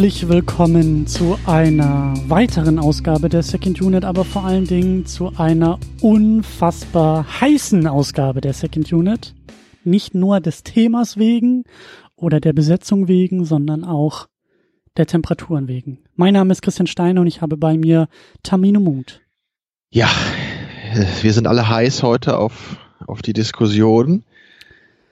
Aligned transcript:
Herzlich 0.00 0.30
willkommen 0.30 1.06
zu 1.06 1.38
einer 1.44 2.14
weiteren 2.26 2.78
Ausgabe 2.78 3.28
der 3.28 3.42
Second 3.42 3.82
Unit, 3.82 4.06
aber 4.06 4.24
vor 4.24 4.46
allen 4.46 4.64
Dingen 4.64 5.04
zu 5.04 5.36
einer 5.36 5.78
unfassbar 6.00 7.26
heißen 7.42 7.86
Ausgabe 7.86 8.40
der 8.40 8.54
Second 8.54 8.90
Unit. 8.94 9.34
Nicht 9.84 10.14
nur 10.14 10.40
des 10.40 10.62
Themas 10.62 11.18
wegen 11.18 11.64
oder 12.16 12.40
der 12.40 12.54
Besetzung 12.54 13.08
wegen, 13.08 13.44
sondern 13.44 13.84
auch 13.84 14.26
der 14.96 15.04
Temperaturen 15.04 15.68
wegen. 15.68 15.98
Mein 16.16 16.32
Name 16.32 16.52
ist 16.52 16.62
Christian 16.62 16.86
Steiner 16.86 17.20
und 17.20 17.26
ich 17.26 17.42
habe 17.42 17.58
bei 17.58 17.76
mir 17.76 18.08
Tamino 18.42 18.80
Mut. 18.80 19.20
Ja, 19.90 20.08
wir 21.20 21.32
sind 21.34 21.46
alle 21.46 21.68
heiß 21.68 22.02
heute 22.02 22.38
auf, 22.38 22.78
auf 23.06 23.20
die 23.20 23.34
Diskussion 23.34 24.24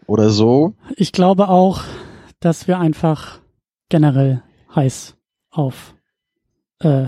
oder 0.07 0.31
so. 0.31 0.73
Ich 0.97 1.13
glaube 1.13 1.51
auch, 1.51 1.83
dass 2.41 2.69
wir 2.69 2.79
einfach 2.79 3.41
generell 3.91 4.43
heiß 4.79 5.17
auf, 5.51 5.95
äh, 6.81 7.07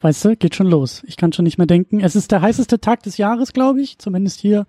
weißt 0.00 0.24
du, 0.24 0.36
geht 0.36 0.54
schon 0.54 0.68
los. 0.68 1.02
Ich 1.06 1.16
kann 1.16 1.32
schon 1.32 1.44
nicht 1.44 1.58
mehr 1.58 1.66
denken. 1.66 2.00
Es 2.00 2.14
ist 2.14 2.30
der 2.30 2.40
heißeste 2.40 2.80
Tag 2.80 3.02
des 3.02 3.16
Jahres, 3.16 3.52
glaube 3.52 3.80
ich, 3.80 3.98
zumindest 3.98 4.40
hier 4.40 4.66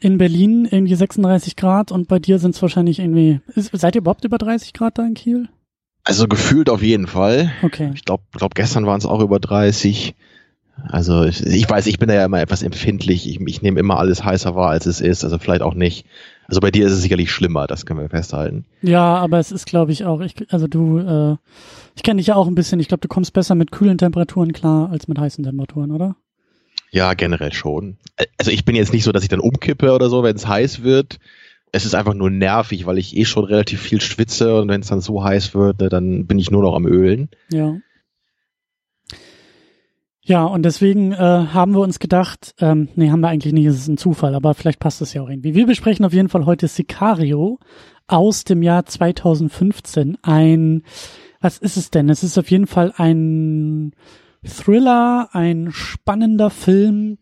in 0.00 0.18
Berlin, 0.18 0.66
irgendwie 0.68 0.94
36 0.94 1.56
Grad 1.56 1.92
und 1.92 2.08
bei 2.08 2.18
dir 2.18 2.38
sind 2.38 2.54
es 2.54 2.62
wahrscheinlich 2.62 2.98
irgendwie, 2.98 3.40
ist, 3.54 3.70
seid 3.72 3.94
ihr 3.94 4.00
überhaupt 4.00 4.24
über 4.24 4.38
30 4.38 4.72
Grad 4.72 4.98
da 4.98 5.06
in 5.06 5.14
Kiel? 5.14 5.48
Also 6.02 6.26
gefühlt 6.26 6.70
auf 6.70 6.82
jeden 6.82 7.06
Fall. 7.06 7.52
Okay. 7.62 7.90
Ich 7.94 8.04
glaube, 8.04 8.22
glaub, 8.32 8.54
gestern 8.54 8.86
waren 8.86 8.98
es 8.98 9.06
auch 9.06 9.20
über 9.20 9.38
30. 9.38 10.14
Also 10.88 11.24
ich, 11.24 11.44
ich, 11.44 11.68
weiß, 11.68 11.86
ich 11.86 11.98
bin 11.98 12.08
da 12.08 12.14
ja 12.14 12.24
immer 12.24 12.40
etwas 12.40 12.62
empfindlich. 12.62 13.28
Ich, 13.28 13.38
ich 13.38 13.60
nehme 13.60 13.78
immer 13.78 13.98
alles 13.98 14.24
heißer 14.24 14.54
wahr, 14.54 14.70
als 14.70 14.86
es 14.86 15.02
ist. 15.02 15.22
Also 15.22 15.38
vielleicht 15.38 15.60
auch 15.60 15.74
nicht. 15.74 16.06
Also 16.50 16.60
bei 16.60 16.72
dir 16.72 16.84
ist 16.84 16.92
es 16.92 17.02
sicherlich 17.02 17.30
schlimmer, 17.30 17.68
das 17.68 17.86
können 17.86 18.00
wir 18.00 18.08
festhalten. 18.08 18.64
Ja, 18.82 19.16
aber 19.18 19.38
es 19.38 19.52
ist, 19.52 19.66
glaube 19.66 19.92
ich, 19.92 20.04
auch, 20.04 20.20
ich, 20.20 20.34
also 20.52 20.66
du, 20.66 20.98
äh, 20.98 21.36
ich 21.94 22.02
kenne 22.02 22.18
dich 22.18 22.26
ja 22.26 22.34
auch 22.34 22.48
ein 22.48 22.56
bisschen. 22.56 22.80
Ich 22.80 22.88
glaube, 22.88 23.02
du 23.02 23.06
kommst 23.06 23.32
besser 23.32 23.54
mit 23.54 23.70
kühlen 23.70 23.98
Temperaturen 23.98 24.52
klar 24.52 24.90
als 24.90 25.06
mit 25.06 25.16
heißen 25.16 25.44
Temperaturen, 25.44 25.92
oder? 25.92 26.16
Ja, 26.90 27.14
generell 27.14 27.52
schon. 27.52 27.98
Also 28.36 28.50
ich 28.50 28.64
bin 28.64 28.74
jetzt 28.74 28.92
nicht 28.92 29.04
so, 29.04 29.12
dass 29.12 29.22
ich 29.22 29.28
dann 29.28 29.38
umkippe 29.38 29.92
oder 29.92 30.10
so, 30.10 30.24
wenn 30.24 30.34
es 30.34 30.48
heiß 30.48 30.82
wird. 30.82 31.20
Es 31.70 31.84
ist 31.84 31.94
einfach 31.94 32.14
nur 32.14 32.30
nervig, 32.30 32.84
weil 32.84 32.98
ich 32.98 33.16
eh 33.16 33.24
schon 33.24 33.44
relativ 33.44 33.80
viel 33.80 34.00
schwitze 34.00 34.60
und 34.60 34.68
wenn 34.68 34.80
es 34.80 34.88
dann 34.88 35.00
so 35.00 35.22
heiß 35.22 35.54
wird, 35.54 35.80
ne, 35.80 35.88
dann 35.88 36.26
bin 36.26 36.40
ich 36.40 36.50
nur 36.50 36.62
noch 36.62 36.74
am 36.74 36.84
Ölen. 36.84 37.28
Ja. 37.52 37.76
Ja, 40.22 40.44
und 40.44 40.62
deswegen 40.64 41.12
äh, 41.12 41.16
haben 41.16 41.72
wir 41.72 41.80
uns 41.80 41.98
gedacht, 41.98 42.54
ähm, 42.60 42.88
nee, 42.94 43.10
haben 43.10 43.20
wir 43.20 43.28
eigentlich 43.28 43.54
nicht, 43.54 43.66
es 43.66 43.76
ist 43.78 43.88
ein 43.88 43.96
Zufall, 43.96 44.34
aber 44.34 44.54
vielleicht 44.54 44.78
passt 44.78 45.00
es 45.00 45.14
ja 45.14 45.22
auch 45.22 45.30
irgendwie. 45.30 45.54
Wir 45.54 45.66
besprechen 45.66 46.04
auf 46.04 46.12
jeden 46.12 46.28
Fall 46.28 46.44
heute 46.46 46.68
Sicario 46.68 47.58
aus 48.06 48.44
dem 48.44 48.62
Jahr 48.62 48.84
2015. 48.84 50.18
Ein, 50.22 50.82
was 51.40 51.56
ist 51.58 51.76
es 51.78 51.90
denn? 51.90 52.10
Es 52.10 52.22
ist 52.22 52.36
auf 52.38 52.50
jeden 52.50 52.66
Fall 52.66 52.92
ein 52.96 53.92
Thriller, 54.44 55.28
ein 55.32 55.70
spannender 55.72 56.50
Film. 56.50 57.16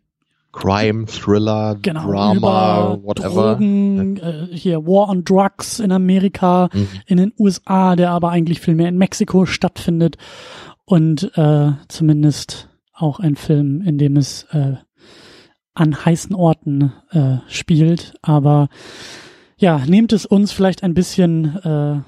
Crime, 0.52 1.04
Thriller, 1.06 1.76
genau, 1.80 2.10
Drama, 2.10 2.98
whatever. 3.02 3.52
Drogen, 3.54 4.16
äh, 4.16 4.46
hier 4.50 4.84
War 4.86 5.08
on 5.08 5.22
Drugs 5.22 5.78
in 5.78 5.92
Amerika, 5.92 6.68
Mhm. 6.72 6.88
in 7.06 7.16
den 7.18 7.32
USA, 7.38 7.94
der 7.94 8.10
aber 8.10 8.30
eigentlich 8.30 8.58
viel 8.60 8.74
mehr 8.74 8.88
in 8.88 8.98
Mexiko 8.98 9.46
stattfindet 9.46 10.16
und 10.84 11.30
äh, 11.36 11.72
zumindest 11.88 12.67
auch 12.98 13.20
ein 13.20 13.36
Film, 13.36 13.80
in 13.82 13.98
dem 13.98 14.16
es 14.16 14.44
äh, 14.50 14.74
an 15.74 16.04
heißen 16.04 16.34
Orten 16.34 16.92
äh, 17.10 17.38
spielt. 17.48 18.14
Aber 18.22 18.68
ja, 19.56 19.78
nehmt 19.86 20.12
es 20.12 20.26
uns 20.26 20.52
vielleicht 20.52 20.82
ein 20.82 20.94
bisschen 20.94 21.56
äh, 21.64 22.00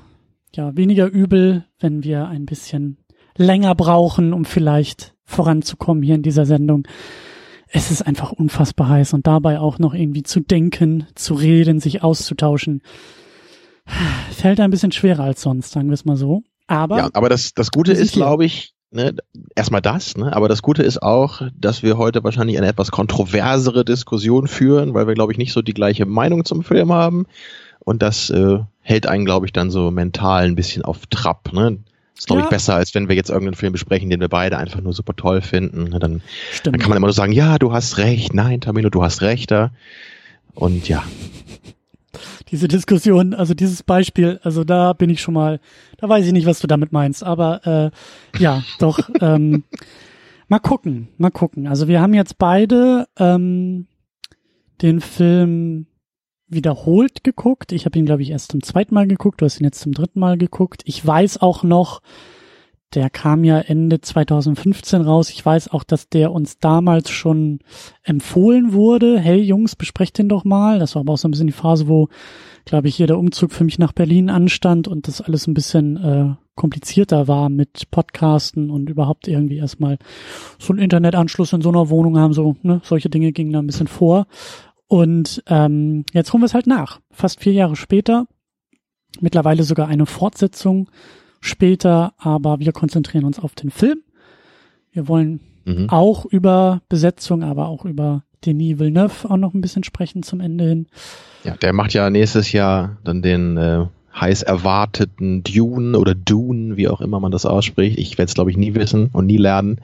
ja 0.55 0.77
weniger 0.77 1.07
übel, 1.07 1.65
wenn 1.79 2.03
wir 2.03 2.27
ein 2.27 2.47
bisschen 2.47 2.99
länger 3.37 3.75
brauchen, 3.75 4.33
um 4.33 4.45
vielleicht 4.45 5.15
voranzukommen 5.25 6.03
hier 6.03 6.17
in 6.17 6.23
dieser 6.23 6.47
Sendung. 6.47 6.87
Es 7.69 7.91
ist 7.91 8.03
einfach 8.03 8.33
unfassbar 8.33 8.89
heiß 8.89 9.13
und 9.13 9.27
dabei 9.27 9.61
auch 9.61 9.79
noch 9.79 9.95
irgendwie 9.95 10.25
zu 10.25 10.41
denken, 10.41 11.07
zu 11.15 11.35
reden, 11.35 11.79
sich 11.79 12.03
auszutauschen, 12.03 12.83
fällt 14.33 14.59
ein 14.59 14.71
bisschen 14.71 14.93
schwerer 14.93 15.25
als 15.25 15.43
sonst, 15.43 15.71
sagen 15.71 15.89
wir 15.89 15.95
es 15.95 16.05
mal 16.05 16.17
so. 16.17 16.43
Aber 16.67 16.99
Ja, 16.99 17.11
aber 17.13 17.29
das, 17.29 17.55
das 17.55 17.71
Gute 17.71 17.93
ist, 17.93 18.13
glaube 18.13 18.45
ich, 18.45 18.75
ne, 18.91 19.15
erstmal 19.55 19.81
das, 19.81 20.17
ne, 20.17 20.35
aber 20.35 20.49
das 20.49 20.63
Gute 20.63 20.83
ist 20.83 21.03
auch, 21.03 21.43
dass 21.59 21.83
wir 21.83 21.97
heute 21.99 22.23
wahrscheinlich 22.25 22.59
eine 22.59 22.67
etwas 22.69 22.91
kontroversere 22.91 23.85
Diskussion 23.85 24.49
führen, 24.49 24.95
weil 24.95 25.07
wir, 25.07 25.15
glaube 25.15 25.33
ich, 25.33 25.39
nicht 25.39 25.53
so 25.53 25.63
die 25.63 25.75
gleiche 25.75 26.07
Meinung 26.07 26.45
zum 26.45 26.63
Film 26.63 26.93
haben. 26.93 27.27
Und 27.81 28.03
das 28.03 28.31
äh, 28.31 28.59
hält 28.83 29.07
einen, 29.07 29.25
glaube 29.25 29.47
ich, 29.47 29.53
dann 29.53 29.71
so 29.71 29.91
mental 29.91 30.45
ein 30.45 30.55
bisschen 30.55 30.85
auf 30.85 31.07
Trab. 31.07 31.53
Ne? 31.53 31.79
Ist, 32.17 32.27
glaube 32.27 32.43
Ja. 32.43 32.47
ich, 32.47 32.51
besser, 32.51 32.75
als 32.75 32.95
wenn 32.95 33.09
wir 33.09 33.17
jetzt 33.17 33.31
irgendeinen 33.31 33.55
Film 33.57 33.73
besprechen, 33.73 34.11
den 34.11 34.21
wir 34.21 34.29
beide 34.29 34.59
einfach 34.59 34.81
nur 34.83 34.93
super 34.93 35.17
toll 35.17 35.41
finden. 35.41 35.85
Ne, 35.85 35.99
Dann, 35.99 36.21
dann 36.65 36.79
kann 36.79 36.91
man 36.91 36.99
immer 36.99 37.07
nur 37.07 37.15
sagen, 37.15 37.33
ja, 37.33 37.59
du 37.59 37.73
hast 37.73 37.97
recht, 37.97 38.35
nein, 38.35 38.61
Tamino, 38.61 38.91
du 38.91 39.03
hast 39.03 39.23
recht 39.23 39.51
da. 39.51 39.71
Und 40.55 40.89
ja, 40.89 41.03
diese 42.49 42.69
Diskussion, 42.69 43.35
also 43.35 43.55
dieses 43.55 43.83
Beispiel, 43.83 44.41
also 44.43 44.65
da 44.65 44.93
bin 44.93 45.11
ich 45.11 45.21
schon 45.21 45.35
mal, 45.35 45.61
da 45.99 46.09
weiß 46.09 46.27
ich 46.27 46.33
nicht, 46.33 46.47
was 46.47 46.61
du 46.61 46.67
damit 46.67 46.93
meinst, 46.93 47.23
aber 47.23 47.93
äh, 48.37 48.41
ja, 48.41 48.63
doch. 48.79 48.99
ähm, 49.21 49.65
mal 50.49 50.59
gucken, 50.59 51.09
mal 51.17 51.31
gucken. 51.31 51.67
Also 51.67 51.89
wir 51.89 52.01
haben 52.01 52.15
jetzt 52.15 52.39
beide 52.39 53.07
ähm, 53.19 53.87
den 54.83 55.01
Film 55.01 55.87
wiederholt 56.49 57.23
geguckt. 57.23 57.73
Ich 57.73 57.87
habe 57.87 57.99
ihn, 57.99 58.07
glaube 58.07 58.23
ich, 58.23 58.31
erst 58.31 58.51
zum 58.51 58.63
zweiten 58.63 58.95
Mal 58.95 59.07
geguckt. 59.07 59.41
Du 59.41 59.45
hast 59.45 59.61
ihn 59.61 59.65
jetzt 59.65 59.81
zum 59.81 59.93
dritten 59.93 60.19
Mal 60.19 60.37
geguckt. 60.37 60.83
Ich 60.85 61.05
weiß 61.07 61.41
auch 61.41 61.63
noch, 61.63 62.03
der 62.95 63.09
kam 63.09 63.45
ja 63.45 63.59
Ende 63.59 64.01
2015 64.01 65.03
raus. 65.03 65.31
Ich 65.31 65.45
weiß 65.45 65.69
auch, 65.69 65.85
dass 65.85 66.09
der 66.09 66.33
uns 66.33 66.59
damals 66.59 67.11
schon 67.11 67.61
empfohlen 68.03 68.73
wurde. 68.73 69.19
Hey 69.19 69.41
Jungs, 69.41 69.77
besprecht 69.77 70.19
den 70.19 70.29
doch 70.29 70.45
mal. 70.45 70.79
Das 70.81 70.95
war 70.95 71.01
aber 71.01 71.13
auch 71.13 71.19
so 71.19 71.29
ein 71.29 71.31
bisschen 71.31 71.47
die 71.47 71.53
Phase, 71.53 71.87
wo, 71.87 72.09
glaube 72.65 72.89
ich, 72.89 72.97
hier 72.97 73.07
der 73.07 73.19
Umzug 73.19 73.53
für 73.53 73.65
mich 73.65 73.79
nach 73.79 73.93
Berlin 73.93 74.29
anstand 74.29 74.89
und 74.89 75.07
das 75.07 75.21
alles 75.21 75.47
ein 75.47 75.55
bisschen 75.55 75.97
äh, 75.97 76.35
komplizierter 76.57 77.29
war 77.29 77.49
mit 77.49 77.91
Podcasten 77.93 78.71
und 78.71 78.91
überhaupt 78.91 79.29
irgendwie 79.29 79.59
erstmal 79.59 79.99
so 80.59 80.73
einen 80.73 80.83
Internetanschluss 80.83 81.53
in 81.53 81.63
so 81.63 81.69
einer 81.69 81.91
Wohnung 81.91 82.19
haben. 82.19 82.33
So, 82.33 82.57
ne, 82.63 82.81
solche 82.83 83.09
Dinge 83.09 83.31
gingen 83.31 83.53
da 83.53 83.61
ein 83.61 83.67
bisschen 83.67 83.89
vor. 83.89 84.27
Und 84.89 85.45
ähm, 85.47 86.05
jetzt 86.13 86.33
holen 86.33 86.43
wir 86.43 86.47
es 86.47 86.55
halt 86.55 86.67
nach. 86.67 87.01
Fast 87.13 87.41
vier 87.41 87.53
Jahre 87.53 87.77
später. 87.77 88.27
Mittlerweile 89.21 89.63
sogar 89.63 89.87
eine 89.87 90.07
Fortsetzung 90.07 90.91
später, 91.41 92.13
aber 92.19 92.61
wir 92.61 92.73
konzentrieren 92.73 93.25
uns 93.25 93.39
auf 93.39 93.55
den 93.55 93.71
Film. 93.71 94.01
Wir 94.93 95.09
wollen 95.09 95.41
mhm. 95.65 95.89
auch 95.89 96.25
über 96.27 96.83
Besetzung, 96.89 97.43
aber 97.43 97.69
auch 97.69 97.85
über 97.85 98.25
Denis 98.45 98.79
Villeneuve 98.79 99.31
auch 99.31 99.37
noch 99.37 99.55
ein 99.55 99.61
bisschen 99.61 99.85
sprechen 99.85 100.23
zum 100.23 100.41
Ende 100.41 100.69
hin. 100.69 100.87
ja, 101.45 101.57
der 101.57 101.73
macht 101.73 101.93
ja 101.93 102.09
nächstes 102.11 102.53
Jahr 102.53 102.97
dann 103.05 103.23
den 103.23 103.57
äh, 103.57 103.87
heiß 104.15 104.43
erwarteten 104.43 105.43
Dune 105.43 105.99
oder 105.99 106.15
Dune, 106.15 106.77
wie 106.77 106.89
auch 106.89 107.01
immer 107.01 107.21
man 107.21 107.33
das 107.33 107.47
ausspricht. 107.47 107.99
Ich 107.99 108.19
werde 108.19 108.29
es, 108.29 108.35
glaube 108.35 108.51
ich, 108.51 108.57
nie 108.57 108.75
wissen 108.75 109.11
und 109.13 109.27
nie 109.27 109.37
lernen. 109.37 109.81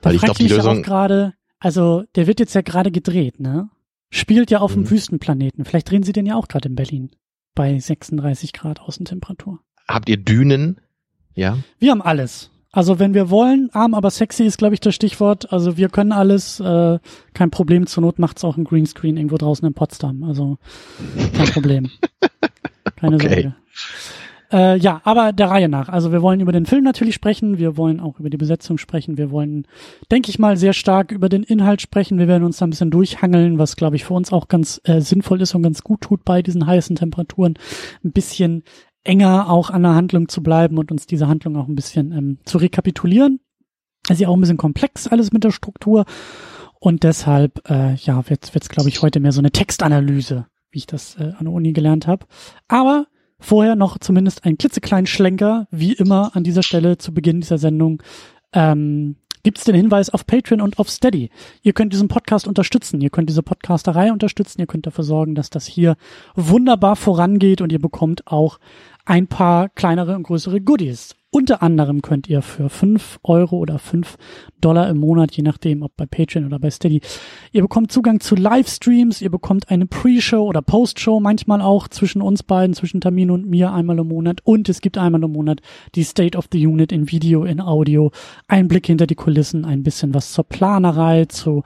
Da 0.00 0.10
Weil 0.10 0.16
ich 0.16 0.22
glaube, 0.22 0.38
die 0.38 0.44
mich 0.44 0.52
ja 0.52 0.58
auch 0.60 0.64
Lösung. 0.66 0.82
gerade, 0.82 1.34
also 1.58 2.04
der 2.14 2.26
wird 2.26 2.40
jetzt 2.40 2.54
ja 2.54 2.60
gerade 2.60 2.90
gedreht, 2.90 3.40
ne? 3.40 3.70
Spielt 4.10 4.50
ja 4.50 4.60
auf 4.60 4.72
dem 4.72 4.82
Mhm. 4.82 4.90
Wüstenplaneten. 4.90 5.64
Vielleicht 5.64 5.90
drehen 5.90 6.02
sie 6.02 6.12
den 6.12 6.26
ja 6.26 6.34
auch 6.36 6.48
gerade 6.48 6.68
in 6.68 6.74
Berlin 6.74 7.10
bei 7.54 7.78
36 7.78 8.52
Grad 8.52 8.80
Außentemperatur. 8.80 9.60
Habt 9.88 10.08
ihr 10.08 10.18
Dünen? 10.18 10.80
Ja. 11.34 11.58
Wir 11.78 11.90
haben 11.92 12.02
alles. 12.02 12.50
Also 12.70 12.98
wenn 12.98 13.14
wir 13.14 13.30
wollen, 13.30 13.70
arm 13.72 13.94
aber 13.94 14.10
sexy 14.10 14.44
ist, 14.44 14.58
glaube 14.58 14.74
ich, 14.74 14.80
das 14.80 14.94
Stichwort. 14.94 15.52
Also 15.52 15.76
wir 15.76 15.88
können 15.88 16.12
alles, 16.12 16.60
äh, 16.60 16.98
kein 17.32 17.50
Problem. 17.50 17.86
Zur 17.86 18.02
Not 18.02 18.18
macht's 18.18 18.44
auch 18.44 18.56
ein 18.56 18.64
Greenscreen 18.64 19.16
irgendwo 19.16 19.38
draußen 19.38 19.66
in 19.66 19.74
Potsdam. 19.74 20.22
Also 20.22 20.58
kein 21.34 21.48
Problem. 21.48 21.90
Keine 22.96 23.16
Okay. 23.16 23.28
Sorge. 23.28 23.54
Äh, 24.50 24.78
ja, 24.78 25.00
aber 25.04 25.32
der 25.32 25.50
Reihe 25.50 25.68
nach. 25.68 25.88
Also 25.88 26.10
wir 26.10 26.22
wollen 26.22 26.40
über 26.40 26.52
den 26.52 26.64
Film 26.66 26.82
natürlich 26.82 27.14
sprechen. 27.14 27.58
Wir 27.58 27.76
wollen 27.76 28.00
auch 28.00 28.18
über 28.18 28.30
die 28.30 28.38
Besetzung 28.38 28.78
sprechen. 28.78 29.18
Wir 29.18 29.30
wollen, 29.30 29.66
denke 30.10 30.30
ich 30.30 30.38
mal, 30.38 30.56
sehr 30.56 30.72
stark 30.72 31.12
über 31.12 31.28
den 31.28 31.42
Inhalt 31.42 31.82
sprechen. 31.82 32.18
Wir 32.18 32.28
werden 32.28 32.44
uns 32.44 32.56
da 32.56 32.66
ein 32.66 32.70
bisschen 32.70 32.90
durchhangeln, 32.90 33.58
was, 33.58 33.76
glaube 33.76 33.96
ich, 33.96 34.04
für 34.04 34.14
uns 34.14 34.32
auch 34.32 34.48
ganz 34.48 34.80
äh, 34.84 35.00
sinnvoll 35.00 35.42
ist 35.42 35.54
und 35.54 35.62
ganz 35.62 35.82
gut 35.82 36.00
tut 36.00 36.24
bei 36.24 36.40
diesen 36.42 36.66
heißen 36.66 36.96
Temperaturen. 36.96 37.54
Ein 38.02 38.12
bisschen 38.12 38.62
enger 39.04 39.50
auch 39.50 39.70
an 39.70 39.82
der 39.82 39.94
Handlung 39.94 40.28
zu 40.28 40.42
bleiben 40.42 40.78
und 40.78 40.90
uns 40.90 41.06
diese 41.06 41.28
Handlung 41.28 41.56
auch 41.56 41.68
ein 41.68 41.74
bisschen 41.74 42.12
ähm, 42.12 42.38
zu 42.44 42.58
rekapitulieren. 42.58 43.40
Es 44.04 44.14
ist 44.14 44.20
ja 44.20 44.28
auch 44.28 44.36
ein 44.36 44.40
bisschen 44.40 44.56
komplex 44.56 45.06
alles 45.06 45.32
mit 45.32 45.44
der 45.44 45.50
Struktur 45.50 46.04
und 46.80 47.02
deshalb 47.02 47.68
äh, 47.68 47.94
ja 47.94 48.28
wird 48.28 48.54
es 48.54 48.68
glaube 48.68 48.88
ich 48.88 49.02
heute 49.02 49.20
mehr 49.20 49.32
so 49.32 49.40
eine 49.40 49.50
Textanalyse, 49.50 50.46
wie 50.70 50.78
ich 50.78 50.86
das 50.86 51.16
äh, 51.16 51.32
an 51.38 51.44
der 51.44 51.52
Uni 51.52 51.72
gelernt 51.72 52.06
habe. 52.06 52.26
Aber 52.68 53.06
vorher 53.40 53.76
noch 53.76 53.98
zumindest 53.98 54.44
einen 54.44 54.58
klitzekleinen 54.58 55.06
Schlenker, 55.06 55.68
wie 55.70 55.92
immer 55.92 56.34
an 56.34 56.44
dieser 56.44 56.62
Stelle 56.62 56.98
zu 56.98 57.12
Beginn 57.12 57.40
dieser 57.40 57.58
Sendung. 57.58 58.02
Ähm, 58.52 59.16
gibt's 59.42 59.64
den 59.64 59.74
Hinweis 59.74 60.10
auf 60.10 60.26
Patreon 60.26 60.60
und 60.60 60.78
auf 60.78 60.88
Steady. 60.88 61.30
Ihr 61.62 61.72
könnt 61.72 61.92
diesen 61.92 62.08
Podcast 62.08 62.46
unterstützen, 62.46 63.00
ihr 63.00 63.10
könnt 63.10 63.28
diese 63.28 63.42
Podcasterei 63.42 64.12
unterstützen, 64.12 64.60
ihr 64.60 64.66
könnt 64.66 64.86
dafür 64.86 65.04
sorgen, 65.04 65.34
dass 65.34 65.50
das 65.50 65.66
hier 65.66 65.96
wunderbar 66.34 66.96
vorangeht 66.96 67.60
und 67.60 67.72
ihr 67.72 67.80
bekommt 67.80 68.26
auch 68.26 68.58
ein 69.04 69.26
paar 69.26 69.68
kleinere 69.70 70.14
und 70.14 70.24
größere 70.24 70.60
Goodies. 70.60 71.17
Unter 71.30 71.62
anderem 71.62 72.00
könnt 72.00 72.26
ihr 72.28 72.40
für 72.40 72.70
fünf 72.70 73.18
Euro 73.22 73.58
oder 73.58 73.78
fünf 73.78 74.16
Dollar 74.62 74.88
im 74.88 74.96
Monat, 74.96 75.32
je 75.32 75.42
nachdem, 75.42 75.82
ob 75.82 75.94
bei 75.94 76.06
Patreon 76.06 76.46
oder 76.46 76.58
bei 76.58 76.70
Steady, 76.70 77.02
ihr 77.52 77.60
bekommt 77.60 77.92
Zugang 77.92 78.20
zu 78.20 78.34
Livestreams, 78.34 79.20
ihr 79.20 79.30
bekommt 79.30 79.70
eine 79.70 79.84
Pre-Show 79.84 80.42
oder 80.42 80.62
Post-Show, 80.62 81.20
manchmal 81.20 81.60
auch 81.60 81.86
zwischen 81.88 82.22
uns 82.22 82.42
beiden, 82.42 82.74
zwischen 82.74 83.02
Termin 83.02 83.30
und 83.30 83.46
mir 83.46 83.72
einmal 83.72 83.98
im 83.98 84.08
Monat. 84.08 84.40
Und 84.44 84.70
es 84.70 84.80
gibt 84.80 84.96
einmal 84.96 85.22
im 85.22 85.32
Monat 85.32 85.60
die 85.94 86.04
State 86.04 86.36
of 86.36 86.48
the 86.50 86.66
Unit 86.66 86.92
in 86.92 87.10
Video, 87.10 87.44
in 87.44 87.60
Audio, 87.60 88.10
ein 88.46 88.66
Blick 88.66 88.86
hinter 88.86 89.06
die 89.06 89.14
Kulissen, 89.14 89.66
ein 89.66 89.82
bisschen 89.82 90.14
was 90.14 90.32
zur 90.32 90.44
Planerei, 90.44 91.26
zu, 91.26 91.62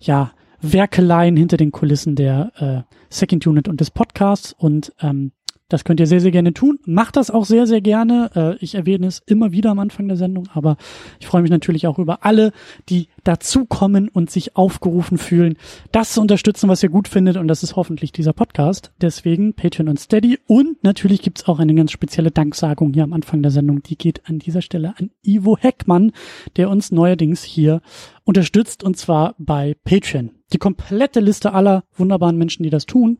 ja, 0.00 0.32
Werkeleien 0.60 1.36
hinter 1.36 1.56
den 1.56 1.72
Kulissen 1.72 2.14
der 2.14 2.52
äh, 2.56 2.94
Second 3.08 3.46
Unit 3.46 3.68
und 3.68 3.80
des 3.80 3.90
Podcasts. 3.90 4.52
Und 4.52 4.92
ähm, 5.00 5.32
das 5.68 5.84
könnt 5.84 6.00
ihr 6.00 6.06
sehr, 6.06 6.20
sehr 6.20 6.30
gerne 6.30 6.54
tun. 6.54 6.78
Macht 6.86 7.16
das 7.16 7.30
auch 7.30 7.44
sehr, 7.44 7.66
sehr 7.66 7.82
gerne. 7.82 8.30
Äh, 8.34 8.64
ich 8.64 8.74
erwähne 8.74 9.06
es 9.06 9.22
immer 9.26 9.52
wieder 9.52 9.70
am 9.70 9.78
Anfang 9.78 10.08
der 10.08 10.16
Sendung, 10.16 10.48
aber 10.54 10.78
ich 11.20 11.26
freue 11.26 11.42
mich 11.42 11.50
natürlich 11.50 11.86
auch 11.86 11.98
über 11.98 12.24
alle, 12.24 12.52
die 12.88 13.08
dazukommen 13.24 14.08
und 14.08 14.30
sich 14.30 14.56
aufgerufen 14.56 15.18
fühlen, 15.18 15.56
das 15.92 16.14
zu 16.14 16.22
unterstützen, 16.22 16.70
was 16.70 16.82
ihr 16.82 16.88
gut 16.88 17.06
findet. 17.06 17.36
Und 17.36 17.48
das 17.48 17.62
ist 17.62 17.76
hoffentlich 17.76 18.12
dieser 18.12 18.32
Podcast. 18.32 18.92
Deswegen 19.02 19.52
Patreon 19.52 19.88
und 19.88 20.00
Steady. 20.00 20.38
Und 20.46 20.82
natürlich 20.82 21.20
gibt's 21.20 21.46
auch 21.46 21.58
eine 21.58 21.74
ganz 21.74 21.92
spezielle 21.92 22.30
Danksagung 22.30 22.94
hier 22.94 23.04
am 23.04 23.12
Anfang 23.12 23.42
der 23.42 23.50
Sendung. 23.50 23.82
Die 23.82 23.98
geht 23.98 24.22
an 24.26 24.38
dieser 24.38 24.62
Stelle 24.62 24.94
an 24.98 25.10
Ivo 25.22 25.58
Heckmann, 25.58 26.12
der 26.56 26.70
uns 26.70 26.90
neuerdings 26.92 27.44
hier 27.44 27.82
unterstützt 28.28 28.84
und 28.84 28.98
zwar 28.98 29.34
bei 29.38 29.74
Patreon. 29.84 30.32
Die 30.52 30.58
komplette 30.58 31.18
Liste 31.18 31.54
aller 31.54 31.84
wunderbaren 31.94 32.36
Menschen, 32.36 32.62
die 32.62 32.68
das 32.68 32.84
tun, 32.84 33.18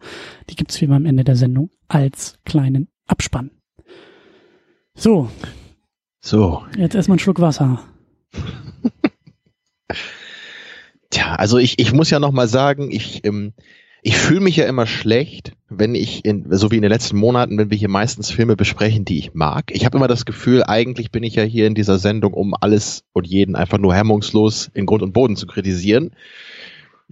die 0.50 0.54
gibt's 0.54 0.78
wie 0.80 0.84
immer 0.84 0.96
am 0.96 1.06
Ende 1.06 1.24
der 1.24 1.34
Sendung 1.34 1.70
als 1.88 2.38
kleinen 2.44 2.88
Abspann. 3.06 3.50
So. 4.94 5.30
So. 6.20 6.62
Jetzt 6.76 6.94
erstmal 6.94 7.14
einen 7.14 7.20
Schluck 7.20 7.40
Wasser. 7.40 7.82
Tja, 11.10 11.36
also 11.36 11.56
ich, 11.56 11.78
ich 11.78 11.94
muss 11.94 12.10
ja 12.10 12.20
noch 12.20 12.32
mal 12.32 12.46
sagen, 12.46 12.90
ich, 12.90 13.24
ähm, 13.24 13.54
ich 14.02 14.16
fühle 14.16 14.40
mich 14.40 14.56
ja 14.56 14.66
immer 14.66 14.86
schlecht, 14.86 15.52
wenn 15.68 15.94
ich, 15.94 16.24
in, 16.24 16.46
so 16.50 16.70
wie 16.70 16.76
in 16.76 16.82
den 16.82 16.90
letzten 16.90 17.16
Monaten, 17.16 17.58
wenn 17.58 17.70
wir 17.70 17.76
hier 17.76 17.88
meistens 17.88 18.30
Filme 18.30 18.56
besprechen, 18.56 19.04
die 19.04 19.18
ich 19.18 19.34
mag. 19.34 19.70
Ich 19.72 19.84
habe 19.84 19.96
immer 19.96 20.08
das 20.08 20.24
Gefühl, 20.24 20.62
eigentlich 20.62 21.10
bin 21.10 21.24
ich 21.24 21.34
ja 21.34 21.42
hier 21.42 21.66
in 21.66 21.74
dieser 21.74 21.98
Sendung, 21.98 22.32
um 22.32 22.54
alles 22.58 23.04
und 23.12 23.26
jeden 23.26 23.56
einfach 23.56 23.78
nur 23.78 23.94
hemmungslos 23.94 24.70
in 24.72 24.86
Grund 24.86 25.02
und 25.02 25.12
Boden 25.12 25.36
zu 25.36 25.46
kritisieren. 25.46 26.12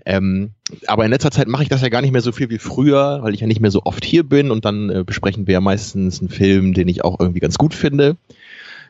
Ähm, 0.05 0.51
aber 0.87 1.05
in 1.05 1.11
letzter 1.11 1.31
Zeit 1.31 1.49
mache 1.49 1.63
ich 1.63 1.69
das 1.69 1.83
ja 1.83 1.89
gar 1.89 2.03
nicht 2.03 2.13
mehr 2.13 2.21
so 2.21 2.33
viel 2.33 2.51
wie 2.51 2.59
früher, 2.59 3.21
weil 3.23 3.35
ich 3.35 3.41
ja 3.41 3.47
nicht 3.47 3.61
mehr 3.61 3.71
so 3.71 3.83
oft 3.85 4.05
hier 4.05 4.25
bin 4.25 4.51
und 4.51 4.65
dann 4.65 4.91
äh, 4.91 5.05
besprechen 5.05 5.47
wir 5.47 5.55
ja 5.55 5.61
meistens 5.61 6.21
einen 6.21 6.29
Film, 6.29 6.75
den 6.75 6.89
ich 6.89 7.05
auch 7.05 7.19
irgendwie 7.19 7.41
ganz 7.41 7.57
gut 7.57 7.75
finde. 7.75 8.17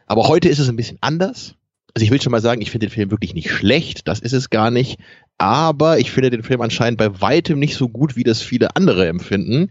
Aber 0.07 0.29
heute 0.29 0.49
ist 0.49 0.59
es 0.59 0.69
ein 0.69 0.77
bisschen 0.77 0.99
anders. 1.01 1.55
Also 1.95 2.05
ich 2.05 2.11
will 2.11 2.21
schon 2.21 2.33
mal 2.33 2.43
sagen, 2.43 2.61
ich 2.61 2.71
finde 2.71 2.89
den 2.89 2.93
Film 2.93 3.11
wirklich 3.11 3.35
nicht 3.35 3.51
schlecht, 3.51 4.07
das 4.07 4.21
ist 4.21 4.35
es 4.35 4.51
gar 4.51 4.71
nicht. 4.71 4.99
Aber 5.39 5.99
ich 5.99 6.11
finde 6.11 6.31
den 6.31 6.43
Film 6.43 6.61
anscheinend 6.61 6.99
bei 6.99 7.21
weitem 7.21 7.59
nicht 7.59 7.77
so 7.77 7.89
gut, 7.89 8.17
wie 8.17 8.25
das 8.25 8.41
viele 8.41 8.75
andere 8.75 9.07
empfinden. 9.07 9.71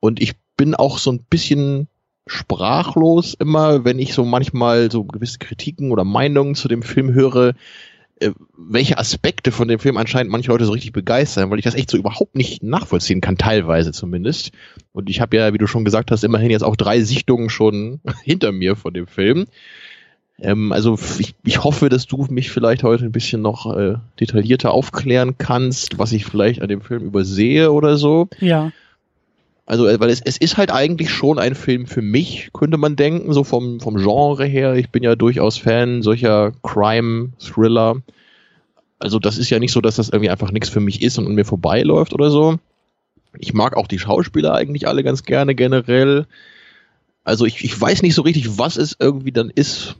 Und 0.00 0.20
ich 0.20 0.34
bin 0.56 0.74
auch 0.74 0.98
so 0.98 1.10
ein 1.10 1.24
bisschen 1.24 1.88
sprachlos 2.26 3.34
immer, 3.34 3.84
wenn 3.84 3.98
ich 3.98 4.12
so 4.12 4.24
manchmal 4.24 4.90
so 4.90 5.04
gewisse 5.04 5.38
Kritiken 5.38 5.92
oder 5.92 6.04
Meinungen 6.04 6.54
zu 6.54 6.68
dem 6.68 6.82
Film 6.82 7.12
höre, 7.12 7.54
äh, 8.18 8.32
welche 8.56 8.98
Aspekte 8.98 9.52
von 9.52 9.68
dem 9.68 9.78
Film 9.78 9.96
anscheinend 9.96 10.32
manche 10.32 10.50
Leute 10.50 10.64
so 10.64 10.72
richtig 10.72 10.92
begeistern, 10.92 11.50
weil 11.50 11.58
ich 11.58 11.64
das 11.64 11.74
echt 11.74 11.90
so 11.90 11.98
überhaupt 11.98 12.34
nicht 12.34 12.62
nachvollziehen 12.62 13.20
kann, 13.20 13.36
teilweise 13.36 13.92
zumindest. 13.92 14.52
Und 14.92 15.10
ich 15.10 15.20
habe 15.20 15.36
ja, 15.36 15.52
wie 15.52 15.58
du 15.58 15.66
schon 15.66 15.84
gesagt 15.84 16.10
hast, 16.10 16.24
immerhin 16.24 16.50
jetzt 16.50 16.64
auch 16.64 16.76
drei 16.76 17.02
Sichtungen 17.02 17.50
schon 17.50 18.00
hinter 18.24 18.52
mir 18.52 18.74
von 18.74 18.94
dem 18.94 19.06
Film. 19.06 19.46
Ähm, 20.40 20.72
also 20.72 20.98
ich, 21.18 21.34
ich 21.44 21.64
hoffe, 21.64 21.88
dass 21.88 22.06
du 22.06 22.26
mich 22.28 22.50
vielleicht 22.50 22.82
heute 22.82 23.04
ein 23.04 23.12
bisschen 23.12 23.42
noch 23.42 23.74
äh, 23.74 23.94
detaillierter 24.20 24.72
aufklären 24.72 25.38
kannst, 25.38 25.98
was 25.98 26.12
ich 26.12 26.24
vielleicht 26.24 26.60
an 26.60 26.68
dem 26.68 26.82
Film 26.82 27.04
übersehe 27.04 27.72
oder 27.72 27.96
so. 27.96 28.28
Ja. 28.40 28.72
Also, 29.64 29.88
äh, 29.88 29.98
weil 29.98 30.10
es, 30.10 30.20
es 30.20 30.36
ist 30.36 30.56
halt 30.56 30.70
eigentlich 30.70 31.10
schon 31.10 31.38
ein 31.38 31.56
Film 31.56 31.86
für 31.86 32.02
mich, 32.02 32.50
könnte 32.52 32.76
man 32.76 32.94
denken, 32.94 33.32
so 33.32 33.42
vom, 33.42 33.80
vom 33.80 33.96
Genre 33.96 34.44
her. 34.44 34.74
Ich 34.74 34.90
bin 34.90 35.02
ja 35.02 35.16
durchaus 35.16 35.58
Fan 35.58 36.02
solcher 36.02 36.52
Crime-Thriller. 36.62 37.96
Also, 38.98 39.18
das 39.18 39.38
ist 39.38 39.50
ja 39.50 39.58
nicht 39.58 39.72
so, 39.72 39.80
dass 39.80 39.96
das 39.96 40.10
irgendwie 40.10 40.30
einfach 40.30 40.52
nichts 40.52 40.68
für 40.68 40.80
mich 40.80 41.02
ist 41.02 41.18
und 41.18 41.26
an 41.26 41.34
mir 41.34 41.44
vorbeiläuft 41.44 42.14
oder 42.14 42.30
so. 42.30 42.58
Ich 43.38 43.54
mag 43.54 43.76
auch 43.76 43.88
die 43.88 43.98
Schauspieler 43.98 44.54
eigentlich 44.54 44.86
alle 44.86 45.02
ganz 45.02 45.24
gerne 45.24 45.54
generell. 45.54 46.26
Also, 47.24 47.44
ich, 47.44 47.64
ich 47.64 47.78
weiß 47.78 48.02
nicht 48.02 48.14
so 48.14 48.22
richtig, 48.22 48.58
was 48.58 48.76
es 48.76 48.96
irgendwie 49.00 49.32
dann 49.32 49.50
ist, 49.50 49.96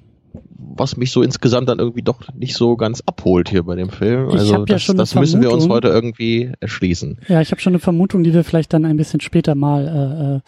was 0.79 0.97
mich 0.97 1.11
so 1.11 1.23
insgesamt 1.23 1.69
dann 1.69 1.79
irgendwie 1.79 2.03
doch 2.03 2.21
nicht 2.35 2.55
so 2.55 2.77
ganz 2.77 3.03
abholt 3.07 3.49
hier 3.49 3.63
bei 3.63 3.77
dem 3.77 3.91
Film. 3.91 4.29
Also 4.31 4.55
hab 4.55 4.69
ja 4.69 4.77
das, 4.77 4.87
das 4.87 5.15
müssen 5.15 5.41
wir 5.41 5.53
uns 5.53 5.69
heute 5.69 5.89
irgendwie 5.89 6.53
erschließen. 6.61 7.21
Ja, 7.29 7.41
ich 7.41 7.51
habe 7.51 7.61
schon 7.61 7.73
eine 7.73 7.81
Vermutung, 7.81 8.25
die 8.25 8.35
wir 8.35 8.45
vielleicht 8.45 8.73
dann 8.73 8.85
ein 8.85 8.97
bisschen 8.97 9.21
später 9.21 9.55
mal, 9.55 9.87
äh, 9.87 10.37
äh, 10.37 10.41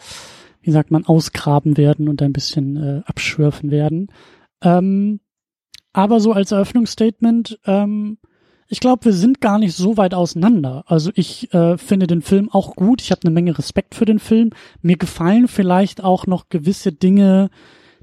wie 0.61 0.71
sagt 0.71 0.91
man, 0.91 1.05
ausgraben 1.05 1.77
werden 1.77 2.09
und 2.09 2.21
ein 2.21 2.33
bisschen 2.33 2.77
äh, 2.77 3.01
abschürfen 3.05 3.71
werden. 3.71 4.07
Ähm, 4.61 5.19
aber 5.93 6.19
so 6.19 6.33
als 6.33 6.51
Eröffnungsstatement, 6.51 7.59
ähm, 7.65 8.17
ich 8.71 8.79
glaube, 8.79 9.05
wir 9.05 9.13
sind 9.13 9.41
gar 9.41 9.57
nicht 9.57 9.75
so 9.75 9.97
weit 9.97 10.13
auseinander. 10.13 10.83
Also 10.85 11.11
ich 11.15 11.51
äh, 11.53 11.77
finde 11.79 12.05
den 12.05 12.21
Film 12.21 12.49
auch 12.51 12.75
gut. 12.75 13.01
Ich 13.01 13.09
habe 13.09 13.21
eine 13.23 13.33
Menge 13.33 13.57
Respekt 13.57 13.95
für 13.95 14.05
den 14.05 14.19
Film. 14.19 14.51
Mir 14.81 14.95
gefallen 14.95 15.47
vielleicht 15.47 16.03
auch 16.03 16.27
noch 16.27 16.49
gewisse 16.49 16.91
Dinge 16.91 17.49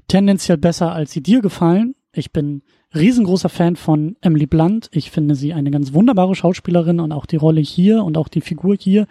tendenziell 0.09 0.57
besser, 0.57 0.91
als 0.91 1.11
sie 1.11 1.23
dir 1.23 1.41
gefallen. 1.41 1.95
Ich 2.17 2.31
bin 2.31 2.63
riesengroßer 2.95 3.49
Fan 3.49 3.75
von 3.75 4.15
Emily 4.21 4.47
Blunt. 4.47 4.89
Ich 4.91 5.11
finde 5.11 5.35
sie 5.35 5.53
eine 5.53 5.71
ganz 5.71 5.93
wunderbare 5.93 6.35
Schauspielerin 6.35 6.99
und 6.99 7.11
auch 7.11 7.25
die 7.25 7.35
Rolle 7.35 7.61
hier 7.61 8.03
und 8.03 8.17
auch 8.17 8.27
die 8.27 8.41
Figur 8.41 8.75
hier, 8.77 9.07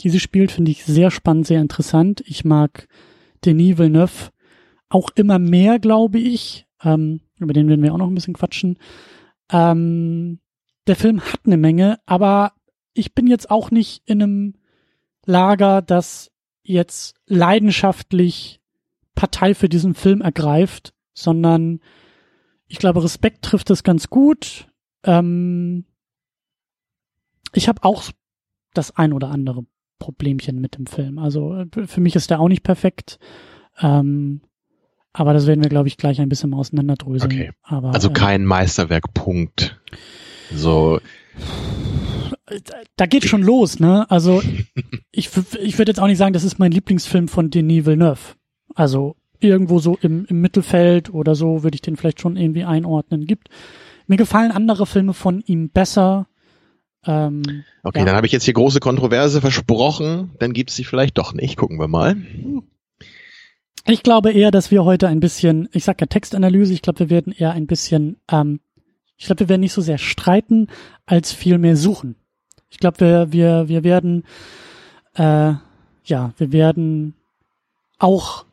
die 0.00 0.10
sie 0.10 0.20
spielt, 0.20 0.50
finde 0.50 0.70
ich 0.70 0.84
sehr 0.84 1.10
spannend, 1.10 1.46
sehr 1.46 1.60
interessant. 1.60 2.22
Ich 2.26 2.44
mag 2.44 2.88
Denis 3.44 3.78
Villeneuve 3.78 4.30
auch 4.88 5.10
immer 5.14 5.38
mehr, 5.38 5.78
glaube 5.78 6.18
ich. 6.18 6.66
Ähm, 6.82 7.20
über 7.38 7.52
den 7.52 7.68
werden 7.68 7.82
wir 7.82 7.92
auch 7.92 7.98
noch 7.98 8.08
ein 8.08 8.14
bisschen 8.14 8.34
quatschen. 8.34 8.78
Ähm, 9.50 10.40
der 10.86 10.96
Film 10.96 11.20
hat 11.20 11.40
eine 11.44 11.56
Menge, 11.56 11.98
aber 12.06 12.52
ich 12.94 13.14
bin 13.14 13.26
jetzt 13.26 13.50
auch 13.50 13.70
nicht 13.70 14.02
in 14.06 14.22
einem 14.22 14.54
Lager, 15.26 15.82
das 15.82 16.30
jetzt 16.62 17.16
leidenschaftlich 17.26 18.60
Partei 19.14 19.54
für 19.54 19.68
diesen 19.68 19.94
Film 19.94 20.20
ergreift, 20.20 20.94
sondern 21.12 21.80
ich 22.68 22.78
glaube, 22.78 23.02
Respekt 23.02 23.42
trifft 23.44 23.70
es 23.70 23.82
ganz 23.82 24.08
gut. 24.08 24.68
Ähm, 25.04 25.84
ich 27.52 27.68
habe 27.68 27.84
auch 27.84 28.04
das 28.74 28.96
ein 28.96 29.12
oder 29.12 29.30
andere 29.30 29.64
Problemchen 29.98 30.60
mit 30.60 30.76
dem 30.76 30.86
Film. 30.86 31.18
Also 31.18 31.54
äh, 31.54 31.86
für 31.86 32.00
mich 32.00 32.16
ist 32.16 32.30
der 32.30 32.40
auch 32.40 32.48
nicht 32.48 32.62
perfekt. 32.62 33.18
Ähm, 33.80 34.42
aber 35.12 35.32
das 35.32 35.46
werden 35.46 35.62
wir, 35.62 35.70
glaube 35.70 35.88
ich, 35.88 35.96
gleich 35.96 36.20
ein 36.20 36.28
bisschen 36.28 36.52
auseinanderdröseln. 36.52 37.32
Okay. 37.32 37.50
Aber, 37.62 37.94
Also 37.94 38.10
äh, 38.10 38.12
kein 38.12 38.44
Meisterwerk, 38.44 39.14
Punkt. 39.14 39.80
So, 40.52 41.00
da 42.96 43.06
geht 43.06 43.24
schon 43.24 43.42
los, 43.42 43.80
ne? 43.80 44.08
Also 44.10 44.42
ich, 45.10 45.30
ich 45.60 45.78
würde 45.78 45.90
jetzt 45.90 46.00
auch 46.00 46.06
nicht 46.06 46.18
sagen, 46.18 46.32
das 46.32 46.44
ist 46.44 46.58
mein 46.58 46.72
Lieblingsfilm 46.72 47.28
von 47.28 47.50
Denis 47.50 47.86
Villeneuve. 47.86 48.36
Also 48.74 49.16
irgendwo 49.40 49.78
so 49.78 49.98
im, 50.00 50.24
im 50.26 50.40
Mittelfeld 50.40 51.12
oder 51.12 51.34
so 51.34 51.62
würde 51.62 51.74
ich 51.74 51.82
den 51.82 51.96
vielleicht 51.96 52.20
schon 52.20 52.36
irgendwie 52.36 52.64
einordnen. 52.64 53.26
Gibt 53.26 53.48
mir 54.06 54.16
gefallen 54.16 54.50
andere 54.52 54.86
Filme 54.86 55.14
von 55.14 55.40
ihm 55.46 55.68
besser. 55.70 56.26
Ähm, 57.04 57.42
okay, 57.82 58.00
Ja. 58.00 58.04
dann 58.06 58.16
habe 58.16 58.26
ich 58.26 58.32
jetzt 58.32 58.44
hier 58.44 58.54
große 58.54 58.80
Kontroverse 58.80 59.40
versprochen, 59.40 60.32
dann 60.38 60.52
gibt's 60.52 60.76
sie 60.76 60.84
vielleicht 60.84 61.18
doch 61.18 61.32
nicht. 61.34 61.56
Gucken 61.56 61.78
wir 61.78 61.88
mal. 61.88 62.16
ich 63.86 64.02
glaube 64.02 64.32
eher, 64.32 64.50
dass 64.50 64.70
wir 64.70 64.84
heute 64.84 65.08
ein 65.08 65.20
bisschen, 65.20 65.68
ich 65.72 65.84
sag 65.84 66.00
ja 66.00 66.06
Textanalyse, 66.06 66.72
ich 66.72 66.82
glaube, 66.82 67.00
wir 67.00 67.10
werden 67.10 67.32
eher 67.36 67.52
ein 67.52 67.66
bisschen, 67.66 68.16
ähm, 68.30 68.60
ich 69.16 69.26
glaube, 69.26 69.40
wir 69.40 69.48
werden 69.48 69.60
nicht 69.60 69.72
so 69.72 69.80
sehr 69.82 69.98
streiten, 69.98 70.68
als 71.06 71.32
viel 71.32 71.58
mehr 71.58 71.76
suchen. 71.76 72.16
Ich 72.68 72.78
glaube, 72.78 73.00
wir, 73.00 73.32
wir, 73.32 73.68
wir 73.68 73.84
werden, 73.84 74.24
äh, 75.14 75.52
ja, 76.04 76.32
wir 76.36 76.52
werden 76.52 77.14
auch 77.98 78.45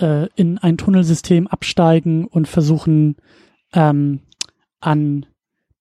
äh, 0.00 0.28
in 0.34 0.58
ein 0.58 0.78
Tunnelsystem 0.78 1.46
absteigen 1.46 2.26
und 2.26 2.48
versuchen, 2.48 3.16
ähm, 3.72 4.20
an 4.80 5.26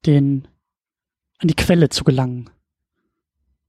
den, 0.06 0.48
an 1.40 1.48
die 1.48 1.56
Quelle 1.56 1.90
zu 1.90 2.04
gelangen. 2.04 2.50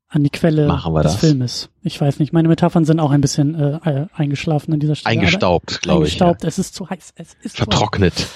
An 0.09 0.25
die 0.25 0.30
Quelle 0.30 0.66
des 0.66 1.02
das. 1.02 1.16
Filmes. 1.16 1.71
Ich 1.83 2.00
weiß 2.00 2.19
nicht, 2.19 2.33
meine 2.33 2.49
Metaphern 2.49 2.85
sind 2.85 2.99
auch 2.99 3.12
ein 3.12 3.21
bisschen 3.21 3.54
äh, 3.54 3.76
äh, 3.85 4.07
eingeschlafen 4.12 4.75
an 4.75 4.80
dieser 4.80 4.97
Stelle. 4.97 5.21
Eingestaubt, 5.21 5.83
glaube 5.83 6.07
ich. 6.07 6.19
Ja. 6.19 6.26
Eingestaubt, 6.26 6.45
es 6.45 6.59
ist 6.59 6.75
zu 6.75 6.90
heiß. 6.90 7.12
Es 7.14 7.35
ist 7.42 7.57
zu 7.57 7.62
heiß. 7.62 7.69
Vertrocknet. 7.69 8.26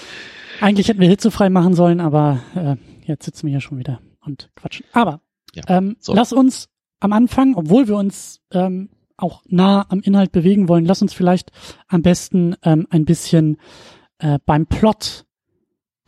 Eigentlich 0.61 0.87
hätten 0.87 1.00
wir 1.00 1.09
hitzefrei 1.09 1.50
machen 1.50 1.75
sollen, 1.75 2.00
aber 2.00 2.40
äh, 2.54 2.76
jetzt 3.04 3.25
sitzen 3.25 3.47
wir 3.47 3.50
hier 3.50 3.61
schon 3.61 3.78
wieder 3.78 4.00
und 4.25 4.50
quatschen. 4.54 4.87
Aber 4.92 5.21
ja, 5.52 5.64
ähm, 5.66 5.97
so. 5.99 6.14
lass 6.14 6.33
uns 6.33 6.68
am 7.00 7.12
Anfang, 7.12 7.56
obwohl 7.56 7.88
wir 7.88 7.97
uns 7.97 8.40
ähm, 8.52 8.90
auch 9.16 9.42
nah 9.47 9.87
am 9.88 10.00
Inhalt 10.00 10.33
bewegen 10.33 10.68
wollen, 10.68 10.85
lass 10.85 11.02
uns 11.02 11.12
vielleicht 11.12 11.50
am 11.88 12.02
besten 12.02 12.56
ähm, 12.62 12.87
ein 12.90 13.04
bisschen 13.04 13.59
äh, 14.18 14.38
beim 14.44 14.66
Plot 14.66 15.25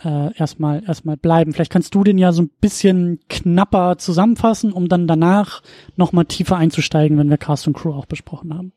äh, 0.04 0.36
erstmal 0.36 0.82
erstmal 0.86 1.16
bleiben. 1.16 1.52
Vielleicht 1.52 1.72
kannst 1.72 1.94
du 1.94 2.04
den 2.04 2.18
ja 2.18 2.32
so 2.32 2.42
ein 2.42 2.50
bisschen 2.60 3.20
knapper 3.28 3.98
zusammenfassen, 3.98 4.72
um 4.72 4.88
dann 4.88 5.06
danach 5.06 5.62
nochmal 5.96 6.26
tiefer 6.26 6.56
einzusteigen, 6.56 7.18
wenn 7.18 7.30
wir 7.30 7.38
Cast 7.38 7.66
und 7.66 7.74
Crew 7.74 7.92
auch 7.92 8.06
besprochen 8.06 8.54
haben. 8.54 8.72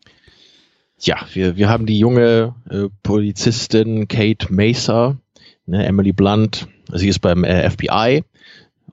Ja, 1.02 1.18
wir, 1.34 1.56
wir 1.56 1.70
haben 1.70 1.86
die 1.86 1.98
junge 1.98 2.56
äh, 2.70 2.88
Polizistin 3.04 4.08
Kate 4.08 4.54
Mesa, 4.54 5.18
ne, 5.66 5.86
Emily 5.86 6.12
Blunt. 6.12 6.68
Sie 6.92 7.08
ist 7.08 7.20
beim 7.20 7.44
äh, 7.44 7.70
FBI 7.70 8.24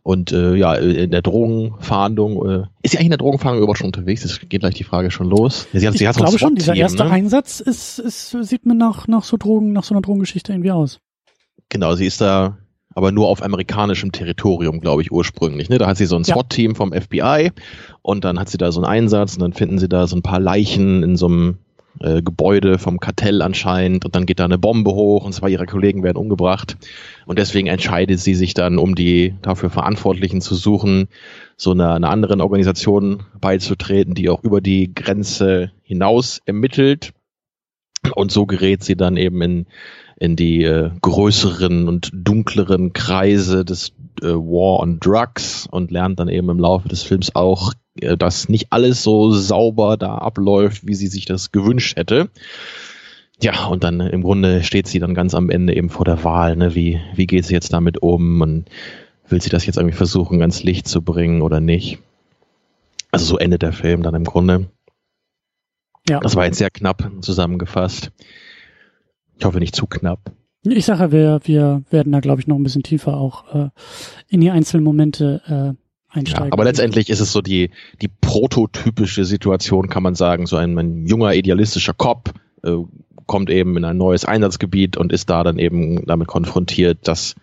und 0.07 0.31
äh, 0.31 0.55
ja, 0.55 0.75
in 0.75 1.11
der 1.11 1.21
Drogenfahndung. 1.21 2.49
Äh, 2.49 2.67
ist 2.83 2.93
sie 2.93 2.99
eigentlich 2.99 3.07
in 3.07 3.11
der 3.11 3.19
Drogenfahndung 3.19 3.59
überhaupt 3.59 3.79
schon 3.79 3.89
unterwegs? 3.89 4.23
Das 4.23 4.39
geht 4.39 4.61
gleich 4.61 4.75
die 4.75 4.85
Frage 4.85 5.11
schon 5.11 5.29
los. 5.29 5.67
Ja, 5.73 5.81
sie 5.81 5.87
hat, 5.89 5.95
ich 5.95 5.99
sie 5.99 6.07
hat 6.07 6.17
glaube 6.17 6.39
schon, 6.39 6.55
dieser 6.55 6.77
erste 6.77 7.03
ne? 7.03 7.11
Einsatz 7.11 7.59
ist, 7.59 7.99
ist, 7.99 8.31
sieht 8.43 8.67
mir 8.67 8.77
nach, 8.77 9.09
nach 9.09 9.25
so 9.25 9.37
Drogen, 9.37 9.73
nach 9.73 9.83
so 9.83 9.95
einer 9.95 10.03
Drogengeschichte 10.03 10.53
irgendwie 10.53 10.71
aus. 10.71 11.01
Genau, 11.71 11.97
sie 11.97 12.07
ist 12.07 12.21
da 12.21 12.57
aber 12.95 13.11
nur 13.11 13.27
auf 13.27 13.43
amerikanischem 13.43 14.13
Territorium, 14.13 14.81
glaube 14.81 15.03
ich, 15.03 15.11
ursprünglich. 15.11 15.71
Ne? 15.71 15.79
Da 15.79 15.89
hat 15.89 15.97
sie 15.97 16.07
so 16.07 16.15
ein 16.15 16.25
SWAT-Team 16.25 16.77
vom 16.77 16.93
FBI 16.93 17.51
und 18.03 18.25
dann 18.25 18.39
hat 18.39 18.49
sie 18.49 18.59
da 18.59 18.71
so 18.71 18.81
einen 18.81 18.89
Einsatz 18.89 19.35
und 19.35 19.43
dann 19.43 19.55
finden 19.55 19.81
sie 19.81 19.89
da 19.89 20.07
so 20.07 20.15
ein 20.15 20.23
paar 20.23 20.39
Leichen 20.39 21.03
in 21.03 21.17
so 21.17 21.27
einem 21.27 21.59
äh, 22.01 22.23
Gebäude 22.23 22.79
vom 22.79 23.01
Kartell 23.01 23.43
anscheinend 23.43 24.05
und 24.05 24.15
dann 24.15 24.27
geht 24.27 24.41
da 24.41 24.45
eine 24.45 24.59
Bombe 24.59 24.93
hoch 24.93 25.25
und 25.25 25.33
zwei 25.33 25.51
ihrer 25.51 25.67
Kollegen 25.67 26.03
werden 26.03 26.17
umgebracht. 26.17 26.77
Und 27.27 27.39
deswegen 27.39 27.69
entscheidet 27.69 28.21
sie 28.21 28.35
sich 28.35 28.55
dann, 28.55 28.79
um 28.79 28.95
die 28.95 29.35
dafür 29.43 29.71
Verantwortlichen 29.71 30.41
zu 30.41 30.55
suchen, 30.55 31.09
so 31.57 31.73
einer, 31.73 31.95
einer 31.95 32.11
anderen 32.11 32.41
Organisation 32.41 33.25
beizutreten, 33.41 34.15
die 34.15 34.29
auch 34.29 34.43
über 34.43 34.61
die 34.61 34.95
Grenze 34.95 35.73
hinaus 35.83 36.41
ermittelt. 36.45 37.13
Und 38.15 38.31
so 38.31 38.47
gerät 38.47 38.85
sie 38.85 38.97
dann 38.97 39.17
eben 39.17 39.43
in 39.43 39.67
in 40.19 40.35
die 40.35 40.65
äh, 40.65 40.91
größeren 41.03 41.89
und 41.89 42.11
dunkleren 42.13 42.93
Kreise 42.95 43.65
des 43.65 43.93
äh, 44.23 44.35
War 44.35 44.81
on 44.81 45.01
Drugs 45.01 45.67
und 45.71 45.91
lernt 45.91 46.21
dann 46.21 46.29
eben 46.29 46.49
im 46.49 46.59
Laufe 46.59 46.89
des 46.89 47.03
Films 47.03 47.35
auch 47.35 47.73
äh, 48.01 48.17
dass 48.17 48.49
nicht 48.49 48.69
alles 48.71 49.03
so 49.03 49.33
sauber 49.33 49.97
da 49.97 50.17
abläuft, 50.19 50.87
wie 50.87 50.95
sie 50.95 51.07
sich 51.09 51.25
das 51.25 51.53
gewünscht 51.53 51.97
hätte. 51.97 52.31
Ja, 53.41 53.67
und 53.67 53.85
dann 53.85 54.01
im 54.01 54.23
Grunde 54.23 54.63
steht 54.63 54.87
sie 54.87 54.99
dann 54.99 55.15
ganz 55.15 55.35
am 55.35 55.51
Ende 55.51 55.77
eben 55.77 55.91
vor 55.91 56.05
der 56.05 56.25
Wahl, 56.25 56.57
ne? 56.57 56.75
wie, 56.75 57.01
wie 57.15 57.27
geht 57.27 57.45
sie 57.45 57.55
jetzt 57.55 57.73
damit 57.73 58.03
um 58.03 58.41
und 58.41 58.71
will 59.29 59.43
sie 59.43 59.51
das 59.51 59.67
jetzt 59.67 59.77
irgendwie 59.77 59.97
versuchen, 59.97 60.39
ganz 60.39 60.63
Licht 60.63 60.89
zu 60.89 61.03
bringen 61.03 61.43
oder 61.43 61.61
nicht? 61.61 61.99
Also 63.11 63.27
so 63.27 63.39
endet 63.39 63.63
der 63.63 63.73
Film 63.73 64.03
dann 64.03 64.15
im 64.15 64.25
Grunde. 64.25 64.71
Ja. 66.09 66.21
Das 66.21 66.37
war 66.37 66.47
jetzt 66.47 66.59
sehr 66.59 66.71
knapp 66.71 67.11
zusammengefasst. 67.21 68.11
Ich 69.39 69.45
hoffe 69.45 69.59
nicht 69.59 69.77
zu 69.77 69.87
knapp. 69.87 70.33
Ich 70.73 70.85
sage, 70.85 71.13
wir, 71.13 71.41
wir 71.45 71.83
werden 71.91 72.13
da, 72.13 72.21
glaube 72.21 72.41
ich, 72.41 72.47
noch 72.47 72.57
ein 72.57 72.63
bisschen 72.63 72.83
tiefer 72.83 73.17
auch 73.17 73.55
äh, 73.55 73.69
in 74.29 74.41
die 74.41 74.51
einzelnen 74.51 74.85
Momente 74.85 75.43
äh, 75.47 76.17
einsteigen. 76.17 76.49
Ja, 76.49 76.53
aber 76.53 76.65
letztendlich 76.65 77.11
ist 77.11 77.21
es 77.21 77.33
so 77.33 77.41
die, 77.41 77.71
die 78.03 78.09
prototypische 78.09 79.25
Situation, 79.25 79.89
kann 79.89 80.03
man 80.03 80.15
sagen. 80.15 80.47
So 80.47 80.57
ein, 80.57 80.79
ein 80.79 81.07
junger, 81.07 81.35
idealistischer 81.35 81.95
Cop 81.95 82.33
äh, 82.65 82.77
kommt 83.27 83.51
eben 83.51 83.77
in 83.77 83.85
ein 83.85 83.97
neues 83.97 84.25
Einsatzgebiet 84.25 84.97
und 84.97 85.13
ist 85.13 85.31
da 85.31 85.45
dann 85.45 85.59
eben 85.59 86.05
damit 86.07 86.29
konfrontiert, 86.29 87.07
dass 87.09 87.35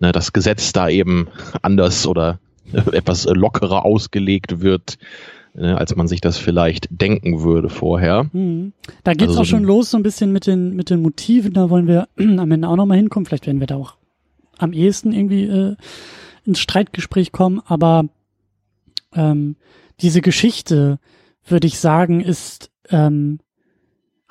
ne, 0.00 0.12
das 0.12 0.32
Gesetz 0.32 0.72
da 0.72 0.88
eben 0.88 1.28
anders 1.62 2.06
oder 2.06 2.38
etwas 2.92 3.26
lockerer 3.26 3.84
ausgelegt 3.84 4.60
wird, 4.60 4.98
ne, 5.54 5.78
als 5.78 5.94
man 5.96 6.08
sich 6.08 6.20
das 6.20 6.36
vielleicht 6.36 6.88
denken 6.90 7.42
würde 7.42 7.68
vorher. 7.68 8.28
Mhm. 8.32 8.72
Da 9.02 9.14
geht's 9.14 9.30
also 9.30 9.42
auch 9.42 9.46
schon 9.46 9.64
los 9.64 9.90
so 9.90 9.96
ein 9.96 10.02
bisschen 10.02 10.32
mit 10.32 10.46
den, 10.46 10.74
mit 10.74 10.90
den 10.90 11.02
Motiven. 11.02 11.52
Da 11.52 11.70
wollen 11.70 11.86
wir 11.86 12.08
am 12.18 12.50
Ende 12.50 12.68
auch 12.68 12.76
nochmal 12.76 12.98
hinkommen. 12.98 13.26
Vielleicht 13.26 13.46
werden 13.46 13.60
wir 13.60 13.66
da 13.66 13.76
auch 13.76 13.96
am 14.58 14.72
ehesten 14.72 15.12
irgendwie 15.12 15.44
äh, 15.44 15.76
ins 16.44 16.60
Streitgespräch 16.60 17.32
kommen, 17.32 17.60
aber 17.64 18.06
ähm, 19.14 19.56
diese 20.00 20.20
Geschichte, 20.20 20.98
würde 21.46 21.66
ich 21.66 21.78
sagen, 21.78 22.20
ist 22.20 22.70
ähm, 22.90 23.40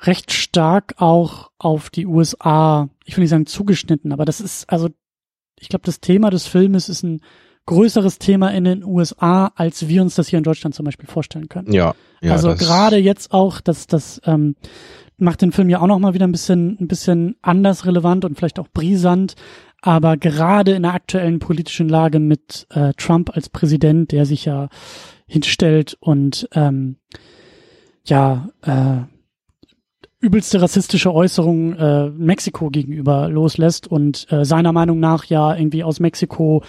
recht 0.00 0.32
stark 0.32 0.94
auch 0.98 1.50
auf 1.58 1.90
die 1.90 2.06
USA, 2.06 2.88
ich 3.04 3.16
will 3.16 3.22
nicht 3.22 3.30
sagen 3.30 3.46
zugeschnitten, 3.46 4.12
aber 4.12 4.24
das 4.24 4.40
ist, 4.40 4.68
also 4.70 4.88
ich 5.58 5.68
glaube, 5.68 5.84
das 5.86 6.00
Thema 6.00 6.30
des 6.30 6.46
Filmes 6.46 6.88
ist 6.88 7.02
ein 7.02 7.20
größeres 7.66 8.18
Thema 8.18 8.52
in 8.52 8.64
den 8.64 8.84
USA, 8.84 9.52
als 9.54 9.88
wir 9.88 10.02
uns 10.02 10.14
das 10.14 10.28
hier 10.28 10.38
in 10.38 10.44
Deutschland 10.44 10.74
zum 10.74 10.84
Beispiel 10.84 11.08
vorstellen 11.08 11.48
können. 11.48 11.72
Ja. 11.72 11.94
ja 12.20 12.32
also 12.32 12.54
gerade 12.54 12.96
jetzt 12.96 13.32
auch, 13.32 13.60
dass 13.60 13.86
das 13.86 14.20
ähm, 14.24 14.56
macht 15.16 15.42
den 15.42 15.52
Film 15.52 15.68
ja 15.68 15.80
auch 15.80 15.86
noch 15.86 15.98
mal 15.98 16.14
wieder 16.14 16.26
ein 16.26 16.32
bisschen 16.32 16.76
ein 16.80 16.88
bisschen 16.88 17.36
anders 17.40 17.86
relevant 17.86 18.24
und 18.24 18.36
vielleicht 18.36 18.58
auch 18.58 18.68
brisant, 18.68 19.34
aber 19.80 20.16
gerade 20.16 20.72
in 20.72 20.82
der 20.82 20.94
aktuellen 20.94 21.38
politischen 21.38 21.88
Lage 21.88 22.18
mit 22.18 22.66
äh, 22.70 22.92
Trump 22.96 23.30
als 23.34 23.48
Präsident, 23.48 24.12
der 24.12 24.26
sich 24.26 24.44
ja 24.44 24.68
hinstellt 25.26 25.96
und 26.00 26.48
ähm, 26.52 26.96
ja 28.06 28.48
äh, 28.62 29.02
übelste 30.20 30.60
rassistische 30.60 31.12
Äußerungen 31.12 31.76
äh, 31.78 32.10
Mexiko 32.10 32.70
gegenüber 32.70 33.28
loslässt 33.28 33.86
und 33.86 34.26
äh, 34.30 34.44
seiner 34.44 34.72
Meinung 34.72 35.00
nach 35.00 35.26
ja 35.26 35.54
irgendwie 35.54 35.84
aus 35.84 36.00
Mexiko 36.00 36.62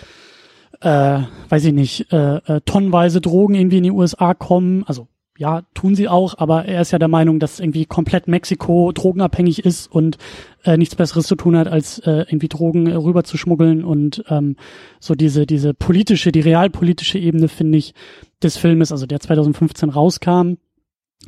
äh, 0.86 1.24
weiß 1.50 1.66
ich 1.66 1.74
nicht, 1.74 2.14
äh, 2.14 2.36
äh, 2.38 2.62
tonnenweise 2.64 3.20
Drogen 3.20 3.56
irgendwie 3.56 3.78
in 3.78 3.84
die 3.84 3.92
USA 3.92 4.36
kommen, 4.36 4.84
also 4.86 5.08
ja, 5.38 5.64
tun 5.74 5.96
sie 5.96 6.08
auch, 6.08 6.38
aber 6.38 6.66
er 6.66 6.82
ist 6.82 6.92
ja 6.92 7.00
der 7.00 7.10
Meinung, 7.10 7.40
dass 7.40 7.60
irgendwie 7.60 7.86
komplett 7.86 8.28
Mexiko 8.28 8.92
drogenabhängig 8.94 9.66
ist 9.66 9.92
und 9.92 10.18
äh, 10.64 10.78
nichts 10.78 10.96
Besseres 10.96 11.26
zu 11.26 11.36
tun 11.36 11.58
hat, 11.58 11.68
als 11.68 12.00
äh, 12.00 12.26
irgendwie 12.28 12.48
Drogen 12.48 12.88
äh, 12.88 12.94
rüber 12.94 13.24
und 13.84 14.24
ähm, 14.30 14.56
so 15.00 15.16
diese 15.16 15.46
diese 15.46 15.74
politische, 15.74 16.32
die 16.32 16.40
realpolitische 16.40 17.18
Ebene 17.18 17.48
finde 17.48 17.80
ich 17.80 17.94
des 18.44 18.56
Filmes, 18.56 18.92
also 18.92 19.08
der 19.08 19.20
2015 19.20 19.90
rauskam. 19.90 20.54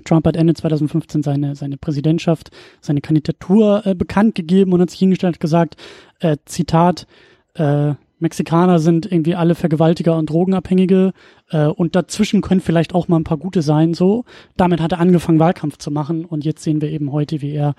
Trump 0.06 0.28
hat 0.28 0.38
Ende 0.38 0.54
2015 0.54 1.24
seine 1.24 1.56
seine 1.56 1.78
Präsidentschaft, 1.78 2.52
seine 2.80 3.02
Kandidatur 3.02 3.86
äh, 3.86 3.96
bekannt 3.96 4.36
gegeben 4.36 4.72
und 4.72 4.82
hat 4.82 4.92
sich 4.92 5.00
hingestellt 5.00 5.38
und 5.38 5.42
gesagt, 5.42 5.76
äh, 6.20 6.38
Zitat, 6.46 7.08
äh, 7.56 7.96
Mexikaner 8.20 8.80
sind 8.80 9.12
irgendwie 9.12 9.36
alle 9.36 9.56
Vergewaltiger 9.56 10.18
und 10.18 10.30
Drogenabhängige 10.30 11.14
äh, 11.50 11.66
und 11.68 11.96
dazwischen 11.96 12.42
können 12.42 12.62
vielleicht 12.62 12.96
auch 12.96 13.08
mal 13.08 13.18
ein 13.18 13.24
paar 13.24 13.38
gute 13.38 13.62
sein. 13.62 13.94
So, 13.94 14.26
damit 14.56 14.82
hat 14.82 14.94
er 14.94 15.00
angefangen 15.00 15.40
Wahlkampf 15.40 15.78
zu 15.78 15.92
machen 15.92 16.26
und 16.26 16.46
jetzt 16.46 16.64
sehen 16.64 16.82
wir 16.82 16.90
eben 16.90 17.12
heute, 17.12 17.42
wie 17.42 17.54
er 17.54 17.76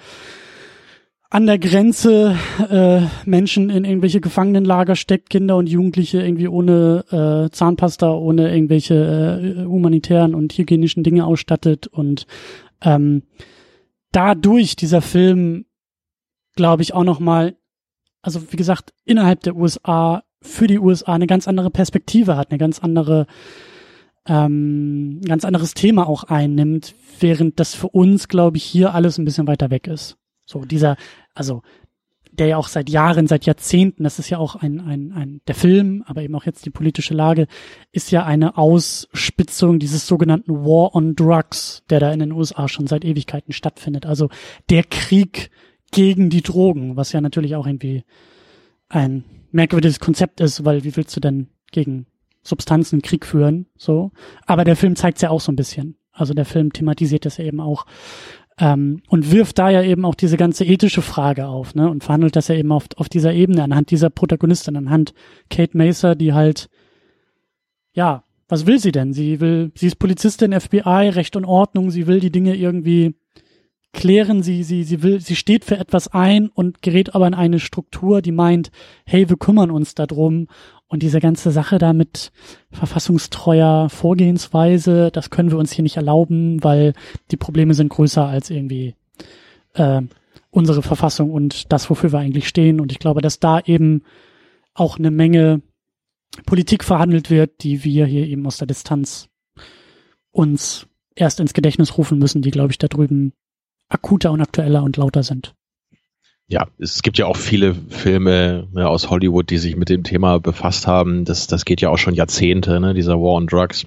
an 1.30 1.46
der 1.46 1.58
Grenze 1.58 2.36
äh, 2.70 3.02
Menschen 3.28 3.68
in 3.68 3.84
irgendwelche 3.84 4.20
Gefangenenlager 4.20 4.96
steckt, 4.96 5.28
Kinder 5.28 5.56
und 5.56 5.68
Jugendliche 5.68 6.22
irgendwie 6.22 6.48
ohne 6.48 7.04
äh, 7.10 7.50
Zahnpasta, 7.50 8.10
ohne 8.10 8.54
irgendwelche 8.54 8.94
äh, 8.94 9.64
humanitären 9.64 10.34
und 10.34 10.56
hygienischen 10.56 11.02
Dinge 11.02 11.26
ausstattet 11.26 11.86
und 11.86 12.26
ähm, 12.80 13.24
dadurch 14.12 14.74
dieser 14.76 15.02
Film, 15.02 15.66
glaube 16.56 16.82
ich, 16.82 16.94
auch 16.94 17.04
noch 17.04 17.20
mal 17.20 17.56
also 18.22 18.52
wie 18.52 18.56
gesagt, 18.56 18.92
innerhalb 19.04 19.42
der 19.42 19.56
USA 19.56 20.22
für 20.48 20.66
die 20.66 20.78
USA 20.78 21.14
eine 21.14 21.26
ganz 21.26 21.46
andere 21.46 21.70
Perspektive 21.70 22.36
hat, 22.36 22.50
eine 22.50 22.58
ganz 22.58 22.78
andere, 22.78 23.26
ähm, 24.26 25.20
ganz 25.26 25.44
anderes 25.44 25.74
Thema 25.74 26.08
auch 26.08 26.24
einnimmt, 26.24 26.94
während 27.20 27.60
das 27.60 27.74
für 27.74 27.88
uns, 27.88 28.28
glaube 28.28 28.56
ich, 28.56 28.64
hier 28.64 28.94
alles 28.94 29.18
ein 29.18 29.24
bisschen 29.24 29.46
weiter 29.46 29.70
weg 29.70 29.86
ist. 29.86 30.16
So 30.44 30.64
dieser, 30.64 30.96
also 31.34 31.62
der 32.32 32.46
ja 32.46 32.56
auch 32.56 32.68
seit 32.68 32.88
Jahren, 32.88 33.26
seit 33.26 33.46
Jahrzehnten, 33.46 34.04
das 34.04 34.18
ist 34.18 34.30
ja 34.30 34.38
auch 34.38 34.56
ein, 34.56 34.80
ein, 34.80 35.12
ein, 35.12 35.40
der 35.46 35.54
Film, 35.54 36.04
aber 36.06 36.22
eben 36.22 36.34
auch 36.34 36.44
jetzt 36.44 36.64
die 36.64 36.70
politische 36.70 37.14
Lage, 37.14 37.46
ist 37.92 38.10
ja 38.10 38.24
eine 38.24 38.56
Ausspitzung 38.56 39.78
dieses 39.78 40.06
sogenannten 40.06 40.54
War 40.64 40.94
on 40.94 41.16
Drugs, 41.16 41.82
der 41.90 42.00
da 42.00 42.12
in 42.12 42.20
den 42.20 42.32
USA 42.32 42.68
schon 42.68 42.86
seit 42.86 43.04
Ewigkeiten 43.04 43.52
stattfindet. 43.52 44.06
Also 44.06 44.28
der 44.70 44.84
Krieg 44.84 45.50
gegen 45.90 46.30
die 46.30 46.42
Drogen, 46.42 46.96
was 46.96 47.12
ja 47.12 47.20
natürlich 47.20 47.56
auch 47.56 47.66
irgendwie 47.66 48.04
ein 48.88 49.24
merkwürdiges 49.50 50.00
Konzept 50.00 50.40
ist, 50.40 50.64
weil 50.64 50.84
wie 50.84 50.96
willst 50.96 51.16
du 51.16 51.20
denn 51.20 51.48
gegen 51.70 52.06
Substanzen 52.42 53.02
Krieg 53.02 53.26
führen, 53.26 53.66
so. 53.76 54.10
Aber 54.46 54.64
der 54.64 54.76
Film 54.76 54.96
zeigt 54.96 55.20
ja 55.22 55.30
auch 55.30 55.40
so 55.40 55.52
ein 55.52 55.56
bisschen. 55.56 55.96
Also 56.12 56.34
der 56.34 56.44
Film 56.44 56.72
thematisiert 56.72 57.26
das 57.26 57.36
ja 57.36 57.44
eben 57.44 57.60
auch 57.60 57.86
ähm, 58.58 59.02
und 59.08 59.30
wirft 59.30 59.58
da 59.58 59.70
ja 59.70 59.82
eben 59.82 60.04
auch 60.04 60.14
diese 60.14 60.36
ganze 60.36 60.64
ethische 60.64 61.02
Frage 61.02 61.46
auf, 61.46 61.74
ne? 61.74 61.88
Und 61.88 62.02
verhandelt 62.02 62.34
das 62.34 62.48
ja 62.48 62.56
eben 62.56 62.72
auf, 62.72 62.86
auf 62.96 63.08
dieser 63.08 63.32
Ebene 63.32 63.62
anhand 63.62 63.90
dieser 63.90 64.10
Protagonistin, 64.10 64.76
anhand 64.76 65.14
Kate 65.50 65.76
Macer, 65.76 66.16
die 66.16 66.32
halt, 66.32 66.68
ja, 67.92 68.24
was 68.48 68.66
will 68.66 68.78
sie 68.78 68.92
denn? 68.92 69.12
Sie 69.12 69.40
will, 69.40 69.70
sie 69.74 69.86
ist 69.86 69.98
Polizistin, 69.98 70.58
FBI, 70.58 71.10
Recht 71.10 71.36
und 71.36 71.44
Ordnung, 71.44 71.90
sie 71.90 72.06
will 72.06 72.18
die 72.18 72.32
Dinge 72.32 72.56
irgendwie 72.56 73.14
erklären, 73.98 74.44
sie, 74.44 74.62
sie, 74.62 74.84
sie 74.84 75.02
will, 75.02 75.20
sie 75.20 75.34
steht 75.34 75.64
für 75.64 75.76
etwas 75.76 76.06
ein 76.06 76.50
und 76.50 76.82
gerät 76.82 77.16
aber 77.16 77.26
in 77.26 77.34
eine 77.34 77.58
Struktur, 77.58 78.22
die 78.22 78.30
meint, 78.30 78.70
hey, 79.04 79.28
wir 79.28 79.36
kümmern 79.36 79.72
uns 79.72 79.96
darum. 79.96 80.46
Und 80.86 81.02
diese 81.02 81.18
ganze 81.18 81.50
Sache 81.50 81.78
da 81.78 81.92
mit 81.92 82.30
verfassungstreuer 82.70 83.88
Vorgehensweise, 83.90 85.10
das 85.12 85.30
können 85.30 85.50
wir 85.50 85.58
uns 85.58 85.72
hier 85.72 85.82
nicht 85.82 85.96
erlauben, 85.96 86.62
weil 86.62 86.92
die 87.32 87.36
Probleme 87.36 87.74
sind 87.74 87.88
größer 87.88 88.24
als 88.24 88.50
irgendwie 88.50 88.94
äh, 89.74 90.02
unsere 90.50 90.82
Verfassung 90.82 91.32
und 91.32 91.72
das, 91.72 91.90
wofür 91.90 92.12
wir 92.12 92.20
eigentlich 92.20 92.46
stehen. 92.46 92.80
Und 92.80 92.92
ich 92.92 93.00
glaube, 93.00 93.20
dass 93.20 93.40
da 93.40 93.58
eben 93.58 94.04
auch 94.74 94.96
eine 94.96 95.10
Menge 95.10 95.60
Politik 96.46 96.84
verhandelt 96.84 97.30
wird, 97.30 97.64
die 97.64 97.82
wir 97.82 98.06
hier 98.06 98.28
eben 98.28 98.46
aus 98.46 98.58
der 98.58 98.68
Distanz 98.68 99.28
uns 100.30 100.86
erst 101.16 101.40
ins 101.40 101.52
Gedächtnis 101.52 101.98
rufen 101.98 102.18
müssen, 102.18 102.42
die, 102.42 102.52
glaube 102.52 102.70
ich, 102.70 102.78
da 102.78 102.86
drüben 102.86 103.32
akuter 103.88 104.32
und 104.32 104.40
aktueller 104.40 104.82
und 104.82 104.96
lauter 104.96 105.22
sind. 105.22 105.54
Ja, 106.50 106.66
es 106.78 107.02
gibt 107.02 107.18
ja 107.18 107.26
auch 107.26 107.36
viele 107.36 107.74
Filme 107.74 108.68
ne, 108.72 108.88
aus 108.88 109.10
Hollywood, 109.10 109.50
die 109.50 109.58
sich 109.58 109.76
mit 109.76 109.90
dem 109.90 110.02
Thema 110.02 110.40
befasst 110.40 110.86
haben. 110.86 111.26
Das, 111.26 111.46
das 111.46 111.66
geht 111.66 111.82
ja 111.82 111.90
auch 111.90 111.98
schon 111.98 112.14
Jahrzehnte, 112.14 112.80
ne, 112.80 112.94
dieser 112.94 113.16
War 113.16 113.34
on 113.34 113.46
Drugs. 113.46 113.84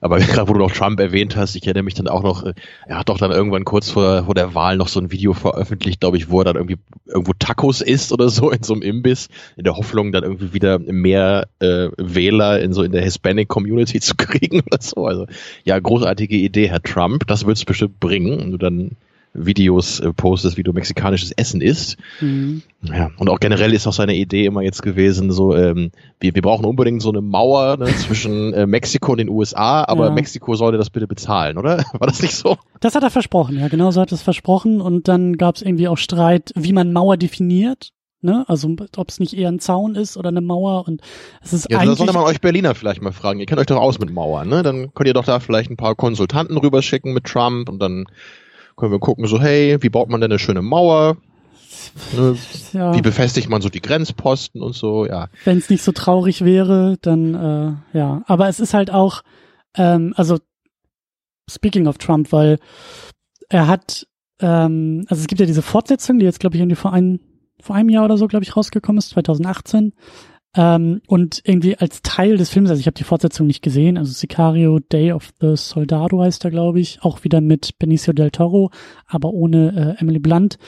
Aber 0.00 0.18
gerade 0.18 0.48
wo 0.48 0.54
du 0.54 0.60
noch 0.60 0.72
Trump 0.72 0.98
erwähnt 0.98 1.36
hast, 1.36 1.56
ich 1.56 1.64
erinnere 1.64 1.82
mich 1.82 1.94
dann 1.94 2.08
auch 2.08 2.22
noch, 2.22 2.42
er 2.86 2.98
hat 2.98 3.10
doch 3.10 3.18
dann 3.18 3.32
irgendwann 3.32 3.66
kurz 3.66 3.90
vor, 3.90 4.24
vor 4.24 4.34
der 4.34 4.54
Wahl 4.54 4.78
noch 4.78 4.88
so 4.88 4.98
ein 4.98 5.12
Video 5.12 5.34
veröffentlicht, 5.34 6.00
glaube 6.00 6.16
ich, 6.16 6.30
wo 6.30 6.40
er 6.40 6.44
dann 6.44 6.56
irgendwie 6.56 6.78
irgendwo 7.04 7.32
Tacos 7.38 7.82
isst 7.82 8.12
oder 8.12 8.30
so 8.30 8.50
in 8.50 8.62
so 8.62 8.72
einem 8.72 8.82
Imbiss, 8.82 9.28
in 9.56 9.64
der 9.64 9.76
Hoffnung, 9.76 10.10
dann 10.10 10.24
irgendwie 10.24 10.54
wieder 10.54 10.78
mehr 10.78 11.48
äh, 11.58 11.88
Wähler 11.98 12.60
in 12.60 12.72
so 12.72 12.82
in 12.82 12.92
der 12.92 13.02
Hispanic 13.02 13.48
Community 13.48 14.00
zu 14.00 14.14
kriegen 14.16 14.62
oder 14.66 14.80
so. 14.80 15.06
Also 15.06 15.26
ja, 15.64 15.78
großartige 15.78 16.36
Idee, 16.36 16.70
Herr 16.70 16.82
Trump. 16.82 17.26
Das 17.26 17.44
wird 17.44 17.58
es 17.58 17.66
bestimmt 17.66 18.00
bringen. 18.00 18.40
Und 18.40 18.52
du 18.52 18.56
dann 18.56 18.96
Videos 19.32 20.00
äh, 20.00 20.12
postest, 20.12 20.56
wie 20.56 20.62
du 20.62 20.72
mexikanisches 20.72 21.30
Essen 21.32 21.60
isst. 21.60 21.96
Mhm. 22.20 22.62
Ja, 22.82 23.10
und 23.18 23.28
auch 23.28 23.38
generell 23.38 23.72
ist 23.72 23.86
auch 23.86 23.92
seine 23.92 24.14
Idee 24.14 24.46
immer 24.46 24.62
jetzt 24.62 24.82
gewesen, 24.82 25.30
so, 25.30 25.54
ähm, 25.54 25.92
wir, 26.18 26.34
wir 26.34 26.42
brauchen 26.42 26.64
unbedingt 26.64 27.02
so 27.02 27.10
eine 27.10 27.20
Mauer 27.20 27.76
ne, 27.76 27.86
zwischen 27.98 28.52
äh, 28.52 28.66
Mexiko 28.66 29.12
und 29.12 29.18
den 29.18 29.28
USA, 29.28 29.84
aber 29.84 30.06
ja. 30.06 30.10
Mexiko 30.10 30.54
sollte 30.54 30.78
das 30.78 30.90
bitte 30.90 31.06
bezahlen, 31.06 31.58
oder? 31.58 31.78
War 31.98 32.06
das 32.06 32.22
nicht 32.22 32.34
so? 32.34 32.56
Das 32.80 32.94
hat 32.94 33.02
er 33.02 33.10
versprochen, 33.10 33.58
ja, 33.58 33.68
genau 33.68 33.90
so 33.90 34.00
hat 34.00 34.10
er 34.10 34.16
es 34.16 34.22
versprochen 34.22 34.80
und 34.80 35.06
dann 35.08 35.36
gab 35.36 35.56
es 35.56 35.62
irgendwie 35.62 35.88
auch 35.88 35.98
Streit, 35.98 36.52
wie 36.56 36.72
man 36.72 36.92
Mauer 36.92 37.16
definiert. 37.16 37.92
Ne? 38.22 38.44
Also 38.48 38.76
ob 38.96 39.08
es 39.08 39.18
nicht 39.18 39.32
eher 39.32 39.48
ein 39.48 39.60
Zaun 39.60 39.94
ist 39.94 40.18
oder 40.18 40.28
eine 40.28 40.42
Mauer 40.42 40.86
und 40.86 41.00
es 41.42 41.54
ist 41.54 41.70
ja, 41.70 41.78
eigentlich. 41.78 41.96
Sollte 41.96 42.12
man 42.12 42.24
euch 42.24 42.42
Berliner 42.42 42.74
vielleicht 42.74 43.00
mal 43.00 43.12
fragen. 43.12 43.40
Ihr 43.40 43.46
kennt 43.46 43.58
euch 43.58 43.66
doch 43.66 43.80
aus 43.80 43.98
mit 43.98 44.12
Mauern, 44.12 44.46
ne? 44.46 44.62
Dann 44.62 44.92
könnt 44.92 45.06
ihr 45.06 45.14
doch 45.14 45.24
da 45.24 45.40
vielleicht 45.40 45.70
ein 45.70 45.78
paar 45.78 45.94
Konsultanten 45.94 46.58
rüberschicken 46.58 47.14
mit 47.14 47.24
Trump 47.24 47.70
und 47.70 47.78
dann 47.78 48.04
können 48.80 48.92
wir 48.92 48.98
gucken, 48.98 49.26
so, 49.26 49.40
hey, 49.40 49.76
wie 49.80 49.88
baut 49.88 50.08
man 50.08 50.20
denn 50.20 50.30
eine 50.30 50.38
schöne 50.38 50.62
Mauer? 50.62 51.16
Ne? 52.16 52.36
Ja. 52.72 52.94
Wie 52.94 53.02
befestigt 53.02 53.48
man 53.48 53.62
so 53.62 53.68
die 53.68 53.80
Grenzposten 53.80 54.62
und 54.62 54.74
so, 54.74 55.06
ja. 55.06 55.28
Wenn 55.44 55.58
es 55.58 55.70
nicht 55.70 55.82
so 55.82 55.92
traurig 55.92 56.44
wäre, 56.44 56.96
dann 57.00 57.34
äh, 57.92 57.98
ja. 57.98 58.22
Aber 58.26 58.48
es 58.48 58.60
ist 58.60 58.74
halt 58.74 58.90
auch, 58.90 59.22
ähm, 59.76 60.12
also 60.16 60.38
speaking 61.48 61.86
of 61.86 61.98
Trump, 61.98 62.32
weil 62.32 62.58
er 63.48 63.66
hat, 63.66 64.06
ähm, 64.40 65.04
also 65.08 65.20
es 65.20 65.26
gibt 65.26 65.40
ja 65.40 65.46
diese 65.46 65.62
Fortsetzung, 65.62 66.18
die 66.18 66.24
jetzt, 66.24 66.40
glaube 66.40 66.56
ich, 66.56 66.60
irgendwie 66.62 66.76
vor, 66.76 66.92
ein, 66.92 67.20
vor 67.60 67.76
einem 67.76 67.88
Jahr 67.88 68.04
oder 68.04 68.16
so, 68.16 68.26
glaube 68.26 68.44
ich, 68.44 68.56
rausgekommen 68.56 68.98
ist, 68.98 69.10
2018. 69.10 69.92
Ähm, 70.56 71.00
und 71.06 71.40
irgendwie 71.44 71.76
als 71.76 72.02
Teil 72.02 72.36
des 72.36 72.50
Films, 72.50 72.70
also 72.70 72.80
ich 72.80 72.86
habe 72.86 72.96
die 72.96 73.04
Fortsetzung 73.04 73.46
nicht 73.46 73.62
gesehen, 73.62 73.96
also 73.96 74.12
Sicario 74.12 74.80
Day 74.80 75.12
of 75.12 75.30
the 75.40 75.54
Soldado 75.54 76.20
heißt 76.20 76.44
er, 76.44 76.50
glaube 76.50 76.80
ich, 76.80 76.98
auch 77.02 77.22
wieder 77.22 77.40
mit 77.40 77.78
Benicio 77.78 78.12
del 78.12 78.30
Toro, 78.30 78.70
aber 79.06 79.30
ohne 79.30 79.96
äh, 79.98 80.00
Emily 80.00 80.18
Blunt. 80.18 80.58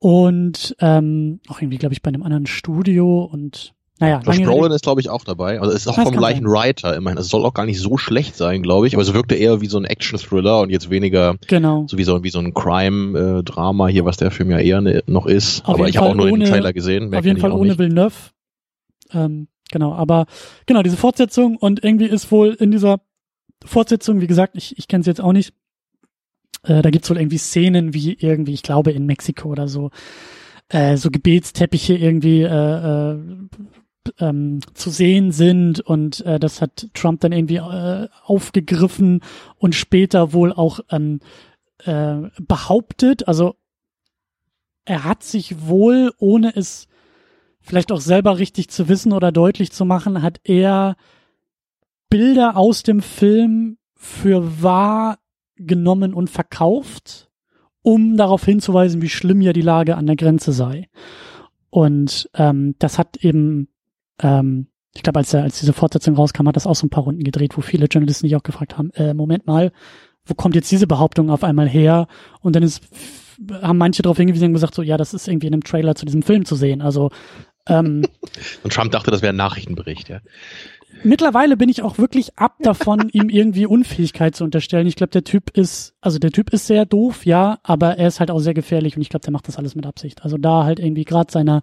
Und 0.00 0.76
ähm, 0.80 1.40
auch 1.48 1.60
irgendwie, 1.60 1.78
glaube 1.78 1.94
ich, 1.94 2.02
bei 2.02 2.08
einem 2.08 2.24
anderen 2.24 2.46
Studio 2.46 3.24
und 3.24 3.72
naja. 4.00 4.20
Josh 4.24 4.42
Brolin 4.42 4.72
ist, 4.72 4.82
glaube 4.82 5.00
ich, 5.00 5.08
auch 5.08 5.22
dabei. 5.22 5.60
Also 5.60 5.72
es 5.72 5.86
ist 5.86 5.88
auch 5.88 5.94
vom 5.94 6.16
gleichen 6.16 6.44
sein. 6.44 6.52
Writer 6.52 6.96
immerhin. 6.96 7.16
Es 7.16 7.28
soll 7.28 7.44
auch 7.44 7.54
gar 7.54 7.64
nicht 7.64 7.80
so 7.80 7.96
schlecht 7.96 8.36
sein, 8.36 8.62
glaube 8.62 8.88
ich. 8.88 8.94
Aber 8.94 9.02
es 9.02 9.14
wirkte 9.14 9.36
eher 9.36 9.60
wie 9.60 9.68
so 9.68 9.78
ein 9.78 9.84
Action-Thriller 9.84 10.60
und 10.60 10.70
jetzt 10.70 10.90
weniger 10.90 11.36
genau. 11.46 11.86
so 11.88 11.96
wie 11.96 12.02
so, 12.02 12.24
wie 12.24 12.30
so 12.30 12.40
ein 12.40 12.52
Crime-Drama 12.52 13.86
hier, 13.86 14.04
was 14.04 14.16
der 14.16 14.32
Film 14.32 14.50
ja 14.50 14.58
eher 14.58 14.80
ne, 14.80 15.04
noch 15.06 15.26
ist. 15.26 15.64
Auf 15.64 15.76
aber 15.76 15.88
ich 15.88 15.96
habe 15.96 16.08
auch 16.08 16.14
nur 16.14 16.26
ohne, 16.26 16.44
den 16.44 16.52
Trailer 16.52 16.72
gesehen. 16.72 17.14
Auf 17.14 17.24
jeden 17.24 17.38
Fall 17.38 17.52
ohne 17.52 17.78
Villeneuve 17.78 18.33
ähm, 19.14 19.48
genau, 19.70 19.92
aber 19.92 20.26
genau, 20.66 20.82
diese 20.82 20.96
Fortsetzung 20.96 21.56
und 21.56 21.82
irgendwie 21.82 22.06
ist 22.06 22.30
wohl 22.30 22.54
in 22.54 22.70
dieser 22.70 23.00
Fortsetzung, 23.64 24.20
wie 24.20 24.26
gesagt, 24.26 24.56
ich, 24.56 24.78
ich 24.78 24.88
kenne 24.88 25.04
sie 25.04 25.10
jetzt 25.10 25.20
auch 25.20 25.32
nicht, 25.32 25.54
äh, 26.64 26.82
da 26.82 26.90
gibt's 26.90 27.10
wohl 27.10 27.18
irgendwie 27.18 27.38
Szenen 27.38 27.94
wie 27.94 28.14
irgendwie, 28.14 28.54
ich 28.54 28.62
glaube 28.62 28.92
in 28.92 29.06
Mexiko 29.06 29.48
oder 29.48 29.68
so, 29.68 29.90
äh, 30.68 30.96
so 30.96 31.10
Gebetsteppiche 31.10 31.94
irgendwie 31.94 32.42
äh, 32.42 33.12
äh, 33.12 33.18
ähm, 34.18 34.60
zu 34.74 34.90
sehen 34.90 35.32
sind 35.32 35.80
und 35.80 36.20
äh, 36.26 36.38
das 36.38 36.60
hat 36.60 36.88
Trump 36.94 37.20
dann 37.20 37.32
irgendwie 37.32 37.56
äh, 37.56 38.08
aufgegriffen 38.24 39.20
und 39.56 39.74
später 39.74 40.32
wohl 40.32 40.52
auch 40.52 40.80
ähm, 40.90 41.20
äh, 41.84 42.16
behauptet, 42.38 43.26
also 43.28 43.56
er 44.84 45.04
hat 45.04 45.22
sich 45.22 45.66
wohl, 45.66 46.12
ohne 46.18 46.54
es 46.54 46.88
vielleicht 47.64 47.90
auch 47.90 48.00
selber 48.00 48.38
richtig 48.38 48.68
zu 48.68 48.88
wissen 48.88 49.12
oder 49.12 49.32
deutlich 49.32 49.72
zu 49.72 49.84
machen, 49.84 50.22
hat 50.22 50.40
er 50.44 50.96
Bilder 52.10 52.56
aus 52.56 52.82
dem 52.82 53.00
Film 53.00 53.78
für 53.96 54.62
wahr 54.62 55.18
genommen 55.56 56.14
und 56.14 56.30
verkauft, 56.30 57.30
um 57.82 58.16
darauf 58.16 58.44
hinzuweisen, 58.44 59.02
wie 59.02 59.08
schlimm 59.08 59.40
ja 59.40 59.52
die 59.52 59.62
Lage 59.62 59.96
an 59.96 60.06
der 60.06 60.16
Grenze 60.16 60.52
sei. 60.52 60.88
Und 61.70 62.30
ähm, 62.34 62.76
das 62.78 62.98
hat 62.98 63.16
eben, 63.16 63.68
ähm, 64.22 64.68
ich 64.94 65.02
glaube, 65.02 65.18
als, 65.18 65.34
als 65.34 65.58
diese 65.58 65.72
Fortsetzung 65.72 66.14
rauskam, 66.14 66.46
hat 66.46 66.56
das 66.56 66.66
auch 66.66 66.76
so 66.76 66.86
ein 66.86 66.90
paar 66.90 67.04
Runden 67.04 67.24
gedreht, 67.24 67.56
wo 67.56 67.62
viele 67.62 67.86
Journalisten 67.86 68.26
sich 68.26 68.36
auch 68.36 68.42
gefragt 68.42 68.78
haben, 68.78 68.90
äh, 68.90 69.14
Moment 69.14 69.46
mal, 69.46 69.72
wo 70.26 70.34
kommt 70.34 70.54
jetzt 70.54 70.70
diese 70.70 70.86
Behauptung 70.86 71.30
auf 71.30 71.44
einmal 71.44 71.68
her? 71.68 72.06
Und 72.40 72.56
dann 72.56 72.62
ist, 72.62 72.82
haben 73.60 73.78
manche 73.78 74.02
darauf 74.02 74.16
hingewiesen 74.16 74.46
und 74.46 74.52
gesagt, 74.54 74.74
so, 74.74 74.82
ja, 74.82 74.96
das 74.96 75.14
ist 75.14 75.28
irgendwie 75.28 75.48
in 75.48 75.52
einem 75.52 75.64
Trailer 75.64 75.94
zu 75.94 76.06
diesem 76.06 76.22
Film 76.22 76.44
zu 76.44 76.54
sehen. 76.54 76.80
Also 76.80 77.10
ähm, 77.66 78.06
Und 78.62 78.72
Trump 78.72 78.92
dachte, 78.92 79.10
das 79.10 79.22
wäre 79.22 79.32
ein 79.32 79.36
Nachrichtenbericht, 79.36 80.08
ja. 80.08 80.20
Mittlerweile 81.02 81.56
bin 81.56 81.68
ich 81.68 81.82
auch 81.82 81.98
wirklich 81.98 82.38
ab 82.38 82.56
davon, 82.60 83.08
ihm 83.12 83.28
irgendwie 83.28 83.66
Unfähigkeit 83.66 84.36
zu 84.36 84.44
unterstellen. 84.44 84.86
Ich 84.86 84.96
glaube, 84.96 85.10
der 85.10 85.24
Typ 85.24 85.50
ist, 85.56 85.94
also 86.00 86.18
der 86.18 86.30
Typ 86.30 86.50
ist 86.50 86.66
sehr 86.66 86.86
doof, 86.86 87.26
ja, 87.26 87.58
aber 87.62 87.98
er 87.98 88.08
ist 88.08 88.20
halt 88.20 88.30
auch 88.30 88.38
sehr 88.38 88.54
gefährlich 88.54 88.96
und 88.96 89.02
ich 89.02 89.08
glaube, 89.08 89.24
der 89.24 89.32
macht 89.32 89.48
das 89.48 89.56
alles 89.56 89.74
mit 89.74 89.86
Absicht. 89.86 90.22
Also 90.22 90.38
da 90.38 90.64
halt 90.64 90.78
irgendwie 90.78 91.04
gerade 91.04 91.32
seiner 91.32 91.62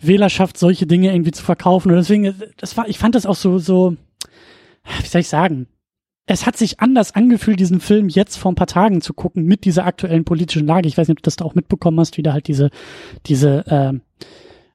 Wählerschaft 0.00 0.58
solche 0.58 0.86
Dinge 0.86 1.12
irgendwie 1.12 1.32
zu 1.32 1.44
verkaufen. 1.44 1.90
Und 1.90 1.98
deswegen, 1.98 2.34
das 2.56 2.76
war, 2.76 2.88
ich 2.88 2.98
fand 2.98 3.14
das 3.14 3.26
auch 3.26 3.34
so, 3.34 3.58
so, 3.58 3.96
wie 5.00 5.06
soll 5.06 5.20
ich 5.20 5.28
sagen? 5.28 5.66
Es 6.26 6.46
hat 6.46 6.56
sich 6.56 6.80
anders 6.80 7.14
angefühlt, 7.14 7.58
diesen 7.58 7.80
Film 7.80 8.08
jetzt 8.08 8.36
vor 8.36 8.52
ein 8.52 8.56
paar 8.56 8.66
Tagen 8.68 9.00
zu 9.00 9.14
gucken 9.14 9.44
mit 9.44 9.64
dieser 9.64 9.84
aktuellen 9.84 10.24
politischen 10.24 10.66
Lage. 10.66 10.86
Ich 10.86 10.96
weiß 10.96 11.08
nicht, 11.08 11.18
ob 11.18 11.22
du 11.22 11.26
das 11.26 11.36
da 11.36 11.44
auch 11.44 11.54
mitbekommen 11.54 11.98
hast, 11.98 12.16
wie 12.18 12.22
da 12.22 12.32
halt 12.32 12.46
diese, 12.46 12.70
diese, 13.26 13.66
äh, 13.66 13.98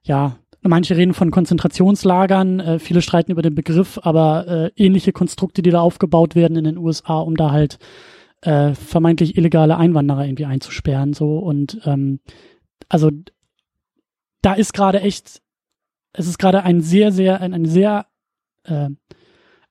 ja, 0.05 0.37
manche 0.61 0.95
reden 0.95 1.13
von 1.13 1.31
Konzentrationslagern, 1.31 2.59
äh, 2.59 2.79
viele 2.79 3.01
streiten 3.01 3.31
über 3.31 3.41
den 3.41 3.55
Begriff, 3.55 3.99
aber 4.01 4.47
äh, 4.47 4.71
ähnliche 4.75 5.11
Konstrukte, 5.11 5.61
die 5.61 5.71
da 5.71 5.81
aufgebaut 5.81 6.35
werden 6.35 6.57
in 6.57 6.63
den 6.63 6.77
USA, 6.77 7.19
um 7.19 7.35
da 7.35 7.51
halt 7.51 7.79
äh, 8.41 8.73
vermeintlich 8.73 9.37
illegale 9.37 9.77
Einwanderer 9.77 10.25
irgendwie 10.25 10.45
einzusperren, 10.45 11.13
so. 11.13 11.39
Und 11.39 11.81
ähm, 11.85 12.19
also 12.87 13.11
da 14.41 14.53
ist 14.53 14.73
gerade 14.73 15.01
echt, 15.01 15.41
es 16.13 16.27
ist 16.27 16.37
gerade 16.37 16.63
ein 16.63 16.81
sehr, 16.81 17.11
sehr, 17.11 17.41
ein, 17.41 17.53
eine 17.53 17.67
sehr 17.67 18.05
äh, 18.63 18.89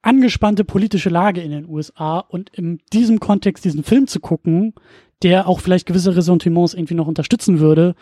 angespannte 0.03 0.65
politische 0.65 1.09
Lage 1.09 1.41
in 1.41 1.51
den 1.51 1.69
USA. 1.69 2.19
Und 2.19 2.51
in 2.51 2.81
diesem 2.93 3.21
Kontext 3.21 3.65
diesen 3.65 3.85
Film 3.85 4.07
zu 4.07 4.21
gucken, 4.21 4.75
der 5.23 5.49
auch 5.49 5.61
vielleicht 5.61 5.87
gewisse 5.87 6.15
Ressentiments 6.17 6.75
irgendwie 6.75 6.95
noch 6.95 7.07
unterstützen 7.07 7.61
würde, 7.61 7.95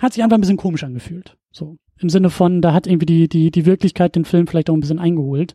hat 0.00 0.12
sich 0.12 0.22
einfach 0.22 0.36
ein 0.36 0.40
bisschen 0.40 0.56
komisch 0.56 0.84
angefühlt. 0.84 1.36
So. 1.50 1.76
Im 1.98 2.08
Sinne 2.08 2.30
von, 2.30 2.60
da 2.60 2.72
hat 2.72 2.86
irgendwie 2.86 3.06
die, 3.06 3.28
die, 3.28 3.50
die 3.50 3.66
Wirklichkeit 3.66 4.16
den 4.16 4.24
Film 4.24 4.46
vielleicht 4.46 4.70
auch 4.70 4.74
ein 4.74 4.80
bisschen 4.80 4.98
eingeholt. 4.98 5.54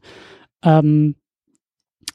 Ähm, 0.63 1.15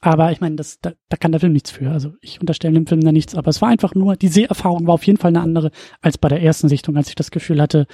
aber 0.00 0.30
ich 0.32 0.40
meine, 0.40 0.56
das, 0.56 0.78
da, 0.80 0.92
da 1.08 1.16
kann 1.16 1.32
der 1.32 1.40
Film 1.40 1.52
nichts 1.52 1.70
für. 1.70 1.90
Also 1.90 2.14
ich 2.20 2.40
unterstelle 2.40 2.74
dem 2.74 2.86
Film 2.86 3.02
da 3.02 3.12
nichts, 3.12 3.34
aber 3.34 3.48
es 3.48 3.62
war 3.62 3.68
einfach 3.68 3.94
nur, 3.94 4.16
die 4.16 4.28
Seherfahrung 4.28 4.86
war 4.86 4.94
auf 4.94 5.04
jeden 5.04 5.18
Fall 5.18 5.30
eine 5.30 5.40
andere 5.40 5.70
als 6.00 6.18
bei 6.18 6.28
der 6.28 6.42
ersten 6.42 6.68
Sichtung, 6.68 6.96
als 6.96 7.08
ich 7.08 7.14
das 7.14 7.30
Gefühl 7.30 7.60
hatte, 7.60 7.86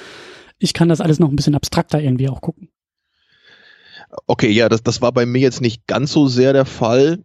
ich 0.59 0.75
kann 0.75 0.88
das 0.88 1.01
alles 1.01 1.18
noch 1.18 1.29
ein 1.29 1.37
bisschen 1.37 1.55
abstrakter 1.55 2.01
irgendwie 2.01 2.29
auch 2.29 2.40
gucken. 2.40 2.68
Okay, 4.27 4.51
ja, 4.51 4.68
das, 4.68 4.83
das 4.83 5.01
war 5.01 5.12
bei 5.12 5.27
mir 5.27 5.40
jetzt 5.40 5.61
nicht 5.61 5.87
ganz 5.87 6.12
so 6.12 6.27
sehr 6.27 6.53
der 6.53 6.66
Fall. 6.66 7.25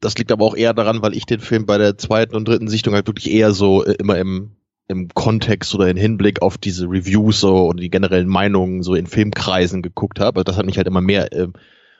Das 0.00 0.16
liegt 0.18 0.30
aber 0.30 0.44
auch 0.44 0.56
eher 0.56 0.74
daran, 0.74 1.02
weil 1.02 1.16
ich 1.16 1.24
den 1.24 1.40
Film 1.40 1.66
bei 1.66 1.78
der 1.78 1.96
zweiten 1.96 2.36
und 2.36 2.46
dritten 2.46 2.68
Sichtung 2.68 2.94
halt 2.94 3.06
wirklich 3.06 3.30
eher 3.30 3.52
so 3.52 3.84
äh, 3.84 3.94
immer 3.98 4.18
im 4.18 4.56
im 4.88 5.08
Kontext 5.08 5.74
oder 5.74 5.88
in 5.88 5.96
Hinblick 5.96 6.42
auf 6.42 6.58
diese 6.58 6.86
Reviews 6.86 7.40
so 7.40 7.66
und 7.66 7.80
die 7.80 7.90
generellen 7.90 8.28
Meinungen 8.28 8.82
so 8.82 8.94
in 8.94 9.06
Filmkreisen 9.06 9.82
geguckt 9.82 10.20
habe. 10.20 10.38
Also 10.38 10.44
das 10.44 10.56
hat 10.56 10.66
mich 10.66 10.76
halt 10.76 10.86
immer 10.86 11.00
mehr 11.00 11.32
äh, 11.32 11.48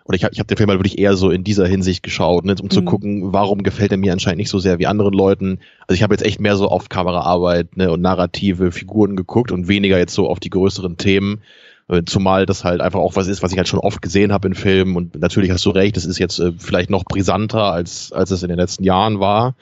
oder 0.06 0.16
ich 0.16 0.22
habe 0.22 0.32
ich 0.32 0.38
hab 0.38 0.46
den 0.46 0.56
Film 0.56 0.70
halt 0.70 0.78
wirklich 0.78 0.98
eher 0.98 1.16
so 1.16 1.30
in 1.30 1.42
dieser 1.42 1.66
Hinsicht 1.66 2.04
geschaut, 2.04 2.44
ne, 2.44 2.54
um 2.60 2.66
mhm. 2.66 2.70
zu 2.70 2.82
gucken, 2.82 3.32
warum 3.32 3.64
gefällt 3.64 3.90
er 3.90 3.98
mir 3.98 4.12
anscheinend 4.12 4.38
nicht 4.38 4.50
so 4.50 4.60
sehr 4.60 4.78
wie 4.78 4.86
anderen 4.86 5.12
Leuten. 5.12 5.58
Also 5.88 5.96
ich 5.96 6.02
habe 6.04 6.14
jetzt 6.14 6.24
echt 6.24 6.40
mehr 6.40 6.56
so 6.56 6.68
auf 6.68 6.88
Kameraarbeit 6.88 7.76
ne, 7.76 7.90
und 7.90 8.02
narrative 8.02 8.70
Figuren 8.70 9.16
geguckt 9.16 9.50
und 9.50 9.66
weniger 9.66 9.98
jetzt 9.98 10.14
so 10.14 10.28
auf 10.28 10.38
die 10.38 10.50
größeren 10.50 10.96
Themen. 10.96 11.40
Äh, 11.88 12.02
zumal 12.04 12.46
das 12.46 12.62
halt 12.62 12.80
einfach 12.80 13.00
auch 13.00 13.16
was 13.16 13.26
ist, 13.26 13.42
was 13.42 13.52
ich 13.52 13.58
halt 13.58 13.68
schon 13.68 13.80
oft 13.80 14.00
gesehen 14.00 14.32
habe 14.32 14.46
in 14.46 14.54
Filmen. 14.54 14.94
Und 14.94 15.18
natürlich 15.18 15.50
hast 15.50 15.64
du 15.66 15.70
recht, 15.70 15.96
das 15.96 16.04
ist 16.04 16.18
jetzt 16.18 16.38
äh, 16.38 16.52
vielleicht 16.56 16.90
noch 16.90 17.04
brisanter, 17.04 17.72
als, 17.72 18.12
als 18.12 18.30
es 18.30 18.44
in 18.44 18.48
den 18.48 18.58
letzten 18.58 18.84
Jahren 18.84 19.18
war. 19.18 19.56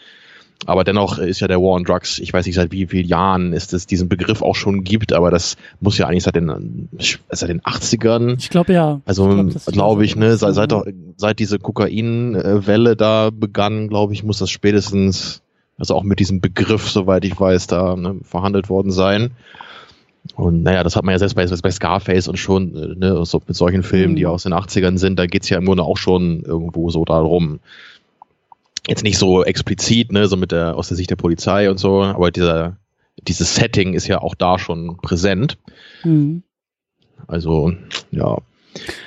Aber 0.67 0.85
dennoch 0.85 1.19
ist 1.19 1.41
ja 1.41 1.49
der 1.49 1.61
War 1.61 1.73
on 1.73 1.85
Drugs, 1.85 2.19
ich 2.19 2.33
weiß 2.33 2.47
nicht 2.47 2.55
seit 2.55 2.73
wie 2.73 2.87
vielen 2.87 3.07
Jahren 3.07 3.53
es 3.53 3.67
das 3.67 3.87
diesen 3.87 4.09
Begriff 4.09 4.41
auch 4.41 4.55
schon 4.55 4.83
gibt, 4.83 5.13
aber 5.13 5.31
das 5.31 5.57
muss 5.81 5.99
ja 5.99 6.07
eigentlich 6.07 6.23
seit 6.23 6.37
den, 6.37 6.89
seit 7.31 7.49
den 7.51 7.61
80ern. 7.61 8.37
Ich 8.39 8.51
glaube 8.51 8.73
ja. 8.73 9.01
Also 9.05 9.29
glaube 9.29 9.53
glaub 9.73 10.01
ich, 10.01 10.17
ne, 10.17 10.37
seit, 10.37 10.55
seit, 10.55 10.73
seit 11.17 11.39
diese 11.39 11.59
Kokainwelle 11.59 12.97
da 12.97 13.31
begann, 13.31 13.89
glaube 13.89 14.15
ich, 14.15 14.25
muss 14.25 14.39
das 14.39 14.51
spätestens, 14.51 15.43
also 15.79 15.95
auch 15.95 16.03
mit 16.03 16.19
diesem 16.19 16.41
Begriff, 16.41 16.89
soweit 16.89 17.25
ich 17.25 17.39
weiß, 17.39 17.67
da 17.67 17.95
ne, 17.97 18.17
verhandelt 18.23 18.71
worden 18.71 18.91
sein. 18.91 19.33
Und 20.35 20.63
naja, 20.63 20.83
das 20.83 20.97
hat 20.97 21.05
man 21.05 21.13
ja 21.13 21.19
selbst 21.19 21.35
bei, 21.35 21.47
bei 21.47 21.71
Scarface 21.71 22.29
und 22.29 22.39
schon 22.39 22.73
ne, 22.99 23.27
so 23.27 23.43
mit 23.47 23.57
solchen 23.57 23.83
Filmen, 23.83 24.13
mhm. 24.13 24.17
die 24.17 24.27
aus 24.27 24.45
den 24.45 24.55
80ern 24.55 24.97
sind, 24.97 25.19
da 25.19 25.27
geht's 25.27 25.51
ja 25.51 25.59
im 25.59 25.67
Grunde 25.67 25.83
auch 25.83 25.99
schon 25.99 26.41
irgendwo 26.41 26.89
so 26.91 27.05
darum. 27.05 27.61
Jetzt 28.89 29.03
nicht 29.03 29.19
so 29.19 29.43
explizit, 29.45 30.13
ne, 30.13 30.27
so 30.27 30.37
mit 30.37 30.53
der 30.53 30.77
aus 30.77 30.89
der 30.89 30.97
Sicht 30.97 31.11
der 31.11 31.17
Polizei 31.17 31.71
und 31.71 31.79
so, 31.79 32.03
aber 32.03 32.31
dieser, 32.31 32.79
dieses 33.27 33.55
Setting 33.55 33.95
ist 33.95 34.07
ja 34.07 34.21
auch 34.21 34.35
da 34.35 34.59
schon 34.59 34.99
präsent. 34.99 35.59
Mhm. 36.03 36.43
Also, 37.27 37.73
ja. 38.11 38.39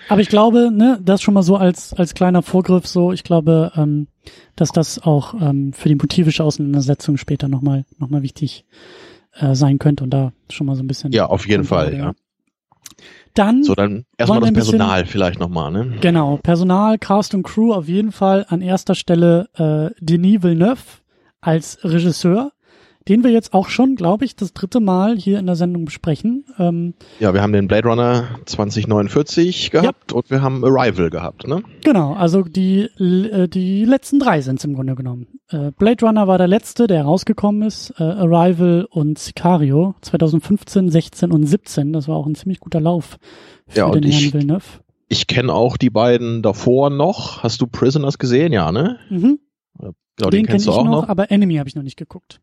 Aber 0.09 0.21
ich 0.21 0.29
glaube, 0.29 0.71
ne, 0.71 0.99
das 1.03 1.21
schon 1.21 1.33
mal 1.33 1.43
so 1.43 1.57
als, 1.57 1.93
als 1.93 2.13
kleiner 2.13 2.41
Vorgriff 2.41 2.87
so, 2.87 3.11
ich 3.11 3.23
glaube, 3.23 3.71
ähm, 3.75 4.07
dass 4.55 4.71
das 4.71 4.99
auch 4.99 5.33
ähm, 5.35 5.73
für 5.73 5.89
die 5.89 5.95
motivische 5.95 6.43
Auseinandersetzung 6.43 7.17
später 7.17 7.47
nochmal 7.47 7.85
noch 7.97 8.09
mal 8.09 8.23
wichtig 8.23 8.65
äh, 9.33 9.55
sein 9.55 9.77
könnte 9.77 10.03
und 10.03 10.09
da 10.09 10.31
schon 10.49 10.65
mal 10.65 10.75
so 10.75 10.83
ein 10.83 10.87
bisschen. 10.87 11.11
Ja, 11.11 11.27
auf 11.27 11.47
jeden 11.47 11.65
Fall, 11.65 11.93
ja. 11.95 12.13
Dann. 13.37 13.63
So, 13.63 13.75
dann 13.75 14.05
erstmal 14.17 14.39
das 14.41 14.51
Personal 14.51 15.01
bisschen, 15.01 15.11
vielleicht 15.11 15.39
nochmal, 15.39 15.71
ne? 15.71 15.97
Genau, 16.01 16.37
Personal, 16.37 16.97
Cast 16.97 17.33
und 17.33 17.43
Crew 17.43 17.73
auf 17.73 17.87
jeden 17.87 18.11
Fall 18.11 18.45
an 18.49 18.61
erster 18.61 18.95
Stelle 18.95 19.49
äh, 19.55 19.93
Denis 20.03 20.43
Villeneuve 20.43 20.81
als 21.41 21.79
Regisseur 21.83 22.51
den 23.07 23.23
wir 23.23 23.31
jetzt 23.31 23.53
auch 23.53 23.69
schon, 23.69 23.95
glaube 23.95 24.25
ich, 24.25 24.35
das 24.35 24.53
dritte 24.53 24.79
Mal 24.79 25.17
hier 25.17 25.39
in 25.39 25.45
der 25.45 25.55
Sendung 25.55 25.85
besprechen. 25.85 26.45
Ähm, 26.59 26.93
ja, 27.19 27.33
wir 27.33 27.41
haben 27.41 27.53
den 27.53 27.67
Blade 27.67 27.87
Runner 27.87 28.27
2049 28.45 29.71
gehabt 29.71 30.11
ja. 30.11 30.17
und 30.17 30.29
wir 30.29 30.41
haben 30.41 30.63
Arrival 30.63 31.09
gehabt, 31.09 31.47
ne? 31.47 31.63
Genau, 31.83 32.13
also 32.13 32.41
die, 32.43 32.81
äh, 32.81 33.47
die 33.47 33.85
letzten 33.85 34.19
drei 34.19 34.41
sind 34.41 34.59
es 34.59 34.65
im 34.65 34.73
Grunde 34.73 34.95
genommen. 34.95 35.27
Äh, 35.49 35.71
Blade 35.71 36.05
Runner 36.05 36.27
war 36.27 36.37
der 36.37 36.47
letzte, 36.47 36.87
der 36.87 37.03
rausgekommen 37.03 37.61
ist. 37.61 37.93
Äh, 37.97 38.03
Arrival 38.03 38.87
und 38.89 39.17
Sicario 39.19 39.95
2015, 40.01 40.89
16 40.89 41.31
und 41.31 41.45
17. 41.45 41.93
Das 41.93 42.07
war 42.07 42.17
auch 42.17 42.27
ein 42.27 42.35
ziemlich 42.35 42.59
guter 42.59 42.81
Lauf 42.81 43.17
für 43.67 43.79
ja, 43.79 43.91
den 43.91 44.03
Herrn 44.03 44.13
ich, 44.13 44.33
Villeneuve. 44.33 44.63
Ich 45.09 45.27
kenne 45.27 45.53
auch 45.53 45.77
die 45.77 45.89
beiden 45.89 46.41
davor 46.41 46.89
noch. 46.89 47.43
Hast 47.43 47.61
du 47.61 47.67
Prisoners 47.67 48.17
gesehen? 48.17 48.51
Ja, 48.51 48.71
ne? 48.71 48.97
Mhm. 49.09 49.39
Genau, 50.17 50.31
den, 50.31 50.43
den 50.43 50.47
kennst 50.47 50.67
du 50.67 50.71
auch 50.71 50.83
noch, 50.83 51.03
noch, 51.03 51.09
aber 51.09 51.31
Enemy 51.31 51.55
habe 51.55 51.69
ich 51.69 51.75
noch 51.75 51.83
nicht 51.83 51.95
geguckt. 51.95 52.41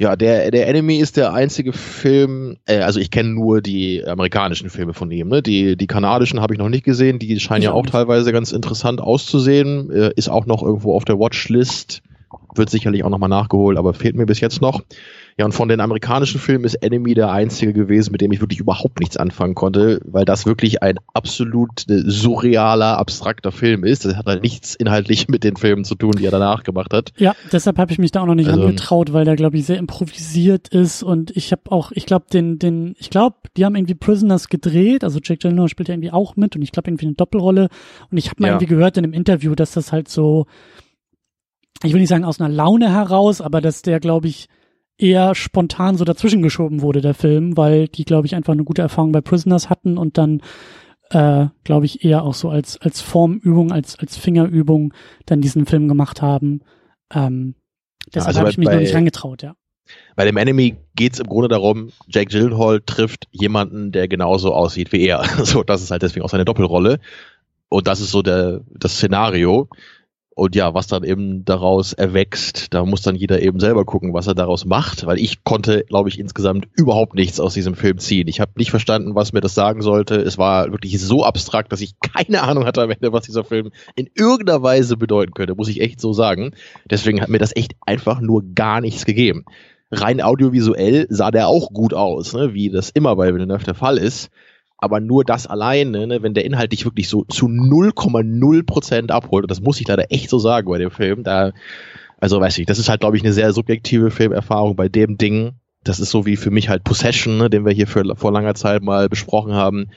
Ja, 0.00 0.14
der, 0.14 0.52
der 0.52 0.68
Enemy 0.68 0.96
ist 0.98 1.16
der 1.16 1.32
einzige 1.32 1.72
Film, 1.72 2.58
äh, 2.66 2.78
also 2.78 3.00
ich 3.00 3.10
kenne 3.10 3.30
nur 3.30 3.60
die 3.60 4.04
amerikanischen 4.06 4.70
Filme 4.70 4.94
von 4.94 5.10
ihm, 5.10 5.28
ne? 5.28 5.42
Die, 5.42 5.76
die 5.76 5.86
kanadischen 5.88 6.40
habe 6.40 6.54
ich 6.54 6.58
noch 6.58 6.68
nicht 6.68 6.84
gesehen, 6.84 7.18
die 7.18 7.40
scheinen 7.40 7.64
ja 7.64 7.72
auch 7.72 7.84
teilweise 7.84 8.32
ganz 8.32 8.52
interessant 8.52 9.00
auszusehen. 9.00 9.90
Äh, 9.90 10.12
ist 10.14 10.28
auch 10.28 10.46
noch 10.46 10.62
irgendwo 10.62 10.94
auf 10.94 11.04
der 11.04 11.18
Watchlist 11.18 12.02
wird 12.54 12.70
sicherlich 12.70 13.04
auch 13.04 13.10
nochmal 13.10 13.28
nachgeholt, 13.28 13.78
aber 13.78 13.94
fehlt 13.94 14.16
mir 14.16 14.26
bis 14.26 14.40
jetzt 14.40 14.60
noch. 14.60 14.82
Ja, 15.38 15.44
und 15.44 15.52
von 15.52 15.68
den 15.68 15.80
amerikanischen 15.80 16.40
Filmen 16.40 16.64
ist 16.64 16.74
Enemy 16.74 17.14
der 17.14 17.30
einzige 17.30 17.72
gewesen, 17.72 18.10
mit 18.10 18.20
dem 18.20 18.32
ich 18.32 18.40
wirklich 18.40 18.58
überhaupt 18.58 18.98
nichts 18.98 19.16
anfangen 19.16 19.54
konnte, 19.54 20.00
weil 20.04 20.24
das 20.24 20.46
wirklich 20.46 20.82
ein 20.82 20.98
absolut 21.14 21.88
äh, 21.88 22.02
surrealer, 22.04 22.98
abstrakter 22.98 23.52
Film 23.52 23.84
ist. 23.84 24.04
Das 24.04 24.16
hat 24.16 24.26
halt 24.26 24.42
nichts 24.42 24.74
inhaltlich 24.74 25.28
mit 25.28 25.44
den 25.44 25.56
Filmen 25.56 25.84
zu 25.84 25.94
tun, 25.94 26.10
die 26.18 26.24
er 26.24 26.32
danach 26.32 26.64
gemacht 26.64 26.92
hat. 26.92 27.12
Ja, 27.18 27.36
deshalb 27.52 27.78
habe 27.78 27.92
ich 27.92 27.98
mich 27.98 28.10
da 28.10 28.22
auch 28.22 28.26
noch 28.26 28.34
nicht 28.34 28.48
also, 28.48 28.62
angetraut, 28.62 29.12
weil 29.12 29.24
der, 29.24 29.36
glaube 29.36 29.56
ich, 29.56 29.64
sehr 29.64 29.78
improvisiert 29.78 30.68
ist 30.68 31.04
und 31.04 31.30
ich 31.36 31.52
habe 31.52 31.70
auch, 31.70 31.92
ich 31.92 32.04
glaube, 32.04 32.26
den, 32.32 32.58
den, 32.58 32.96
ich 32.98 33.08
glaube, 33.08 33.36
die 33.56 33.64
haben 33.64 33.76
irgendwie 33.76 33.94
Prisoners 33.94 34.48
gedreht, 34.48 35.04
also 35.04 35.20
Jake 35.22 35.38
Gyllenhaal 35.38 35.68
spielt 35.68 35.88
ja 35.88 35.94
irgendwie 35.94 36.10
auch 36.10 36.34
mit 36.34 36.56
und 36.56 36.62
ich 36.62 36.72
glaube 36.72 36.90
irgendwie 36.90 37.06
eine 37.06 37.14
Doppelrolle 37.14 37.68
und 38.10 38.18
ich 38.18 38.28
habe 38.28 38.42
mal 38.42 38.48
ja. 38.48 38.54
irgendwie 38.54 38.74
gehört 38.74 38.96
in 38.96 39.04
einem 39.04 39.12
Interview, 39.12 39.54
dass 39.54 39.70
das 39.70 39.92
halt 39.92 40.08
so 40.08 40.46
ich 41.84 41.92
will 41.92 42.00
nicht 42.00 42.08
sagen 42.08 42.24
aus 42.24 42.40
einer 42.40 42.52
Laune 42.52 42.92
heraus, 42.92 43.40
aber 43.40 43.60
dass 43.60 43.82
der, 43.82 44.00
glaube 44.00 44.26
ich, 44.26 44.48
eher 44.98 45.34
spontan 45.34 45.96
so 45.96 46.04
dazwischen 46.04 46.42
geschoben 46.42 46.82
wurde, 46.82 47.00
der 47.00 47.14
Film, 47.14 47.56
weil 47.56 47.88
die, 47.88 48.04
glaube 48.04 48.26
ich, 48.26 48.34
einfach 48.34 48.52
eine 48.52 48.64
gute 48.64 48.82
Erfahrung 48.82 49.12
bei 49.12 49.20
Prisoners 49.20 49.70
hatten 49.70 49.96
und 49.96 50.18
dann, 50.18 50.42
äh, 51.10 51.46
glaube 51.64 51.86
ich, 51.86 52.04
eher 52.04 52.24
auch 52.24 52.34
so 52.34 52.50
als, 52.50 52.80
als 52.80 53.00
Formübung, 53.00 53.72
als, 53.72 53.98
als 53.98 54.16
Fingerübung 54.16 54.92
dann 55.24 55.40
diesen 55.40 55.66
Film 55.66 55.88
gemacht 55.88 56.20
haben. 56.20 56.60
Ähm, 57.14 57.54
deshalb 58.12 58.28
also 58.28 58.40
habe 58.40 58.50
ich 58.50 58.58
mich 58.58 58.66
bei, 58.66 58.74
noch 58.74 58.80
nicht 58.80 58.94
rangetraut, 58.94 59.42
ja. 59.42 59.54
Bei 60.16 60.24
dem 60.24 60.36
Enemy 60.36 60.76
geht 60.96 61.14
es 61.14 61.20
im 61.20 61.28
Grunde 61.28 61.48
darum, 61.48 61.92
Jake 62.08 62.30
Gyllenhaal 62.30 62.82
trifft 62.84 63.26
jemanden, 63.30 63.92
der 63.92 64.08
genauso 64.08 64.52
aussieht 64.52 64.92
wie 64.92 65.06
er. 65.06 65.22
So, 65.44 65.62
das 65.62 65.82
ist 65.82 65.90
halt 65.90 66.02
deswegen 66.02 66.24
auch 66.24 66.30
seine 66.30 66.44
Doppelrolle. 66.44 66.98
Und 67.68 67.86
das 67.86 68.00
ist 68.00 68.10
so 68.10 68.22
der, 68.22 68.62
das 68.70 68.96
Szenario. 68.96 69.68
Und 70.38 70.54
ja, 70.54 70.72
was 70.72 70.86
dann 70.86 71.02
eben 71.02 71.44
daraus 71.44 71.94
erwächst, 71.94 72.72
da 72.72 72.84
muss 72.84 73.02
dann 73.02 73.16
jeder 73.16 73.42
eben 73.42 73.58
selber 73.58 73.84
gucken, 73.84 74.14
was 74.14 74.28
er 74.28 74.36
daraus 74.36 74.64
macht, 74.64 75.04
weil 75.04 75.18
ich 75.18 75.42
konnte, 75.42 75.82
glaube 75.88 76.10
ich, 76.10 76.20
insgesamt 76.20 76.68
überhaupt 76.76 77.14
nichts 77.14 77.40
aus 77.40 77.54
diesem 77.54 77.74
Film 77.74 77.98
ziehen. 77.98 78.28
Ich 78.28 78.38
habe 78.38 78.52
nicht 78.54 78.70
verstanden, 78.70 79.16
was 79.16 79.32
mir 79.32 79.40
das 79.40 79.56
sagen 79.56 79.82
sollte. 79.82 80.14
Es 80.14 80.38
war 80.38 80.70
wirklich 80.70 81.00
so 81.00 81.24
abstrakt, 81.24 81.72
dass 81.72 81.80
ich 81.80 81.98
keine 82.14 82.44
Ahnung 82.44 82.66
hatte 82.66 82.82
am 82.82 82.90
Ende, 82.92 83.12
was 83.12 83.24
dieser 83.24 83.42
Film 83.42 83.72
in 83.96 84.08
irgendeiner 84.14 84.62
Weise 84.62 84.96
bedeuten 84.96 85.34
könnte, 85.34 85.56
muss 85.56 85.66
ich 85.66 85.80
echt 85.80 86.00
so 86.00 86.12
sagen. 86.12 86.52
Deswegen 86.88 87.20
hat 87.20 87.30
mir 87.30 87.38
das 87.38 87.56
echt 87.56 87.74
einfach 87.84 88.20
nur 88.20 88.44
gar 88.54 88.80
nichts 88.80 89.04
gegeben. 89.06 89.44
Rein 89.90 90.20
audiovisuell 90.20 91.08
sah 91.10 91.32
der 91.32 91.48
auch 91.48 91.72
gut 91.72 91.94
aus, 91.94 92.32
ne? 92.32 92.54
wie 92.54 92.70
das 92.70 92.90
immer 92.90 93.16
bei 93.16 93.34
Villeneuve 93.34 93.64
der 93.64 93.74
Fall 93.74 93.98
ist 93.98 94.30
aber 94.78 95.00
nur 95.00 95.24
das 95.24 95.46
alleine, 95.46 96.06
ne, 96.06 96.22
wenn 96.22 96.34
der 96.34 96.44
Inhalt 96.44 96.72
dich 96.72 96.84
wirklich 96.84 97.08
so 97.08 97.24
zu 97.24 97.46
0,0 97.46 98.64
Prozent 98.64 99.10
abholt, 99.10 99.44
und 99.44 99.50
das 99.50 99.60
muss 99.60 99.80
ich 99.80 99.88
leider 99.88 100.10
echt 100.10 100.30
so 100.30 100.38
sagen 100.38 100.70
bei 100.70 100.78
dem 100.78 100.92
Film, 100.92 101.24
da, 101.24 101.52
also 102.20 102.40
weiß 102.40 102.58
ich, 102.58 102.66
das 102.66 102.78
ist 102.78 102.88
halt, 102.88 103.00
glaube 103.00 103.16
ich, 103.16 103.24
eine 103.24 103.32
sehr 103.32 103.52
subjektive 103.52 104.10
Filmerfahrung 104.10 104.76
bei 104.76 104.88
dem 104.88 105.18
Ding. 105.18 105.52
Das 105.82 106.00
ist 106.00 106.10
so 106.10 106.26
wie 106.26 106.36
für 106.36 106.50
mich 106.50 106.68
halt 106.68 106.84
Possession, 106.84 107.38
ne, 107.38 107.50
den 107.50 107.64
wir 107.64 107.72
hier 107.72 107.88
für, 107.88 108.04
vor 108.16 108.32
langer 108.32 108.54
Zeit 108.54 108.82
mal 108.82 109.08
besprochen 109.08 109.52
haben. 109.52 109.90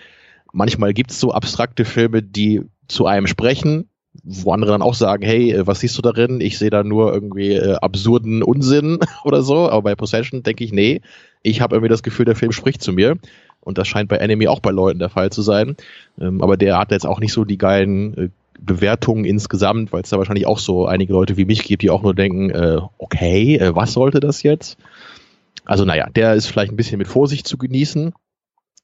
Manchmal 0.52 0.94
gibt's 0.94 1.20
so 1.20 1.32
abstrakte 1.32 1.86
Filme, 1.86 2.24
die 2.24 2.62
zu 2.88 3.06
einem 3.06 3.28
sprechen, 3.28 3.88
wo 4.24 4.52
andere 4.52 4.72
dann 4.72 4.82
auch 4.82 4.94
sagen, 4.94 5.24
hey, 5.24 5.52
äh, 5.52 5.68
was 5.68 5.80
siehst 5.80 5.98
du 5.98 6.02
darin? 6.02 6.42
Ich 6.42 6.58
sehe 6.58 6.70
da 6.70 6.84
nur 6.84 7.14
irgendwie 7.14 7.54
äh, 7.54 7.76
absurden 7.76 8.44
Unsinn 8.44 9.00
oder 9.24 9.44
so. 9.44 9.70
Aber 9.70 9.84
bei 9.84 9.96
Possession 9.96 10.44
denke 10.44 10.64
ich, 10.64 10.74
nee, 10.74 11.02
ich 11.44 11.62
habe 11.62 11.76
irgendwie 11.76 11.90
das 11.90 12.04
Gefühl, 12.04 12.26
der 12.26 12.36
Film 12.36 12.52
spricht 12.52 12.82
zu 12.82 12.94
mir. 12.94 13.18
Und 13.62 13.78
das 13.78 13.88
scheint 13.88 14.10
bei 14.10 14.18
Enemy 14.18 14.48
auch 14.48 14.60
bei 14.60 14.72
Leuten 14.72 15.00
der 15.00 15.10
Fall 15.10 15.32
zu 15.32 15.42
sein. 15.42 15.76
Ähm, 16.20 16.42
aber 16.42 16.58
der 16.58 16.78
hat 16.78 16.92
jetzt 16.92 17.06
auch 17.06 17.20
nicht 17.20 17.34
so 17.34 17.46
die 17.46 17.58
geilen 17.58 18.18
äh, 18.18 18.30
Bewertungen 18.60 19.26
insgesamt, 19.26 19.92
weil 19.92 20.02
es 20.02 20.10
da 20.10 20.18
wahrscheinlich 20.18 20.46
auch 20.46 20.60
so 20.60 20.86
einige 20.86 21.14
Leute 21.14 21.38
wie 21.38 21.46
mich 21.46 21.64
gibt, 21.64 21.82
die 21.82 21.90
auch 21.90 22.04
nur 22.04 22.14
denken, 22.14 22.50
äh, 22.50 22.80
okay, 22.98 23.58
äh, 23.58 23.76
was 23.76 23.94
sollte 23.94 24.20
das 24.20 24.44
jetzt? 24.44 24.78
Also 25.66 25.86
naja, 25.86 26.08
der 26.10 26.34
ist 26.34 26.48
vielleicht 26.48 26.72
ein 26.72 26.78
bisschen 26.78 26.98
mit 26.98 27.08
Vorsicht 27.08 27.48
zu 27.48 27.58
genießen. 27.58 28.14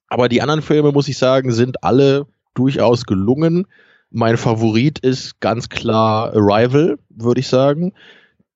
Aber 0.09 0.29
die 0.29 0.41
anderen 0.41 0.61
Filme, 0.61 0.91
muss 0.91 1.07
ich 1.07 1.17
sagen, 1.17 1.51
sind 1.51 1.83
alle 1.83 2.27
durchaus 2.53 3.05
gelungen. 3.05 3.67
Mein 4.09 4.37
Favorit 4.37 4.99
ist 4.99 5.39
ganz 5.39 5.69
klar 5.69 6.33
Arrival, 6.33 6.97
würde 7.09 7.39
ich 7.39 7.47
sagen. 7.47 7.93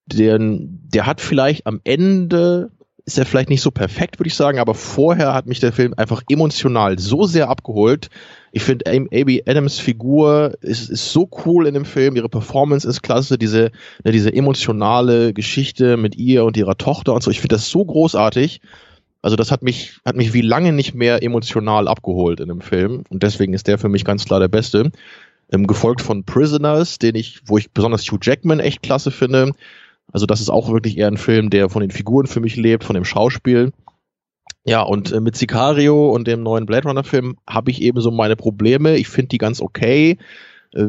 Den, 0.06 0.80
der 0.92 1.06
hat 1.06 1.20
vielleicht 1.20 1.66
am 1.66 1.80
Ende 1.84 2.70
ist 3.04 3.18
er 3.18 3.26
vielleicht 3.26 3.50
nicht 3.50 3.62
so 3.62 3.70
perfekt, 3.70 4.18
würde 4.20 4.28
ich 4.28 4.34
sagen, 4.34 4.58
aber 4.58 4.74
vorher 4.74 5.34
hat 5.34 5.46
mich 5.46 5.58
der 5.58 5.72
Film 5.72 5.92
einfach 5.96 6.22
emotional 6.28 6.98
so 6.98 7.24
sehr 7.24 7.48
abgeholt. 7.48 8.10
Ich 8.52 8.62
finde 8.62 8.86
Amy 8.86 9.42
Adams 9.44 9.80
Figur 9.80 10.52
ist, 10.60 10.88
ist 10.88 11.12
so 11.12 11.28
cool 11.44 11.66
in 11.66 11.74
dem 11.74 11.84
Film, 11.84 12.14
ihre 12.14 12.28
Performance 12.28 12.86
ist 12.86 13.02
klasse, 13.02 13.38
diese, 13.38 13.72
ne, 14.04 14.12
diese 14.12 14.32
emotionale 14.32 15.32
Geschichte 15.32 15.96
mit 15.96 16.16
ihr 16.16 16.44
und 16.44 16.56
ihrer 16.56 16.76
Tochter 16.76 17.12
und 17.14 17.22
so. 17.22 17.30
Ich 17.30 17.40
finde 17.40 17.56
das 17.56 17.68
so 17.70 17.84
großartig. 17.84 18.60
Also 19.20 19.36
das 19.36 19.50
hat 19.50 19.62
mich, 19.62 19.98
hat 20.04 20.16
mich 20.16 20.32
wie 20.32 20.42
lange 20.42 20.72
nicht 20.72 20.94
mehr 20.94 21.22
emotional 21.22 21.88
abgeholt 21.88 22.40
in 22.40 22.48
dem 22.48 22.60
Film 22.60 23.02
und 23.08 23.22
deswegen 23.22 23.54
ist 23.54 23.66
der 23.66 23.78
für 23.78 23.88
mich 23.88 24.04
ganz 24.04 24.24
klar 24.24 24.38
der 24.38 24.48
beste. 24.48 24.90
Ähm, 25.50 25.66
gefolgt 25.66 26.00
von 26.00 26.24
Prisoners, 26.24 26.98
den 26.98 27.14
ich, 27.14 27.40
wo 27.44 27.58
ich 27.58 27.70
besonders 27.72 28.10
Hugh 28.10 28.18
Jackman 28.22 28.60
echt 28.60 28.82
klasse 28.82 29.10
finde 29.10 29.52
also 30.10 30.26
das 30.26 30.40
ist 30.40 30.50
auch 30.50 30.70
wirklich 30.70 30.98
eher 30.98 31.08
ein 31.08 31.16
Film, 31.16 31.50
der 31.50 31.68
von 31.68 31.80
den 31.80 31.90
Figuren 31.90 32.26
für 32.26 32.40
mich 32.40 32.56
lebt, 32.56 32.84
von 32.84 32.94
dem 32.94 33.04
Schauspiel. 33.04 33.72
Ja, 34.64 34.82
und 34.82 35.12
äh, 35.12 35.20
mit 35.20 35.36
Sicario 35.36 36.10
und 36.10 36.26
dem 36.28 36.42
neuen 36.42 36.66
Blade 36.66 36.88
Runner 36.88 37.04
Film 37.04 37.36
habe 37.48 37.70
ich 37.70 37.82
eben 37.82 38.00
so 38.00 38.10
meine 38.10 38.36
Probleme. 38.36 38.96
Ich 38.96 39.08
finde 39.08 39.28
die 39.28 39.38
ganz 39.38 39.60
okay. 39.60 40.18
äh, 40.72 40.86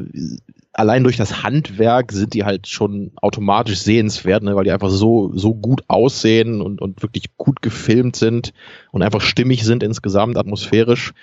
allein 0.74 1.04
durch 1.04 1.18
das 1.18 1.44
Handwerk 1.44 2.12
sind 2.12 2.34
die 2.34 2.44
halt 2.44 2.68
schon 2.68 3.12
automatisch 3.16 3.80
sehenswert, 3.80 4.44
ne, 4.44 4.56
weil 4.56 4.64
die 4.64 4.72
einfach 4.72 4.90
so, 4.90 5.32
so 5.36 5.54
gut 5.54 5.84
aussehen 5.88 6.62
und, 6.62 6.82
und 6.82 7.02
wirklich 7.02 7.38
gut 7.38 7.62
gefilmt 7.62 8.16
sind 8.16 8.54
und 8.92 9.04
einfach 9.04 9.22
stimmig 9.22 9.64
sind 9.64 9.84
insgesamt, 9.84 10.38
atmosphärisch. 10.38 11.14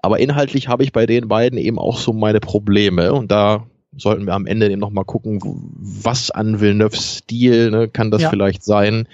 Aber 0.00 0.20
inhaltlich 0.20 0.68
habe 0.68 0.84
ich 0.84 0.92
bei 0.92 1.06
den 1.06 1.28
beiden 1.28 1.58
eben 1.58 1.78
auch 1.78 1.98
so 1.98 2.12
meine 2.12 2.40
Probleme 2.40 3.12
und 3.12 3.32
da 3.32 3.66
sollten 3.98 4.26
wir 4.26 4.34
am 4.34 4.46
Ende 4.46 4.70
eben 4.70 4.80
nochmal 4.80 5.04
gucken, 5.04 5.40
was 5.42 6.30
an 6.30 6.60
Villeneuves 6.60 7.18
Stil 7.18 7.70
ne, 7.70 7.88
kann 7.88 8.10
das 8.10 8.22
ja. 8.22 8.30
vielleicht 8.30 8.62
sein, 8.62 9.06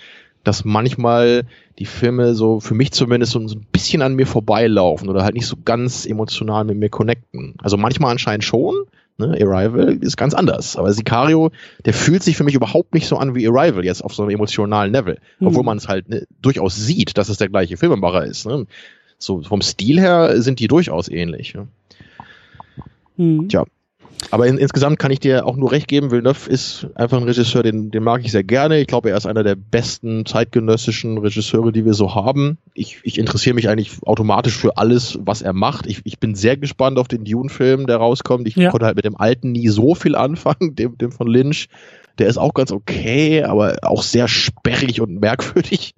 dass 0.45 0.65
manchmal 0.65 1.45
die 1.79 1.87
Filme 1.87 2.35
so 2.35 2.61
für 2.61 2.75
mich 2.75 2.93
zumindest 2.93 3.33
so, 3.33 3.41
ein 3.41 3.67
bisschen 3.73 4.03
an 4.03 4.15
mir 4.15 4.27
vorbeilaufen 4.27 5.09
oder 5.09 5.25
halt 5.25 5.35
nicht 5.35 5.47
so 5.47 5.57
ganz 5.65 6.07
emotional 6.07 6.65
mit 6.65 6.77
mir 6.77 6.91
connecten. 6.91 7.55
Also 7.63 7.77
manchmal 7.77 8.13
anscheinend 8.13 8.45
schon, 8.45 8.75
Ne, 9.17 9.39
Arrival 9.41 9.97
ist 10.01 10.17
ganz 10.17 10.35
anders. 10.35 10.77
Aber 10.77 10.93
Sicario, 10.93 11.53
der 11.85 11.95
fühlt 11.95 12.25
sich 12.25 12.37
für 12.37 12.43
mich 12.43 12.57
überhaupt 12.57 12.95
nicht 12.95 13.07
so 13.07 13.17
an 13.17 13.37
wie 13.37 13.47
Arrival 13.47 13.85
jetzt 13.85 14.03
auf 14.03 14.13
so 14.13 14.25
einem 14.25 14.33
emotionalen 14.33 14.93
Level. 14.93 15.19
Mhm. 15.39 15.47
Obwohl 15.47 15.63
man 15.63 15.79
es 15.79 15.87
halt 15.87 16.09
ne, 16.09 16.27
durchaus 16.43 16.75
sieht, 16.75 17.17
dass 17.17 17.29
es 17.29 17.39
der 17.39 17.49
gleiche 17.49 17.77
Filmemacher 17.77 18.25
ist. 18.25 18.45
Ne? 18.45 18.67
So 19.19 19.43
vom 19.43 19.63
Stil 19.63 20.01
her 20.01 20.43
sind 20.43 20.59
die 20.59 20.67
durchaus 20.67 21.09
ähnlich. 21.09 21.55
Ne? 21.55 21.69
Mhm. 23.17 23.49
Tja, 23.49 23.65
aber 24.31 24.47
in, 24.47 24.59
insgesamt 24.59 24.99
kann 24.99 25.11
ich 25.11 25.21
dir 25.21 25.47
auch 25.47 25.57
nur 25.57 25.73
recht 25.73 25.89
geben, 25.89 26.11
Villeneuve 26.11 26.51
ist 26.51 26.89
einfach 26.95 27.19
ein 27.19 27.25
Regisseur, 27.25 27.63
den, 27.63 27.91
den 27.91 28.03
mag 28.03 28.25
ich 28.25 28.33
sehr 28.33 28.45
gerne. 28.45 28.81
Ich 28.81 28.87
glaube, 28.87 29.11
er 29.11 29.17
ist 29.17 29.27
einer 29.27 29.45
der 29.45 29.55
besten 29.55 30.27
zeitgenössischen 30.27 31.19
Regisseure, 31.19 31.73
die 31.73 31.85
wir 31.85 31.95
so 31.95 32.15
haben. 32.15 32.59
Ich, 32.75 32.99
ich 33.05 33.19
interessiere 33.19 33.55
mich 33.55 33.69
eigentlich 33.69 33.93
automatisch 34.05 34.57
für 34.57 34.77
alles, 34.77 35.19
was 35.23 35.43
er 35.43 35.53
macht. 35.53 35.87
Ich, 35.87 36.01
ich 36.05 36.19
bin 36.19 36.35
sehr 36.35 36.57
gespannt 36.57 36.99
auf 36.99 37.09
den 37.09 37.25
Dune-Film, 37.25 37.87
der 37.87 37.99
rauskommt. 37.99 38.49
Ich 38.49 38.57
ja. 38.57 38.71
konnte 38.71 38.87
halt 38.87 38.97
mit 38.97 39.05
dem 39.05 39.17
alten 39.17 39.53
nie 39.53 39.69
so 39.69 39.95
viel 39.95 40.17
anfangen, 40.17 40.75
dem, 40.75 40.99
dem 40.99 41.13
von 41.13 41.27
Lynch. 41.27 41.69
Der 42.19 42.29
ist 42.29 42.39
auch 42.39 42.55
ganz 42.55 42.71
okay, 42.71 43.43
aber 43.43 43.79
auch 43.83 44.03
sehr 44.03 44.29
sperrig 44.29 45.01
und 45.01 45.21
merkwürdig. 45.21 45.95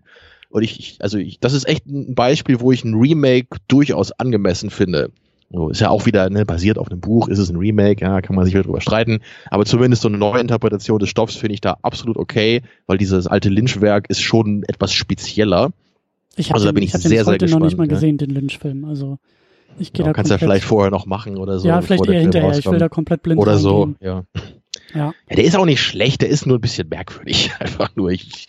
Und 0.49 0.63
ich, 0.63 0.97
also 1.01 1.19
ich, 1.19 1.41
das 1.41 1.53
ist 1.53 1.69
echt 1.69 1.87
ein 1.87 2.15
Beispiel, 2.15 2.61
wo 2.61 2.73
ich 2.73 2.85
ein 2.85 2.95
Remake 2.95 3.59
durchaus 3.69 4.13
angemessen 4.13 4.71
finde. 4.71 5.11
So, 5.51 5.69
ist 5.69 5.81
ja 5.81 5.91
auch 5.91 6.07
wieder 6.07 6.29
ne, 6.29 6.45
basiert 6.45 6.77
auf 6.77 6.91
einem 6.91 7.01
Buch, 7.01 7.29
ist 7.29 7.39
es 7.39 7.51
ein 7.51 7.57
Remake, 7.57 8.05
ja, 8.05 8.21
kann 8.21 8.35
man 8.35 8.45
sich 8.45 8.55
wieder 8.55 8.65
drüber 8.65 8.81
streiten. 8.81 9.21
Aber 9.51 9.65
zumindest 9.65 10.03
so 10.03 10.09
eine 10.09 10.19
neue 10.19 10.41
Interpretation 10.41 10.99
des 10.99 11.09
Stoffs 11.09 11.37
finde 11.37 11.55
ich 11.55 11.61
da 11.61 11.77
absolut 11.83 12.17
okay, 12.17 12.63
weil 12.87 12.99
dieses 12.99 13.27
alte 13.27 13.49
Lynch-Werk 13.49 14.11
ist 14.11 14.21
schon 14.21 14.65
etwas 14.65 14.93
spezieller. 14.93 15.71
Ich 16.37 16.51
habe 16.51 16.61
also, 16.61 16.73
den, 16.73 16.83
ich 16.83 16.95
hab 16.95 17.01
den 17.01 17.27
heute 17.27 17.47
noch 17.47 17.61
nicht 17.61 17.79
mal 17.79 17.87
gesehen, 17.87 18.19
den 18.19 18.31
Lynch-Film. 18.31 18.85
Also 18.85 19.19
ich 19.79 19.93
gehe 19.93 20.05
ja, 20.05 20.11
da 20.11 20.15
kannst 20.15 20.31
ja 20.31 20.39
vielleicht 20.39 20.65
vorher 20.65 20.91
noch 20.91 21.07
machen 21.07 21.37
oder 21.37 21.59
so. 21.59 21.69
Ja, 21.69 21.81
vielleicht 21.81 22.07
eher 22.07 22.21
hinterher. 22.21 22.49
Rauskommt. 22.49 22.67
Ich 22.67 22.73
will 22.73 22.79
da 22.79 22.89
komplett 22.89 23.23
blind 23.23 23.41
Oder 23.41 23.57
so, 23.57 23.95
ja. 24.01 24.25
ja. 24.95 25.15
Ja, 25.29 25.37
der 25.37 25.45
ist 25.45 25.57
auch 25.57 25.65
nicht 25.65 25.81
schlecht, 25.81 26.23
der 26.23 26.29
ist 26.29 26.47
nur 26.47 26.59
ein 26.59 26.61
bisschen 26.61 26.89
merkwürdig. 26.89 27.53
Einfach 27.59 27.95
nur, 27.95 28.11
ich, 28.11 28.47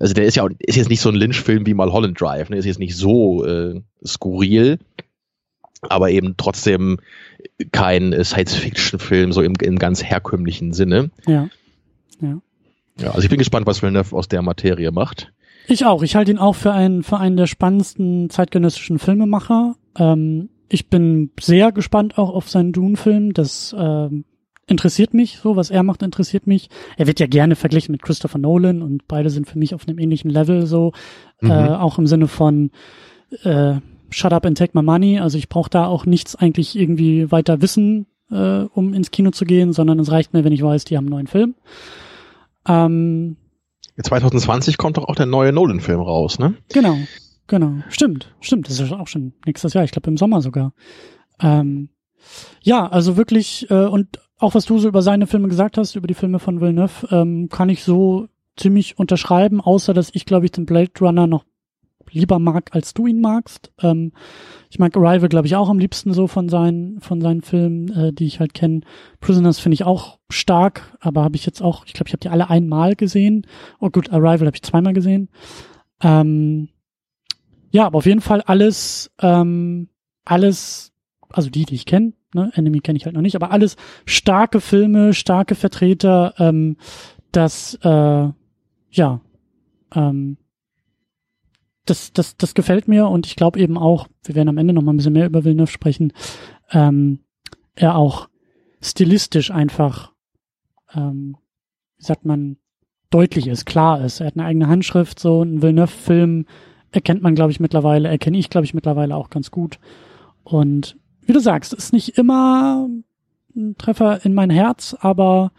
also 0.00 0.14
der 0.14 0.24
ist 0.24 0.36
ja 0.36 0.44
auch, 0.44 0.50
ist 0.58 0.76
jetzt 0.76 0.88
nicht 0.88 1.00
so 1.00 1.08
ein 1.08 1.14
Lynch-Film 1.14 1.66
wie 1.66 1.74
mal 1.74 1.92
Holland 1.92 2.20
Drive, 2.20 2.50
ne? 2.50 2.56
Ist 2.56 2.64
jetzt 2.64 2.78
nicht 2.78 2.96
so 2.96 3.44
äh, 3.44 3.80
skurril 4.04 4.78
aber 5.82 6.10
eben 6.10 6.34
trotzdem 6.36 6.98
kein 7.72 8.12
Science-Fiction-Film 8.24 9.32
so 9.32 9.42
im, 9.42 9.54
im 9.60 9.78
ganz 9.78 10.02
herkömmlichen 10.02 10.72
Sinne. 10.72 11.10
Ja. 11.26 11.48
ja. 12.20 12.40
Ja, 12.98 13.08
also 13.10 13.22
ich 13.22 13.28
bin 13.28 13.38
gespannt, 13.38 13.66
was 13.66 13.82
Villeneuve 13.82 14.16
aus 14.16 14.28
der 14.28 14.40
Materie 14.42 14.90
macht. 14.90 15.32
Ich 15.68 15.84
auch. 15.84 16.02
Ich 16.02 16.16
halte 16.16 16.30
ihn 16.30 16.38
auch 16.38 16.54
für 16.54 16.72
einen, 16.72 17.02
für 17.02 17.18
einen 17.18 17.36
der 17.36 17.46
spannendsten 17.46 18.30
zeitgenössischen 18.30 18.98
Filmemacher. 18.98 19.74
Ähm, 19.98 20.48
ich 20.68 20.88
bin 20.88 21.30
sehr 21.38 21.72
gespannt 21.72 22.18
auch 22.18 22.30
auf 22.30 22.48
seinen 22.48 22.72
Dune-Film. 22.72 23.34
Das 23.34 23.74
ähm, 23.78 24.24
interessiert 24.66 25.14
mich 25.14 25.38
so, 25.38 25.56
was 25.56 25.70
er 25.70 25.82
macht, 25.82 26.02
interessiert 26.02 26.46
mich. 26.46 26.68
Er 26.96 27.06
wird 27.06 27.20
ja 27.20 27.26
gerne 27.26 27.56
verglichen 27.56 27.92
mit 27.92 28.02
Christopher 28.02 28.38
Nolan 28.38 28.82
und 28.82 29.06
beide 29.08 29.30
sind 29.30 29.48
für 29.48 29.58
mich 29.58 29.74
auf 29.74 29.86
einem 29.86 29.98
ähnlichen 29.98 30.30
Level 30.30 30.66
so, 30.66 30.92
mhm. 31.40 31.50
äh, 31.50 31.68
auch 31.68 31.98
im 31.98 32.06
Sinne 32.06 32.28
von 32.28 32.70
äh, 33.44 33.76
Shut 34.10 34.32
Up 34.32 34.46
and 34.46 34.56
Take 34.56 34.72
My 34.74 34.82
Money. 34.82 35.18
Also 35.18 35.38
ich 35.38 35.48
brauche 35.48 35.70
da 35.70 35.86
auch 35.86 36.06
nichts 36.06 36.36
eigentlich 36.36 36.76
irgendwie 36.76 37.30
weiter 37.30 37.60
wissen, 37.62 38.06
äh, 38.30 38.60
um 38.62 38.94
ins 38.94 39.10
Kino 39.10 39.30
zu 39.30 39.44
gehen, 39.44 39.72
sondern 39.72 39.98
es 39.98 40.10
reicht 40.10 40.32
mir, 40.32 40.44
wenn 40.44 40.52
ich 40.52 40.62
weiß, 40.62 40.84
die 40.84 40.96
haben 40.96 41.06
einen 41.06 41.12
neuen 41.12 41.26
Film. 41.26 41.54
Ähm, 42.66 43.36
2020 44.02 44.76
kommt 44.76 44.96
doch 44.96 45.04
auch 45.04 45.14
der 45.14 45.26
neue 45.26 45.52
Nolan-Film 45.52 46.00
raus, 46.00 46.38
ne? 46.38 46.54
Genau, 46.72 46.96
genau. 47.46 47.82
Stimmt, 47.88 48.34
stimmt. 48.40 48.68
Das 48.68 48.78
ist 48.78 48.92
auch 48.92 49.08
schon 49.08 49.32
nächstes 49.46 49.72
Jahr. 49.72 49.84
Ich 49.84 49.90
glaube 49.90 50.10
im 50.10 50.16
Sommer 50.16 50.42
sogar. 50.42 50.72
Ähm, 51.40 51.88
ja, 52.62 52.86
also 52.86 53.16
wirklich, 53.16 53.70
äh, 53.70 53.86
und 53.86 54.20
auch 54.38 54.54
was 54.54 54.66
du 54.66 54.78
so 54.78 54.88
über 54.88 55.02
seine 55.02 55.26
Filme 55.26 55.48
gesagt 55.48 55.78
hast, 55.78 55.96
über 55.96 56.06
die 56.06 56.14
Filme 56.14 56.38
von 56.38 56.60
Villeneuve, 56.60 57.08
ähm, 57.10 57.48
kann 57.48 57.68
ich 57.68 57.84
so 57.84 58.28
ziemlich 58.56 58.98
unterschreiben, 58.98 59.60
außer 59.60 59.94
dass 59.94 60.10
ich, 60.12 60.26
glaube 60.26 60.46
ich, 60.46 60.52
den 60.52 60.66
Blade 60.66 60.92
Runner 61.00 61.26
noch 61.26 61.44
lieber 62.10 62.38
mag, 62.38 62.74
als 62.74 62.94
du 62.94 63.06
ihn 63.06 63.20
magst. 63.20 63.72
Ähm, 63.80 64.12
ich 64.70 64.78
mag 64.78 64.96
Arrival, 64.96 65.28
glaube 65.28 65.46
ich, 65.46 65.56
auch 65.56 65.68
am 65.68 65.78
liebsten 65.78 66.12
so 66.12 66.26
von 66.26 66.48
seinen, 66.48 67.00
von 67.00 67.20
seinen 67.20 67.42
Filmen, 67.42 67.90
äh, 67.92 68.12
die 68.12 68.26
ich 68.26 68.40
halt 68.40 68.54
kenne. 68.54 68.80
Prisoners 69.20 69.58
finde 69.58 69.74
ich 69.74 69.84
auch 69.84 70.18
stark, 70.30 70.96
aber 71.00 71.22
habe 71.22 71.36
ich 71.36 71.46
jetzt 71.46 71.62
auch, 71.62 71.86
ich 71.86 71.92
glaube, 71.92 72.08
ich 72.08 72.12
habe 72.12 72.20
die 72.20 72.28
alle 72.28 72.50
einmal 72.50 72.96
gesehen. 72.96 73.46
Oh 73.80 73.90
gut, 73.90 74.10
Arrival 74.10 74.46
habe 74.46 74.56
ich 74.56 74.62
zweimal 74.62 74.92
gesehen. 74.92 75.28
Ähm, 76.02 76.68
ja, 77.70 77.86
aber 77.86 77.98
auf 77.98 78.06
jeden 78.06 78.20
Fall 78.20 78.42
alles, 78.42 79.10
ähm, 79.20 79.88
alles, 80.24 80.92
also 81.30 81.50
die, 81.50 81.64
die 81.64 81.74
ich 81.74 81.86
kenne, 81.86 82.12
ne, 82.34 82.50
Enemy 82.54 82.80
kenne 82.80 82.96
ich 82.96 83.04
halt 83.04 83.14
noch 83.14 83.22
nicht, 83.22 83.36
aber 83.36 83.50
alles 83.50 83.76
starke 84.04 84.60
Filme, 84.60 85.14
starke 85.14 85.54
Vertreter, 85.54 86.34
ähm, 86.38 86.76
das, 87.32 87.74
äh, 87.82 88.28
ja, 88.90 89.20
ähm, 89.94 90.36
das, 91.86 92.12
das, 92.12 92.36
das 92.36 92.54
gefällt 92.54 92.88
mir 92.88 93.08
und 93.08 93.26
ich 93.26 93.36
glaube 93.36 93.58
eben 93.58 93.78
auch, 93.78 94.08
wir 94.24 94.34
werden 94.34 94.48
am 94.48 94.58
Ende 94.58 94.74
noch 94.74 94.82
mal 94.82 94.92
ein 94.92 94.96
bisschen 94.96 95.12
mehr 95.12 95.26
über 95.26 95.44
Villeneuve 95.44 95.70
sprechen, 95.70 96.12
ähm, 96.70 97.20
er 97.74 97.96
auch 97.96 98.28
stilistisch 98.82 99.50
einfach, 99.50 100.12
ähm, 100.94 101.36
wie 101.98 102.04
sagt 102.04 102.24
man, 102.24 102.58
deutlich 103.10 103.46
ist, 103.46 103.64
klar 103.66 104.04
ist. 104.04 104.20
Er 104.20 104.26
hat 104.26 104.36
eine 104.36 104.44
eigene 104.44 104.68
Handschrift, 104.68 105.18
so 105.18 105.42
ein 105.42 105.62
Villeneuve-Film 105.62 106.46
erkennt 106.90 107.22
man, 107.22 107.34
glaube 107.34 107.52
ich, 107.52 107.60
mittlerweile, 107.60 108.08
erkenne 108.08 108.38
ich, 108.38 108.50
glaube 108.50 108.64
ich, 108.64 108.74
mittlerweile 108.74 109.16
auch 109.16 109.30
ganz 109.30 109.50
gut. 109.50 109.78
Und 110.44 110.96
wie 111.22 111.32
du 111.32 111.40
sagst, 111.40 111.72
ist 111.72 111.92
nicht 111.92 112.18
immer 112.18 112.88
ein 113.54 113.76
Treffer 113.76 114.24
in 114.24 114.34
mein 114.34 114.50
Herz, 114.50 114.96
aber 115.00 115.52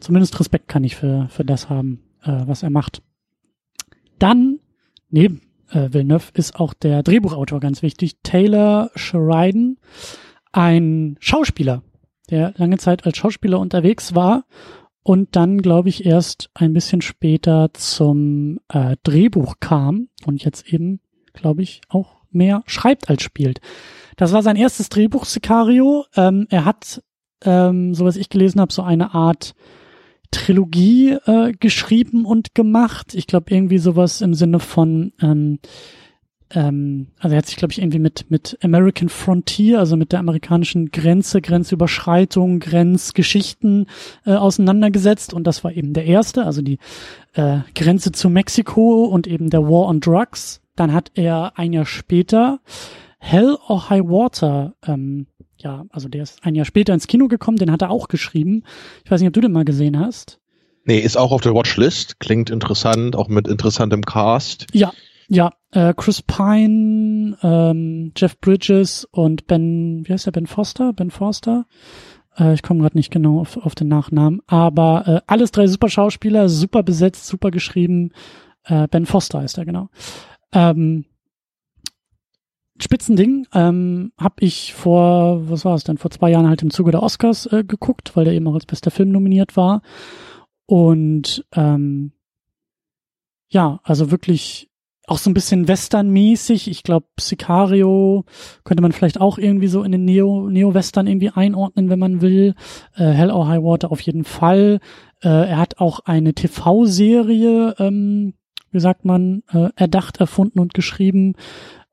zumindest 0.00 0.38
Respekt 0.40 0.68
kann 0.68 0.84
ich 0.84 0.96
für, 0.96 1.28
für 1.28 1.44
das 1.44 1.68
haben, 1.68 2.02
äh, 2.22 2.42
was 2.46 2.62
er 2.62 2.70
macht. 2.70 3.02
Dann 4.18 4.60
neben 5.10 5.42
äh, 5.70 5.92
Villeneuve 5.92 6.32
ist 6.34 6.58
auch 6.58 6.74
der 6.74 7.02
Drehbuchautor 7.02 7.60
ganz 7.60 7.82
wichtig, 7.82 8.16
Taylor 8.22 8.90
Sheridan, 8.94 9.76
ein 10.52 11.16
Schauspieler, 11.20 11.82
der 12.30 12.54
lange 12.56 12.78
Zeit 12.78 13.06
als 13.06 13.16
Schauspieler 13.16 13.58
unterwegs 13.60 14.14
war 14.14 14.44
und 15.02 15.36
dann, 15.36 15.62
glaube 15.62 15.88
ich, 15.88 16.04
erst 16.04 16.50
ein 16.54 16.72
bisschen 16.72 17.02
später 17.02 17.70
zum 17.72 18.60
äh, 18.68 18.96
Drehbuch 19.02 19.56
kam 19.60 20.08
und 20.26 20.44
jetzt 20.44 20.72
eben, 20.72 21.00
glaube 21.32 21.62
ich, 21.62 21.80
auch 21.88 22.20
mehr 22.30 22.62
schreibt 22.66 23.08
als 23.08 23.22
spielt. 23.22 23.60
Das 24.16 24.32
war 24.32 24.42
sein 24.42 24.56
erstes 24.56 24.88
Drehbuch, 24.88 25.24
Sicario. 25.24 26.04
Ähm, 26.14 26.46
er 26.50 26.64
hat, 26.64 27.02
ähm, 27.44 27.94
so 27.94 28.04
was 28.04 28.16
ich 28.16 28.28
gelesen 28.28 28.60
habe, 28.60 28.72
so 28.72 28.82
eine 28.82 29.14
Art 29.14 29.54
Trilogie 30.30 31.16
äh, 31.26 31.52
geschrieben 31.52 32.24
und 32.24 32.54
gemacht. 32.54 33.14
Ich 33.14 33.26
glaube 33.26 33.52
irgendwie 33.54 33.78
sowas 33.78 34.20
im 34.20 34.34
Sinne 34.34 34.60
von 34.60 35.12
ähm, 35.20 35.58
ähm, 36.52 37.08
also 37.18 37.34
er 37.34 37.38
hat 37.38 37.46
sich, 37.46 37.56
glaube 37.56 37.72
ich, 37.72 37.80
irgendwie 37.80 37.98
mit, 37.98 38.30
mit 38.30 38.58
American 38.62 39.08
Frontier, 39.08 39.78
also 39.78 39.96
mit 39.96 40.12
der 40.12 40.18
amerikanischen 40.18 40.90
Grenze, 40.90 41.40
Grenzüberschreitung, 41.40 42.58
Grenzgeschichten 42.58 43.86
äh, 44.26 44.34
auseinandergesetzt. 44.34 45.32
Und 45.32 45.46
das 45.46 45.64
war 45.64 45.72
eben 45.72 45.92
der 45.92 46.06
erste, 46.06 46.44
also 46.44 46.62
die 46.62 46.78
äh, 47.34 47.58
Grenze 47.74 48.12
zu 48.12 48.28
Mexiko 48.28 49.04
und 49.04 49.26
eben 49.26 49.50
der 49.50 49.62
War 49.62 49.86
on 49.86 50.00
Drugs. 50.00 50.60
Dann 50.76 50.92
hat 50.92 51.12
er 51.14 51.58
ein 51.58 51.72
Jahr 51.72 51.86
später 51.86 52.60
Hell 53.18 53.56
or 53.68 53.90
High 53.90 54.04
Water 54.04 54.74
ähm, 54.86 55.26
ja, 55.62 55.84
also 55.90 56.08
der 56.08 56.22
ist 56.22 56.44
ein 56.44 56.54
Jahr 56.54 56.64
später 56.64 56.94
ins 56.94 57.06
Kino 57.06 57.28
gekommen, 57.28 57.56
den 57.56 57.70
hat 57.70 57.82
er 57.82 57.90
auch 57.90 58.08
geschrieben. 58.08 58.64
Ich 59.04 59.10
weiß 59.10 59.20
nicht, 59.20 59.28
ob 59.28 59.34
du 59.34 59.40
den 59.40 59.52
mal 59.52 59.64
gesehen 59.64 59.98
hast. 59.98 60.40
Nee, 60.84 60.98
ist 60.98 61.16
auch 61.16 61.32
auf 61.32 61.42
der 61.42 61.54
Watchlist, 61.54 62.20
klingt 62.20 62.50
interessant, 62.50 63.14
auch 63.14 63.28
mit 63.28 63.46
interessantem 63.46 64.02
Cast. 64.02 64.66
Ja, 64.72 64.92
ja, 65.28 65.52
äh, 65.70 65.94
Chris 65.96 66.22
Pine, 66.22 67.36
ähm, 67.42 68.12
Jeff 68.16 68.40
Bridges 68.40 69.06
und 69.12 69.46
Ben, 69.46 70.02
wie 70.04 70.12
heißt 70.12 70.26
der, 70.26 70.32
Ben 70.32 70.46
Foster? 70.46 70.92
Ben 70.92 71.10
Forster? 71.10 71.66
Äh, 72.36 72.54
ich 72.54 72.62
komme 72.62 72.80
gerade 72.80 72.96
nicht 72.96 73.12
genau 73.12 73.40
auf, 73.40 73.56
auf 73.56 73.74
den 73.74 73.88
Nachnamen, 73.88 74.40
aber 74.46 75.06
äh, 75.06 75.20
alles 75.26 75.52
drei 75.52 75.66
super 75.66 75.88
Schauspieler, 75.88 76.48
super 76.48 76.82
besetzt, 76.82 77.26
super 77.26 77.50
geschrieben. 77.50 78.10
Äh, 78.64 78.88
ben 78.88 79.06
Foster 79.06 79.44
ist 79.44 79.58
er, 79.58 79.64
genau. 79.64 79.88
Ähm, 80.52 81.04
Spitzending 82.80 83.46
ähm, 83.52 84.12
habe 84.18 84.36
ich 84.40 84.74
vor, 84.74 85.48
was 85.50 85.64
war 85.64 85.74
es 85.74 85.84
denn, 85.84 85.98
vor 85.98 86.10
zwei 86.10 86.30
Jahren 86.30 86.48
halt 86.48 86.62
im 86.62 86.70
Zuge 86.70 86.90
der 86.90 87.02
Oscars 87.02 87.46
äh, 87.46 87.64
geguckt, 87.64 88.16
weil 88.16 88.24
der 88.24 88.34
eben 88.34 88.46
auch 88.48 88.54
als 88.54 88.66
bester 88.66 88.90
Film 88.90 89.10
nominiert 89.10 89.56
war. 89.56 89.82
Und 90.66 91.44
ähm, 91.54 92.12
ja, 93.48 93.80
also 93.82 94.10
wirklich 94.10 94.70
auch 95.06 95.18
so 95.18 95.28
ein 95.28 95.34
bisschen 95.34 95.66
Western-mäßig. 95.66 96.70
Ich 96.70 96.84
glaube, 96.84 97.06
Sicario 97.18 98.24
könnte 98.62 98.82
man 98.82 98.92
vielleicht 98.92 99.20
auch 99.20 99.38
irgendwie 99.38 99.66
so 99.66 99.82
in 99.82 99.90
den 99.90 100.04
Neo, 100.04 100.48
Neo-Western 100.48 101.08
irgendwie 101.08 101.30
einordnen, 101.30 101.90
wenn 101.90 101.98
man 101.98 102.20
will. 102.20 102.54
Äh, 102.94 103.10
Hell 103.10 103.32
or 103.32 103.48
High 103.48 103.62
Water 103.62 103.90
auf 103.90 104.00
jeden 104.00 104.24
Fall. 104.24 104.78
Äh, 105.22 105.28
er 105.28 105.58
hat 105.58 105.78
auch 105.78 106.00
eine 106.00 106.32
TV-Serie, 106.32 107.74
ähm, 107.78 108.34
wie 108.70 108.80
sagt 108.80 109.04
man, 109.04 109.42
äh, 109.52 109.70
erdacht, 109.74 110.18
erfunden 110.18 110.60
und 110.60 110.74
geschrieben 110.74 111.34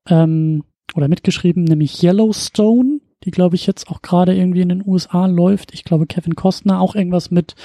ähm, 0.10 0.64
oder 0.98 1.08
mitgeschrieben, 1.08 1.64
nämlich 1.64 2.04
Yellowstone, 2.04 3.00
die 3.24 3.32
glaube 3.32 3.56
ich 3.56 3.66
jetzt 3.68 3.90
auch 3.90 4.02
gerade 4.02 4.36
irgendwie 4.36 4.62
in 4.62 4.70
den 4.70 4.84
USA 4.86 5.28
läuft. 5.28 5.74
Ich 5.74 5.84
glaube, 5.84 6.08
Kevin 6.08 6.36
Costner 6.36 6.82
auch 6.82 6.96
irgendwas 6.96 7.32
mit 7.32 7.56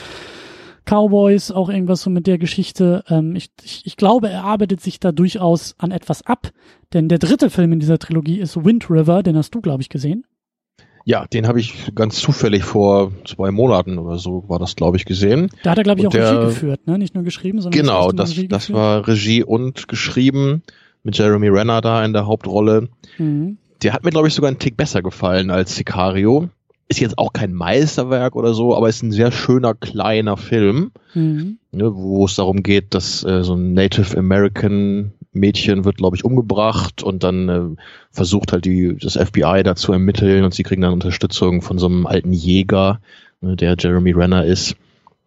Cowboys, 0.84 1.50
auch 1.50 1.68
irgendwas 1.68 2.02
so 2.02 2.10
mit 2.10 2.26
der 2.26 2.38
Geschichte. 2.38 3.04
Ähm, 3.08 3.36
ich, 3.36 3.50
ich, 3.62 3.86
ich 3.86 3.96
glaube, 3.96 4.28
er 4.28 4.44
arbeitet 4.44 4.80
sich 4.80 5.00
da 5.00 5.12
durchaus 5.12 5.74
an 5.78 5.90
etwas 5.90 6.26
ab, 6.26 6.50
denn 6.92 7.08
der 7.08 7.18
dritte 7.18 7.50
Film 7.50 7.72
in 7.72 7.80
dieser 7.80 7.98
Trilogie 7.98 8.40
ist 8.40 8.64
Wind 8.64 8.90
River, 8.90 9.22
den 9.22 9.36
hast 9.36 9.54
du, 9.54 9.60
glaube 9.60 9.82
ich, 9.82 9.88
gesehen. 9.88 10.24
Ja, 11.04 11.26
den 11.26 11.48
habe 11.48 11.58
ich 11.58 11.92
ganz 11.96 12.20
zufällig 12.20 12.62
vor 12.62 13.10
zwei 13.24 13.50
Monaten 13.50 13.98
oder 13.98 14.18
so 14.18 14.44
war 14.48 14.60
das, 14.60 14.76
glaube 14.76 14.96
ich, 14.96 15.04
gesehen. 15.04 15.50
Da 15.64 15.72
hat 15.72 15.78
er, 15.78 15.84
glaube 15.84 16.00
ich, 16.00 16.06
auch 16.06 16.12
der, 16.12 16.30
Regie 16.30 16.46
geführt, 16.46 16.86
ne? 16.86 16.96
Nicht 16.96 17.14
nur 17.14 17.24
geschrieben, 17.24 17.60
sondern 17.60 17.80
genau, 17.80 18.12
das, 18.12 18.34
das, 18.34 18.46
das 18.48 18.72
war 18.72 19.06
Regie 19.08 19.42
und 19.42 19.88
geschrieben 19.88 20.62
mit 21.02 21.16
Jeremy 21.16 21.48
Renner 21.48 21.80
da 21.80 22.04
in 22.04 22.12
der 22.12 22.26
Hauptrolle. 22.26 22.88
Mhm. 23.18 23.58
Der 23.82 23.92
hat 23.92 24.04
mir, 24.04 24.10
glaube 24.10 24.28
ich, 24.28 24.34
sogar 24.34 24.48
einen 24.48 24.58
Tick 24.58 24.76
besser 24.76 25.02
gefallen 25.02 25.50
als 25.50 25.74
Sicario 25.74 26.48
ist 26.92 27.00
jetzt 27.00 27.18
auch 27.18 27.32
kein 27.32 27.54
Meisterwerk 27.54 28.36
oder 28.36 28.52
so, 28.52 28.76
aber 28.76 28.88
ist 28.88 29.02
ein 29.02 29.12
sehr 29.12 29.32
schöner 29.32 29.74
kleiner 29.74 30.36
Film, 30.36 30.92
mhm. 31.14 31.58
ne, 31.72 31.94
wo 31.94 32.26
es 32.26 32.34
darum 32.34 32.62
geht, 32.62 32.94
dass 32.94 33.24
äh, 33.24 33.42
so 33.42 33.54
ein 33.54 33.72
Native 33.72 34.16
American 34.16 35.12
Mädchen 35.32 35.86
wird, 35.86 35.96
glaube 35.96 36.16
ich, 36.16 36.24
umgebracht 36.24 37.02
und 37.02 37.22
dann 37.22 37.48
äh, 37.48 37.62
versucht 38.10 38.52
halt 38.52 38.66
die, 38.66 38.94
das 39.00 39.14
FBI 39.14 39.62
da 39.64 39.74
zu 39.74 39.92
ermitteln 39.92 40.44
und 40.44 40.52
sie 40.52 40.62
kriegen 40.62 40.82
dann 40.82 40.92
Unterstützung 40.92 41.62
von 41.62 41.78
so 41.78 41.86
einem 41.86 42.06
alten 42.06 42.34
Jäger, 42.34 43.00
ne, 43.40 43.56
der 43.56 43.74
Jeremy 43.78 44.12
Renner 44.12 44.44
ist. 44.44 44.76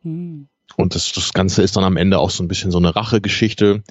Mhm. 0.04 0.48
Und 0.78 0.94
das, 0.94 1.12
das 1.14 1.34
Ganze 1.34 1.64
ist 1.64 1.78
dann 1.78 1.84
am 1.84 1.98
Ende 1.98 2.20
auch 2.20 2.30
so 2.30 2.44
ein 2.44 2.48
bisschen 2.48 2.70
so 2.70 2.78
eine 2.78 2.96
Rachegeschichte. 2.96 3.82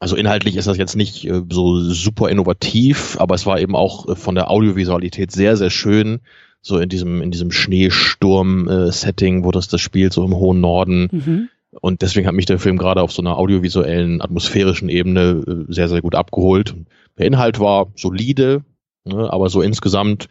Also 0.00 0.16
inhaltlich 0.16 0.56
ist 0.56 0.66
das 0.66 0.78
jetzt 0.78 0.96
nicht 0.96 1.26
äh, 1.26 1.42
so 1.50 1.78
super 1.78 2.30
innovativ, 2.30 3.20
aber 3.20 3.34
es 3.34 3.46
war 3.46 3.60
eben 3.60 3.76
auch 3.76 4.08
äh, 4.08 4.16
von 4.16 4.34
der 4.34 4.50
Audiovisualität 4.50 5.30
sehr, 5.30 5.56
sehr 5.56 5.70
schön 5.70 6.20
so 6.62 6.78
in 6.78 6.88
diesem, 6.88 7.22
in 7.22 7.30
diesem 7.30 7.50
Schneesturm-Setting, 7.50 9.44
wo 9.44 9.50
das 9.50 9.68
das 9.68 9.80
spielt, 9.80 10.12
so 10.12 10.24
im 10.24 10.34
hohen 10.34 10.60
Norden. 10.60 11.08
Mhm. 11.12 11.48
Und 11.80 12.02
deswegen 12.02 12.26
hat 12.26 12.34
mich 12.34 12.46
der 12.46 12.58
Film 12.58 12.78
gerade 12.78 13.02
auf 13.02 13.12
so 13.12 13.22
einer 13.22 13.38
audiovisuellen, 13.38 14.20
atmosphärischen 14.20 14.88
Ebene 14.88 15.42
äh, 15.46 15.72
sehr, 15.72 15.88
sehr 15.88 16.00
gut 16.00 16.14
abgeholt. 16.14 16.74
Der 17.18 17.26
Inhalt 17.26 17.60
war 17.60 17.88
solide, 17.94 18.64
ne, 19.04 19.30
aber 19.30 19.50
so 19.50 19.60
insgesamt 19.60 20.28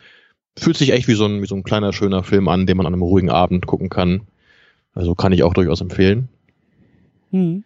fühlt 0.57 0.77
sich 0.77 0.91
echt 0.91 1.07
wie 1.07 1.13
so, 1.13 1.25
ein, 1.25 1.41
wie 1.43 1.47
so 1.47 1.55
ein 1.55 1.63
kleiner, 1.63 1.93
schöner 1.93 2.23
Film 2.23 2.47
an, 2.47 2.65
den 2.65 2.75
man 2.75 2.87
an 2.87 2.93
einem 2.93 3.03
ruhigen 3.03 3.29
Abend 3.29 3.67
gucken 3.67 3.89
kann. 3.89 4.21
Also 4.93 5.13
kann 5.13 5.31
ich 5.31 5.43
auch 5.43 5.53
durchaus 5.53 5.79
empfehlen. 5.81 6.27
Mhm. 7.31 7.63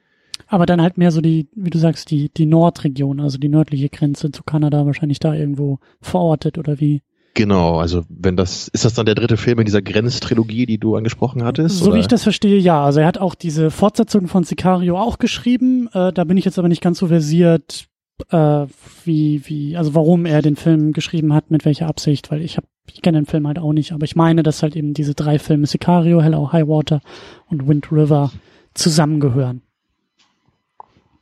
Aber 0.53 0.67
dann 0.67 0.83
halt 0.83 0.99
mehr 0.99 1.09
so 1.09 1.19
die, 1.19 1.47
wie 1.55 1.71
du 1.71 1.79
sagst, 1.79 2.11
die, 2.11 2.29
die 2.29 2.45
Nordregion, 2.45 3.19
also 3.19 3.39
die 3.39 3.49
nördliche 3.49 3.89
Grenze 3.89 4.31
zu 4.31 4.43
Kanada 4.43 4.85
wahrscheinlich 4.85 5.17
da 5.17 5.33
irgendwo 5.33 5.79
verortet 5.99 6.59
oder 6.59 6.79
wie? 6.79 7.01
Genau, 7.33 7.79
also 7.79 8.03
wenn 8.07 8.37
das, 8.37 8.67
ist 8.67 8.85
das 8.85 8.93
dann 8.93 9.07
der 9.07 9.15
dritte 9.15 9.35
Film 9.35 9.57
in 9.57 9.65
dieser 9.65 9.81
Grenztrilogie, 9.81 10.67
die 10.67 10.77
du 10.77 10.95
angesprochen 10.95 11.43
hattest? 11.43 11.79
So 11.79 11.87
oder? 11.87 11.95
wie 11.95 12.01
ich 12.01 12.07
das 12.07 12.21
verstehe, 12.21 12.59
ja. 12.59 12.85
Also 12.85 12.99
er 12.99 13.07
hat 13.07 13.17
auch 13.17 13.33
diese 13.33 13.71
Fortsetzung 13.71 14.27
von 14.27 14.43
Sicario 14.43 14.95
auch 14.99 15.17
geschrieben. 15.17 15.89
Äh, 15.91 16.13
da 16.13 16.23
bin 16.23 16.37
ich 16.37 16.45
jetzt 16.45 16.59
aber 16.59 16.67
nicht 16.67 16.83
ganz 16.83 16.99
so 16.99 17.07
versiert, 17.07 17.87
äh, 18.29 18.67
wie, 19.05 19.41
wie, 19.45 19.75
also 19.75 19.95
warum 19.95 20.27
er 20.27 20.43
den 20.43 20.55
Film 20.55 20.93
geschrieben 20.93 21.33
hat, 21.33 21.49
mit 21.49 21.65
welcher 21.65 21.87
Absicht, 21.87 22.29
weil 22.29 22.43
ich 22.43 22.57
habe, 22.57 22.67
ich 22.91 23.01
kenne 23.01 23.17
den 23.17 23.25
Film 23.25 23.47
halt 23.47 23.57
auch 23.57 23.73
nicht, 23.73 23.91
aber 23.91 24.05
ich 24.05 24.15
meine, 24.15 24.43
dass 24.43 24.61
halt 24.61 24.75
eben 24.75 24.93
diese 24.93 25.15
drei 25.15 25.39
Filme 25.39 25.65
Sicario, 25.65 26.21
Hello 26.21 26.51
High 26.51 26.67
Water 26.67 27.01
und 27.47 27.67
Wind 27.67 27.91
River 27.91 28.31
zusammengehören. 28.75 29.63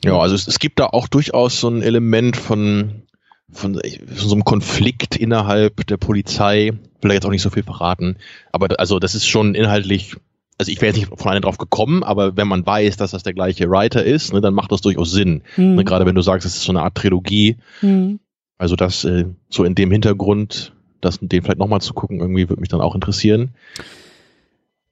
Ja, 0.03 0.17
also 0.17 0.35
es, 0.35 0.47
es 0.47 0.59
gibt 0.59 0.79
da 0.79 0.87
auch 0.87 1.07
durchaus 1.07 1.59
so 1.59 1.69
ein 1.69 1.81
Element 1.81 2.37
von 2.37 3.03
von, 3.51 3.75
von 3.75 4.27
so 4.27 4.33
einem 4.33 4.43
Konflikt 4.43 5.15
innerhalb 5.15 5.85
der 5.87 5.97
Polizei, 5.97 6.73
er 7.01 7.13
jetzt 7.13 7.25
auch 7.25 7.31
nicht 7.31 7.41
so 7.41 7.49
viel 7.49 7.63
verraten, 7.63 8.17
aber 8.51 8.79
also 8.79 8.99
das 8.99 9.15
ist 9.15 9.27
schon 9.27 9.55
inhaltlich, 9.55 10.15
also 10.57 10.71
ich 10.71 10.81
wäre 10.81 10.93
jetzt 10.93 10.97
nicht 10.97 11.19
von 11.19 11.31
einem 11.31 11.41
drauf 11.41 11.57
gekommen, 11.57 12.03
aber 12.03 12.37
wenn 12.37 12.47
man 12.47 12.65
weiß, 12.65 12.97
dass 12.97 13.11
das 13.11 13.23
der 13.23 13.33
gleiche 13.33 13.69
Writer 13.69 14.03
ist, 14.03 14.33
ne, 14.33 14.41
dann 14.41 14.53
macht 14.53 14.71
das 14.71 14.81
durchaus 14.81 15.11
Sinn. 15.11 15.41
Mhm. 15.57 15.75
Ne, 15.75 15.83
gerade 15.83 16.05
wenn 16.05 16.15
du 16.15 16.21
sagst, 16.21 16.45
es 16.45 16.55
ist 16.55 16.63
so 16.63 16.71
eine 16.71 16.83
Art 16.83 16.95
Trilogie. 16.95 17.57
Mhm. 17.81 18.19
Also 18.57 18.75
das 18.75 19.03
äh, 19.03 19.25
so 19.49 19.63
in 19.63 19.75
dem 19.75 19.91
Hintergrund, 19.91 20.73
das 21.01 21.17
den 21.19 21.41
vielleicht 21.41 21.59
nochmal 21.59 21.81
zu 21.81 21.93
gucken, 21.93 22.19
irgendwie 22.19 22.47
würde 22.47 22.61
mich 22.61 22.69
dann 22.69 22.81
auch 22.81 22.93
interessieren. 22.93 23.55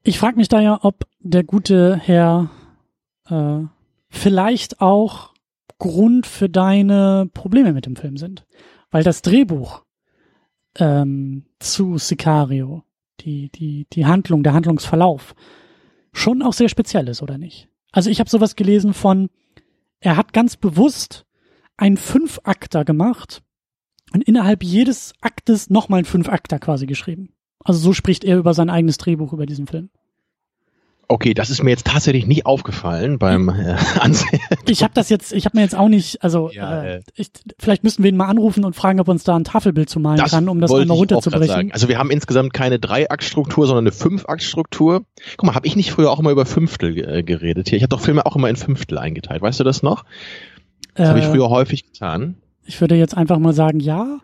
Ich 0.02 0.18
frage 0.18 0.38
mich 0.38 0.48
da 0.48 0.60
ja, 0.60 0.80
ob 0.82 1.06
der 1.20 1.44
gute 1.44 1.98
Herr 1.98 2.50
äh, 3.30 3.60
vielleicht 4.10 4.82
auch 4.82 5.34
Grund 5.78 6.28
für 6.28 6.50
deine 6.50 7.30
Probleme 7.34 7.74
mit 7.74 7.86
dem 7.86 7.96
Film 7.96 8.18
sind. 8.18 8.46
Weil 8.92 9.04
das 9.04 9.22
Drehbuch 9.22 9.84
ähm, 10.78 11.46
zu 11.60 11.98
Sicario, 11.98 12.84
die, 13.22 13.50
die, 13.50 13.88
die 13.92 14.06
Handlung, 14.06 14.44
der 14.44 14.54
Handlungsverlauf, 14.54 15.36
schon 16.12 16.42
auch 16.42 16.54
sehr 16.54 16.70
speziell 16.70 17.08
ist, 17.08 17.22
oder 17.22 17.38
nicht? 17.38 17.70
Also 17.92 18.10
ich 18.10 18.20
habe 18.20 18.30
sowas 18.30 18.56
gelesen 18.56 18.94
von, 18.94 19.30
er 20.00 20.18
hat 20.18 20.34
ganz 20.34 20.58
bewusst 20.58 21.26
einen 21.78 21.98
Fünf-Akter 21.98 22.84
gemacht 22.84 23.42
und 24.14 24.24
innerhalb 24.24 24.64
jedes 24.64 25.14
Aktes 25.22 25.70
nochmal 25.70 26.00
einen 26.00 26.06
Fünf-Akter 26.06 26.60
quasi 26.60 26.86
geschrieben. 26.86 27.34
Also 27.64 27.80
so 27.80 27.94
spricht 27.94 28.24
er 28.24 28.38
über 28.38 28.54
sein 28.54 28.70
eigenes 28.70 28.98
Drehbuch 28.98 29.34
über 29.34 29.46
diesen 29.46 29.68
Film. 29.68 29.90
Okay, 31.12 31.34
das 31.34 31.50
ist 31.50 31.64
mir 31.64 31.72
jetzt 31.72 31.88
tatsächlich 31.88 32.28
nicht 32.28 32.46
aufgefallen 32.46 33.18
beim 33.18 33.50
äh, 33.50 33.76
Ansehen. 34.00 34.40
Ich 34.68 34.84
habe 34.84 34.94
das 34.94 35.10
jetzt, 35.10 35.34
ich 35.34 35.46
habe 35.46 35.58
mir 35.58 35.64
jetzt 35.64 35.76
auch 35.76 35.90
nicht, 35.90 36.24
also 36.24 36.52
ja, 36.52 36.84
äh, 36.84 37.02
ich, 37.16 37.32
vielleicht 37.58 37.84
müssten 37.84 38.04
wir 38.04 38.12
ihn 38.12 38.16
mal 38.16 38.28
anrufen 38.28 38.64
und 38.64 38.76
fragen, 38.76 39.00
ob 39.00 39.08
uns 39.08 39.24
da 39.24 39.36
ein 39.36 39.44
Tafelbild 39.44 39.90
zu 39.90 40.00
malen 40.00 40.24
kann, 40.24 40.48
um 40.48 40.62
das 40.62 40.72
einmal 40.72 40.98
runterzubrechen. 40.98 41.72
Also 41.72 41.90
wir 41.90 41.98
haben 41.98 42.12
insgesamt 42.12 42.54
keine 42.54 42.78
Drei-Akt-Struktur, 42.78 43.66
sondern 43.66 43.86
eine 43.86 43.92
Fünf-Akt-Struktur. 43.92 45.02
Guck 45.36 45.48
mal, 45.48 45.56
habe 45.56 45.66
ich 45.66 45.76
nicht 45.76 45.90
früher 45.90 46.12
auch 46.12 46.20
immer 46.20 46.30
über 46.30 46.46
Fünftel 46.46 46.96
äh, 47.00 47.24
geredet 47.24 47.70
hier? 47.70 47.78
Ich 47.78 47.84
habe 47.84 47.90
doch 47.90 48.02
Filme 48.02 48.28
auch 48.28 48.36
immer 48.36 48.48
in 48.48 48.56
Fünftel 48.56 49.00
eingeteilt. 49.00 49.42
Weißt 49.42 49.60
du 49.60 49.64
das 49.64 49.82
noch? 49.82 50.06
Das 50.94 51.08
äh, 51.08 51.10
habe 51.10 51.20
ich 51.20 51.26
früher 51.26 51.50
häufig 51.50 51.92
getan. 51.92 52.36
Ich 52.66 52.80
würde 52.82 52.94
jetzt 52.94 53.18
einfach 53.18 53.40
mal 53.40 53.54
sagen, 53.54 53.80
ja. 53.80 54.20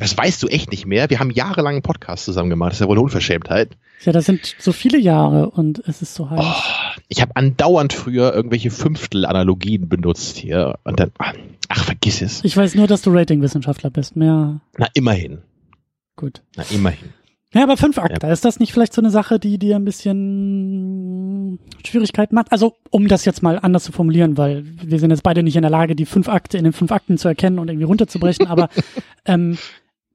Das 0.00 0.16
weißt 0.16 0.42
du 0.42 0.48
echt 0.48 0.70
nicht 0.70 0.86
mehr. 0.86 1.10
Wir 1.10 1.20
haben 1.20 1.30
jahrelang 1.30 1.74
einen 1.74 1.82
Podcast 1.82 2.24
zusammen 2.24 2.48
gemacht. 2.48 2.70
Das 2.70 2.78
ist 2.78 2.80
ja 2.80 2.88
wohl 2.88 2.96
eine 2.96 3.02
Unverschämtheit. 3.02 3.76
Ja, 4.02 4.12
das 4.12 4.24
sind 4.24 4.56
so 4.58 4.72
viele 4.72 4.98
Jahre 4.98 5.50
und 5.50 5.82
es 5.86 6.00
ist 6.00 6.14
so 6.14 6.30
heiß. 6.30 6.40
Oh, 6.42 7.00
ich 7.08 7.20
habe 7.20 7.36
andauernd 7.36 7.92
früher 7.92 8.32
irgendwelche 8.32 8.70
Fünftel-Analogien 8.70 9.90
benutzt 9.90 10.38
hier. 10.38 10.78
Und 10.84 11.00
dann, 11.00 11.12
ach, 11.18 11.84
vergiss 11.84 12.22
es. 12.22 12.42
Ich 12.44 12.56
weiß 12.56 12.76
nur, 12.76 12.86
dass 12.86 13.02
du 13.02 13.10
Ratingwissenschaftler 13.10 13.90
bist. 13.90 14.16
Mehr. 14.16 14.60
Na, 14.78 14.88
immerhin. 14.94 15.42
Gut. 16.16 16.40
Na, 16.56 16.64
immerhin. 16.70 17.10
Ja, 17.52 17.64
aber 17.64 17.76
fünf 17.76 17.98
Akter, 17.98 18.28
ja. 18.28 18.32
ist 18.32 18.44
das 18.44 18.60
nicht 18.60 18.72
vielleicht 18.72 18.92
so 18.92 19.02
eine 19.02 19.10
Sache, 19.10 19.40
die 19.40 19.58
dir 19.58 19.74
ein 19.74 19.84
bisschen 19.84 21.58
Schwierigkeiten 21.84 22.36
macht? 22.36 22.52
Also, 22.52 22.76
um 22.90 23.08
das 23.08 23.24
jetzt 23.24 23.42
mal 23.42 23.58
anders 23.58 23.82
zu 23.82 23.90
formulieren, 23.90 24.38
weil 24.38 24.64
wir 24.80 25.00
sind 25.00 25.10
jetzt 25.10 25.24
beide 25.24 25.42
nicht 25.42 25.56
in 25.56 25.62
der 25.62 25.70
Lage, 25.70 25.96
die 25.96 26.06
fünf 26.06 26.28
Akte 26.28 26.58
in 26.58 26.64
den 26.64 26.72
fünf 26.72 26.92
Akten 26.92 27.18
zu 27.18 27.26
erkennen 27.26 27.58
und 27.58 27.68
irgendwie 27.68 27.86
runterzubrechen, 27.86 28.46
aber 28.46 28.68
ähm, 29.24 29.58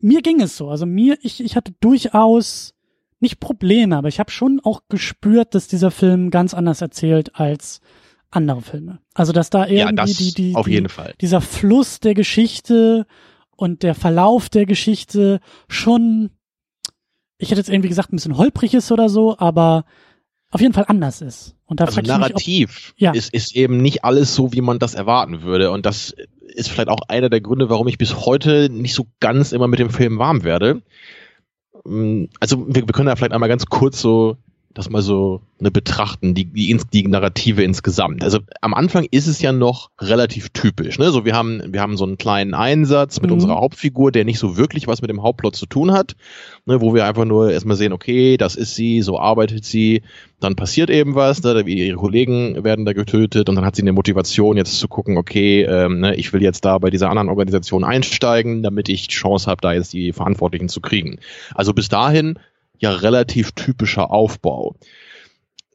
mir 0.05 0.21
ging 0.21 0.39
es 0.39 0.55
so. 0.55 0.69
Also 0.69 0.85
mir, 0.85 1.17
ich, 1.23 1.43
ich 1.43 1.55
hatte 1.55 1.73
durchaus 1.79 2.75
nicht 3.19 3.39
Probleme, 3.39 3.97
aber 3.97 4.07
ich 4.07 4.19
habe 4.19 4.29
schon 4.29 4.61
auch 4.63 4.81
gespürt, 4.87 5.55
dass 5.55 5.67
dieser 5.67 5.89
Film 5.89 6.29
ganz 6.29 6.53
anders 6.53 6.81
erzählt 6.81 7.35
als 7.35 7.81
andere 8.29 8.61
Filme. 8.61 8.99
Also 9.15 9.33
dass 9.33 9.49
da 9.49 9.65
irgendwie 9.65 9.95
ja, 9.95 10.05
die, 10.05 10.33
die, 10.33 10.55
auf 10.55 10.67
die, 10.67 10.85
dieser 11.21 11.41
Fluss 11.41 12.01
der 12.01 12.13
Geschichte 12.13 13.07
und 13.55 13.81
der 13.81 13.95
Verlauf 13.95 14.49
der 14.49 14.67
Geschichte 14.67 15.39
schon, 15.67 16.29
ich 17.39 17.49
hätte 17.49 17.61
jetzt 17.61 17.69
irgendwie 17.69 17.89
gesagt, 17.89 18.13
ein 18.13 18.17
bisschen 18.17 18.37
holprig 18.37 18.75
ist 18.75 18.91
oder 18.91 19.09
so, 19.09 19.39
aber 19.39 19.85
auf 20.51 20.61
jeden 20.61 20.73
Fall 20.73 20.85
anders 20.87 21.21
ist. 21.21 21.55
Und 21.65 21.79
da 21.79 21.85
also 21.85 22.01
narrativ 22.01 22.69
mich, 22.69 22.93
ob, 22.93 23.01
ja. 23.01 23.11
ist, 23.11 23.33
ist 23.33 23.55
eben 23.55 23.77
nicht 23.77 24.03
alles 24.03 24.35
so, 24.35 24.53
wie 24.53 24.61
man 24.61 24.79
das 24.79 24.93
erwarten 24.93 25.41
würde. 25.41 25.71
Und 25.71 25.85
das 25.85 26.15
ist 26.55 26.69
vielleicht 26.69 26.89
auch 26.89 27.01
einer 27.07 27.29
der 27.29 27.41
Gründe, 27.41 27.69
warum 27.69 27.87
ich 27.87 27.97
bis 27.97 28.25
heute 28.25 28.69
nicht 28.69 28.93
so 28.93 29.07
ganz 29.19 29.51
immer 29.51 29.67
mit 29.67 29.79
dem 29.79 29.89
Film 29.89 30.19
warm 30.19 30.43
werde. 30.43 30.81
Mm, 31.83 32.25
also 32.39 32.65
wir, 32.67 32.87
wir 32.87 32.93
können 32.93 33.07
da 33.07 33.15
vielleicht 33.15 33.33
einmal 33.33 33.49
ganz 33.49 33.65
kurz 33.65 33.99
so 34.01 34.37
das 34.75 34.89
mal 34.89 35.01
so 35.01 35.41
eine 35.57 35.71
betrachten, 35.71 36.33
die, 36.33 36.45
die, 36.45 36.77
die 36.91 37.07
Narrative 37.07 37.63
insgesamt. 37.63 38.23
Also 38.23 38.39
am 38.59 38.73
Anfang 38.73 39.07
ist 39.09 39.25
es 39.25 39.41
ja 39.41 39.53
noch 39.53 39.89
relativ 40.01 40.49
typisch. 40.49 40.99
Ne? 40.99 41.11
So 41.11 41.23
wir 41.23 41.33
haben, 41.33 41.61
wir 41.71 41.79
haben 41.79 41.95
so 41.95 42.03
einen 42.03 42.17
kleinen 42.17 42.53
Einsatz 42.53 43.21
mit 43.21 43.31
mhm. 43.31 43.35
unserer 43.35 43.55
Hauptfigur, 43.55 44.11
der 44.11 44.25
nicht 44.25 44.37
so 44.37 44.57
wirklich 44.57 44.85
was 44.85 45.01
mit 45.01 45.09
dem 45.09 45.23
Hauptplot 45.23 45.55
zu 45.55 45.65
tun 45.65 45.93
hat, 45.93 46.17
ne? 46.65 46.81
wo 46.81 46.93
wir 46.93 47.05
einfach 47.05 47.23
nur 47.23 47.53
erstmal 47.53 47.77
sehen, 47.77 47.93
okay, 47.93 48.35
das 48.35 48.55
ist 48.55 48.75
sie, 48.75 49.01
so 49.01 49.17
arbeitet 49.17 49.63
sie, 49.63 50.01
dann 50.41 50.57
passiert 50.57 50.89
eben 50.89 51.15
was, 51.15 51.41
ne? 51.41 51.61
ihre 51.61 51.95
Kollegen 51.95 52.61
werden 52.65 52.83
da 52.83 52.91
getötet 52.91 53.47
und 53.47 53.55
dann 53.55 53.65
hat 53.65 53.77
sie 53.77 53.81
eine 53.81 53.93
Motivation 53.93 54.57
jetzt 54.57 54.77
zu 54.77 54.89
gucken, 54.89 55.17
okay, 55.17 55.63
ähm, 55.63 56.01
ne, 56.01 56.15
ich 56.15 56.33
will 56.33 56.43
jetzt 56.43 56.65
da 56.65 56.77
bei 56.79 56.89
dieser 56.89 57.09
anderen 57.09 57.29
Organisation 57.29 57.85
einsteigen, 57.85 58.61
damit 58.61 58.89
ich 58.89 59.07
Chance 59.07 59.49
habe, 59.49 59.61
da 59.61 59.71
jetzt 59.71 59.93
die 59.93 60.11
Verantwortlichen 60.11 60.67
zu 60.67 60.81
kriegen. 60.81 61.19
Also 61.53 61.73
bis 61.73 61.87
dahin 61.87 62.37
ja 62.79 62.91
relativ 62.91 63.51
typischer 63.51 64.11
Aufbau. 64.11 64.75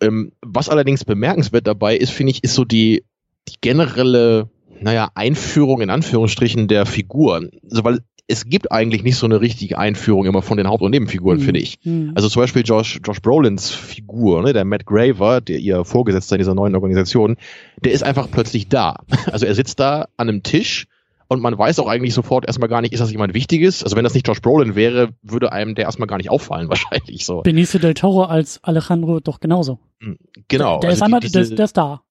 Ähm, 0.00 0.32
was 0.40 0.68
allerdings 0.68 1.04
bemerkenswert 1.04 1.66
dabei 1.66 1.96
ist, 1.96 2.10
finde 2.10 2.32
ich, 2.32 2.42
ist 2.42 2.54
so 2.54 2.64
die, 2.64 3.04
die 3.48 3.56
generelle, 3.60 4.48
naja, 4.80 5.10
Einführung 5.14 5.82
in 5.82 5.90
Anführungsstrichen 5.90 6.68
der 6.68 6.86
Figuren. 6.86 7.50
Also, 7.70 7.84
weil 7.84 8.00
es 8.30 8.44
gibt 8.44 8.70
eigentlich 8.70 9.02
nicht 9.02 9.16
so 9.16 9.26
eine 9.26 9.40
richtige 9.40 9.76
Einführung 9.76 10.24
immer 10.24 10.40
von 10.40 10.56
den 10.56 10.68
Haupt- 10.68 10.82
und 10.82 10.92
Nebenfiguren, 10.92 11.38
mhm. 11.38 11.42
finde 11.42 11.60
ich. 11.60 11.80
Mhm. 11.82 12.12
Also 12.14 12.28
zum 12.28 12.42
Beispiel 12.42 12.62
Josh, 12.64 13.00
Josh 13.04 13.20
Brolins 13.20 13.70
Figur, 13.70 14.42
ne, 14.42 14.52
der 14.52 14.64
Matt 14.64 14.86
Graver, 14.86 15.40
der 15.40 15.58
ihr 15.58 15.84
Vorgesetzter 15.84 16.36
in 16.36 16.38
dieser 16.38 16.54
neuen 16.54 16.76
Organisation, 16.76 17.36
der 17.84 17.92
ist 17.92 18.04
einfach 18.04 18.30
plötzlich 18.30 18.68
da. 18.68 19.00
Also 19.32 19.46
er 19.46 19.54
sitzt 19.54 19.80
da 19.80 20.06
an 20.16 20.28
einem 20.28 20.42
Tisch 20.42 20.86
und 21.30 21.40
man 21.40 21.56
weiß 21.56 21.78
auch 21.78 21.86
eigentlich 21.86 22.12
sofort 22.12 22.44
erstmal 22.46 22.68
gar 22.68 22.80
nicht, 22.80 22.92
ist 22.92 22.98
das 22.98 23.12
jemand 23.12 23.34
Wichtiges? 23.34 23.84
Also 23.84 23.96
wenn 23.96 24.02
das 24.02 24.14
nicht 24.14 24.26
Josh 24.26 24.42
Brolin 24.42 24.74
wäre, 24.74 25.10
würde 25.22 25.52
einem 25.52 25.76
der 25.76 25.84
erstmal 25.84 26.08
gar 26.08 26.16
nicht 26.16 26.28
auffallen, 26.28 26.68
wahrscheinlich 26.68 27.24
so. 27.24 27.42
Benicio 27.42 27.78
del 27.78 27.94
Toro 27.94 28.24
als 28.24 28.62
Alejandro 28.64 29.20
doch 29.20 29.38
genauso. 29.38 29.78
Hm, 30.00 30.18
genau. 30.48 30.80
Der, 30.80 30.80
der 30.80 30.90
also 30.90 30.98
ist 30.98 31.02
einmal, 31.02 31.20
die, 31.20 31.28
diese, 31.28 31.46
der, 31.46 31.56
der 31.56 31.64
ist 31.66 31.76
da. 31.76 32.02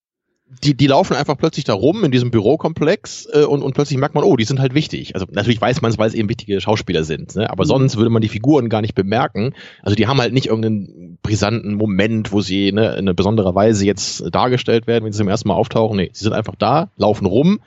Die, 0.64 0.74
die 0.74 0.88
laufen 0.88 1.16
einfach 1.16 1.38
plötzlich 1.38 1.66
da 1.66 1.74
rum 1.74 2.06
in 2.06 2.12
diesem 2.12 2.32
Bürokomplex 2.32 3.28
äh, 3.32 3.44
und, 3.44 3.62
und 3.62 3.74
plötzlich 3.74 4.00
merkt 4.00 4.16
man, 4.16 4.24
oh, 4.24 4.38
die 4.38 4.46
sind 4.46 4.62
halt 4.62 4.74
wichtig. 4.74 5.14
Also 5.16 5.28
natürlich 5.30 5.60
weiß 5.60 5.82
man 5.82 5.92
es, 5.92 5.98
weil 5.98 6.08
es 6.08 6.16
eben 6.16 6.30
wichtige 6.30 6.62
Schauspieler 6.62 7.04
sind, 7.04 7.36
ne? 7.36 7.50
aber 7.50 7.66
mhm. 7.66 7.68
sonst 7.68 7.98
würde 7.98 8.10
man 8.10 8.22
die 8.22 8.30
Figuren 8.30 8.70
gar 8.70 8.82
nicht 8.82 8.96
bemerken. 8.96 9.54
Also 9.84 9.96
die 9.96 10.08
haben 10.08 10.20
halt 10.22 10.34
nicht 10.34 10.48
irgendeinen 10.48 11.20
brisanten 11.22 11.76
Moment, 11.76 12.32
wo 12.32 12.40
sie 12.40 12.72
ne, 12.72 12.94
in 12.94 13.00
einer 13.00 13.14
besonderer 13.14 13.54
Weise 13.54 13.86
jetzt 13.86 14.24
dargestellt 14.32 14.88
werden, 14.88 15.04
wenn 15.04 15.12
sie 15.12 15.20
zum 15.20 15.28
ersten 15.28 15.50
Mal 15.50 15.56
auftauchen. 15.56 15.98
Nee, 15.98 16.10
sie 16.14 16.24
sind 16.24 16.34
einfach 16.34 16.56
da, 16.56 16.92
laufen 16.96 17.26
rum 17.26 17.60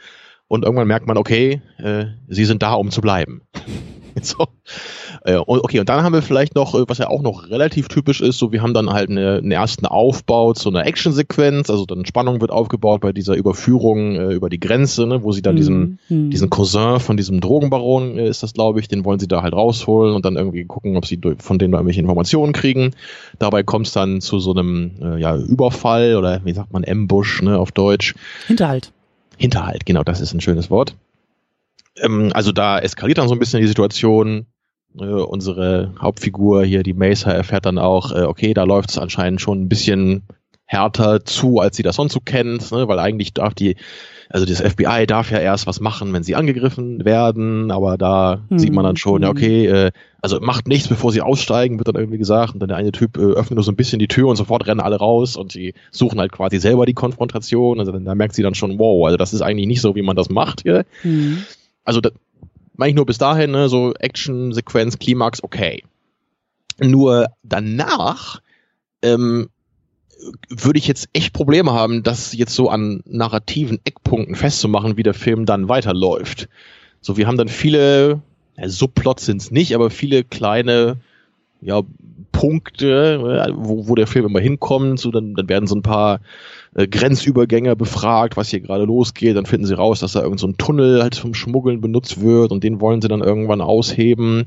und 0.52 0.64
irgendwann 0.64 0.86
merkt 0.86 1.06
man, 1.06 1.16
okay, 1.16 1.62
äh, 1.78 2.04
sie 2.28 2.44
sind 2.44 2.62
da, 2.62 2.74
um 2.74 2.90
zu 2.90 3.00
bleiben. 3.00 3.40
so. 4.20 4.48
Äh, 5.24 5.36
okay, 5.36 5.80
und 5.80 5.88
dann 5.88 6.02
haben 6.02 6.12
wir 6.12 6.20
vielleicht 6.20 6.54
noch, 6.56 6.74
äh, 6.74 6.84
was 6.88 6.98
ja 6.98 7.08
auch 7.08 7.22
noch 7.22 7.48
relativ 7.48 7.88
typisch 7.88 8.20
ist, 8.20 8.36
so 8.36 8.52
wir 8.52 8.60
haben 8.60 8.74
dann 8.74 8.90
halt 8.90 9.08
eine, 9.08 9.38
einen 9.38 9.50
ersten 9.50 9.86
Aufbau 9.86 10.52
zu 10.52 10.68
einer 10.68 10.84
Actionsequenz, 10.84 11.70
also 11.70 11.86
dann 11.86 12.04
Spannung 12.04 12.42
wird 12.42 12.50
aufgebaut 12.50 13.00
bei 13.00 13.14
dieser 13.14 13.34
Überführung 13.34 14.16
äh, 14.16 14.34
über 14.34 14.50
die 14.50 14.60
Grenze, 14.60 15.06
ne, 15.06 15.22
wo 15.22 15.32
sie 15.32 15.40
dann 15.40 15.54
mhm. 15.54 15.56
diesen, 15.56 15.98
mhm. 16.10 16.28
diesen 16.28 16.50
Cousin 16.50 17.00
von 17.00 17.16
diesem 17.16 17.40
Drogenbaron 17.40 18.18
äh, 18.18 18.28
ist 18.28 18.42
das, 18.42 18.52
glaube 18.52 18.80
ich, 18.80 18.88
den 18.88 19.06
wollen 19.06 19.20
sie 19.20 19.28
da 19.28 19.40
halt 19.40 19.54
rausholen 19.54 20.14
und 20.14 20.26
dann 20.26 20.36
irgendwie 20.36 20.66
gucken, 20.66 20.98
ob 20.98 21.06
sie 21.06 21.18
von 21.38 21.58
denen 21.58 21.72
da 21.72 21.78
irgendwelche 21.78 22.00
Informationen 22.00 22.52
kriegen. 22.52 22.90
Dabei 23.38 23.62
kommt 23.62 23.86
es 23.86 23.94
dann 23.94 24.20
zu 24.20 24.38
so 24.38 24.50
einem 24.50 24.90
äh, 25.00 25.18
ja, 25.18 25.34
Überfall 25.34 26.16
oder 26.16 26.42
wie 26.44 26.52
sagt 26.52 26.74
man, 26.74 26.84
Ambush, 26.86 27.40
ne, 27.40 27.58
auf 27.58 27.72
Deutsch. 27.72 28.14
Hinterhalt. 28.48 28.92
Hinterhalt, 29.42 29.84
genau, 29.86 30.04
das 30.04 30.20
ist 30.20 30.32
ein 30.32 30.40
schönes 30.40 30.70
Wort. 30.70 30.94
Ähm, 31.96 32.30
also 32.32 32.52
da 32.52 32.78
eskaliert 32.78 33.18
dann 33.18 33.26
so 33.26 33.34
ein 33.34 33.40
bisschen 33.40 33.60
die 33.60 33.66
Situation. 33.66 34.46
Äh, 34.96 35.04
unsere 35.04 35.92
Hauptfigur 36.00 36.64
hier, 36.64 36.84
die 36.84 36.92
Mesa, 36.92 37.32
erfährt 37.32 37.66
dann 37.66 37.76
auch, 37.76 38.12
äh, 38.12 38.22
okay, 38.22 38.54
da 38.54 38.62
läuft 38.62 38.90
es 38.90 38.98
anscheinend 38.98 39.40
schon 39.40 39.62
ein 39.62 39.68
bisschen 39.68 40.22
härter 40.64 41.24
zu, 41.24 41.58
als 41.58 41.76
sie 41.76 41.82
das 41.82 41.96
sonst 41.96 42.12
so 42.12 42.20
kennt, 42.20 42.70
ne? 42.70 42.86
weil 42.86 43.00
eigentlich 43.00 43.34
darf 43.34 43.52
die, 43.54 43.74
also 44.32 44.46
das 44.46 44.62
FBI 44.62 45.06
darf 45.06 45.30
ja 45.30 45.38
erst 45.38 45.66
was 45.66 45.78
machen, 45.78 46.12
wenn 46.14 46.22
sie 46.22 46.34
angegriffen 46.34 47.04
werden, 47.04 47.70
aber 47.70 47.98
da 47.98 48.42
mhm. 48.48 48.58
sieht 48.58 48.72
man 48.72 48.82
dann 48.82 48.96
schon, 48.96 49.20
ja, 49.20 49.28
mhm. 49.28 49.36
okay, 49.36 49.66
äh, 49.66 49.92
also 50.22 50.40
macht 50.40 50.68
nichts, 50.68 50.88
bevor 50.88 51.12
sie 51.12 51.20
aussteigen, 51.20 51.78
wird 51.78 51.88
dann 51.88 51.96
irgendwie 51.96 52.16
gesagt, 52.16 52.54
und 52.54 52.60
dann 52.60 52.70
der 52.70 52.78
eine 52.78 52.92
Typ 52.92 53.18
äh, 53.18 53.20
öffnet 53.20 53.56
nur 53.56 53.62
so 53.62 53.70
ein 53.70 53.76
bisschen 53.76 53.98
die 53.98 54.08
Tür 54.08 54.28
und 54.28 54.36
sofort 54.36 54.66
rennen 54.66 54.80
alle 54.80 54.96
raus 54.96 55.36
und 55.36 55.52
die 55.52 55.74
suchen 55.90 56.18
halt 56.18 56.32
quasi 56.32 56.58
selber 56.58 56.86
die 56.86 56.94
Konfrontation, 56.94 57.78
also 57.78 57.92
da 57.92 58.14
merkt 58.14 58.34
sie 58.34 58.42
dann 58.42 58.54
schon, 58.54 58.78
wow, 58.78 59.04
also 59.04 59.18
das 59.18 59.34
ist 59.34 59.42
eigentlich 59.42 59.66
nicht 59.66 59.82
so, 59.82 59.94
wie 59.96 60.02
man 60.02 60.16
das 60.16 60.30
macht 60.30 60.62
hier. 60.62 60.86
Mhm. 61.02 61.44
Also 61.84 62.00
da, 62.00 62.08
meine 62.74 62.88
ich 62.88 62.96
nur 62.96 63.04
bis 63.04 63.18
dahin, 63.18 63.50
ne, 63.50 63.68
so 63.68 63.92
Action-Sequenz, 63.92 64.98
Klimax, 64.98 65.44
okay. 65.44 65.84
Nur 66.80 67.26
danach 67.42 68.40
ähm, 69.02 69.50
würde 70.48 70.78
ich 70.78 70.86
jetzt 70.86 71.08
echt 71.12 71.32
Probleme 71.32 71.72
haben, 71.72 72.02
das 72.02 72.32
jetzt 72.34 72.54
so 72.54 72.68
an 72.68 73.02
narrativen 73.06 73.80
Eckpunkten 73.84 74.34
festzumachen, 74.34 74.96
wie 74.96 75.02
der 75.02 75.14
Film 75.14 75.46
dann 75.46 75.68
weiterläuft. 75.68 76.48
So, 77.00 77.16
wir 77.16 77.26
haben 77.26 77.36
dann 77.36 77.48
viele, 77.48 78.22
ja, 78.56 78.68
Subplots 78.68 79.26
sind 79.26 79.42
es 79.42 79.50
nicht, 79.50 79.74
aber 79.74 79.90
viele 79.90 80.24
kleine 80.24 80.98
ja, 81.60 81.82
Punkte, 82.32 83.46
äh, 83.48 83.52
wo, 83.54 83.88
wo 83.88 83.94
der 83.94 84.06
Film 84.06 84.26
immer 84.26 84.40
hinkommt. 84.40 84.98
So, 84.98 85.10
dann, 85.10 85.34
dann 85.34 85.48
werden 85.48 85.66
so 85.66 85.76
ein 85.76 85.82
paar 85.82 86.20
äh, 86.74 86.88
Grenzübergänger 86.88 87.76
befragt, 87.76 88.36
was 88.36 88.48
hier 88.48 88.60
gerade 88.60 88.84
losgeht. 88.84 89.36
Dann 89.36 89.46
finden 89.46 89.66
sie 89.66 89.76
raus, 89.76 90.00
dass 90.00 90.12
da 90.12 90.20
irgendein 90.20 90.38
so 90.50 90.52
Tunnel 90.52 91.02
halt 91.02 91.14
zum 91.14 91.34
Schmuggeln 91.34 91.80
benutzt 91.80 92.20
wird 92.20 92.50
und 92.50 92.64
den 92.64 92.80
wollen 92.80 93.00
sie 93.00 93.08
dann 93.08 93.20
irgendwann 93.20 93.60
ausheben. 93.60 94.46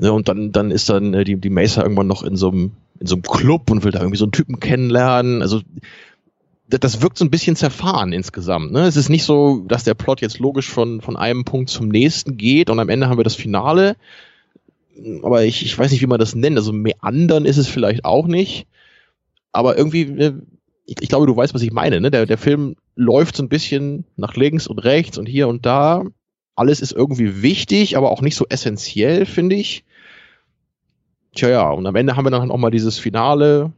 Ja, 0.00 0.10
und 0.10 0.28
dann, 0.28 0.50
dann 0.50 0.70
ist 0.70 0.88
dann 0.88 1.12
äh, 1.12 1.24
die, 1.24 1.36
die 1.36 1.50
Mesa 1.50 1.82
irgendwann 1.82 2.06
noch 2.06 2.22
in 2.22 2.36
so 2.36 2.48
einem 2.48 2.72
in 3.00 3.06
so 3.06 3.16
einem 3.16 3.22
Club 3.22 3.70
und 3.70 3.82
will 3.82 3.92
da 3.92 4.00
irgendwie 4.00 4.18
so 4.18 4.26
einen 4.26 4.32
Typen 4.32 4.60
kennenlernen. 4.60 5.40
Also 5.40 5.60
das 6.68 7.02
wirkt 7.02 7.18
so 7.18 7.24
ein 7.24 7.30
bisschen 7.30 7.56
zerfahren 7.56 8.12
insgesamt. 8.12 8.72
Ne? 8.72 8.86
Es 8.86 8.96
ist 8.96 9.08
nicht 9.08 9.24
so, 9.24 9.64
dass 9.66 9.84
der 9.84 9.94
Plot 9.94 10.20
jetzt 10.20 10.38
logisch 10.38 10.68
von, 10.68 11.00
von 11.00 11.16
einem 11.16 11.44
Punkt 11.44 11.70
zum 11.70 11.88
nächsten 11.88 12.36
geht 12.36 12.70
und 12.70 12.78
am 12.78 12.88
Ende 12.88 13.08
haben 13.08 13.18
wir 13.18 13.24
das 13.24 13.34
Finale. 13.34 13.96
Aber 15.22 15.44
ich, 15.44 15.64
ich 15.64 15.76
weiß 15.76 15.90
nicht, 15.90 16.02
wie 16.02 16.06
man 16.06 16.20
das 16.20 16.34
nennt. 16.34 16.56
Also 16.56 16.72
meandern 16.72 17.46
ist 17.46 17.56
es 17.56 17.68
vielleicht 17.68 18.04
auch 18.04 18.26
nicht. 18.26 18.66
Aber 19.52 19.76
irgendwie, 19.76 20.04
ne, 20.04 20.42
ich, 20.84 20.96
ich 21.00 21.08
glaube, 21.08 21.26
du 21.26 21.36
weißt, 21.36 21.54
was 21.54 21.62
ich 21.62 21.72
meine. 21.72 22.00
Ne? 22.00 22.10
Der, 22.10 22.26
der 22.26 22.38
Film 22.38 22.76
läuft 22.96 23.36
so 23.36 23.42
ein 23.42 23.48
bisschen 23.48 24.04
nach 24.16 24.36
links 24.36 24.66
und 24.66 24.78
rechts 24.78 25.16
und 25.16 25.26
hier 25.26 25.48
und 25.48 25.64
da. 25.64 26.04
Alles 26.56 26.80
ist 26.80 26.92
irgendwie 26.92 27.42
wichtig, 27.42 27.96
aber 27.96 28.10
auch 28.10 28.22
nicht 28.22 28.36
so 28.36 28.46
essentiell, 28.48 29.26
finde 29.26 29.56
ich. 29.56 29.84
Tja, 31.34 31.48
ja, 31.48 31.70
und 31.70 31.86
am 31.86 31.96
Ende 31.96 32.16
haben 32.16 32.26
wir 32.26 32.30
dann 32.30 32.50
auch 32.50 32.56
mal 32.58 32.70
dieses 32.70 32.98
Finale. 32.98 33.72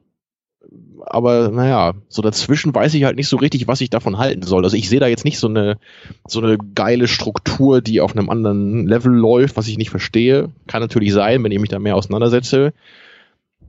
Aber 1.05 1.51
naja, 1.51 1.95
so 2.09 2.23
dazwischen 2.23 2.75
weiß 2.75 2.95
ich 2.95 3.05
halt 3.05 3.17
nicht 3.17 3.29
so 3.29 3.37
richtig, 3.37 3.67
was 3.67 3.81
ich 3.81 3.91
davon 3.91 4.19
halten 4.19 4.43
soll. 4.43 4.65
Also 4.65 4.77
ich 4.77 4.89
sehe 4.89 5.01
da 5.01 5.09
jetzt 5.09 5.25
nicht 5.25 5.39
so 5.39 5.49
eine, 5.49 5.79
so 6.27 6.41
eine 6.41 6.57
geile 6.75 7.09
Struktur, 7.09 7.81
die 7.81 8.01
auf 8.01 8.17
einem 8.17 8.31
anderen 8.31 8.87
Level 8.87 9.13
läuft, 9.13 9.57
was 9.57 9.69
ich 9.69 9.77
nicht 9.77 9.91
verstehe. 9.91 10.51
Kann 10.69 10.81
natürlich 10.81 11.13
sein, 11.13 11.43
wenn 11.43 11.53
ich 11.53 11.59
mich 11.59 11.71
da 11.71 11.79
mehr 11.79 11.97
auseinandersetze. 11.97 12.73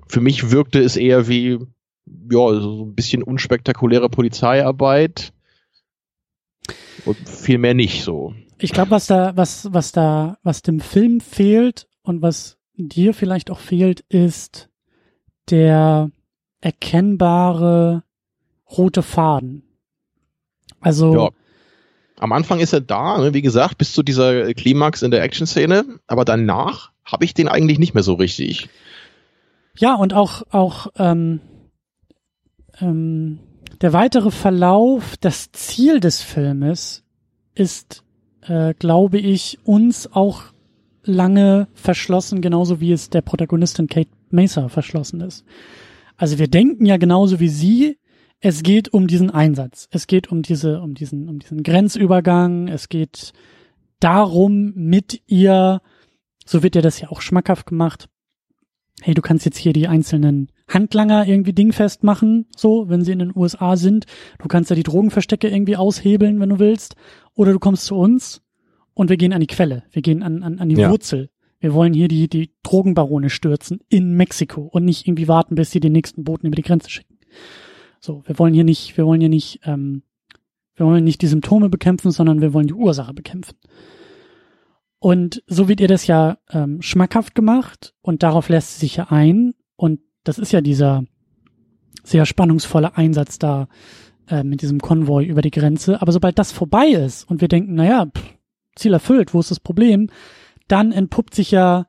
Für 0.08 0.22
mich 0.22 0.52
wirkte 0.52 0.80
es 0.80 0.96
eher 0.96 1.28
wie, 1.28 1.60
ja, 2.32 2.54
so 2.60 2.86
ein 2.86 2.96
bisschen 2.96 3.24
unspektakuläre 3.24 4.10
Polizeiarbeit. 4.10 5.34
Und 7.06 7.18
viel 7.28 7.58
mehr 7.58 7.74
nicht 7.74 8.04
so. 8.04 8.34
Ich 8.60 8.72
glaube, 8.72 8.92
was 8.92 9.08
da, 9.08 9.36
was, 9.36 9.74
was 9.74 9.92
da, 9.92 10.38
was 10.44 10.62
dem 10.62 10.80
Film 10.80 11.20
fehlt 11.20 11.88
und 12.02 12.22
was 12.22 12.58
dir 12.76 13.14
vielleicht 13.14 13.52
auch 13.52 13.60
fehlt, 13.60 14.02
ist 14.10 14.70
der 15.50 16.10
erkennbare 16.62 18.04
rote 18.70 19.04
Faden. 19.04 19.64
Also 20.80 21.16
ja. 21.16 21.30
am 22.20 22.32
Anfang 22.32 22.60
ist 22.60 22.74
er 22.74 22.82
da, 22.82 23.18
ne, 23.18 23.34
wie 23.34 23.42
gesagt, 23.42 23.78
bis 23.78 23.94
zu 23.94 24.04
dieser 24.04 24.54
Klimax 24.54 25.02
in 25.02 25.12
der 25.12 25.24
Action-Szene, 25.24 26.00
aber 26.08 26.26
danach 26.26 26.92
habe 27.06 27.26
ich 27.26 27.34
den 27.34 27.48
eigentlich 27.48 27.80
nicht 27.80 27.94
mehr 27.94 28.04
so 28.04 28.14
richtig. 28.14 28.70
Ja, 29.78 29.96
und 29.96 30.14
auch 30.14 30.44
auch 30.52 30.88
ähm, 30.98 31.42
ähm, 32.80 33.40
der 33.82 33.94
weitere 33.94 34.32
Verlauf, 34.32 35.18
das 35.18 35.52
Ziel 35.52 36.00
des 36.00 36.22
Filmes 36.22 37.04
ist, 37.56 38.04
äh, 38.48 38.74
glaube 38.78 39.18
ich, 39.20 39.60
uns 39.64 40.12
auch 40.12 40.44
lange 41.04 41.68
verschlossen, 41.74 42.42
genauso 42.42 42.80
wie 42.80 42.92
es 42.92 43.10
der 43.10 43.22
Protagonistin 43.22 43.88
Kate 43.88 44.10
Mesa 44.30 44.70
verschlossen 44.70 45.22
ist. 45.22 45.46
Also 46.18 46.40
wir 46.40 46.48
denken 46.48 46.86
ja 46.86 46.98
genauso 46.98 47.40
wie 47.40 47.50
sie, 47.50 47.98
es 48.40 48.64
geht 48.64 48.94
um 48.94 49.08
diesen 49.08 49.30
Einsatz. 49.30 49.88
Es 49.92 50.08
geht 50.08 50.32
um 50.32 50.42
diese, 50.42 50.82
um 50.82 50.94
diesen, 50.94 51.30
um 51.30 51.40
diesen 51.40 51.64
Grenzübergang. 51.64 52.68
Es 52.68 52.90
geht 52.90 53.32
darum, 54.00 54.74
mit 54.76 55.22
ihr, 55.28 55.82
so 56.46 56.62
wird 56.62 56.76
ja 56.76 56.82
das 56.82 57.00
ja 57.00 57.10
auch 57.10 57.22
schmackhaft 57.22 57.68
gemacht. 57.68 58.10
Hey, 59.02 59.14
du 59.14 59.22
kannst 59.22 59.46
jetzt 59.46 59.58
hier 59.58 59.74
die 59.74 59.88
einzelnen 59.88 60.50
Handlanger 60.68 61.26
irgendwie 61.26 61.54
dingfest 61.54 62.04
machen, 62.04 62.46
so, 62.56 62.90
wenn 62.90 63.04
sie 63.04 63.12
in 63.12 63.20
den 63.20 63.36
USA 63.36 63.76
sind. 63.76 64.06
Du 64.40 64.48
kannst 64.48 64.70
ja 64.70 64.76
die 64.76 64.84
Drogenverstecke 64.84 65.48
irgendwie 65.48 65.78
aushebeln, 65.78 66.40
wenn 66.40 66.50
du 66.50 66.60
willst. 66.60 66.96
Oder 67.36 67.54
du 67.54 67.60
kommst 67.60 67.86
zu 67.86 67.96
uns 67.96 68.42
und 68.94 69.10
wir 69.10 69.18
gehen 69.18 69.34
an 69.34 69.42
die 69.42 69.48
Quelle, 69.48 69.84
wir 69.92 70.02
gehen 70.02 70.24
an, 70.24 70.44
an, 70.44 70.60
an 70.60 70.70
die 70.70 70.76
ja. 70.76 70.90
Wurzel. 70.90 71.30
Wir 71.60 71.74
wollen 71.74 71.94
hier 71.94 72.10
die, 72.10 72.28
die 72.28 72.52
Drogenbarone 72.64 73.30
stürzen 73.30 73.80
in 73.88 74.16
Mexiko 74.16 74.62
und 74.64 74.84
nicht 74.84 75.08
irgendwie 75.08 75.30
warten, 75.30 75.56
bis 75.56 75.72
sie 75.72 75.80
den 75.80 75.94
nächsten 75.94 76.26
Boten 76.26 76.48
über 76.48 76.58
die 76.58 76.62
Grenze 76.62 76.90
schicken. 76.90 77.18
So, 78.02 78.22
wir 78.26 78.38
wollen 78.38 78.54
hier 78.54 78.66
nicht, 78.66 78.98
wir 78.98 79.06
wollen 79.06 79.22
hier 79.22 79.30
nicht, 79.30 79.62
ähm, 79.64 80.04
wir 80.76 80.86
wollen 80.86 81.06
nicht 81.06 81.22
die 81.22 81.28
Symptome 81.28 81.70
bekämpfen, 81.70 82.12
sondern 82.12 82.42
wir 82.42 82.54
wollen 82.54 82.68
die 82.68 82.74
Ursache 82.74 83.14
bekämpfen. 83.14 83.56
Und 85.00 85.44
so 85.48 85.70
wird 85.70 85.80
ihr 85.80 85.88
das 85.88 86.08
ja 86.08 86.38
ähm, 86.50 86.82
schmackhaft 86.82 87.36
gemacht 87.36 87.94
und 88.02 88.24
darauf 88.24 88.50
lässt 88.50 88.74
sie 88.74 88.80
sich 88.82 88.98
ja 88.98 89.08
ein. 89.10 89.54
Und 89.76 90.02
das 90.24 90.40
ist 90.40 90.52
ja 90.52 90.62
dieser 90.62 91.06
sehr 92.04 92.26
spannungsvolle 92.26 92.98
Einsatz 92.98 93.40
da 93.40 93.68
äh, 94.30 94.44
mit 94.44 94.62
diesem 94.62 94.80
Konvoi 94.80 95.26
über 95.26 95.42
die 95.42 95.52
Grenze. 95.52 96.02
Aber 96.02 96.12
sobald 96.12 96.40
das 96.40 96.52
vorbei 96.52 96.88
ist 96.88 97.30
und 97.30 97.42
wir 97.42 97.48
denken, 97.48 97.76
naja, 97.76 98.06
pff, 98.06 98.34
Ziel 98.76 98.94
erfüllt, 98.94 99.34
wo 99.34 99.40
ist 99.40 99.52
das 99.52 99.60
Problem? 99.60 100.10
Dann 100.68 100.92
entpuppt 100.92 101.36
sich 101.36 101.52
ja, 101.52 101.88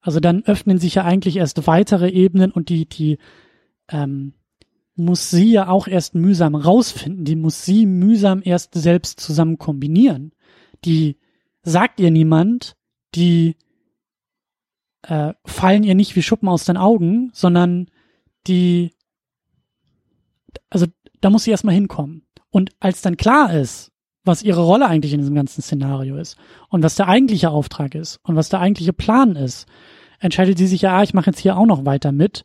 also 0.00 0.20
dann 0.20 0.42
öffnen 0.44 0.78
sich 0.78 0.94
ja 0.94 1.04
eigentlich 1.04 1.36
erst 1.36 1.66
weitere 1.66 2.08
Ebenen 2.08 2.50
und 2.50 2.68
die, 2.68 2.88
die 2.88 3.18
ähm, 3.88 4.34
muss 4.94 5.30
sie 5.30 5.52
ja 5.52 5.68
auch 5.68 5.86
erst 5.86 6.14
mühsam 6.14 6.54
rausfinden. 6.54 7.24
Die 7.24 7.36
muss 7.36 7.64
sie 7.64 7.86
mühsam 7.86 8.42
erst 8.44 8.74
selbst 8.74 9.20
zusammen 9.20 9.58
kombinieren. 9.58 10.32
Die 10.84 11.18
sagt 11.62 12.00
ihr 12.00 12.10
niemand, 12.10 12.76
die 13.14 13.56
äh, 15.02 15.34
fallen 15.44 15.84
ihr 15.84 15.94
nicht 15.94 16.16
wie 16.16 16.22
Schuppen 16.22 16.48
aus 16.48 16.64
den 16.64 16.76
Augen, 16.76 17.30
sondern 17.32 17.90
die, 18.46 18.92
also 20.70 20.86
da 21.22 21.30
muss 21.30 21.44
sie 21.44 21.50
erstmal 21.50 21.74
hinkommen. 21.74 22.26
Und 22.50 22.70
als 22.80 23.00
dann 23.00 23.16
klar 23.16 23.54
ist, 23.54 23.90
was 24.24 24.42
ihre 24.42 24.62
Rolle 24.62 24.86
eigentlich 24.86 25.14
in 25.14 25.20
diesem 25.20 25.34
ganzen 25.34 25.62
Szenario 25.62 26.16
ist 26.16 26.36
und 26.68 26.82
was 26.82 26.94
der 26.94 27.08
eigentliche 27.08 27.50
Auftrag 27.50 27.94
ist 27.94 28.20
und 28.22 28.36
was 28.36 28.50
der 28.50 28.60
eigentliche 28.60 28.92
Plan 28.92 29.34
ist, 29.34 29.66
entscheidet 30.20 30.58
sie 30.58 30.66
sich 30.66 30.82
ja, 30.82 30.98
ah, 30.98 31.02
ich 31.02 31.14
mache 31.14 31.30
jetzt 31.30 31.40
hier 31.40 31.56
auch 31.56 31.66
noch 31.66 31.84
weiter 31.84 32.12
mit. 32.12 32.44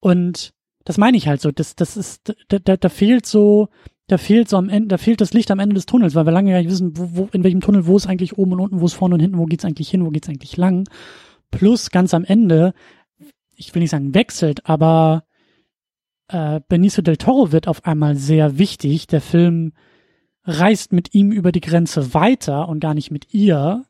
Und 0.00 0.52
das 0.84 0.98
meine 0.98 1.16
ich 1.16 1.28
halt 1.28 1.40
so. 1.40 1.50
Das, 1.50 1.76
das 1.76 1.96
ist, 1.96 2.34
da, 2.48 2.58
da, 2.58 2.76
da 2.76 2.88
fehlt 2.88 3.24
so, 3.24 3.68
da 4.06 4.18
fehlt 4.18 4.48
so 4.48 4.58
am 4.58 4.68
Ende, 4.68 4.88
da 4.88 4.98
fehlt 4.98 5.20
das 5.20 5.32
Licht 5.32 5.50
am 5.50 5.60
Ende 5.60 5.74
des 5.74 5.86
Tunnels, 5.86 6.14
weil 6.14 6.26
wir 6.26 6.32
lange 6.32 6.50
gar 6.50 6.58
nicht 6.58 6.70
wissen, 6.70 6.96
wo, 6.96 7.08
wo, 7.12 7.28
in 7.32 7.42
welchem 7.42 7.60
Tunnel, 7.60 7.86
wo 7.86 7.96
ist 7.96 8.06
eigentlich 8.06 8.36
oben 8.36 8.52
und 8.52 8.60
unten, 8.60 8.80
wo 8.80 8.86
ist 8.86 8.92
vorne 8.92 9.14
und 9.14 9.20
hinten, 9.20 9.38
wo 9.38 9.46
geht's 9.46 9.64
eigentlich 9.64 9.88
hin, 9.88 10.04
wo 10.04 10.10
geht's 10.10 10.28
eigentlich 10.28 10.56
lang. 10.58 10.86
Plus 11.50 11.90
ganz 11.90 12.12
am 12.12 12.24
Ende, 12.24 12.74
ich 13.56 13.74
will 13.74 13.80
nicht 13.80 13.90
sagen 13.90 14.14
wechselt, 14.14 14.68
aber 14.68 15.24
äh, 16.28 16.60
Benicio 16.68 17.02
del 17.02 17.16
Toro 17.16 17.52
wird 17.52 17.68
auf 17.68 17.84
einmal 17.84 18.16
sehr 18.16 18.58
wichtig. 18.58 19.06
Der 19.06 19.20
Film 19.20 19.72
reist 20.44 20.92
mit 20.92 21.14
ihm 21.14 21.32
über 21.32 21.52
die 21.52 21.60
Grenze 21.60 22.14
weiter 22.14 22.68
und 22.68 22.80
gar 22.80 22.94
nicht 22.94 23.10
mit 23.10 23.32
ihr. 23.32 23.84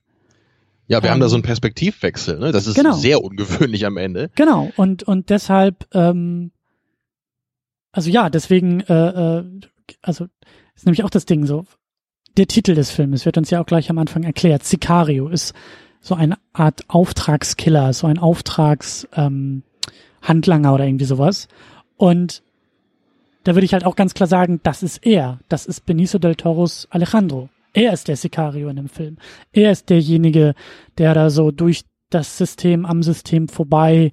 Ja, 0.87 1.03
wir 1.03 1.09
Ähm, 1.09 1.15
haben 1.15 1.21
da 1.21 1.29
so 1.29 1.37
einen 1.37 1.43
Perspektivwechsel, 1.43 2.39
ne? 2.39 2.53
Das 2.53 2.67
ist 2.67 2.75
genau. 2.75 2.93
sehr 2.93 3.23
ungewöhnlich 3.23 3.87
am 3.87 3.97
Ende. 3.97 4.31
Genau, 4.35 4.71
und, 4.77 5.03
und 5.03 5.31
deshalb, 5.31 5.89
ähm, 5.95 6.53
also 7.93 8.11
ja, 8.11 8.31
deswegen, 8.31 8.81
äh, 8.81 9.39
äh, 9.39 9.45
also 10.03 10.27
ist 10.75 10.87
nämlich 10.87 11.05
auch 11.05 11.11
das 11.11 11.27
Ding 11.27 11.47
so, 11.47 11.65
der 12.37 12.49
Titel 12.49 12.75
des 12.75 12.91
Filmes 12.91 13.25
wird 13.27 13.39
uns 13.39 13.51
ja 13.51 13.61
auch 13.61 13.67
gleich 13.67 13.91
am 13.91 13.99
Anfang 13.99 14.25
erklärt. 14.25 14.65
Sicario 14.65 15.29
ist 15.29 15.55
so 16.01 16.15
eine 16.15 16.37
Art 16.53 16.83
Auftragskiller, 16.89 17.93
so 17.93 18.07
ein 18.07 18.19
Auftragshandlanger 18.19 19.63
ähm, 20.69 20.75
oder 20.75 20.85
irgendwie 20.85 21.05
sowas. 21.05 21.49
Und 21.97 22.43
da 23.45 23.55
würde 23.55 23.65
ich 23.65 23.73
halt 23.73 23.85
auch 23.85 23.97
ganz 23.97 24.15
klar 24.15 24.27
sagen, 24.27 24.61
das 24.63 24.83
ist 24.83 25.05
er. 25.05 25.39
Das 25.49 25.67
ist 25.67 25.87
Benicio 25.87 26.19
del 26.19 26.35
Toros 26.35 26.89
Alejandro. 26.91 27.51
Er 27.73 27.93
ist 27.93 28.09
der 28.09 28.17
Sicario 28.17 28.69
in 28.69 28.77
dem 28.77 28.89
Film. 28.89 29.19
Er 29.53 29.73
ist 29.73 29.91
derjenige, 29.91 30.55
der 30.97 31.13
da 31.15 31.29
so 31.29 31.51
durch 31.51 31.85
das 32.11 32.39
System 32.39 32.87
am 32.87 33.03
System 33.03 33.49
vorbei 33.49 34.13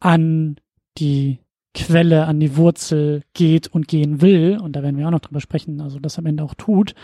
an 0.00 0.56
die 0.98 1.38
Quelle, 1.72 2.26
an 2.26 2.40
die 2.40 2.56
Wurzel 2.56 3.22
geht 3.32 3.68
und 3.68 3.86
gehen 3.86 4.20
will. 4.20 4.58
Und 4.60 4.74
da 4.74 4.82
werden 4.82 4.98
wir 4.98 5.06
auch 5.06 5.12
noch 5.12 5.20
drüber 5.20 5.40
sprechen, 5.40 5.80
also 5.80 6.00
das 6.00 6.18
am 6.18 6.26
Ende 6.26 6.42
auch 6.42 6.54
tut. 6.54 6.94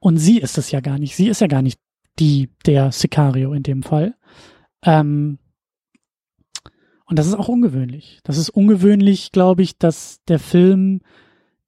Und 0.00 0.16
sie 0.16 0.38
ist 0.38 0.56
es 0.56 0.70
ja 0.70 0.80
gar 0.80 0.98
nicht. 0.98 1.14
Sie 1.14 1.28
ist 1.28 1.40
ja 1.40 1.46
gar 1.46 1.62
nicht 1.62 1.78
die, 2.18 2.48
der 2.64 2.90
Sicario 2.90 3.52
in 3.52 3.62
dem 3.62 3.82
Fall. 3.82 4.14
Ähm, 4.82 5.38
und 7.08 7.18
das 7.18 7.26
ist 7.26 7.34
auch 7.34 7.48
ungewöhnlich. 7.48 8.20
Das 8.22 8.36
ist 8.36 8.50
ungewöhnlich, 8.50 9.32
glaube 9.32 9.62
ich, 9.62 9.78
dass 9.78 10.22
der 10.28 10.38
Film 10.38 11.00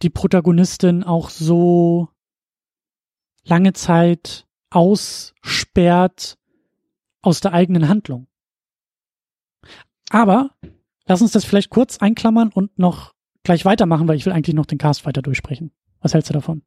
die 0.02 0.10
Protagonistin 0.10 1.02
auch 1.02 1.30
so 1.30 2.08
lange 3.44 3.72
Zeit 3.72 4.46
aussperrt 4.68 6.38
aus 7.22 7.40
der 7.40 7.54
eigenen 7.54 7.88
Handlung. 7.88 8.26
Aber 10.10 10.50
lass 11.06 11.22
uns 11.22 11.32
das 11.32 11.44
vielleicht 11.46 11.70
kurz 11.70 11.98
einklammern 11.98 12.50
und 12.52 12.78
noch 12.78 13.14
gleich 13.42 13.64
weitermachen, 13.64 14.08
weil 14.08 14.16
ich 14.16 14.26
will 14.26 14.34
eigentlich 14.34 14.54
noch 14.54 14.66
den 14.66 14.78
Cast 14.78 15.06
weiter 15.06 15.22
durchsprechen. 15.22 15.72
Was 16.00 16.12
hältst 16.12 16.28
du 16.28 16.34
davon? 16.34 16.62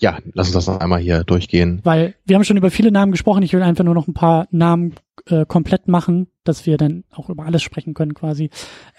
Ja, 0.00 0.18
lass 0.32 0.48
uns 0.48 0.54
das 0.54 0.66
noch 0.68 0.80
einmal 0.80 1.00
hier 1.00 1.24
durchgehen. 1.24 1.80
Weil 1.82 2.14
wir 2.24 2.36
haben 2.36 2.44
schon 2.44 2.56
über 2.56 2.70
viele 2.70 2.92
Namen 2.92 3.12
gesprochen. 3.12 3.42
Ich 3.42 3.52
will 3.52 3.62
einfach 3.62 3.84
nur 3.84 3.94
noch 3.94 4.06
ein 4.06 4.14
paar 4.14 4.46
Namen 4.52 4.94
äh, 5.26 5.44
komplett 5.44 5.88
machen, 5.88 6.28
dass 6.44 6.66
wir 6.66 6.76
dann 6.76 7.02
auch 7.10 7.28
über 7.28 7.44
alles 7.44 7.62
sprechen 7.62 7.94
können 7.94 8.14
quasi. 8.14 8.48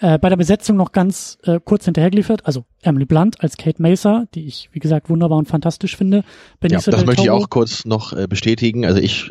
Äh, 0.00 0.18
bei 0.18 0.28
der 0.28 0.36
Besetzung 0.36 0.76
noch 0.76 0.92
ganz 0.92 1.38
äh, 1.44 1.58
kurz 1.64 1.86
hinterhergeliefert. 1.86 2.44
Also 2.44 2.64
Emily 2.82 3.06
Blunt 3.06 3.42
als 3.42 3.56
Kate 3.56 3.80
Mesa, 3.80 4.26
die 4.34 4.46
ich, 4.46 4.68
wie 4.72 4.78
gesagt, 4.78 5.08
wunderbar 5.08 5.38
und 5.38 5.48
fantastisch 5.48 5.96
finde. 5.96 6.18
Ja, 6.18 6.24
Benicio 6.60 6.90
das 6.92 7.00
del 7.00 7.06
möchte 7.06 7.22
ich 7.22 7.30
auch 7.30 7.48
kurz 7.48 7.86
noch 7.86 8.12
äh, 8.12 8.26
bestätigen. 8.28 8.84
Also 8.84 9.00
ich, 9.00 9.30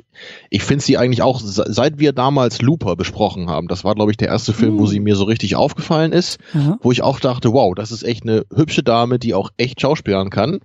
ich 0.50 0.64
finde 0.64 0.84
sie 0.84 0.98
eigentlich 0.98 1.22
auch, 1.22 1.40
se- 1.40 1.66
seit 1.68 2.00
wir 2.00 2.14
damals 2.14 2.64
Looper 2.64 2.96
besprochen 2.96 3.48
haben, 3.48 3.68
das 3.68 3.84
war, 3.84 3.94
glaube 3.94 4.10
ich, 4.10 4.18
der 4.18 4.30
erste 4.30 4.54
Film, 4.54 4.78
wo 4.80 4.84
Hm. 4.86 4.88
sie 4.88 5.00
mir 5.00 5.16
so 5.16 5.26
richtig 5.26 5.56
aufgefallen 5.56 6.12
ist, 6.14 6.40
Aha. 6.56 6.80
wo 6.82 6.92
ich 6.92 7.04
auch 7.04 7.20
dachte, 7.20 7.54
wow, 7.54 7.76
das 7.76 7.92
ist 7.92 8.02
echt 8.02 8.24
eine 8.24 8.44
hübsche 8.54 8.82
Dame, 8.82 9.20
die 9.20 9.36
auch 9.36 9.52
echt 9.58 9.80
schauspielern 9.82 10.32
kann. 10.32 10.60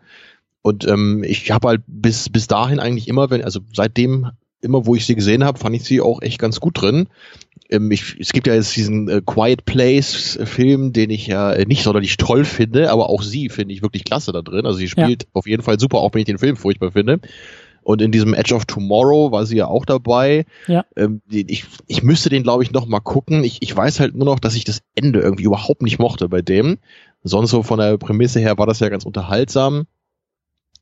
Und 0.67 0.89
ähm, 0.89 1.23
ich 1.25 1.51
habe 1.51 1.69
halt 1.69 1.83
bis, 1.87 2.31
bis 2.31 2.47
dahin 2.47 2.81
eigentlich 2.81 3.07
immer, 3.07 3.29
wenn, 3.29 3.45
also 3.45 3.61
seitdem, 3.75 4.31
immer 4.63 4.87
wo 4.87 4.95
ich 4.95 5.05
sie 5.05 5.15
gesehen 5.15 5.45
habe, 5.45 5.59
fand 5.59 5.77
ich 5.77 5.85
sie 5.85 6.01
auch 6.01 6.23
echt 6.23 6.39
ganz 6.39 6.59
gut 6.59 6.81
drin. 6.81 7.09
Ähm, 7.69 7.91
ich, 7.91 8.17
es 8.19 8.33
gibt 8.33 8.47
ja 8.47 8.55
jetzt 8.55 8.75
diesen 8.75 9.11
äh, 9.11 9.21
Quiet 9.21 9.67
Place 9.67 10.39
Film, 10.43 10.95
den 10.95 11.11
ich 11.11 11.27
ja 11.27 11.55
nicht 11.67 11.83
sonderlich 11.83 12.17
toll 12.17 12.47
finde, 12.47 12.91
aber 12.91 13.11
auch 13.11 13.23
sie 13.23 13.51
finde 13.51 13.75
ich 13.75 13.83
wirklich 13.83 14.05
klasse 14.05 14.33
da 14.33 14.41
drin. 14.41 14.65
Also 14.65 14.79
sie 14.79 14.89
spielt 14.89 15.27
auf 15.35 15.47
jeden 15.47 15.63
Fall 15.63 15.79
super, 15.79 15.99
auch 15.99 16.15
wenn 16.15 16.21
ich 16.21 16.27
den 16.27 16.39
Film 16.39 16.57
furchtbar 16.57 16.93
finde. 16.93 17.21
Und 17.83 18.01
in 18.01 18.11
diesem 18.11 18.33
Edge 18.33 18.55
of 18.55 18.65
Tomorrow 18.65 19.33
war 19.33 19.45
sie 19.45 19.59
ja 19.59 19.67
auch 19.67 19.85
dabei. 19.85 20.47
Ja. 20.67 20.87
Ähm, 20.97 21.21
ich, 21.31 21.67
ich 21.87 22.03
müsste 22.03 22.31
den, 22.31 22.43
glaube 22.43 22.63
ich, 22.63 22.73
noch 22.73 22.87
mal 22.87 23.01
gucken. 23.01 23.45
Ich, 23.45 23.59
ich 23.61 23.77
weiß 23.77 24.01
halt 24.01 24.15
nur 24.15 24.25
noch, 24.25 24.39
dass 24.39 24.55
ich 24.55 24.65
das 24.65 24.81
Ende 24.95 25.21
irgendwie 25.21 25.45
überhaupt 25.45 25.83
nicht 25.83 25.99
mochte 25.99 26.31
bei 26.31 26.41
dem. 26.41 26.79
Sonst 27.23 27.51
so 27.51 27.63
von 27.63 27.79
der 27.79 27.99
Prämisse 27.99 28.41
her 28.41 28.57
war 28.57 28.67
das 28.67 28.81
ja 28.81 28.89
ganz 28.89 29.05
unterhaltsam. 29.05 29.85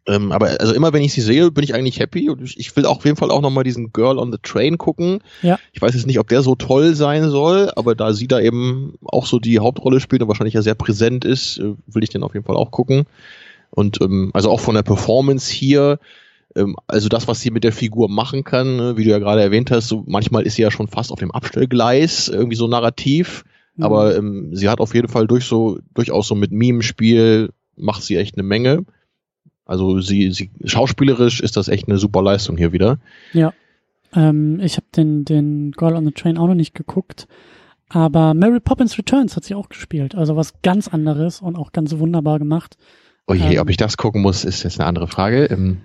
Ähm, 0.09 0.33
aber 0.33 0.61
also 0.61 0.75
immer 0.75 0.93
wenn 0.93 1.03
ich 1.03 1.13
sie 1.13 1.21
sehe, 1.21 1.51
bin 1.53 1.63
ich 1.63 1.75
eigentlich 1.75 2.01
happy 2.01 2.29
und 2.29 2.43
ich, 2.43 2.59
ich 2.59 2.75
will 2.75 2.87
auch 2.87 2.97
auf 2.97 3.05
jeden 3.05 3.17
Fall 3.17 3.31
auch 3.31 3.41
noch 3.41 3.51
mal 3.51 3.63
diesen 3.63 3.93
Girl 3.93 4.19
on 4.19 4.33
the 4.33 4.39
Train 4.43 4.77
gucken. 4.77 5.21
Ja. 5.43 5.59
Ich 5.73 5.81
weiß 5.81 5.95
jetzt 5.95 6.07
nicht, 6.07 6.19
ob 6.19 6.29
der 6.29 6.43
so 6.43 6.57
toll 6.57 6.95
sein 6.95 7.31
soll, 7.31 7.71
aber 7.77 7.95
da 7.95 8.13
sie 8.13 8.27
da 8.27 8.41
eben 8.41 8.95
auch 9.05 9.27
so 9.27 9.39
die 9.39 9.61
Hauptrolle 9.61 10.01
spielt 10.01 10.23
und 10.23 10.29
wahrscheinlich 10.29 10.55
ja 10.55 10.63
sehr 10.63 10.75
präsent 10.75 11.25
ist, 11.25 11.59
äh, 11.59 11.75
will 11.87 12.03
ich 12.03 12.11
den 12.11 12.25
auf 12.25 12.35
jeden 12.35 12.47
Fall 12.47 12.57
auch 12.57 12.73
gucken. 12.73 13.05
Und 13.71 14.01
ähm, 14.01 14.31
also 14.35 14.51
auch 14.51 14.61
von 14.61 14.75
der 14.75 14.83
Performance 14.83 15.53
hier, 15.53 16.01
ähm, 16.57 16.77
also 16.89 17.09
das, 17.09 17.29
was 17.29 17.41
sie 17.41 17.51
mit 17.51 17.63
der 17.63 17.73
Figur 17.73 18.09
machen 18.09 18.43
kann, 18.43 18.77
ne, 18.77 18.97
wie 18.97 19.05
du 19.05 19.11
ja 19.11 19.19
gerade 19.21 19.41
erwähnt 19.41 19.71
hast, 19.71 19.87
so 19.87 20.03
manchmal 20.07 20.43
ist 20.43 20.57
sie 20.57 20.63
ja 20.63 20.73
schon 20.73 20.89
fast 20.89 21.13
auf 21.13 21.21
dem 21.21 21.31
Abstellgleis, 21.31 22.29
irgendwie 22.29 22.57
so 22.57 22.67
narrativ. 22.67 23.45
Mhm. 23.77 23.85
Aber 23.85 24.17
ähm, 24.17 24.51
sie 24.53 24.69
hat 24.69 24.81
auf 24.81 24.95
jeden 24.95 25.09
Fall 25.09 25.29
durch 25.29 25.45
so, 25.45 25.79
durchaus 25.95 26.27
so 26.27 26.35
mit 26.35 26.51
Meme-Spiel 26.51 27.51
macht 27.77 28.03
sie 28.03 28.17
echt 28.17 28.37
eine 28.37 28.43
Menge. 28.43 28.85
Also 29.73 30.03
sie, 30.03 30.31
sie 30.33 30.51
schauspielerisch 30.67 31.41
ist 31.41 31.57
das 31.57 31.69
echt 31.69 31.89
eine 31.89 31.97
super 31.97 32.21
Leistung 32.23 32.59
hier 32.59 32.73
wieder. 32.73 32.99
Ähm, 34.15 34.61
ich 34.61 34.77
habe 34.77 34.85
den, 34.95 35.25
den 35.25 35.73
Girl 35.73 35.97
on 35.97 36.05
the 36.05 36.13
Train 36.13 36.37
auch 36.37 36.47
noch 36.47 36.55
nicht 36.55 36.75
geguckt. 36.75 37.27
Aber 37.89 38.35
Mary 38.35 38.61
Poppins 38.61 38.99
Returns 38.99 39.35
hat 39.35 39.45
sie 39.45 39.55
auch 39.55 39.71
gespielt. 39.71 40.15
Also 40.15 40.37
was 40.37 40.61
ganz 40.61 40.89
anderes 40.89 41.41
und 41.41 41.57
auch 41.57 41.73
ganz 41.73 41.97
wunderbar 41.97 42.39
gemacht. 42.39 42.77
Oh 43.27 43.33
je, 43.33 43.55
Ähm. 43.55 43.63
ob 43.63 43.71
ich 43.71 43.79
das 43.79 43.97
gucken 43.97 44.21
muss, 44.21 44.45
ist 44.45 44.63
jetzt 44.63 44.79
eine 44.79 44.87
andere 44.87 45.09
Frage. 45.09 45.47
Ähm, 45.47 45.81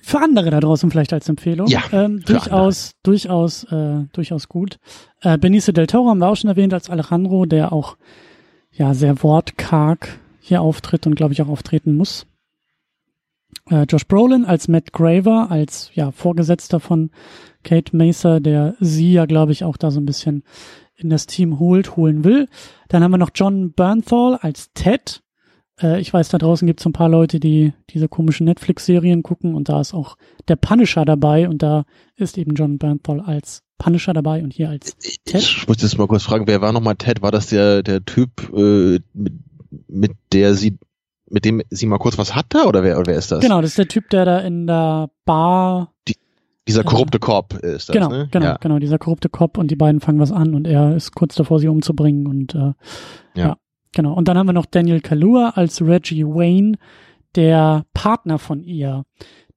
Für 0.00 0.20
andere 0.22 0.48
da 0.48 0.60
draußen 0.60 0.90
vielleicht 0.90 1.12
als 1.12 1.28
Empfehlung. 1.28 1.66
Ja, 1.66 1.82
ähm, 1.92 2.22
durchaus, 2.24 2.92
durchaus, 3.02 3.64
äh, 3.64 4.06
durchaus 4.14 4.48
gut. 4.48 4.78
Äh, 5.20 5.36
Benicio 5.36 5.74
del 5.74 5.86
Toro 5.88 6.08
haben 6.08 6.20
wir 6.20 6.28
auch 6.28 6.36
schon 6.36 6.48
erwähnt 6.48 6.72
als 6.72 6.88
Alejandro, 6.88 7.44
der 7.44 7.70
auch 7.70 7.98
ja 8.72 8.94
sehr 8.94 9.22
wortkarg 9.22 10.18
hier 10.40 10.62
auftritt 10.62 11.06
und 11.06 11.16
glaube 11.16 11.34
ich 11.34 11.42
auch 11.42 11.48
auftreten 11.48 11.96
muss. 11.96 12.26
Äh, 13.70 13.86
Josh 13.88 14.06
Brolin 14.06 14.44
als 14.44 14.68
Matt 14.68 14.92
Graver, 14.92 15.50
als 15.50 15.90
ja 15.94 16.10
Vorgesetzter 16.10 16.80
von 16.80 17.10
Kate 17.62 17.96
Mesa, 17.96 18.40
der 18.40 18.74
sie 18.80 19.12
ja 19.12 19.26
glaube 19.26 19.52
ich 19.52 19.64
auch 19.64 19.76
da 19.76 19.90
so 19.90 20.00
ein 20.00 20.06
bisschen 20.06 20.44
in 20.96 21.10
das 21.10 21.26
Team 21.26 21.58
holt, 21.58 21.96
holen 21.96 22.24
will. 22.24 22.48
Dann 22.88 23.02
haben 23.02 23.10
wir 23.10 23.18
noch 23.18 23.30
John 23.34 23.72
Bernthal 23.72 24.36
als 24.40 24.72
Ted. 24.74 25.22
Äh, 25.80 26.00
ich 26.00 26.12
weiß, 26.12 26.28
da 26.28 26.38
draußen 26.38 26.66
gibt 26.66 26.80
es 26.80 26.86
ein 26.86 26.92
paar 26.92 27.08
Leute, 27.08 27.40
die 27.40 27.72
diese 27.90 28.08
komischen 28.08 28.46
Netflix-Serien 28.46 29.22
gucken 29.22 29.54
und 29.54 29.68
da 29.68 29.80
ist 29.80 29.94
auch 29.94 30.16
der 30.48 30.56
Punisher 30.56 31.04
dabei 31.04 31.48
und 31.48 31.62
da 31.62 31.84
ist 32.16 32.38
eben 32.38 32.54
John 32.54 32.78
Bernthal 32.78 33.20
als 33.20 33.62
Punisher 33.78 34.12
dabei 34.12 34.42
und 34.42 34.52
hier 34.52 34.70
als 34.70 34.96
Ted. 35.24 35.40
Ich 35.40 35.66
muss 35.66 35.82
jetzt 35.82 35.98
mal 35.98 36.06
kurz 36.06 36.22
fragen, 36.22 36.46
wer 36.46 36.60
war 36.60 36.72
nochmal 36.72 36.96
Ted? 36.96 37.22
War 37.22 37.32
das 37.32 37.48
der, 37.48 37.82
der 37.82 38.04
Typ, 38.04 38.52
äh, 38.54 39.00
mit, 39.12 39.34
mit 39.88 40.12
der 40.32 40.54
sie, 40.54 40.78
mit 41.28 41.44
dem 41.44 41.62
sie 41.70 41.86
mal 41.86 41.98
kurz 41.98 42.18
was 42.18 42.34
hatte 42.34 42.66
oder 42.66 42.82
wer, 42.82 42.98
oder 42.98 43.12
wer 43.12 43.18
ist 43.18 43.32
das? 43.32 43.40
Genau, 43.40 43.60
das 43.60 43.70
ist 43.70 43.78
der 43.78 43.88
Typ, 43.88 44.10
der 44.10 44.24
da 44.24 44.38
in 44.40 44.66
der 44.66 45.10
Bar. 45.24 45.92
Die, 46.08 46.16
dieser 46.68 46.84
korrupte 46.84 47.18
Cop 47.18 47.54
ist 47.54 47.88
das, 47.88 47.94
genau, 47.94 48.08
ne? 48.08 48.28
Genau, 48.30 48.46
ja. 48.46 48.56
genau, 48.60 48.78
dieser 48.78 48.98
korrupte 48.98 49.28
Cop 49.28 49.58
und 49.58 49.70
die 49.70 49.76
beiden 49.76 50.00
fangen 50.00 50.18
was 50.18 50.32
an 50.32 50.54
und 50.54 50.66
er 50.66 50.96
ist 50.96 51.14
kurz 51.14 51.34
davor, 51.34 51.58
sie 51.60 51.68
umzubringen 51.68 52.26
und 52.26 52.54
äh, 52.54 52.58
ja. 52.58 52.74
ja, 53.34 53.56
genau. 53.92 54.14
Und 54.14 54.28
dann 54.28 54.38
haben 54.38 54.46
wir 54.46 54.52
noch 54.52 54.66
Daniel 54.66 55.00
Kalua 55.00 55.52
als 55.56 55.82
Reggie 55.82 56.24
Wayne, 56.24 56.76
der 57.34 57.84
Partner 57.92 58.38
von 58.38 58.62
ihr. 58.62 59.04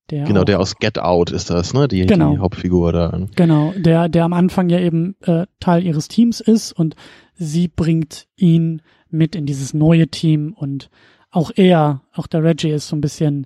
Der 0.09 0.23
genau, 0.23 0.41
auch, 0.41 0.45
der 0.45 0.59
aus 0.59 0.77
Get 0.77 0.99
Out 0.99 1.31
ist 1.31 1.49
das, 1.49 1.73
ne? 1.73 1.87
Die, 1.87 2.05
genau, 2.05 2.31
die 2.31 2.39
Hauptfigur 2.39 2.93
da. 2.93 3.25
Genau, 3.35 3.73
der, 3.75 4.07
der 4.07 4.23
am 4.23 4.33
Anfang 4.33 4.69
ja 4.69 4.79
eben 4.79 5.15
äh, 5.21 5.45
Teil 5.59 5.85
ihres 5.85 6.07
Teams 6.07 6.39
ist 6.39 6.71
und 6.71 6.95
sie 7.33 7.67
bringt 7.67 8.27
ihn 8.37 8.81
mit 9.09 9.35
in 9.35 9.45
dieses 9.45 9.73
neue 9.73 10.07
Team 10.07 10.53
und 10.57 10.89
auch 11.37 11.51
er, 11.55 12.01
auch 12.13 12.25
der 12.25 12.43
Reggie 12.43 12.71
ist 12.71 12.87
so 12.87 12.95
ein 12.95 13.01
bisschen, 13.01 13.45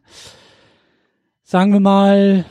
sagen 1.43 1.73
wir 1.73 1.81
mal, 1.81 2.45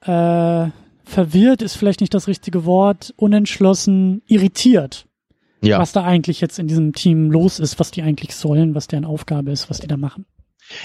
äh, 0.00 0.70
verwirrt 1.04 1.62
ist 1.62 1.76
vielleicht 1.76 2.00
nicht 2.00 2.12
das 2.12 2.26
richtige 2.26 2.64
Wort, 2.64 3.14
unentschlossen, 3.16 4.22
irritiert. 4.26 5.06
Ja. 5.62 5.78
Was 5.78 5.92
da 5.92 6.02
eigentlich 6.02 6.40
jetzt 6.40 6.58
in 6.58 6.66
diesem 6.66 6.92
Team 6.92 7.30
los 7.30 7.60
ist, 7.60 7.78
was 7.78 7.92
die 7.92 8.02
eigentlich 8.02 8.34
sollen, 8.34 8.74
was 8.74 8.88
deren 8.88 9.04
Aufgabe 9.04 9.52
ist, 9.52 9.70
was 9.70 9.78
die 9.78 9.86
da 9.86 9.96
machen. 9.96 10.26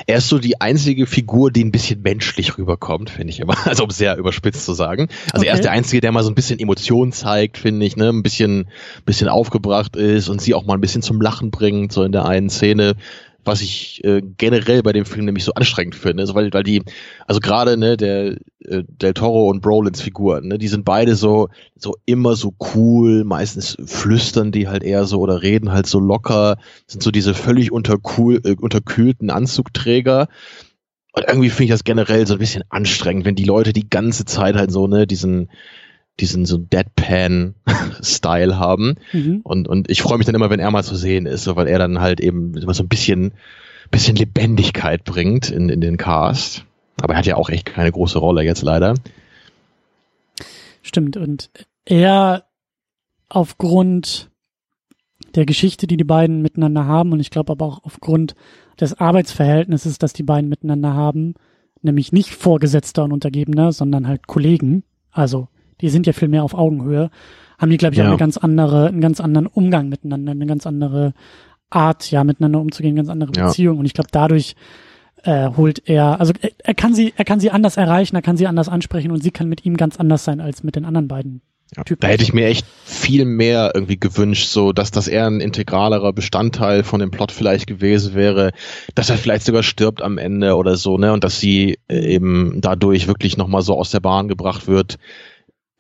Er 0.06 0.18
ist 0.18 0.30
so 0.30 0.38
die 0.38 0.62
einzige 0.62 1.08
Figur, 1.08 1.52
die 1.52 1.64
ein 1.64 1.72
bisschen 1.72 2.02
menschlich 2.04 2.58
rüberkommt, 2.58 3.10
finde 3.10 3.32
ich 3.32 3.40
immer. 3.40 3.56
Also 3.66 3.84
um 3.84 3.90
sehr 3.90 4.18
überspitzt 4.18 4.66
zu 4.66 4.74
sagen. 4.74 5.08
Also 5.32 5.44
okay. 5.44 5.48
er 5.48 5.54
ist 5.56 5.64
der 5.64 5.72
Einzige, 5.72 6.02
der 6.02 6.12
mal 6.12 6.24
so 6.24 6.30
ein 6.30 6.36
bisschen 6.36 6.60
Emotionen 6.60 7.12
zeigt, 7.12 7.58
finde 7.58 7.86
ich, 7.86 7.96
ne, 7.96 8.10
ein 8.10 8.22
bisschen, 8.22 8.70
bisschen 9.06 9.30
aufgebracht 9.30 9.96
ist 9.96 10.30
und 10.30 10.42
sie 10.42 10.54
auch 10.54 10.66
mal 10.66 10.76
ein 10.76 10.82
bisschen 10.82 11.02
zum 11.02 11.22
Lachen 11.22 11.52
bringt, 11.52 11.92
so 11.92 12.04
in 12.04 12.12
der 12.12 12.26
einen 12.26 12.50
Szene 12.50 12.96
was 13.44 13.62
ich 13.62 14.04
äh, 14.04 14.22
generell 14.38 14.84
bei 14.84 14.94
dem 14.94 15.06
Film 15.06 15.26
nämlich 15.26 15.44
so 15.44 15.54
anstrengend 15.54 15.96
finde, 15.96 16.22
also 16.22 16.36
weil, 16.36 16.52
weil 16.54 16.64
die, 16.64 16.84
also 17.28 17.40
gerade 17.40 17.78
ne, 17.78 17.98
der 17.98 18.38
äh, 18.60 18.84
Del 18.88 19.14
Toro 19.14 19.50
und 19.50 19.62
Brolins 19.62 20.02
Figuren, 20.02 20.48
ne, 20.48 20.58
die 20.58 20.68
sind 20.68 20.86
beide 20.86 21.16
so 21.16 21.50
so 21.76 21.96
immer 22.06 22.36
so 22.36 22.54
cool, 22.76 23.24
meistens 23.24 23.78
flüstern 23.86 24.52
die 24.52 24.68
halt 24.68 24.84
eher 24.84 25.06
so 25.06 25.20
oder 25.20 25.42
reden 25.42 25.72
halt 25.72 25.88
so 25.88 26.00
locker, 26.00 26.58
sind 26.88 27.02
so 27.04 27.12
diese 27.12 27.34
völlig 27.34 27.72
unterkühl, 27.72 28.42
äh, 28.44 28.56
unterkühlten 28.56 29.30
Anzugträger. 29.30 30.28
Und 31.14 31.26
irgendwie 31.28 31.50
finde 31.50 31.66
ich 31.66 31.72
das 31.72 31.84
generell 31.84 32.26
so 32.26 32.36
ein 32.36 32.40
bisschen 32.40 32.64
anstrengend, 32.70 33.26
wenn 33.26 33.36
die 33.36 33.44
Leute 33.44 33.74
die 33.74 33.90
ganze 33.90 34.24
Zeit 34.24 34.56
halt 34.56 34.72
so, 34.72 34.88
ne, 34.88 35.06
diesen, 35.06 35.50
diesen 36.20 36.46
so 36.46 36.58
Deadpan-Style 36.58 38.58
haben. 38.58 38.96
Mhm. 39.12 39.42
Und, 39.44 39.68
und 39.68 39.90
ich 39.90 40.02
freue 40.02 40.18
mich 40.18 40.26
dann 40.26 40.36
immer, 40.36 40.50
wenn 40.50 40.60
er 40.60 40.72
mal 40.72 40.84
zu 40.84 40.96
sehen 40.96 41.26
ist, 41.26 41.44
so, 41.44 41.56
weil 41.56 41.68
er 41.68 41.80
dann 41.80 42.00
halt 42.00 42.20
eben 42.20 42.54
so 42.60 42.84
ein 42.84 42.90
bisschen, 42.90 43.34
bisschen 43.90 44.16
Lebendigkeit 44.16 45.04
bringt 45.04 45.50
in, 45.50 45.70
in 45.70 45.82
den 45.82 45.98
Cast. 45.98 46.66
Aber 47.02 47.14
er 47.14 47.20
hat 47.20 47.26
ja 47.26 47.38
auch 47.38 47.50
echt 47.50 47.66
keine 47.66 47.92
große 47.92 48.20
Rolle 48.20 48.44
jetzt 48.44 48.62
leider. 48.62 48.94
Stimmt. 50.84 51.18
Und 51.18 51.50
er 51.86 52.46
aufgrund 53.30 54.30
der 55.36 55.46
Geschichte, 55.46 55.88
die 55.88 55.98
die 55.98 56.04
beiden 56.04 56.42
miteinander 56.42 56.86
haben, 56.86 57.14
und 57.14 57.20
ich 57.20 57.30
glaube 57.30 57.52
aber 57.52 57.66
auch 57.66 57.84
aufgrund 57.84 58.36
des 58.80 59.00
Arbeitsverhältnisses, 59.00 59.98
das 59.98 60.14
die 60.14 60.24
beiden 60.24 60.50
miteinander 60.50 60.94
haben, 60.94 61.36
nämlich 61.82 62.12
nicht 62.12 62.32
Vorgesetzter 62.32 63.04
und 63.04 63.14
Untergebener, 63.14 63.72
sondern 63.72 64.08
halt 64.08 64.28
Kollegen, 64.28 64.84
also 65.12 65.48
die 65.82 65.90
sind 65.90 66.08
ja 66.08 66.14
viel 66.14 66.28
mehr 66.28 66.44
auf 66.44 66.54
Augenhöhe, 66.54 67.10
haben 67.58 67.72
die, 67.72 67.78
glaube 67.78 67.94
ich, 67.94 68.00
ja. 68.00 68.06
auch 68.06 68.10
eine 68.10 68.18
ganz 68.18 68.38
andere, 68.38 68.88
einen 68.88 69.02
ganz 69.02 69.20
anderen 69.20 69.48
Umgang 69.48 69.90
miteinander, 69.90 70.32
eine 70.32 70.46
ganz 70.46 70.66
andere 70.66 71.14
Art, 71.70 72.10
ja, 72.12 72.24
miteinander 72.24 72.60
umzugehen, 72.60 72.96
ganz 72.96 73.10
andere 73.10 73.32
Beziehung. 73.32 73.76
Ja. 73.76 73.80
Und 73.80 73.86
ich 73.86 73.94
glaube, 73.94 74.10
dadurch 74.12 74.56
äh, 75.24 75.50
holt 75.56 75.88
er, 75.88 76.20
also 76.20 76.34
er, 76.42 76.52
er 76.58 76.74
kann 76.74 76.94
sie, 76.94 77.14
er 77.16 77.26
kann 77.26 77.40
sie 77.40 77.52
anders 77.52 77.78
erreichen, 77.78 78.16
er 78.16 78.22
kann 78.22 78.38
sie 78.38 78.48
anders 78.48 78.70
ansprechen 78.70 79.12
und 79.12 79.22
sie 79.22 79.32
kann 79.32 79.48
mit 79.48 79.66
ihm 79.66 79.78
ganz 79.78 79.98
anders 79.98 80.24
sein 80.24 80.42
als 80.42 80.64
mit 80.64 80.76
den 80.76 80.86
anderen 80.86 81.08
beiden. 81.08 81.42
Ja, 81.78 81.84
da 82.00 82.08
hätte 82.10 82.24
ich 82.24 82.34
mir 82.34 82.48
echt 82.48 82.66
viel 82.84 83.24
mehr 83.24 83.72
irgendwie 83.74 83.98
gewünscht, 83.98 84.50
so 84.50 84.74
dass 84.74 84.92
das 84.92 85.08
eher 85.08 85.28
ein 85.28 85.40
integralerer 85.40 86.12
Bestandteil 86.12 86.84
von 86.84 87.00
dem 87.00 87.12
Plot 87.12 87.32
vielleicht 87.32 87.66
gewesen 87.66 88.14
wäre, 88.14 88.52
dass 88.94 89.10
er 89.10 89.16
vielleicht 89.16 89.46
sogar 89.46 89.64
stirbt 89.64 90.02
am 90.02 90.18
Ende 90.18 90.58
oder 90.58 90.76
so, 90.76 90.98
ne, 90.98 91.14
und 91.14 91.24
dass 91.24 91.40
sie 91.40 91.80
äh, 91.88 92.14
eben 92.14 92.60
dadurch 92.60 93.08
wirklich 93.08 93.38
nochmal 93.38 93.62
so 93.62 93.78
aus 93.78 93.90
der 93.90 94.02
Bahn 94.02 94.28
gebracht 94.28 94.68
wird. 94.68 94.98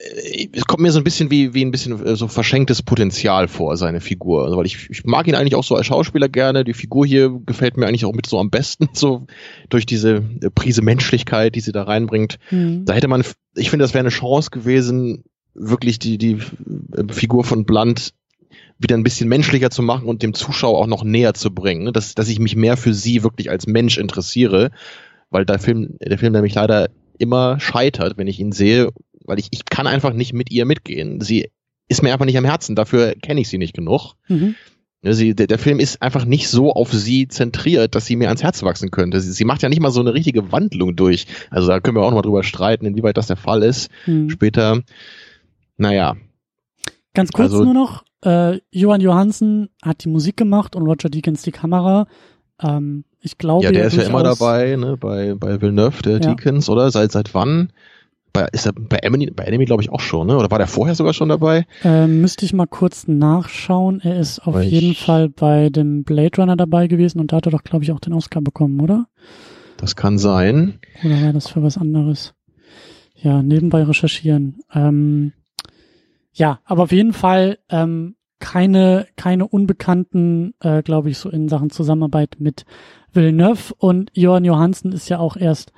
Äh, 0.01 0.49
es 0.53 0.65
kommt 0.65 0.81
mir 0.81 0.91
so 0.91 0.99
ein 0.99 1.03
bisschen 1.03 1.31
wie, 1.31 1.53
wie 1.53 1.63
ein 1.63 1.71
bisschen 1.71 2.05
äh, 2.05 2.15
so 2.15 2.27
verschenktes 2.27 2.81
Potenzial 2.81 3.47
vor, 3.47 3.77
seine 3.77 4.01
Figur. 4.01 4.45
Also, 4.45 4.57
weil 4.57 4.65
ich, 4.65 4.89
ich 4.89 5.03
mag 5.05 5.27
ihn 5.27 5.35
eigentlich 5.35 5.55
auch 5.55 5.63
so 5.63 5.75
als 5.75 5.85
Schauspieler 5.85 6.29
gerne. 6.29 6.63
Die 6.63 6.73
Figur 6.73 7.05
hier 7.05 7.29
gefällt 7.45 7.77
mir 7.77 7.87
eigentlich 7.87 8.05
auch 8.05 8.13
mit 8.13 8.25
so 8.25 8.39
am 8.39 8.49
besten, 8.49 8.89
so 8.93 9.25
durch 9.69 9.85
diese 9.85 10.23
äh, 10.41 10.49
Prise 10.53 10.81
Menschlichkeit, 10.81 11.55
die 11.55 11.61
sie 11.61 11.71
da 11.71 11.83
reinbringt. 11.83 12.39
Mhm. 12.49 12.85
Da 12.85 12.93
hätte 12.93 13.07
man, 13.07 13.23
ich 13.55 13.69
finde, 13.69 13.83
das 13.83 13.93
wäre 13.93 14.01
eine 14.01 14.09
Chance 14.09 14.49
gewesen, 14.51 15.23
wirklich 15.53 15.99
die, 15.99 16.17
die 16.17 16.37
Figur 17.09 17.43
von 17.43 17.65
Blunt 17.65 18.13
wieder 18.79 18.95
ein 18.95 19.03
bisschen 19.03 19.29
menschlicher 19.29 19.69
zu 19.69 19.83
machen 19.83 20.07
und 20.07 20.23
dem 20.23 20.33
Zuschauer 20.33 20.79
auch 20.79 20.87
noch 20.87 21.03
näher 21.03 21.33
zu 21.33 21.53
bringen. 21.53 21.93
Dass, 21.93 22.15
dass 22.15 22.29
ich 22.29 22.39
mich 22.39 22.55
mehr 22.55 22.77
für 22.77 22.93
sie 22.93 23.21
wirklich 23.21 23.49
als 23.49 23.67
Mensch 23.67 23.97
interessiere, 23.97 24.71
weil 25.29 25.45
der 25.45 25.59
Film, 25.59 25.97
der 26.01 26.17
Film 26.17 26.33
nämlich 26.33 26.55
leider 26.55 26.89
immer 27.19 27.59
scheitert, 27.59 28.17
wenn 28.17 28.27
ich 28.27 28.39
ihn 28.39 28.51
sehe 28.51 28.89
weil 29.25 29.39
ich, 29.39 29.47
ich 29.51 29.65
kann 29.65 29.87
einfach 29.87 30.13
nicht 30.13 30.33
mit 30.33 30.51
ihr 30.51 30.65
mitgehen. 30.65 31.21
Sie 31.21 31.49
ist 31.87 32.03
mir 32.03 32.13
einfach 32.13 32.25
nicht 32.25 32.37
am 32.37 32.45
Herzen, 32.45 32.75
dafür 32.75 33.15
kenne 33.21 33.41
ich 33.41 33.49
sie 33.49 33.57
nicht 33.57 33.73
genug. 33.73 34.13
Mhm. 34.27 34.55
Sie, 35.03 35.33
der, 35.33 35.47
der, 35.47 35.57
Film 35.57 35.79
ist 35.79 36.01
einfach 36.03 36.25
nicht 36.25 36.47
so 36.47 36.71
auf 36.71 36.93
sie 36.93 37.27
zentriert, 37.27 37.95
dass 37.95 38.05
sie 38.05 38.15
mir 38.15 38.27
ans 38.27 38.43
Herz 38.43 38.61
wachsen 38.61 38.91
könnte. 38.91 39.19
Sie, 39.19 39.31
sie, 39.31 39.45
macht 39.45 39.63
ja 39.63 39.69
nicht 39.69 39.81
mal 39.81 39.89
so 39.89 39.99
eine 39.99 40.13
richtige 40.13 40.51
Wandlung 40.51 40.95
durch. 40.95 41.25
Also 41.49 41.69
da 41.69 41.79
können 41.79 41.97
wir 41.97 42.03
auch 42.03 42.11
noch 42.11 42.17
mal 42.17 42.21
drüber 42.21 42.43
streiten, 42.43 42.85
inwieweit 42.85 43.17
das 43.17 43.25
der 43.25 43.35
Fall 43.35 43.63
ist. 43.63 43.89
Mhm. 44.05 44.29
Später, 44.29 44.81
naja. 45.77 46.17
Ganz 47.15 47.31
kurz 47.31 47.51
also, 47.51 47.63
nur 47.63 47.73
noch, 47.73 48.03
äh, 48.23 48.59
Johann 48.71 49.01
Johansen 49.01 49.69
hat 49.81 50.03
die 50.03 50.09
Musik 50.09 50.37
gemacht 50.37 50.75
und 50.75 50.85
Roger 50.85 51.09
Deakins 51.09 51.41
die 51.41 51.51
Kamera. 51.51 52.07
Ähm, 52.61 53.03
ich 53.21 53.39
glaube. 53.39 53.65
Ja, 53.65 53.71
der 53.71 53.85
ist 53.85 53.97
ja 53.97 54.03
immer 54.03 54.23
dabei, 54.23 54.75
ne, 54.75 54.97
bei, 54.97 55.33
bei 55.33 55.59
Villeneuve, 55.61 56.03
der 56.03 56.13
ja. 56.13 56.19
Deakins, 56.19 56.69
oder? 56.69 56.91
Seit, 56.91 57.11
seit 57.11 57.33
wann? 57.33 57.73
Bei, 58.33 58.47
ist 58.53 58.65
er 58.65 58.73
bei 58.73 58.97
Enemy, 58.97 59.31
bei 59.31 59.43
Enemy 59.43 59.65
glaube 59.65 59.83
ich 59.83 59.91
auch 59.91 59.99
schon, 59.99 60.27
ne? 60.27 60.37
Oder 60.37 60.49
war 60.49 60.57
der 60.57 60.67
vorher 60.67 60.95
sogar 60.95 61.13
schon 61.13 61.29
dabei? 61.29 61.65
Ähm, 61.83 62.21
müsste 62.21 62.45
ich 62.45 62.53
mal 62.53 62.67
kurz 62.67 63.07
nachschauen. 63.07 63.99
Er 64.01 64.19
ist 64.19 64.39
auf 64.39 64.55
Weil 64.55 64.67
jeden 64.67 64.95
Fall 64.95 65.29
bei 65.29 65.69
dem 65.69 66.03
Blade 66.03 66.37
Runner 66.37 66.55
dabei 66.55 66.87
gewesen 66.87 67.19
und 67.19 67.31
da 67.31 67.37
hat 67.37 67.47
er 67.47 67.51
doch, 67.51 67.63
glaube 67.63 67.83
ich, 67.83 67.91
auch 67.91 67.99
den 67.99 68.13
Oscar 68.13 68.41
bekommen, 68.41 68.79
oder? 68.79 69.07
Das 69.77 69.95
kann 69.95 70.17
sein. 70.17 70.79
Oder 71.03 71.21
war 71.23 71.33
das 71.33 71.49
für 71.49 71.63
was 71.63 71.77
anderes? 71.77 72.33
Ja, 73.15 73.43
nebenbei 73.43 73.83
recherchieren. 73.83 74.59
Ähm, 74.73 75.33
ja, 76.33 76.59
aber 76.65 76.83
auf 76.83 76.91
jeden 76.91 77.13
Fall 77.13 77.57
ähm, 77.69 78.15
keine, 78.39 79.07
keine 79.15 79.47
Unbekannten, 79.47 80.53
äh, 80.59 80.81
glaube 80.81 81.09
ich, 81.09 81.17
so 81.17 81.29
in 81.29 81.47
Sachen 81.47 81.69
Zusammenarbeit 81.69 82.37
mit 82.39 82.65
Villeneuve. 83.13 83.73
Und 83.77 84.11
Johann 84.13 84.45
Johansen 84.45 84.91
ist 84.91 85.09
ja 85.09 85.19
auch 85.19 85.37
erst 85.37 85.71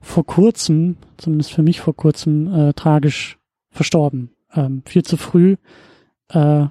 vor 0.00 0.24
kurzem, 0.24 0.96
zumindest 1.16 1.52
für 1.52 1.62
mich 1.62 1.80
vor 1.80 1.94
kurzem, 1.94 2.52
äh, 2.52 2.72
tragisch 2.72 3.38
verstorben. 3.70 4.30
Ähm, 4.54 4.82
viel 4.86 5.02
zu 5.02 5.16
früh, 5.16 5.56
äh, 6.28 6.66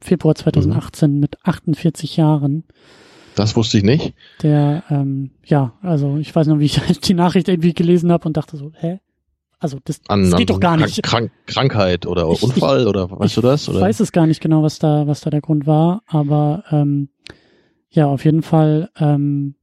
Februar 0.00 0.34
2018 0.34 1.12
mhm. 1.12 1.20
mit 1.20 1.44
48 1.44 2.16
Jahren. 2.16 2.64
Das 3.34 3.56
wusste 3.56 3.78
ich 3.78 3.84
nicht. 3.84 4.14
Der, 4.42 4.84
ähm, 4.90 5.30
ja, 5.44 5.74
also 5.82 6.16
ich 6.18 6.34
weiß 6.34 6.46
noch, 6.46 6.58
wie 6.58 6.66
ich 6.66 6.80
die 7.04 7.14
Nachricht 7.14 7.48
irgendwie 7.48 7.74
gelesen 7.74 8.12
habe 8.12 8.26
und 8.26 8.36
dachte 8.36 8.56
so, 8.56 8.72
hä? 8.74 9.00
Also 9.58 9.78
das, 9.82 10.00
an, 10.08 10.30
das 10.30 10.38
geht 10.38 10.50
doch 10.50 10.60
gar 10.60 10.76
nicht. 10.76 11.02
Krank 11.02 11.30
Krankheit 11.46 12.06
oder 12.06 12.28
ich, 12.30 12.42
Unfall 12.42 12.82
ich, 12.82 12.86
oder 12.86 13.10
weißt 13.10 13.38
du 13.38 13.40
das? 13.40 13.68
Oder? 13.68 13.78
Ich 13.78 13.84
weiß 13.84 14.00
es 14.00 14.12
gar 14.12 14.26
nicht 14.26 14.42
genau, 14.42 14.62
was 14.62 14.78
da, 14.78 15.06
was 15.06 15.22
da 15.22 15.30
der 15.30 15.40
Grund 15.40 15.66
war, 15.66 16.02
aber 16.06 16.64
ähm, 16.70 17.08
ja, 17.88 18.06
auf 18.06 18.24
jeden 18.26 18.42
Fall 18.42 18.90
ähm, 18.98 19.54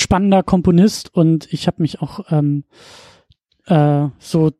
spannender 0.00 0.42
Komponist 0.42 1.14
und 1.14 1.52
ich 1.52 1.66
habe 1.66 1.82
mich 1.82 2.00
auch 2.00 2.20
ähm, 2.30 2.64
äh, 3.66 4.08
so 4.18 4.50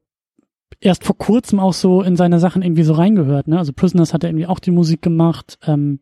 erst 0.81 1.05
vor 1.05 1.19
kurzem 1.19 1.61
auch 1.61 1.73
so 1.73 2.03
in 2.03 2.17
seine 2.17 2.39
Sachen 2.39 2.63
irgendwie 2.63 2.83
so 2.83 2.95
reingehört. 2.95 3.49
Ne? 3.49 3.59
Also 3.59 3.73
Prisoners 3.73 4.15
hat 4.15 4.25
er 4.25 4.31
irgendwie 4.31 4.47
auch 4.47 4.59
die 4.59 4.71
Musik 4.71 5.03
gemacht. 5.03 5.59
Ähm, 5.67 6.01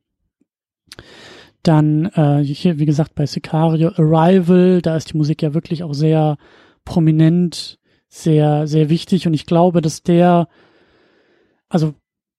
dann 1.62 2.06
äh, 2.14 2.42
hier, 2.42 2.78
wie 2.78 2.86
gesagt, 2.86 3.14
bei 3.14 3.26
Sicario 3.26 3.88
Arrival, 3.96 4.80
da 4.80 4.96
ist 4.96 5.12
die 5.12 5.16
Musik 5.16 5.42
ja 5.42 5.54
wirklich 5.54 5.82
auch 5.82 5.92
sehr 5.92 6.36
prominent, 6.84 7.78
sehr, 8.08 8.66
sehr 8.66 8.88
wichtig. 8.88 9.26
Und 9.26 9.34
ich 9.34 9.46
glaube, 9.46 9.82
dass 9.82 10.02
der, 10.02 10.48
also 11.68 11.94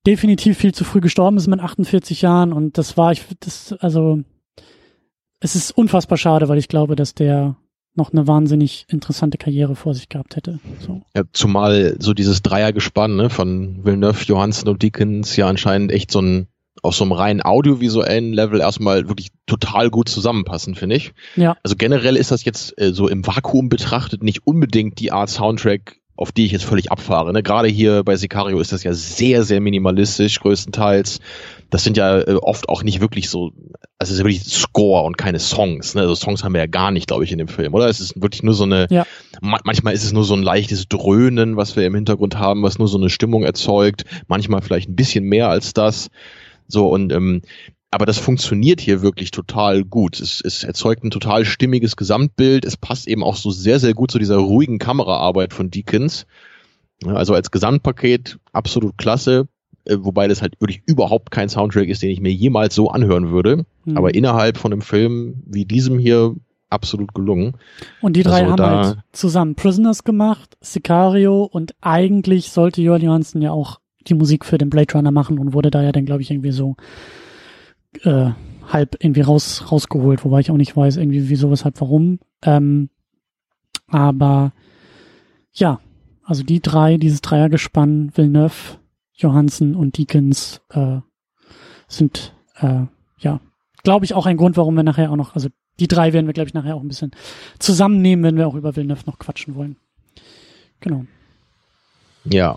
definitiv 0.08 0.58
viel 0.58 0.74
zu 0.74 0.86
früh 0.86 1.02
gestorben 1.02 1.38
ist 1.38 1.48
mit 1.48 1.60
48 1.60 2.22
Jahren. 2.22 2.54
Und 2.54 2.78
das 2.78 2.98
war, 2.98 3.12
ich, 3.12 3.26
das, 3.42 3.74
also 3.74 4.20
es 5.40 5.56
ist 5.56 5.72
unfassbar 5.72 6.18
schade, 6.18 6.50
weil 6.50 6.58
ich 6.58 6.68
glaube, 6.68 6.96
dass 6.96 7.14
der 7.14 7.56
noch 7.96 8.12
eine 8.12 8.28
wahnsinnig 8.28 8.86
interessante 8.90 9.38
Karriere 9.38 9.76
vor 9.76 9.94
sich 9.94 10.10
gehabt 10.10 10.36
hätte. 10.36 10.60
So. 10.80 11.02
Ja, 11.16 11.24
zumal 11.34 11.98
so 12.00 12.14
dieses 12.14 12.42
Dreiergespann 12.42 13.16
ne, 13.16 13.30
von 13.30 13.84
Villeneuve, 13.84 14.24
Johansen 14.26 14.70
und 14.70 14.82
Dickens 14.82 15.36
ja 15.36 15.48
anscheinend 15.48 15.92
echt 15.92 16.12
so 16.12 16.22
ein 16.22 16.48
auf 16.82 16.96
so 16.96 17.04
einem 17.04 17.12
rein 17.12 17.42
audiovisuellen 17.42 18.32
Level 18.32 18.62
erstmal 18.62 19.10
wirklich 19.10 19.30
total 19.46 19.90
gut 19.90 20.08
zusammenpassen, 20.08 20.76
finde 20.76 20.96
ich. 20.96 21.12
Ja. 21.36 21.58
Also 21.62 21.76
generell 21.76 22.16
ist 22.16 22.32
das 22.32 22.46
jetzt 22.46 22.80
äh, 22.80 22.94
so 22.94 23.10
im 23.10 23.28
Vakuum 23.28 23.68
betrachtet 23.68 24.24
nicht 24.24 24.48
unbedingt 24.48 25.00
die 25.00 25.12
Art 25.12 25.30
Soundtrack, 25.30 25.98
auf 26.16 26.32
die 26.32 26.46
ich 26.46 26.54
jetzt 26.54 26.64
völlig 26.64 26.92
abfahre. 26.92 27.34
Ne? 27.34 27.44
Gerade 27.44 27.68
hier 27.68 28.04
bei 28.04 28.16
Sicario 28.16 28.60
ist 28.60 28.72
das 28.72 28.84
ja 28.84 28.94
sehr, 28.94 29.44
sehr 29.44 29.60
minimalistisch 29.60 30.40
größtenteils. 30.40 31.20
Das 31.70 31.84
sind 31.84 31.98
ja 31.98 32.20
äh, 32.20 32.34
oft 32.36 32.68
auch 32.68 32.82
nicht 32.84 33.00
wirklich 33.00 33.30
so, 33.30 33.52
also 34.00 34.12
es 34.12 34.18
ist 34.18 34.18
wirklich 34.20 34.44
Score 34.44 35.04
und 35.06 35.18
keine 35.18 35.40
Songs. 35.40 35.94
Ne? 35.94 36.02
Also 36.02 36.16
Songs 36.16 36.44
haben 36.44 36.54
wir 36.54 36.62
ja 36.62 36.68
gar 36.68 36.92
nicht, 36.92 37.08
glaube 37.08 37.24
ich, 37.24 37.32
in 37.32 37.38
dem 37.38 37.48
Film, 37.48 37.74
oder? 37.74 37.88
Es 37.88 38.00
ist 38.00 38.20
wirklich 38.22 38.42
nur 38.44 38.54
so 38.56 38.64
eine, 38.64 38.88
Ja. 38.90 39.06
ma 39.42 39.60
manchmal 39.64 39.94
ist 39.94 40.04
es 40.04 40.12
nur 40.12 40.24
so 40.24 40.34
ein 40.34 40.42
leichtes 40.44 40.88
Dröhnen, 40.88 41.58
was 41.58 41.76
wir 41.76 41.86
im 41.86 41.96
Hintergrund 41.96 42.38
haben, 42.40 42.64
was 42.64 42.80
nur 42.80 42.88
so 42.88 42.98
eine 42.98 43.10
Stimmung 43.10 43.44
erzeugt. 43.44 44.06
Manchmal 44.28 44.62
vielleicht 44.62 44.90
ein 44.90 44.96
bisschen 44.96 45.26
mehr 45.26 45.50
als 45.50 45.74
das. 45.74 46.10
So 46.68 46.90
und 46.90 47.12
ähm, 47.14 47.42
aber 47.92 48.06
das 48.06 48.20
funktioniert 48.20 48.82
hier 48.82 49.02
wirklich 49.02 49.32
total 49.32 49.84
gut. 49.84 50.20
Es, 50.20 50.42
es 50.42 50.64
erzeugt 50.64 51.04
ein 51.04 51.10
total 51.10 51.44
stimmiges 51.44 51.96
Gesamtbild. 51.96 52.64
Es 52.64 52.78
passt 52.78 53.08
eben 53.08 53.24
auch 53.24 53.36
so 53.36 53.50
sehr, 53.50 53.80
sehr 53.80 53.96
gut 53.96 54.12
zu 54.12 54.20
dieser 54.20 54.38
ruhigen 54.38 54.78
Kameraarbeit 54.78 55.54
von 55.54 55.72
Deakins. 55.72 56.28
Also 57.06 57.34
als 57.34 57.50
Gesamtpaket 57.50 58.38
absolut 58.52 58.98
klasse, 58.98 59.48
äh, 59.90 59.98
wobei 60.00 60.28
das 60.28 60.42
halt 60.42 60.60
wirklich 60.60 60.82
überhaupt 60.86 61.32
kein 61.32 61.50
Soundtrack 61.50 61.88
ist, 61.88 62.02
den 62.02 62.10
ich 62.12 62.22
mir 62.22 62.32
jemals 62.32 62.76
so 62.76 62.90
anhören 62.90 63.32
würde. 63.32 63.66
Mhm. 63.86 63.98
Aber 63.98 64.14
innerhalb 64.14 64.58
von 64.58 64.72
einem 64.72 64.82
Film 64.82 65.44
wie 65.46 65.66
diesem 65.66 66.00
hier 66.00 66.36
absolut 66.70 67.14
gelungen. 67.14 67.54
Und 68.02 68.16
die 68.16 68.24
drei 68.24 68.42
also 68.42 68.52
haben 68.52 68.58
da- 68.58 68.86
halt 68.86 68.98
zusammen 69.12 69.56
Prisoners 69.56 70.04
gemacht, 70.04 70.56
Sicario 70.62 71.44
und 71.44 71.74
eigentlich 71.82 72.52
sollte 72.52 72.82
Johan 72.82 73.02
Johansson 73.02 73.42
ja 73.42 73.52
auch 73.52 73.80
die 74.08 74.14
Musik 74.14 74.46
für 74.46 74.58
den 74.58 74.70
Blade 74.70 74.94
Runner 74.94 75.12
machen 75.12 75.40
und 75.40 75.54
wurde 75.54 75.72
da 75.72 75.82
ja 75.84 75.92
dann, 75.92 76.06
glaube 76.06 76.22
ich, 76.22 76.32
irgendwie 76.32 76.52
so 76.52 76.76
äh, 78.04 78.30
halb 78.68 78.96
irgendwie 79.04 79.22
raus, 79.22 79.72
rausgeholt, 79.72 80.24
wobei 80.24 80.42
ich 80.42 80.52
auch 80.52 80.58
nicht 80.58 80.76
weiß, 80.76 80.98
irgendwie 80.98 81.28
wieso, 81.30 81.50
weshalb, 81.50 81.82
warum. 81.82 82.20
Ähm, 82.44 82.90
aber 83.88 84.54
ja, 85.54 85.80
also 86.24 86.44
die 86.44 86.62
drei, 86.62 86.98
dieses 86.98 87.22
Dreiergespann, 87.22 88.12
Villeneuve, 88.16 88.78
Johansen 89.20 89.76
und 89.76 89.98
Deakins, 89.98 90.62
äh, 90.70 91.00
sind 91.88 92.34
äh, 92.60 92.86
ja, 93.20 93.40
glaube 93.84 94.06
ich, 94.06 94.14
auch 94.14 94.26
ein 94.26 94.38
Grund, 94.38 94.58
warum 94.58 94.76
wir 94.76 94.84
nachher 94.84 95.12
auch 95.12 95.16
noch, 95.16 95.36
also 95.36 95.50
die 95.80 95.88
drei 95.88 96.14
werden 96.14 96.26
wir, 96.26 96.34
glaube 96.34 96.48
ich, 96.48 96.54
nachher 96.54 96.76
auch 96.76 96.82
ein 96.82 96.88
bisschen 96.88 97.12
zusammennehmen, 97.58 98.24
wenn 98.24 98.38
wir 98.38 98.48
auch 98.48 98.56
über 98.56 98.76
Villeneuve 98.76 99.06
noch 99.06 99.20
quatschen 99.20 99.56
wollen. 99.56 99.78
Genau. 100.80 101.06
Ja, 102.26 102.56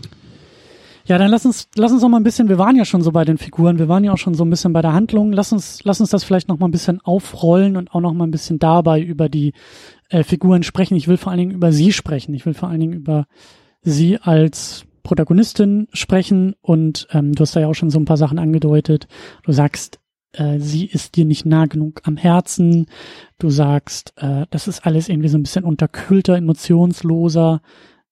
Ja, 1.04 1.18
dann 1.18 1.30
lass 1.30 1.44
uns, 1.44 1.68
lass 1.74 1.90
uns 1.90 2.02
noch 2.02 2.08
mal 2.08 2.18
ein 2.18 2.22
bisschen, 2.24 2.48
wir 2.48 2.58
waren 2.58 2.76
ja 2.76 2.84
schon 2.84 3.02
so 3.02 3.10
bei 3.10 3.24
den 3.24 3.38
Figuren, 3.38 3.78
wir 3.78 3.88
waren 3.88 4.04
ja 4.04 4.12
auch 4.12 4.18
schon 4.18 4.34
so 4.34 4.44
ein 4.44 4.50
bisschen 4.50 4.72
bei 4.72 4.82
der 4.82 4.92
Handlung. 4.92 5.32
Lass 5.32 5.52
uns, 5.52 5.80
lass 5.82 6.00
uns 6.00 6.10
das 6.10 6.22
vielleicht 6.22 6.48
noch 6.48 6.58
mal 6.58 6.68
ein 6.68 6.72
bisschen 6.72 7.00
aufrollen 7.00 7.76
und 7.76 7.92
auch 7.92 8.00
noch 8.00 8.12
mal 8.12 8.26
ein 8.26 8.30
bisschen 8.30 8.58
dabei 8.58 9.00
über 9.00 9.28
die 9.28 9.52
äh, 10.10 10.22
Figuren 10.22 10.62
sprechen. 10.62 10.96
Ich 10.96 11.08
will 11.08 11.16
vor 11.16 11.30
allen 11.30 11.40
Dingen 11.40 11.50
über 11.50 11.72
sie 11.72 11.92
sprechen. 11.92 12.34
Ich 12.34 12.46
will 12.46 12.54
vor 12.54 12.68
allen 12.68 12.80
Dingen 12.80 12.92
über 12.92 13.26
sie 13.82 14.18
als 14.18 14.84
Protagonistin 15.02 15.88
sprechen 15.92 16.54
und 16.60 17.08
ähm, 17.10 17.32
du 17.32 17.42
hast 17.42 17.56
da 17.56 17.60
ja 17.60 17.68
auch 17.68 17.74
schon 17.74 17.90
so 17.90 17.98
ein 17.98 18.04
paar 18.04 18.16
Sachen 18.16 18.38
angedeutet. 18.38 19.08
Du 19.42 19.52
sagst, 19.52 19.98
äh, 20.32 20.58
sie 20.58 20.86
ist 20.86 21.16
dir 21.16 21.24
nicht 21.24 21.44
nah 21.44 21.66
genug 21.66 22.00
am 22.04 22.16
Herzen. 22.16 22.86
Du 23.38 23.50
sagst, 23.50 24.14
äh, 24.16 24.46
das 24.50 24.68
ist 24.68 24.86
alles 24.86 25.08
irgendwie 25.08 25.28
so 25.28 25.36
ein 25.38 25.42
bisschen 25.42 25.64
unterkühlter, 25.64 26.36
emotionsloser. 26.36 27.60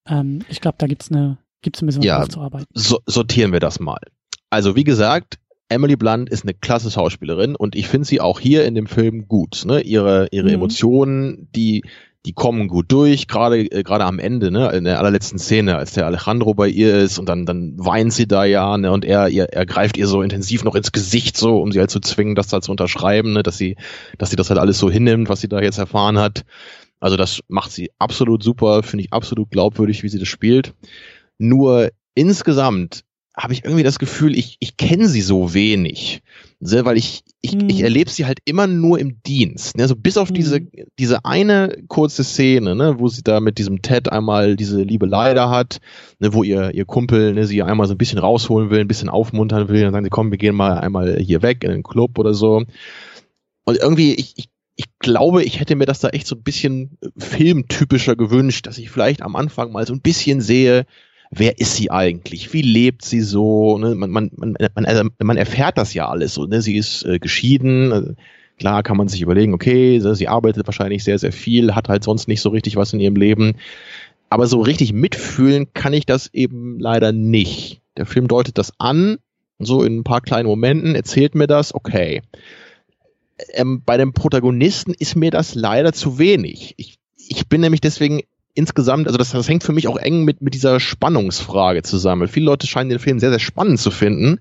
Ähm, 0.07 0.39
ich 0.49 0.61
glaube, 0.61 0.75
da 0.79 0.87
gibt's 0.87 1.11
eine, 1.11 1.37
gibt's 1.61 1.81
ein 1.81 1.85
bisschen 1.85 2.01
was 2.01 2.07
Ja. 2.07 2.21
aufzuarbeiten. 2.21 2.67
so, 2.73 2.99
sortieren 3.05 3.51
wir 3.53 3.59
das 3.59 3.79
mal. 3.79 3.99
Also 4.49 4.75
wie 4.75 4.83
gesagt, 4.83 5.39
Emily 5.69 5.95
Blunt 5.95 6.29
ist 6.29 6.43
eine 6.43 6.53
klasse 6.53 6.91
Schauspielerin 6.91 7.55
und 7.55 7.75
ich 7.75 7.87
finde 7.87 8.05
sie 8.05 8.19
auch 8.19 8.39
hier 8.41 8.65
in 8.65 8.75
dem 8.75 8.87
Film 8.87 9.27
gut. 9.29 9.63
Ne? 9.65 9.81
Ihre, 9.81 10.27
ihre 10.31 10.49
Mhm. 10.49 10.55
Emotionen, 10.55 11.47
die, 11.55 11.83
die 12.25 12.33
kommen 12.33 12.67
gut 12.67 12.91
durch, 12.91 13.27
gerade 13.27 13.59
äh, 13.59 13.83
gerade 13.83 14.05
am 14.05 14.19
Ende, 14.19 14.51
ne? 14.51 14.71
in 14.71 14.83
der 14.83 14.99
allerletzten 14.99 15.39
Szene, 15.39 15.77
als 15.77 15.93
der 15.93 16.05
Alejandro 16.05 16.53
bei 16.53 16.67
ihr 16.67 16.95
ist 16.95 17.17
und 17.17 17.27
dann, 17.27 17.45
dann 17.45 17.73
weint 17.77 18.13
sie 18.13 18.27
da 18.27 18.45
ja 18.45 18.77
ne? 18.77 18.91
und 18.91 19.05
er, 19.05 19.29
ihr, 19.29 19.45
er 19.45 19.65
greift 19.65 19.97
ihr 19.97 20.07
so 20.07 20.21
intensiv 20.21 20.63
noch 20.63 20.75
ins 20.75 20.91
Gesicht, 20.91 21.35
so 21.35 21.61
um 21.61 21.71
sie 21.71 21.79
halt 21.79 21.89
zu 21.89 21.99
zwingen, 21.99 22.35
das 22.35 22.47
da 22.47 22.61
zu 22.61 22.71
unterschreiben, 22.71 23.33
ne? 23.33 23.43
dass, 23.43 23.57
sie, 23.57 23.75
dass 24.19 24.29
sie 24.29 24.35
das 24.35 24.49
halt 24.49 24.59
alles 24.59 24.77
so 24.77 24.91
hinnimmt, 24.91 25.29
was 25.29 25.41
sie 25.41 25.49
da 25.49 25.61
jetzt 25.61 25.79
erfahren 25.79 26.19
hat. 26.19 26.43
Also 26.99 27.17
das 27.17 27.39
macht 27.47 27.71
sie 27.71 27.89
absolut 27.97 28.43
super, 28.43 28.83
finde 28.83 29.05
ich 29.05 29.13
absolut 29.13 29.49
glaubwürdig, 29.49 30.03
wie 30.03 30.09
sie 30.09 30.19
das 30.19 30.27
spielt. 30.27 30.75
Nur 31.39 31.89
insgesamt 32.13 33.03
habe 33.41 33.53
ich 33.53 33.63
irgendwie 33.65 33.83
das 33.83 33.97
Gefühl, 33.97 34.37
ich, 34.37 34.57
ich 34.59 34.77
kenne 34.77 35.07
sie 35.07 35.21
so 35.21 35.53
wenig. 35.53 36.21
Ne, 36.59 36.85
weil 36.85 36.95
ich, 36.95 37.23
ich, 37.41 37.53
Hm. 37.53 37.69
ich 37.69 37.81
erlebe 37.81 38.11
sie 38.11 38.27
halt 38.27 38.37
immer 38.45 38.67
nur 38.67 38.99
im 38.99 39.23
Dienst. 39.23 39.75
Ne? 39.77 39.83
Also 39.83 39.95
bis 39.95 40.17
auf 40.17 40.27
Hm. 40.27 40.35
diese, 40.35 40.61
diese 40.99 41.25
eine 41.25 41.75
kurze 41.87 42.23
Szene, 42.23 42.75
ne, 42.75 42.99
wo 42.99 43.07
sie 43.07 43.23
da 43.23 43.39
mit 43.39 43.57
diesem 43.57 43.81
Ted 43.81 44.11
einmal 44.11 44.55
diese 44.55 44.83
Liebelei 44.83 45.33
da 45.33 45.49
hat, 45.49 45.79
ne, 46.19 46.33
wo 46.35 46.43
ihr, 46.43 46.71
ihr 46.75 46.85
Kumpel 46.85 47.33
ne, 47.33 47.47
sie 47.47 47.63
einmal 47.63 47.87
so 47.87 47.95
ein 47.95 47.97
bisschen 47.97 48.19
rausholen 48.19 48.69
will, 48.69 48.79
ein 48.81 48.87
bisschen 48.87 49.09
aufmuntern 49.09 49.69
will, 49.69 49.81
dann 49.81 49.91
sagen 49.93 50.05
sie, 50.05 50.11
komm, 50.11 50.29
wir 50.29 50.37
gehen 50.37 50.55
mal 50.55 50.77
einmal 50.77 51.17
hier 51.19 51.41
weg 51.41 51.63
in 51.63 51.71
den 51.71 51.83
Club 51.83 52.19
oder 52.19 52.35
so. 52.35 52.63
Und 53.65 53.77
irgendwie, 53.77 54.13
ich, 54.13 54.33
ich, 54.37 54.49
ich 54.75 54.85
glaube, 54.99 55.43
ich 55.43 55.59
hätte 55.59 55.75
mir 55.75 55.85
das 55.85 55.99
da 55.99 56.09
echt 56.09 56.27
so 56.27 56.35
ein 56.35 56.43
bisschen 56.43 56.97
filmtypischer 57.17 58.15
gewünscht, 58.15 58.67
dass 58.67 58.77
ich 58.77 58.91
vielleicht 58.91 59.23
am 59.23 59.35
Anfang 59.35 59.71
mal 59.71 59.87
so 59.87 59.93
ein 59.93 60.01
bisschen 60.01 60.41
sehe, 60.41 60.85
wer 61.31 61.59
ist 61.59 61.75
sie 61.75 61.89
eigentlich? 61.89 62.53
Wie 62.53 62.61
lebt 62.61 63.03
sie 63.03 63.21
so? 63.21 63.77
Ne? 63.77 63.95
Man, 63.95 64.11
man, 64.11 64.31
man, 64.35 64.55
man, 64.75 64.85
also 64.85 65.03
man 65.19 65.37
erfährt 65.37 65.77
das 65.77 65.93
ja 65.93 66.07
alles 66.07 66.33
so. 66.33 66.45
Ne? 66.45 66.61
Sie 66.61 66.75
ist 66.75 67.03
äh, 67.05 67.19
geschieden. 67.19 68.17
Klar 68.59 68.83
kann 68.83 68.97
man 68.97 69.07
sich 69.07 69.21
überlegen, 69.21 69.53
okay, 69.53 69.99
sie 69.99 70.27
arbeitet 70.27 70.67
wahrscheinlich 70.67 71.03
sehr, 71.03 71.17
sehr 71.17 71.31
viel, 71.31 71.73
hat 71.73 71.89
halt 71.89 72.03
sonst 72.03 72.27
nicht 72.27 72.41
so 72.41 72.49
richtig 72.49 72.75
was 72.75 72.93
in 72.93 72.99
ihrem 72.99 73.15
Leben. 73.15 73.55
Aber 74.29 74.45
so 74.45 74.61
richtig 74.61 74.93
mitfühlen 74.93 75.73
kann 75.73 75.93
ich 75.93 76.05
das 76.05 76.31
eben 76.31 76.79
leider 76.79 77.11
nicht. 77.11 77.81
Der 77.97 78.05
Film 78.05 78.27
deutet 78.27 78.57
das 78.57 78.71
an, 78.77 79.17
so 79.57 79.83
in 79.83 79.99
ein 79.99 80.03
paar 80.03 80.21
kleinen 80.21 80.47
Momenten, 80.47 80.95
erzählt 80.95 81.33
mir 81.33 81.47
das, 81.47 81.73
okay. 81.73 82.21
Ähm, 83.53 83.81
bei 83.83 83.97
dem 83.97 84.13
Protagonisten 84.13 84.93
ist 84.93 85.15
mir 85.15 85.31
das 85.31 85.55
leider 85.55 85.91
zu 85.91 86.19
wenig. 86.19 86.75
Ich, 86.77 86.99
ich 87.17 87.47
bin 87.47 87.61
nämlich 87.61 87.81
deswegen 87.81 88.21
insgesamt, 88.53 89.07
also 89.07 89.17
das, 89.17 89.31
das 89.31 89.47
hängt 89.47 89.63
für 89.63 89.73
mich 89.73 89.87
auch 89.87 89.97
eng 89.97 90.23
mit, 90.23 90.41
mit 90.41 90.53
dieser 90.53 90.79
Spannungsfrage 90.79 91.83
zusammen. 91.83 92.27
Viele 92.27 92.45
Leute 92.45 92.67
scheinen 92.67 92.89
den 92.89 92.99
Film 92.99 93.19
sehr, 93.19 93.29
sehr 93.29 93.39
spannend 93.39 93.79
zu 93.79 93.91
finden. 93.91 94.39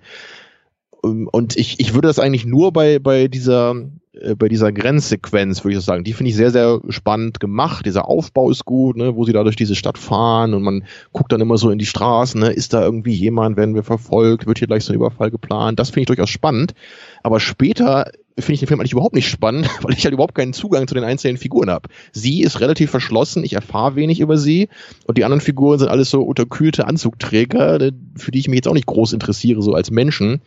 Ähm, 1.05 1.29
Und 1.31 1.57
ich, 1.57 1.81
ich 1.81 1.95
würde 1.95 2.09
das 2.09 2.19
eigentlich 2.19 2.45
nur 2.45 2.73
bei, 2.73 2.99
bei 2.99 3.29
dieser, 3.29 3.75
äh, 4.13 4.35
bei 4.35 4.49
dieser 4.49 4.73
Grenzsequenz, 4.73 5.65
würde 5.65 5.79
ich 5.79 5.85
sagen, 5.85 6.05
die 6.05 6.13
finde 6.13 6.31
ich 6.31 6.37
sehr, 6.37 6.51
sehr 6.51 6.81
spannend 6.89 7.41
gemacht. 7.41 7.87
Dieser 7.87 8.09
Aufbau 8.09 8.51
ist 8.51 8.65
gut, 8.65 8.97
ne, 8.97 9.15
wo 9.17 9.25
sie 9.25 9.33
da 9.33 9.45
durch 9.45 9.57
diese 9.57 9.75
Stadt 9.75 9.99
fahren 9.99 10.55
und 10.55 10.63
man 10.63 10.85
guckt 11.13 11.33
dann 11.33 11.41
immer 11.41 11.57
so 11.57 11.71
in 11.71 11.79
die 11.79 11.87
Straßen, 11.87 12.41
ne, 12.41 12.51
ist 12.51 12.73
da 12.73 12.83
irgendwie 12.83 13.15
jemand, 13.15 13.57
werden 13.57 13.75
wir 13.75 13.85
verfolgt, 13.85 14.47
wird 14.47 14.59
hier 14.59 14.69
gleich 14.69 14.85
so 14.85 14.93
ein 14.93 14.97
Überfall 14.97 15.31
geplant. 15.31 15.79
Das 15.79 15.91
finde 15.91 16.01
ich 16.01 16.07
durchaus 16.07 16.31
spannend. 16.31 16.75
Aber 17.23 17.41
später 17.41 18.11
finde 18.39 18.55
ich 18.55 18.61
den 18.61 18.69
Film 18.69 18.81
eigentlich 18.81 18.93
überhaupt 18.93 19.15
nicht 19.15 19.29
spannend, 19.29 19.69
weil 19.83 19.95
ich 19.95 20.05
halt 20.05 20.15
überhaupt 20.15 20.35
keinen 20.35 20.53
Zugang 20.53 20.87
zu 20.87 20.95
den 20.95 21.05
einzelnen 21.05 21.37
Figuren 21.37 21.71
habe. 21.71 21.89
Sie 22.13 22.43
ist 22.43 22.61
relativ 22.61 22.91
verschlossen, 22.91 23.45
ich 23.45 23.55
erfahre 23.55 23.97
wenig 23.97 24.21
über 24.21 24.39
sie 24.39 24.69
und 25.07 25.19
die 25.19 25.25
anderen 25.25 25.41
Figuren 25.41 25.79
sind 25.79 25.89
alles 25.89 26.11
so 26.11 26.23
unterkühlte 26.23 26.87
Anzugträger, 26.87 27.79
ne, 27.79 27.93
für 28.17 28.31
die 28.31 28.39
ich 28.39 28.49
mich 28.49 28.57
jetzt 28.57 28.69
auch 28.69 28.75
nicht 28.75 28.87
groß 28.87 29.13
interessiere, 29.13 29.63
so 29.63 29.75
als 29.75 29.91
Menschen. 29.91 30.41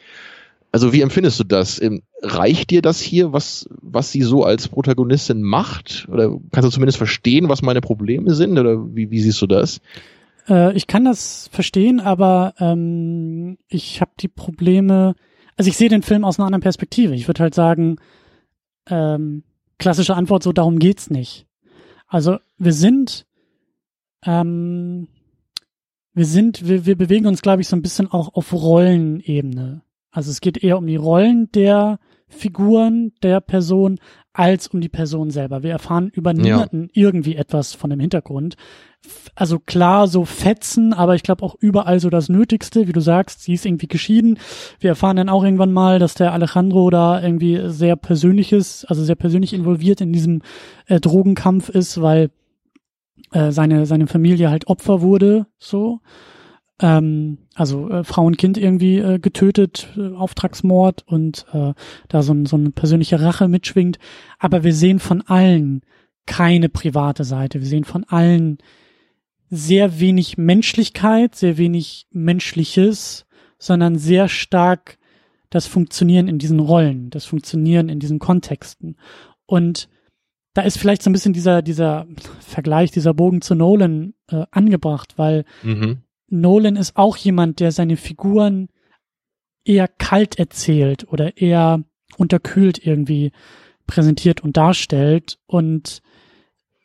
Also 0.71 0.91
wie 0.91 1.01
empfindest 1.01 1.39
du 1.39 1.43
das? 1.43 1.79
Ähm, 1.79 2.01
Reicht 2.23 2.71
dir 2.71 2.81
das 2.81 2.99
hier, 2.99 3.31
was, 3.31 3.69
was 3.81 4.11
sie 4.11 4.23
so 4.23 4.43
als 4.43 4.69
Protagonistin 4.69 5.43
macht? 5.43 6.07
Oder 6.09 6.39
kannst 6.51 6.67
du 6.67 6.71
zumindest 6.71 6.97
verstehen, 6.97 7.47
was 7.47 7.61
meine 7.61 7.81
Probleme 7.81 8.33
sind? 8.33 8.57
Oder 8.57 8.95
wie, 8.95 9.11
wie 9.11 9.21
siehst 9.21 9.41
du 9.41 9.45
das? 9.45 9.81
Äh, 10.49 10.73
ich 10.75 10.87
kann 10.87 11.05
das 11.05 11.49
verstehen, 11.51 11.99
aber 11.99 12.53
ähm, 12.59 13.57
ich 13.67 14.01
habe 14.01 14.11
die 14.19 14.29
Probleme. 14.29 15.15
Also 15.55 15.69
ich 15.69 15.77
sehe 15.77 15.89
den 15.89 16.03
Film 16.03 16.23
aus 16.23 16.39
einer 16.39 16.45
anderen 16.45 16.61
Perspektive. 16.61 17.15
Ich 17.15 17.27
würde 17.27 17.43
halt 17.43 17.53
sagen, 17.53 17.97
ähm, 18.87 19.43
klassische 19.77 20.15
Antwort, 20.15 20.43
so 20.43 20.51
darum 20.51 20.79
geht's 20.79 21.09
nicht. 21.09 21.47
Also 22.07 22.37
wir 22.57 22.73
sind, 22.73 23.25
ähm, 24.23 25.07
wir 26.13 26.25
sind, 26.25 26.67
wir, 26.67 26.85
wir 26.85 26.97
bewegen 26.97 27.25
uns, 27.25 27.41
glaube 27.41 27.61
ich, 27.61 27.67
so 27.67 27.75
ein 27.75 27.81
bisschen 27.81 28.11
auch 28.11 28.33
auf 28.35 28.53
Rollenebene. 28.53 29.81
Also 30.11 30.31
es 30.31 30.41
geht 30.41 30.63
eher 30.63 30.77
um 30.77 30.85
die 30.85 30.95
Rollen 30.95 31.51
der 31.51 31.99
Figuren 32.27 33.13
der 33.23 33.41
Person 33.41 33.99
als 34.33 34.67
um 34.67 34.81
die 34.81 34.89
Person 34.89 35.29
selber. 35.29 35.63
Wir 35.63 35.71
erfahren 35.71 36.09
über 36.13 36.33
niemanden 36.33 36.89
ja. 36.93 37.03
irgendwie 37.03 37.35
etwas 37.35 37.73
von 37.73 37.89
dem 37.91 37.99
Hintergrund. 37.99 38.55
Also 39.35 39.59
klar, 39.59 40.07
so 40.07 40.25
Fetzen, 40.25 40.93
aber 40.93 41.13
ich 41.15 41.23
glaube 41.23 41.43
auch 41.43 41.55
überall 41.59 41.99
so 41.99 42.09
das 42.09 42.29
Nötigste, 42.29 42.87
wie 42.87 42.93
du 42.93 43.01
sagst, 43.01 43.43
sie 43.43 43.53
ist 43.53 43.65
irgendwie 43.65 43.87
geschieden. 43.87 44.39
Wir 44.79 44.91
erfahren 44.91 45.17
dann 45.17 45.29
auch 45.29 45.43
irgendwann 45.43 45.73
mal, 45.73 45.99
dass 45.99 46.15
der 46.15 46.33
Alejandro 46.33 46.89
da 46.89 47.21
irgendwie 47.21 47.61
sehr 47.65 47.95
persönliches, 47.95 48.85
also 48.85 49.03
sehr 49.03 49.15
persönlich 49.15 49.53
involviert 49.53 50.01
in 50.01 50.13
diesem 50.13 50.41
äh, 50.87 50.99
Drogenkampf 50.99 51.69
ist, 51.69 52.01
weil 52.01 52.31
äh, 53.31 53.51
seine, 53.51 53.85
seine 53.85 54.07
Familie 54.07 54.49
halt 54.49 54.67
Opfer 54.67 55.01
wurde, 55.01 55.47
so 55.57 55.99
ähm, 56.79 57.37
also 57.55 57.89
äh, 57.89 58.03
Frau 58.03 58.25
und 58.25 58.37
Kind 58.37 58.57
irgendwie 58.57 58.97
äh, 58.97 59.19
getötet, 59.19 59.89
äh, 59.97 60.13
Auftragsmord 60.13 61.03
und 61.07 61.45
äh, 61.53 61.73
da 62.07 62.23
so, 62.23 62.33
ein, 62.33 62.45
so 62.45 62.55
eine 62.55 62.71
persönliche 62.71 63.21
Rache 63.21 63.47
mitschwingt. 63.47 63.99
Aber 64.39 64.63
wir 64.63 64.73
sehen 64.73 64.99
von 64.99 65.21
allen 65.21 65.81
keine 66.25 66.69
private 66.69 67.23
Seite. 67.23 67.59
Wir 67.59 67.67
sehen 67.67 67.83
von 67.83 68.03
allen 68.05 68.57
sehr 69.49 69.99
wenig 69.99 70.37
Menschlichkeit, 70.37 71.35
sehr 71.35 71.57
wenig 71.57 72.07
Menschliches, 72.11 73.25
sondern 73.59 73.97
sehr 73.97 74.27
stark 74.27 74.97
das 75.49 75.67
Funktionieren 75.67 76.27
in 76.27 76.39
diesen 76.39 76.59
Rollen, 76.59 77.11
das 77.11 77.25
Funktionieren 77.25 77.87
in 77.87 77.99
diesen 77.99 78.17
Kontexten. 78.17 78.97
Und 79.45 79.89
da 80.53 80.63
ist 80.63 80.77
vielleicht 80.77 81.03
so 81.03 81.09
ein 81.09 81.13
bisschen 81.13 81.33
dieser, 81.33 81.61
dieser 81.61 82.07
Vergleich, 82.39 82.91
dieser 82.91 83.13
Bogen 83.13 83.41
zu 83.41 83.53
Nolan 83.53 84.13
äh, 84.29 84.45
angebracht, 84.51 85.13
weil 85.17 85.45
mhm. 85.61 86.02
Nolan 86.27 86.75
ist 86.75 86.95
auch 86.95 87.17
jemand, 87.17 87.59
der 87.59 87.71
seine 87.71 87.97
Figuren 87.97 88.69
eher 89.65 89.87
kalt 89.87 90.39
erzählt 90.39 91.07
oder 91.07 91.37
eher 91.37 91.83
unterkühlt 92.17 92.85
irgendwie 92.85 93.31
präsentiert 93.87 94.41
und 94.41 94.57
darstellt. 94.57 95.39
Und 95.45 96.01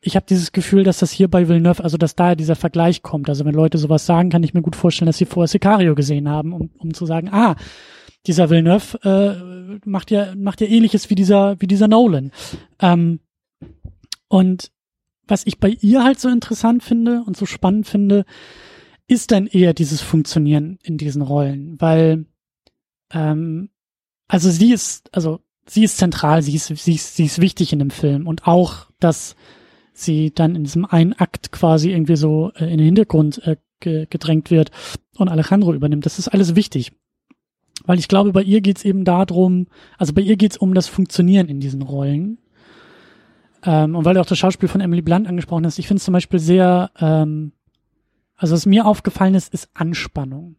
ich 0.00 0.16
habe 0.16 0.26
dieses 0.28 0.52
Gefühl, 0.52 0.84
dass 0.84 0.98
das 0.98 1.10
hier 1.10 1.28
bei 1.28 1.48
Villeneuve, 1.48 1.82
also 1.82 1.96
dass 1.96 2.14
daher 2.14 2.36
dieser 2.36 2.56
Vergleich 2.56 3.02
kommt. 3.02 3.28
Also 3.28 3.44
wenn 3.44 3.54
Leute 3.54 3.78
sowas 3.78 4.06
sagen, 4.06 4.30
kann 4.30 4.42
ich 4.42 4.54
mir 4.54 4.62
gut 4.62 4.76
vorstellen, 4.76 5.06
dass 5.06 5.18
sie 5.18 5.26
vorher 5.26 5.48
Sicario 5.48 5.94
gesehen 5.94 6.28
haben, 6.28 6.52
um, 6.52 6.70
um 6.78 6.94
zu 6.94 7.06
sagen, 7.06 7.28
ah, 7.30 7.56
dieser 8.26 8.50
Villeneuve 8.50 8.98
äh, 9.02 9.88
macht 9.88 10.10
ja 10.10 10.34
macht 10.36 10.60
ja 10.60 10.66
ähnliches 10.66 11.08
wie 11.10 11.14
dieser 11.14 11.60
wie 11.60 11.66
dieser 11.66 11.88
Nolan. 11.88 12.32
Ähm, 12.80 13.20
und 14.28 14.70
was 15.26 15.46
ich 15.46 15.58
bei 15.58 15.76
ihr 15.80 16.04
halt 16.04 16.20
so 16.20 16.28
interessant 16.28 16.82
finde 16.82 17.22
und 17.26 17.36
so 17.36 17.46
spannend 17.46 17.86
finde, 17.86 18.24
ist 19.08 19.32
dann 19.32 19.46
eher 19.46 19.74
dieses 19.74 20.00
Funktionieren 20.00 20.78
in 20.82 20.98
diesen 20.98 21.22
Rollen, 21.22 21.80
weil 21.80 22.26
ähm, 23.10 23.70
also 24.28 24.50
sie 24.50 24.72
ist, 24.72 25.12
also 25.14 25.40
sie 25.66 25.84
ist 25.84 25.96
zentral, 25.96 26.42
sie 26.42 26.54
ist, 26.54 26.66
sie 26.66 26.94
ist, 26.94 27.16
sie 27.16 27.24
ist 27.24 27.40
wichtig 27.40 27.72
in 27.72 27.78
dem 27.78 27.90
Film 27.90 28.26
und 28.26 28.46
auch, 28.46 28.86
dass 29.00 29.34
sie 29.94 30.32
dann 30.32 30.54
in 30.54 30.64
diesem 30.64 30.84
einen 30.84 31.14
Akt 31.14 31.50
quasi 31.50 31.90
irgendwie 31.90 32.16
so 32.16 32.52
äh, 32.54 32.64
in 32.64 32.78
den 32.78 32.84
Hintergrund 32.86 33.38
äh, 33.46 33.56
ge 33.80 34.06
gedrängt 34.08 34.50
wird 34.50 34.70
und 35.16 35.28
Alejandro 35.28 35.72
übernimmt. 35.72 36.06
Das 36.06 36.18
ist 36.18 36.28
alles 36.28 36.54
wichtig. 36.54 36.92
Weil 37.84 37.98
ich 37.98 38.08
glaube, 38.08 38.32
bei 38.32 38.42
ihr 38.42 38.60
geht's 38.60 38.84
eben 38.84 39.04
darum, 39.04 39.66
also 39.96 40.12
bei 40.12 40.20
ihr 40.20 40.36
geht's 40.36 40.58
um 40.58 40.74
das 40.74 40.88
Funktionieren 40.88 41.48
in 41.48 41.60
diesen 41.60 41.80
Rollen. 41.80 42.38
Ähm, 43.64 43.96
und 43.96 44.04
weil 44.04 44.14
du 44.14 44.20
auch 44.20 44.26
das 44.26 44.38
Schauspiel 44.38 44.68
von 44.68 44.80
Emily 44.80 45.00
Blunt 45.00 45.26
angesprochen 45.26 45.64
hast, 45.64 45.78
ich 45.78 45.88
finde 45.88 45.98
es 45.98 46.04
zum 46.04 46.12
Beispiel 46.12 46.38
sehr 46.38 46.90
ähm, 47.00 47.52
also 48.38 48.54
was 48.54 48.64
mir 48.64 48.86
aufgefallen 48.86 49.34
ist, 49.34 49.52
ist 49.52 49.68
Anspannung. 49.74 50.56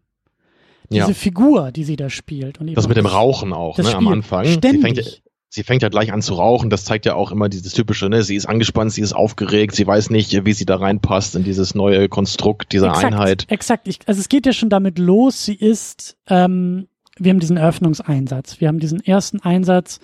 Diese 0.92 1.08
ja. 1.08 1.14
Figur, 1.14 1.72
die 1.72 1.84
sie 1.84 1.96
da 1.96 2.10
spielt. 2.10 2.60
Und 2.60 2.74
das 2.76 2.88
mit 2.88 2.98
dem 2.98 3.06
Rauchen 3.06 3.54
auch, 3.54 3.78
ne, 3.78 3.96
am 3.96 4.08
Anfang. 4.08 4.46
Ständig. 4.46 4.72
Sie 4.72 4.82
fängt, 4.82 4.98
ja, 4.98 5.04
sie 5.50 5.64
fängt 5.64 5.82
ja 5.84 5.90
gleich 5.90 6.12
an 6.12 6.22
zu 6.22 6.34
rauchen. 6.34 6.70
Das 6.70 6.84
zeigt 6.84 7.06
ja 7.06 7.14
auch 7.14 7.32
immer 7.32 7.48
dieses 7.48 7.74
typische, 7.74 8.10
ne? 8.10 8.24
Sie 8.24 8.36
ist 8.36 8.48
angespannt, 8.48 8.92
sie 8.92 9.02
ist 9.02 9.14
aufgeregt, 9.14 9.76
sie 9.76 9.86
weiß 9.86 10.10
nicht, 10.10 10.46
wie 10.46 10.54
sie 10.54 10.66
da 10.66 10.78
reinpasst 10.78 11.36
in 11.36 11.44
dieses 11.44 11.76
neue 11.76 12.10
Konstrukt 12.10 12.74
dieser 12.74 12.90
exakt, 12.90 13.06
Einheit. 13.06 13.46
Exakt. 13.50 13.88
Ich, 13.88 14.00
also 14.08 14.20
es 14.20 14.30
geht 14.30 14.46
ja 14.46 14.54
schon 14.54 14.70
damit 14.70 14.98
los. 14.98 15.46
Sie 15.46 15.54
ist, 15.56 16.18
ähm, 16.28 16.88
wir 17.18 17.30
haben 17.30 17.40
diesen 17.40 17.58
Eröffnungseinsatz. 17.58 18.60
Wir 18.60 18.68
haben 18.68 18.80
diesen 18.80 19.00
ersten 19.00 19.40
Einsatz. 19.42 20.00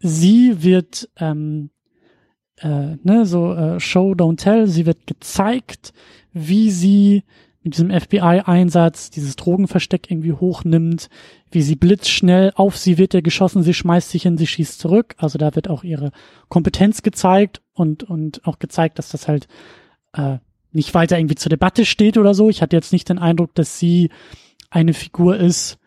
Sie 0.00 0.64
wird, 0.64 1.08
ähm, 1.18 1.70
äh, 2.58 2.96
ne, 3.02 3.26
so 3.26 3.52
äh, 3.52 3.80
Show, 3.80 4.12
don't 4.12 4.36
tell. 4.36 4.66
Sie 4.66 4.86
wird 4.86 5.06
gezeigt 5.06 5.92
wie 6.34 6.70
sie 6.70 7.22
mit 7.62 7.74
diesem 7.74 7.90
FBI-Einsatz 7.90 9.08
dieses 9.08 9.36
Drogenversteck 9.36 10.10
irgendwie 10.10 10.34
hochnimmt, 10.34 11.08
wie 11.50 11.62
sie 11.62 11.76
blitzschnell 11.76 12.52
auf 12.56 12.76
sie 12.76 12.98
wird 12.98 13.14
ja 13.14 13.22
geschossen, 13.22 13.62
sie 13.62 13.72
schmeißt 13.72 14.10
sich 14.10 14.24
hin, 14.24 14.36
sie 14.36 14.46
schießt 14.46 14.78
zurück. 14.78 15.14
Also 15.16 15.38
da 15.38 15.54
wird 15.54 15.70
auch 15.70 15.82
ihre 15.82 16.10
Kompetenz 16.48 17.02
gezeigt 17.02 17.62
und, 17.72 18.02
und 18.02 18.46
auch 18.46 18.58
gezeigt, 18.58 18.98
dass 18.98 19.08
das 19.08 19.28
halt 19.28 19.48
äh, 20.12 20.38
nicht 20.72 20.92
weiter 20.92 21.18
irgendwie 21.18 21.36
zur 21.36 21.48
Debatte 21.48 21.86
steht 21.86 22.18
oder 22.18 22.34
so. 22.34 22.50
Ich 22.50 22.60
hatte 22.60 22.76
jetzt 22.76 22.92
nicht 22.92 23.08
den 23.08 23.18
Eindruck, 23.18 23.54
dass 23.54 23.78
sie 23.78 24.10
eine 24.68 24.92
Figur 24.92 25.36
ist, 25.36 25.78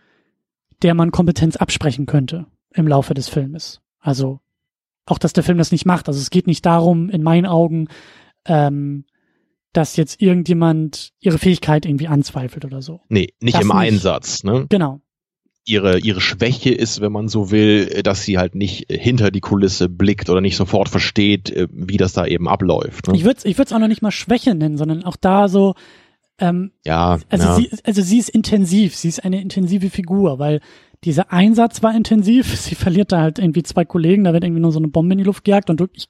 der 0.81 0.95
man 0.95 1.11
Kompetenz 1.11 1.57
absprechen 1.57 2.05
könnte 2.07 2.47
im 2.73 2.87
Laufe 2.87 3.13
des 3.13 3.27
Filmes. 3.27 3.81
Also 3.99 4.39
auch, 5.07 5.17
dass 5.17 5.33
der 5.33 5.43
Film 5.43 5.57
das 5.57 5.71
nicht 5.71 5.85
macht. 5.85 6.07
Also 6.07 6.19
es 6.19 6.29
geht 6.29 6.47
nicht 6.47 6.65
darum, 6.65 7.09
in 7.09 7.23
meinen 7.23 7.45
Augen, 7.45 7.87
ähm, 8.45 9.05
dass 9.73 9.95
jetzt 9.95 10.21
irgendjemand 10.21 11.13
ihre 11.19 11.37
Fähigkeit 11.37 11.85
irgendwie 11.85 12.07
anzweifelt 12.07 12.65
oder 12.65 12.81
so. 12.81 13.01
Nee, 13.09 13.33
nicht 13.39 13.55
das 13.55 13.61
im 13.61 13.67
nicht. 13.67 13.77
Einsatz, 13.77 14.43
ne? 14.43 14.65
Genau. 14.69 15.01
Ihre, 15.65 15.99
ihre 15.99 16.21
Schwäche 16.21 16.69
ist, 16.69 17.01
wenn 17.01 17.11
man 17.11 17.27
so 17.27 17.51
will, 17.51 18.01
dass 18.01 18.23
sie 18.23 18.37
halt 18.37 18.55
nicht 18.55 18.85
hinter 18.89 19.31
die 19.31 19.41
Kulisse 19.41 19.89
blickt 19.89 20.29
oder 20.29 20.39
nicht 20.39 20.55
sofort 20.55 20.87
versteht, 20.87 21.49
äh, 21.49 21.67
wie 21.71 21.97
das 21.97 22.13
da 22.13 22.25
eben 22.25 22.47
abläuft. 22.47 23.07
Ne? 23.07 23.15
Ich 23.15 23.25
würde 23.25 23.37
es 23.39 23.45
ich 23.45 23.57
würd's 23.57 23.73
auch 23.73 23.79
noch 23.79 23.89
nicht 23.89 24.01
mal 24.01 24.11
Schwäche 24.11 24.55
nennen, 24.55 24.77
sondern 24.77 25.03
auch 25.03 25.17
da 25.17 25.49
so, 25.49 25.75
ähm, 26.39 26.71
ja, 26.85 27.19
also 27.29 27.45
ja. 27.47 27.55
sie, 27.55 27.69
also 27.83 28.01
sie 28.01 28.19
ist 28.19 28.29
intensiv, 28.29 28.95
sie 28.95 29.09
ist 29.09 29.25
eine 29.25 29.41
intensive 29.41 29.89
Figur, 29.89 30.39
weil 30.39 30.61
dieser 31.03 31.31
Einsatz 31.31 31.83
war 31.83 31.95
intensiv. 31.95 32.55
Sie 32.59 32.75
verliert 32.75 33.11
da 33.11 33.21
halt 33.21 33.39
irgendwie 33.39 33.63
zwei 33.63 33.85
Kollegen, 33.85 34.23
da 34.23 34.33
wird 34.33 34.43
irgendwie 34.43 34.61
nur 34.61 34.71
so 34.71 34.79
eine 34.79 34.87
Bombe 34.87 35.13
in 35.13 35.19
die 35.19 35.23
Luft 35.23 35.43
gejagt 35.43 35.69
und 35.69 35.81
ich 35.93 36.09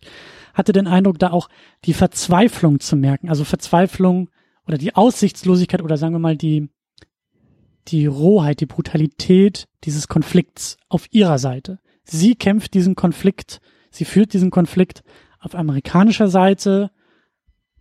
hatte 0.54 0.74
den 0.74 0.88
Eindruck, 0.88 1.20
da 1.20 1.32
auch 1.32 1.50
die 1.86 1.94
Verzweiflung 1.94 2.80
zu 2.80 2.96
merken. 2.96 3.30
Also 3.30 3.44
Verzweiflung 3.44 4.30
oder 4.66 4.78
die 4.78 4.96
Aussichtslosigkeit 4.96 5.82
oder 5.82 5.98
sagen 5.98 6.14
wir 6.14 6.20
mal 6.20 6.36
die, 6.36 6.70
die 7.88 8.06
Rohheit, 8.06 8.60
die 8.60 8.66
Brutalität 8.66 9.68
dieses 9.84 10.08
Konflikts 10.08 10.78
auf 10.90 11.08
ihrer 11.12 11.38
Seite. 11.38 11.80
Sie 12.04 12.36
kämpft 12.36 12.74
diesen 12.74 12.96
Konflikt, 12.96 13.62
sie 13.92 14.06
führt 14.06 14.34
diesen 14.34 14.50
Konflikt 14.50 15.04
auf 15.40 15.56
amerikanischer 15.56 16.28
Seite, 16.28 16.92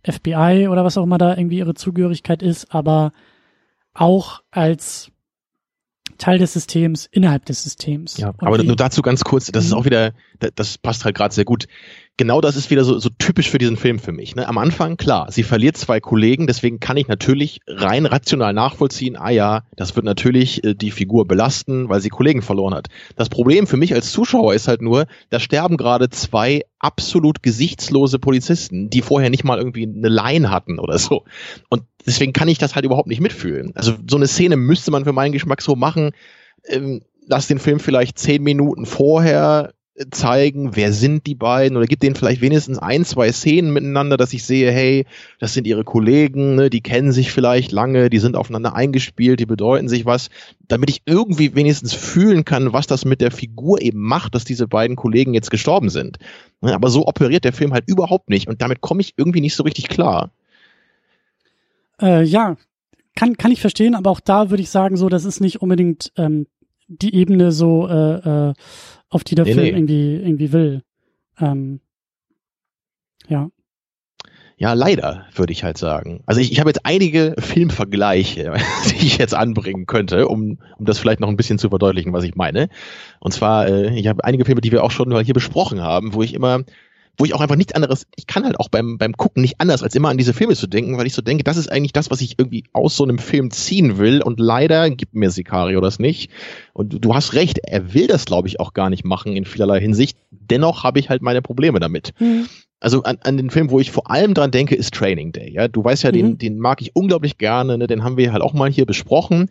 FBI 0.03 0.67
oder 0.69 0.85
was 0.85 0.97
auch 0.97 1.03
immer 1.03 1.17
da 1.17 1.35
irgendwie 1.35 1.57
ihre 1.57 1.73
Zugehörigkeit 1.73 2.41
ist, 2.43 2.73
aber 2.73 3.11
auch 3.93 4.41
als 4.51 5.11
Teil 6.17 6.39
des 6.39 6.53
Systems, 6.53 7.07
innerhalb 7.11 7.45
des 7.45 7.63
Systems. 7.63 8.17
Ja, 8.17 8.33
aber 8.37 8.63
nur 8.63 8.75
dazu 8.75 9.01
ganz 9.01 9.23
kurz, 9.23 9.47
das 9.51 9.65
ist 9.65 9.71
mhm. 9.71 9.77
auch 9.77 9.85
wieder, 9.85 10.13
das 10.55 10.77
passt 10.77 11.05
halt 11.05 11.15
gerade 11.15 11.33
sehr 11.33 11.45
gut 11.45 11.67
genau 12.17 12.41
das 12.41 12.55
ist 12.55 12.69
wieder 12.71 12.83
so, 12.83 12.97
so 12.99 13.09
typisch 13.09 13.49
für 13.49 13.59
diesen 13.59 13.77
Film 13.77 13.99
für 13.99 14.11
mich. 14.11 14.35
Ne? 14.35 14.47
Am 14.47 14.57
Anfang, 14.57 14.97
klar, 14.97 15.31
sie 15.31 15.43
verliert 15.43 15.77
zwei 15.77 15.99
Kollegen, 15.99 16.47
deswegen 16.47 16.79
kann 16.79 16.97
ich 16.97 17.07
natürlich 17.07 17.61
rein 17.67 18.05
rational 18.05 18.53
nachvollziehen, 18.53 19.15
ah 19.15 19.29
ja, 19.29 19.63
das 19.75 19.95
wird 19.95 20.05
natürlich 20.05 20.63
äh, 20.63 20.73
die 20.73 20.91
Figur 20.91 21.27
belasten, 21.27 21.89
weil 21.89 22.01
sie 22.01 22.09
Kollegen 22.09 22.41
verloren 22.41 22.73
hat. 22.73 22.87
Das 23.15 23.29
Problem 23.29 23.67
für 23.67 23.77
mich 23.77 23.93
als 23.93 24.11
Zuschauer 24.11 24.55
ist 24.55 24.67
halt 24.67 24.81
nur, 24.81 25.05
da 25.29 25.39
sterben 25.39 25.77
gerade 25.77 26.09
zwei 26.09 26.63
absolut 26.79 27.43
gesichtslose 27.43 28.19
Polizisten, 28.19 28.89
die 28.89 29.01
vorher 29.01 29.29
nicht 29.29 29.43
mal 29.43 29.57
irgendwie 29.57 29.83
eine 29.83 30.09
Line 30.09 30.49
hatten 30.49 30.79
oder 30.79 30.97
so. 30.97 31.23
Und 31.69 31.83
deswegen 32.05 32.33
kann 32.33 32.47
ich 32.47 32.57
das 32.57 32.75
halt 32.75 32.85
überhaupt 32.85 33.07
nicht 33.07 33.21
mitfühlen. 33.21 33.71
Also 33.75 33.93
so 34.09 34.17
eine 34.17 34.27
Szene 34.27 34.57
müsste 34.57 34.91
man 34.91 35.03
für 35.03 35.13
meinen 35.13 35.31
Geschmack 35.31 35.61
so 35.61 35.75
machen, 35.75 36.11
ähm, 36.67 37.01
lass 37.27 37.47
den 37.47 37.59
Film 37.59 37.79
vielleicht 37.79 38.17
zehn 38.17 38.41
Minuten 38.41 38.85
vorher 38.85 39.73
zeigen, 40.11 40.75
wer 40.75 40.93
sind 40.93 41.25
die 41.25 41.33
beiden 41.35 41.75
oder 41.75 41.87
gibt 41.87 42.03
denen 42.03 42.15
vielleicht 42.15 42.41
wenigstens 42.41 42.77
ein, 42.77 43.03
zwei 43.03 43.31
Szenen 43.31 43.73
miteinander, 43.73 44.15
dass 44.15 44.33
ich 44.33 44.45
sehe, 44.45 44.71
hey, 44.71 45.05
das 45.39 45.53
sind 45.53 45.65
ihre 45.65 45.83
Kollegen, 45.83 46.55
ne, 46.55 46.69
die 46.69 46.81
kennen 46.81 47.11
sich 47.11 47.31
vielleicht 47.31 47.71
lange, 47.71 48.09
die 48.09 48.19
sind 48.19 48.35
aufeinander 48.35 48.75
eingespielt, 48.75 49.39
die 49.39 49.45
bedeuten 49.45 49.89
sich 49.89 50.05
was, 50.05 50.29
damit 50.67 50.89
ich 50.91 51.01
irgendwie 51.05 51.55
wenigstens 51.55 51.93
fühlen 51.93 52.45
kann, 52.45 52.73
was 52.73 52.85
das 52.85 53.05
mit 53.05 53.21
der 53.21 53.31
Figur 53.31 53.81
eben 53.81 54.01
macht, 54.01 54.35
dass 54.35 54.45
diese 54.45 54.67
beiden 54.67 54.95
Kollegen 54.95 55.33
jetzt 55.33 55.49
gestorben 55.49 55.89
sind. 55.89 56.17
Ne, 56.61 56.73
aber 56.73 56.89
so 56.89 57.07
operiert 57.07 57.43
der 57.43 57.53
Film 57.53 57.73
halt 57.73 57.85
überhaupt 57.87 58.29
nicht 58.29 58.47
und 58.47 58.61
damit 58.61 58.81
komme 58.81 59.01
ich 59.01 59.13
irgendwie 59.17 59.41
nicht 59.41 59.55
so 59.55 59.63
richtig 59.63 59.87
klar. 59.89 60.29
Äh, 61.99 62.23
ja, 62.23 62.55
kann, 63.15 63.35
kann 63.37 63.51
ich 63.51 63.61
verstehen, 63.61 63.95
aber 63.95 64.11
auch 64.11 64.19
da 64.19 64.51
würde 64.51 64.61
ich 64.61 64.69
sagen, 64.69 64.95
so, 64.95 65.09
das 65.09 65.25
ist 65.25 65.41
nicht 65.41 65.61
unbedingt 65.63 66.11
ähm, 66.17 66.45
die 66.87 67.15
Ebene 67.15 67.51
so 67.51 67.87
äh, 67.87 68.49
äh, 68.49 68.53
auf 69.09 69.23
die 69.23 69.35
der 69.35 69.45
nee, 69.45 69.53
Film 69.53 69.65
nee. 69.65 69.71
irgendwie, 69.71 70.15
irgendwie 70.15 70.51
will. 70.51 70.83
Ähm, 71.39 71.79
ja. 73.27 73.49
Ja, 74.59 74.73
leider, 74.73 75.27
würde 75.35 75.53
ich 75.53 75.63
halt 75.63 75.77
sagen. 75.77 76.23
Also 76.25 76.41
ich, 76.41 76.51
ich 76.51 76.59
habe 76.59 76.69
jetzt 76.69 76.83
einige 76.83 77.35
Filmvergleiche, 77.39 78.53
die 78.89 79.05
ich 79.05 79.17
jetzt 79.17 79.35
anbringen 79.35 79.85
könnte, 79.85 80.27
um, 80.27 80.59
um 80.77 80.85
das 80.85 80.97
vielleicht 80.97 81.19
noch 81.19 81.29
ein 81.29 81.37
bisschen 81.37 81.59
zu 81.59 81.69
verdeutlichen, 81.69 82.11
was 82.11 82.23
ich 82.23 82.35
meine. 82.35 82.69
Und 83.19 83.33
zwar, 83.33 83.67
äh, 83.67 83.97
ich 83.97 84.07
habe 84.07 84.23
einige 84.23 84.45
Filme, 84.45 84.61
die 84.61 84.71
wir 84.71 84.83
auch 84.83 84.91
schon 84.91 85.09
mal 85.09 85.23
hier 85.23 85.35
besprochen 85.35 85.81
haben, 85.81 86.13
wo 86.13 86.23
ich 86.23 86.33
immer 86.33 86.63
wo 87.17 87.25
ich 87.25 87.33
auch 87.33 87.41
einfach 87.41 87.55
nichts 87.55 87.73
anderes, 87.73 88.05
ich 88.15 88.27
kann 88.27 88.45
halt 88.45 88.59
auch 88.59 88.69
beim, 88.69 88.97
beim 88.97 89.13
Gucken 89.13 89.41
nicht 89.41 89.59
anders, 89.59 89.81
als 89.81 89.95
immer 89.95 90.09
an 90.09 90.17
diese 90.17 90.33
Filme 90.33 90.55
zu 90.55 90.67
denken, 90.67 90.97
weil 90.97 91.07
ich 91.07 91.13
so 91.13 91.23
denke, 91.23 91.43
das 91.43 91.57
ist 91.57 91.71
eigentlich 91.71 91.93
das, 91.93 92.11
was 92.11 92.21
ich 92.21 92.37
irgendwie 92.37 92.65
aus 92.73 92.95
so 92.95 93.03
einem 93.03 93.17
Film 93.17 93.49
ziehen 93.49 93.97
will 93.97 94.21
und 94.21 94.39
leider 94.39 94.89
gibt 94.91 95.15
mir 95.15 95.31
Sicario 95.31 95.81
das 95.81 95.97
nicht. 95.97 96.29
Und 96.73 97.03
du 97.03 97.15
hast 97.15 97.33
recht, 97.33 97.59
er 97.63 97.93
will 97.93 98.07
das, 98.07 98.25
glaube 98.25 98.47
ich, 98.47 98.59
auch 98.59 98.73
gar 98.73 98.91
nicht 98.91 99.03
machen 99.03 99.35
in 99.35 99.45
vielerlei 99.45 99.79
Hinsicht. 99.79 100.17
Dennoch 100.29 100.83
habe 100.83 100.99
ich 100.99 101.09
halt 101.09 101.23
meine 101.23 101.41
Probleme 101.41 101.79
damit. 101.79 102.13
Mhm. 102.19 102.47
Also 102.79 103.01
an, 103.01 103.17
an 103.21 103.37
den 103.37 103.49
Film, 103.49 103.71
wo 103.71 103.79
ich 103.79 103.89
vor 103.89 104.11
allem 104.11 104.35
dran 104.35 104.51
denke, 104.51 104.75
ist 104.75 104.93
Training 104.93 105.31
Day. 105.31 105.51
Ja, 105.51 105.67
du 105.67 105.83
weißt 105.83 106.03
ja, 106.03 106.11
mhm. 106.11 106.15
den, 106.15 106.37
den 106.37 106.59
mag 106.59 106.81
ich 106.81 106.95
unglaublich 106.95 107.39
gerne, 107.39 107.79
ne? 107.79 107.87
den 107.87 108.03
haben 108.03 108.17
wir 108.17 108.31
halt 108.31 108.43
auch 108.43 108.53
mal 108.53 108.69
hier 108.69 108.85
besprochen. 108.85 109.49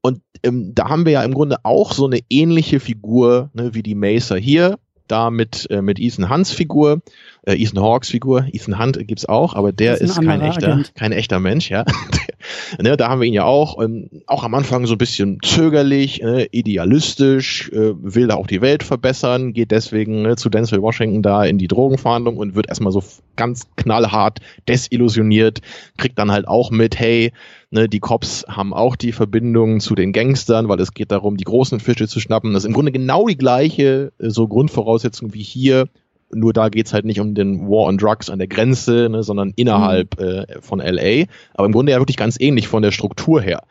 Und 0.00 0.20
ähm, 0.44 0.72
da 0.74 0.90
haben 0.90 1.06
wir 1.06 1.12
ja 1.12 1.24
im 1.24 1.34
Grunde 1.34 1.56
auch 1.64 1.92
so 1.92 2.06
eine 2.06 2.20
ähnliche 2.30 2.78
Figur 2.78 3.50
ne, 3.54 3.74
wie 3.74 3.82
die 3.82 3.94
Mesa 3.96 4.36
hier 4.36 4.78
da 5.08 5.30
mit, 5.30 5.68
äh, 5.70 5.82
mit 5.82 5.98
Ethan 5.98 6.30
Hunts 6.30 6.50
Figur, 6.50 7.02
äh, 7.46 7.54
Ethan 7.54 7.82
Hawks 7.82 8.10
Figur, 8.10 8.46
Ethan 8.52 8.78
Hunt 8.78 9.06
gibt's 9.06 9.26
auch, 9.26 9.54
aber 9.54 9.72
der 9.72 9.94
ist, 9.94 10.18
ist 10.18 10.22
kein 10.22 10.40
echter, 10.40 10.72
Agent. 10.72 10.94
kein 10.94 11.12
echter 11.12 11.40
Mensch, 11.40 11.70
ja. 11.70 11.84
ne, 12.80 12.96
da 12.96 13.08
haben 13.08 13.20
wir 13.20 13.28
ihn 13.28 13.34
ja 13.34 13.44
auch, 13.44 13.82
ähm, 13.82 14.08
auch 14.26 14.44
am 14.44 14.54
Anfang 14.54 14.86
so 14.86 14.94
ein 14.94 14.98
bisschen 14.98 15.38
zögerlich, 15.42 16.22
äh, 16.22 16.48
idealistisch, 16.52 17.70
äh, 17.72 17.92
will 17.96 18.28
da 18.28 18.36
auch 18.36 18.46
die 18.46 18.60
Welt 18.60 18.82
verbessern, 18.82 19.52
geht 19.52 19.70
deswegen 19.70 20.22
ne, 20.22 20.36
zu 20.36 20.48
Denzel 20.48 20.80
Washington 20.80 21.22
da 21.22 21.44
in 21.44 21.58
die 21.58 21.68
Drogenverhandlung 21.68 22.36
und 22.36 22.54
wird 22.54 22.68
erstmal 22.68 22.92
so 22.92 23.02
ganz 23.36 23.66
knallhart 23.76 24.40
desillusioniert, 24.68 25.60
kriegt 25.98 26.18
dann 26.18 26.30
halt 26.30 26.48
auch 26.48 26.70
mit, 26.70 26.98
hey, 26.98 27.32
Ne, 27.74 27.88
die 27.88 27.98
Cops 27.98 28.44
haben 28.46 28.72
auch 28.72 28.94
die 28.94 29.10
Verbindung 29.10 29.80
zu 29.80 29.96
den 29.96 30.12
Gangstern, 30.12 30.68
weil 30.68 30.78
es 30.78 30.94
geht 30.94 31.10
darum, 31.10 31.36
die 31.36 31.42
großen 31.42 31.80
Fische 31.80 32.06
zu 32.06 32.20
schnappen. 32.20 32.52
Das 32.52 32.62
ist 32.62 32.68
im 32.68 32.72
Grunde 32.72 32.92
genau 32.92 33.26
die 33.26 33.36
gleiche 33.36 34.12
äh, 34.20 34.30
so 34.30 34.46
Grundvoraussetzung 34.46 35.34
wie 35.34 35.42
hier. 35.42 35.88
Nur 36.32 36.52
da 36.52 36.68
geht's 36.68 36.92
halt 36.92 37.04
nicht 37.04 37.18
um 37.18 37.34
den 37.34 37.68
War 37.68 37.88
on 37.88 37.98
Drugs 37.98 38.30
an 38.30 38.38
der 38.38 38.46
Grenze, 38.46 39.08
ne, 39.10 39.24
sondern 39.24 39.52
innerhalb 39.56 40.20
mhm. 40.20 40.24
äh, 40.24 40.46
von 40.60 40.78
LA. 40.78 41.24
Aber 41.54 41.66
im 41.66 41.72
Grunde 41.72 41.90
ja 41.90 41.98
wirklich 41.98 42.16
ganz 42.16 42.38
ähnlich 42.38 42.68
von 42.68 42.80
der 42.80 42.92
Struktur 42.92 43.42
her. 43.42 43.64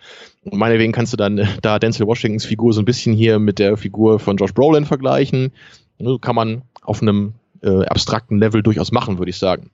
Und 0.44 0.60
meinetwegen 0.60 0.92
kannst 0.92 1.14
du 1.14 1.18
dann 1.18 1.38
äh, 1.38 1.48
da 1.62 1.80
Denzel 1.80 2.06
Washingtons 2.06 2.44
Figur 2.44 2.74
so 2.74 2.82
ein 2.82 2.86
bisschen 2.86 3.14
hier 3.14 3.40
mit 3.40 3.58
der 3.58 3.78
Figur 3.78 4.20
von 4.20 4.36
Josh 4.36 4.54
Brolin 4.54 4.84
vergleichen. 4.84 5.54
Ne, 5.98 6.18
kann 6.20 6.36
man 6.36 6.64
auf 6.82 7.02
einem 7.02 7.36
äh, 7.62 7.86
abstrakten 7.86 8.38
Level 8.38 8.64
durchaus 8.64 8.92
machen, 8.92 9.18
würde 9.18 9.30
ich 9.30 9.38
sagen. 9.38 9.70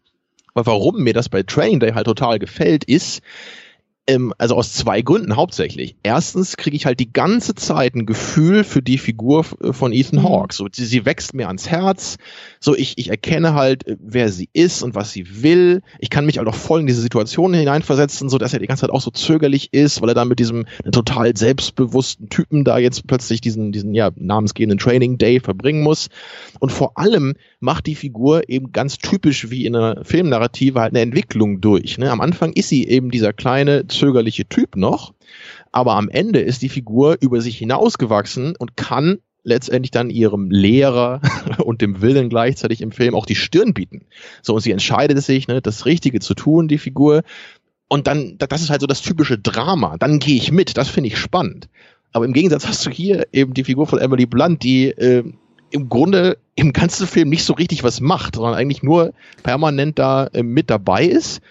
Aber 0.54 0.68
warum 0.68 1.02
mir 1.02 1.14
das 1.14 1.30
bei 1.30 1.42
Training 1.42 1.80
Day 1.80 1.94
halt 1.94 2.06
total 2.06 2.38
gefällt, 2.38 2.84
ist, 2.84 3.24
ähm, 4.10 4.34
also 4.38 4.56
aus 4.56 4.74
zwei 4.74 5.02
Gründen 5.02 5.36
hauptsächlich. 5.36 5.96
Erstens 6.04 6.58
kriege 6.58 6.76
ich 6.76 6.86
halt 6.86 7.00
die 7.00 7.14
ganze 7.14 7.54
Zeit 7.54 7.96
ein 7.96 8.06
Gefühl 8.06 8.64
für 8.64 8.82
die 8.82 8.98
Figur 8.98 9.46
äh, 9.62 9.72
von 9.72 9.94
Ethan 9.94 10.20
mhm. 10.20 10.24
Hawke. 10.24 10.56
So, 10.56 10.68
sie, 10.72 10.86
sie 10.86 11.06
wächst 11.06 11.34
mir 11.34 11.48
ans 11.48 11.70
Herz. 11.70 12.18
So, 12.60 12.76
ich, 12.76 12.98
ich 12.98 13.10
erkenne 13.10 13.54
halt, 13.54 13.88
äh, 13.88 13.98
wer 14.00 14.30
sie 14.30 14.50
ist 14.52 14.82
und 14.82 14.96
was 14.96 15.12
sie 15.12 15.44
will. 15.44 15.82
Ich 16.00 16.10
kann 16.10 16.26
mich 16.26 16.40
halt 16.40 16.48
auch 16.48 16.56
voll 16.56 16.82
in 16.82 16.88
diese 16.88 17.02
Situation 17.02 17.54
hineinversetzen, 17.54 18.30
so 18.30 18.38
dass 18.38 18.54
er 18.54 18.60
die 18.60 18.68
ganze 18.68 18.82
Zeit 18.82 18.90
auch 18.90 19.02
so 19.02 19.12
zögerlich 19.12 19.74
ist, 19.74 20.02
weil 20.02 20.10
er 20.10 20.16
dann 20.16 20.28
mit 20.28 20.40
diesem 20.40 20.66
total 20.92 21.38
selbstbewussten 21.38 22.30
Typen 22.30 22.64
da 22.64 22.80
jetzt 22.80 23.06
plötzlich 23.06 23.42
diesen, 23.42 23.72
diesen 23.72 23.94
ja, 23.94 24.10
namensgebenden 24.16 24.80
Training 24.80 25.18
Day 25.18 25.40
verbringen 25.40 25.84
muss. 25.84 26.10
Und 26.60 26.72
vor 26.72 26.98
allem 26.98 27.36
macht 27.60 27.86
die 27.86 27.96
Figur 27.96 28.50
eben 28.50 28.72
ganz 28.72 28.98
typisch 28.98 29.52
wie 29.52 29.66
in 29.66 29.76
einer 29.76 30.04
Filmnarrative 30.04 30.80
halt 30.80 30.94
eine 30.94 31.02
Entwicklung 31.02 31.62
durch. 31.62 31.98
Ne? 31.98 32.10
Am 32.10 32.22
Anfang 32.22 32.54
ist 32.54 32.70
sie 32.70 32.88
eben 32.88 33.12
dieser 33.12 33.34
kleine, 33.34 33.86
zögerliche 34.00 34.48
Typ 34.48 34.76
noch, 34.76 35.14
aber 35.72 35.96
am 35.96 36.10
Ende 36.10 36.40
ist 36.40 36.62
die 36.62 36.70
Figur 36.70 37.18
über 37.20 37.42
sich 37.42 37.58
hinausgewachsen 37.58 38.56
und 38.58 38.78
kann 38.78 39.20
letztendlich 39.44 39.92
dann 39.92 40.10
ihrem 40.10 40.50
Lehrer 40.50 41.22
und 41.64 41.82
dem 41.82 42.02
Willen 42.02 42.30
gleichzeitig 42.30 42.82
im 42.82 42.92
Film 42.92 43.16
auch 43.16 43.26
die 43.26 43.36
Stirn 43.36 43.74
bieten. 43.74 44.06
So, 44.42 44.56
und 44.56 44.62
sie 44.62 44.72
entscheidet 44.72 45.22
sich, 45.22 45.48
ne, 45.48 45.62
das 45.62 45.86
Richtige 45.86 46.20
zu 46.20 46.34
tun, 46.34 46.68
die 46.68 46.78
Figur. 46.78 47.24
Und 47.88 48.08
dann, 48.08 48.38
das 48.38 48.62
ist 48.62 48.70
halt 48.70 48.82
so 48.82 48.88
das 48.88 49.02
typische 49.02 49.38
Drama. 49.38 49.98
Dann 49.98 50.20
gehe 50.20 50.36
ich 50.36 50.52
mit. 50.52 50.78
Das 50.78 50.90
finde 50.90 51.08
ich 51.08 51.18
spannend. 51.18 51.70
Aber 52.12 52.26
im 52.26 52.34
Gegensatz 52.34 52.68
hast 52.68 52.86
du 52.86 52.92
hier 52.92 53.28
eben 53.32 53.54
die 53.54 53.64
Figur 53.64 53.88
von 53.88 54.00
Emily 54.00 54.26
Blunt, 54.26 54.64
die 54.64 54.88
äh, 54.88 55.24
im 55.72 55.90
Grunde 55.90 56.38
im 56.56 56.74
ganzen 56.74 57.08
Film 57.08 57.30
nicht 57.30 57.44
so 57.44 57.54
richtig 57.54 57.84
was 57.84 58.02
macht, 58.02 58.36
sondern 58.36 58.56
eigentlich 58.56 58.84
nur 58.84 59.14
permanent 59.44 60.00
da 60.00 60.28
äh, 60.28 60.44
mit 60.44 60.70
dabei 60.70 61.06
ist 61.06 61.42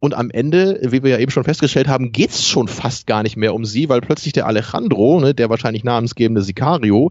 und 0.00 0.14
am 0.14 0.30
Ende, 0.30 0.80
wie 0.82 1.02
wir 1.02 1.10
ja 1.10 1.18
eben 1.18 1.30
schon 1.30 1.44
festgestellt 1.44 1.88
haben, 1.88 2.12
geht's 2.12 2.46
schon 2.46 2.68
fast 2.68 3.06
gar 3.06 3.22
nicht 3.22 3.36
mehr 3.36 3.54
um 3.54 3.64
sie, 3.64 3.88
weil 3.88 4.00
plötzlich 4.00 4.32
der 4.32 4.46
Alejandro, 4.46 5.20
ne, 5.20 5.34
der 5.34 5.50
wahrscheinlich 5.50 5.84
namensgebende 5.84 6.42
Sicario, 6.42 7.10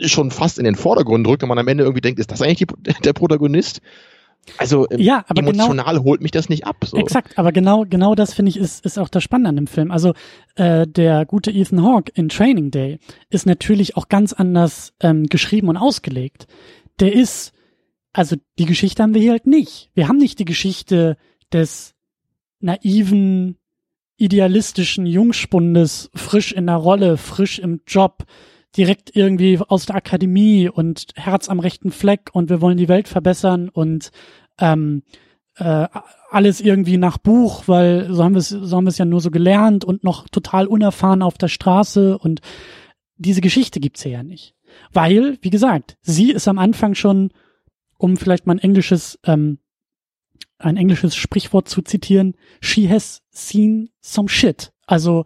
schon 0.00 0.30
fast 0.30 0.58
in 0.58 0.64
den 0.64 0.74
Vordergrund 0.74 1.26
rückt 1.28 1.42
und 1.42 1.48
man 1.48 1.58
am 1.58 1.68
Ende 1.68 1.84
irgendwie 1.84 2.00
denkt, 2.00 2.18
ist 2.18 2.32
das 2.32 2.42
eigentlich 2.42 2.66
die, 2.66 2.92
der 3.04 3.12
Protagonist? 3.12 3.80
Also 4.58 4.86
ähm, 4.90 5.00
ja, 5.00 5.24
aber 5.28 5.42
genau 5.42 5.64
emotional 5.64 5.94
genau, 5.94 6.04
holt 6.04 6.20
mich 6.20 6.30
das 6.30 6.48
nicht 6.48 6.66
ab. 6.66 6.76
So. 6.84 6.96
Exakt, 6.96 7.36
aber 7.36 7.50
genau 7.50 7.84
genau 7.84 8.14
das 8.14 8.32
finde 8.32 8.50
ich 8.50 8.56
ist 8.56 8.84
ist 8.84 8.96
auch 8.96 9.08
das 9.08 9.24
Spannende 9.24 9.48
an 9.48 9.56
dem 9.56 9.66
Film. 9.66 9.90
Also 9.90 10.12
äh, 10.54 10.86
der 10.86 11.26
gute 11.26 11.50
Ethan 11.50 11.82
Hawke 11.82 12.12
in 12.14 12.28
Training 12.28 12.70
Day 12.70 12.98
ist 13.28 13.46
natürlich 13.46 13.96
auch 13.96 14.08
ganz 14.08 14.32
anders 14.32 14.92
ähm, 15.00 15.26
geschrieben 15.26 15.68
und 15.68 15.76
ausgelegt. 15.76 16.46
Der 17.00 17.12
ist 17.12 17.52
also 18.12 18.36
die 18.58 18.66
Geschichte 18.66 19.02
haben 19.02 19.14
wir 19.14 19.20
hier 19.20 19.32
halt 19.32 19.46
nicht. 19.46 19.90
Wir 19.94 20.06
haben 20.06 20.18
nicht 20.18 20.38
die 20.38 20.44
Geschichte 20.44 21.16
des 21.52 21.95
naiven, 22.66 23.56
idealistischen 24.18 25.06
Jungspundes, 25.06 26.10
frisch 26.14 26.52
in 26.52 26.66
der 26.66 26.76
Rolle, 26.76 27.16
frisch 27.16 27.58
im 27.58 27.80
Job, 27.86 28.24
direkt 28.76 29.14
irgendwie 29.14 29.58
aus 29.58 29.86
der 29.86 29.96
Akademie 29.96 30.68
und 30.68 31.06
Herz 31.14 31.48
am 31.48 31.60
rechten 31.60 31.90
Fleck 31.90 32.30
und 32.32 32.50
wir 32.50 32.60
wollen 32.60 32.76
die 32.76 32.88
Welt 32.88 33.08
verbessern 33.08 33.70
und 33.70 34.10
ähm, 34.58 35.02
äh, 35.56 35.88
alles 36.30 36.60
irgendwie 36.60 36.98
nach 36.98 37.16
Buch, 37.16 37.64
weil 37.66 38.12
so 38.12 38.22
haben 38.22 38.34
wir 38.34 38.40
es 38.40 38.50
so 38.50 38.76
haben 38.76 38.84
wir 38.84 38.90
es 38.90 38.98
ja 38.98 39.06
nur 39.06 39.20
so 39.20 39.30
gelernt 39.30 39.84
und 39.84 40.04
noch 40.04 40.28
total 40.28 40.66
unerfahren 40.66 41.22
auf 41.22 41.38
der 41.38 41.48
Straße 41.48 42.18
und 42.18 42.40
diese 43.16 43.40
Geschichte 43.40 43.80
gibt's 43.80 44.04
ja 44.04 44.22
nicht. 44.22 44.54
Weil, 44.92 45.38
wie 45.40 45.50
gesagt, 45.50 45.96
sie 46.02 46.32
ist 46.32 46.48
am 46.48 46.58
Anfang 46.58 46.94
schon, 46.94 47.30
um 47.96 48.18
vielleicht 48.18 48.46
mal 48.46 48.56
ein 48.56 48.58
englisches 48.58 49.18
ähm, 49.24 49.58
ein 50.58 50.76
englisches 50.76 51.14
Sprichwort 51.16 51.68
zu 51.68 51.82
zitieren, 51.82 52.34
she 52.60 52.88
has 52.88 53.22
seen 53.30 53.90
some 54.00 54.28
shit. 54.28 54.72
Also 54.86 55.24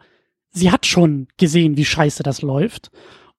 sie 0.51 0.71
hat 0.71 0.87
schon 0.87 1.29
gesehen, 1.37 1.77
wie 1.77 1.85
scheiße 1.85 2.23
das 2.23 2.43
läuft. 2.43 2.91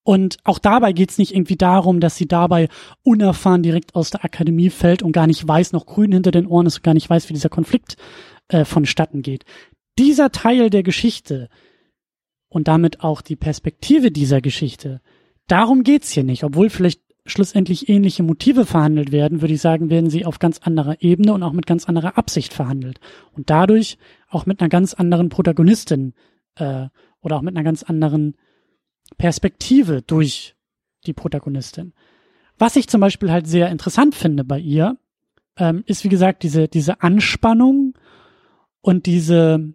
Und 0.04 0.38
auch 0.44 0.58
dabei 0.58 0.94
geht's 0.94 1.18
nicht 1.18 1.34
irgendwie 1.34 1.58
darum, 1.58 2.00
dass 2.00 2.16
sie 2.16 2.28
dabei 2.28 2.70
unerfahren 3.04 3.62
direkt 3.62 3.94
aus 3.94 4.10
der 4.10 4.26
Akademie 4.26 4.70
fällt 4.70 5.04
und 5.04 5.12
gar 5.12 5.28
nicht 5.28 5.48
weiß, 5.48 5.74
noch 5.74 5.86
grün 5.86 6.12
hinter 6.12 6.32
den 6.32 6.48
Ohren 6.48 6.66
ist 6.66 6.78
und 6.78 6.84
gar 6.84 6.96
nicht 6.96 7.10
weiß, 7.10 7.30
wie 7.30 7.34
dieser 7.34 7.50
Konflikt 7.50 7.98
äh, 8.48 8.66
vonstatten 8.66 9.22
geht. 9.22 9.46
Dieser 10.00 10.32
Teil 10.32 10.70
der 10.72 10.82
Geschichte 10.82 11.50
und 12.50 12.68
damit 12.68 13.02
auch 13.02 13.22
die 13.22 13.36
Perspektive 13.36 14.12
dieser 14.12 14.42
Geschichte, 14.42 15.02
darum 15.48 15.84
geht's 15.84 16.12
hier 16.12 16.24
nicht, 16.24 16.44
obwohl 16.44 16.70
vielleicht 16.70 17.02
schlussendlich 17.26 17.88
ähnliche 17.88 18.24
Motive 18.24 18.66
verhandelt 18.66 19.12
werden, 19.12 19.42
würde 19.42 19.54
ich 19.54 19.62
sagen, 19.62 19.90
werden 19.90 20.10
sie 20.10 20.26
auf 20.26 20.40
ganz 20.40 20.60
anderer 20.60 20.98
Ebene 21.02 21.34
und 21.34 21.44
auch 21.44 21.54
mit 21.54 21.68
ganz 21.68 21.88
anderer 21.88 22.18
Absicht 22.18 22.54
verhandelt. 22.54 23.00
Und 23.34 23.50
dadurch 23.50 23.98
auch 24.28 24.46
mit 24.46 24.60
einer 24.60 24.70
ganz 24.70 24.94
anderen 24.94 25.30
Protagonistin 25.30 26.14
äh, 26.56 26.88
oder 27.22 27.38
auch 27.38 27.42
mit 27.42 27.56
einer 27.56 27.64
ganz 27.64 27.84
anderen 27.84 28.36
Perspektive 29.18 30.02
durch 30.02 30.56
die 31.06 31.14
Protagonistin. 31.14 31.94
Was 32.58 32.76
ich 32.76 32.88
zum 32.88 33.02
Beispiel 33.02 33.32
halt 33.32 33.48
sehr 33.48 33.70
interessant 33.70 34.16
finde 34.16 34.44
bei 34.44 34.60
ihr, 34.60 34.98
ähm, 35.58 35.84
ist 35.86 36.04
wie 36.04 36.10
gesagt 36.10 36.44
diese, 36.44 36.68
diese 36.68 37.02
Anspannung 37.02 37.94
und 38.82 39.06
diese, 39.06 39.74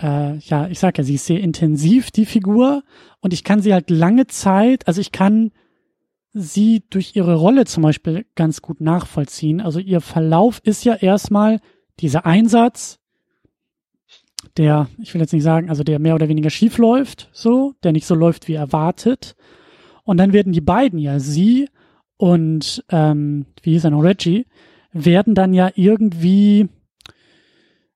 äh, 0.00 0.36
ja, 0.38 0.68
ich 0.68 0.78
sag 0.78 0.98
ja, 0.98 1.04
sie 1.04 1.14
ist 1.14 1.26
sehr 1.26 1.40
intensiv, 1.40 2.10
die 2.10 2.26
Figur, 2.26 2.82
und 3.20 3.32
ich 3.32 3.44
kann 3.44 3.60
sie 3.60 3.72
halt 3.72 3.90
lange 3.90 4.26
Zeit, 4.26 4.88
also 4.88 5.00
ich 5.00 5.12
kann 5.12 5.52
sie 6.32 6.84
durch 6.90 7.16
ihre 7.16 7.34
Rolle 7.34 7.64
zum 7.64 7.82
Beispiel 7.82 8.26
ganz 8.34 8.62
gut 8.62 8.80
nachvollziehen. 8.80 9.60
Also 9.60 9.80
ihr 9.80 10.00
Verlauf 10.00 10.60
ist 10.64 10.84
ja 10.84 10.94
erstmal 10.94 11.60
dieser 11.98 12.24
Einsatz, 12.26 12.98
der, 14.56 14.88
ich 14.98 15.12
will 15.12 15.20
jetzt 15.20 15.32
nicht 15.32 15.42
sagen, 15.42 15.68
also 15.68 15.82
der 15.82 15.98
mehr 15.98 16.14
oder 16.14 16.28
weniger 16.28 16.50
schief 16.50 16.78
läuft, 16.78 17.28
so, 17.32 17.74
der 17.82 17.92
nicht 17.92 18.06
so 18.06 18.14
läuft 18.14 18.48
wie 18.48 18.54
erwartet. 18.54 19.36
Und 20.04 20.16
dann 20.16 20.32
werden 20.32 20.52
die 20.52 20.60
beiden 20.60 20.98
ja, 20.98 21.18
sie 21.18 21.68
und, 22.16 22.84
ähm, 22.90 23.46
wie 23.62 23.72
hieß 23.72 23.84
er 23.84 23.90
noch, 23.90 24.02
Reggie, 24.02 24.46
werden 24.92 25.34
dann 25.34 25.52
ja 25.52 25.70
irgendwie 25.74 26.68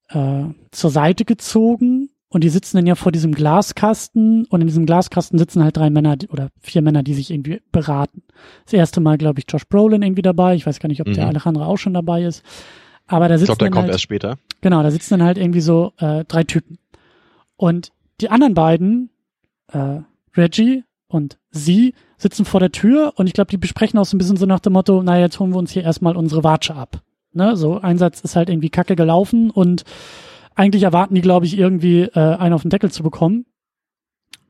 äh, 0.09 0.45
zur 0.71 0.91
Seite 0.91 1.25
gezogen 1.25 2.11
und 2.35 2.43
die 2.43 2.49
sitzen 2.49 2.79
dann 2.79 2.87
ja 2.87 2.97
vor 2.97 3.13
diesem 3.13 3.33
Glaskasten 3.33 4.45
und 4.47 4.61
in 4.61 4.67
diesem 4.67 4.87
Glaskasten 4.87 5.39
sitzen 5.39 5.63
halt 5.63 5.77
drei 5.77 5.89
Männer 5.89 6.17
oder 6.31 6.49
vier 6.61 6.83
Männer, 6.83 7.05
die 7.05 7.15
sich 7.15 7.31
irgendwie 7.31 7.63
beraten. 7.71 8.25
Das 8.65 8.73
erste 8.73 9.01
Mal, 9.01 9.19
glaube 9.19 9.39
ich, 9.39 9.45
Josh 9.49 9.69
Brolin 9.69 10.03
irgendwie 10.03 10.23
dabei. 10.23 10.57
Ich 10.57 10.67
weiß 10.67 10.81
gar 10.81 10.89
nicht, 10.89 11.01
ob 11.01 11.07
mhm. 11.07 11.15
der 11.15 11.29
Alejandro 11.29 11.63
auch 11.63 11.77
schon 11.77 11.95
dabei 11.95 12.25
ist. 12.25 12.43
Aber 13.07 13.29
da 13.29 13.37
Ich 13.37 13.43
sitzen 13.43 13.51
glaube, 13.51 13.59
der 13.61 13.71
kommt 13.71 13.83
halt, 13.85 13.93
erst 13.93 14.03
später. 14.03 14.37
genau, 14.63 14.83
da 14.83 14.91
sitzen 14.91 15.19
dann 15.19 15.23
halt 15.23 15.39
irgendwie 15.39 15.61
so 15.61 15.93
äh, 15.99 16.25
drei 16.25 16.43
Typen. 16.43 16.79
Und 17.55 17.93
die 18.21 18.29
anderen 18.31 18.55
beiden, 18.55 19.11
äh, 19.73 20.01
Reggie 20.37 20.83
und 21.07 21.39
sie, 21.53 21.95
sitzen 22.17 22.45
vor 22.45 22.59
der 22.59 22.73
Tür 22.73 23.13
und 23.15 23.29
ich 23.29 23.33
glaube, 23.33 23.53
die 23.53 23.59
besprechen 23.59 23.97
auch 24.01 24.07
so 24.07 24.17
ein 24.17 24.19
bisschen 24.19 24.39
so 24.39 24.47
nach 24.47 24.59
dem 24.59 24.73
Motto, 24.73 25.05
naja, 25.05 25.27
jetzt 25.27 25.39
holen 25.39 25.53
wir 25.53 25.59
uns 25.59 25.71
hier 25.71 25.85
erstmal 25.85 26.17
unsere 26.17 26.43
Watsche 26.43 26.75
ab. 26.75 27.01
Ne? 27.33 27.57
So, 27.57 27.79
Einsatz 27.79 28.23
ist 28.23 28.35
halt 28.35 28.49
irgendwie 28.49 28.71
kacke 28.71 28.97
gelaufen 28.97 29.51
und 29.51 29.85
eigentlich 30.55 30.85
erwarten 30.85 31.15
die, 31.15 31.21
glaube 31.21 31.47
ich, 31.47 31.59
irgendwie 31.59 32.03
äh, 32.03 32.37
einen 32.37 32.55
auf 32.55 32.63
den 32.63 32.71
Deckel 32.71 32.91
zu 32.91 33.03
bekommen. 33.03 33.47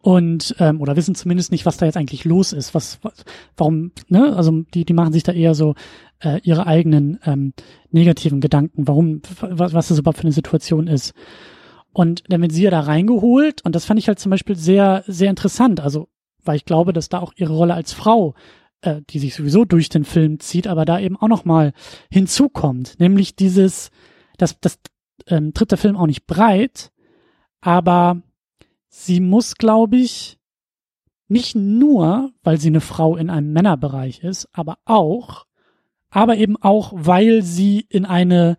Und, 0.01 0.55
ähm, 0.59 0.83
oder 0.83 0.97
wissen 0.97 1.15
zumindest 1.15 1.51
nicht, 1.51 1.65
was 1.65 1.79
da 1.79 1.87
jetzt 1.87 1.97
eigentlich 1.97 2.27
los 2.27 2.53
ist, 2.53 2.75
was, 2.75 2.99
was 3.01 3.25
warum, 3.57 3.91
ne, 4.09 4.37
also 4.37 4.53
die, 4.75 4.85
die 4.85 4.93
machen 4.93 5.15
sich 5.15 5.23
da 5.23 5.33
eher 5.33 5.55
so 5.55 5.75
äh, 6.21 6.41
ihre 6.43 6.67
eigenen 6.67 7.19
ähm, 7.25 7.55
negativen 7.91 8.43
Gedanken, 8.43 8.87
warum, 8.87 9.23
was, 9.41 9.73
was 9.73 9.89
das 9.89 9.99
überhaupt 9.99 10.19
für 10.19 10.25
eine 10.25 10.33
Situation 10.33 10.89
ist. 10.89 11.15
Und 11.95 12.23
dann 12.29 12.43
wird 12.43 12.53
sie 12.53 12.65
ja 12.65 12.71
da 12.71 12.81
reingeholt 12.81 13.65
und 13.65 13.75
das 13.75 13.87
fand 13.87 13.99
ich 13.99 14.09
halt 14.09 14.19
zum 14.19 14.29
Beispiel 14.29 14.57
sehr, 14.57 15.05
sehr 15.07 15.31
interessant. 15.31 15.81
Also, 15.81 16.09
weil 16.45 16.57
ich 16.57 16.67
glaube, 16.67 16.93
dass 16.93 17.09
da 17.09 17.21
auch 17.21 17.33
ihre 17.37 17.55
Rolle 17.55 17.73
als 17.73 17.95
Frau, 17.95 18.35
äh, 18.83 19.01
die 19.09 19.19
sich 19.19 19.35
sowieso 19.35 19.65
durch 19.65 19.89
den 19.89 20.05
Film 20.05 20.39
zieht, 20.39 20.67
aber 20.67 20.85
da 20.85 21.01
eben 21.01 21.17
auch 21.17 21.29
nochmal 21.29 21.73
hinzukommt. 22.11 22.97
Nämlich 22.99 23.37
dieses, 23.37 23.91
das, 24.37 24.61
das 24.61 24.79
ähm, 25.27 25.55
tritt 25.55 25.71
der 25.71 25.79
Film 25.79 25.97
auch 25.97 26.07
nicht 26.07 26.27
breit, 26.27 26.93
aber 27.61 28.23
sie 28.89 29.21
muss, 29.21 29.55
glaube 29.55 29.97
ich, 29.97 30.39
nicht 31.29 31.57
nur, 31.57 32.33
weil 32.43 32.59
sie 32.59 32.69
eine 32.69 32.81
Frau 32.81 33.17
in 33.17 33.31
einem 33.31 33.53
Männerbereich 33.53 34.23
ist, 34.23 34.49
aber 34.53 34.79
auch, 34.85 35.47
aber 36.11 36.37
eben 36.37 36.57
auch, 36.63 36.93
weil 36.95 37.43
sie 37.43 37.87
in 37.89 38.05
eine 38.05 38.57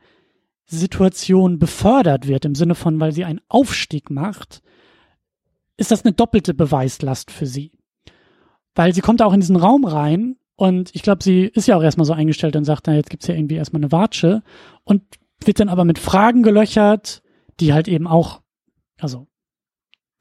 Situation 0.66 1.60
befördert 1.60 2.28
wird, 2.28 2.46
im 2.46 2.56
Sinne 2.56 2.76
von, 2.76 3.00
weil 3.00 3.12
sie 3.12 3.24
einen 3.24 3.42
Aufstieg 3.48 4.10
macht, 4.10 4.62
ist 5.78 5.92
das 5.92 6.04
eine 6.04 6.14
doppelte 6.14 6.54
Beweislast 6.54 7.32
für 7.32 7.46
sie. 7.46 7.72
Weil 8.74 8.94
sie 8.94 9.02
kommt 9.02 9.22
auch 9.22 9.34
in 9.34 9.40
diesen 9.40 9.56
Raum 9.56 9.86
rein 9.86 10.38
und 10.56 10.94
ich 10.94 11.04
glaube, 11.04 11.24
sie 11.24 11.44
ist 11.44 11.68
ja 11.68 11.78
auch 11.78 11.84
erstmal 11.84 12.06
so 12.06 12.14
eingestellt 12.14 12.56
und 12.56 12.66
sagt, 12.66 12.88
na, 12.88 12.96
jetzt 12.96 13.10
gibt's 13.10 13.28
ja 13.28 13.36
irgendwie 13.36 13.56
erstmal 13.56 13.82
eine 13.82 13.92
Watsche 13.92 14.42
und 14.84 15.04
wird 15.44 15.60
dann 15.60 15.70
aber 15.70 15.86
mit 15.86 16.00
Fragen 16.00 16.44
gelöchert, 16.44 17.22
die 17.60 17.74
halt 17.74 17.88
eben 17.88 18.08
auch, 18.08 18.42
also 18.98 19.28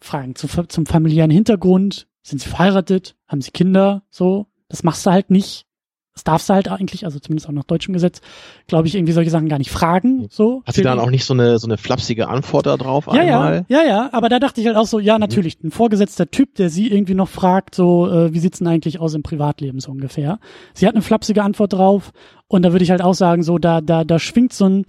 Fragen 0.00 0.34
zu, 0.34 0.48
zum 0.48 0.86
familiären 0.86 1.30
Hintergrund, 1.30 2.08
sind 2.22 2.40
sie 2.40 2.48
verheiratet, 2.48 3.16
haben 3.26 3.40
sie 3.40 3.50
Kinder, 3.50 4.04
so, 4.10 4.46
das 4.68 4.82
machst 4.82 5.06
du 5.06 5.10
halt 5.10 5.30
nicht. 5.30 5.66
Das 6.14 6.22
darfst 6.22 6.48
du 6.48 6.54
halt 6.54 6.68
eigentlich, 6.68 7.04
also 7.04 7.18
zumindest 7.18 7.48
auch 7.48 7.52
nach 7.52 7.64
deutschem 7.64 7.92
Gesetz, 7.92 8.20
glaube 8.68 8.86
ich, 8.86 8.94
irgendwie 8.94 9.12
solche 9.12 9.30
Sachen 9.30 9.48
gar 9.48 9.58
nicht 9.58 9.72
fragen. 9.72 10.28
So. 10.30 10.62
Hat 10.64 10.76
sie 10.76 10.82
dann 10.82 11.00
auch 11.00 11.10
nicht 11.10 11.24
so 11.24 11.34
eine, 11.34 11.58
so 11.58 11.66
eine 11.66 11.76
flapsige 11.76 12.28
Antwort 12.28 12.66
da 12.66 12.76
drauf 12.76 13.06
ja, 13.06 13.14
einmal? 13.14 13.66
Ja, 13.68 13.82
ja, 13.82 13.88
ja, 13.88 14.08
aber 14.12 14.28
da 14.28 14.38
dachte 14.38 14.60
ich 14.60 14.68
halt 14.68 14.76
auch 14.76 14.86
so, 14.86 15.00
ja, 15.00 15.18
natürlich, 15.18 15.62
ein 15.64 15.72
vorgesetzter 15.72 16.30
Typ, 16.30 16.54
der 16.54 16.70
sie 16.70 16.86
irgendwie 16.86 17.14
noch 17.14 17.28
fragt, 17.28 17.74
so, 17.74 18.08
äh, 18.08 18.32
wie 18.32 18.38
sieht's 18.38 18.58
denn 18.58 18.68
eigentlich 18.68 19.00
aus 19.00 19.14
im 19.14 19.24
Privatleben 19.24 19.80
so 19.80 19.90
ungefähr. 19.90 20.38
Sie 20.72 20.86
hat 20.86 20.94
eine 20.94 21.02
flapsige 21.02 21.42
Antwort 21.42 21.72
drauf 21.72 22.12
und 22.46 22.62
da 22.62 22.70
würde 22.70 22.84
ich 22.84 22.92
halt 22.92 23.02
auch 23.02 23.14
sagen, 23.14 23.42
so, 23.42 23.58
da, 23.58 23.80
da, 23.80 24.04
da 24.04 24.20
schwingt 24.20 24.52
so 24.52 24.66
ein, 24.68 24.86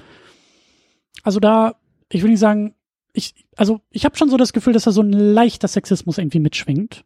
also 1.23 1.39
da, 1.39 1.73
ich 2.11 2.21
will 2.21 2.29
nicht 2.29 2.39
sagen, 2.39 2.75
ich, 3.13 3.33
also 3.55 3.81
ich 3.89 4.05
habe 4.05 4.15
schon 4.15 4.29
so 4.29 4.37
das 4.37 4.53
Gefühl, 4.53 4.73
dass 4.73 4.83
da 4.83 4.91
so 4.91 5.01
ein 5.01 5.11
leichter 5.11 5.67
Sexismus 5.67 6.19
irgendwie 6.19 6.39
mitschwingt. 6.39 7.03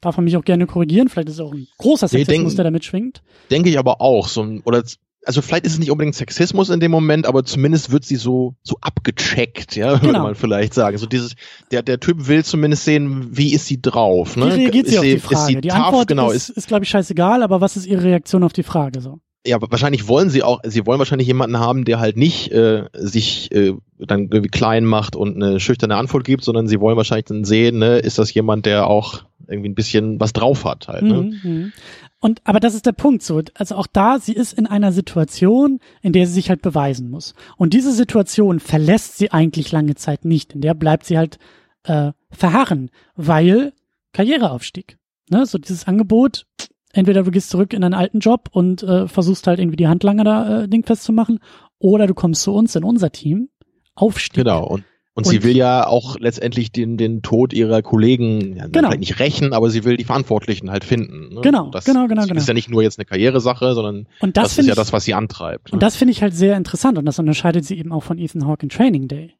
Darf 0.00 0.16
man 0.16 0.24
mich 0.24 0.36
auch 0.36 0.44
gerne 0.44 0.66
korrigieren, 0.66 1.08
vielleicht 1.08 1.28
ist 1.28 1.34
es 1.34 1.40
auch 1.40 1.52
ein 1.52 1.66
großer 1.78 2.06
Nee, 2.12 2.24
Sexismus, 2.24 2.52
denk- 2.52 2.56
der 2.56 2.64
da 2.64 2.70
mitschwingt. 2.70 3.22
Denke 3.50 3.68
ich 3.68 3.78
aber 3.78 4.00
auch. 4.00 4.28
So 4.28 4.42
ein, 4.42 4.62
oder 4.64 4.82
also 5.26 5.42
vielleicht 5.42 5.66
ist 5.66 5.74
es 5.74 5.78
nicht 5.78 5.90
unbedingt 5.90 6.14
Sexismus 6.14 6.70
in 6.70 6.80
dem 6.80 6.90
Moment, 6.90 7.26
aber 7.26 7.44
zumindest 7.44 7.92
wird 7.92 8.06
sie 8.06 8.16
so 8.16 8.54
so 8.62 8.76
abgecheckt, 8.80 9.76
ja, 9.76 9.90
würde 10.02 10.06
Genau. 10.06 10.22
man 10.22 10.34
vielleicht 10.34 10.72
sagen. 10.72 10.96
So 10.96 11.04
dieses 11.06 11.34
der 11.70 11.82
der 11.82 12.00
Typ 12.00 12.26
will 12.28 12.42
zumindest 12.44 12.84
sehen, 12.84 13.28
wie 13.30 13.52
ist 13.52 13.66
sie 13.66 13.80
drauf, 13.82 14.36
Wie 14.36 14.40
ne? 14.40 14.56
reagiert 14.56 14.86
sie 14.86 14.92
ist 14.94 14.98
auf 14.98 15.04
die 15.04 15.10
Ist 15.12 15.24
Frage? 15.26 15.46
sie 15.46 15.60
die 15.60 15.68
tough, 15.68 15.78
Antwort 15.78 16.08
genau, 16.08 16.30
ist, 16.30 16.48
ist, 16.48 16.68
glaube 16.68 16.84
ich, 16.84 16.90
scheißegal, 16.90 17.42
aber 17.42 17.60
was 17.60 17.76
ist 17.76 17.86
ihre 17.86 18.02
Reaktion 18.04 18.42
auf 18.42 18.54
die 18.54 18.62
Frage 18.62 19.00
so? 19.02 19.18
Ja, 19.46 19.56
wahrscheinlich 19.60 20.06
wollen 20.06 20.28
sie 20.28 20.42
auch, 20.42 20.60
sie 20.64 20.84
wollen 20.86 20.98
wahrscheinlich 20.98 21.26
jemanden 21.28 21.58
haben, 21.58 21.84
der 21.86 21.98
halt 21.98 22.16
nicht 22.18 22.50
äh, 22.52 22.84
sich 22.94 23.50
äh, 23.52 23.72
dann 23.98 24.28
irgendwie 24.30 24.48
klein 24.50 24.84
macht 24.84 25.16
und 25.16 25.36
eine 25.42 25.60
schüchterne 25.60 25.96
Antwort 25.96 26.24
gibt, 26.24 26.44
sondern 26.44 26.66
sie 26.68 26.78
wollen 26.80 26.96
wahrscheinlich 26.96 27.24
dann 27.26 27.44
sehen, 27.44 27.78
ne, 27.78 27.98
ist 27.98 28.18
das 28.18 28.32
jemand, 28.34 28.66
der 28.66 28.86
auch 28.86 29.22
irgendwie 29.50 29.68
ein 29.68 29.74
bisschen 29.74 30.20
was 30.20 30.32
drauf 30.32 30.64
hat 30.64 30.88
halt. 30.88 31.02
Ne? 31.02 31.22
Mhm, 31.22 31.40
mhm. 31.42 31.72
Und 32.20 32.40
aber 32.44 32.60
das 32.60 32.74
ist 32.74 32.86
der 32.86 32.92
Punkt 32.92 33.22
so. 33.22 33.42
Also 33.54 33.76
auch 33.76 33.86
da, 33.86 34.18
sie 34.18 34.34
ist 34.34 34.52
in 34.52 34.66
einer 34.66 34.92
Situation, 34.92 35.80
in 36.02 36.12
der 36.12 36.26
sie 36.26 36.34
sich 36.34 36.50
halt 36.50 36.62
beweisen 36.62 37.10
muss. 37.10 37.34
Und 37.56 37.72
diese 37.72 37.92
Situation 37.92 38.60
verlässt 38.60 39.18
sie 39.18 39.30
eigentlich 39.30 39.72
lange 39.72 39.94
Zeit 39.94 40.24
nicht. 40.24 40.54
In 40.54 40.60
der 40.60 40.74
bleibt 40.74 41.06
sie 41.06 41.18
halt 41.18 41.38
äh, 41.84 42.12
verharren, 42.30 42.90
weil 43.16 43.72
Karriereaufstieg. 44.12 44.98
Ne? 45.30 45.46
So 45.46 45.58
dieses 45.58 45.86
Angebot, 45.86 46.46
entweder 46.92 47.22
du 47.22 47.30
gehst 47.30 47.50
zurück 47.50 47.72
in 47.72 47.80
deinen 47.80 47.94
alten 47.94 48.20
Job 48.20 48.48
und 48.52 48.82
äh, 48.82 49.08
versuchst 49.08 49.46
halt 49.46 49.58
irgendwie 49.58 49.76
die 49.76 49.88
Handlanger 49.88 50.24
da 50.24 50.62
äh, 50.62 50.68
Ding 50.68 50.84
festzumachen, 50.84 51.40
oder 51.78 52.06
du 52.06 52.14
kommst 52.14 52.42
zu 52.42 52.52
uns 52.52 52.76
in 52.76 52.84
unser 52.84 53.10
Team. 53.10 53.48
Aufstieg. 53.94 54.44
Genau. 54.44 54.66
Und, 54.66 54.84
und, 55.14 55.26
Und- 55.26 55.30
sie 55.30 55.42
will 55.42 55.56
ja 55.56 55.86
auch 55.86 56.18
letztendlich 56.18 56.70
den, 56.72 56.96
den 56.96 57.22
Tod 57.22 57.52
ihrer 57.52 57.82
Kollegen 57.82 58.56
ja, 58.56 58.66
Genau. 58.68 58.88
vielleicht 58.88 59.00
nicht 59.00 59.18
rächen, 59.18 59.52
aber 59.52 59.68
sie 59.68 59.84
will 59.84 59.96
die 59.96 60.04
Verantwortlichen 60.04 60.70
halt 60.70 60.84
finden. 60.84 61.34
Ne? 61.34 61.40
Genau, 61.40 61.70
das, 61.70 61.84
genau, 61.84 62.06
genau, 62.06 62.22
das 62.22 62.28
genau. 62.28 62.38
ist 62.40 62.46
ja 62.48 62.54
nicht 62.54 62.70
nur 62.70 62.82
jetzt 62.82 62.98
eine 62.98 63.06
Karrieresache, 63.06 63.74
sondern 63.74 64.06
Und 64.20 64.36
das, 64.36 64.44
das, 64.44 64.58
ist 64.58 64.66
ja 64.66 64.72
ich, 64.72 64.76
das, 64.76 64.92
was 64.92 65.04
sie 65.04 65.14
antreibt. 65.14 65.72
Und 65.72 65.78
ne? 65.78 65.80
das 65.80 65.96
finde 65.96 66.12
ich 66.12 66.22
halt 66.22 66.34
sehr 66.34 66.56
interessant 66.56 66.96
und 66.96 67.04
das 67.06 67.18
unterscheidet 67.18 67.64
sie 67.64 67.76
eben 67.76 67.92
auch 67.92 68.02
von 68.04 68.18
Ethan 68.18 68.46
Hawke 68.46 68.62
in 68.64 68.68
Training 68.68 69.08
Day. 69.08 69.34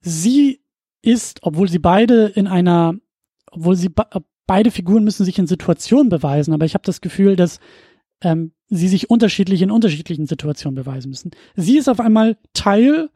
Sie 0.00 0.60
ist, 1.02 1.38
obwohl 1.42 1.68
sie 1.68 1.78
beide 1.78 2.26
in 2.26 2.46
einer, 2.46 2.94
obwohl 3.50 3.76
sie 3.76 3.88
be 3.88 4.04
beide 4.48 4.72
Figuren 4.72 5.04
müssen 5.04 5.24
sich 5.24 5.38
in 5.38 5.46
Situationen 5.46 6.08
beweisen, 6.08 6.52
aber 6.52 6.66
ich 6.66 6.74
habe 6.74 6.84
das 6.84 7.00
Gefühl, 7.00 7.36
dass 7.36 7.60
ähm, 8.22 8.52
sie 8.68 8.88
sich 8.88 9.08
unterschiedlich 9.08 9.62
in 9.62 9.70
unterschiedlichen 9.70 10.26
Situationen 10.26 10.74
beweisen 10.74 11.10
müssen. 11.10 11.30
Sie 11.54 11.78
ist 11.78 11.88
auf 11.88 12.00
einmal 12.00 12.36
Teil, 12.52 13.08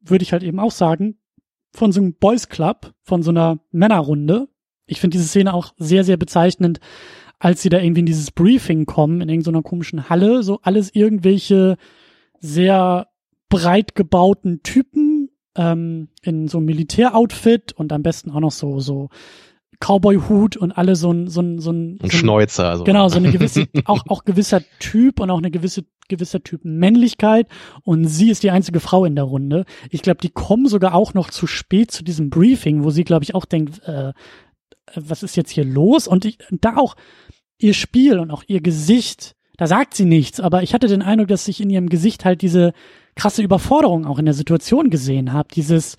würde 0.00 0.22
ich 0.22 0.32
halt 0.32 0.42
eben 0.42 0.58
auch 0.58 0.70
sagen, 0.70 1.18
von 1.74 1.92
so 1.92 2.00
einem 2.00 2.14
Boys 2.14 2.48
Club, 2.48 2.94
von 3.02 3.22
so 3.22 3.30
einer 3.30 3.58
Männerrunde. 3.72 4.48
Ich 4.86 5.00
finde 5.00 5.16
diese 5.16 5.28
Szene 5.28 5.52
auch 5.52 5.74
sehr, 5.76 6.04
sehr 6.04 6.16
bezeichnend, 6.16 6.80
als 7.38 7.62
sie 7.62 7.68
da 7.68 7.78
irgendwie 7.78 8.00
in 8.00 8.06
dieses 8.06 8.30
Briefing 8.30 8.86
kommen, 8.86 9.20
in 9.20 9.28
irgendeiner 9.28 9.62
komischen 9.62 10.08
Halle, 10.08 10.42
so 10.42 10.60
alles 10.62 10.94
irgendwelche 10.94 11.76
sehr 12.40 13.08
breit 13.48 13.94
gebauten 13.94 14.62
Typen 14.62 15.30
ähm, 15.56 16.08
in 16.22 16.48
so 16.48 16.58
einem 16.58 16.66
Militäroutfit 16.66 17.72
und 17.72 17.92
am 17.92 18.02
besten 18.02 18.30
auch 18.30 18.40
noch 18.40 18.52
so 18.52 18.80
so 18.80 19.08
Cowboy-Hut 19.84 20.56
und 20.56 20.72
alle 20.72 20.96
so 20.96 21.12
ein 21.12 21.28
so 21.28 21.42
ein 21.42 21.58
so 21.58 21.70
ein, 21.70 21.92
Und 21.92 22.00
so 22.00 22.06
ein 22.06 22.10
Schnäuzer. 22.10 22.70
Also. 22.70 22.84
Genau, 22.84 23.08
so 23.08 23.18
eine 23.18 23.30
gewisse, 23.30 23.66
auch, 23.84 24.04
auch 24.08 24.24
gewisser 24.24 24.62
Typ 24.78 25.20
und 25.20 25.30
auch 25.30 25.38
eine 25.38 25.50
gewisse, 25.50 25.84
gewisser 26.08 26.42
Typ 26.42 26.64
Männlichkeit. 26.64 27.48
Und 27.82 28.06
sie 28.06 28.30
ist 28.30 28.42
die 28.42 28.50
einzige 28.50 28.80
Frau 28.80 29.04
in 29.04 29.14
der 29.14 29.24
Runde. 29.24 29.64
Ich 29.90 30.02
glaube, 30.02 30.20
die 30.22 30.30
kommen 30.30 30.66
sogar 30.66 30.94
auch 30.94 31.12
noch 31.12 31.30
zu 31.30 31.46
spät 31.46 31.90
zu 31.90 32.02
diesem 32.02 32.30
Briefing, 32.30 32.82
wo 32.84 32.90
sie, 32.90 33.04
glaube 33.04 33.24
ich, 33.24 33.34
auch 33.34 33.44
denkt, 33.44 33.82
äh, 33.86 34.12
was 34.94 35.22
ist 35.22 35.36
jetzt 35.36 35.50
hier 35.50 35.64
los? 35.64 36.08
Und 36.08 36.24
ich, 36.24 36.38
da 36.50 36.76
auch 36.76 36.94
ihr 37.58 37.74
Spiel 37.74 38.18
und 38.18 38.30
auch 38.30 38.42
ihr 38.46 38.60
Gesicht, 38.60 39.34
da 39.56 39.66
sagt 39.66 39.94
sie 39.94 40.04
nichts, 40.04 40.40
aber 40.40 40.62
ich 40.62 40.74
hatte 40.74 40.88
den 40.88 41.02
Eindruck, 41.02 41.28
dass 41.28 41.48
ich 41.48 41.60
in 41.60 41.70
ihrem 41.70 41.88
Gesicht 41.88 42.24
halt 42.24 42.42
diese 42.42 42.72
krasse 43.14 43.42
Überforderung 43.42 44.06
auch 44.06 44.18
in 44.18 44.24
der 44.24 44.34
Situation 44.34 44.90
gesehen 44.90 45.32
habe. 45.32 45.48
Dieses, 45.54 45.96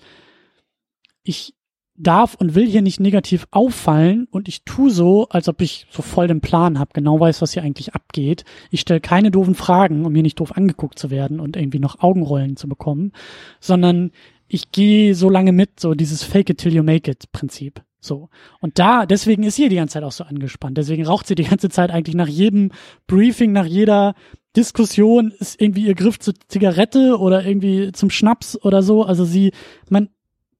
ich 1.22 1.55
darf 1.98 2.34
und 2.34 2.54
will 2.54 2.66
hier 2.66 2.82
nicht 2.82 3.00
negativ 3.00 3.46
auffallen 3.50 4.28
und 4.30 4.48
ich 4.48 4.64
tu 4.64 4.90
so, 4.90 5.28
als 5.28 5.48
ob 5.48 5.60
ich 5.60 5.86
so 5.90 6.02
voll 6.02 6.28
den 6.28 6.40
Plan 6.40 6.78
habe, 6.78 6.90
genau 6.92 7.18
weiß, 7.18 7.42
was 7.42 7.52
hier 7.52 7.62
eigentlich 7.62 7.94
abgeht. 7.94 8.44
Ich 8.70 8.80
stelle 8.80 9.00
keine 9.00 9.30
doofen 9.30 9.54
Fragen, 9.54 10.04
um 10.04 10.14
hier 10.14 10.22
nicht 10.22 10.40
doof 10.40 10.56
angeguckt 10.56 10.98
zu 10.98 11.10
werden 11.10 11.40
und 11.40 11.56
irgendwie 11.56 11.78
noch 11.78 12.00
Augenrollen 12.00 12.56
zu 12.56 12.68
bekommen, 12.68 13.12
sondern 13.60 14.10
ich 14.48 14.70
gehe 14.72 15.14
so 15.14 15.28
lange 15.28 15.52
mit, 15.52 15.80
so 15.80 15.94
dieses 15.94 16.22
Fake 16.22 16.50
it 16.50 16.58
till 16.58 16.74
you 16.74 16.82
make 16.82 17.10
it 17.10 17.32
Prinzip. 17.32 17.82
So. 18.00 18.28
Und 18.60 18.78
da, 18.78 19.04
deswegen 19.04 19.42
ist 19.42 19.56
sie 19.56 19.68
die 19.68 19.76
ganze 19.76 19.94
Zeit 19.94 20.04
auch 20.04 20.12
so 20.12 20.24
angespannt. 20.24 20.78
Deswegen 20.78 21.04
raucht 21.04 21.26
sie 21.26 21.34
die 21.34 21.44
ganze 21.44 21.68
Zeit 21.68 21.90
eigentlich 21.90 22.14
nach 22.14 22.28
jedem 22.28 22.70
Briefing, 23.06 23.52
nach 23.52 23.66
jeder 23.66 24.14
Diskussion 24.56 25.32
ist 25.38 25.60
irgendwie 25.60 25.86
ihr 25.86 25.94
Griff 25.94 26.18
zur 26.18 26.34
Zigarette 26.48 27.18
oder 27.18 27.44
irgendwie 27.44 27.92
zum 27.92 28.10
Schnaps 28.10 28.58
oder 28.62 28.82
so. 28.82 29.04
Also 29.04 29.24
sie, 29.24 29.52
man, 29.90 30.08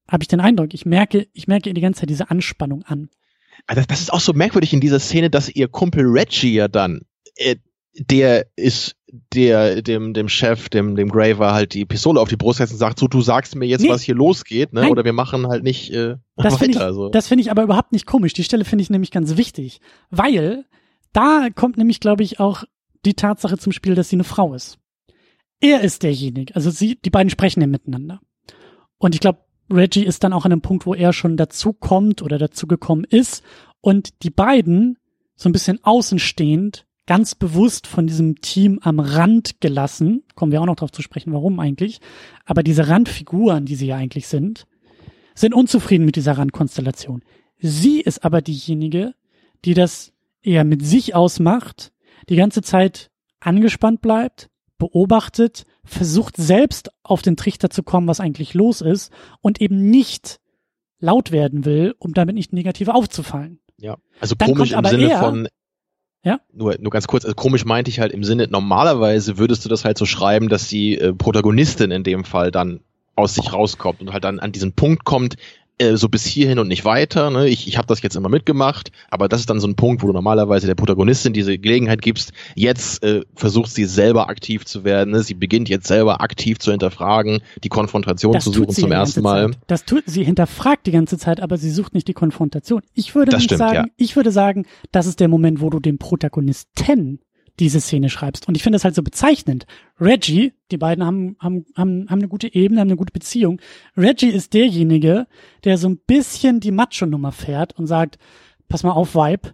habe 0.09 0.23
ich 0.23 0.29
den 0.29 0.41
Eindruck, 0.41 0.75
ich 0.75 0.87
merke, 0.87 1.27
ich 1.33 1.49
merke 1.49 1.69
ihr 1.71 1.75
die 1.75 1.81
ganze 1.81 2.01
Zeit 2.01 2.11
diese 2.11 2.31
Anspannung 2.31 2.83
an. 2.85 3.09
Also 3.67 3.83
das 3.89 4.01
ist 4.01 4.13
auch 4.13 4.21
so 4.21 4.33
merkwürdig 4.33 4.73
in 4.73 4.81
dieser 4.81 5.01
Szene, 5.01 5.31
dass 5.31 5.49
ihr 5.49 5.69
Kumpel 5.69 6.05
Reggie 6.07 6.55
ja 6.55 6.69
dann, 6.69 7.03
äh, 7.37 7.57
der 7.99 8.47
ist 8.57 8.97
der 9.35 9.81
dem 9.81 10.13
dem 10.13 10.29
Chef, 10.29 10.69
dem 10.69 10.95
dem 10.97 11.09
Graver 11.09 11.55
halt 11.55 11.73
die 11.73 11.87
Pistole 11.87 12.21
auf 12.21 12.29
die 12.29 12.37
Brust 12.37 12.59
setzt 12.59 12.73
und 12.73 12.79
sagt, 12.79 12.99
so 12.99 13.09
du 13.09 13.23
sagst 13.23 13.57
mir 13.57 13.65
jetzt, 13.67 13.81
Nee. 13.83 13.89
was 13.89 14.03
hier 14.03 14.15
losgeht, 14.15 14.75
ne? 14.75 14.83
Nein. 14.83 14.91
Oder 14.91 15.05
wir 15.07 15.15
machen 15.15 15.47
halt 15.47 15.63
nicht 15.63 15.91
äh, 15.93 16.17
Das 16.37 16.55
weiter. 16.61 16.71
ich, 16.71 16.81
also. 16.81 17.09
das 17.09 17.27
finde 17.29 17.43
ich 17.43 17.51
aber 17.51 17.63
überhaupt 17.63 17.93
nicht 17.93 18.05
komisch. 18.05 18.35
Die 18.35 18.45
Stelle 18.45 18.67
finde 18.67 18.83
ich 18.83 18.91
nämlich 18.91 19.11
ganz 19.11 19.37
wichtig, 19.39 19.81
weil 20.11 20.67
da 21.15 21.49
kommt 21.55 21.79
nämlich, 21.79 21.99
glaube 22.01 22.23
ich, 22.23 22.39
auch 22.41 22.65
die 23.07 23.15
Tatsache 23.15 23.57
zum 23.57 23.73
Spiel, 23.73 23.95
dass 23.95 24.11
sie 24.11 24.17
eine 24.17 24.25
Frau 24.25 24.53
ist. 24.53 24.77
er 25.61 25.81
ist 25.81 26.03
derjenige, 26.03 26.55
also 26.55 26.69
sie, 26.71 26.97
die 27.03 27.09
beiden 27.11 27.31
sprechen 27.31 27.63
ja 27.63 27.67
miteinander. 27.67 28.21
Und 28.99 29.15
ich 29.15 29.21
glaube, 29.23 29.39
Reggie 29.71 30.05
ist 30.05 30.25
dann 30.25 30.33
auch 30.33 30.45
an 30.45 30.53
einem 30.53 30.63
Punkt, 30.63 30.87
wo 30.87 30.95
er 30.95 31.13
schon 31.13 31.37
dazu 31.37 31.73
kommt 31.73 32.23
oder 32.23 32.39
dazu 32.39 32.67
gekommen 32.67 33.05
ist 33.05 33.43
und 33.81 34.23
die 34.23 34.31
beiden 34.31 34.99
so 35.35 35.49
ein 35.49 35.53
bisschen 35.53 35.83
außenstehend 35.83 36.87
ganz 37.07 37.35
bewusst 37.35 37.87
von 37.87 38.07
diesem 38.07 38.41
Team 38.41 38.81
am 38.83 38.99
Rand 38.99 39.61
gelassen, 39.61 40.25
kommen 40.35 40.53
wir 40.53 40.61
auch 40.61 40.67
noch 40.67 40.77
darauf 40.77 40.93
zu 40.93 41.03
sprechen, 41.03 41.33
warum 41.33 41.61
eigentlich, 41.61 42.01
aber 42.45 42.63
diese 42.63 42.89
Randfiguren, 42.89 43.65
die 43.65 43.77
sie 43.77 43.87
ja 43.87 43.97
eigentlich 43.97 44.27
sind, 44.27 44.67
sind 45.35 45.55
unzufrieden 45.55 46.05
mit 46.05 46.17
dieser 46.17 46.37
Randkonstellation. 46.37 47.23
Sie 47.59 48.01
ist 48.01 48.25
aber 48.25 48.43
diejenige, 48.43 49.15
die 49.65 49.75
das 49.75 50.13
eher 50.43 50.65
mit 50.65 50.85
sich 50.85 51.15
ausmacht, 51.15 51.93
die 52.29 52.37
ganze 52.37 52.63
Zeit 52.63 53.11
angespannt 53.41 54.01
bleibt, 54.01 54.49
beobachtet, 54.79 55.65
versucht 55.85 56.37
selbst 56.37 56.91
auf 57.03 57.23
den 57.23 57.37
Trichter 57.37 57.71
zu 57.71 57.83
kommen, 57.83 58.09
was 58.09 58.21
eigentlich 58.21 58.55
los 58.55 58.81
ist 58.81 59.13
und 59.41 59.61
eben 59.61 59.91
nicht 59.91 60.39
laut 60.99 61.33
werden 61.33 61.65
will, 61.65 61.95
um 61.99 62.15
damit 62.15 62.35
nicht 62.35 62.53
negativ 62.53 62.89
aufzufallen. 62.89 63.61
Ja, 63.79 63.97
also 64.21 64.35
Dann 64.35 64.49
komisch 64.49 64.73
im 64.73 64.85
Sinne 64.85 65.11
er, 65.11 65.21
von, 65.21 65.49
ja? 66.23 66.41
Nur, 66.53 66.77
nur 66.81 66.91
ganz 66.91 67.07
kurz, 67.07 67.25
also 67.25 67.35
komisch 67.35 67.65
meinte 67.65 67.91
ich 67.91 68.01
halt 68.01 68.13
im 68.13 68.25
Sinne, 68.25 68.49
normalerweise 68.49 69.39
würdest 69.39 69.65
du 69.65 69.69
das 69.69 69.85
halt 69.85 69.99
so 69.99 70.07
schreiben, 70.07 70.49
dass 70.49 70.69
die 70.69 70.99
äh, 70.99 71.13
Protagonistin 71.13 71.91
in 71.91 72.03
dem 72.03 72.25
Fall 72.25 72.51
dann 72.51 72.81
aus 73.15 73.35
sich 73.35 73.53
rauskommt 73.53 74.01
und 74.01 74.13
halt 74.13 74.25
dann 74.25 74.41
an 74.41 74.53
diesen 74.53 74.73
Punkt 74.73 75.05
kommt, 75.05 75.37
äh, 75.79 75.97
so 75.97 76.09
bis 76.09 76.25
hierhin 76.25 76.59
und 76.59 76.69
nicht 76.69 76.85
weiter. 76.85 77.31
Ne? 77.31 77.49
Ich, 77.49 77.69
ich 77.69 77.77
habe 77.77 77.87
das 77.87 78.03
jetzt 78.03 78.17
immer 78.17 78.29
mitgemacht, 78.29 78.91
aber 79.11 79.29
das 79.29 79.41
ist 79.41 79.51
dann 79.51 79.61
so 79.61 79.67
ein 79.67 79.77
Punkt, 79.77 80.03
wo 80.03 80.07
du 80.07 80.13
normalerweise 80.13 80.67
der 80.67 80.75
Protagonistin 80.75 81.33
diese 81.33 81.59
Gelegenheit 81.59 82.03
gibst. 82.03 82.33
Jetzt 82.55 83.03
äh, 83.03 83.23
versucht 83.35 83.71
sie 83.71 83.85
selber 83.85 84.29
aktiv 84.29 84.65
zu 84.65 84.85
werden. 84.85 85.11
Ne? 85.11 85.23
Sie 85.23 85.35
beginnt 85.35 85.69
jetzt 85.69 85.87
selber 85.87 86.21
aktiv 86.21 86.59
zu 86.59 86.71
hinterfragen, 86.71 87.41
die 87.63 87.69
Konfrontation 87.69 88.33
das 88.33 88.45
zu 88.45 88.53
suchen 88.53 88.75
zum 88.75 88.93
ersten 88.93 89.23
Mal. 89.23 89.51
Zeit. 89.51 89.59
Das 89.67 89.85
tut 89.85 90.05
sie 90.07 90.25
hinterfragt 90.25 90.87
die 90.87 90.93
ganze 90.93 91.19
Zeit, 91.19 91.41
aber 91.41 91.59
sie 91.59 91.71
sucht 91.71 91.95
nicht 91.95 92.09
die 92.09 92.15
Konfrontation. 92.15 92.83
Ich 92.95 93.15
würde 93.15 93.33
das 93.33 93.45
stimmt, 93.45 93.59
sagen, 93.59 93.75
ja. 93.75 93.85
ich 93.97 94.17
würde 94.17 94.31
sagen, 94.31 94.67
das 94.93 95.07
ist 95.07 95.21
der 95.21 95.29
Moment, 95.29 95.61
wo 95.61 95.71
du 95.71 95.81
den 95.81 95.99
Protagonisten 95.99 97.21
diese 97.59 97.81
Szene 97.81 98.11
schreibst. 98.11 98.49
Und 98.49 98.57
ich 98.57 98.63
finde 98.63 98.77
das 98.77 98.85
halt 98.85 98.95
so 98.95 99.03
bezeichnend. 99.03 99.67
Reggie, 100.01 100.53
die 100.71 100.79
beiden 100.79 101.05
haben, 101.05 101.37
haben, 101.41 101.65
haben, 101.75 102.07
haben 102.09 102.19
eine 102.19 102.29
gute 102.29 102.55
Ebene, 102.55 102.81
haben 102.81 102.89
eine 102.89 102.97
gute 102.97 103.13
Beziehung. 103.13 103.61
Reggie 103.97 104.29
ist 104.29 104.55
derjenige, 104.55 105.27
der 105.65 105.79
so 105.79 105.89
ein 105.89 105.99
bisschen 105.99 106.61
die 106.61 106.71
Macho-Nummer 106.71 107.33
fährt 107.33 107.79
und 107.79 107.87
sagt, 107.87 108.19
pass 108.69 108.83
mal 108.83 108.93
auf, 108.93 109.15
Vibe, 109.15 109.53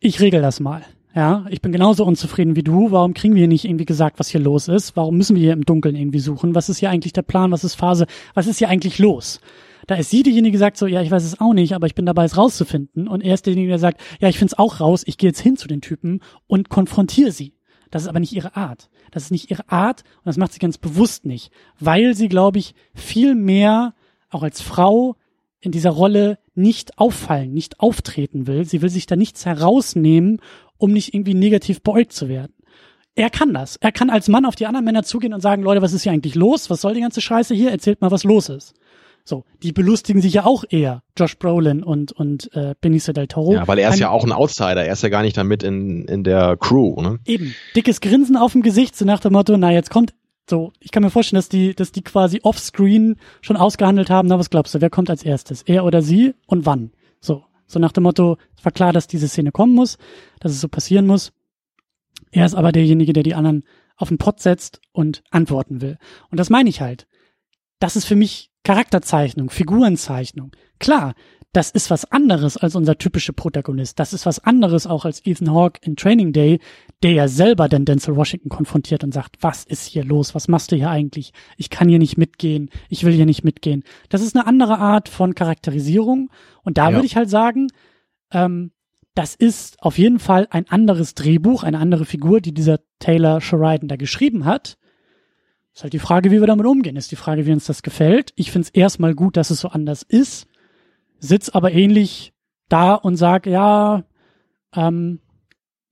ich 0.00 0.20
regel 0.20 0.42
das 0.42 0.60
mal. 0.60 0.84
Ja, 1.14 1.44
ich 1.50 1.60
bin 1.60 1.72
genauso 1.72 2.06
unzufrieden 2.06 2.56
wie 2.56 2.62
du. 2.62 2.90
Warum 2.90 3.12
kriegen 3.12 3.34
wir 3.34 3.46
nicht 3.46 3.66
irgendwie 3.66 3.84
gesagt, 3.84 4.18
was 4.18 4.28
hier 4.28 4.40
los 4.40 4.68
ist? 4.68 4.96
Warum 4.96 5.18
müssen 5.18 5.36
wir 5.36 5.42
hier 5.42 5.52
im 5.52 5.66
Dunkeln 5.66 5.94
irgendwie 5.94 6.20
suchen? 6.20 6.54
Was 6.54 6.70
ist 6.70 6.78
hier 6.78 6.88
eigentlich 6.88 7.12
der 7.12 7.22
Plan? 7.22 7.52
Was 7.52 7.64
ist 7.64 7.74
Phase? 7.74 8.06
Was 8.32 8.46
ist 8.46 8.58
hier 8.58 8.70
eigentlich 8.70 8.98
los? 8.98 9.40
Da 9.86 9.96
ist 9.96 10.10
sie 10.10 10.22
diejenige, 10.22 10.52
die 10.52 10.58
sagt 10.58 10.76
so, 10.76 10.86
ja, 10.86 11.02
ich 11.02 11.10
weiß 11.10 11.24
es 11.24 11.40
auch 11.40 11.54
nicht, 11.54 11.74
aber 11.74 11.86
ich 11.86 11.94
bin 11.94 12.06
dabei, 12.06 12.24
es 12.24 12.36
rauszufinden. 12.36 13.08
Und 13.08 13.22
er 13.22 13.34
ist 13.34 13.46
derjenige, 13.46 13.70
der 13.70 13.78
sagt, 13.78 14.00
ja, 14.20 14.28
ich 14.28 14.38
finde 14.38 14.52
es 14.52 14.58
auch 14.58 14.80
raus, 14.80 15.02
ich 15.06 15.18
gehe 15.18 15.30
jetzt 15.30 15.40
hin 15.40 15.56
zu 15.56 15.68
den 15.68 15.80
Typen 15.80 16.20
und 16.46 16.68
konfrontiere 16.68 17.32
sie. 17.32 17.54
Das 17.90 18.02
ist 18.02 18.08
aber 18.08 18.20
nicht 18.20 18.32
ihre 18.32 18.56
Art. 18.56 18.88
Das 19.10 19.24
ist 19.24 19.30
nicht 19.30 19.50
ihre 19.50 19.68
Art 19.70 20.02
und 20.18 20.26
das 20.26 20.38
macht 20.38 20.52
sie 20.52 20.58
ganz 20.58 20.78
bewusst 20.78 21.26
nicht, 21.26 21.52
weil 21.78 22.14
sie, 22.14 22.28
glaube 22.28 22.58
ich, 22.58 22.74
viel 22.94 23.34
mehr 23.34 23.94
auch 24.30 24.42
als 24.42 24.62
Frau 24.62 25.16
in 25.60 25.72
dieser 25.72 25.90
Rolle 25.90 26.38
nicht 26.54 26.98
auffallen, 26.98 27.52
nicht 27.52 27.80
auftreten 27.80 28.46
will. 28.46 28.64
Sie 28.64 28.82
will 28.82 28.88
sich 28.88 29.06
da 29.06 29.14
nichts 29.14 29.44
herausnehmen, 29.46 30.40
um 30.78 30.92
nicht 30.92 31.14
irgendwie 31.14 31.34
negativ 31.34 31.82
beäugt 31.82 32.12
zu 32.12 32.28
werden. 32.28 32.54
Er 33.14 33.28
kann 33.28 33.52
das. 33.52 33.76
Er 33.76 33.92
kann 33.92 34.08
als 34.08 34.28
Mann 34.28 34.46
auf 34.46 34.56
die 34.56 34.66
anderen 34.66 34.86
Männer 34.86 35.02
zugehen 35.02 35.34
und 35.34 35.42
sagen, 35.42 35.62
Leute, 35.62 35.82
was 35.82 35.92
ist 35.92 36.02
hier 36.02 36.12
eigentlich 36.12 36.34
los? 36.34 36.70
Was 36.70 36.80
soll 36.80 36.94
die 36.94 37.02
ganze 37.02 37.20
Scheiße 37.20 37.54
hier? 37.54 37.70
Erzählt 37.70 38.00
mal, 38.00 38.10
was 38.10 38.24
los 38.24 38.48
ist. 38.48 38.74
So, 39.24 39.44
die 39.62 39.72
belustigen 39.72 40.20
sich 40.20 40.34
ja 40.34 40.44
auch 40.44 40.64
eher, 40.68 41.02
Josh 41.16 41.38
Brolin 41.38 41.82
und, 41.84 42.10
und 42.12 42.52
äh, 42.54 42.74
Benicio 42.80 43.12
del 43.12 43.28
Toro. 43.28 43.54
Ja, 43.54 43.68
weil 43.68 43.78
er 43.78 43.90
ist 43.90 43.94
ein, 43.94 44.00
ja 44.00 44.10
auch 44.10 44.24
ein 44.24 44.32
Outsider, 44.32 44.84
er 44.84 44.92
ist 44.92 45.02
ja 45.02 45.10
gar 45.10 45.22
nicht 45.22 45.36
damit 45.36 45.62
in, 45.62 46.06
in 46.06 46.24
der 46.24 46.56
Crew, 46.56 47.00
ne? 47.00 47.20
Eben, 47.24 47.54
dickes 47.76 48.00
Grinsen 48.00 48.36
auf 48.36 48.52
dem 48.52 48.62
Gesicht, 48.62 48.96
so 48.96 49.04
nach 49.04 49.20
dem 49.20 49.32
Motto, 49.32 49.56
na 49.56 49.70
jetzt 49.72 49.90
kommt, 49.90 50.12
so, 50.50 50.72
ich 50.80 50.90
kann 50.90 51.04
mir 51.04 51.10
vorstellen, 51.10 51.38
dass 51.38 51.48
die, 51.48 51.74
dass 51.74 51.92
die 51.92 52.02
quasi 52.02 52.40
offscreen 52.42 53.16
schon 53.42 53.56
ausgehandelt 53.56 54.10
haben, 54.10 54.28
na 54.28 54.38
was 54.38 54.50
glaubst 54.50 54.74
du, 54.74 54.80
wer 54.80 54.90
kommt 54.90 55.08
als 55.08 55.22
erstes, 55.22 55.62
er 55.62 55.84
oder 55.84 56.02
sie 56.02 56.34
und 56.46 56.66
wann? 56.66 56.90
So, 57.20 57.44
so 57.66 57.78
nach 57.78 57.92
dem 57.92 58.02
Motto, 58.02 58.38
es 58.56 58.64
war 58.64 58.72
klar, 58.72 58.92
dass 58.92 59.06
diese 59.06 59.28
Szene 59.28 59.52
kommen 59.52 59.74
muss, 59.74 59.98
dass 60.40 60.52
es 60.52 60.60
so 60.60 60.68
passieren 60.68 61.06
muss. 61.06 61.32
Er 62.32 62.44
ist 62.44 62.54
aber 62.54 62.72
derjenige, 62.72 63.12
der 63.12 63.22
die 63.22 63.34
anderen 63.34 63.62
auf 63.96 64.08
den 64.08 64.18
Pott 64.18 64.40
setzt 64.40 64.80
und 64.92 65.22
antworten 65.30 65.80
will. 65.80 65.98
Und 66.30 66.40
das 66.40 66.50
meine 66.50 66.68
ich 66.68 66.80
halt. 66.80 67.06
Das 67.78 67.94
ist 67.94 68.04
für 68.04 68.16
mich 68.16 68.51
Charakterzeichnung, 68.64 69.50
Figurenzeichnung. 69.50 70.52
Klar, 70.78 71.14
das 71.52 71.70
ist 71.70 71.90
was 71.90 72.10
anderes 72.10 72.56
als 72.56 72.74
unser 72.74 72.96
typischer 72.96 73.34
Protagonist. 73.34 73.98
Das 73.98 74.14
ist 74.14 74.24
was 74.24 74.38
anderes 74.38 74.86
auch 74.86 75.04
als 75.04 75.24
Ethan 75.26 75.52
Hawke 75.52 75.80
in 75.82 75.96
Training 75.96 76.32
Day, 76.32 76.60
der 77.02 77.12
ja 77.12 77.28
selber 77.28 77.68
den 77.68 77.84
Denzel 77.84 78.16
Washington 78.16 78.48
konfrontiert 78.48 79.04
und 79.04 79.12
sagt, 79.12 79.36
was 79.40 79.64
ist 79.64 79.86
hier 79.86 80.02
los? 80.02 80.34
Was 80.34 80.48
machst 80.48 80.72
du 80.72 80.76
hier 80.76 80.88
eigentlich? 80.88 81.32
Ich 81.58 81.68
kann 81.68 81.90
hier 81.90 81.98
nicht 81.98 82.16
mitgehen. 82.16 82.70
Ich 82.88 83.04
will 83.04 83.12
hier 83.12 83.26
nicht 83.26 83.44
mitgehen. 83.44 83.84
Das 84.08 84.22
ist 84.22 84.34
eine 84.34 84.46
andere 84.46 84.78
Art 84.78 85.10
von 85.10 85.34
Charakterisierung. 85.34 86.30
Und 86.62 86.78
da 86.78 86.88
ja. 86.88 86.94
würde 86.94 87.06
ich 87.06 87.16
halt 87.16 87.28
sagen, 87.28 87.68
ähm, 88.30 88.70
das 89.14 89.34
ist 89.34 89.82
auf 89.82 89.98
jeden 89.98 90.20
Fall 90.20 90.48
ein 90.50 90.70
anderes 90.70 91.14
Drehbuch, 91.14 91.64
eine 91.64 91.78
andere 91.78 92.06
Figur, 92.06 92.40
die 92.40 92.54
dieser 92.54 92.80
Taylor 92.98 93.42
Sheridan 93.42 93.88
da 93.88 93.96
geschrieben 93.96 94.46
hat. 94.46 94.78
Ist 95.74 95.82
halt 95.82 95.92
die 95.92 95.98
Frage, 95.98 96.30
wie 96.30 96.40
wir 96.40 96.46
damit 96.46 96.66
umgehen. 96.66 96.96
Ist 96.96 97.10
die 97.10 97.16
Frage, 97.16 97.46
wie 97.46 97.52
uns 97.52 97.64
das 97.64 97.82
gefällt. 97.82 98.32
Ich 98.36 98.50
finde 98.50 98.66
es 98.66 98.74
erstmal 98.74 99.14
gut, 99.14 99.36
dass 99.36 99.50
es 99.50 99.60
so 99.60 99.68
anders 99.68 100.02
ist. 100.02 100.46
Sitz 101.18 101.48
aber 101.48 101.72
ähnlich 101.72 102.32
da 102.68 102.94
und 102.94 103.16
sag, 103.16 103.46
ja, 103.46 104.04
ähm, 104.74 105.20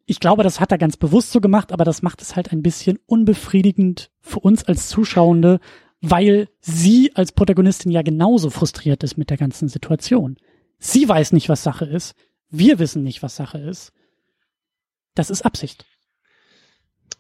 ich 0.04 0.20
glaube, 0.20 0.42
das 0.42 0.60
hat 0.60 0.72
er 0.72 0.78
ganz 0.78 0.96
bewusst 0.96 1.30
so 1.30 1.40
gemacht, 1.40 1.72
aber 1.72 1.84
das 1.84 2.02
macht 2.02 2.20
es 2.20 2.36
halt 2.36 2.52
ein 2.52 2.62
bisschen 2.62 2.98
unbefriedigend 3.06 4.10
für 4.20 4.40
uns 4.40 4.64
als 4.64 4.88
Zuschauende, 4.88 5.60
weil 6.00 6.48
sie 6.60 7.14
als 7.14 7.32
Protagonistin 7.32 7.92
ja 7.92 8.02
genauso 8.02 8.50
frustriert 8.50 9.02
ist 9.02 9.16
mit 9.16 9.30
der 9.30 9.36
ganzen 9.36 9.68
Situation. 9.68 10.36
Sie 10.78 11.08
weiß 11.08 11.32
nicht, 11.32 11.48
was 11.48 11.62
Sache 11.62 11.84
ist. 11.84 12.14
Wir 12.50 12.78
wissen 12.78 13.02
nicht, 13.02 13.22
was 13.22 13.36
Sache 13.36 13.58
ist. 13.58 13.92
Das 15.14 15.30
ist 15.30 15.42
Absicht 15.42 15.86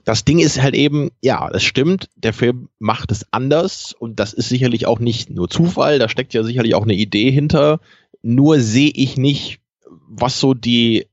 das 0.04 0.24
Ding 0.24 0.38
ist 0.38 0.60
halt 0.60 0.74
eben, 0.74 1.10
ja, 1.20 1.48
es 1.52 1.62
stimmt, 1.62 2.08
der 2.16 2.32
Film 2.32 2.68
macht 2.78 3.10
es 3.10 3.26
anders 3.32 3.94
und 3.98 4.20
das 4.20 4.32
ist 4.32 4.48
sicherlich 4.48 4.86
auch 4.86 4.98
nicht 4.98 5.30
nur 5.30 5.48
Zufall, 5.48 5.98
da 5.98 6.08
steckt 6.08 6.34
ja 6.34 6.42
sicherlich 6.42 6.74
auch 6.74 6.84
eine 6.84 6.94
Idee 6.94 7.30
hinter. 7.30 7.80
Nur 8.22 8.60
sehe 8.60 8.92
ich 8.94 9.16
nicht, 9.16 9.60
was 10.08 10.40
so 10.40 10.54
die, 10.54 11.06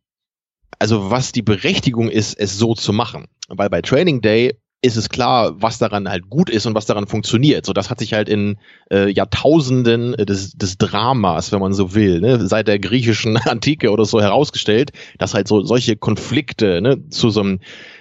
also 0.80 1.09
was 1.09 1.31
die 1.31 1.41
Berechtigung 1.41 2.09
ist, 2.09 2.38
es 2.38 2.57
so 2.57 2.76
zu 2.76 2.93
machen. 2.93 3.27
Weil 3.49 3.69
bei 3.69 3.81
Training 3.81 4.22
Day 4.22 4.57
ist 4.81 4.95
es 4.95 5.09
klar, 5.09 5.59
was 5.59 5.80
daran 5.80 6.07
halt 6.07 6.30
gut 6.30 6.49
ist 6.49 6.68
und 6.68 6.76
was 6.76 6.85
daran 6.85 7.07
funktioniert. 7.07 7.65
So, 7.65 7.73
das 7.73 7.89
hat 7.89 7.99
sich 7.99 8.14
halt 8.14 8.30
in 8.30 8.57
äh, 8.91 9.09
Jahrtausenden 9.09 10.14
des, 10.14 10.51
des 10.51 10.77
Dramas, 10.77 11.51
wenn 11.51 11.59
man 11.59 11.73
so 11.73 11.95
will, 11.95 12.22
ne, 12.22 12.45
seit 12.47 12.68
der 12.68 12.77
griechischen 12.77 13.38
Antike 13.45 13.89
oder 13.89 14.05
so 14.05 14.22
herausgestellt, 14.22 14.91
dass 15.18 15.34
halt 15.34 15.47
so 15.47 15.64
solche 15.64 15.95
Konflikte 15.95 16.81
ne, 16.81 17.09
zu 17.09 17.31
so 17.31 17.41
einem 17.41 17.59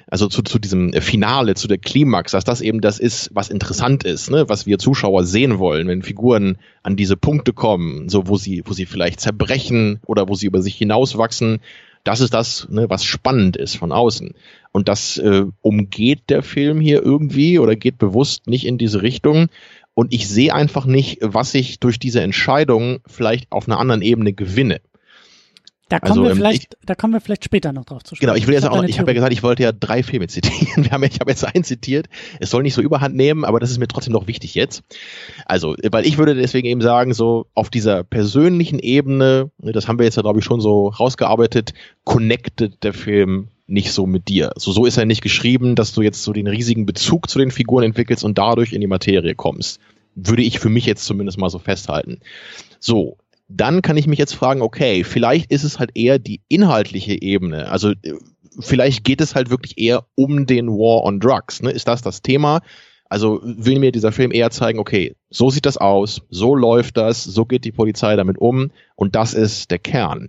also 0.08 0.28
zu, 0.28 0.42
zu 0.42 0.58
diesem 0.58 0.92
Finale, 0.92 1.54
zu 1.54 1.66
der 1.66 1.78
Klimax, 1.78 2.32
dass 2.32 2.44
das 2.44 2.60
eben 2.60 2.80
das 2.80 2.98
ist, 2.98 3.30
was 3.34 3.50
interessant 3.50 4.04
ist, 4.04 4.30
ne? 4.30 4.48
was 4.48 4.66
wir 4.66 4.78
Zuschauer 4.78 5.24
sehen 5.24 5.58
wollen, 5.58 5.88
wenn 5.88 6.02
Figuren 6.02 6.58
an 6.82 6.96
diese 6.96 7.16
Punkte 7.16 7.52
kommen, 7.52 8.08
so 8.08 8.28
wo 8.28 8.36
sie, 8.36 8.62
wo 8.64 8.72
sie 8.72 8.86
vielleicht 8.86 9.20
zerbrechen 9.20 10.00
oder 10.06 10.28
wo 10.28 10.34
sie 10.34 10.46
über 10.46 10.62
sich 10.62 10.76
hinauswachsen. 10.76 11.58
Das 12.04 12.20
ist 12.20 12.34
das, 12.34 12.68
ne, 12.70 12.88
was 12.88 13.04
spannend 13.04 13.56
ist 13.56 13.76
von 13.76 13.90
außen. 13.90 14.34
Und 14.70 14.86
das 14.86 15.18
äh, 15.18 15.44
umgeht 15.60 16.20
der 16.28 16.44
Film 16.44 16.80
hier 16.80 17.02
irgendwie 17.02 17.58
oder 17.58 17.74
geht 17.74 17.98
bewusst 17.98 18.46
nicht 18.46 18.64
in 18.64 18.78
diese 18.78 19.02
Richtung. 19.02 19.48
Und 19.94 20.12
ich 20.14 20.28
sehe 20.28 20.54
einfach 20.54 20.86
nicht, 20.86 21.18
was 21.22 21.52
ich 21.54 21.80
durch 21.80 21.98
diese 21.98 22.20
Entscheidung 22.20 22.98
vielleicht 23.06 23.50
auf 23.50 23.66
einer 23.66 23.80
anderen 23.80 24.02
Ebene 24.02 24.34
gewinne. 24.34 24.80
Da 25.88 26.00
kommen, 26.00 26.12
also, 26.12 26.24
wir 26.24 26.30
ähm, 26.30 26.36
vielleicht, 26.36 26.74
ich, 26.74 26.86
da 26.86 26.96
kommen 26.96 27.12
wir 27.12 27.20
vielleicht 27.20 27.44
später 27.44 27.72
noch 27.72 27.84
drauf 27.84 28.02
zu 28.02 28.16
sprechen. 28.16 28.26
Genau, 28.26 28.36
ich 28.36 28.48
will 28.48 28.54
jetzt 28.54 28.66
auch, 28.66 28.82
ich 28.82 28.98
habe 28.98 29.10
ja 29.10 29.14
gesagt, 29.14 29.32
ich 29.32 29.44
wollte 29.44 29.62
ja 29.62 29.70
drei 29.70 30.02
Filme 30.02 30.26
zitieren. 30.28 30.84
Wir 30.84 30.90
haben, 30.90 31.04
ich 31.04 31.20
habe 31.20 31.30
jetzt 31.30 31.44
einen 31.44 31.62
zitiert. 31.62 32.08
Es 32.40 32.50
soll 32.50 32.64
nicht 32.64 32.74
so 32.74 32.82
überhand 32.82 33.14
nehmen, 33.14 33.44
aber 33.44 33.60
das 33.60 33.70
ist 33.70 33.78
mir 33.78 33.86
trotzdem 33.86 34.12
noch 34.12 34.26
wichtig 34.26 34.56
jetzt. 34.56 34.82
Also, 35.44 35.76
weil 35.90 36.04
ich 36.04 36.18
würde 36.18 36.34
deswegen 36.34 36.66
eben 36.66 36.80
sagen, 36.80 37.14
so 37.14 37.46
auf 37.54 37.70
dieser 37.70 38.02
persönlichen 38.02 38.80
Ebene, 38.80 39.50
ne, 39.58 39.72
das 39.72 39.86
haben 39.86 39.98
wir 39.98 40.04
jetzt 40.04 40.16
ja, 40.16 40.22
glaube 40.22 40.40
ich, 40.40 40.44
schon 40.44 40.60
so 40.60 40.88
rausgearbeitet, 40.88 41.72
connected 42.02 42.82
der 42.82 42.92
Film 42.92 43.48
nicht 43.68 43.92
so 43.92 44.06
mit 44.06 44.28
dir. 44.28 44.52
So, 44.56 44.72
so 44.72 44.86
ist 44.86 44.96
er 44.96 45.06
nicht 45.06 45.22
geschrieben, 45.22 45.76
dass 45.76 45.92
du 45.92 46.02
jetzt 46.02 46.22
so 46.22 46.32
den 46.32 46.46
riesigen 46.48 46.86
Bezug 46.86 47.28
zu 47.28 47.38
den 47.38 47.50
Figuren 47.50 47.84
entwickelst 47.84 48.24
und 48.24 48.38
dadurch 48.38 48.72
in 48.72 48.80
die 48.80 48.86
Materie 48.86 49.34
kommst. 49.34 49.80
Würde 50.16 50.42
ich 50.42 50.58
für 50.58 50.68
mich 50.68 50.86
jetzt 50.86 51.04
zumindest 51.04 51.38
mal 51.38 51.50
so 51.50 51.58
festhalten. 51.58 52.20
So, 52.78 53.18
dann 53.48 53.82
kann 53.82 53.96
ich 53.96 54.06
mich 54.06 54.18
jetzt 54.18 54.34
fragen, 54.34 54.62
okay, 54.62 55.04
vielleicht 55.04 55.50
ist 55.52 55.64
es 55.64 55.78
halt 55.78 55.90
eher 55.94 56.18
die 56.18 56.40
inhaltliche 56.48 57.20
Ebene. 57.20 57.70
Also 57.70 57.92
vielleicht 58.58 59.04
geht 59.04 59.20
es 59.20 59.34
halt 59.34 59.50
wirklich 59.50 59.78
eher 59.78 60.04
um 60.14 60.46
den 60.46 60.68
War 60.68 61.04
on 61.04 61.20
Drugs. 61.20 61.62
Ne? 61.62 61.70
Ist 61.70 61.88
das 61.88 62.02
das 62.02 62.22
Thema? 62.22 62.60
Also 63.08 63.40
will 63.44 63.78
mir 63.78 63.92
dieser 63.92 64.10
Film 64.10 64.32
eher 64.32 64.50
zeigen, 64.50 64.80
okay, 64.80 65.14
so 65.30 65.50
sieht 65.50 65.66
das 65.66 65.76
aus, 65.76 66.22
so 66.28 66.56
läuft 66.56 66.96
das, 66.96 67.22
so 67.22 67.44
geht 67.44 67.64
die 67.64 67.72
Polizei 67.72 68.16
damit 68.16 68.38
um 68.38 68.72
und 68.96 69.14
das 69.14 69.32
ist 69.32 69.70
der 69.70 69.78
Kern. 69.78 70.28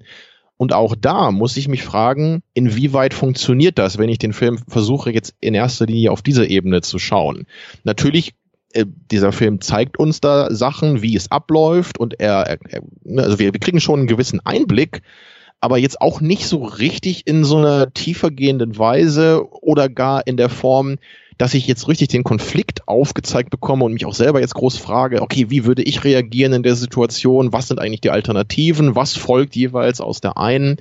Und 0.57 0.73
auch 0.73 0.95
da 0.95 1.31
muss 1.31 1.57
ich 1.57 1.67
mich 1.67 1.83
fragen, 1.83 2.41
inwieweit 2.53 3.13
funktioniert 3.13 3.79
das, 3.79 3.97
wenn 3.97 4.09
ich 4.09 4.17
den 4.17 4.33
Film 4.33 4.59
versuche, 4.67 5.11
jetzt 5.11 5.35
in 5.39 5.53
erster 5.53 5.85
Linie 5.85 6.11
auf 6.11 6.21
diese 6.21 6.45
Ebene 6.45 6.81
zu 6.81 6.99
schauen. 6.99 7.45
Natürlich 7.83 8.33
äh, 8.77 8.85
dieser 9.11 9.31
Film 9.31 9.61
zeigt 9.61 9.97
uns 9.97 10.21
da 10.21 10.53
Sachen, 10.53 11.01
wie 11.01 11.15
es 11.15 11.31
abläuft 11.31 11.97
und 11.99 12.19
er, 12.19 12.59
er 12.69 12.81
ne, 13.03 13.23
also 13.23 13.39
wir, 13.39 13.53
wir 13.53 13.59
kriegen 13.59 13.79
schon 13.79 13.99
einen 14.01 14.07
gewissen 14.07 14.39
Einblick, 14.45 15.01
aber 15.59 15.77
jetzt 15.77 16.01
auch 16.01 16.21
nicht 16.21 16.45
so 16.47 16.63
richtig 16.63 17.25
in 17.25 17.43
so 17.43 17.57
einer 17.57 17.93
tiefergehenden 17.93 18.77
Weise 18.77 19.43
oder 19.51 19.89
gar 19.89 20.25
in 20.27 20.37
der 20.37 20.49
Form, 20.49 20.97
dass 21.37 21.53
ich 21.53 21.67
jetzt 21.67 21.87
richtig 21.87 22.09
den 22.09 22.23
Konflikt 22.23 22.87
aufgezeigt 22.87 23.49
bekomme 23.49 23.85
und 23.85 23.93
mich 23.93 24.05
auch 24.05 24.13
selber 24.13 24.39
jetzt 24.39 24.55
groß 24.55 24.77
frage, 24.77 25.21
okay, 25.21 25.49
wie 25.49 25.65
würde 25.65 25.83
ich 25.83 26.03
reagieren 26.03 26.53
in 26.53 26.63
der 26.63 26.75
Situation? 26.75 27.53
Was 27.53 27.67
sind 27.67 27.79
eigentlich 27.79 28.01
die 28.01 28.09
Alternativen? 28.09 28.95
Was 28.95 29.15
folgt 29.15 29.55
jeweils 29.55 30.01
aus 30.01 30.21
der 30.21 30.37
einen? 30.37 30.77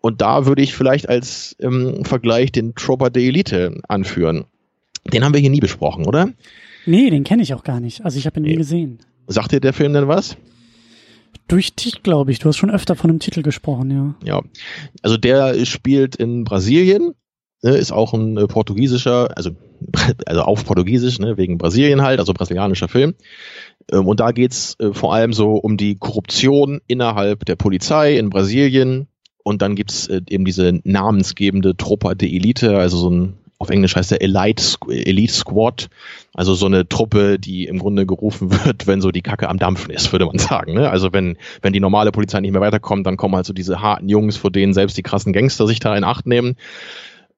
Und 0.00 0.20
da 0.20 0.46
würde 0.46 0.62
ich 0.62 0.74
vielleicht 0.74 1.08
als 1.08 1.56
ähm, 1.60 2.04
Vergleich 2.04 2.52
den 2.52 2.74
Trooper 2.74 3.10
de 3.10 3.26
Elite 3.28 3.80
anführen. 3.88 4.44
Den 5.12 5.24
haben 5.24 5.34
wir 5.34 5.40
hier 5.40 5.50
nie 5.50 5.60
besprochen, 5.60 6.06
oder? 6.06 6.30
Nee, 6.86 7.10
den 7.10 7.24
kenne 7.24 7.42
ich 7.42 7.54
auch 7.54 7.64
gar 7.64 7.80
nicht. 7.80 8.04
Also 8.04 8.18
ich 8.18 8.26
habe 8.26 8.40
ihn 8.40 8.44
nee. 8.44 8.50
nie 8.50 8.56
gesehen. 8.56 8.98
Sagt 9.26 9.52
dir 9.52 9.60
der 9.60 9.72
Film 9.72 9.92
denn 9.92 10.08
was? 10.08 10.36
Durch 11.48 11.74
dich, 11.74 12.02
glaube 12.02 12.32
ich. 12.32 12.38
Du 12.38 12.48
hast 12.48 12.56
schon 12.56 12.70
öfter 12.70 12.96
von 12.96 13.08
dem 13.08 13.18
Titel 13.18 13.42
gesprochen, 13.42 13.90
ja. 13.90 14.14
Ja. 14.24 14.42
Also 15.02 15.16
der 15.16 15.64
spielt 15.64 16.16
in 16.16 16.44
Brasilien, 16.44 17.14
ne, 17.62 17.70
ist 17.72 17.92
auch 17.92 18.12
ein 18.12 18.36
äh, 18.36 18.46
portugiesischer, 18.46 19.36
also, 19.36 19.50
also 20.26 20.42
auf 20.42 20.64
Portugiesisch, 20.64 21.18
ne, 21.18 21.36
wegen 21.36 21.58
Brasilien 21.58 22.02
halt, 22.02 22.20
also 22.20 22.32
brasilianischer 22.34 22.88
Film. 22.88 23.14
Ähm, 23.90 24.06
und 24.06 24.20
da 24.20 24.32
geht's 24.32 24.76
äh, 24.78 24.92
vor 24.92 25.14
allem 25.14 25.32
so 25.32 25.52
um 25.54 25.76
die 25.76 25.96
Korruption 25.96 26.80
innerhalb 26.86 27.44
der 27.44 27.56
Polizei 27.56 28.16
in 28.18 28.30
Brasilien. 28.30 29.08
Und 29.44 29.60
dann 29.60 29.74
gibt's 29.74 30.06
äh, 30.06 30.20
eben 30.28 30.44
diese 30.44 30.80
namensgebende 30.84 31.76
Truppe 31.76 32.14
de 32.14 32.32
Elite, 32.34 32.76
also 32.76 32.96
so 32.96 33.10
ein 33.10 33.34
auf 33.62 33.70
Englisch 33.70 33.94
heißt 33.94 34.10
der 34.10 34.20
Elite, 34.20 34.76
Elite 34.88 35.32
Squad, 35.32 35.88
also 36.34 36.54
so 36.54 36.66
eine 36.66 36.88
Truppe, 36.88 37.38
die 37.38 37.66
im 37.66 37.78
Grunde 37.78 38.06
gerufen 38.06 38.50
wird, 38.64 38.86
wenn 38.86 39.00
so 39.00 39.12
die 39.12 39.22
Kacke 39.22 39.48
am 39.48 39.58
Dampfen 39.58 39.90
ist, 39.90 40.12
würde 40.12 40.26
man 40.26 40.38
sagen. 40.38 40.74
Ne? 40.74 40.90
Also 40.90 41.12
wenn, 41.12 41.38
wenn 41.62 41.72
die 41.72 41.80
normale 41.80 42.12
Polizei 42.12 42.40
nicht 42.40 42.52
mehr 42.52 42.60
weiterkommt, 42.60 43.06
dann 43.06 43.16
kommen 43.16 43.36
halt 43.36 43.46
so 43.46 43.52
diese 43.52 43.80
harten 43.80 44.08
Jungs, 44.08 44.36
vor 44.36 44.50
denen 44.50 44.74
selbst 44.74 44.98
die 44.98 45.02
krassen 45.02 45.32
Gangster 45.32 45.66
sich 45.66 45.78
da 45.78 45.96
in 45.96 46.04
Acht 46.04 46.26
nehmen. 46.26 46.56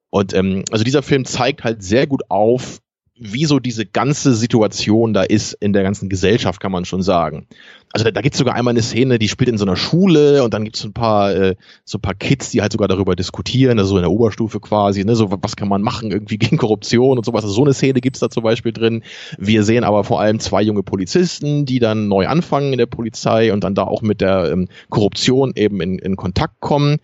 Und 0.08 0.32
ähm, 0.32 0.64
also 0.70 0.82
dieser 0.82 1.02
Film 1.02 1.24
zeigt 1.24 1.62
halt 1.62 1.82
sehr 1.82 2.06
gut 2.06 2.30
auf, 2.30 2.80
wie 3.16 3.44
so 3.44 3.60
diese 3.60 3.86
ganze 3.86 4.34
Situation 4.34 5.14
da 5.14 5.22
ist 5.22 5.52
in 5.54 5.72
der 5.72 5.84
ganzen 5.84 6.08
Gesellschaft, 6.08 6.60
kann 6.60 6.72
man 6.72 6.84
schon 6.84 7.02
sagen. 7.02 7.46
Also 7.92 8.04
da, 8.04 8.10
da 8.10 8.20
gibt 8.22 8.34
es 8.34 8.38
sogar 8.38 8.56
einmal 8.56 8.72
eine 8.72 8.82
Szene, 8.82 9.20
die 9.20 9.28
spielt 9.28 9.48
in 9.48 9.56
so 9.56 9.64
einer 9.64 9.76
Schule 9.76 10.42
und 10.42 10.52
dann 10.52 10.64
gibt 10.64 10.76
es 10.76 10.84
ein 10.84 10.92
paar 10.92 11.32
äh, 11.32 11.54
so 11.84 11.98
ein 11.98 12.00
paar 12.00 12.14
Kids, 12.14 12.50
die 12.50 12.60
halt 12.60 12.72
sogar 12.72 12.88
darüber 12.88 13.14
diskutieren, 13.14 13.78
also 13.78 13.90
so 13.90 13.96
in 13.98 14.02
der 14.02 14.10
Oberstufe 14.10 14.58
quasi, 14.58 15.04
ne, 15.04 15.14
so 15.14 15.30
was 15.30 15.54
kann 15.54 15.68
man 15.68 15.80
machen 15.80 16.10
irgendwie 16.10 16.38
gegen 16.38 16.56
Korruption 16.56 17.16
und 17.16 17.24
sowas. 17.24 17.44
Also 17.44 17.54
so 17.54 17.62
eine 17.62 17.72
Szene 17.72 18.00
gibt's 18.00 18.18
da 18.18 18.30
zum 18.30 18.42
Beispiel 18.42 18.72
drin. 18.72 19.04
Wir 19.38 19.62
sehen 19.62 19.84
aber 19.84 20.02
vor 20.02 20.20
allem 20.20 20.40
zwei 20.40 20.62
junge 20.62 20.82
Polizisten, 20.82 21.66
die 21.66 21.78
dann 21.78 22.08
neu 22.08 22.26
anfangen 22.26 22.72
in 22.72 22.78
der 22.78 22.86
Polizei 22.86 23.52
und 23.52 23.62
dann 23.62 23.76
da 23.76 23.84
auch 23.84 24.02
mit 24.02 24.20
der 24.20 24.50
ähm, 24.50 24.66
Korruption 24.88 25.52
eben 25.54 25.80
in, 25.80 26.00
in 26.00 26.16
Kontakt 26.16 26.58
kommen. 26.58 26.98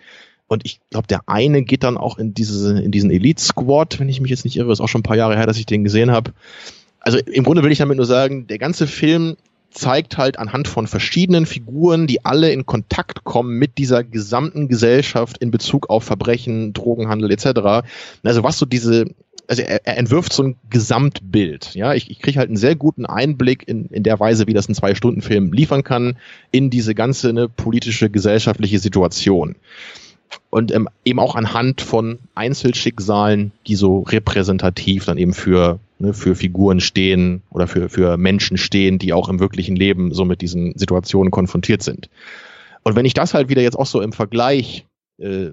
Und 0.51 0.67
ich 0.67 0.81
glaube, 0.91 1.07
der 1.07 1.21
eine 1.29 1.63
geht 1.63 1.85
dann 1.85 1.97
auch 1.97 2.19
in 2.19 2.35
diese, 2.35 2.83
in 2.83 2.91
diesen 2.91 3.13
Elite 3.13 3.41
Squad, 3.41 4.01
wenn 4.01 4.09
ich 4.09 4.21
mich 4.21 4.33
jetzt 4.33 4.45
nicht 4.45 4.57
irre, 4.57 4.73
ist 4.73 4.81
auch 4.81 4.89
schon 4.89 4.99
ein 4.99 5.05
paar 5.05 5.17
Jahre 5.17 5.37
her, 5.37 5.47
dass 5.47 5.59
ich 5.59 5.65
den 5.65 5.85
gesehen 5.85 6.11
habe. 6.11 6.33
Also 6.99 7.19
im 7.19 7.45
Grunde 7.45 7.63
will 7.63 7.71
ich 7.71 7.79
damit 7.79 7.97
nur 7.97 8.05
sagen, 8.05 8.49
der 8.49 8.59
ganze 8.59 8.89
Film 8.89 9.37
zeigt 9.71 10.19
halt 10.19 10.41
anhand 10.41 10.67
von 10.67 10.89
verschiedenen 10.89 11.47
Figuren, 11.47 12.09
die 12.09 12.25
alle 12.25 12.51
in 12.51 12.67
Kontakt 12.67 13.23
kommen 13.23 13.59
mit 13.61 13.79
dieser 13.79 14.03
gesamten 14.03 14.67
Gesellschaft 14.67 15.39
in 15.39 15.53
Bezug 15.53 15.89
auf 15.89 16.03
Verbrechen, 16.03 16.73
Drogenhandel 16.73 17.31
etc. 17.31 17.87
Also 18.25 18.43
was 18.43 18.59
so 18.59 18.67
diese, 18.67 19.05
also 19.47 19.63
er, 19.63 19.87
er 19.87 19.99
entwirft 19.99 20.33
so 20.33 20.43
ein 20.43 20.57
Gesamtbild. 20.69 21.77
Ja, 21.77 21.95
ich, 21.95 22.11
ich 22.11 22.19
kriege 22.19 22.41
halt 22.41 22.49
einen 22.49 22.57
sehr 22.57 22.75
guten 22.75 23.07
Einblick 23.07 23.69
in, 23.69 23.87
in 23.87 24.03
der 24.03 24.19
Weise, 24.19 24.49
wie 24.49 24.55
das 24.55 24.69
ein 24.69 24.75
Zwei-Stunden-Film 24.75 25.53
liefern 25.53 25.85
kann, 25.85 26.19
in 26.51 26.71
diese 26.71 26.97
ganze 26.97 27.33
ne, 27.33 27.49
politische, 27.49 28.11
gesellschaftliche 28.11 28.81
Situation 28.81 29.55
und 30.51 30.73
ähm, 30.73 30.89
eben 31.05 31.19
auch 31.19 31.35
anhand 31.37 31.81
von 31.81 32.19
Einzelschicksalen, 32.35 33.53
die 33.67 33.77
so 33.77 34.01
repräsentativ 34.01 35.05
dann 35.05 35.19
eben 35.19 35.33
für, 35.33 35.79
ne, 35.99 36.13
für 36.13 36.35
Figuren 36.35 36.81
stehen 36.81 37.43
oder 37.51 37.67
für, 37.67 37.89
für 37.89 38.17
Menschen 38.17 38.57
stehen, 38.57 38.99
die 38.99 39.13
auch 39.13 39.29
im 39.29 39.41
wirklichen 39.41 39.77
Leben 39.77 40.13
so 40.13 40.25
mit 40.25 40.41
diesen 40.41 40.77
Situationen 40.77 41.31
konfrontiert 41.31 41.83
sind. 41.83 42.11
Und 42.83 42.97
wenn 42.97 43.05
ich 43.05 43.15
das 43.15 43.35
halt 43.35 43.49
wieder 43.49 43.63
jetzt 43.63 43.79
auch 43.79 43.87
so 43.87 44.01
im 44.01 44.13
Vergleich 44.13 44.87
äh, 45.19 45.51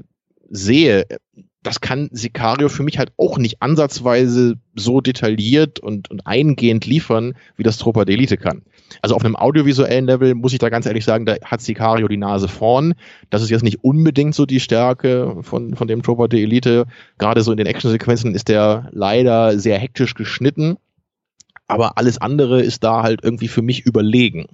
sehe, 0.50 1.06
das 1.64 1.82
kann 1.82 2.10
Sicario 2.12 2.70
für 2.70 2.84
mich 2.84 2.98
halt 2.98 3.12
auch 3.18 3.38
nicht 3.38 3.62
ansatzweise 3.62 4.56
so 4.76 5.02
detailliert 5.02 5.80
und, 5.80 6.10
und 6.10 6.26
eingehend 6.26 6.86
liefern, 6.86 7.36
wie 7.58 7.64
das 7.64 7.78
Tropa 7.78 8.02
d'Elite 8.02 8.38
kann. 8.38 8.62
Also 9.02 9.16
auf 9.16 9.24
einem 9.24 9.36
audiovisuellen 9.36 10.06
Level 10.06 10.36
muss 10.36 10.54
ich 10.54 10.60
da 10.60 10.70
ganz 10.70 10.86
ehrlich 10.86 11.06
sagen, 11.06 11.26
da 11.26 11.36
hat 11.44 11.62
Sicario 11.62 12.08
die 12.08 12.18
Nase 12.18 12.48
vorn. 12.48 12.94
Das 13.30 13.42
ist 13.42 13.50
jetzt 13.50 13.64
nicht 13.64 13.84
unbedingt 13.84 14.36
so 14.36 14.46
die 14.46 14.60
Stärke 14.60 15.38
von, 15.42 15.76
von 15.76 15.88
dem 15.88 16.04
Tropa 16.04 16.26
d'Elite. 16.26 16.86
Gerade 17.18 17.42
so 17.42 17.52
in 17.52 17.58
den 17.58 17.68
Actionsequenzen 17.68 18.36
ist 18.36 18.48
der 18.48 18.90
leider 18.92 19.60
sehr 19.60 19.78
hektisch 19.78 20.14
geschnitten. 20.14 20.78
Aber 21.68 21.98
alles 21.98 22.18
andere 22.18 22.62
ist 22.62 22.84
da 22.84 23.04
halt 23.04 23.24
irgendwie 23.24 23.50
für 23.50 23.62
mich 23.62 23.86
überlegen. 23.86 24.48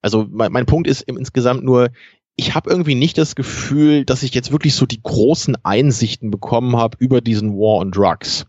Also 0.00 0.26
mein, 0.30 0.52
mein 0.52 0.66
Punkt 0.66 0.88
ist 0.88 1.02
insgesamt 1.02 1.64
nur, 1.64 1.90
ich 2.36 2.54
habe 2.54 2.68
irgendwie 2.68 2.94
nicht 2.94 3.16
das 3.16 3.36
Gefühl, 3.36 4.04
dass 4.04 4.22
ich 4.22 4.34
jetzt 4.34 4.50
wirklich 4.50 4.74
so 4.74 4.86
die 4.86 5.02
großen 5.02 5.56
Einsichten 5.62 6.30
bekommen 6.30 6.76
habe 6.76 6.96
über 6.98 7.20
diesen 7.20 7.52
War 7.52 7.78
on 7.78 7.92
Drugs. 7.92 8.46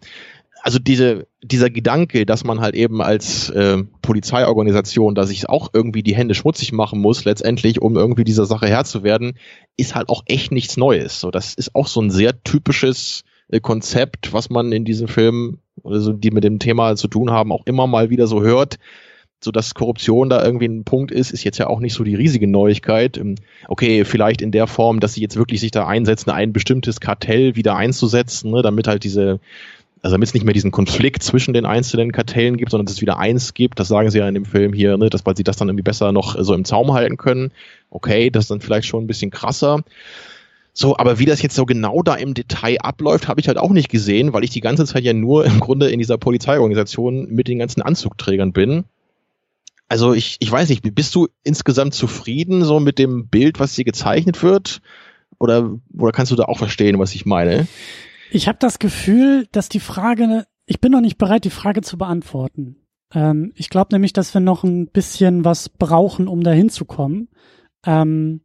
Also 0.65 0.79
diese, 0.79 1.27
dieser 1.43 1.69
Gedanke, 1.69 2.25
dass 2.25 2.43
man 2.43 2.59
halt 2.59 2.73
eben 2.73 2.99
als 2.99 3.51
äh, 3.51 3.83
Polizeiorganisation, 4.01 5.13
dass 5.13 5.29
ich 5.29 5.47
auch 5.47 5.69
irgendwie 5.73 6.01
die 6.01 6.15
Hände 6.15 6.33
schmutzig 6.33 6.71
machen 6.71 6.99
muss, 6.99 7.23
letztendlich, 7.23 7.83
um 7.83 7.95
irgendwie 7.95 8.23
dieser 8.23 8.47
Sache 8.47 8.65
Herr 8.65 8.83
zu 8.83 9.03
werden, 9.03 9.33
ist 9.77 9.93
halt 9.93 10.09
auch 10.09 10.23
echt 10.25 10.51
nichts 10.51 10.75
Neues. 10.75 11.19
So, 11.19 11.29
das 11.29 11.53
ist 11.53 11.75
auch 11.75 11.85
so 11.85 12.01
ein 12.01 12.09
sehr 12.09 12.41
typisches 12.41 13.21
äh, 13.49 13.59
Konzept, 13.59 14.33
was 14.33 14.49
man 14.49 14.71
in 14.71 14.85
diesen 14.85 15.07
Filmen, 15.07 15.59
also 15.83 16.13
die 16.13 16.31
mit 16.31 16.43
dem 16.43 16.57
Thema 16.57 16.95
zu 16.95 17.09
tun 17.09 17.29
haben, 17.29 17.51
auch 17.51 17.67
immer 17.67 17.85
mal 17.85 18.09
wieder 18.09 18.25
so 18.25 18.41
hört 18.41 18.79
so 19.43 19.51
dass 19.51 19.75
Korruption 19.75 20.29
da 20.29 20.43
irgendwie 20.43 20.65
ein 20.65 20.85
Punkt 20.85 21.11
ist, 21.11 21.31
ist 21.31 21.43
jetzt 21.43 21.59
ja 21.59 21.67
auch 21.67 21.79
nicht 21.79 21.93
so 21.93 22.03
die 22.03 22.15
riesige 22.15 22.47
Neuigkeit. 22.47 23.17
Ähm, 23.17 23.35
okay, 23.67 24.03
vielleicht 24.03 24.41
in 24.41 24.51
der 24.51 24.65
Form, 24.65 24.99
dass 24.99 25.13
sie 25.13 25.21
jetzt 25.21 25.35
wirklich 25.35 25.59
sich 25.59 25.71
da 25.71 25.85
einsetzen, 25.85 26.31
ein 26.31 26.51
bestimmtes 26.51 26.99
Kartell 26.99 27.55
wieder 27.55 27.75
einzusetzen, 27.75 28.51
ne, 28.51 28.61
damit 28.61 28.87
halt 28.87 29.03
diese, 29.03 29.39
also 30.01 30.13
damit 30.13 30.27
es 30.27 30.33
nicht 30.33 30.43
mehr 30.43 30.53
diesen 30.53 30.71
Konflikt 30.71 31.23
zwischen 31.23 31.53
den 31.53 31.65
einzelnen 31.65 32.11
Kartellen 32.11 32.57
gibt, 32.57 32.71
sondern 32.71 32.85
dass 32.85 32.95
es 32.95 33.01
wieder 33.01 33.17
eins 33.17 33.53
gibt. 33.53 33.79
Das 33.79 33.87
sagen 33.87 34.11
sie 34.11 34.19
ja 34.19 34.27
in 34.27 34.35
dem 34.35 34.45
Film 34.45 34.73
hier, 34.73 34.97
ne, 34.97 35.09
dass 35.09 35.25
weil 35.25 35.35
sie 35.35 35.43
das 35.43 35.57
dann 35.57 35.67
irgendwie 35.67 35.83
besser 35.83 36.11
noch 36.11 36.35
so 36.39 36.53
im 36.53 36.65
Zaum 36.65 36.93
halten 36.93 37.17
können. 37.17 37.51
Okay, 37.89 38.29
das 38.29 38.45
ist 38.45 38.51
dann 38.51 38.61
vielleicht 38.61 38.87
schon 38.87 39.03
ein 39.03 39.07
bisschen 39.07 39.31
krasser. 39.31 39.83
So, 40.73 40.97
aber 40.97 41.19
wie 41.19 41.25
das 41.25 41.41
jetzt 41.41 41.55
so 41.55 41.65
genau 41.65 42.03
da 42.03 42.15
im 42.15 42.33
Detail 42.33 42.77
abläuft, 42.81 43.29
habe 43.29 43.39
ich 43.39 43.47
halt 43.47 43.57
auch 43.57 43.71
nicht 43.71 43.89
gesehen, 43.89 44.33
weil 44.33 44.43
ich 44.43 44.49
die 44.49 44.61
ganze 44.61 44.85
Zeit 44.85 45.03
ja 45.03 45.13
nur 45.13 45.45
im 45.45 45.61
Grunde 45.61 45.89
in 45.89 45.99
dieser 45.99 46.17
Polizeiorganisation 46.17 47.29
mit 47.29 47.47
den 47.47 47.59
ganzen 47.59 47.81
Anzugträgern 47.81 48.51
bin. 48.51 48.83
Also 49.87 50.13
ich, 50.13 50.37
ich 50.39 50.51
weiß 50.51 50.69
nicht, 50.69 50.83
bist 50.93 51.15
du 51.15 51.29
insgesamt 51.43 51.93
zufrieden 51.93 52.63
so 52.63 52.79
mit 52.79 52.99
dem 52.99 53.27
Bild, 53.27 53.59
was 53.59 53.75
hier 53.75 53.85
gezeichnet 53.85 54.43
wird? 54.43 54.81
Oder, 55.39 55.71
oder 55.97 56.11
kannst 56.11 56.31
du 56.31 56.35
da 56.35 56.43
auch 56.43 56.57
verstehen, 56.57 56.99
was 56.99 57.15
ich 57.15 57.25
meine? 57.25 57.67
Ich 58.31 58.47
habe 58.47 58.57
das 58.59 58.79
Gefühl, 58.79 59.47
dass 59.51 59.69
die 59.69 59.79
Frage, 59.79 60.45
ich 60.65 60.81
bin 60.81 60.91
noch 60.91 61.01
nicht 61.01 61.17
bereit, 61.17 61.43
die 61.45 61.49
Frage 61.49 61.81
zu 61.81 61.97
beantworten. 61.97 62.77
Ähm, 63.13 63.51
ich 63.55 63.69
glaube 63.69 63.93
nämlich, 63.93 64.13
dass 64.13 64.33
wir 64.33 64.41
noch 64.41 64.63
ein 64.63 64.87
bisschen 64.87 65.45
was 65.45 65.69
brauchen, 65.69 66.27
um 66.27 66.43
da 66.43 66.51
hinzukommen. 66.51 67.29
Ähm, 67.85 68.41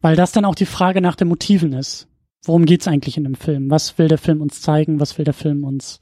weil 0.00 0.16
das 0.16 0.32
dann 0.32 0.44
auch 0.44 0.54
die 0.54 0.66
Frage 0.66 1.00
nach 1.00 1.16
den 1.16 1.28
Motiven 1.28 1.72
ist. 1.72 2.08
Worum 2.44 2.66
geht's 2.66 2.86
eigentlich 2.86 3.16
in 3.16 3.24
dem 3.24 3.36
Film? 3.36 3.70
Was 3.70 3.96
will 3.96 4.08
der 4.08 4.18
Film 4.18 4.42
uns 4.42 4.60
zeigen? 4.60 5.00
Was 5.00 5.16
will 5.16 5.24
der 5.24 5.34
Film 5.34 5.64
uns 5.64 5.98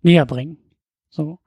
näher 0.00 0.24
bringen? 0.24 0.56
So. 1.10 1.38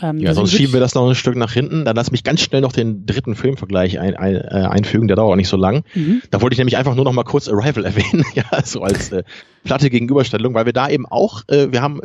Ähm, 0.00 0.18
ja, 0.18 0.34
sonst 0.34 0.52
schieben 0.52 0.72
wir 0.72 0.80
das 0.80 0.94
noch 0.94 1.08
ein 1.08 1.14
Stück 1.14 1.36
nach 1.36 1.52
hinten. 1.52 1.84
Dann 1.84 1.96
lass 1.96 2.10
mich 2.10 2.24
ganz 2.24 2.40
schnell 2.40 2.60
noch 2.60 2.72
den 2.72 3.06
dritten 3.06 3.34
Filmvergleich 3.34 3.98
ein, 3.98 4.16
ein, 4.16 4.36
äh, 4.36 4.66
einfügen, 4.68 5.08
der 5.08 5.16
dauert 5.16 5.32
auch 5.32 5.36
nicht 5.36 5.48
so 5.48 5.56
lang. 5.56 5.84
Mhm. 5.94 6.22
Da 6.30 6.40
wollte 6.40 6.54
ich 6.54 6.58
nämlich 6.58 6.76
einfach 6.76 6.94
nur 6.94 7.04
noch 7.04 7.12
mal 7.12 7.24
kurz 7.24 7.48
Arrival 7.48 7.84
erwähnen, 7.84 8.24
ja, 8.34 8.44
so 8.64 8.82
als 8.82 9.12
äh, 9.12 9.24
platte 9.64 9.90
Gegenüberstellung, 9.90 10.54
weil 10.54 10.66
wir 10.66 10.72
da 10.72 10.88
eben 10.88 11.06
auch, 11.06 11.42
äh, 11.48 11.72
wir 11.72 11.82
haben 11.82 12.00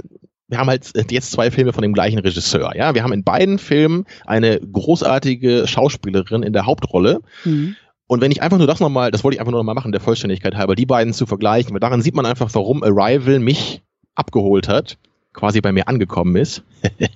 wir 0.49 0.59
haben 0.59 0.67
halt 0.67 0.91
jetzt 1.09 1.31
zwei 1.31 1.49
Filme 1.49 1.73
von 1.73 1.81
dem 1.81 1.93
gleichen 1.93 2.19
Regisseur. 2.19 2.75
Ja, 2.75 2.93
wir 2.93 3.01
haben 3.01 3.13
in 3.13 3.23
beiden 3.23 3.57
Filmen 3.57 4.05
eine 4.25 4.59
großartige 4.59 5.65
Schauspielerin 5.67 6.43
in 6.43 6.53
der 6.53 6.67
Hauptrolle. 6.67 7.21
Mhm. 7.43 7.75
Und 8.05 8.21
wenn 8.21 8.31
ich 8.31 8.43
einfach 8.43 8.59
nur 8.59 8.67
das 8.67 8.79
nochmal, 8.79 9.09
das 9.09 9.23
wollte 9.23 9.35
ich 9.35 9.39
einfach 9.39 9.51
nur 9.51 9.61
nochmal 9.61 9.73
machen, 9.73 9.91
der 9.91 10.01
Vollständigkeit 10.01 10.55
halber, 10.55 10.75
die 10.75 10.85
beiden 10.85 11.13
zu 11.13 11.25
vergleichen, 11.25 11.73
weil 11.73 11.79
daran 11.79 12.01
sieht 12.01 12.13
man 12.13 12.27
einfach, 12.27 12.49
warum 12.53 12.83
Arrival 12.83 13.39
mich 13.39 13.81
abgeholt 14.13 14.67
hat, 14.67 14.97
quasi 15.33 15.61
bei 15.61 15.71
mir 15.71 15.87
angekommen 15.87 16.35
ist, 16.35 16.63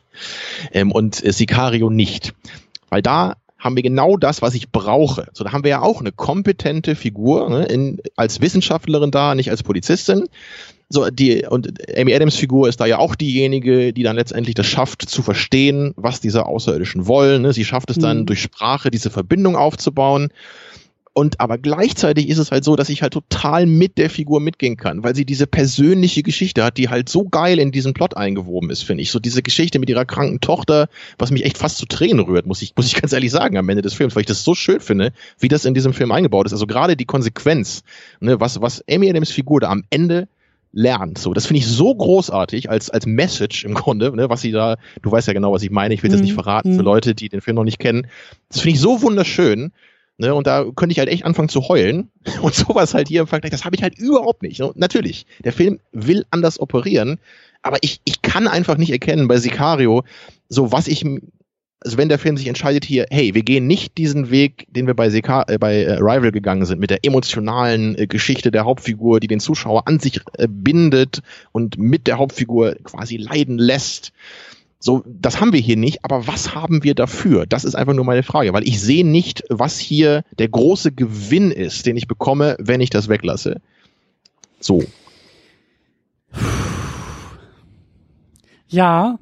ähm, 0.71 0.91
und 0.91 1.23
äh, 1.23 1.31
Sicario 1.31 1.89
nicht. 1.89 2.33
Weil 2.89 3.01
da 3.01 3.35
haben 3.57 3.75
wir 3.75 3.83
genau 3.83 4.17
das, 4.17 4.41
was 4.41 4.53
ich 4.53 4.71
brauche. 4.71 5.27
So, 5.33 5.43
da 5.43 5.51
haben 5.51 5.63
wir 5.63 5.71
ja 5.71 5.81
auch 5.81 5.99
eine 5.99 6.11
kompetente 6.11 6.95
Figur 6.95 7.49
ne, 7.49 7.65
in, 7.65 7.99
als 8.15 8.39
Wissenschaftlerin 8.39 9.11
da, 9.11 9.35
nicht 9.35 9.49
als 9.49 9.63
Polizistin. 9.63 10.27
So, 10.89 11.09
die, 11.09 11.45
und 11.45 11.73
Amy 11.97 12.13
Adams 12.13 12.35
Figur 12.35 12.69
ist 12.69 12.79
da 12.79 12.85
ja 12.85 12.97
auch 12.97 13.15
diejenige, 13.15 13.91
die 13.91 14.03
dann 14.03 14.15
letztendlich 14.15 14.55
das 14.55 14.67
schafft, 14.67 15.01
zu 15.01 15.21
verstehen, 15.21 15.93
was 15.97 16.21
diese 16.21 16.45
Außerirdischen 16.45 17.07
wollen. 17.07 17.41
Ne? 17.41 17.51
Sie 17.51 17.65
schafft 17.65 17.89
es 17.89 17.97
dann 17.97 18.19
mhm. 18.19 18.25
durch 18.27 18.41
Sprache, 18.41 18.89
diese 18.89 19.09
Verbindung 19.09 19.57
aufzubauen. 19.57 20.29
Und 21.17 21.39
aber 21.39 21.57
gleichzeitig 21.57 22.29
ist 22.29 22.37
es 22.37 22.51
halt 22.51 22.63
so, 22.63 22.75
dass 22.75 22.89
ich 22.89 23.01
halt 23.01 23.11
total 23.11 23.65
mit 23.65 23.97
der 23.97 24.11
Figur 24.11 24.39
mitgehen 24.39 24.77
kann, 24.77 25.03
weil 25.03 25.15
sie 25.15 25.25
diese 25.25 25.47
persönliche 25.47 26.21
Geschichte 26.21 26.63
hat, 26.63 26.77
die 26.77 26.89
halt 26.89 27.09
so 27.09 27.27
geil 27.27 27.57
in 27.57 27.71
diesen 27.71 27.95
Plot 27.95 28.15
eingewoben 28.15 28.69
ist, 28.69 28.83
finde 28.83 29.01
ich. 29.01 29.09
So 29.09 29.17
diese 29.17 29.41
Geschichte 29.41 29.79
mit 29.79 29.89
ihrer 29.89 30.05
kranken 30.05 30.41
Tochter, 30.41 30.89
was 31.17 31.31
mich 31.31 31.43
echt 31.43 31.57
fast 31.57 31.79
zu 31.79 31.87
Tränen 31.87 32.19
rührt, 32.19 32.45
muss 32.45 32.61
ich, 32.61 32.75
muss 32.75 32.85
ich 32.85 32.93
ganz 33.01 33.13
ehrlich 33.13 33.31
sagen 33.31 33.57
am 33.57 33.67
Ende 33.67 33.81
des 33.81 33.95
Films, 33.95 34.15
weil 34.15 34.21
ich 34.21 34.27
das 34.27 34.43
so 34.43 34.53
schön 34.53 34.79
finde, 34.79 35.11
wie 35.39 35.47
das 35.47 35.65
in 35.65 35.73
diesem 35.73 35.91
Film 35.91 36.11
eingebaut 36.11 36.45
ist. 36.45 36.53
Also 36.53 36.67
gerade 36.67 36.95
die 36.95 37.05
Konsequenz, 37.05 37.81
ne, 38.19 38.39
was, 38.39 38.61
was 38.61 38.83
Amy 38.87 39.09
Adams 39.09 39.31
Figur 39.31 39.59
da 39.59 39.69
am 39.69 39.85
Ende 39.89 40.27
lernt. 40.71 41.17
So, 41.17 41.33
das 41.33 41.47
finde 41.47 41.61
ich 41.61 41.67
so 41.67 41.95
großartig 41.95 42.69
als 42.69 42.91
als 42.91 43.07
Message 43.07 43.65
im 43.65 43.73
Grunde, 43.73 44.15
ne, 44.15 44.29
was 44.29 44.41
sie 44.41 44.51
da. 44.51 44.75
Du 45.01 45.11
weißt 45.11 45.27
ja 45.27 45.33
genau, 45.33 45.51
was 45.51 45.63
ich 45.63 45.71
meine. 45.71 45.95
Ich 45.95 46.03
will 46.03 46.11
das 46.11 46.21
nicht 46.21 46.33
mhm. 46.33 46.35
verraten 46.43 46.73
für 46.73 46.81
mhm. 46.81 46.85
Leute, 46.85 47.15
die 47.15 47.29
den 47.29 47.41
Film 47.41 47.55
noch 47.55 47.63
nicht 47.63 47.79
kennen. 47.79 48.05
Das 48.49 48.61
finde 48.61 48.75
ich 48.75 48.81
so 48.81 49.01
wunderschön. 49.01 49.71
Ne, 50.19 50.33
und 50.33 50.47
da 50.47 50.65
könnte 50.75 50.93
ich 50.93 50.99
halt 50.99 51.09
echt 51.09 51.25
anfangen 51.25 51.49
zu 51.49 51.67
heulen. 51.67 52.09
Und 52.41 52.55
sowas 52.55 52.95
halt 52.95 53.07
hier 53.07 53.21
im 53.21 53.27
Vergleich, 53.27 53.51
das 53.51 53.65
habe 53.65 53.75
ich 53.75 53.83
halt 53.83 53.97
überhaupt 53.99 54.41
nicht. 54.41 54.59
Und 54.61 54.75
natürlich, 54.75 55.27
der 55.43 55.53
Film 55.53 55.79
will 55.91 56.25
anders 56.31 56.59
operieren, 56.59 57.19
aber 57.61 57.77
ich, 57.81 58.01
ich 58.03 58.21
kann 58.21 58.47
einfach 58.47 58.77
nicht 58.77 58.91
erkennen 58.91 59.27
bei 59.27 59.37
Sicario, 59.37 60.03
so 60.49 60.71
was 60.71 60.87
ich, 60.87 61.05
also 61.81 61.97
wenn 61.97 62.09
der 62.09 62.17
Film 62.17 62.35
sich 62.35 62.47
entscheidet 62.47 62.83
hier, 62.83 63.05
hey, 63.11 63.35
wir 63.35 63.43
gehen 63.43 63.67
nicht 63.67 63.97
diesen 63.97 64.31
Weg, 64.31 64.65
den 64.69 64.87
wir 64.87 64.95
bei, 64.95 65.09
Sica, 65.11 65.43
äh, 65.47 65.59
bei 65.59 65.83
äh, 65.83 65.93
Rival 65.93 66.31
gegangen 66.31 66.65
sind, 66.65 66.79
mit 66.79 66.89
der 66.89 67.05
emotionalen 67.05 67.95
äh, 67.97 68.07
Geschichte 68.07 68.49
der 68.49 68.65
Hauptfigur, 68.65 69.19
die 69.19 69.27
den 69.27 69.39
Zuschauer 69.39 69.87
an 69.87 69.99
sich 69.99 70.21
äh, 70.37 70.47
bindet 70.49 71.21
und 71.51 71.77
mit 71.77 72.07
der 72.07 72.17
Hauptfigur 72.17 72.75
quasi 72.83 73.17
leiden 73.17 73.59
lässt, 73.59 74.13
so, 74.79 75.03
das 75.07 75.41
haben 75.41 75.53
wir 75.53 75.59
hier 75.59 75.77
nicht, 75.77 76.05
aber 76.05 76.27
was 76.27 76.53
haben 76.53 76.83
wir 76.83 76.93
dafür? 76.93 77.45
Das 77.47 77.65
ist 77.65 77.75
einfach 77.75 77.93
nur 77.93 78.05
meine 78.05 78.23
Frage, 78.23 78.53
weil 78.53 78.67
ich 78.67 78.79
sehe 78.79 79.05
nicht, 79.05 79.43
was 79.49 79.79
hier 79.79 80.23
der 80.37 80.49
große 80.49 80.91
Gewinn 80.91 81.51
ist, 81.51 81.85
den 81.87 81.97
ich 81.97 82.07
bekomme, 82.07 82.55
wenn 82.59 82.79
ich 82.79 82.91
das 82.91 83.09
weglasse. 83.09 83.59
So. 84.59 84.83
Ja, 88.67 89.17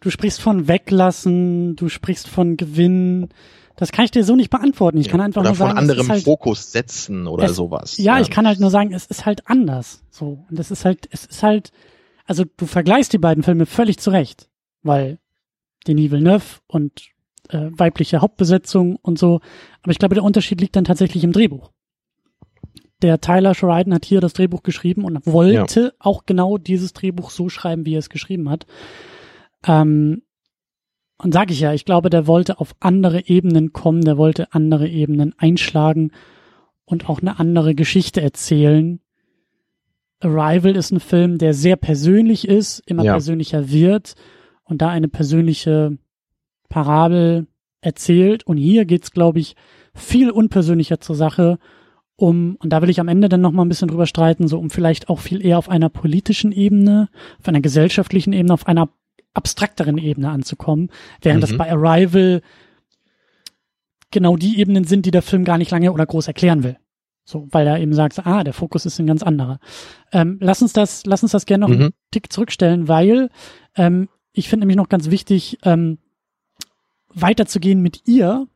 du 0.00 0.10
sprichst 0.10 0.42
von 0.42 0.68
weglassen, 0.68 1.74
du 1.76 1.88
sprichst 1.88 2.28
von 2.28 2.58
Gewinn. 2.58 3.30
Das 3.76 3.92
kann 3.92 4.04
ich 4.04 4.10
dir 4.10 4.24
so 4.24 4.36
nicht 4.36 4.50
beantworten. 4.50 4.98
Ich 4.98 5.08
kann 5.08 5.22
einfach 5.22 5.40
oder 5.40 5.50
nur 5.50 5.56
sagen, 5.56 5.70
von 5.70 5.78
anderem 5.78 6.08
halt, 6.10 6.24
Fokus 6.24 6.70
setzen 6.70 7.26
oder 7.26 7.44
es, 7.44 7.56
sowas. 7.56 7.96
Ja, 7.96 8.20
ich 8.20 8.28
kann 8.30 8.46
halt 8.46 8.60
nur 8.60 8.70
sagen, 8.70 8.92
es 8.92 9.06
ist 9.06 9.24
halt 9.24 9.48
anders. 9.48 10.02
So 10.10 10.44
und 10.50 10.58
es 10.58 10.70
ist 10.70 10.84
halt, 10.84 11.08
es 11.10 11.24
ist 11.24 11.42
halt, 11.42 11.72
also 12.26 12.44
du 12.58 12.66
vergleichst 12.66 13.14
die 13.14 13.18
beiden 13.18 13.42
Filme 13.42 13.64
völlig 13.64 13.98
zurecht 13.98 14.50
weil 14.82 15.18
Denis 15.86 16.10
Villeneuve 16.10 16.60
und 16.66 17.12
äh, 17.48 17.70
weibliche 17.72 18.20
Hauptbesetzung 18.20 18.96
und 18.96 19.18
so. 19.18 19.40
Aber 19.82 19.92
ich 19.92 19.98
glaube, 19.98 20.14
der 20.14 20.24
Unterschied 20.24 20.60
liegt 20.60 20.76
dann 20.76 20.84
tatsächlich 20.84 21.24
im 21.24 21.32
Drehbuch. 21.32 21.70
Der 23.02 23.20
Tyler 23.20 23.54
Sheridan 23.54 23.94
hat 23.94 24.04
hier 24.04 24.20
das 24.20 24.32
Drehbuch 24.32 24.62
geschrieben 24.62 25.04
und 25.04 25.26
wollte 25.26 25.80
ja. 25.80 25.92
auch 25.98 26.24
genau 26.24 26.56
dieses 26.56 26.92
Drehbuch 26.92 27.30
so 27.30 27.48
schreiben, 27.48 27.84
wie 27.84 27.94
er 27.94 27.98
es 27.98 28.10
geschrieben 28.10 28.48
hat. 28.48 28.66
Ähm, 29.66 30.22
und 31.18 31.32
sage 31.32 31.52
ich 31.52 31.60
ja, 31.60 31.72
ich 31.72 31.84
glaube, 31.84 32.10
der 32.10 32.26
wollte 32.26 32.58
auf 32.58 32.74
andere 32.80 33.26
Ebenen 33.26 33.72
kommen, 33.72 34.04
der 34.04 34.18
wollte 34.18 34.52
andere 34.52 34.88
Ebenen 34.88 35.34
einschlagen 35.36 36.12
und 36.84 37.08
auch 37.08 37.20
eine 37.20 37.38
andere 37.38 37.74
Geschichte 37.74 38.20
erzählen. 38.20 39.00
Arrival 40.20 40.76
ist 40.76 40.92
ein 40.92 41.00
Film, 41.00 41.38
der 41.38 41.54
sehr 41.54 41.76
persönlich 41.76 42.46
ist, 42.46 42.80
immer 42.86 43.04
ja. 43.04 43.12
persönlicher 43.12 43.70
wird 43.70 44.14
und 44.72 44.82
da 44.82 44.88
eine 44.88 45.08
persönliche 45.08 45.96
Parabel 46.68 47.46
erzählt. 47.80 48.44
Und 48.44 48.56
hier 48.56 48.84
geht's, 48.84 49.12
glaube 49.12 49.38
ich, 49.38 49.54
viel 49.94 50.30
unpersönlicher 50.30 51.00
zur 51.00 51.16
Sache, 51.16 51.58
um, 52.16 52.56
und 52.60 52.72
da 52.72 52.82
will 52.82 52.90
ich 52.90 53.00
am 53.00 53.08
Ende 53.08 53.28
dann 53.28 53.40
nochmal 53.40 53.64
ein 53.64 53.68
bisschen 53.68 53.88
drüber 53.88 54.06
streiten, 54.06 54.46
so 54.46 54.58
um 54.58 54.70
vielleicht 54.70 55.08
auch 55.08 55.18
viel 55.18 55.44
eher 55.44 55.58
auf 55.58 55.68
einer 55.68 55.88
politischen 55.88 56.52
Ebene, 56.52 57.08
auf 57.40 57.48
einer 57.48 57.60
gesellschaftlichen 57.60 58.32
Ebene, 58.32 58.54
auf 58.54 58.66
einer 58.66 58.90
abstrakteren 59.34 59.98
Ebene 59.98 60.30
anzukommen, 60.30 60.90
während 61.20 61.38
mhm. 61.38 61.40
das 61.40 61.56
bei 61.56 61.72
Arrival 61.72 62.42
genau 64.10 64.36
die 64.36 64.60
Ebenen 64.60 64.84
sind, 64.84 65.06
die 65.06 65.10
der 65.10 65.22
Film 65.22 65.44
gar 65.44 65.58
nicht 65.58 65.70
lange 65.70 65.92
oder 65.92 66.06
groß 66.06 66.28
erklären 66.28 66.62
will. 66.62 66.76
So, 67.24 67.48
weil 67.50 67.66
er 67.66 67.80
eben 67.80 67.94
sagt, 67.94 68.24
ah, 68.26 68.44
der 68.44 68.52
Fokus 68.52 68.84
ist 68.84 68.98
ein 68.98 69.06
ganz 69.06 69.22
anderer. 69.22 69.58
Ähm, 70.12 70.38
lass 70.40 70.60
uns 70.60 70.72
das, 70.72 71.06
lass 71.06 71.22
uns 71.22 71.32
das 71.32 71.46
gerne 71.46 71.62
noch 71.62 71.74
mhm. 71.74 71.82
einen 71.82 71.94
Tick 72.10 72.32
zurückstellen, 72.32 72.88
weil 72.88 73.30
ähm, 73.76 74.08
ich 74.32 74.48
finde 74.48 74.62
nämlich 74.62 74.76
noch 74.76 74.88
ganz 74.88 75.10
wichtig, 75.10 75.58
ähm, 75.62 75.98
weiterzugehen 77.14 77.80
mit 77.80 78.06
ihr, 78.06 78.46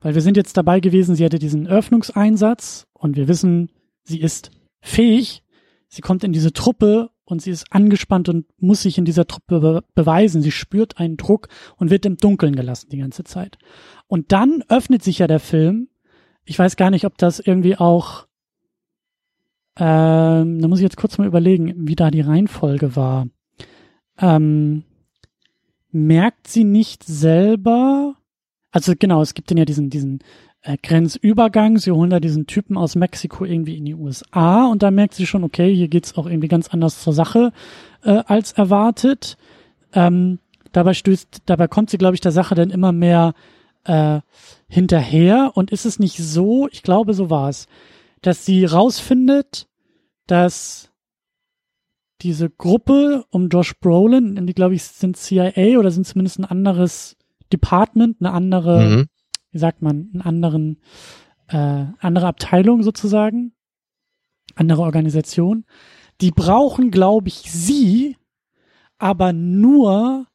weil 0.00 0.14
wir 0.14 0.22
sind 0.22 0.36
jetzt 0.36 0.56
dabei 0.56 0.80
gewesen, 0.80 1.14
sie 1.14 1.24
hatte 1.24 1.38
diesen 1.38 1.66
Öffnungseinsatz 1.66 2.86
und 2.92 3.16
wir 3.16 3.28
wissen, 3.28 3.70
sie 4.04 4.20
ist 4.20 4.50
fähig, 4.80 5.42
sie 5.88 6.02
kommt 6.02 6.24
in 6.24 6.32
diese 6.32 6.52
Truppe 6.52 7.10
und 7.24 7.42
sie 7.42 7.50
ist 7.50 7.72
angespannt 7.72 8.28
und 8.28 8.46
muss 8.58 8.82
sich 8.82 8.98
in 8.98 9.04
dieser 9.04 9.26
Truppe 9.26 9.60
be 9.60 9.84
beweisen. 9.94 10.42
Sie 10.42 10.52
spürt 10.52 10.98
einen 10.98 11.16
Druck 11.16 11.48
und 11.76 11.90
wird 11.90 12.06
im 12.06 12.16
Dunkeln 12.16 12.54
gelassen 12.54 12.88
die 12.90 12.98
ganze 12.98 13.24
Zeit. 13.24 13.58
Und 14.06 14.30
dann 14.30 14.62
öffnet 14.68 15.02
sich 15.02 15.18
ja 15.18 15.26
der 15.26 15.40
Film. 15.40 15.88
Ich 16.44 16.58
weiß 16.58 16.76
gar 16.76 16.90
nicht, 16.90 17.04
ob 17.04 17.18
das 17.18 17.40
irgendwie 17.40 17.76
auch, 17.76 18.28
ähm, 19.76 20.60
da 20.60 20.68
muss 20.68 20.78
ich 20.78 20.84
jetzt 20.84 20.96
kurz 20.96 21.18
mal 21.18 21.26
überlegen, 21.26 21.88
wie 21.88 21.96
da 21.96 22.12
die 22.12 22.20
Reihenfolge 22.20 22.94
war. 22.94 23.26
Ähm, 24.18 24.84
merkt 25.96 26.48
sie 26.48 26.64
nicht 26.64 27.04
selber, 27.04 28.14
also 28.70 28.92
genau, 28.98 29.22
es 29.22 29.34
gibt 29.34 29.50
denn 29.50 29.58
ja 29.58 29.64
diesen, 29.64 29.90
diesen 29.90 30.20
äh, 30.62 30.76
Grenzübergang, 30.82 31.78
sie 31.78 31.92
holen 31.92 32.10
da 32.10 32.20
diesen 32.20 32.46
Typen 32.46 32.76
aus 32.76 32.94
Mexiko 32.94 33.44
irgendwie 33.44 33.76
in 33.76 33.84
die 33.84 33.94
USA 33.94 34.66
und 34.66 34.82
da 34.82 34.90
merkt 34.90 35.14
sie 35.14 35.26
schon, 35.26 35.44
okay, 35.44 35.74
hier 35.74 35.88
geht's 35.88 36.16
auch 36.16 36.26
irgendwie 36.26 36.48
ganz 36.48 36.68
anders 36.68 37.02
zur 37.02 37.12
Sache 37.12 37.52
äh, 38.02 38.22
als 38.26 38.52
erwartet. 38.52 39.36
Ähm, 39.92 40.38
dabei 40.72 40.94
stößt, 40.94 41.42
dabei 41.46 41.68
kommt 41.68 41.90
sie, 41.90 41.98
glaube 41.98 42.14
ich, 42.14 42.20
der 42.20 42.32
Sache 42.32 42.54
dann 42.54 42.70
immer 42.70 42.92
mehr 42.92 43.34
äh, 43.84 44.20
hinterher. 44.68 45.52
Und 45.54 45.70
ist 45.70 45.86
es 45.86 45.98
nicht 45.98 46.18
so, 46.18 46.68
ich 46.68 46.82
glaube, 46.82 47.14
so 47.14 47.30
war 47.30 47.48
es, 47.48 47.66
dass 48.22 48.44
sie 48.44 48.64
rausfindet, 48.64 49.68
dass 50.26 50.90
diese 52.22 52.50
Gruppe 52.50 53.24
um 53.30 53.48
Josh 53.48 53.78
Brolin, 53.78 54.46
die 54.46 54.54
glaube 54.54 54.74
ich 54.74 54.84
sind 54.84 55.16
CIA 55.16 55.78
oder 55.78 55.90
sind 55.90 56.06
zumindest 56.06 56.38
ein 56.38 56.44
anderes 56.44 57.16
Department, 57.52 58.16
eine 58.20 58.32
andere, 58.32 58.80
mhm. 58.80 59.06
wie 59.50 59.58
sagt 59.58 59.82
man, 59.82 60.10
einen 60.12 60.22
anderen, 60.22 60.80
äh, 61.48 61.84
andere 62.00 62.26
Abteilung 62.26 62.82
sozusagen, 62.82 63.52
andere 64.54 64.82
Organisation. 64.82 65.64
Die 66.20 66.30
brauchen, 66.30 66.90
glaube 66.90 67.28
ich, 67.28 67.52
sie, 67.52 68.16
aber 68.98 69.32
nur 69.32 70.26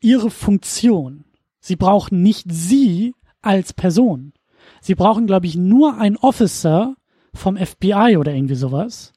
ihre 0.00 0.30
Funktion. 0.30 1.24
Sie 1.60 1.76
brauchen 1.76 2.22
nicht 2.22 2.46
sie 2.50 3.14
als 3.42 3.72
Person. 3.72 4.32
Sie 4.80 4.94
brauchen, 4.94 5.26
glaube 5.26 5.46
ich, 5.46 5.56
nur 5.56 5.98
einen 5.98 6.16
Officer 6.16 6.96
vom 7.34 7.56
FBI 7.56 8.16
oder 8.16 8.34
irgendwie 8.34 8.54
sowas, 8.54 9.12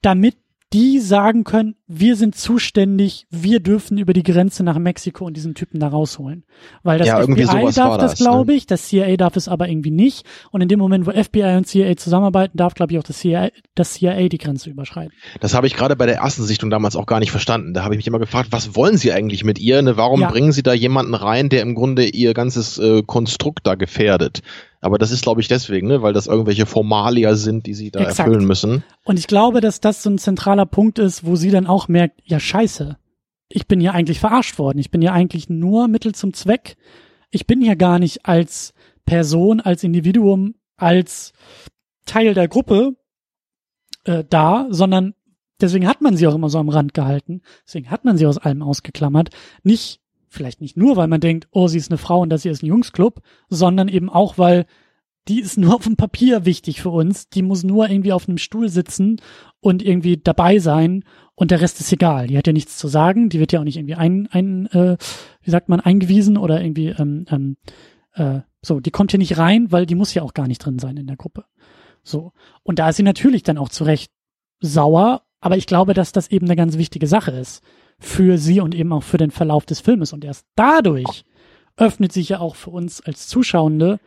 damit 0.00 0.36
die 0.72 0.98
sagen 0.98 1.44
können, 1.44 1.76
wir 1.86 2.16
sind 2.16 2.34
zuständig, 2.34 3.26
wir 3.30 3.60
dürfen 3.60 3.98
über 3.98 4.12
die 4.12 4.24
Grenze 4.24 4.64
nach 4.64 4.78
Mexiko 4.78 5.24
und 5.24 5.36
diesen 5.36 5.54
Typen 5.54 5.78
da 5.78 5.88
rausholen. 5.88 6.44
Weil 6.82 6.98
das 6.98 7.06
ja, 7.06 7.22
FBI 7.22 7.72
darf 7.72 7.98
das, 7.98 8.12
das 8.12 8.18
glaube 8.18 8.50
ne? 8.50 8.58
ich, 8.58 8.66
das 8.66 8.88
CIA 8.88 9.16
darf 9.16 9.36
es 9.36 9.46
aber 9.46 9.68
irgendwie 9.68 9.92
nicht. 9.92 10.26
Und 10.50 10.62
in 10.62 10.68
dem 10.68 10.80
Moment, 10.80 11.06
wo 11.06 11.12
FBI 11.12 11.56
und 11.56 11.68
CIA 11.68 11.96
zusammenarbeiten, 11.96 12.56
darf, 12.56 12.74
glaube 12.74 12.92
ich, 12.92 12.98
auch 12.98 13.04
das 13.04 13.18
CIA, 13.18 13.50
das 13.76 13.94
CIA 13.94 14.28
die 14.28 14.38
Grenze 14.38 14.68
überschreiten. 14.68 15.12
Das 15.40 15.54
habe 15.54 15.68
ich 15.68 15.74
gerade 15.74 15.94
bei 15.94 16.06
der 16.06 16.16
ersten 16.16 16.42
Sichtung 16.42 16.68
damals 16.68 16.96
auch 16.96 17.06
gar 17.06 17.20
nicht 17.20 17.30
verstanden. 17.30 17.72
Da 17.72 17.84
habe 17.84 17.94
ich 17.94 17.98
mich 17.98 18.06
immer 18.08 18.18
gefragt, 18.18 18.48
was 18.50 18.74
wollen 18.74 18.96
sie 18.96 19.12
eigentlich 19.12 19.44
mit 19.44 19.60
ihr? 19.60 19.80
Ne? 19.82 19.96
Warum 19.96 20.20
ja. 20.20 20.30
bringen 20.30 20.50
sie 20.50 20.64
da 20.64 20.72
jemanden 20.72 21.14
rein, 21.14 21.48
der 21.48 21.62
im 21.62 21.76
Grunde 21.76 22.06
ihr 22.06 22.34
ganzes 22.34 22.76
äh, 22.78 23.04
Konstrukt 23.04 23.66
da 23.68 23.76
gefährdet? 23.76 24.42
Aber 24.80 24.98
das 24.98 25.10
ist, 25.10 25.22
glaube 25.22 25.40
ich, 25.40 25.48
deswegen, 25.48 25.88
ne? 25.88 26.02
weil 26.02 26.12
das 26.12 26.26
irgendwelche 26.26 26.66
Formalia 26.66 27.34
sind, 27.34 27.66
die 27.66 27.74
sie 27.74 27.90
da 27.90 28.00
Exakt. 28.00 28.20
erfüllen 28.20 28.46
müssen. 28.46 28.84
Und 29.04 29.18
ich 29.18 29.26
glaube, 29.26 29.60
dass 29.60 29.80
das 29.80 30.02
so 30.02 30.10
ein 30.10 30.18
zentraler 30.18 30.66
Punkt 30.66 30.98
ist, 30.98 31.24
wo 31.24 31.36
sie 31.36 31.50
dann 31.50 31.66
auch 31.66 31.88
merkt, 31.88 32.20
ja 32.24 32.38
scheiße, 32.38 32.96
ich 33.48 33.66
bin 33.66 33.80
hier 33.80 33.94
eigentlich 33.94 34.20
verarscht 34.20 34.58
worden. 34.58 34.78
Ich 34.78 34.90
bin 34.90 35.00
hier 35.00 35.12
eigentlich 35.12 35.48
nur 35.48 35.88
Mittel 35.88 36.14
zum 36.14 36.34
Zweck. 36.34 36.76
Ich 37.30 37.46
bin 37.46 37.60
hier 37.60 37.76
gar 37.76 37.98
nicht 37.98 38.26
als 38.26 38.74
Person, 39.04 39.60
als 39.60 39.84
Individuum 39.84 40.54
als 40.76 41.32
Teil 42.04 42.34
der 42.34 42.48
Gruppe 42.48 42.96
äh, 44.04 44.24
da, 44.28 44.66
sondern 44.70 45.14
deswegen 45.60 45.88
hat 45.88 46.00
man 46.00 46.16
sie 46.16 46.26
auch 46.26 46.34
immer 46.34 46.50
so 46.50 46.58
am 46.58 46.68
Rand 46.68 46.94
gehalten. 46.94 47.42
Deswegen 47.66 47.90
hat 47.90 48.04
man 48.04 48.16
sie 48.16 48.26
aus 48.26 48.38
allem 48.38 48.62
ausgeklammert. 48.62 49.30
Nicht, 49.62 50.00
vielleicht 50.36 50.60
nicht 50.60 50.76
nur, 50.76 50.96
weil 50.96 51.08
man 51.08 51.20
denkt, 51.20 51.48
oh, 51.50 51.68
sie 51.68 51.78
ist 51.78 51.90
eine 51.90 51.98
Frau 51.98 52.20
und 52.20 52.30
das 52.30 52.42
hier 52.42 52.52
ist 52.52 52.62
ein 52.62 52.66
Jungsclub, 52.66 53.20
sondern 53.48 53.88
eben 53.88 54.08
auch, 54.08 54.38
weil 54.38 54.66
die 55.28 55.40
ist 55.40 55.58
nur 55.58 55.74
auf 55.74 55.84
dem 55.84 55.96
Papier 55.96 56.44
wichtig 56.44 56.80
für 56.80 56.90
uns. 56.90 57.28
Die 57.28 57.42
muss 57.42 57.64
nur 57.64 57.88
irgendwie 57.88 58.12
auf 58.12 58.28
einem 58.28 58.38
Stuhl 58.38 58.68
sitzen 58.68 59.20
und 59.60 59.82
irgendwie 59.82 60.16
dabei 60.16 60.58
sein 60.58 61.04
und 61.34 61.50
der 61.50 61.60
Rest 61.60 61.80
ist 61.80 61.92
egal. 61.92 62.28
Die 62.28 62.38
hat 62.38 62.46
ja 62.46 62.52
nichts 62.52 62.78
zu 62.78 62.88
sagen. 62.88 63.28
Die 63.28 63.40
wird 63.40 63.52
ja 63.52 63.60
auch 63.60 63.64
nicht 63.64 63.76
irgendwie 63.76 63.96
ein, 63.96 64.28
ein 64.30 64.66
äh, 64.66 64.96
wie 65.42 65.50
sagt 65.50 65.68
man, 65.68 65.80
eingewiesen 65.80 66.36
oder 66.36 66.62
irgendwie 66.62 66.88
ähm, 66.88 67.26
ähm, 67.28 67.56
äh, 68.14 68.40
so. 68.62 68.80
Die 68.80 68.90
kommt 68.90 69.10
hier 69.10 69.18
nicht 69.18 69.36
rein, 69.36 69.72
weil 69.72 69.86
die 69.86 69.96
muss 69.96 70.14
ja 70.14 70.22
auch 70.22 70.34
gar 70.34 70.46
nicht 70.46 70.58
drin 70.58 70.78
sein 70.78 70.96
in 70.96 71.06
der 71.06 71.16
Gruppe. 71.16 71.44
So. 72.02 72.32
Und 72.62 72.78
da 72.78 72.88
ist 72.88 72.96
sie 72.96 73.02
natürlich 73.02 73.42
dann 73.42 73.58
auch 73.58 73.68
zurecht 73.68 74.12
sauer, 74.60 75.22
aber 75.40 75.56
ich 75.56 75.66
glaube, 75.66 75.92
dass 75.92 76.12
das 76.12 76.28
eben 76.28 76.46
eine 76.46 76.56
ganz 76.56 76.78
wichtige 76.78 77.06
Sache 77.08 77.32
ist 77.32 77.62
für 77.98 78.38
sie 78.38 78.60
und 78.60 78.74
eben 78.74 78.92
auch 78.92 79.02
für 79.02 79.18
den 79.18 79.30
Verlauf 79.30 79.66
des 79.66 79.80
Filmes. 79.80 80.12
Und 80.12 80.24
erst 80.24 80.46
dadurch 80.54 81.24
öffnet 81.76 82.12
sich 82.12 82.30
ja 82.30 82.40
auch 82.40 82.56
für 82.56 82.70
uns 82.70 83.00
als 83.00 83.28
Zuschauende 83.28 84.00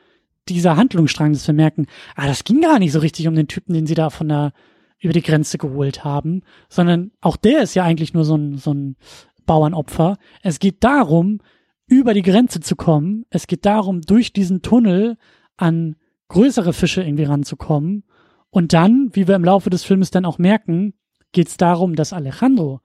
dieser 0.48 0.78
Handlungsstrang, 0.78 1.34
dass 1.34 1.48
wir 1.48 1.54
merken, 1.54 1.88
ah, 2.16 2.28
das 2.28 2.44
ging 2.44 2.62
gar 2.62 2.80
nicht 2.80 2.92
so 2.92 3.00
richtig 3.00 3.28
um 3.28 3.36
den 3.36 3.48
Typen, 3.48 3.74
den 3.74 3.86
sie 3.86 3.96
da 3.96 4.10
von 4.10 4.30
der 4.30 4.54
über 5.00 5.14
die 5.14 5.22
Grenze 5.22 5.58
geholt 5.58 6.04
haben, 6.04 6.42
sondern 6.68 7.12
auch 7.22 7.38
der 7.38 7.62
ist 7.62 7.74
ja 7.74 7.84
eigentlich 7.84 8.14
nur 8.14 8.26
so 8.26 8.36
ein, 8.36 8.58
so 8.58 8.74
ein 8.74 8.98
Bauernopfer. 9.46 10.18
Es 10.42 10.60
geht 10.60 10.84
darum, 10.84 11.40
über 11.88 12.14
die 12.14 12.22
Grenze 12.22 12.60
zu 12.60 12.76
kommen. 12.76 13.26
Es 13.30 13.48
geht 13.48 13.66
darum, 13.66 14.02
durch 14.02 14.34
diesen 14.34 14.62
Tunnel 14.62 15.18
an 15.58 15.96
größere 16.28 16.74
Fische 16.74 17.02
irgendwie 17.02 17.24
ranzukommen. 17.24 18.04
Und 18.50 18.74
dann, 18.74 19.10
wie 19.14 19.28
wir 19.28 19.36
im 19.36 19.44
Laufe 19.44 19.70
des 19.70 19.84
Filmes 19.84 20.12
dann 20.12 20.26
auch 20.26 20.38
merken, 20.38 20.94
geht 21.32 21.48
es 21.48 21.58
darum, 21.58 21.96
dass 21.96 22.14
Alejandro, 22.14 22.82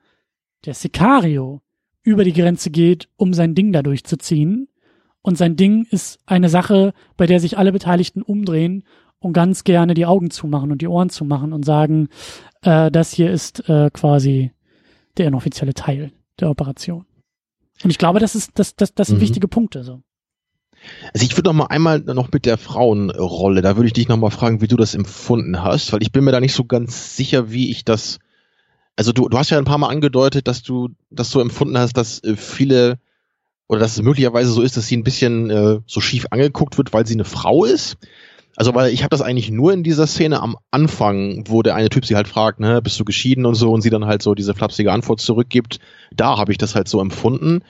der 0.64 0.74
Sicario, 0.74 1.62
über 2.02 2.24
die 2.24 2.32
Grenze 2.32 2.70
geht, 2.70 3.08
um 3.16 3.32
sein 3.32 3.54
Ding 3.54 3.72
da 3.72 3.82
durchzuziehen. 3.82 4.68
Und 5.22 5.38
sein 5.38 5.56
Ding 5.56 5.86
ist 5.90 6.18
eine 6.26 6.50
Sache, 6.50 6.92
bei 7.16 7.26
der 7.26 7.40
sich 7.40 7.56
alle 7.56 7.72
Beteiligten 7.72 8.22
umdrehen 8.22 8.84
und 9.18 9.32
ganz 9.32 9.64
gerne 9.64 9.94
die 9.94 10.04
Augen 10.04 10.30
zumachen 10.30 10.70
und 10.70 10.82
die 10.82 10.88
Ohren 10.88 11.08
zumachen 11.08 11.54
und 11.54 11.64
sagen, 11.64 12.08
äh, 12.60 12.90
das 12.90 13.12
hier 13.12 13.30
ist 13.30 13.68
äh, 13.68 13.90
quasi 13.90 14.52
der 15.16 15.28
inoffizielle 15.28 15.72
Teil 15.72 16.12
der 16.40 16.50
Operation. 16.50 17.06
Und 17.82 17.90
ich 17.90 17.98
glaube, 17.98 18.20
das 18.20 18.34
ist 18.34 18.52
das, 18.56 18.76
das, 18.76 18.94
das 18.94 19.08
sind 19.08 19.16
mhm. 19.16 19.22
wichtige 19.22 19.48
Punkte. 19.48 19.82
So. 19.82 20.02
Also 21.12 21.24
ich 21.24 21.36
würde 21.36 21.48
noch 21.48 21.54
mal 21.54 21.66
einmal 21.66 22.00
noch 22.00 22.30
mit 22.30 22.44
der 22.44 22.58
Frauenrolle, 22.58 23.62
da 23.62 23.76
würde 23.76 23.86
ich 23.86 23.92
dich 23.94 24.08
noch 24.08 24.18
mal 24.18 24.30
fragen, 24.30 24.60
wie 24.60 24.68
du 24.68 24.76
das 24.76 24.94
empfunden 24.94 25.62
hast, 25.62 25.92
weil 25.92 26.02
ich 26.02 26.12
bin 26.12 26.24
mir 26.24 26.32
da 26.32 26.40
nicht 26.40 26.54
so 26.54 26.64
ganz 26.64 27.16
sicher, 27.16 27.50
wie 27.50 27.70
ich 27.70 27.84
das. 27.84 28.18
Also 28.96 29.12
du, 29.12 29.28
du 29.28 29.38
hast 29.38 29.50
ja 29.50 29.58
ein 29.58 29.64
paar 29.64 29.78
Mal 29.78 29.88
angedeutet, 29.88 30.46
dass 30.46 30.62
du 30.62 30.90
das 31.10 31.30
so 31.30 31.40
empfunden 31.40 31.76
hast, 31.78 31.96
dass 31.96 32.22
äh, 32.22 32.36
viele 32.36 32.98
oder 33.66 33.80
dass 33.80 33.96
es 33.96 34.02
möglicherweise 34.02 34.50
so 34.50 34.62
ist, 34.62 34.76
dass 34.76 34.86
sie 34.86 34.96
ein 34.96 35.04
bisschen 35.04 35.50
äh, 35.50 35.80
so 35.86 36.00
schief 36.00 36.26
angeguckt 36.30 36.76
wird, 36.76 36.92
weil 36.92 37.06
sie 37.06 37.14
eine 37.14 37.24
Frau 37.24 37.64
ist. 37.64 37.96
Also, 38.56 38.74
weil 38.74 38.92
ich 38.92 39.02
habe 39.02 39.10
das 39.10 39.22
eigentlich 39.22 39.50
nur 39.50 39.72
in 39.72 39.82
dieser 39.82 40.06
Szene 40.06 40.40
am 40.40 40.56
Anfang, 40.70 41.44
wo 41.48 41.62
der 41.62 41.74
eine 41.74 41.88
Typ 41.88 42.06
sie 42.06 42.14
halt 42.14 42.28
fragt, 42.28 42.60
ne, 42.60 42.80
bist 42.80 43.00
du 43.00 43.04
geschieden 43.04 43.46
und 43.46 43.56
so, 43.56 43.72
und 43.72 43.80
sie 43.80 43.90
dann 43.90 44.04
halt 44.04 44.22
so 44.22 44.34
diese 44.34 44.54
flapsige 44.54 44.92
Antwort 44.92 45.20
zurückgibt. 45.20 45.80
Da 46.14 46.36
habe 46.38 46.52
ich 46.52 46.58
das 46.58 46.76
halt 46.76 46.86
so 46.86 47.00
empfunden. 47.00 47.62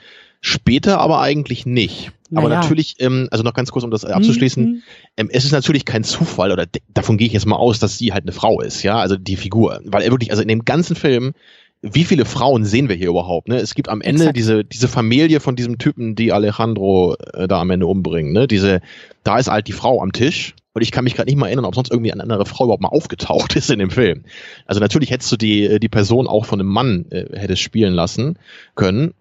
Später 0.45 0.99
aber 0.99 1.21
eigentlich 1.21 1.65
nicht. 1.65 2.11
Naja. 2.29 2.45
Aber 2.45 2.53
natürlich, 2.53 2.97
ähm, 2.99 3.27
also 3.31 3.43
noch 3.43 3.55
ganz 3.55 3.71
kurz, 3.71 3.83
um 3.83 3.89
das 3.89 4.05
abzuschließen, 4.05 4.63
mhm. 4.63 4.81
ähm, 5.17 5.29
es 5.31 5.43
ist 5.43 5.53
natürlich 5.53 5.85
kein 5.85 6.03
Zufall, 6.03 6.51
oder 6.51 6.67
davon 6.93 7.17
gehe 7.17 7.25
ich 7.25 7.33
jetzt 7.33 7.47
mal 7.47 7.55
aus, 7.55 7.79
dass 7.79 7.97
sie 7.97 8.13
halt 8.13 8.25
eine 8.25 8.31
Frau 8.31 8.61
ist, 8.61 8.83
ja, 8.83 8.99
also 8.99 9.15
die 9.15 9.37
Figur. 9.37 9.81
Weil 9.85 10.03
er 10.03 10.11
wirklich, 10.11 10.29
also 10.29 10.43
in 10.43 10.47
dem 10.47 10.63
ganzen 10.63 10.95
Film 10.95 11.33
wie 11.81 12.03
viele 12.03 12.25
Frauen 12.25 12.63
sehen 12.63 12.89
wir 12.89 12.95
hier 12.95 13.09
überhaupt? 13.09 13.47
Ne? 13.47 13.57
Es 13.57 13.75
gibt 13.75 13.89
am 13.89 14.01
Ende 14.01 14.33
diese, 14.33 14.63
diese 14.63 14.87
Familie 14.87 15.39
von 15.39 15.55
diesem 15.55 15.77
Typen, 15.77 16.15
die 16.15 16.31
Alejandro 16.31 17.15
äh, 17.33 17.47
da 17.47 17.61
am 17.61 17.69
Ende 17.69 17.85
umbringen. 17.85 18.33
Ne? 18.33 18.47
Diese, 18.47 18.81
da 19.23 19.37
ist 19.37 19.49
halt 19.49 19.67
die 19.67 19.71
Frau 19.71 20.01
am 20.01 20.11
Tisch. 20.11 20.55
Und 20.73 20.81
ich 20.81 20.91
kann 20.91 21.03
mich 21.03 21.15
gerade 21.15 21.29
nicht 21.29 21.37
mal 21.37 21.47
erinnern, 21.47 21.65
ob 21.65 21.75
sonst 21.75 21.91
irgendwie 21.91 22.11
eine 22.11 22.23
andere 22.23 22.45
Frau 22.45 22.65
überhaupt 22.65 22.81
mal 22.81 22.89
aufgetaucht 22.89 23.55
ist 23.55 23.69
in 23.69 23.79
dem 23.79 23.91
Film. 23.91 24.23
Also 24.65 24.81
natürlich 24.81 25.11
hättest 25.11 25.31
du 25.31 25.37
die, 25.37 25.65
äh, 25.65 25.79
die 25.79 25.89
Person 25.89 26.27
auch 26.27 26.45
von 26.45 26.59
einem 26.59 26.69
Mann 26.69 27.05
äh, 27.11 27.25
hättest 27.37 27.61
spielen 27.61 27.93
lassen 27.93 28.39
können. 28.73 29.13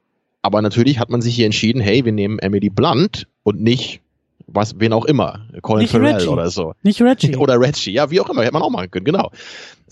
Aber 0.45 0.61
natürlich 0.61 0.99
hat 0.99 1.09
man 1.09 1.23
sich 1.23 1.37
hier 1.37 1.47
entschieden, 1.47 1.81
hey, 1.81 2.05
wir 2.05 2.13
nehmen 2.13 2.39
Emily 2.39 2.69
Blunt 2.69 3.27
und 3.45 3.63
nicht 3.63 4.03
was, 4.47 4.79
wen 4.79 4.93
auch 4.93 5.07
immer, 5.07 5.49
Colin 5.63 5.85
nicht 5.85 5.93
Farrell 5.93 6.17
Reggie. 6.17 6.29
oder 6.29 6.51
so. 6.51 6.75
Nicht 6.83 7.01
Reggie. 7.01 7.35
Oder 7.39 7.59
Reggie, 7.59 7.93
ja, 7.93 8.11
wie 8.11 8.21
auch 8.21 8.29
immer, 8.29 8.43
hätte 8.43 8.53
man 8.53 8.61
auch 8.61 8.69
machen 8.69 8.91
können, 8.91 9.07
genau. 9.07 9.31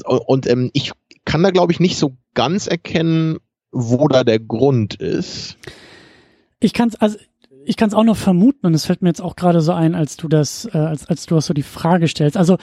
Und, 0.05 0.47
ähm, 0.47 0.69
ich 0.75 0.93
kann 1.25 1.43
da, 1.43 1.53
glaube 1.53 1.73
ich, 1.73 1.81
nicht 1.81 1.97
so 1.97 2.19
ganz 2.35 2.67
erkennen, 2.67 3.39
wo 3.71 4.07
da 4.09 4.25
der 4.25 4.41
Grund 4.41 4.97
ist. 4.97 5.57
Ich 6.61 6.75
kann 6.75 6.91
es 6.91 6.97
also 6.97 7.17
ich 7.65 7.79
kann 7.79 7.89
es 7.89 7.95
auch 7.95 8.05
noch 8.05 8.19
vermuten 8.19 8.67
und 8.67 8.75
es 8.75 8.85
fällt 8.85 9.01
mir 9.01 9.09
jetzt 9.09 9.23
auch 9.23 9.37
gerade 9.37 9.63
so 9.63 9.73
ein, 9.73 9.95
als 9.95 10.19
du 10.19 10.29
das, 10.29 10.67
äh, 10.67 10.77
als 10.77 11.07
als 11.07 11.25
du 11.25 11.41
so 11.41 11.55
die 11.55 11.63
Frage 11.63 12.09
stellst. 12.09 12.37
Also 12.37 12.59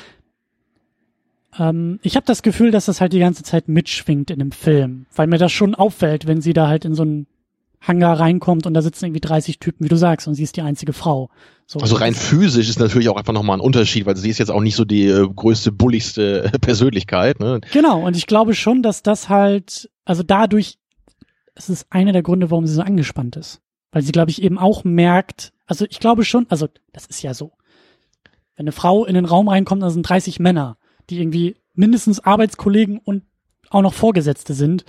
ähm, 1.58 2.00
ich 2.04 2.16
habe 2.16 2.28
das 2.28 2.44
Gefühl, 2.44 2.70
dass 2.70 2.86
das 2.86 3.02
halt 3.02 3.14
die 3.14 3.20
ganze 3.20 3.42
Zeit 3.42 3.68
mitschwingt 3.68 4.30
in 4.30 4.38
dem 4.38 4.52
Film, 4.52 5.08
weil 5.16 5.26
mir 5.26 5.40
das 5.40 5.52
schon 5.52 5.74
auffällt, 5.74 6.28
wenn 6.28 6.42
sie 6.42 6.54
da 6.54 6.68
halt 6.68 6.86
in 6.86 6.94
so 6.94 7.02
einen 7.02 7.26
Hangar 7.82 8.20
reinkommt 8.20 8.68
und 8.68 8.74
da 8.74 8.82
sitzen 8.82 9.06
irgendwie 9.06 9.22
30 9.22 9.60
Typen, 9.60 9.86
wie 9.86 9.90
du 9.90 9.96
sagst, 9.96 10.28
und 10.28 10.36
sie 10.36 10.44
ist 10.44 10.58
die 10.58 10.62
einzige 10.62 10.94
Frau. 10.94 11.30
So, 11.66 11.80
also 11.80 11.96
rein 11.96 12.14
physisch 12.14 12.68
ist 12.68 12.80
natürlich 12.80 13.10
auch 13.10 13.16
einfach 13.16 13.34
nochmal 13.34 13.58
ein 13.58 13.62
Unterschied, 13.62 14.06
weil 14.06 14.18
sie 14.18 14.30
ist 14.30 14.40
jetzt 14.40 14.52
auch 14.52 14.62
nicht 14.62 14.76
so 14.76 14.86
die 14.86 15.06
äh, 15.06 15.28
größte, 15.28 15.72
bulligste 15.72 16.52
Persönlichkeit. 16.62 17.40
Ne? 17.40 17.62
Genau, 17.72 18.06
und 18.06 18.18
ich 18.18 18.28
glaube 18.28 18.54
schon, 18.54 18.84
dass 18.84 19.04
das 19.04 19.30
halt, 19.30 19.90
also 20.04 20.24
dadurch, 20.24 20.78
es 21.56 21.70
ist 21.70 21.88
einer 21.90 22.12
der 22.12 22.24
Gründe, 22.24 22.52
warum 22.52 22.66
sie 22.68 22.74
so 22.74 22.82
angespannt 22.82 23.36
ist. 23.36 23.62
Weil 23.92 24.02
sie, 24.02 24.12
glaube 24.12 24.32
ich, 24.32 24.42
eben 24.42 24.58
auch 24.58 24.84
merkt, 24.84 25.52
also 25.66 25.86
ich 25.90 26.00
glaube 26.00 26.26
schon, 26.26 26.46
also 26.50 26.68
das 26.92 27.06
ist 27.06 27.22
ja 27.22 27.34
so. 27.34 27.54
Wenn 28.56 28.66
eine 28.66 28.72
Frau 28.72 29.06
in 29.06 29.14
den 29.14 29.26
Raum 29.26 29.48
reinkommt, 29.48 29.82
da 29.82 29.90
sind 29.90 30.08
30 30.08 30.40
Männer, 30.40 30.78
die 31.10 31.20
irgendwie 31.20 31.56
mindestens 31.74 32.20
Arbeitskollegen 32.20 32.98
und 32.98 33.24
auch 33.70 33.82
noch 33.82 33.94
Vorgesetzte 33.94 34.54
sind. 34.54 34.86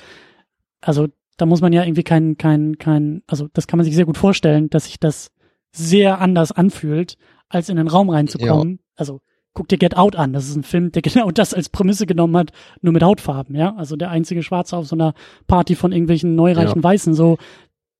Also 0.81 1.09
da 1.41 1.47
muss 1.47 1.61
man 1.61 1.73
ja 1.73 1.85
irgendwie 1.85 2.03
kein, 2.03 2.37
kein, 2.37 2.77
kein, 2.79 3.23
also 3.27 3.49
das 3.53 3.67
kann 3.67 3.79
man 3.79 3.85
sich 3.85 3.95
sehr 3.95 4.05
gut 4.05 4.19
vorstellen, 4.19 4.69
dass 4.71 4.85
sich 4.85 5.01
das 5.01 5.31
sehr 5.73 6.21
anders 6.21 6.53
anfühlt, 6.53 7.17
als 7.49 7.69
in 7.69 7.77
den 7.77 7.89
Raum 7.89 8.11
reinzukommen. 8.11 8.73
Ja. 8.73 8.85
Also 8.97 9.21
guck 9.55 9.69
dir 9.69 9.79
Get 9.79 9.97
Out 9.97 10.17
an. 10.17 10.33
Das 10.33 10.49
ist 10.49 10.57
ein 10.57 10.63
Film, 10.63 10.93
der 10.93 11.03
genau 11.03 11.31
das 11.31 11.55
als 11.55 11.69
Prämisse 11.69 12.07
genommen 12.07 12.37
hat, 12.37 12.51
nur 12.83 12.93
mit 12.93 13.03
Hautfarben, 13.03 13.55
ja. 13.57 13.75
Also 13.77 13.97
der 13.97 14.11
einzige 14.11 14.43
Schwarze 14.43 14.77
auf 14.77 14.87
so 14.87 14.97
einer 14.97 15.15
Party 15.47 15.75
von 15.75 15.93
irgendwelchen 15.93 16.35
neureichen 16.35 16.81
ja. 16.81 16.85
Weißen, 16.85 17.15
so. 17.15 17.39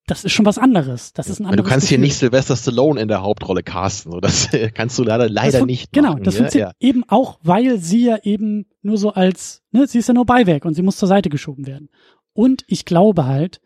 Das 0.07 0.25
ist 0.25 0.31
schon 0.33 0.47
was 0.47 0.57
anderes. 0.57 1.13
Das 1.13 1.29
ist 1.29 1.39
ein 1.39 1.45
anderes. 1.45 1.63
Du 1.63 1.69
kannst 1.69 1.85
Gefühl. 1.85 1.97
hier 1.97 2.05
nicht 2.05 2.15
Sylvester 2.15 2.55
Stallone 2.55 2.99
in 2.99 3.07
der 3.07 3.21
Hauptrolle 3.21 3.61
casten. 3.61 4.11
So, 4.11 4.19
das 4.19 4.49
kannst 4.73 4.97
du 4.97 5.03
leider, 5.03 5.29
leider 5.29 5.65
nicht. 5.65 5.93
Genau, 5.93 6.13
machen, 6.13 6.23
das 6.23 6.33
ja? 6.33 6.39
funktioniert 6.39 6.75
ja. 6.79 6.87
eben 6.87 7.03
auch, 7.07 7.39
weil 7.43 7.77
sie 7.77 8.05
ja 8.05 8.17
eben 8.23 8.65
nur 8.81 8.97
so 8.97 9.13
als, 9.13 9.61
ne, 9.71 9.87
sie 9.87 9.99
ist 9.99 10.07
ja 10.07 10.13
nur 10.13 10.25
Beiwerk 10.25 10.65
und 10.65 10.73
sie 10.73 10.81
muss 10.81 10.97
zur 10.97 11.07
Seite 11.07 11.29
geschoben 11.29 11.67
werden. 11.67 11.89
Und 12.33 12.63
ich 12.67 12.85
glaube 12.85 13.25
halt, 13.25 13.61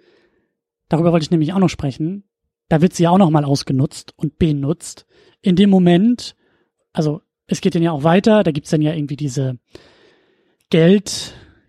darüber 0.90 1.12
wollte 1.12 1.24
ich 1.24 1.32
nämlich 1.32 1.54
auch 1.54 1.60
noch 1.60 1.70
sprechen, 1.70 2.24
da 2.70 2.82
wird 2.82 2.94
sie 2.94 3.04
ja 3.04 3.12
auch 3.12 3.18
noch 3.18 3.30
mal 3.30 3.46
ausgenutzt 3.46 4.14
und 4.18 4.38
benutzt. 4.38 5.06
In 5.42 5.56
dem 5.56 5.70
Moment, 5.70 6.36
also 6.94 7.22
es 7.48 7.62
geht 7.62 7.76
dann 7.76 7.84
ja 7.84 7.92
auch 7.92 8.04
weiter, 8.04 8.44
da 8.44 8.52
gibt's 8.52 8.72
dann 8.72 8.82
ja 8.82 8.94
irgendwie 8.94 9.18
diese 9.18 9.60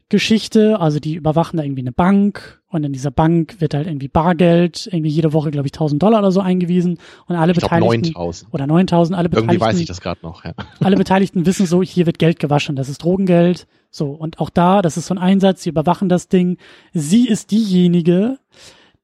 Geldgeschichte, 0.08 0.78
also 0.78 1.00
die 1.00 1.14
überwachen 1.14 1.56
da 1.56 1.64
irgendwie 1.64 1.82
eine 1.82 1.90
Bank 1.90 2.62
und 2.68 2.84
in 2.84 2.92
dieser 2.92 3.10
Bank 3.10 3.60
wird 3.60 3.74
halt 3.74 3.88
irgendwie 3.88 4.06
Bargeld, 4.06 4.88
irgendwie 4.92 5.10
jede 5.10 5.32
Woche, 5.32 5.50
glaube 5.50 5.66
ich, 5.66 5.72
1000 5.72 6.00
Dollar 6.00 6.20
oder 6.20 6.30
so 6.30 6.40
eingewiesen 6.40 6.98
und 7.26 7.34
alle 7.34 7.50
ich 7.52 7.58
Beteiligten. 7.58 8.12
9000. 8.12 8.54
Oder 8.54 8.68
9000, 8.68 9.18
alle 9.18 9.28
Beteiligten. 9.28 9.54
Irgendwie 9.54 9.66
weiß 9.66 9.80
ich 9.80 9.86
das 9.86 10.00
gerade 10.00 10.20
noch, 10.22 10.44
ja. 10.44 10.52
Alle 10.80 10.96
Beteiligten 10.96 11.44
wissen 11.44 11.66
so, 11.66 11.82
hier 11.82 12.06
wird 12.06 12.20
Geld 12.20 12.38
gewaschen, 12.38 12.76
das 12.76 12.88
ist 12.88 13.02
Drogengeld, 13.02 13.66
so, 13.90 14.10
und 14.10 14.38
auch 14.38 14.50
da, 14.50 14.80
das 14.80 14.96
ist 14.96 15.06
so 15.06 15.14
ein 15.14 15.18
Einsatz, 15.18 15.64
sie 15.64 15.70
überwachen 15.70 16.08
das 16.08 16.28
Ding. 16.28 16.58
Sie 16.92 17.26
ist 17.26 17.50
diejenige, 17.50 18.38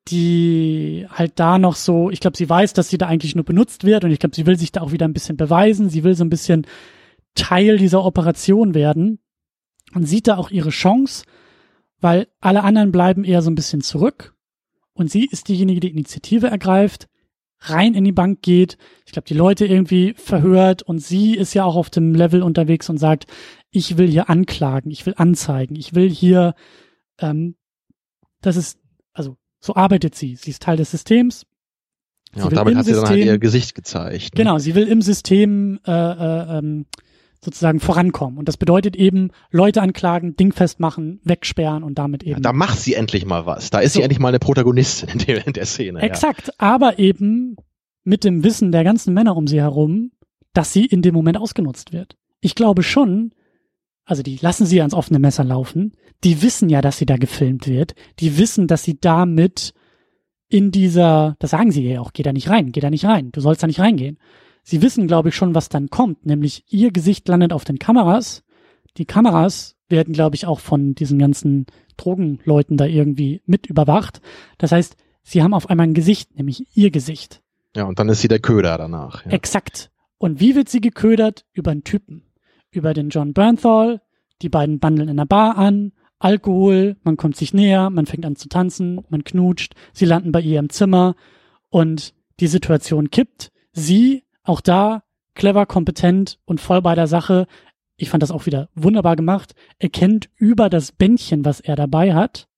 die 0.07 1.07
halt 1.11 1.33
da 1.35 1.59
noch 1.59 1.75
so, 1.75 2.11
ich 2.11 2.21
glaube, 2.21 2.37
sie 2.37 2.49
weiß, 2.49 2.75
dass 2.75 2.91
sie 2.91 2.99
da 2.99 3.09
eigentlich 3.09 3.35
nur 3.35 3.45
benutzt 3.45 3.83
wird 3.83 4.05
und 4.05 4.13
ich 4.13 4.21
glaube, 4.21 4.37
sie 4.37 4.47
will 4.47 4.57
sich 4.57 4.71
da 4.71 4.83
auch 4.83 4.93
wieder 4.93 5.09
ein 5.09 5.15
bisschen 5.15 5.37
beweisen. 5.37 5.89
Sie 5.89 6.05
will 6.05 6.15
so 6.15 6.25
ein 6.25 6.31
bisschen 6.31 6.65
Teil 7.35 7.79
dieser 7.79 8.05
Operation 8.05 8.75
werden 8.75 9.19
und 9.95 10.07
sieht 10.07 10.29
da 10.29 10.37
auch 10.37 10.51
ihre 10.51 10.71
Chance, 10.71 11.25
weil 12.01 12.29
alle 12.41 12.65
anderen 12.65 12.93
bleiben 12.93 13.25
eher 13.25 13.43
so 13.43 13.51
ein 13.51 13.55
bisschen 13.55 13.81
zurück 13.81 14.35
und 14.95 15.11
sie 15.11 15.27
ist 15.27 15.49
diejenige, 15.49 15.81
die 15.81 15.91
Initiative 15.91 16.49
ergreift, 16.49 17.09
rein 17.61 17.95
in 17.95 18.05
die 18.05 18.13
Bank 18.13 18.43
geht, 18.43 18.77
ich 19.07 19.13
glaube, 19.13 19.29
die 19.29 19.35
Leute 19.35 19.67
irgendwie 19.67 20.15
verhört 20.15 20.83
und 20.83 20.99
sie 20.99 21.37
ist 21.37 21.55
ja 21.55 21.65
auch 21.65 21.77
auf 21.77 21.91
dem 21.91 22.15
Level 22.15 22.43
unterwegs 22.43 22.89
und 22.91 22.99
sagt, 22.99 23.27
ich 23.71 23.97
will 23.97 24.09
hier 24.09 24.29
anklagen, 24.29 24.91
ich 24.91 25.07
will 25.07 25.15
anzeigen, 25.17 25.77
ich 25.77 25.95
will 25.95 26.11
hier, 26.11 26.55
ähm, 27.19 27.55
das 28.41 28.57
ist, 28.57 28.79
also 29.13 29.37
so 29.61 29.75
arbeitet 29.77 30.15
sie. 30.17 30.37
Sie 30.37 30.51
ist 30.51 30.63
Teil 30.63 30.77
des 30.77 30.91
Systems. 30.91 31.47
Ja, 32.35 32.45
und 32.45 32.57
damit 32.57 32.77
hat 32.77 32.85
sie 32.85 32.95
System, 32.95 33.05
dann 33.11 33.19
halt 33.19 33.27
ihr 33.27 33.39
Gesicht 33.39 33.75
gezeigt. 33.75 34.35
Ne? 34.35 34.39
Genau, 34.45 34.59
sie 34.59 34.75
will 34.75 34.89
im 34.89 35.03
System 35.03 35.79
äh, 35.87 35.93
äh, 35.93 36.59
ähm, 36.59 36.87
sozusagen 37.45 37.81
vorankommen. 37.81 38.39
Und 38.39 38.49
das 38.49 38.57
bedeutet 38.57 38.97
eben, 38.97 39.31
Leute 39.51 39.83
anklagen, 39.83 40.37
dingfest 40.37 40.79
machen, 40.81 41.21
wegsperren 41.25 41.83
und 41.83 41.99
damit 41.99 42.23
eben. 42.23 42.35
Ja, 42.35 42.41
da 42.41 42.53
macht 42.53 42.79
sie 42.79 42.95
endlich 42.95 43.27
mal 43.27 43.47
was. 43.47 43.71
Da 43.71 43.81
ist 43.81 43.95
so. 43.95 43.99
sie 43.99 44.03
endlich 44.05 44.21
mal 44.21 44.29
eine 44.29 44.39
Protagonistin 44.39 45.09
in 45.11 45.19
der, 45.19 45.47
in 45.47 45.53
der 45.53 45.67
Szene. 45.67 46.01
Exakt, 46.01 46.49
ja. 46.49 46.55
aber 46.59 46.99
eben 46.99 47.57
mit 48.05 48.25
dem 48.25 48.45
Wissen 48.45 48.73
der 48.73 48.85
ganzen 48.85 49.13
Männer 49.13 49.37
um 49.37 49.47
sie 49.47 49.61
herum, 49.61 50.13
dass 50.53 50.73
sie 50.73 50.87
in 50.87 51.03
dem 51.03 51.15
Moment 51.15 51.37
ausgenutzt 51.37 51.93
wird. 51.93 52.17
Ich 52.41 52.55
glaube 52.55 52.83
schon, 52.83 53.33
also 54.05 54.23
die 54.23 54.39
lassen 54.41 54.67
sie 54.67 54.81
ans 54.81 54.95
offene 54.95 55.19
Messer 55.19 55.45
laufen, 55.45 55.93
die 56.25 56.43
wissen 56.43 56.69
ja, 56.69 56.81
dass 56.81 56.99
sie 56.99 57.07
da 57.07 57.17
gefilmt 57.17 57.67
wird, 57.67 57.95
die 58.21 58.39
wissen, 58.39 58.67
dass 58.67 58.85
sie 58.85 59.01
damit 59.01 59.75
in 60.49 60.71
dieser, 60.71 61.37
das 61.39 61.51
sagen 61.51 61.73
sie 61.73 61.89
ja 61.89 62.01
auch, 62.01 62.13
geh 62.13 62.23
da 62.23 62.33
nicht 62.33 62.51
rein, 62.51 62.73
geh 62.73 62.81
da 62.81 62.91
nicht 62.91 63.05
rein, 63.05 63.33
du 63.33 63.41
sollst 63.41 63.63
da 63.63 63.67
nicht 63.67 63.81
reingehen. 63.81 64.19
Sie 64.63 64.83
wissen, 64.83 65.07
glaube 65.07 65.31
ich, 65.31 65.37
schon, 65.37 65.55
was 65.55 65.69
dann 65.69 65.91
kommt, 65.91 66.25
nämlich 66.27 66.65
ihr 66.69 66.93
Gesicht 66.93 67.27
landet 67.29 67.53
auf 67.53 67.65
den 67.65 67.79
Kameras. 67.79 68.45
Die 68.97 69.05
Kameras 69.05 69.77
werden, 69.89 70.15
glaube 70.15 70.37
ich, 70.37 70.47
auch 70.47 70.61
von 70.61 70.95
diesen 70.95 71.19
ganzen 71.19 71.67
Drogenleuten 71.97 72.77
da 72.77 72.87
irgendwie 72.87 73.43
mit 73.47 73.67
überwacht. 73.67 74.21
Das 74.59 74.73
heißt, 74.73 74.97
sie 75.23 75.43
haben 75.43 75.55
auf 75.55 75.69
einmal 75.69 75.87
ein 75.87 75.95
Gesicht, 75.95 76.37
nämlich 76.37 76.67
ihr 76.77 76.91
Gesicht. 76.91 77.43
Ja, 77.75 77.85
und 77.85 77.99
dann 77.99 78.09
ist 78.09 78.21
sie 78.21 78.29
der 78.29 78.41
Köder 78.41 78.79
danach. 78.79 79.25
Ja. 79.25 79.33
Exakt. 79.33 79.91
Und 80.19 80.41
wie 80.41 80.55
wird 80.55 80.69
sie 80.69 80.81
geködert? 80.81 81.45
Über 81.53 81.71
einen 81.71 81.85
Typen. 81.85 82.23
Über 82.71 82.95
den 82.95 83.09
John 83.09 83.33
Bernthal. 83.33 84.01
Die 84.43 84.49
beiden 84.49 84.79
bandeln 84.79 85.09
in 85.09 85.17
der 85.17 85.27
Bar 85.27 85.57
an. 85.59 85.93
Alkohol, 86.23 86.97
man 87.03 87.17
kommt 87.17 87.37
sich 87.37 87.53
näher, 87.53 87.91
man 87.91 88.07
fängt 88.07 88.25
an 88.25 88.37
zu 88.37 88.49
tanzen, 88.49 89.01
man 89.09 89.25
knutscht, 89.25 89.75
sie 89.93 90.05
landen 90.05 90.31
bei 90.31 90.41
ihr 90.41 90.61
im 90.61 90.71
Zimmer 90.71 91.17
und 91.69 92.15
die 92.39 92.47
Situation 92.47 93.11
kippt. 93.11 93.51
Sie 93.73 94.23
auch 94.45 94.61
da 94.61 95.03
clever, 95.35 95.67
kompetent 95.67 96.39
und 96.45 96.61
voll 96.61 96.83
bei 96.83 96.95
der 96.95 97.07
Sache. 97.07 97.47
Ich 97.97 98.11
fand 98.11 98.23
das 98.23 98.31
auch 98.31 98.47
wieder 98.47 98.69
wunderbar 98.75 99.17
gemacht. 99.17 99.55
Erkennt 99.79 100.29
über 100.37 100.69
das 100.69 100.93
Bändchen, 100.93 101.45
was 101.45 101.61
er 101.61 101.77
dabei 101.77 102.15
hat. 102.15 102.49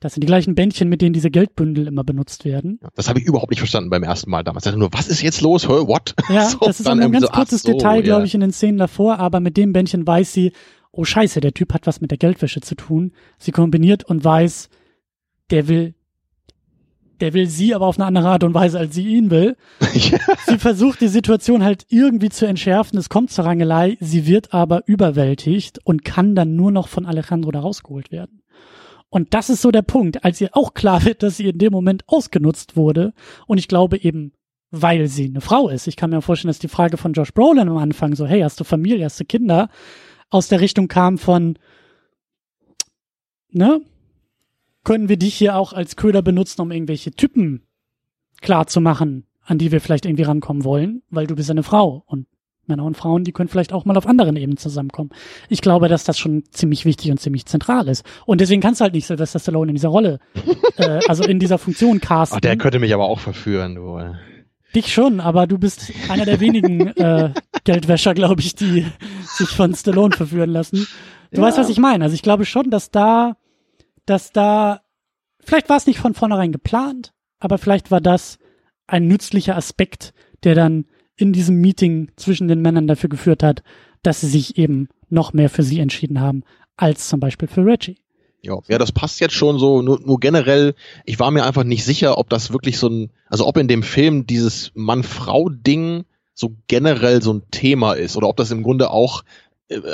Das 0.00 0.14
sind 0.14 0.22
die 0.22 0.26
gleichen 0.26 0.56
Bändchen, 0.56 0.88
mit 0.88 1.00
denen 1.00 1.12
diese 1.12 1.30
Geldbündel 1.30 1.86
immer 1.86 2.02
benutzt 2.02 2.44
werden. 2.44 2.80
Das 2.96 3.08
habe 3.08 3.20
ich 3.20 3.24
überhaupt 3.24 3.50
nicht 3.50 3.60
verstanden 3.60 3.88
beim 3.88 4.02
ersten 4.02 4.30
Mal 4.30 4.42
damals. 4.42 4.64
Ich 4.64 4.70
dachte 4.70 4.80
nur, 4.80 4.92
was 4.92 5.06
ist 5.06 5.22
jetzt 5.22 5.40
los? 5.42 5.68
What? 5.68 6.16
Ja, 6.28 6.44
so, 6.48 6.58
das 6.58 6.80
ist 6.80 6.88
auch 6.88 6.92
ein 6.92 7.12
ganz 7.12 7.26
so, 7.26 7.30
kurzes 7.30 7.62
so, 7.62 7.70
Detail, 7.70 8.02
glaube 8.02 8.26
ich, 8.26 8.34
in 8.34 8.40
den 8.40 8.52
Szenen 8.52 8.78
davor, 8.78 9.20
aber 9.20 9.38
mit 9.38 9.56
dem 9.56 9.72
Bändchen 9.72 10.04
weiß 10.04 10.32
sie, 10.32 10.52
oh 10.90 11.04
scheiße, 11.04 11.40
der 11.40 11.54
Typ 11.54 11.72
hat 11.72 11.86
was 11.86 12.00
mit 12.00 12.10
der 12.10 12.18
Geldwäsche 12.18 12.60
zu 12.60 12.74
tun. 12.74 13.12
Sie 13.38 13.52
kombiniert 13.52 14.02
und 14.02 14.24
weiß, 14.24 14.70
der 15.50 15.68
will 15.68 15.94
der 17.22 17.34
will 17.34 17.46
sie 17.46 17.72
aber 17.72 17.86
auf 17.86 17.98
eine 17.98 18.06
andere 18.06 18.28
Art 18.28 18.42
und 18.42 18.52
Weise, 18.52 18.80
als 18.80 18.94
sie 18.96 19.06
ihn 19.06 19.30
will. 19.30 19.56
Ja. 19.94 20.18
Sie 20.46 20.58
versucht 20.58 21.00
die 21.00 21.08
Situation 21.08 21.62
halt 21.62 21.86
irgendwie 21.88 22.28
zu 22.28 22.46
entschärfen. 22.46 22.98
Es 22.98 23.08
kommt 23.08 23.30
zur 23.30 23.44
Rangelei. 23.44 23.96
Sie 24.00 24.26
wird 24.26 24.52
aber 24.52 24.82
überwältigt 24.86 25.78
und 25.84 26.04
kann 26.04 26.34
dann 26.34 26.56
nur 26.56 26.72
noch 26.72 26.88
von 26.88 27.06
Alejandro 27.06 27.52
da 27.52 27.60
rausgeholt 27.60 28.10
werden. 28.10 28.42
Und 29.08 29.34
das 29.34 29.50
ist 29.50 29.62
so 29.62 29.70
der 29.70 29.82
Punkt, 29.82 30.24
als 30.24 30.40
ihr 30.40 30.50
auch 30.52 30.74
klar 30.74 31.04
wird, 31.04 31.22
dass 31.22 31.36
sie 31.36 31.48
in 31.48 31.58
dem 31.58 31.72
Moment 31.72 32.02
ausgenutzt 32.08 32.76
wurde. 32.76 33.12
Und 33.46 33.58
ich 33.58 33.68
glaube 33.68 34.02
eben, 34.02 34.32
weil 34.72 35.06
sie 35.06 35.26
eine 35.26 35.40
Frau 35.40 35.68
ist. 35.68 35.86
Ich 35.86 35.96
kann 35.96 36.10
mir 36.10 36.22
vorstellen, 36.22 36.48
dass 36.48 36.58
die 36.58 36.68
Frage 36.68 36.96
von 36.96 37.12
Josh 37.12 37.32
Brolin 37.32 37.68
am 37.68 37.76
Anfang 37.76 38.16
so, 38.16 38.26
hey, 38.26 38.40
hast 38.40 38.58
du 38.58 38.64
Familie, 38.64 39.04
hast 39.04 39.20
du 39.20 39.24
Kinder, 39.24 39.68
aus 40.30 40.48
der 40.48 40.60
Richtung 40.60 40.88
kam 40.88 41.18
von, 41.18 41.58
ne, 43.50 43.82
können 44.84 45.08
wir 45.08 45.16
dich 45.16 45.34
hier 45.34 45.56
auch 45.56 45.72
als 45.72 45.96
Köder 45.96 46.22
benutzen, 46.22 46.60
um 46.60 46.70
irgendwelche 46.70 47.12
Typen 47.12 47.62
klar 48.40 48.66
zu 48.66 48.80
machen, 48.80 49.26
an 49.44 49.58
die 49.58 49.72
wir 49.72 49.80
vielleicht 49.80 50.06
irgendwie 50.06 50.24
rankommen 50.24 50.64
wollen, 50.64 51.02
weil 51.10 51.26
du 51.26 51.36
bist 51.36 51.50
eine 51.50 51.62
Frau 51.62 52.04
und 52.06 52.26
Männer 52.66 52.84
und 52.84 52.96
Frauen, 52.96 53.24
die 53.24 53.32
können 53.32 53.48
vielleicht 53.48 53.72
auch 53.72 53.84
mal 53.84 53.96
auf 53.96 54.06
anderen 54.06 54.36
Ebenen 54.36 54.56
zusammenkommen. 54.56 55.10
Ich 55.48 55.62
glaube, 55.62 55.88
dass 55.88 56.04
das 56.04 56.18
schon 56.18 56.44
ziemlich 56.50 56.84
wichtig 56.84 57.10
und 57.10 57.18
ziemlich 57.18 57.46
zentral 57.46 57.88
ist. 57.88 58.04
Und 58.24 58.40
deswegen 58.40 58.60
kannst 58.60 58.80
du 58.80 58.84
halt 58.84 58.94
nicht 58.94 59.06
Sylvester 59.06 59.40
Stallone 59.40 59.70
in 59.70 59.74
dieser 59.74 59.88
Rolle, 59.88 60.20
äh, 60.76 61.00
also 61.08 61.24
in 61.24 61.38
dieser 61.38 61.58
Funktion 61.58 62.00
casten. 62.00 62.36
Ach, 62.36 62.40
der 62.40 62.56
könnte 62.56 62.78
mich 62.78 62.94
aber 62.94 63.04
auch 63.04 63.18
verführen, 63.18 63.74
du. 63.74 64.00
Dich 64.74 64.92
schon, 64.92 65.20
aber 65.20 65.46
du 65.46 65.58
bist 65.58 65.92
einer 66.08 66.24
der 66.24 66.40
wenigen 66.40 66.86
äh, 66.96 67.32
Geldwäscher, 67.64 68.14
glaube 68.14 68.40
ich, 68.40 68.54
die 68.54 68.86
sich 69.24 69.48
von 69.48 69.74
Stallone 69.74 70.16
verführen 70.16 70.50
lassen. 70.50 70.86
Du 71.32 71.40
ja. 71.40 71.46
weißt, 71.46 71.58
was 71.58 71.68
ich 71.68 71.78
meine. 71.78 72.04
Also 72.04 72.14
ich 72.14 72.22
glaube 72.22 72.44
schon, 72.44 72.70
dass 72.70 72.90
da 72.90 73.36
dass 74.06 74.32
da, 74.32 74.82
vielleicht 75.40 75.68
war 75.68 75.76
es 75.76 75.86
nicht 75.86 75.98
von 75.98 76.14
vornherein 76.14 76.52
geplant, 76.52 77.12
aber 77.38 77.58
vielleicht 77.58 77.90
war 77.90 78.00
das 78.00 78.38
ein 78.86 79.06
nützlicher 79.06 79.56
Aspekt, 79.56 80.12
der 80.44 80.54
dann 80.54 80.86
in 81.16 81.32
diesem 81.32 81.60
Meeting 81.60 82.10
zwischen 82.16 82.48
den 82.48 82.60
Männern 82.60 82.86
dafür 82.86 83.08
geführt 83.08 83.42
hat, 83.42 83.62
dass 84.02 84.20
sie 84.20 84.28
sich 84.28 84.58
eben 84.58 84.88
noch 85.08 85.32
mehr 85.32 85.50
für 85.50 85.62
sie 85.62 85.78
entschieden 85.78 86.20
haben, 86.20 86.42
als 86.76 87.08
zum 87.08 87.20
Beispiel 87.20 87.48
für 87.48 87.64
Reggie. 87.64 87.98
Ja, 88.42 88.58
ja, 88.66 88.78
das 88.78 88.90
passt 88.90 89.20
jetzt 89.20 89.34
schon 89.34 89.58
so, 89.58 89.82
nur, 89.82 90.00
nur 90.00 90.18
generell, 90.18 90.74
ich 91.04 91.20
war 91.20 91.30
mir 91.30 91.44
einfach 91.44 91.62
nicht 91.62 91.84
sicher, 91.84 92.18
ob 92.18 92.28
das 92.28 92.52
wirklich 92.52 92.76
so 92.76 92.88
ein, 92.88 93.12
also 93.28 93.46
ob 93.46 93.56
in 93.56 93.68
dem 93.68 93.84
Film 93.84 94.26
dieses 94.26 94.72
Mann-Frau-Ding 94.74 96.04
so 96.34 96.56
generell 96.66 97.22
so 97.22 97.34
ein 97.34 97.42
Thema 97.52 97.92
ist 97.92 98.16
oder 98.16 98.28
ob 98.28 98.36
das 98.36 98.50
im 98.50 98.64
Grunde 98.64 98.90
auch 98.90 99.22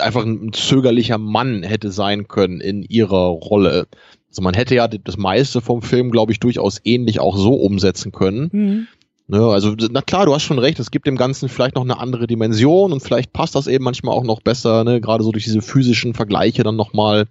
einfach 0.00 0.24
ein 0.24 0.52
zögerlicher 0.52 1.18
Mann 1.18 1.62
hätte 1.62 1.90
sein 1.90 2.28
können 2.28 2.60
in 2.60 2.82
ihrer 2.82 3.28
Rolle. 3.28 3.86
Also 4.28 4.42
man 4.42 4.54
hätte 4.54 4.74
ja 4.74 4.88
das 4.88 5.16
meiste 5.16 5.60
vom 5.60 5.82
Film, 5.82 6.10
glaube 6.10 6.32
ich, 6.32 6.40
durchaus 6.40 6.80
ähnlich 6.84 7.20
auch 7.20 7.36
so 7.36 7.54
umsetzen 7.54 8.12
können. 8.12 8.48
Mhm. 8.52 8.88
Ne, 9.30 9.44
also, 9.44 9.74
na 9.90 10.00
klar, 10.00 10.24
du 10.24 10.34
hast 10.34 10.42
schon 10.42 10.58
recht, 10.58 10.78
es 10.78 10.90
gibt 10.90 11.06
dem 11.06 11.18
Ganzen 11.18 11.50
vielleicht 11.50 11.74
noch 11.74 11.84
eine 11.84 11.98
andere 11.98 12.26
Dimension 12.26 12.94
und 12.94 13.00
vielleicht 13.00 13.34
passt 13.34 13.54
das 13.54 13.66
eben 13.66 13.84
manchmal 13.84 14.16
auch 14.16 14.24
noch 14.24 14.40
besser, 14.40 14.84
ne, 14.84 15.02
gerade 15.02 15.22
so 15.22 15.32
durch 15.32 15.44
diese 15.44 15.60
physischen 15.60 16.14
Vergleiche 16.14 16.62
dann 16.62 16.76
nochmal. 16.76 17.26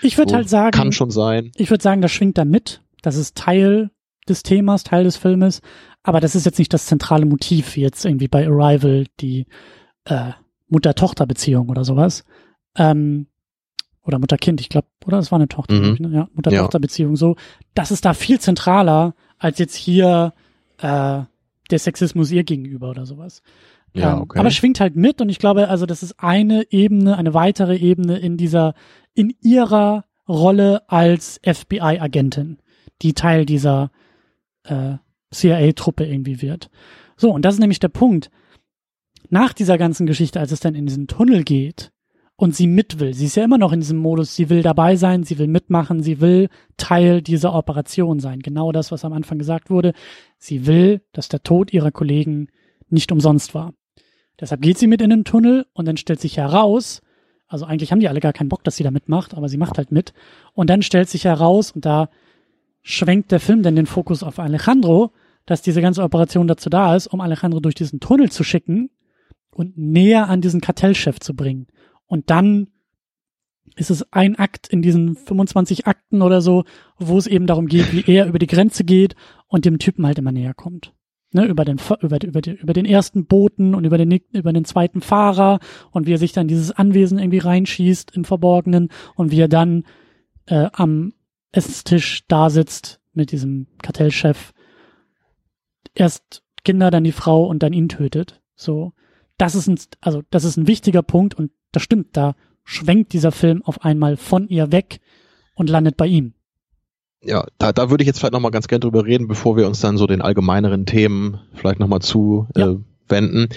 Ich 0.00 0.16
würde 0.16 0.30
so, 0.30 0.36
halt 0.36 0.48
sagen. 0.48 0.70
Kann 0.70 0.92
schon 0.92 1.10
sein. 1.10 1.52
Ich 1.56 1.68
würde 1.68 1.82
sagen, 1.82 2.00
das 2.00 2.10
schwingt 2.10 2.38
da 2.38 2.46
mit. 2.46 2.80
Das 3.02 3.16
ist 3.16 3.36
Teil 3.36 3.90
des 4.26 4.42
Themas, 4.42 4.82
Teil 4.82 5.04
des 5.04 5.16
Filmes. 5.16 5.60
Aber 6.02 6.20
das 6.20 6.34
ist 6.34 6.46
jetzt 6.46 6.58
nicht 6.58 6.72
das 6.72 6.86
zentrale 6.86 7.26
Motiv, 7.26 7.76
wie 7.76 7.82
jetzt 7.82 8.04
irgendwie 8.06 8.28
bei 8.28 8.46
Arrival, 8.46 9.04
die, 9.20 9.44
äh, 10.06 10.30
Mutter-Tochter-Beziehung 10.72 11.68
oder 11.68 11.84
sowas. 11.84 12.24
Ähm, 12.76 13.26
oder 14.04 14.18
Mutter-Kind, 14.18 14.60
ich 14.60 14.68
glaube, 14.68 14.88
oder? 15.06 15.18
Das 15.18 15.30
war 15.30 15.38
eine 15.38 15.48
Tochter, 15.48 15.74
mhm. 15.74 15.94
ich, 15.94 16.00
ne? 16.00 16.08
ja, 16.12 16.28
Mutter-Tochter-Beziehung 16.34 17.16
so. 17.16 17.36
Das 17.74 17.90
ist 17.90 18.04
da 18.04 18.14
viel 18.14 18.40
zentraler 18.40 19.14
als 19.38 19.58
jetzt 19.58 19.76
hier 19.76 20.32
äh, 20.78 21.20
der 21.70 21.78
Sexismus 21.78 22.30
ihr 22.32 22.44
gegenüber 22.44 22.90
oder 22.90 23.06
sowas. 23.06 23.42
Ja, 23.94 24.14
ähm, 24.14 24.22
okay. 24.22 24.38
aber 24.38 24.50
schwingt 24.50 24.80
halt 24.80 24.96
mit 24.96 25.20
und 25.20 25.28
ich 25.28 25.38
glaube, 25.38 25.68
also 25.68 25.86
das 25.86 26.02
ist 26.02 26.18
eine 26.18 26.66
Ebene, 26.70 27.16
eine 27.16 27.34
weitere 27.34 27.76
Ebene 27.76 28.18
in 28.18 28.36
dieser, 28.36 28.74
in 29.14 29.34
ihrer 29.42 30.04
Rolle 30.28 30.88
als 30.88 31.40
FBI-Agentin, 31.44 32.58
die 33.02 33.12
Teil 33.12 33.44
dieser 33.44 33.90
äh, 34.64 34.94
CIA-Truppe 35.32 36.06
irgendwie 36.06 36.40
wird. 36.40 36.70
So, 37.16 37.30
und 37.30 37.44
das 37.44 37.54
ist 37.54 37.60
nämlich 37.60 37.80
der 37.80 37.88
Punkt 37.88 38.30
nach 39.32 39.54
dieser 39.54 39.78
ganzen 39.78 40.06
Geschichte, 40.06 40.40
als 40.40 40.52
es 40.52 40.60
dann 40.60 40.74
in 40.74 40.84
diesen 40.84 41.06
Tunnel 41.06 41.42
geht 41.42 41.90
und 42.36 42.54
sie 42.54 42.66
mit 42.66 43.00
will, 43.00 43.14
sie 43.14 43.24
ist 43.24 43.36
ja 43.36 43.44
immer 43.44 43.56
noch 43.56 43.72
in 43.72 43.80
diesem 43.80 43.96
Modus, 43.96 44.36
sie 44.36 44.50
will 44.50 44.62
dabei 44.62 44.96
sein, 44.96 45.24
sie 45.24 45.38
will 45.38 45.46
mitmachen, 45.46 46.02
sie 46.02 46.20
will 46.20 46.50
Teil 46.76 47.22
dieser 47.22 47.54
Operation 47.54 48.20
sein. 48.20 48.40
Genau 48.40 48.72
das, 48.72 48.92
was 48.92 49.06
am 49.06 49.14
Anfang 49.14 49.38
gesagt 49.38 49.70
wurde. 49.70 49.94
Sie 50.36 50.66
will, 50.66 51.00
dass 51.12 51.28
der 51.28 51.42
Tod 51.42 51.72
ihrer 51.72 51.90
Kollegen 51.90 52.48
nicht 52.90 53.10
umsonst 53.10 53.54
war. 53.54 53.72
Deshalb 54.38 54.60
geht 54.60 54.76
sie 54.76 54.86
mit 54.86 55.00
in 55.00 55.08
den 55.08 55.24
Tunnel 55.24 55.64
und 55.72 55.88
dann 55.88 55.96
stellt 55.96 56.20
sich 56.20 56.36
heraus, 56.36 57.00
also 57.48 57.64
eigentlich 57.64 57.90
haben 57.90 58.00
die 58.00 58.08
alle 58.08 58.20
gar 58.20 58.34
keinen 58.34 58.50
Bock, 58.50 58.64
dass 58.64 58.76
sie 58.76 58.84
da 58.84 58.90
mitmacht, 58.90 59.34
aber 59.34 59.48
sie 59.48 59.56
macht 59.56 59.78
halt 59.78 59.92
mit. 59.92 60.12
Und 60.52 60.68
dann 60.68 60.82
stellt 60.82 61.08
sich 61.08 61.24
heraus, 61.24 61.70
und 61.70 61.86
da 61.86 62.10
schwenkt 62.82 63.30
der 63.32 63.40
Film 63.40 63.62
dann 63.62 63.76
den 63.76 63.86
Fokus 63.86 64.22
auf 64.22 64.38
Alejandro, 64.38 65.12
dass 65.46 65.62
diese 65.62 65.80
ganze 65.80 66.02
Operation 66.02 66.48
dazu 66.48 66.68
da 66.68 66.96
ist, 66.96 67.06
um 67.06 67.20
Alejandro 67.20 67.60
durch 67.60 67.74
diesen 67.74 68.00
Tunnel 68.00 68.30
zu 68.30 68.44
schicken, 68.44 68.90
und 69.54 69.76
näher 69.76 70.28
an 70.28 70.40
diesen 70.40 70.60
Kartellchef 70.60 71.20
zu 71.20 71.34
bringen. 71.34 71.66
Und 72.06 72.30
dann 72.30 72.68
ist 73.76 73.90
es 73.90 74.12
ein 74.12 74.36
Akt 74.36 74.68
in 74.68 74.82
diesen 74.82 75.16
25 75.16 75.86
Akten 75.86 76.22
oder 76.22 76.40
so, 76.40 76.64
wo 76.98 77.16
es 77.16 77.26
eben 77.26 77.46
darum 77.46 77.66
geht, 77.66 77.92
wie 77.92 78.04
er 78.12 78.26
über 78.26 78.38
die 78.38 78.46
Grenze 78.46 78.84
geht 78.84 79.14
und 79.46 79.64
dem 79.64 79.78
Typen 79.78 80.06
halt 80.06 80.18
immer 80.18 80.32
näher 80.32 80.54
kommt. 80.54 80.92
Ne, 81.34 81.46
über 81.46 81.64
den 81.64 81.80
über, 82.02 82.22
über, 82.22 82.46
über 82.46 82.72
den 82.74 82.84
ersten 82.84 83.24
Boten 83.24 83.74
und 83.74 83.86
über 83.86 83.96
den 83.96 84.20
über 84.32 84.52
den 84.52 84.66
zweiten 84.66 85.00
Fahrer 85.00 85.60
und 85.90 86.06
wie 86.06 86.12
er 86.12 86.18
sich 86.18 86.32
dann 86.32 86.46
dieses 86.46 86.72
Anwesen 86.72 87.18
irgendwie 87.18 87.38
reinschießt 87.38 88.14
im 88.14 88.26
Verborgenen 88.26 88.90
und 89.14 89.30
wie 89.30 89.40
er 89.40 89.48
dann 89.48 89.84
äh, 90.44 90.68
am 90.74 91.14
Esstisch 91.50 92.26
da 92.28 92.50
sitzt 92.50 93.00
mit 93.14 93.32
diesem 93.32 93.66
Kartellchef. 93.82 94.52
Erst 95.94 96.42
Kinder, 96.64 96.90
dann 96.90 97.04
die 97.04 97.12
Frau 97.12 97.46
und 97.46 97.62
dann 97.62 97.72
ihn 97.72 97.88
tötet. 97.88 98.42
So 98.54 98.92
das 99.42 99.56
ist 99.56 99.66
ein, 99.66 99.76
also 100.00 100.22
das 100.30 100.44
ist 100.44 100.56
ein 100.56 100.68
wichtiger 100.68 101.02
Punkt 101.02 101.34
und 101.34 101.50
das 101.72 101.82
stimmt, 101.82 102.16
da 102.16 102.36
schwenkt 102.62 103.12
dieser 103.12 103.32
Film 103.32 103.60
auf 103.64 103.84
einmal 103.84 104.16
von 104.16 104.46
ihr 104.46 104.70
weg 104.70 105.00
und 105.56 105.68
landet 105.68 105.96
bei 105.96 106.06
ihm. 106.06 106.34
Ja, 107.24 107.44
da, 107.58 107.72
da 107.72 107.90
würde 107.90 108.04
ich 108.04 108.06
jetzt 108.06 108.20
vielleicht 108.20 108.34
nochmal 108.34 108.52
ganz 108.52 108.68
gerne 108.68 108.80
drüber 108.80 109.04
reden, 109.04 109.26
bevor 109.26 109.56
wir 109.56 109.66
uns 109.66 109.80
dann 109.80 109.96
so 109.96 110.06
den 110.06 110.22
allgemeineren 110.22 110.86
Themen 110.86 111.40
vielleicht 111.54 111.80
nochmal 111.80 111.98
zuwenden. 111.98 112.84
Äh, 113.08 113.54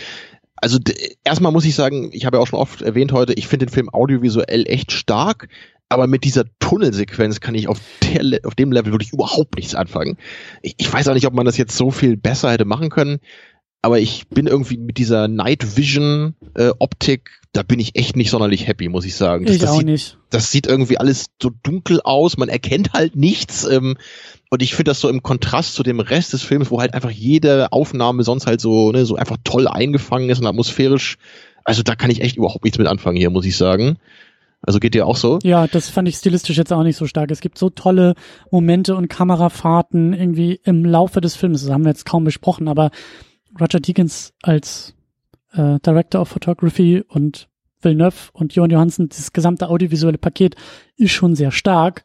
also 0.56 0.80
erstmal 1.24 1.52
muss 1.52 1.66
ich 1.66 1.76
sagen, 1.76 2.10
ich 2.14 2.26
habe 2.26 2.38
ja 2.38 2.42
auch 2.42 2.48
schon 2.48 2.60
oft 2.60 2.82
erwähnt 2.82 3.12
heute, 3.12 3.34
ich 3.34 3.48
finde 3.48 3.68
den 3.68 3.72
Film 3.72 3.90
audiovisuell 3.94 4.66
echt 4.66 4.92
stark, 4.92 5.50
aber 5.88 6.08
mit 6.08 6.24
dieser 6.24 6.46
Tunnelsequenz 6.58 7.42
kann 7.42 7.54
ich 7.54 7.68
auf, 7.68 7.80
der, 8.02 8.40
auf 8.44 8.56
dem 8.56 8.72
Level 8.72 8.92
wirklich 8.92 9.14
überhaupt 9.14 9.56
nichts 9.56 9.76
anfangen. 9.76 10.18
Ich, 10.64 10.76
ich 10.78 10.92
weiß 10.92 11.08
auch 11.10 11.14
nicht, 11.14 11.28
ob 11.28 11.36
man 11.36 11.46
das 11.46 11.58
jetzt 11.58 11.78
so 11.78 11.92
viel 11.92 12.18
besser 12.18 12.52
hätte 12.52 12.66
machen 12.66 12.90
können, 12.90 13.20
aber 13.86 14.00
ich 14.00 14.28
bin 14.30 14.48
irgendwie 14.48 14.78
mit 14.78 14.98
dieser 14.98 15.28
Night 15.28 15.78
Vision 15.78 16.34
äh, 16.56 16.72
Optik, 16.80 17.40
da 17.54 17.62
bin 17.62 17.80
ich 17.80 17.96
echt 17.96 18.16
nicht 18.16 18.32
sonderlich 18.32 18.66
happy, 18.66 18.90
muss 18.90 19.06
ich 19.06 19.16
sagen. 19.16 19.46
Das, 19.46 19.54
ich 19.54 19.62
das 19.62 19.70
auch 19.70 19.78
sieht, 19.78 19.86
nicht. 19.86 20.18
Das 20.32 20.52
sieht 20.52 20.66
irgendwie 20.66 20.98
alles 20.98 21.28
so 21.40 21.52
dunkel 21.62 22.02
aus, 22.04 22.36
man 22.36 22.50
erkennt 22.50 22.94
halt 22.94 23.16
nichts. 23.16 23.64
Ähm, 23.64 23.96
und 24.50 24.64
ich 24.64 24.74
finde 24.74 24.90
das 24.90 25.02
so 25.02 25.08
im 25.08 25.22
Kontrast 25.22 25.76
zu 25.76 25.84
dem 25.84 26.00
Rest 26.00 26.34
des 26.34 26.42
Films, 26.42 26.72
wo 26.72 26.82
halt 26.82 26.96
einfach 26.96 27.12
jede 27.12 27.72
Aufnahme 27.72 28.24
sonst 28.24 28.48
halt 28.48 28.60
so, 28.60 28.92
ne, 28.92 29.06
so 29.06 29.18
einfach 29.18 29.38
toll 29.44 29.68
eingefangen 29.68 30.32
ist 30.32 30.40
und 30.40 30.48
atmosphärisch. 30.48 31.18
Also 31.64 31.84
da 31.84 31.94
kann 31.94 32.10
ich 32.10 32.22
echt 32.22 32.38
überhaupt 32.38 32.64
nichts 32.64 32.80
mit 32.80 32.88
anfangen 32.88 33.18
hier, 33.18 33.30
muss 33.30 33.46
ich 33.46 33.56
sagen. 33.56 34.00
Also 34.64 34.80
geht 34.80 34.96
dir 34.96 35.06
auch 35.06 35.18
so? 35.18 35.38
Ja, 35.44 35.68
das 35.68 35.90
fand 35.92 36.08
ich 36.08 36.16
stilistisch 36.16 36.58
jetzt 36.58 36.74
auch 36.74 36.82
nicht 36.82 36.98
so 36.98 37.06
stark. 37.06 37.30
Es 37.30 37.40
gibt 37.40 37.60
so 37.60 37.70
tolle 37.70 38.16
Momente 38.50 38.96
und 38.96 39.10
Kamerafahrten 39.10 40.14
irgendwie 40.14 40.60
im 40.64 40.84
Laufe 40.84 41.22
des 41.22 41.36
Films. 41.36 41.62
Das 41.62 41.72
haben 41.72 41.84
wir 41.84 41.92
jetzt 41.92 42.08
kaum 42.08 42.24
besprochen, 42.24 42.68
aber 42.68 42.90
Roger 43.60 43.80
Deakins 43.80 44.34
als 44.42 44.96
äh, 45.54 45.80
Director 45.80 46.22
of 46.22 46.30
Photography 46.30 47.04
und 47.08 47.48
Villeneuve 47.82 48.32
und 48.34 48.54
Johan 48.54 48.72
Johansen, 48.72 49.10
dieses 49.10 49.34
gesamte 49.34 49.70
audiovisuelle 49.70 50.18
Paket 50.18 50.56
ist 50.98 51.12
schon 51.12 51.36
sehr 51.36 51.52
stark. 51.52 52.04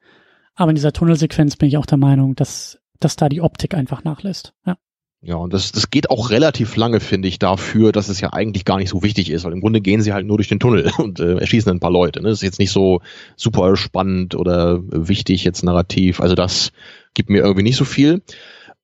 Aber 0.55 0.70
in 0.70 0.77
dieser 0.77 0.93
Tunnelsequenz 0.93 1.56
bin 1.56 1.68
ich 1.68 1.78
auch 1.78 1.86
der 1.86 1.98
Meinung, 1.98 2.35
dass, 2.35 2.78
dass 2.98 3.16
da 3.16 3.28
die 3.28 3.40
Optik 3.40 3.74
einfach 3.74 4.05
nachlässt. 4.05 4.52
Ja. 4.66 4.77
Ja, 5.22 5.35
und 5.35 5.52
das, 5.52 5.70
das 5.70 5.90
geht 5.90 6.09
auch 6.09 6.31
relativ 6.31 6.77
lange, 6.77 6.98
finde 6.98 7.28
ich, 7.28 7.39
dafür, 7.39 7.93
dass 7.93 8.09
es 8.09 8.22
ja 8.22 8.32
eigentlich 8.32 8.64
gar 8.64 8.78
nicht 8.78 8.89
so 8.89 9.02
wichtig 9.02 9.28
ist, 9.28 9.44
weil 9.44 9.52
im 9.52 9.60
Grunde 9.60 9.82
gehen 9.82 10.01
sie 10.01 10.14
halt 10.14 10.27
nur 10.27 10.39
durch 10.39 10.48
den 10.48 10.60
Tunnel 10.60 10.90
und 10.98 11.20
äh, 11.20 11.35
erschießen 11.36 11.70
ein 11.70 11.81
paar 11.81 11.90
Leute. 11.90 12.22
Ne? 12.22 12.31
Das 12.31 12.39
ist 12.39 12.43
jetzt 12.43 12.59
nicht 12.59 12.70
so 12.70 13.02
super 13.36 13.77
spannend 13.77 14.35
oder 14.35 14.81
wichtig 14.82 15.44
jetzt 15.44 15.62
narrativ. 15.62 16.22
Also 16.22 16.35
das 16.35 16.72
gibt 17.12 17.28
mir 17.28 17.43
irgendwie 17.43 17.64
nicht 17.64 17.77
so 17.77 17.85
viel. 17.85 18.22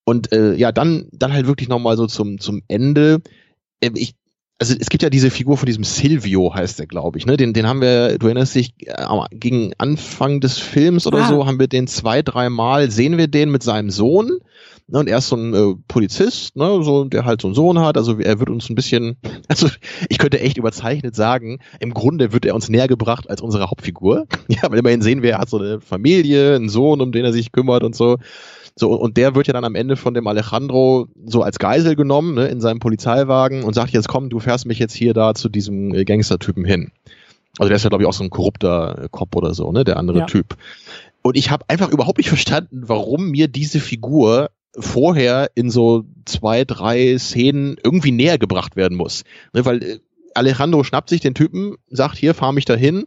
Und 0.08 0.32
äh, 0.32 0.54
ja, 0.54 0.70
dann, 0.70 1.08
dann 1.12 1.32
halt 1.32 1.48
wirklich 1.48 1.68
nochmal 1.68 1.96
so 1.96 2.06
zum, 2.06 2.38
zum 2.38 2.62
Ende. 2.68 3.20
Äh, 3.80 3.90
ich, 3.94 4.14
also 4.58 4.74
es 4.78 4.88
gibt 4.88 5.02
ja 5.02 5.10
diese 5.10 5.30
Figur 5.30 5.58
von 5.58 5.66
diesem 5.66 5.82
Silvio, 5.82 6.54
heißt 6.54 6.78
der, 6.78 6.86
glaube 6.86 7.18
ich, 7.18 7.26
ne? 7.26 7.36
Den, 7.36 7.52
den 7.52 7.66
haben 7.66 7.80
wir, 7.80 8.16
du 8.16 8.26
erinnerst 8.26 8.54
dich, 8.54 8.72
äh, 8.86 9.06
gegen 9.32 9.72
Anfang 9.78 10.40
des 10.40 10.58
Films 10.58 11.08
oder 11.08 11.24
ah. 11.24 11.28
so, 11.28 11.46
haben 11.46 11.58
wir 11.58 11.66
den 11.66 11.88
zwei, 11.88 12.22
dreimal, 12.22 12.90
sehen 12.90 13.18
wir 13.18 13.26
den 13.26 13.50
mit 13.50 13.64
seinem 13.64 13.90
Sohn. 13.90 14.38
Ne, 14.88 15.00
und 15.00 15.08
er 15.08 15.18
ist 15.18 15.26
so 15.26 15.34
ein 15.34 15.52
äh, 15.52 15.74
Polizist, 15.88 16.54
ne, 16.54 16.80
so, 16.84 17.04
der 17.06 17.24
halt 17.24 17.40
so 17.40 17.48
einen 17.48 17.56
Sohn 17.56 17.80
hat. 17.80 17.96
Also 17.96 18.20
er 18.20 18.38
wird 18.38 18.48
uns 18.48 18.70
ein 18.70 18.76
bisschen, 18.76 19.16
also 19.48 19.68
ich 20.08 20.18
könnte 20.18 20.38
echt 20.38 20.56
überzeichnet 20.56 21.16
sagen, 21.16 21.58
im 21.80 21.92
Grunde 21.92 22.32
wird 22.32 22.44
er 22.44 22.54
uns 22.54 22.68
näher 22.68 22.86
gebracht 22.86 23.28
als 23.28 23.42
unsere 23.42 23.68
Hauptfigur. 23.68 24.26
Ja, 24.48 24.70
weil 24.70 24.78
immerhin 24.78 25.02
sehen 25.02 25.22
wir, 25.22 25.32
er 25.32 25.38
hat 25.38 25.50
so 25.50 25.58
eine 25.58 25.80
Familie, 25.80 26.54
einen 26.54 26.68
Sohn, 26.68 27.00
um 27.00 27.10
den 27.10 27.24
er 27.24 27.32
sich 27.32 27.50
kümmert 27.50 27.82
und 27.82 27.96
so. 27.96 28.18
So, 28.78 28.92
und 28.92 29.16
der 29.16 29.34
wird 29.34 29.46
ja 29.46 29.54
dann 29.54 29.64
am 29.64 29.74
Ende 29.74 29.96
von 29.96 30.12
dem 30.12 30.26
Alejandro 30.26 31.08
so 31.24 31.42
als 31.42 31.58
Geisel 31.58 31.96
genommen, 31.96 32.34
ne, 32.34 32.48
in 32.48 32.60
seinem 32.60 32.78
Polizeiwagen 32.78 33.64
und 33.64 33.72
sagt 33.72 33.90
jetzt, 33.92 34.06
komm, 34.06 34.28
du 34.28 34.38
fährst 34.38 34.66
mich 34.66 34.78
jetzt 34.78 34.94
hier 34.94 35.14
da 35.14 35.34
zu 35.34 35.48
diesem 35.48 35.94
äh, 35.94 36.04
Gangstertypen 36.04 36.64
hin. 36.64 36.92
Also 37.58 37.68
der 37.68 37.76
ist 37.76 37.84
ja, 37.84 37.88
glaube 37.88 38.04
ich, 38.04 38.08
auch 38.08 38.12
so 38.12 38.22
ein 38.22 38.28
korrupter 38.28 39.04
äh, 39.04 39.08
Cop 39.10 39.34
oder 39.34 39.54
so, 39.54 39.72
ne, 39.72 39.84
der 39.84 39.96
andere 39.96 40.20
ja. 40.20 40.26
Typ. 40.26 40.56
Und 41.22 41.38
ich 41.38 41.50
habe 41.50 41.64
einfach 41.68 41.90
überhaupt 41.90 42.18
nicht 42.18 42.28
verstanden, 42.28 42.82
warum 42.86 43.30
mir 43.30 43.48
diese 43.48 43.80
Figur 43.80 44.50
vorher 44.78 45.50
in 45.54 45.70
so 45.70 46.04
zwei, 46.26 46.66
drei 46.66 47.16
Szenen 47.16 47.78
irgendwie 47.82 48.12
näher 48.12 48.36
gebracht 48.36 48.76
werden 48.76 48.98
muss. 48.98 49.24
Ne, 49.54 49.64
weil 49.64 49.82
äh, 49.82 49.98
Alejandro 50.34 50.84
schnappt 50.84 51.08
sich 51.08 51.22
den 51.22 51.34
Typen, 51.34 51.76
sagt, 51.88 52.18
hier, 52.18 52.34
fahr 52.34 52.52
mich 52.52 52.66
dahin, 52.66 53.06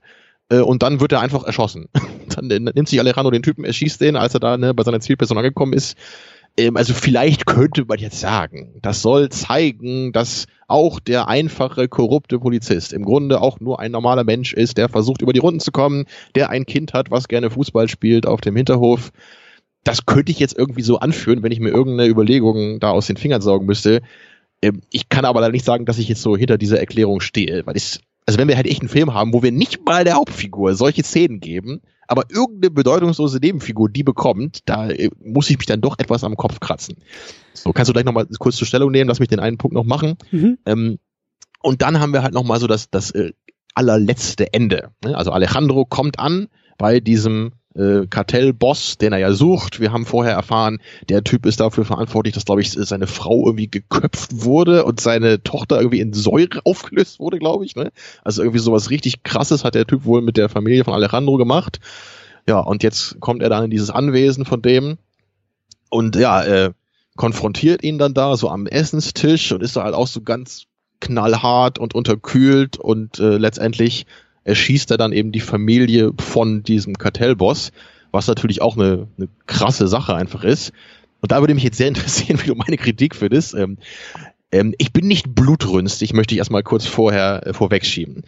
und 0.58 0.84
dann 0.84 1.00
wird 1.00 1.12
er 1.12 1.22
einfach 1.22 1.44
erschossen. 1.44 1.88
dann 2.36 2.50
äh, 2.50 2.60
nimmt 2.60 2.90
sich 2.90 3.00
Alejandro 3.00 3.32
den 3.32 3.44
Typen, 3.44 3.66
erschießt 3.66 4.02
den, 4.02 4.16
als 4.16 4.34
er 4.34 4.40
da 4.40 4.58
ne, 4.58 4.74
bei 4.74 4.84
seiner 4.84 5.00
Zielperson 5.00 5.38
angekommen 5.38 5.74
ist. 5.74 5.98
Ähm, 6.58 6.78
also 6.78 6.94
vielleicht 6.94 7.46
könnte 7.46 7.86
man 7.86 8.00
jetzt 8.00 8.20
sagen, 8.20 8.80
das 8.82 9.02
soll 9.02 9.30
zeigen, 9.30 10.12
dass 10.12 10.46
auch 10.68 11.00
der 11.00 11.28
einfache, 11.28 11.88
korrupte 11.88 12.40
Polizist 12.40 12.94
im 12.94 13.04
Grunde 13.04 13.42
auch 13.42 13.60
nur 13.60 13.80
ein 13.80 13.92
normaler 13.92 14.24
Mensch 14.24 14.54
ist, 14.54 14.78
der 14.78 14.90
versucht 14.90 15.22
über 15.22 15.34
die 15.34 15.40
Runden 15.40 15.60
zu 15.60 15.72
kommen, 15.72 16.06
der 16.36 16.50
ein 16.50 16.66
Kind 16.66 16.94
hat, 16.94 17.12
was 17.12 17.28
gerne 17.28 17.50
Fußball 17.50 17.88
spielt 17.88 18.26
auf 18.26 18.42
dem 18.42 18.56
Hinterhof. 18.56 19.12
Das 19.84 20.06
könnte 20.06 20.32
ich 20.32 20.40
jetzt 20.40 20.58
irgendwie 20.58 20.82
so 20.82 21.00
anführen, 21.00 21.42
wenn 21.42 21.52
ich 21.52 21.60
mir 21.60 21.70
irgendeine 21.70 22.10
Überlegung 22.10 22.80
da 22.80 22.92
aus 22.92 23.08
den 23.08 23.18
Fingern 23.18 23.42
saugen 23.42 23.66
müsste. 23.66 24.02
Ähm, 24.62 24.82
ich 24.92 25.10
kann 25.10 25.26
aber 25.26 25.42
leider 25.42 25.54
nicht 25.54 25.66
sagen, 25.66 25.86
dass 25.86 26.00
ich 26.00 26.10
jetzt 26.10 26.22
so 26.22 26.36
hinter 26.36 26.58
dieser 26.58 26.80
Erklärung 26.80 27.22
stehe, 27.22 27.66
weil 27.66 27.78
ich 27.78 28.00
also 28.30 28.38
wenn 28.38 28.47
wir 28.47 28.57
halt 28.57 28.68
echt 28.68 28.81
einen 28.81 28.89
Film 28.89 29.11
haben, 29.15 29.34
wo 29.34 29.41
wir 29.41 29.51
nicht 29.51 29.84
mal 29.88 30.03
der 30.03 30.14
Hauptfigur 30.14 30.76
solche 30.76 31.01
Szenen 31.01 31.39
geben, 31.39 31.81
aber 32.06 32.26
irgendeine 32.30 32.69
bedeutungslose 32.69 33.39
Nebenfigur 33.39 33.89
die 33.89 34.03
bekommt, 34.03 34.60
da 34.65 34.88
äh, 34.88 35.10
muss 35.19 35.49
ich 35.49 35.57
mich 35.57 35.65
dann 35.65 35.81
doch 35.81 35.97
etwas 35.97 36.23
am 36.23 36.38
Kopf 36.38 36.60
kratzen. 36.60 36.97
So, 37.56 37.73
kannst 37.73 37.89
du 37.89 37.93
gleich 37.93 38.06
nochmal 38.06 38.27
kurz 38.38 38.57
zur 38.57 38.68
Stellung 38.68 38.91
nehmen, 38.91 39.07
lass 39.07 39.19
mich 39.19 39.30
den 39.30 39.39
einen 39.39 39.57
Punkt 39.57 39.73
noch 39.73 39.84
machen. 39.84 40.14
Mhm. 40.30 40.60
Ähm, 40.68 40.99
und 41.64 41.81
dann 41.81 41.99
haben 41.99 42.14
wir 42.14 42.22
halt 42.22 42.35
nochmal 42.35 42.60
so 42.60 42.68
das, 42.68 42.91
das 42.91 43.10
äh, 43.10 43.31
allerletzte 43.73 44.53
Ende. 44.53 44.91
Ne? 45.03 45.18
Also 45.18 45.31
Alejandro 45.31 45.85
kommt 45.85 46.19
an 46.19 46.49
bei 46.77 46.99
diesem 46.99 47.53
äh, 47.80 48.07
Kartellboss, 48.07 48.97
den 48.97 49.14
er 49.14 49.19
ja 49.19 49.31
sucht. 49.31 49.80
Wir 49.80 49.91
haben 49.91 50.06
vorher 50.06 50.34
erfahren, 50.34 50.80
der 51.07 51.23
Typ 51.23 51.45
ist 51.45 51.60
dafür 51.60 51.85
verantwortlich, 51.85 52.34
dass, 52.34 52.45
glaube 52.45 52.61
ich, 52.61 52.72
seine 52.72 53.07
Frau 53.07 53.45
irgendwie 53.45 53.69
geköpft 53.69 54.43
wurde 54.43 54.84
und 54.84 54.99
seine 54.99 55.41
Tochter 55.41 55.77
irgendwie 55.77 56.01
in 56.01 56.14
Säure 56.14 56.61
aufgelöst 56.65 57.19
wurde, 57.19 57.39
glaube 57.39 57.65
ich. 57.65 57.76
Ne? 57.76 57.91
Also 58.23 58.41
irgendwie 58.41 58.60
sowas 58.60 58.89
richtig 58.89 59.23
krasses 59.23 59.64
hat 59.64 59.76
der 59.76 59.88
Typ 59.88 60.06
wohl 60.06 60.22
mit 60.22 60.38
der 60.38 60.49
Familie 60.49 60.84
von 60.84 60.93
Alejandro 60.93 61.38
gemacht. 61.38 61.80
Ja, 62.47 62.60
und 62.60 62.84
jetzt 62.84 63.19
kommt 63.19 63.41
er 63.41 63.49
dann 63.49 63.65
in 63.65 63.69
dieses 63.69 63.89
Anwesen 63.89 64.45
von 64.45 64.61
dem 64.61 64.97
und 65.89 66.15
ja, 66.15 66.43
äh, 66.43 66.72
konfrontiert 67.15 67.84
ihn 67.84 67.97
dann 67.97 68.14
da 68.14 68.38
so 68.38 68.49
am 68.49 68.65
Essenstisch 68.65 69.51
und 69.51 69.61
ist 69.61 69.76
da 69.76 69.84
halt 69.84 69.95
auch 69.95 70.07
so 70.07 70.22
ganz 70.22 70.65
knallhart 70.99 71.80
und 71.80 71.93
unterkühlt 71.93 72.77
und 72.77 73.19
äh, 73.19 73.38
letztendlich 73.38 74.06
erschießt 74.44 74.91
er 74.91 74.98
dann 74.98 75.11
eben 75.11 75.32
die 75.32 75.40
Familie 75.40 76.11
von 76.20 76.64
diesem 76.64 76.98
Kartellboss, 76.98 77.72
was 78.11 78.28
natürlich 78.28 78.61
auch 78.61 78.76
eine, 78.78 79.07
eine 79.18 79.28
krasse 79.45 79.88
Sache 79.88 80.16
einfach 80.16 80.44
ist. 80.44 80.72
Und 81.22 81.32
da 81.32 81.41
würde 81.41 81.53
mich 81.53 81.64
jetzt 81.64 81.78
sehr 81.78 81.88
interessieren, 81.90 82.40
wie 82.41 82.48
du 82.48 82.56
meine 82.56 82.78
Kritik 82.78 83.16
findest. 83.16 83.53
Ähm, 83.53 83.78
ähm, 84.52 84.74
ich 84.78 84.94
bin 84.94 85.07
nicht 85.07 85.36
blutrünstig, 85.36 86.14
möchte 86.14 86.34
ich 86.34 86.40
erstmal 86.40 86.64
kurz 86.64 86.86
vorher 86.86 87.45
äh, 87.45 87.53
vorwegschieben. 87.53 88.24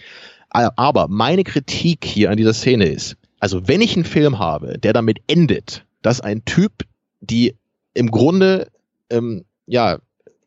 Aber 0.50 1.08
meine 1.08 1.46
Kritik 1.46 2.04
hier 2.04 2.30
an 2.30 2.36
dieser 2.36 2.54
Szene 2.54 2.88
ist, 2.88 3.16
also 3.40 3.70
wenn 3.70 3.80
ich 3.80 3.96
einen 3.96 4.04
Film 4.04 4.38
habe, 4.38 4.78
der 4.78 4.92
damit 4.92 5.20
endet, 5.28 5.86
dass 6.02 6.20
ein 6.20 6.44
Typ 6.44 6.84
die 7.22 7.56
im 7.94 8.12
Grunde 8.12 8.68
ähm, 9.10 9.46
ja 9.66 10.00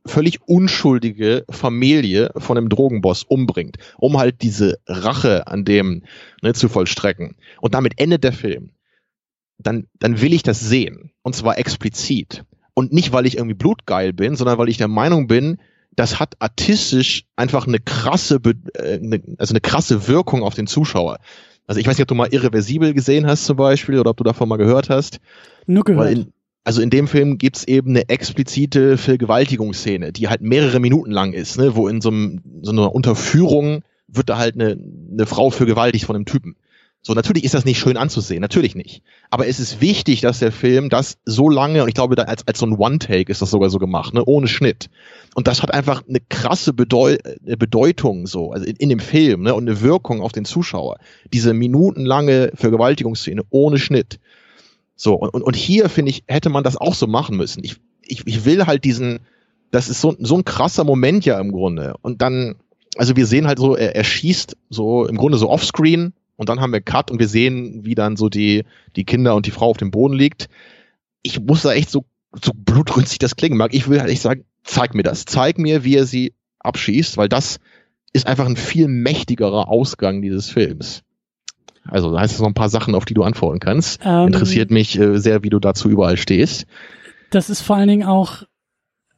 völlig 0.06 0.40
unschuldige 0.46 1.44
Familie 1.50 2.30
von 2.36 2.58
einem 2.58 2.68
Drogenboss 2.68 3.24
umbringt, 3.24 3.76
um 3.98 4.18
halt 4.18 4.42
diese 4.42 4.78
Rache 4.86 5.46
an 5.46 5.64
dem 5.64 6.02
ne, 6.42 6.52
zu 6.52 6.68
vollstrecken. 6.68 7.36
Und 7.60 7.74
damit 7.74 7.98
endet 7.98 8.24
der 8.24 8.32
Film. 8.32 8.70
Dann, 9.58 9.86
dann 9.98 10.20
will 10.20 10.32
ich 10.32 10.42
das 10.42 10.60
sehen. 10.60 11.12
Und 11.22 11.34
zwar 11.34 11.58
explizit. 11.58 12.44
Und 12.74 12.92
nicht, 12.92 13.12
weil 13.12 13.24
ich 13.24 13.36
irgendwie 13.36 13.54
blutgeil 13.54 14.12
bin, 14.12 14.36
sondern 14.36 14.58
weil 14.58 14.68
ich 14.68 14.78
der 14.78 14.88
Meinung 14.88 15.26
bin, 15.26 15.58
das 15.96 16.18
hat 16.18 16.34
artistisch 16.40 17.24
einfach 17.36 17.66
eine 17.66 17.78
krasse, 17.78 18.40
äh, 18.74 18.94
eine, 18.94 19.22
also 19.38 19.52
eine 19.52 19.60
krasse 19.60 20.08
Wirkung 20.08 20.42
auf 20.42 20.54
den 20.54 20.66
Zuschauer. 20.66 21.18
Also 21.66 21.80
ich 21.80 21.86
weiß 21.86 21.96
nicht, 21.96 22.02
ob 22.02 22.08
du 22.08 22.14
mal 22.14 22.28
Irreversibel 22.32 22.92
gesehen 22.92 23.26
hast 23.26 23.46
zum 23.46 23.56
Beispiel 23.56 23.98
oder 23.98 24.10
ob 24.10 24.16
du 24.16 24.24
davon 24.24 24.48
mal 24.48 24.56
gehört 24.56 24.90
hast. 24.90 25.20
Nur 25.66 25.84
gehört. 25.84 26.10
In, 26.10 26.32
also 26.64 26.80
in 26.80 26.90
dem 26.90 27.06
Film 27.06 27.38
gibt's 27.38 27.64
eben 27.64 27.90
eine 27.90 28.08
explizite 28.08 28.96
Vergewaltigungsszene, 28.96 30.12
die 30.12 30.28
halt 30.28 30.40
mehrere 30.40 30.80
Minuten 30.80 31.10
lang 31.10 31.34
ist, 31.34 31.58
ne, 31.58 31.76
wo 31.76 31.88
in 31.88 32.00
so, 32.00 32.08
einem, 32.08 32.40
so 32.62 32.72
einer 32.72 32.94
Unterführung 32.94 33.82
wird 34.08 34.30
da 34.30 34.38
halt 34.38 34.54
eine, 34.54 34.78
eine 35.12 35.26
Frau 35.26 35.50
vergewaltigt 35.50 36.06
von 36.06 36.16
einem 36.16 36.24
Typen. 36.24 36.56
So, 37.06 37.12
natürlich 37.12 37.44
ist 37.44 37.52
das 37.52 37.66
nicht 37.66 37.78
schön 37.78 37.98
anzusehen, 37.98 38.40
natürlich 38.40 38.74
nicht. 38.74 39.02
Aber 39.28 39.46
es 39.46 39.60
ist 39.60 39.82
wichtig, 39.82 40.22
dass 40.22 40.38
der 40.38 40.52
Film 40.52 40.88
das 40.88 41.18
so 41.26 41.50
lange, 41.50 41.82
und 41.82 41.88
ich 41.88 41.94
glaube, 41.94 42.16
da 42.16 42.22
als, 42.22 42.48
als 42.48 42.58
so 42.58 42.64
ein 42.64 42.78
One-Take 42.78 43.30
ist 43.30 43.42
das 43.42 43.50
sogar 43.50 43.68
so 43.68 43.78
gemacht, 43.78 44.14
ne, 44.14 44.24
ohne 44.24 44.48
Schnitt. 44.48 44.88
Und 45.34 45.46
das 45.46 45.62
hat 45.62 45.74
einfach 45.74 46.02
eine 46.08 46.20
krasse 46.20 46.72
Bedeu 46.72 47.18
eine 47.44 47.58
Bedeutung, 47.58 48.26
so, 48.26 48.52
also 48.52 48.64
in, 48.64 48.76
in 48.76 48.88
dem 48.88 49.00
Film, 49.00 49.42
ne, 49.42 49.54
und 49.54 49.68
eine 49.68 49.82
Wirkung 49.82 50.22
auf 50.22 50.32
den 50.32 50.46
Zuschauer. 50.46 50.96
Diese 51.30 51.52
minutenlange 51.52 52.52
Vergewaltigungsszene 52.54 53.42
ohne 53.50 53.76
Schnitt. 53.76 54.18
So, 54.96 55.14
und, 55.14 55.42
und 55.42 55.56
hier, 55.56 55.88
finde 55.88 56.10
ich, 56.10 56.24
hätte 56.26 56.50
man 56.50 56.64
das 56.64 56.76
auch 56.76 56.94
so 56.94 57.06
machen 57.06 57.36
müssen. 57.36 57.64
Ich, 57.64 57.76
ich, 58.02 58.26
ich 58.26 58.44
will 58.44 58.66
halt 58.66 58.84
diesen, 58.84 59.20
das 59.70 59.88
ist 59.88 60.00
so, 60.00 60.14
so 60.18 60.36
ein 60.36 60.44
krasser 60.44 60.84
Moment 60.84 61.24
ja 61.24 61.40
im 61.40 61.52
Grunde. 61.52 61.94
Und 62.02 62.22
dann, 62.22 62.56
also 62.96 63.16
wir 63.16 63.26
sehen 63.26 63.46
halt 63.46 63.58
so, 63.58 63.76
er, 63.76 63.96
er 63.96 64.04
schießt 64.04 64.56
so 64.70 65.06
im 65.06 65.16
Grunde 65.16 65.38
so 65.38 65.50
offscreen 65.50 66.12
und 66.36 66.48
dann 66.48 66.60
haben 66.60 66.72
wir 66.72 66.80
Cut 66.80 67.10
und 67.10 67.18
wir 67.18 67.28
sehen, 67.28 67.84
wie 67.84 67.94
dann 67.94 68.16
so 68.16 68.28
die, 68.28 68.64
die 68.96 69.04
Kinder 69.04 69.34
und 69.34 69.46
die 69.46 69.50
Frau 69.50 69.68
auf 69.70 69.76
dem 69.76 69.90
Boden 69.90 70.14
liegt. 70.14 70.48
Ich 71.22 71.40
muss 71.40 71.62
da 71.62 71.72
echt 71.72 71.90
so, 71.90 72.04
so 72.42 72.52
blutrünstig 72.54 73.18
das 73.18 73.36
klingen 73.36 73.56
mag. 73.56 73.74
Ich 73.74 73.88
will 73.88 74.00
halt 74.00 74.10
echt 74.10 74.22
sagen, 74.22 74.44
zeig 74.62 74.94
mir 74.94 75.02
das. 75.02 75.24
Zeig 75.24 75.58
mir, 75.58 75.84
wie 75.84 75.96
er 75.96 76.06
sie 76.06 76.34
abschießt, 76.60 77.16
weil 77.16 77.28
das 77.28 77.58
ist 78.12 78.26
einfach 78.26 78.46
ein 78.46 78.56
viel 78.56 78.88
mächtigerer 78.88 79.68
Ausgang 79.68 80.22
dieses 80.22 80.50
Films. 80.50 81.03
Also 81.88 82.12
da 82.12 82.20
heißt 82.20 82.34
es 82.34 82.40
noch 82.40 82.48
ein 82.48 82.54
paar 82.54 82.68
Sachen, 82.68 82.94
auf 82.94 83.04
die 83.04 83.14
du 83.14 83.22
antworten 83.22 83.60
kannst. 83.60 84.00
Ähm, 84.04 84.28
Interessiert 84.28 84.70
mich 84.70 84.98
äh, 84.98 85.18
sehr, 85.18 85.42
wie 85.42 85.50
du 85.50 85.58
dazu 85.58 85.88
überall 85.88 86.16
stehst. 86.16 86.66
Das 87.30 87.50
ist 87.50 87.60
vor 87.60 87.76
allen 87.76 87.88
Dingen 87.88 88.04
auch, 88.04 88.42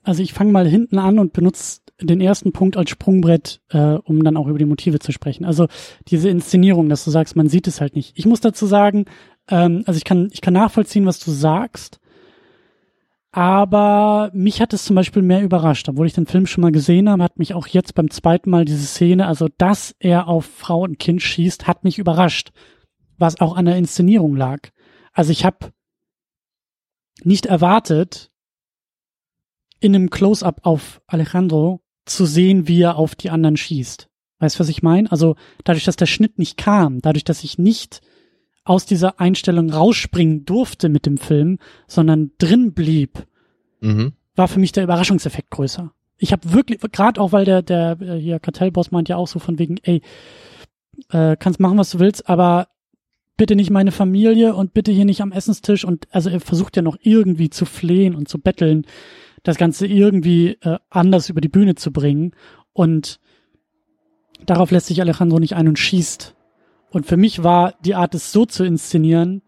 also 0.02 0.22
ich 0.22 0.32
fange 0.32 0.52
mal 0.52 0.66
hinten 0.66 0.98
an 0.98 1.18
und 1.18 1.32
benutze 1.32 1.80
den 2.01 2.20
ersten 2.20 2.52
Punkt 2.52 2.76
als 2.76 2.90
Sprungbrett, 2.90 3.60
äh, 3.70 3.78
um 3.78 4.22
dann 4.22 4.36
auch 4.36 4.48
über 4.48 4.59
die 4.59 4.64
Motive 4.64 4.98
zu 4.98 5.12
sprechen. 5.12 5.44
Also 5.44 5.68
diese 6.09 6.28
Inszenierung, 6.28 6.88
dass 6.88 7.05
du 7.05 7.10
sagst, 7.10 7.36
man 7.36 7.48
sieht 7.48 7.66
es 7.66 7.80
halt 7.80 7.97
nicht. 7.97 8.12
Ich 8.16 8.26
muss 8.26 8.40
dazu 8.40 8.66
sagen, 8.66 9.06
ähm, 9.48 9.82
also 9.86 9.97
ich 9.97 10.05
kann, 10.05 10.28
ich 10.32 10.40
kann 10.40 10.55
nachvollziehen, 10.55 11.06
was 11.06 11.18
du 11.18 11.30
sagst. 11.30 12.01
Aber 13.36 14.30
mich 14.32 14.62
hat 14.62 14.72
es 14.72 14.86
zum 14.86 14.96
Beispiel 14.96 15.20
mehr 15.20 15.42
überrascht. 15.42 15.90
Obwohl 15.90 16.06
ich 16.06 16.14
den 16.14 16.24
Film 16.24 16.46
schon 16.46 16.62
mal 16.62 16.72
gesehen 16.72 17.10
habe, 17.10 17.22
hat 17.22 17.38
mich 17.38 17.52
auch 17.52 17.66
jetzt 17.66 17.94
beim 17.94 18.10
zweiten 18.10 18.48
Mal 18.48 18.64
diese 18.64 18.86
Szene, 18.86 19.26
also 19.26 19.48
dass 19.58 19.94
er 19.98 20.26
auf 20.26 20.46
Frau 20.46 20.80
und 20.80 20.98
Kind 20.98 21.20
schießt, 21.20 21.66
hat 21.66 21.84
mich 21.84 21.98
überrascht. 21.98 22.52
Was 23.18 23.38
auch 23.38 23.54
an 23.54 23.66
der 23.66 23.76
Inszenierung 23.76 24.36
lag. 24.36 24.70
Also 25.12 25.32
ich 25.32 25.44
habe 25.44 25.70
nicht 27.24 27.44
erwartet, 27.44 28.30
in 29.80 29.94
einem 29.94 30.08
Close-up 30.08 30.60
auf 30.62 31.02
Alejandro 31.06 31.82
zu 32.06 32.24
sehen, 32.24 32.68
wie 32.68 32.80
er 32.80 32.96
auf 32.96 33.14
die 33.14 33.28
anderen 33.28 33.58
schießt. 33.58 34.08
Weißt 34.38 34.56
du, 34.56 34.60
was 34.60 34.70
ich 34.70 34.82
meine? 34.82 35.12
Also 35.12 35.36
dadurch, 35.62 35.84
dass 35.84 35.96
der 35.96 36.06
Schnitt 36.06 36.38
nicht 36.38 36.56
kam, 36.56 37.02
dadurch, 37.02 37.24
dass 37.24 37.44
ich 37.44 37.58
nicht 37.58 38.00
aus 38.66 38.84
dieser 38.84 39.20
Einstellung 39.20 39.70
rausspringen 39.70 40.44
durfte 40.44 40.88
mit 40.88 41.06
dem 41.06 41.18
Film, 41.18 41.59
sondern 41.86 42.32
drin 42.38 42.72
blieb, 42.72 43.26
mhm. 43.80 44.12
war 44.34 44.48
für 44.48 44.59
mich 44.59 44.72
der 44.72 44.84
Überraschungseffekt 44.84 45.51
größer. 45.51 45.93
Ich 46.18 46.32
habe 46.32 46.52
wirklich, 46.52 46.80
gerade 46.93 47.20
auch 47.20 47.32
weil 47.32 47.44
der, 47.44 47.62
der 47.62 48.01
äh, 48.01 48.18
hier 48.18 48.40
Kartellboss 48.40 48.90
meint 48.90 49.09
ja 49.09 49.16
auch 49.16 49.28
so 49.28 49.38
von 49.38 49.59
wegen, 49.59 49.76
ey, 49.84 50.02
äh, 51.10 51.36
kannst 51.36 51.60
machen, 51.60 51.78
was 51.78 51.90
du 51.90 52.01
willst, 52.01 52.28
aber 52.28 52.68
bitte 53.36 53.55
nicht 53.55 53.70
meine 53.70 53.93
Familie 53.93 54.55
und 54.55 54.74
bitte 54.74 54.90
hier 54.90 55.05
nicht 55.05 55.20
am 55.20 55.30
Essenstisch 55.32 55.84
und 55.84 56.09
also 56.10 56.28
er 56.28 56.40
versucht 56.40 56.76
ja 56.76 56.82
noch 56.82 56.97
irgendwie 57.01 57.51
zu 57.51 57.66
flehen 57.66 58.14
und 58.14 58.28
zu 58.28 58.40
betteln, 58.40 58.84
das 59.44 59.59
Ganze 59.59 59.86
irgendwie 59.86 60.59
äh, 60.62 60.78
anders 60.90 61.28
über 61.28 61.40
die 61.40 61.48
Bühne 61.48 61.76
zu 61.76 61.93
bringen 61.93 62.32
und 62.72 63.20
darauf 64.44 64.72
lässt 64.72 64.86
sich 64.86 65.01
Alejandro 65.01 65.38
nicht 65.38 65.55
ein 65.55 65.68
und 65.68 65.78
schießt 65.78 66.35
und 66.97 67.05
für 67.05 67.18
mich 67.18 67.43
war 67.43 67.74
die 67.85 67.94
Art, 67.94 68.14
es 68.14 68.32
so 68.32 68.47
zu 68.47 68.64
inszenieren, 68.64 69.43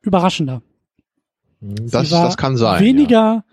überraschender. 0.00 0.62
Das, 1.60 2.10
das 2.10 2.36
kann 2.36 2.56
sein. 2.56 2.80
Weniger 2.80 3.44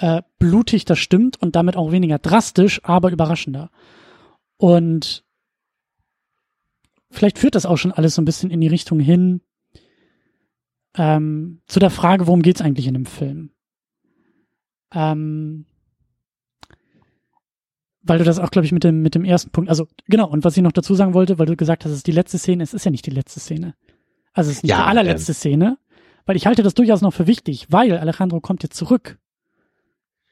ja. 0.00 0.18
äh, 0.18 0.22
blutig, 0.38 0.84
das 0.84 1.00
stimmt, 1.00 1.42
und 1.42 1.56
damit 1.56 1.76
auch 1.76 1.90
weniger 1.90 2.20
drastisch, 2.20 2.80
aber 2.84 3.10
überraschender. 3.10 3.72
Und 4.58 5.24
vielleicht 7.10 7.40
führt 7.40 7.56
das 7.56 7.66
auch 7.66 7.78
schon 7.78 7.90
alles 7.90 8.14
so 8.14 8.22
ein 8.22 8.26
bisschen 8.26 8.52
in 8.52 8.60
die 8.60 8.68
Richtung 8.68 9.00
hin 9.00 9.40
ähm, 10.96 11.62
zu 11.66 11.80
der 11.80 11.90
Frage, 11.90 12.28
worum 12.28 12.42
geht's 12.42 12.60
eigentlich 12.60 12.86
in 12.86 12.94
dem 12.94 13.06
Film? 13.06 13.50
Ähm, 14.92 15.66
weil 18.04 18.18
du 18.18 18.24
das 18.24 18.38
auch, 18.38 18.50
glaube 18.50 18.66
ich, 18.66 18.72
mit 18.72 18.84
dem, 18.84 19.00
mit 19.00 19.14
dem 19.14 19.24
ersten 19.24 19.50
Punkt, 19.50 19.70
also 19.70 19.88
genau, 20.06 20.28
und 20.28 20.44
was 20.44 20.56
ich 20.56 20.62
noch 20.62 20.72
dazu 20.72 20.94
sagen 20.94 21.14
wollte, 21.14 21.38
weil 21.38 21.46
du 21.46 21.56
gesagt 21.56 21.84
hast, 21.84 21.90
es 21.90 21.98
ist 21.98 22.06
die 22.06 22.12
letzte 22.12 22.38
Szene, 22.38 22.62
es 22.62 22.74
ist 22.74 22.84
ja 22.84 22.90
nicht 22.90 23.06
die 23.06 23.10
letzte 23.10 23.40
Szene. 23.40 23.74
Also 24.34 24.50
es 24.50 24.58
ist 24.58 24.62
nicht 24.62 24.70
ja, 24.70 24.82
die 24.82 24.88
allerletzte 24.88 25.32
ähm, 25.32 25.36
Szene, 25.36 25.78
weil 26.26 26.36
ich 26.36 26.46
halte 26.46 26.62
das 26.62 26.74
durchaus 26.74 27.00
noch 27.00 27.14
für 27.14 27.26
wichtig, 27.26 27.66
weil 27.70 27.96
Alejandro 27.96 28.40
kommt 28.40 28.62
jetzt 28.62 28.76
zurück, 28.76 29.18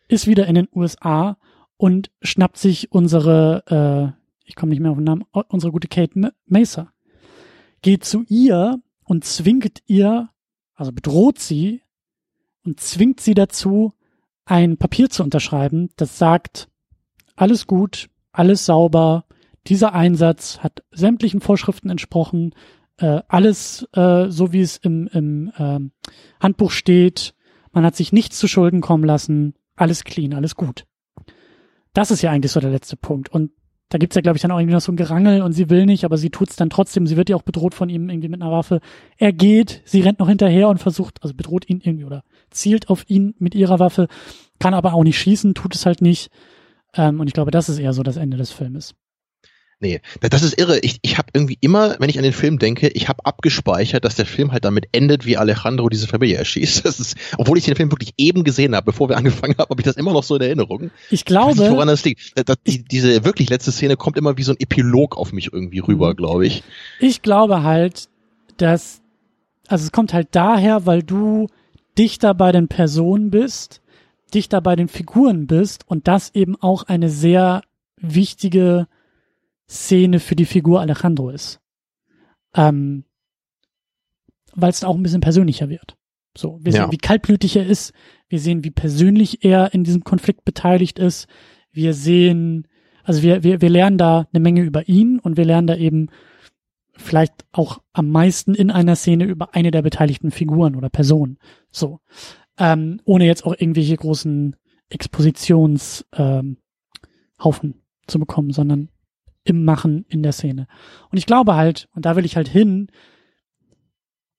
ist 0.09 0.27
wieder 0.27 0.47
in 0.47 0.55
den 0.55 0.69
USA 0.75 1.39
und 1.79 2.11
schnappt 2.21 2.59
sich 2.59 2.93
unsere, 2.93 4.15
äh, 4.15 4.47
ich 4.47 4.55
komme 4.55 4.71
nicht 4.71 4.81
mehr 4.81 4.91
auf 4.91 4.99
den 4.99 5.05
Namen, 5.05 5.25
unsere 5.49 5.73
gute 5.73 5.89
Kate 5.89 6.33
Mesa. 6.47 6.93
Geht 7.81 8.05
zu 8.05 8.25
ihr 8.29 8.81
und 9.05 9.25
zwingt 9.25 9.83
ihr, 9.87 10.29
also 10.75 10.93
bedroht 10.93 11.39
sie 11.39 11.83
und 12.65 12.81
zwingt 12.81 13.21
sie 13.21 13.35
dazu, 13.35 13.95
ein 14.45 14.77
Papier 14.77 15.09
zu 15.09 15.23
unterschreiben, 15.23 15.91
das 15.97 16.19
sagt, 16.19 16.69
alles 17.37 17.67
gut, 17.67 18.09
alles 18.33 18.67
sauber. 18.67 19.25
Dieser 19.67 19.95
Einsatz 19.95 20.59
hat 20.59 20.83
sämtlichen 20.91 21.41
Vorschriften 21.41 21.91
entsprochen, 21.91 22.55
äh, 22.99 23.23
alles 23.29 23.87
äh, 23.95 24.29
so 24.29 24.53
wie 24.53 24.61
es 24.61 24.77
im, 24.77 25.09
im 25.09 25.53
äh, 25.57 25.81
Handbuch 26.41 26.71
steht. 26.71 27.35
Man 27.73 27.85
hat 27.85 27.97
sich 27.97 28.13
nichts 28.13 28.39
zu 28.39 28.49
Schulden 28.49 28.81
kommen 28.81 29.05
lassen, 29.05 29.55
alles 29.77 30.05
clean, 30.05 30.35
alles 30.35 30.57
gut. 30.57 30.85
Das 31.95 32.11
ist 32.11 32.23
ja 32.23 32.31
eigentlich 32.31 32.53
so 32.53 32.61
der 32.61 32.71
letzte 32.71 32.97
Punkt. 32.97 33.29
Und 33.29 33.53
da 33.93 33.99
gibt's 33.99 34.17
ja, 34.17 34.23
glaube 34.23 34.37
ich, 34.37 34.43
dann 34.43 34.51
auch 34.51 34.59
irgendwie 34.59 34.75
noch 34.75 34.81
so 34.81 34.91
ein 34.91 34.97
Gerangel 34.97 35.43
und 35.43 35.53
sie 35.53 35.69
will 35.69 35.85
nicht, 35.85 36.05
aber 36.05 36.17
sie 36.17 36.31
tut's 36.31 36.57
dann 36.57 36.71
trotzdem. 36.71 37.07
Sie 37.07 37.19
wird 37.19 37.29
ja 37.29 37.37
auch 37.37 37.43
bedroht 37.43 37.75
von 37.75 37.91
ihm 37.91 38.09
irgendwie 38.09 38.29
mit 38.29 38.41
einer 38.41 38.51
Waffe. 38.51 38.81
Er 39.19 39.35
geht, 39.35 39.83
sie 39.85 40.01
rennt 40.01 40.19
noch 40.19 40.29
hinterher 40.29 40.69
und 40.71 40.79
versucht, 40.79 41.23
also 41.23 41.35
bedroht 41.35 41.69
ihn 41.69 41.83
irgendwie 41.83 42.07
oder 42.07 42.25
zielt 42.51 42.89
auf 42.89 43.05
ihn 43.11 43.35
mit 43.39 43.55
ihrer 43.55 43.79
Waffe, 43.81 44.09
kann 44.59 44.73
aber 44.73 44.95
auch 44.95 45.05
nicht 45.05 45.19
schießen, 45.19 45.55
tut 45.55 45.75
es 45.75 45.85
halt 45.85 46.01
nicht. 46.01 46.31
Ähm, 46.95 47.21
und 47.21 47.27
ich 47.27 47.33
glaube, 47.33 47.51
das 47.51 47.69
ist 47.69 47.79
eher 47.79 47.93
so 47.93 48.03
das 48.03 48.17
Ende 48.17 48.37
des 48.37 48.51
Filmes. 48.51 48.95
Nee, 49.83 50.01
das 50.21 50.45
ist 50.45 50.57
irre. 50.61 50.79
Ich, 50.79 51.01
ich 51.03 51.19
habe 51.19 51.31
irgendwie 51.35 51.59
immer, 51.61 51.97
wenn 51.99 52.09
ich 52.09 52.17
an 52.17 52.23
den 52.23 52.33
Film 52.33 52.61
denke, 52.61 52.87
ich 52.87 53.09
habe 53.09 53.27
abgespeichert, 53.27 54.05
dass 54.05 54.15
der 54.15 54.27
Film 54.27 54.53
halt 54.53 54.65
damit 54.65 54.87
endet, 54.93 55.27
wie 55.27 55.37
Alejandro 55.37 55.89
diese 55.89 56.07
Familie 56.07 56.37
erschießt. 56.37 56.85
Das 56.85 57.01
ist, 57.01 57.17
obwohl 57.37 57.59
ich 57.59 57.65
den 57.65 57.75
Film 57.75 57.91
wirklich 57.91 58.15
eben 58.17 58.45
gesehen 58.45 58.77
habe, 58.77 58.85
bevor 58.87 59.09
wir 59.09 59.17
angefangen 59.19 59.57
haben, 59.59 59.69
habe 59.69 59.81
ich 59.81 59.85
das 59.85 59.97
immer 59.97 60.13
noch 60.13 60.23
so 60.23 60.37
in 60.37 60.43
Erinnerung. 60.43 60.93
Ich 61.11 61.25
glaube. 61.25 61.55
Ich 61.55 61.59
nicht, 61.59 61.71
woran 61.73 61.89
das 61.89 62.05
liegt. 62.05 62.33
Das, 62.49 62.57
die, 62.65 62.85
diese 62.85 63.25
wirklich 63.25 63.51
letzte 63.51 63.73
Szene 63.73 63.97
kommt 63.97 64.17
immer 64.17 64.39
wie 64.39 64.45
so 64.45 64.53
ein 64.53 64.61
Epilog 64.61 65.19
auf 65.19 65.33
mich 65.33 65.53
irgendwie 65.53 65.81
rüber, 65.81 66.11
mhm. 66.11 66.17
glaube 66.17 66.47
ich. 66.47 66.63
Ich 67.01 67.23
glaube 67.23 67.65
halt, 67.65 68.09
dass, 68.59 69.03
also 69.67 69.85
es 69.85 69.91
kommt 69.91 70.15
halt 70.15 70.29
daher, 70.31 70.87
weil 70.87 71.03
du 71.03 71.49
dichter 71.99 72.35
bei 72.35 72.53
den 72.53 72.69
Personen 72.69 73.31
bist 73.31 73.82
dichter 74.35 74.61
bei 74.61 74.77
den 74.77 74.89
Figuren 74.89 75.47
bist 75.47 75.87
und 75.87 76.09
das 76.09 76.35
eben 76.35 76.57
auch 76.57 76.85
eine 76.85 77.09
sehr 77.09 77.63
wichtige 77.97 78.87
Szene 79.69 80.21
für 80.21 80.37
die 80.37 80.45
Figur 80.45 80.81
Alejandro 80.81 81.31
ist. 81.31 81.61
Ähm, 82.55 83.05
Weil 84.55 84.71
es 84.71 84.85
auch 84.85 84.97
ein 84.97 85.03
bisschen 85.03 85.21
persönlicher 85.21 85.69
wird. 85.69 85.97
So, 86.37 86.59
wir 86.63 86.73
ja. 86.73 86.83
sehen, 86.83 86.93
wie 86.93 86.99
kaltblütig 86.99 87.57
er 87.57 87.67
ist, 87.67 87.93
wir 88.29 88.41
sehen, 88.41 88.65
wie 88.65 88.71
persönlich 88.71 89.45
er 89.45 89.75
in 89.75 89.85
diesem 89.85 90.05
Konflikt 90.05 90.45
beteiligt 90.45 90.99
ist, 90.99 91.27
wir 91.73 91.95
sehen, 91.95 92.67
also 93.05 93.23
wir, 93.23 93.43
wir, 93.43 93.61
wir 93.61 93.71
lernen 93.71 93.99
da 93.99 94.27
eine 94.33 94.41
Menge 94.41 94.63
über 94.63 94.89
ihn 94.89 95.19
und 95.19 95.37
wir 95.37 95.45
lernen 95.45 95.67
da 95.67 95.77
eben 95.77 96.09
vielleicht 96.95 97.33
auch 97.53 97.83
am 97.93 98.11
meisten 98.11 98.55
in 98.55 98.71
einer 98.71 98.97
Szene 98.97 99.25
über 99.25 99.55
eine 99.55 99.71
der 99.71 99.83
beteiligten 99.83 100.31
Figuren 100.31 100.77
oder 100.77 100.91
Personen. 100.91 101.39
So 101.71 102.01
ähm, 102.63 103.01
ohne 103.05 103.27
jetzt 103.27 103.45
auch 103.45 103.55
irgendwelche 103.59 103.97
großen 103.97 104.55
Expositionshaufen 104.89 106.07
ähm, 106.17 107.75
zu 108.07 108.19
bekommen, 108.21 108.53
sondern 108.53 108.89
im 109.43 109.65
Machen 109.65 110.05
in 110.09 110.23
der 110.23 110.31
Szene. 110.31 110.69
Und 111.11 111.19
ich 111.19 111.27
glaube 111.27 111.57
halt, 111.57 111.89
und 111.93 112.07
da 112.07 112.15
will 112.15 112.25
ich 112.25 112.37
halt 112.37 112.47
hin, 112.47 112.87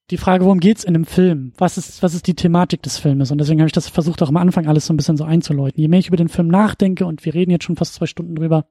die 0.09 0.15
Frage, 0.15 0.45
worum 0.45 0.61
geht's 0.61 0.85
in 0.85 0.93
dem 0.93 1.03
Film? 1.03 1.51
Was 1.57 1.77
ist, 1.77 2.01
was 2.01 2.13
ist 2.13 2.25
die 2.27 2.35
Thematik 2.35 2.81
des 2.81 2.97
Filmes? 2.97 3.29
Und 3.31 3.39
deswegen 3.39 3.59
habe 3.59 3.67
ich 3.67 3.73
das 3.73 3.89
versucht, 3.89 4.21
auch 4.21 4.29
am 4.29 4.37
Anfang 4.37 4.67
alles 4.67 4.85
so 4.85 4.93
ein 4.93 4.97
bisschen 4.97 5.17
so 5.17 5.25
einzuläuten. 5.25 5.81
Je 5.81 5.89
mehr 5.89 5.99
ich 5.99 6.07
über 6.07 6.17
den 6.17 6.29
Film 6.29 6.47
nachdenke, 6.47 7.05
und 7.05 7.25
wir 7.25 7.33
reden 7.33 7.51
jetzt 7.51 7.65
schon 7.65 7.75
fast 7.75 7.95
zwei 7.95 8.05
Stunden 8.05 8.35
drüber, 8.35 8.67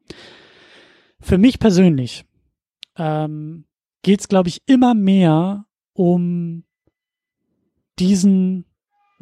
für 1.21 1.37
mich 1.37 1.59
persönlich 1.59 2.25
ähm, 2.97 3.67
geht's, 4.03 4.29
glaube 4.29 4.49
ich, 4.49 4.63
immer 4.67 4.95
mehr 4.95 5.67
um 5.93 6.65
diesen 7.99 8.65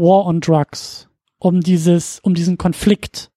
War 0.01 0.25
on 0.25 0.41
Drugs, 0.41 1.11
um 1.39 1.61
dieses, 1.61 2.21
um 2.21 2.33
diesen 2.33 2.57
Konflikt. 2.57 3.31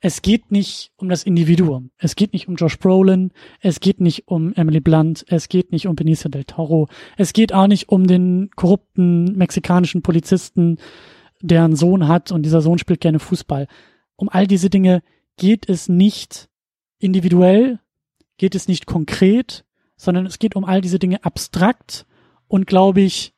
Es 0.00 0.22
geht 0.22 0.52
nicht 0.52 0.92
um 0.96 1.08
das 1.08 1.24
Individuum. 1.24 1.90
Es 1.98 2.14
geht 2.14 2.32
nicht 2.32 2.46
um 2.46 2.54
Josh 2.54 2.78
Brolin. 2.78 3.32
Es 3.60 3.80
geht 3.80 4.00
nicht 4.00 4.28
um 4.28 4.52
Emily 4.52 4.78
Blunt. 4.78 5.24
Es 5.28 5.48
geht 5.48 5.72
nicht 5.72 5.88
um 5.88 5.96
Benicio 5.96 6.30
del 6.30 6.44
Toro. 6.44 6.88
Es 7.16 7.32
geht 7.32 7.52
auch 7.52 7.66
nicht 7.66 7.88
um 7.88 8.06
den 8.06 8.50
korrupten 8.54 9.36
mexikanischen 9.36 10.02
Polizisten, 10.02 10.78
der 11.40 11.64
einen 11.64 11.74
Sohn 11.74 12.06
hat 12.06 12.30
und 12.30 12.44
dieser 12.44 12.60
Sohn 12.60 12.78
spielt 12.78 13.00
gerne 13.00 13.18
Fußball. 13.18 13.66
Um 14.14 14.28
all 14.28 14.46
diese 14.46 14.70
Dinge 14.70 15.02
geht 15.36 15.68
es 15.68 15.88
nicht 15.88 16.48
individuell, 17.00 17.80
geht 18.36 18.54
es 18.54 18.68
nicht 18.68 18.86
konkret, 18.86 19.64
sondern 19.96 20.26
es 20.26 20.38
geht 20.38 20.54
um 20.54 20.64
all 20.64 20.80
diese 20.80 21.00
Dinge 21.00 21.24
abstrakt 21.24 22.06
und 22.46 22.68
glaube 22.68 23.00
ich 23.00 23.34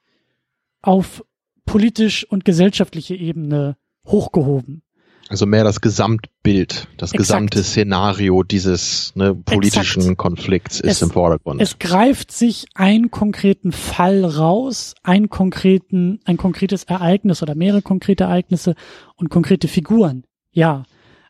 auf 0.82 1.24
politisch 1.66 2.24
und 2.24 2.44
gesellschaftliche 2.44 3.14
Ebene 3.14 3.76
hochgehoben. 4.06 4.82
Also 5.28 5.44
mehr 5.44 5.64
das 5.64 5.80
Gesamtbild, 5.80 6.86
das 6.98 7.10
Exakt. 7.10 7.16
gesamte 7.18 7.64
Szenario 7.64 8.44
dieses 8.44 9.12
ne, 9.16 9.34
politischen 9.34 10.02
Exakt. 10.02 10.18
Konflikts 10.18 10.80
ist 10.80 10.92
es, 10.92 11.02
im 11.02 11.10
Vordergrund. 11.10 11.60
Es 11.60 11.80
greift 11.80 12.30
sich 12.30 12.66
einen 12.74 13.10
konkreten 13.10 13.72
Fall 13.72 14.24
raus, 14.24 14.94
einen 15.02 15.28
konkreten, 15.28 16.20
ein 16.24 16.36
konkretes 16.36 16.84
Ereignis 16.84 17.42
oder 17.42 17.56
mehrere 17.56 17.82
konkrete 17.82 18.24
Ereignisse 18.24 18.76
und 19.16 19.28
konkrete 19.28 19.66
Figuren. 19.66 20.24
Ja. 20.52 20.84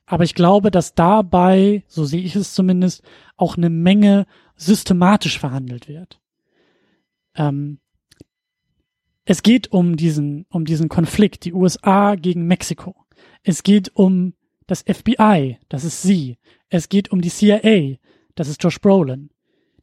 Aber 0.05 0.25
ich 0.25 0.35
glaube, 0.35 0.71
dass 0.71 0.95
dabei, 0.95 1.83
so 1.89 2.05
sehe 2.05 2.21
ich 2.21 2.37
es 2.37 2.53
zumindest, 2.53 3.03
auch 3.37 3.57
eine 3.57 3.71
Menge 3.71 4.27
systematisch 4.57 5.39
verhandelt 5.39 5.89
wird. 5.89 6.21
Ähm, 7.35 7.79
es 9.27 9.43
geht 9.43 9.73
um 9.73 9.97
diesen, 9.97 10.47
um 10.51 10.65
diesen 10.65 10.89
Konflikt, 10.89 11.45
die 11.45 11.53
USA 11.53 12.15
gegen 12.15 12.47
Mexiko. 12.47 12.95
Es 13.43 13.65
geht 13.65 13.91
um 13.95 14.35
das 14.67 14.83
FBI, 14.83 15.59
das 15.69 15.85
ist 15.85 16.03
sie. 16.03 16.39
Es 16.69 16.89
geht 16.89 17.11
um 17.11 17.21
die 17.21 17.29
CIA, 17.29 17.97
das 18.37 18.49
ist 18.49 18.63
Josh 18.63 18.81
Brolin. 18.81 19.31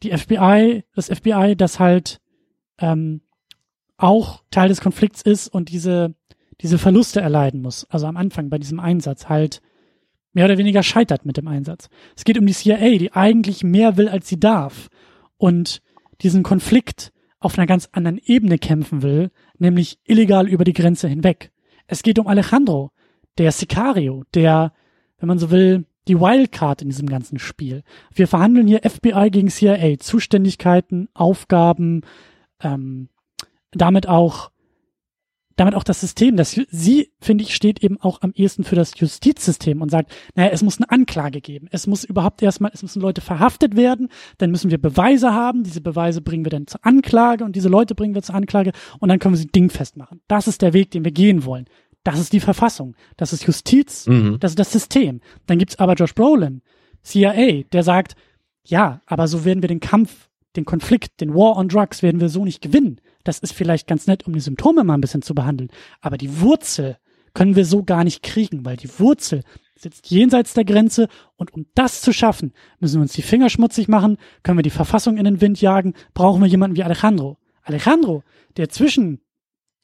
Die 0.01 0.17
FBI, 0.17 0.83
das 0.95 1.07
FBI, 1.07 1.55
das 1.57 1.79
halt 1.79 2.19
ähm, 2.79 3.21
auch 3.97 4.43
Teil 4.49 4.69
des 4.69 4.81
Konflikts 4.81 5.21
ist 5.21 5.49
und 5.49 5.69
diese, 5.69 6.15
diese 6.61 6.77
Verluste 6.77 7.19
erleiden 7.21 7.61
muss. 7.61 7.85
Also 7.89 8.07
am 8.07 8.17
Anfang 8.17 8.49
bei 8.49 8.59
diesem 8.59 8.79
Einsatz 8.79 9.27
halt 9.27 9.61
mehr 10.31 10.45
oder 10.45 10.57
weniger 10.57 10.83
scheitert 10.83 11.25
mit 11.25 11.37
dem 11.37 11.47
Einsatz. 11.47 11.89
Es 12.15 12.23
geht 12.23 12.37
um 12.37 12.45
die 12.45 12.53
CIA, 12.53 12.97
die 12.97 13.11
eigentlich 13.11 13.63
mehr 13.63 13.97
will, 13.97 14.07
als 14.07 14.27
sie 14.27 14.39
darf. 14.39 14.89
Und 15.37 15.81
diesen 16.21 16.43
Konflikt 16.43 17.12
auf 17.43 17.57
einer 17.57 17.67
ganz 17.67 17.89
anderen 17.91 18.19
Ebene 18.23 18.57
kämpfen 18.57 19.01
will, 19.01 19.31
nämlich 19.57 19.99
illegal 20.05 20.47
über 20.47 20.63
die 20.63 20.73
Grenze 20.73 21.07
hinweg. 21.07 21.51
Es 21.87 22.03
geht 22.03 22.19
um 22.19 22.27
Alejandro, 22.27 22.91
der 23.37 23.51
Sicario, 23.51 24.23
der, 24.33 24.73
wenn 25.17 25.27
man 25.27 25.39
so 25.39 25.51
will, 25.51 25.85
die 26.07 26.19
Wildcard 26.19 26.81
in 26.81 26.89
diesem 26.89 27.07
ganzen 27.07 27.39
Spiel. 27.39 27.83
Wir 28.13 28.27
verhandeln 28.27 28.67
hier 28.67 28.81
FBI 28.83 29.29
gegen 29.31 29.49
CIA, 29.49 29.99
Zuständigkeiten, 29.99 31.09
Aufgaben, 31.13 32.01
ähm, 32.61 33.09
damit 33.71 34.07
auch 34.07 34.51
damit 35.55 35.75
auch 35.75 35.83
das 35.83 36.01
System, 36.01 36.35
das 36.35 36.59
sie, 36.69 37.11
finde 37.19 37.43
ich, 37.43 37.53
steht 37.53 37.83
eben 37.83 37.99
auch 38.01 38.21
am 38.21 38.31
ehesten 38.33 38.63
für 38.63 38.75
das 38.75 38.93
Justizsystem 38.97 39.81
und 39.81 39.89
sagt, 39.89 40.11
naja, 40.35 40.49
es 40.51 40.63
muss 40.63 40.79
eine 40.79 40.89
Anklage 40.89 41.41
geben. 41.41 41.67
Es 41.71 41.87
muss 41.87 42.03
überhaupt 42.03 42.41
erstmal, 42.41 42.71
es 42.73 42.81
müssen 42.81 43.01
Leute 43.01 43.21
verhaftet 43.21 43.75
werden, 43.75 44.09
dann 44.37 44.51
müssen 44.51 44.71
wir 44.71 44.79
Beweise 44.79 45.33
haben, 45.33 45.63
diese 45.63 45.81
Beweise 45.81 46.21
bringen 46.21 46.45
wir 46.45 46.49
dann 46.49 46.67
zur 46.67 46.85
Anklage 46.85 47.43
und 47.43 47.55
diese 47.55 47.69
Leute 47.69 47.95
bringen 47.95 48.15
wir 48.15 48.23
zur 48.23 48.35
Anklage 48.35 48.71
und 48.99 49.09
dann 49.09 49.19
können 49.19 49.35
wir 49.35 49.39
sie 49.39 49.47
dingfest 49.47 49.97
machen. 49.97 50.21
Das 50.27 50.47
ist 50.47 50.61
der 50.61 50.73
Weg, 50.73 50.91
den 50.91 51.05
wir 51.05 51.11
gehen 51.11 51.45
wollen. 51.45 51.65
Das 52.03 52.19
ist 52.19 52.33
die 52.33 52.39
Verfassung. 52.39 52.95
Das 53.15 53.31
ist 53.31 53.45
Justiz. 53.45 54.07
Mhm. 54.07 54.37
Das 54.39 54.51
ist 54.51 54.59
das 54.59 54.71
System. 54.71 55.21
Dann 55.45 55.59
gibt's 55.59 55.79
aber 55.79 55.93
Josh 55.93 56.15
Brolin, 56.15 56.61
CIA, 57.03 57.63
der 57.71 57.83
sagt, 57.83 58.15
ja, 58.65 59.01
aber 59.05 59.27
so 59.27 59.45
werden 59.45 59.61
wir 59.61 59.67
den 59.67 59.79
Kampf, 59.79 60.29
den 60.55 60.65
Konflikt, 60.65 61.21
den 61.21 61.33
War 61.33 61.57
on 61.57 61.67
Drugs 61.67 62.03
werden 62.03 62.21
wir 62.21 62.29
so 62.29 62.45
nicht 62.45 62.61
gewinnen. 62.61 62.99
Das 63.23 63.39
ist 63.39 63.53
vielleicht 63.53 63.87
ganz 63.87 64.07
nett, 64.07 64.25
um 64.25 64.33
die 64.33 64.39
Symptome 64.39 64.83
mal 64.83 64.95
ein 64.95 65.01
bisschen 65.01 65.21
zu 65.21 65.33
behandeln. 65.33 65.69
Aber 66.01 66.17
die 66.17 66.41
Wurzel 66.41 66.97
können 67.33 67.55
wir 67.55 67.65
so 67.65 67.83
gar 67.83 68.03
nicht 68.03 68.21
kriegen, 68.23 68.65
weil 68.65 68.77
die 68.77 68.99
Wurzel 68.99 69.41
sitzt 69.75 70.09
jenseits 70.09 70.53
der 70.53 70.65
Grenze 70.65 71.07
und 71.35 71.53
um 71.53 71.65
das 71.75 72.01
zu 72.01 72.13
schaffen, 72.13 72.53
müssen 72.79 72.95
wir 72.95 73.01
uns 73.01 73.13
die 73.13 73.21
Finger 73.21 73.49
schmutzig 73.49 73.87
machen, 73.87 74.17
können 74.43 74.57
wir 74.57 74.63
die 74.63 74.69
Verfassung 74.69 75.17
in 75.17 75.25
den 75.25 75.41
Wind 75.41 75.59
jagen, 75.61 75.93
brauchen 76.13 76.41
wir 76.41 76.47
jemanden 76.47 76.77
wie 76.77 76.83
Alejandro. 76.83 77.37
Alejandro, 77.63 78.23
der 78.57 78.69
zwischen 78.69 79.21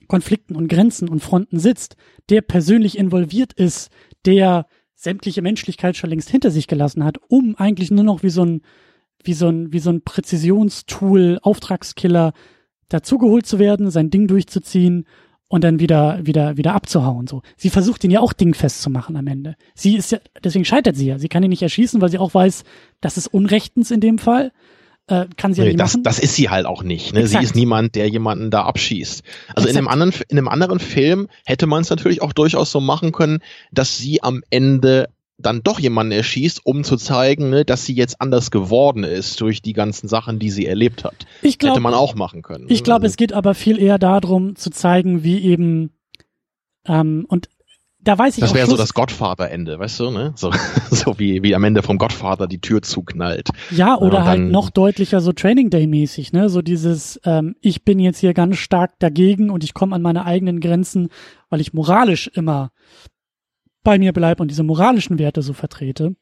Konflikten 0.07 0.55
und 0.55 0.67
Grenzen 0.67 1.07
und 1.09 1.21
Fronten 1.21 1.59
sitzt, 1.59 1.95
der 2.29 2.41
persönlich 2.41 2.97
involviert 2.97 3.53
ist, 3.53 3.89
der 4.25 4.65
sämtliche 4.95 5.41
Menschlichkeit 5.41 5.95
schon 5.95 6.09
längst 6.09 6.29
hinter 6.29 6.51
sich 6.51 6.67
gelassen 6.67 7.03
hat, 7.05 7.17
um 7.29 7.55
eigentlich 7.55 7.89
nur 7.89 8.03
noch 8.03 8.21
wie 8.21 8.29
so 8.29 8.43
ein, 8.43 8.61
wie 9.23 9.33
so 9.33 9.47
ein, 9.47 9.71
wie 9.71 9.79
so 9.79 9.91
ein 9.91 10.01
Präzisionstool, 10.01 11.39
Auftragskiller 11.41 12.33
dazugeholt 12.89 13.45
zu 13.45 13.59
werden, 13.59 13.91
sein 13.91 14.09
Ding 14.09 14.27
durchzuziehen 14.27 15.05
und 15.47 15.63
dann 15.63 15.79
wieder, 15.79 16.19
wieder, 16.23 16.57
wieder 16.57 16.75
abzuhauen, 16.75 17.27
so. 17.27 17.41
Sie 17.57 17.69
versucht 17.69 18.03
ihn 18.03 18.11
ja 18.11 18.19
auch 18.19 18.33
dingfest 18.33 18.81
zu 18.81 18.89
machen 18.89 19.15
am 19.15 19.27
Ende. 19.27 19.55
Sie 19.73 19.95
ist 19.95 20.11
ja, 20.11 20.19
deswegen 20.43 20.65
scheitert 20.65 20.95
sie 20.95 21.07
ja. 21.07 21.17
Sie 21.17 21.27
kann 21.27 21.43
ihn 21.43 21.49
nicht 21.49 21.63
erschießen, 21.63 21.99
weil 22.01 22.09
sie 22.09 22.19
auch 22.19 22.33
weiß, 22.33 22.63
das 23.01 23.17
ist 23.17 23.27
unrechtens 23.27 23.89
in 23.89 23.99
dem 23.99 24.19
Fall. 24.19 24.51
Äh, 25.07 25.25
kann 25.37 25.55
sie 25.55 25.61
nee, 25.61 25.67
ja 25.67 25.73
nicht 25.73 25.79
das, 25.81 25.93
machen. 25.93 26.03
Das 26.03 26.19
ist 26.19 26.35
sie 26.35 26.49
halt 26.49 26.67
auch 26.67 26.83
nicht. 26.83 27.15
Ne? 27.15 27.25
Sie 27.25 27.39
ist 27.39 27.55
niemand, 27.55 27.95
der 27.95 28.07
jemanden 28.07 28.51
da 28.51 28.65
abschießt. 28.65 29.23
Also 29.55 29.67
in 29.67 29.75
einem 29.75 29.87
anderen, 29.87 30.13
in 30.29 30.37
einem 30.37 30.47
anderen 30.47 30.79
Film 30.79 31.27
hätte 31.45 31.65
man 31.65 31.81
es 31.81 31.89
natürlich 31.89 32.21
auch 32.21 32.31
durchaus 32.31 32.71
so 32.71 32.79
machen 32.79 33.11
können, 33.11 33.39
dass 33.71 33.97
sie 33.97 34.21
am 34.21 34.43
Ende 34.51 35.09
dann 35.39 35.63
doch 35.63 35.79
jemanden 35.79 36.11
erschießt, 36.11 36.65
um 36.65 36.83
zu 36.83 36.97
zeigen, 36.97 37.49
ne, 37.49 37.65
dass 37.65 37.85
sie 37.85 37.95
jetzt 37.95 38.21
anders 38.21 38.51
geworden 38.51 39.03
ist 39.03 39.39
durch 39.41 39.61
die 39.61 39.73
ganzen 39.73 40.07
Sachen, 40.07 40.37
die 40.37 40.49
sie 40.49 40.65
erlebt 40.65 41.03
hat. 41.03 41.25
Ich 41.41 41.57
glaub, 41.57 41.71
Hätte 41.71 41.81
man 41.81 41.93
auch 41.93 42.13
machen 42.13 42.41
können. 42.41 42.65
Ich 42.67 42.83
glaube, 42.83 43.07
es 43.07 43.15
geht 43.15 43.33
aber 43.33 43.53
viel 43.53 43.79
eher 43.79 43.97
darum, 43.97 44.55
zu 44.55 44.69
zeigen, 44.69 45.23
wie 45.23 45.39
eben 45.39 45.91
ähm, 46.85 47.25
und 47.27 47.49
da 48.01 48.17
weiß 48.17 48.37
ich 48.37 48.41
Das 48.41 48.53
wäre 48.53 48.67
so 48.67 48.77
das 48.77 48.93
Gottvater-Ende, 48.93 49.77
weißt 49.77 49.99
du, 49.99 50.11
ne? 50.11 50.33
So, 50.35 50.51
so 50.89 51.19
wie, 51.19 51.43
wie 51.43 51.53
am 51.53 51.63
Ende 51.65 51.83
vom 51.83 51.97
Gottvater 51.97 52.47
die 52.47 52.61
Tür 52.61 52.81
zuknallt. 52.81 53.49
Ja, 53.71 53.97
oder 53.97 54.25
halt 54.25 54.41
noch 54.41 54.69
deutlicher 54.69 55.19
so 55.19 55.33
Training 55.33 55.69
Day-mäßig, 55.69 56.31
ne? 56.31 56.49
So 56.49 56.61
dieses, 56.61 57.19
ähm, 57.25 57.55
ich 57.61 57.83
bin 57.83 57.99
jetzt 57.99 58.19
hier 58.19 58.33
ganz 58.33 58.57
stark 58.57 58.97
dagegen 58.99 59.49
und 59.49 59.63
ich 59.63 59.73
komme 59.73 59.95
an 59.95 60.01
meine 60.01 60.25
eigenen 60.25 60.61
Grenzen, 60.61 61.09
weil 61.49 61.59
ich 61.59 61.73
moralisch 61.73 62.27
immer 62.33 62.71
bei 63.83 63.97
mir 63.97 64.13
bleibe 64.13 64.41
und 64.41 64.49
diese 64.49 64.63
moralischen 64.63 65.19
Werte 65.19 65.41
so 65.41 65.53
vertrete. 65.53 66.15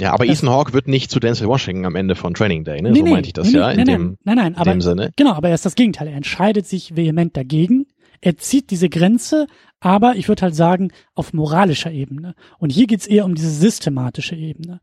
Ja, 0.00 0.12
aber 0.12 0.26
Ethan 0.26 0.48
Hawke 0.48 0.72
wird 0.72 0.88
nicht 0.88 1.10
zu 1.10 1.20
Denzel 1.20 1.46
Washington 1.46 1.84
am 1.84 1.94
Ende 1.94 2.14
von 2.14 2.32
Training 2.32 2.64
Day, 2.64 2.80
ne? 2.80 2.90
Nee, 2.90 3.00
so 3.00 3.06
meinte 3.06 3.26
ich 3.26 3.32
das 3.34 3.52
nee, 3.52 3.58
ja. 3.58 3.70
in 3.70 3.76
nein, 3.76 3.86
dem, 3.86 4.18
nein, 4.24 4.36
nein, 4.36 4.54
aber, 4.56 4.70
dem 4.70 4.80
Sinne. 4.80 5.12
Genau, 5.16 5.32
aber 5.32 5.48
er 5.48 5.54
ist 5.54 5.66
das 5.66 5.74
Gegenteil. 5.74 6.08
Er 6.08 6.16
entscheidet 6.16 6.66
sich 6.66 6.96
vehement 6.96 7.36
dagegen. 7.36 7.86
Er 8.22 8.36
zieht 8.38 8.70
diese 8.70 8.88
Grenze, 8.88 9.46
aber 9.78 10.16
ich 10.16 10.28
würde 10.28 10.42
halt 10.42 10.54
sagen, 10.54 10.90
auf 11.14 11.34
moralischer 11.34 11.90
Ebene. 11.90 12.34
Und 12.58 12.70
hier 12.70 12.86
geht's 12.86 13.06
eher 13.06 13.26
um 13.26 13.34
diese 13.34 13.50
systematische 13.50 14.36
Ebene. 14.36 14.80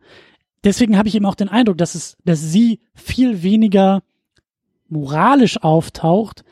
Deswegen 0.64 0.98
habe 0.98 1.08
ich 1.08 1.16
eben 1.16 1.26
auch 1.26 1.36
den 1.36 1.50
Eindruck, 1.50 1.78
dass 1.78 1.96
es, 1.96 2.18
dass 2.24 2.40
sie 2.40 2.80
viel 2.94 3.42
weniger 3.42 4.02
moralisch 4.88 5.62
auftaucht, 5.62 6.44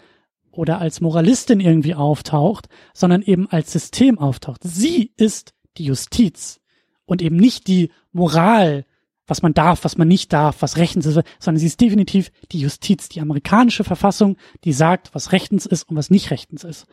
oder 0.57 0.79
als 0.79 1.01
Moralistin 1.01 1.59
irgendwie 1.59 1.95
auftaucht, 1.95 2.67
sondern 2.93 3.21
eben 3.21 3.47
als 3.49 3.71
System 3.71 4.17
auftaucht. 4.17 4.61
Sie 4.63 5.11
ist 5.17 5.53
die 5.77 5.85
Justiz 5.85 6.59
und 7.05 7.21
eben 7.21 7.35
nicht 7.35 7.67
die 7.67 7.91
Moral, 8.11 8.85
was 9.27 9.41
man 9.41 9.53
darf, 9.53 9.83
was 9.83 9.97
man 9.97 10.07
nicht 10.07 10.33
darf, 10.33 10.61
was 10.61 10.77
rechtens 10.77 11.05
ist, 11.05 11.19
sondern 11.39 11.59
sie 11.59 11.65
ist 11.65 11.81
definitiv 11.81 12.31
die 12.51 12.59
Justiz, 12.59 13.09
die 13.09 13.21
amerikanische 13.21 13.83
Verfassung, 13.83 14.37
die 14.63 14.73
sagt, 14.73 15.15
was 15.15 15.31
rechtens 15.31 15.65
ist 15.65 15.83
und 15.83 15.95
was 15.95 16.09
nicht 16.09 16.31
rechtens 16.31 16.63
ist. 16.63 16.85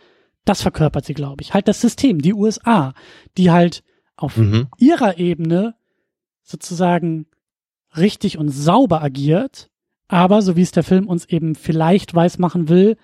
Das 0.45 0.63
verkörpert 0.63 1.05
sie, 1.05 1.15
glaube 1.15 1.43
ich. 1.43 1.55
Halt 1.55 1.69
das 1.69 1.81
System, 1.81 2.21
die 2.21 2.35
USA, 2.35 2.95
die 3.37 3.51
halt 3.51 3.85
auf 4.17 4.37
mhm. 4.37 4.69
ihrer 4.79 5.19
Ebene 5.19 5.75
sozusagen 6.43 7.27
richtig 7.97 8.39
und 8.39 8.49
sauber 8.49 9.03
agiert, 9.03 9.71
aber 10.09 10.43
so 10.43 10.57
wie 10.57 10.63
es 10.63 10.73
der 10.73 10.85
Film 10.85 11.09
uns 11.09 11.27
eben 11.27 11.55
vielleicht 11.55 12.15
weiß 12.15 12.39
machen 12.39 12.69
will, 12.69 12.97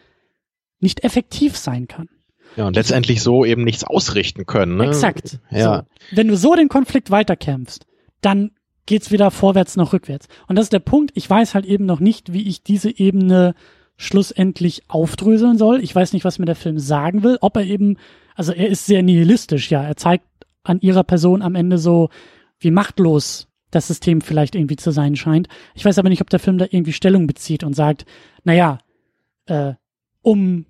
nicht 0.80 1.05
effektiv 1.05 1.56
sein 1.56 1.86
kann. 1.86 2.09
Ja, 2.57 2.66
und 2.66 2.77
letztendlich 2.77 3.23
so 3.23 3.45
eben 3.45 3.65
nichts 3.65 3.85
ausrichten 3.85 4.47
können. 4.47 4.77
Ne? 4.77 4.87
Exakt. 4.87 5.39
Ja. 5.51 5.85
So. 6.11 6.16
Wenn 6.16 6.29
du 6.29 6.37
so 6.37 6.55
den 6.55 6.69
Konflikt 6.69 7.11
weiterkämpfst, 7.11 7.87
dann 8.20 8.51
geht's 8.87 9.11
wieder 9.11 9.31
vorwärts 9.31 9.77
noch 9.77 9.93
rückwärts. 9.93 10.29
Und 10.47 10.57
das 10.57 10.66
ist 10.66 10.73
der 10.73 10.79
Punkt. 10.81 11.12
Ich 11.15 11.29
weiß 11.29 11.55
halt 11.55 11.66
eben 11.66 11.87
noch 11.87 12.01
nicht, 12.01 12.33
wie 12.33 12.49
ich 12.49 12.62
diese 12.62 12.91
Ebene 12.91 13.55
schlussendlich 13.97 14.83
aufdröseln 14.89 15.59
soll. 15.59 15.83
Ich 15.83 15.95
weiß 15.95 16.12
nicht, 16.12 16.25
was 16.25 16.39
mir 16.39 16.47
der 16.47 16.57
Film 16.57 16.79
sagen 16.79 17.23
will. 17.23 17.37
Ob 17.41 17.57
er 17.57 17.65
eben, 17.65 17.97
also 18.35 18.53
er 18.53 18.69
ist 18.69 18.87
sehr 18.87 19.03
nihilistisch, 19.03 19.70
ja. 19.70 19.83
Er 19.83 19.97
zeigt 19.97 20.25
an 20.62 20.81
ihrer 20.81 21.05
Person 21.05 21.43
am 21.43 21.55
Ende 21.55 21.79
so, 21.79 22.09
wie 22.61 22.70
machtlos 22.70 23.49
das 23.70 23.87
System 23.87 24.20
vielleicht 24.20 24.55
irgendwie 24.55 24.77
zu 24.77 24.91
sein 24.91 25.16
scheint. 25.16 25.49
Ich 25.75 25.85
weiß 25.85 25.99
aber 25.99 26.09
nicht, 26.09 26.23
ob 26.23 26.31
der 26.31 26.39
Film 26.39 26.59
da 26.59 26.65
irgendwie 26.65 26.93
Stellung 26.93 27.27
bezieht 27.27 27.65
und 27.65 27.75
sagt, 27.75 28.07
naja, 28.45 28.79
äh, 29.47 29.75
um 30.23 30.65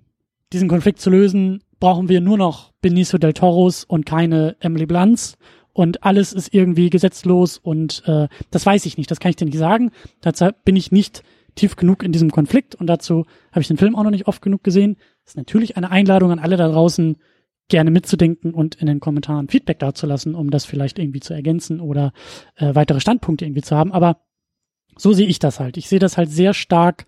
diesen 0.51 0.67
Konflikt 0.67 0.99
zu 0.99 1.09
lösen, 1.09 1.63
brauchen 1.79 2.09
wir 2.09 2.21
nur 2.21 2.37
noch 2.37 2.71
Benicio 2.81 3.17
del 3.19 3.33
Toros 3.33 3.83
und 3.83 4.05
keine 4.05 4.55
Emily 4.59 4.85
Blunts 4.85 5.37
und 5.73 6.03
alles 6.03 6.33
ist 6.33 6.53
irgendwie 6.53 6.89
gesetzlos 6.89 7.57
und 7.57 8.03
äh, 8.05 8.27
das 8.51 8.65
weiß 8.65 8.85
ich 8.85 8.97
nicht, 8.97 9.09
das 9.09 9.19
kann 9.19 9.29
ich 9.29 9.35
dir 9.35 9.45
nicht 9.45 9.57
sagen. 9.57 9.91
Dazu 10.21 10.49
bin 10.65 10.75
ich 10.75 10.91
nicht 10.91 11.23
tief 11.55 11.75
genug 11.75 12.03
in 12.03 12.11
diesem 12.11 12.31
Konflikt 12.31 12.75
und 12.75 12.87
dazu 12.87 13.25
habe 13.51 13.61
ich 13.61 13.67
den 13.67 13.77
Film 13.77 13.95
auch 13.95 14.03
noch 14.03 14.11
nicht 14.11 14.27
oft 14.27 14.41
genug 14.41 14.63
gesehen. 14.63 14.97
Das 15.23 15.33
ist 15.33 15.37
natürlich 15.37 15.77
eine 15.77 15.91
Einladung 15.91 16.31
an 16.31 16.39
alle 16.39 16.57
da 16.57 16.67
draußen, 16.67 17.17
gerne 17.69 17.91
mitzudenken 17.91 18.53
und 18.53 18.75
in 18.75 18.87
den 18.87 18.99
Kommentaren 18.99 19.47
Feedback 19.47 19.79
dazulassen, 19.79 20.35
um 20.35 20.49
das 20.49 20.65
vielleicht 20.65 20.99
irgendwie 20.99 21.19
zu 21.19 21.33
ergänzen 21.33 21.79
oder 21.79 22.13
äh, 22.55 22.73
weitere 22.73 22.99
Standpunkte 22.99 23.45
irgendwie 23.45 23.61
zu 23.61 23.77
haben. 23.77 23.91
Aber 23.91 24.21
so 24.97 25.13
sehe 25.13 25.27
ich 25.27 25.39
das 25.39 25.59
halt. 25.59 25.77
Ich 25.77 25.87
sehe 25.87 25.99
das 25.99 26.17
halt 26.17 26.31
sehr 26.31 26.53
stark 26.53 27.05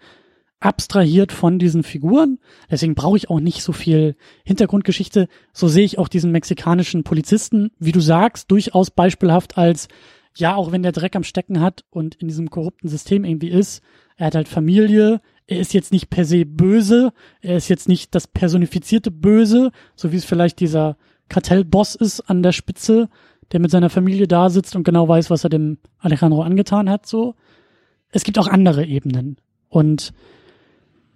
abstrahiert 0.61 1.31
von 1.31 1.59
diesen 1.59 1.83
Figuren. 1.83 2.39
Deswegen 2.69 2.95
brauche 2.95 3.17
ich 3.17 3.29
auch 3.29 3.39
nicht 3.39 3.63
so 3.63 3.73
viel 3.73 4.15
Hintergrundgeschichte. 4.45 5.27
So 5.51 5.67
sehe 5.67 5.83
ich 5.83 5.97
auch 5.97 6.07
diesen 6.07 6.31
mexikanischen 6.31 7.03
Polizisten, 7.03 7.71
wie 7.79 7.91
du 7.91 7.99
sagst, 7.99 8.49
durchaus 8.51 8.91
beispielhaft 8.91 9.57
als, 9.57 9.87
ja, 10.35 10.55
auch 10.55 10.71
wenn 10.71 10.83
der 10.83 10.91
Dreck 10.91 11.15
am 11.15 11.23
Stecken 11.23 11.59
hat 11.59 11.83
und 11.89 12.15
in 12.15 12.27
diesem 12.27 12.49
korrupten 12.49 12.87
System 12.87 13.25
irgendwie 13.25 13.49
ist, 13.49 13.81
er 14.17 14.27
hat 14.27 14.35
halt 14.35 14.47
Familie, 14.47 15.19
er 15.47 15.59
ist 15.59 15.73
jetzt 15.73 15.91
nicht 15.91 16.09
per 16.11 16.25
se 16.25 16.45
böse, 16.45 17.11
er 17.41 17.57
ist 17.57 17.67
jetzt 17.67 17.89
nicht 17.89 18.13
das 18.13 18.27
personifizierte 18.27 19.09
Böse, 19.09 19.71
so 19.95 20.11
wie 20.11 20.17
es 20.17 20.25
vielleicht 20.25 20.59
dieser 20.59 20.95
Kartellboss 21.27 21.95
ist 21.95 22.21
an 22.21 22.43
der 22.43 22.51
Spitze, 22.51 23.09
der 23.51 23.59
mit 23.59 23.71
seiner 23.71 23.89
Familie 23.89 24.27
da 24.27 24.49
sitzt 24.49 24.75
und 24.75 24.83
genau 24.83 25.07
weiß, 25.07 25.31
was 25.31 25.43
er 25.43 25.49
dem 25.49 25.79
Alejandro 25.97 26.43
angetan 26.43 26.89
hat, 26.89 27.07
so. 27.07 27.35
Es 28.11 28.23
gibt 28.23 28.37
auch 28.37 28.47
andere 28.47 28.85
Ebenen. 28.85 29.37
Und 29.69 30.13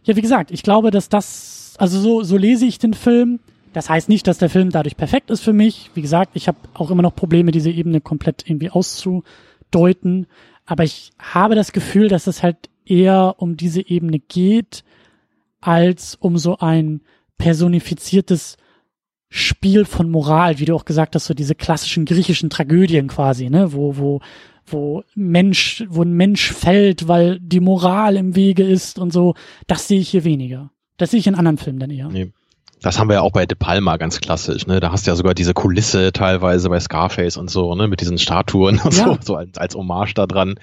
ja, 0.06 0.16
wie 0.16 0.22
gesagt, 0.22 0.52
ich 0.52 0.64
glaube, 0.64 0.92
dass 0.92 1.10
das, 1.10 1.76
also 1.78 2.00
so, 2.00 2.24
so 2.24 2.38
lese 2.38 2.66
ich 2.66 2.80
den 2.80 2.94
Film. 2.94 3.40
Das 3.74 3.90
heißt 3.90 4.08
nicht, 4.08 4.26
dass 4.28 4.38
der 4.38 4.50
Film 4.50 4.70
dadurch 4.70 4.96
perfekt 4.96 5.30
ist 5.30 5.42
für 5.42 5.52
mich. 5.52 5.92
Wie 5.96 6.02
gesagt, 6.02 6.32
ich 6.36 6.48
habe 6.48 6.58
auch 6.74 6.92
immer 6.92 7.02
noch 7.02 7.16
Probleme, 7.16 7.52
diese 7.52 7.72
Ebene 7.72 8.00
komplett 8.00 8.48
irgendwie 8.48 8.70
auszudeuten. 8.70 10.28
Aber 10.66 10.84
ich 10.84 11.12
habe 11.20 11.56
das 11.56 11.74
Gefühl, 11.74 12.08
dass 12.08 12.28
es 12.28 12.42
halt 12.42 12.70
eher 12.86 13.36
um 13.40 13.58
diese 13.58 13.86
Ebene 13.86 14.20
geht, 14.20 14.84
als 15.60 16.16
um 16.16 16.38
so 16.38 16.60
ein 16.60 17.02
personifiziertes 17.38 18.58
Spiel 19.30 19.86
von 19.86 20.10
Moral, 20.10 20.60
wie 20.60 20.66
du 20.66 20.76
auch 20.76 20.86
gesagt 20.86 21.16
hast, 21.16 21.26
so 21.26 21.34
diese 21.34 21.56
klassischen 21.56 22.06
griechischen 22.06 22.50
Tragödien 22.50 23.08
quasi, 23.08 23.50
ne, 23.50 23.74
wo, 23.74 23.98
wo, 23.98 24.22
wo 24.68 25.04
Mensch, 25.16 25.84
wo 25.90 26.02
ein 26.02 26.14
Mensch 26.14 26.52
fällt, 26.52 27.08
weil 27.08 27.40
die 27.40 27.60
Moral 27.60 28.16
im 28.18 28.36
Wege 28.36 28.64
ist 28.64 29.00
und 29.00 29.14
so, 29.14 29.36
das 29.68 29.88
sehe 29.88 30.00
ich 30.00 30.10
hier 30.10 30.24
weniger. 30.24 30.72
Das 30.98 31.12
sehe 31.12 31.20
ich 31.20 31.28
in 31.28 31.36
anderen 31.36 31.58
Filmen 31.58 31.80
dann 31.80 31.92
eher. 31.92 32.10
Nee. 32.10 32.32
Das 32.82 33.00
haben 33.00 33.10
wir 33.10 33.16
ja 33.16 33.22
auch 33.22 33.32
bei 33.32 33.46
De 33.46 33.58
Palma 33.58 33.98
ganz 33.98 34.20
klassisch, 34.22 34.68
ne? 34.68 34.80
Da 34.80 34.92
hast 34.92 35.08
du 35.08 35.12
ja 35.12 35.16
sogar 35.16 35.34
diese 35.34 35.54
Kulisse 35.54 36.12
teilweise 36.12 36.70
bei 36.70 36.80
Scarface 36.80 37.38
und 37.38 37.50
so, 37.50 37.74
ne? 37.74 37.88
Mit 37.88 38.02
diesen 38.02 38.20
Statuen 38.20 38.80
und 38.84 38.96
ja. 38.96 39.06
so, 39.06 39.18
so 39.22 39.36
als, 39.36 39.58
als 39.58 39.76
Hommage 39.76 40.14
da 40.14 40.28
dran. 40.28 40.56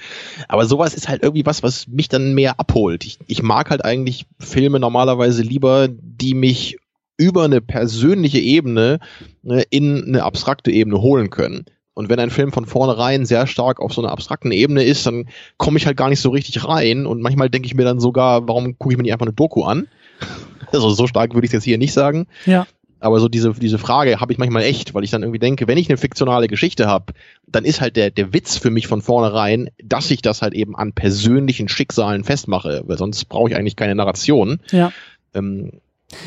Aber 0.46 0.66
sowas 0.66 0.94
ist 0.94 1.08
halt 1.08 1.22
irgendwie 1.22 1.46
was, 1.46 1.62
was 1.62 1.88
mich 1.88 2.08
dann 2.08 2.34
mehr 2.34 2.60
abholt. 2.60 3.04
Ich, 3.04 3.18
ich 3.26 3.42
mag 3.42 3.70
halt 3.70 3.84
eigentlich 3.84 4.26
Filme 4.38 4.78
normalerweise 4.78 5.42
lieber, 5.42 5.88
die 5.88 6.34
mich 6.34 6.78
über 7.16 7.44
eine 7.44 7.60
persönliche 7.60 8.38
Ebene 8.38 8.98
ne, 9.42 9.62
in 9.70 10.04
eine 10.04 10.22
abstrakte 10.22 10.70
Ebene 10.70 11.00
holen 11.00 11.30
können. 11.30 11.64
Und 11.94 12.09
wenn 12.09 12.19
ein 12.19 12.31
Film 12.31 12.52
von 12.52 12.64
vornherein 12.64 13.27
sehr 13.27 13.47
stark 13.47 13.81
auf 13.81 13.93
so 13.93 14.02
einer 14.02 14.12
abstrakten 14.12 14.51
Ebene 14.51 14.82
ist, 14.82 15.06
dann 15.06 15.28
komme 15.59 15.78
ich 15.78 15.86
halt 15.86 15.97
gar 15.97 16.09
nicht 16.09 16.20
so 16.20 16.31
richtig 16.31 16.66
rein. 16.66 17.06
Und 17.06 17.20
manchmal 17.20 17.51
denke 17.51 17.66
ich 17.66 17.74
mir 17.74 17.85
dann 17.85 18.01
sogar, 18.01 18.48
warum 18.48 18.78
gucke 18.78 18.94
ich 18.94 18.97
mir 18.97 19.02
nicht 19.02 19.12
einfach 19.12 19.27
eine 19.27 19.35
Doku 19.35 19.62
an? 19.62 19.89
Also 20.70 20.89
so 20.89 21.06
stark 21.06 21.35
würde 21.35 21.44
ich 21.44 21.51
es 21.51 21.52
jetzt 21.52 21.64
hier 21.64 21.77
nicht 21.77 21.93
sagen. 21.93 22.27
Ja. 22.47 22.66
Aber 23.02 23.20
so 23.20 23.28
diese, 23.28 23.52
diese 23.52 23.77
Frage 23.77 24.20
habe 24.20 24.32
ich 24.32 24.39
manchmal 24.39 24.62
echt, 24.62 24.94
weil 24.94 25.05
ich 25.05 25.10
dann 25.10 25.23
irgendwie 25.23 25.40
denke, 25.40 25.66
wenn 25.69 25.77
ich 25.77 25.90
eine 25.90 25.98
fiktionale 25.98 26.47
Geschichte 26.47 26.86
habe, 26.86 27.12
dann 27.47 27.66
ist 27.66 27.82
halt 27.82 27.97
der, 27.97 28.10
der 28.10 28.32
Witz 28.32 28.56
für 28.56 28.70
mich 28.70 28.86
von 28.86 29.02
vornherein, 29.02 29.69
dass 29.85 30.10
ich 30.10 30.23
das 30.23 30.40
halt 30.40 30.55
eben 30.55 30.74
an 30.77 30.93
persönlichen 30.93 31.69
Schicksalen 31.69 32.24
festmache, 32.24 32.85
weil 32.86 32.97
sonst 32.97 33.27
brauche 33.27 33.51
ich 33.51 33.56
eigentlich 33.56 33.77
keine 33.77 33.97
Narration. 33.97 34.60
Ja. 34.70 34.93
Ähm, 35.35 35.81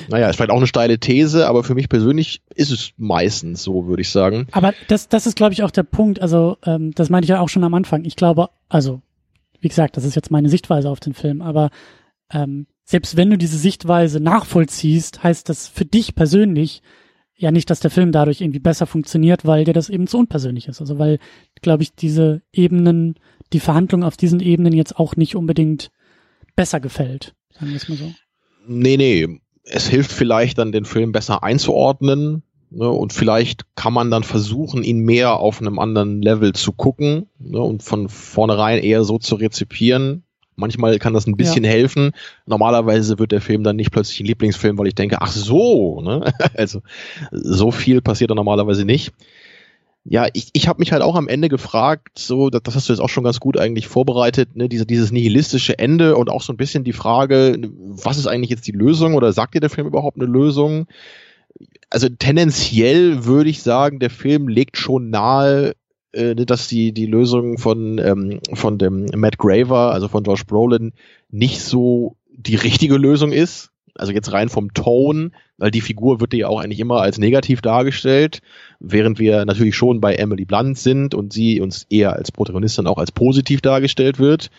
naja, 0.09 0.29
ist 0.29 0.35
vielleicht 0.35 0.51
auch 0.51 0.57
eine 0.57 0.67
steile 0.67 0.99
These, 0.99 1.47
aber 1.47 1.63
für 1.63 1.75
mich 1.75 1.89
persönlich 1.89 2.41
ist 2.53 2.71
es 2.71 2.91
meistens 2.97 3.63
so, 3.63 3.87
würde 3.87 4.01
ich 4.01 4.09
sagen. 4.09 4.47
Aber 4.51 4.73
das, 4.87 5.09
das 5.09 5.27
ist, 5.27 5.35
glaube 5.35 5.53
ich, 5.53 5.63
auch 5.63 5.71
der 5.71 5.83
Punkt. 5.83 6.21
Also, 6.21 6.57
ähm, 6.65 6.91
das 6.93 7.09
meinte 7.09 7.25
ich 7.25 7.29
ja 7.29 7.39
auch 7.39 7.49
schon 7.49 7.63
am 7.63 7.73
Anfang. 7.73 8.05
Ich 8.05 8.15
glaube, 8.15 8.49
also, 8.69 9.01
wie 9.59 9.67
gesagt, 9.67 9.97
das 9.97 10.05
ist 10.05 10.15
jetzt 10.15 10.31
meine 10.31 10.49
Sichtweise 10.49 10.89
auf 10.89 10.99
den 10.99 11.13
Film, 11.13 11.41
aber 11.41 11.69
ähm, 12.31 12.67
selbst 12.83 13.17
wenn 13.17 13.29
du 13.29 13.37
diese 13.37 13.57
Sichtweise 13.57 14.19
nachvollziehst, 14.19 15.23
heißt 15.23 15.49
das 15.49 15.67
für 15.67 15.85
dich 15.85 16.15
persönlich 16.15 16.81
ja 17.35 17.51
nicht, 17.51 17.69
dass 17.69 17.79
der 17.79 17.91
Film 17.91 18.11
dadurch 18.11 18.41
irgendwie 18.41 18.59
besser 18.59 18.85
funktioniert, 18.85 19.45
weil 19.45 19.65
dir 19.65 19.73
das 19.73 19.89
eben 19.89 20.07
zu 20.07 20.17
unpersönlich 20.17 20.67
ist. 20.67 20.79
Also 20.81 20.99
weil, 20.99 21.19
glaube 21.61 21.83
ich, 21.83 21.95
diese 21.95 22.41
Ebenen, 22.53 23.15
die 23.53 23.59
Verhandlung 23.59 24.03
auf 24.03 24.17
diesen 24.17 24.39
Ebenen 24.39 24.73
jetzt 24.73 24.97
auch 24.97 25.15
nicht 25.15 25.35
unbedingt 25.35 25.91
besser 26.55 26.79
gefällt, 26.79 27.35
sagen 27.51 27.71
wir 27.71 27.77
es 27.77 27.89
mal 27.89 27.97
so. 27.97 28.13
Nee, 28.67 28.97
nee, 28.97 29.39
es 29.65 29.87
hilft 29.87 30.11
vielleicht 30.11 30.57
dann, 30.57 30.71
den 30.71 30.85
Film 30.85 31.11
besser 31.11 31.43
einzuordnen. 31.43 32.43
Ne, 32.71 32.89
und 32.89 33.13
vielleicht 33.13 33.63
kann 33.75 33.93
man 33.93 34.11
dann 34.11 34.23
versuchen, 34.23 34.83
ihn 34.83 34.99
mehr 34.99 35.33
auf 35.33 35.61
einem 35.61 35.79
anderen 35.79 36.21
Level 36.21 36.53
zu 36.53 36.73
gucken 36.73 37.27
ne, 37.39 37.61
und 37.61 37.83
von 37.83 38.09
vornherein 38.09 38.79
eher 38.79 39.03
so 39.03 39.17
zu 39.17 39.35
rezipieren. 39.35 40.23
Manchmal 40.55 40.97
kann 40.99 41.13
das 41.13 41.27
ein 41.27 41.37
bisschen 41.37 41.63
ja. 41.63 41.69
helfen. 41.69 42.11
Normalerweise 42.45 43.19
wird 43.19 43.31
der 43.31 43.41
Film 43.41 43.63
dann 43.63 43.75
nicht 43.75 43.91
plötzlich 43.91 44.19
ein 44.19 44.25
Lieblingsfilm, 44.25 44.77
weil 44.77 44.87
ich 44.87 44.95
denke, 44.95 45.21
ach 45.21 45.31
so, 45.31 46.01
ne? 46.01 46.33
also 46.55 46.81
so 47.31 47.71
viel 47.71 48.01
passiert 48.01 48.31
da 48.31 48.35
normalerweise 48.35 48.83
nicht 48.83 49.13
ja, 50.07 50.27
ich, 50.33 50.49
ich 50.53 50.67
habe 50.67 50.79
mich 50.79 50.91
halt 50.91 51.01
auch 51.01 51.15
am 51.15 51.27
Ende 51.27 51.49
gefragt, 51.49 52.19
so, 52.19 52.51
das, 52.51 52.61
das 52.61 52.75
hast 52.75 52.87
du 52.87 52.93
jetzt 52.93 52.99
auch 52.99 53.09
schon 53.09 53.23
ganz 53.23 53.39
gut 53.39 53.57
eigentlich 53.57 53.87
vorbereitet, 53.87 54.55
ne, 54.55 54.69
diese, 54.69 54.85
dieses 54.85 55.11
nihilistische 55.11 55.79
Ende 55.79 56.15
und 56.15 56.29
auch 56.29 56.43
so 56.43 56.53
ein 56.53 56.57
bisschen 56.57 56.83
die 56.83 56.93
Frage, 56.93 57.57
was 57.73 58.17
ist 58.17 58.27
eigentlich 58.27 58.51
jetzt 58.51 58.67
die 58.67 58.71
Lösung 58.71 59.15
oder 59.15 59.33
sagt 59.33 59.55
dir 59.55 59.61
der 59.61 59.71
Film 59.71 59.87
überhaupt 59.87 60.17
eine 60.17 60.27
Lösung? 60.27 60.85
Also 61.89 62.07
tendenziell 62.07 63.25
würde 63.25 63.49
ich 63.49 63.63
sagen, 63.63 63.97
der 63.97 64.11
Film 64.11 64.47
legt 64.47 64.77
schon 64.77 65.09
nahe, 65.09 65.73
äh, 66.11 66.35
dass 66.35 66.67
die, 66.67 66.91
die 66.91 67.07
Lösung 67.07 67.57
von, 67.57 67.97
ähm, 67.97 68.41
von 68.53 68.77
dem 68.77 69.05
Matt 69.15 69.39
Graver, 69.39 69.91
also 69.91 70.07
von 70.07 70.23
Josh 70.23 70.45
Brolin, 70.45 70.93
nicht 71.31 71.61
so 71.61 72.15
die 72.31 72.55
richtige 72.55 72.97
Lösung 72.97 73.31
ist 73.31 73.71
also 73.97 74.11
jetzt 74.11 74.31
rein 74.31 74.49
vom 74.49 74.73
Tone, 74.73 75.31
weil 75.57 75.71
die 75.71 75.81
Figur 75.81 76.19
wird 76.19 76.33
ja 76.33 76.47
auch 76.47 76.59
eigentlich 76.59 76.79
immer 76.79 77.01
als 77.01 77.17
negativ 77.17 77.61
dargestellt, 77.61 78.39
während 78.79 79.19
wir 79.19 79.45
natürlich 79.45 79.75
schon 79.75 80.01
bei 80.01 80.15
Emily 80.15 80.45
Blunt 80.45 80.77
sind 80.77 81.15
und 81.15 81.33
sie 81.33 81.61
uns 81.61 81.85
eher 81.89 82.13
als 82.13 82.31
Protagonistin 82.31 82.87
auch 82.87 82.97
als 82.97 83.11
positiv 83.11 83.61
dargestellt 83.61 84.19
wird. 84.19 84.49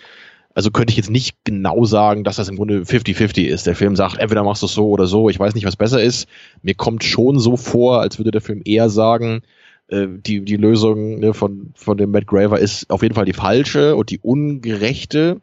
Also 0.55 0.71
könnte 0.71 0.91
ich 0.91 0.97
jetzt 0.97 1.11
nicht 1.11 1.37
genau 1.45 1.85
sagen, 1.85 2.25
dass 2.25 2.37
das 2.37 2.49
im 2.49 2.57
Grunde 2.57 2.81
50-50 2.81 3.45
ist. 3.45 3.67
Der 3.67 3.77
Film 3.77 3.95
sagt, 3.95 4.19
entweder 4.19 4.43
machst 4.43 4.63
du 4.63 4.67
es 4.67 4.73
so 4.73 4.89
oder 4.89 5.07
so, 5.07 5.29
ich 5.29 5.39
weiß 5.39 5.55
nicht, 5.55 5.67
was 5.67 5.77
besser 5.77 6.03
ist. 6.03 6.29
Mir 6.63 6.75
kommt 6.75 7.05
schon 7.05 7.39
so 7.39 7.59
vor, 7.59 8.01
als 8.01 8.19
würde 8.19 8.31
der 8.31 8.41
Film 8.41 8.63
eher 8.65 8.89
sagen, 8.89 9.43
äh, 9.89 10.07
die, 10.09 10.41
die 10.41 10.57
Lösung 10.57 11.19
ne, 11.19 11.35
von, 11.35 11.73
von 11.75 11.99
dem 11.99 12.11
Matt 12.11 12.27
Graver 12.27 12.59
ist 12.59 12.89
auf 12.89 13.03
jeden 13.03 13.15
Fall 13.15 13.27
die 13.27 13.35
falsche 13.35 13.97
und 13.97 14.11
die 14.11 14.19
ungerechte. 14.19 15.43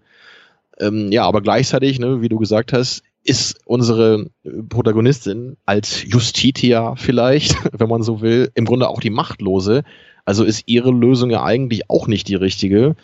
Ähm, 0.80 1.12
ja, 1.12 1.26
aber 1.26 1.42
gleichzeitig, 1.42 2.00
ne, 2.00 2.22
wie 2.22 2.30
du 2.30 2.40
gesagt 2.40 2.74
hast, 2.74 3.04
ist 3.24 3.60
unsere 3.66 4.30
Protagonistin 4.70 5.58
als 5.66 6.04
Justitia 6.04 6.96
vielleicht, 6.96 7.56
wenn 7.78 7.90
man 7.90 8.04
so 8.04 8.22
will, 8.22 8.52
im 8.56 8.66
Grunde 8.66 8.90
auch 8.90 9.00
die 9.00 9.10
Machtlose. 9.10 9.84
Also 10.26 10.44
ist 10.44 10.64
ihre 10.68 10.92
Lösung 10.92 11.30
ja 11.30 11.44
eigentlich 11.44 11.90
auch 11.90 12.08
nicht 12.08 12.28
die 12.28 12.36
richtige. 12.36 12.96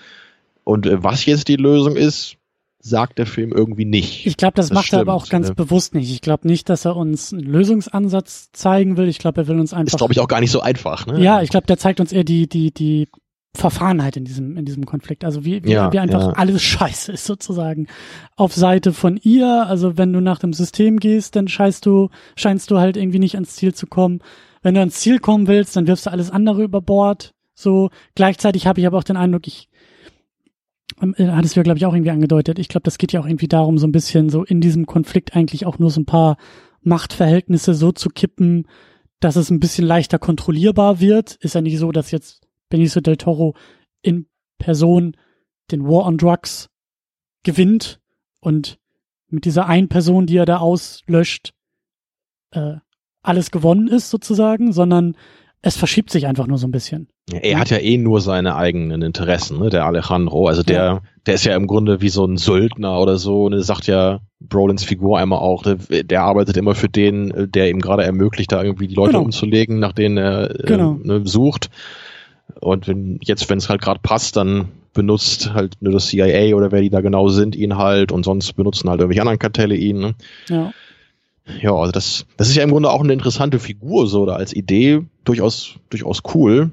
Und 0.64 0.86
äh, 0.86 1.04
was 1.04 1.26
jetzt 1.26 1.48
die 1.48 1.56
Lösung 1.56 1.96
ist, 1.96 2.38
sagt 2.82 3.18
der 3.18 3.26
Film 3.26 3.52
irgendwie 3.52 3.86
nicht. 3.86 4.26
Ich 4.26 4.38
glaube, 4.38 4.54
das, 4.56 4.68
das, 4.68 4.76
macht 4.76 4.88
stimmt, 4.88 5.00
er 5.00 5.02
aber 5.02 5.14
auch 5.14 5.28
ganz 5.28 5.50
ne? 5.50 5.56
bewusst 5.56 5.94
nicht. 5.94 6.12
Ich 6.12 6.22
glaube 6.22 6.48
nicht, 6.48 6.70
dass 6.70 6.86
er 6.86 6.96
uns 6.96 7.34
einen 7.34 7.44
Lösungsansatz 7.44 8.52
zeigen 8.54 8.96
will. 8.96 9.10
Ich 9.10 9.20
glaube, 9.20 9.42
er 9.42 9.48
will 9.48 9.60
uns 9.60 9.74
einfach. 9.74 9.94
Ist, 9.94 9.98
glaube 9.98 10.14
ich, 10.14 10.20
auch 10.20 10.28
gar 10.28 10.40
nicht 10.40 10.52
so 10.52 10.62
einfach. 10.62 11.06
Ne? 11.06 11.22
Ja, 11.22 11.42
ich 11.42 11.50
glaube, 11.50 11.68
der 11.68 11.78
zeigt 11.78 12.00
uns 12.00 12.14
eher 12.14 12.24
die, 12.24 12.48
die, 12.48 12.72
die 12.72 13.10
Verfahrenheit 13.56 14.16
in 14.16 14.26
diesem, 14.26 14.58
in 14.58 14.66
diesem 14.66 14.86
Konflikt. 14.86 15.24
Also 15.26 15.44
wie, 15.44 15.64
wie, 15.64 15.72
ja, 15.72 15.92
wie 15.92 16.00
einfach 16.00 16.28
ja. 16.28 16.34
alles 16.34 16.62
scheiße 16.64 17.12
ist 17.12 17.26
sozusagen 17.26 17.88
auf 18.36 18.54
Seite 18.54 18.94
von 18.94 19.18
ihr. 19.18 19.66
Also 19.68 19.98
wenn 19.98 20.14
du 20.14 20.22
nach 20.22 20.40
dem 20.40 20.54
System 20.54 21.00
gehst, 21.00 21.36
dann 21.36 21.48
scheißt 21.48 21.86
du, 21.86 22.10
scheinst 22.36 22.70
du 22.72 22.78
halt 22.78 22.98
irgendwie 22.98 23.20
nicht 23.20 23.36
ans 23.36 23.56
Ziel 23.56 23.74
zu 23.74 23.88
kommen. 23.88 24.20
Wenn 24.62 24.76
du 24.76 24.80
ans 24.82 25.00
Ziel 25.00 25.20
kommen 25.20 25.48
willst, 25.48 25.76
dann 25.76 25.88
wirfst 25.88 26.06
du 26.06 26.12
alles 26.12 26.30
andere 26.30 26.64
über 26.64 26.82
Bord. 26.82 27.34
So 27.56 27.90
gleichzeitig 28.16 28.68
habe 28.68 28.80
ich 28.80 28.88
aber 28.88 28.98
auch 28.98 29.04
den 29.04 29.18
Eindruck, 29.18 29.48
ich 29.48 29.70
ähm, 31.02 31.16
äh, 31.18 31.28
hat 31.28 31.46
es 31.46 31.56
ja, 31.56 31.64
glaube 31.64 31.78
ich, 31.78 31.86
auch 31.86 31.94
irgendwie 31.94 32.12
angedeutet. 32.12 32.60
Ich 32.60 32.68
glaube, 32.68 32.84
das 32.84 32.98
geht 32.98 33.12
ja 33.12 33.20
auch 33.20 33.28
irgendwie 33.28 33.48
darum, 33.48 33.78
so 33.78 33.88
ein 33.88 33.92
bisschen 33.92 34.30
so 34.30 34.44
in 34.44 34.62
diesem 34.62 34.86
Konflikt 34.86 35.36
eigentlich 35.36 35.66
auch 35.66 35.80
nur 35.80 35.90
so 35.90 36.02
ein 36.02 36.06
paar 36.06 36.38
Machtverhältnisse 36.82 37.74
so 37.74 37.92
zu 37.92 38.10
kippen, 38.10 38.68
dass 39.20 39.36
es 39.36 39.50
ein 39.50 39.60
bisschen 39.60 39.86
leichter 39.86 40.20
kontrollierbar 40.20 41.00
wird. 41.00 41.36
Ist 41.42 41.56
ja 41.56 41.62
nicht 41.62 41.78
so, 41.78 41.92
dass 41.92 42.12
jetzt 42.12 42.42
Benicio 42.70 43.02
del 43.02 43.18
Toro 43.18 43.56
in 44.02 44.28
Person 44.58 45.16
den 45.72 45.86
War 45.86 46.06
on 46.06 46.18
Drugs 46.18 46.70
gewinnt 47.44 48.00
und 48.42 48.78
mit 49.30 49.46
dieser 49.46 49.68
einen 49.68 49.90
Person, 49.90 50.26
die 50.26 50.38
er 50.38 50.46
da 50.46 50.58
auslöscht, 50.58 51.54
äh, 52.52 52.76
alles 53.22 53.52
gewonnen 53.52 53.88
ist 53.88 54.10
sozusagen, 54.10 54.74
sondern 54.74 55.16
es 55.62 55.76
verschiebt 55.76 56.10
sich 56.10 56.26
einfach 56.26 56.48
nur 56.48 56.58
so 56.58 56.68
ein 56.68 56.72
bisschen. 56.72 57.10
Er 57.32 57.60
hat 57.60 57.70
ja 57.70 57.78
eh 57.78 57.98
nur 57.98 58.22
seine 58.22 58.56
eigenen 58.56 59.02
Interessen, 59.02 59.60
ne, 59.60 59.70
der 59.70 59.86
Alejandro. 59.86 60.48
Also 60.48 60.64
der, 60.64 60.84
ja. 60.84 61.02
der 61.28 61.34
ist 61.36 61.46
ja 61.46 61.56
im 61.56 61.68
Grunde 61.68 62.02
wie 62.02 62.10
so 62.10 62.26
ein 62.26 62.38
Söldner 62.38 63.00
oder 63.00 63.18
so. 63.18 63.44
Und 63.44 63.54
er 63.54 63.62
sagt 63.62 63.86
ja 63.86 64.22
Brolins 64.40 64.84
Figur 64.84 65.20
einmal 65.20 65.40
auch, 65.40 65.62
der, 65.62 65.76
der, 66.04 66.24
arbeitet 66.24 66.58
immer 66.58 66.76
für 66.76 66.90
den, 66.90 67.52
der 67.52 67.70
ihm 67.70 67.82
gerade 67.82 68.04
ermöglicht, 68.04 68.52
da 68.52 68.64
irgendwie 68.64 68.88
die 68.88 68.96
Leute 68.96 69.12
genau. 69.12 69.26
umzulegen, 69.26 69.80
nach 69.80 69.94
denen 69.94 70.18
er 70.18 70.60
äh, 70.60 70.64
genau. 70.66 70.98
ne, 71.04 71.22
sucht. 71.26 71.70
Und 72.60 72.88
wenn, 72.88 73.20
jetzt, 73.24 73.50
wenn 73.50 73.58
es 73.58 73.70
halt 73.70 73.82
gerade 73.82 74.00
passt, 74.02 74.36
dann 74.36 74.70
benutzt 74.94 75.54
halt 75.54 75.76
nur 75.82 75.94
das 75.94 76.08
CIA 76.08 76.56
oder 76.56 76.72
wer 76.72 76.82
die 76.82 76.90
da 76.90 77.02
genau 77.02 77.30
sind, 77.30 77.56
ihn 77.56 77.78
halt 77.78 78.12
und 78.12 78.24
sonst 78.24 78.54
benutzen 78.54 78.90
halt 78.90 79.00
irgendwelche 79.00 79.22
anderen 79.22 79.40
Kartelle 79.40 79.76
ihn. 79.76 80.00
Ne? 80.00 80.16
Ja. 80.50 80.72
Ja, 81.62 81.74
also 81.74 81.92
das, 81.92 82.26
das 82.38 82.50
ist 82.50 82.56
ja 82.56 82.64
im 82.64 82.72
Grunde 82.72 82.92
auch 82.92 83.02
eine 83.02 83.14
interessante 83.14 83.60
Figur, 83.60 84.08
so 84.08 84.22
oder 84.22 84.36
als 84.36 84.54
Idee 84.54 85.02
durchaus, 85.24 85.76
durchaus 85.90 86.22
cool. 86.34 86.72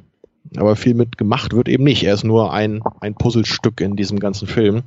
Aber 0.56 0.76
viel 0.76 0.94
mit 0.94 1.18
gemacht 1.18 1.54
wird 1.54 1.68
eben 1.68 1.84
nicht. 1.84 2.04
Er 2.04 2.14
ist 2.14 2.24
nur 2.24 2.52
ein, 2.52 2.82
ein 3.00 3.14
Puzzlestück 3.14 3.80
in 3.80 3.96
diesem 3.96 4.20
ganzen 4.20 4.46
Film. 4.46 4.82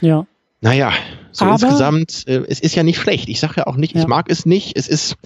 Ja. 0.00 0.26
Naja, 0.60 0.92
so 1.32 1.44
Aber, 1.44 1.54
insgesamt, 1.54 2.24
äh, 2.26 2.42
es 2.48 2.60
ist 2.60 2.74
ja 2.74 2.82
nicht 2.82 2.98
schlecht. 2.98 3.28
Ich 3.28 3.40
sage 3.40 3.54
ja 3.58 3.66
auch 3.66 3.76
nicht, 3.76 3.94
ja. 3.94 4.02
ich 4.02 4.06
mag 4.06 4.30
es 4.30 4.44
nicht. 4.44 4.76
Es 4.76 4.88
ist, 4.88 5.16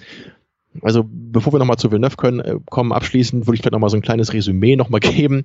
Also 0.83 1.05
bevor 1.05 1.53
wir 1.53 1.59
nochmal 1.59 1.79
zu 1.79 1.91
Villeneuve 1.91 2.17
können, 2.17 2.41
äh, 2.41 2.57
kommen, 2.71 2.93
abschließend 2.93 3.47
würde 3.47 3.57
ich 3.57 3.63
vielleicht 3.63 3.73
nochmal 3.73 3.91
so 3.91 3.97
ein 3.97 4.03
kleines 4.03 4.33
Resümee 4.33 4.77
nochmal 4.77 5.01
geben. 5.01 5.45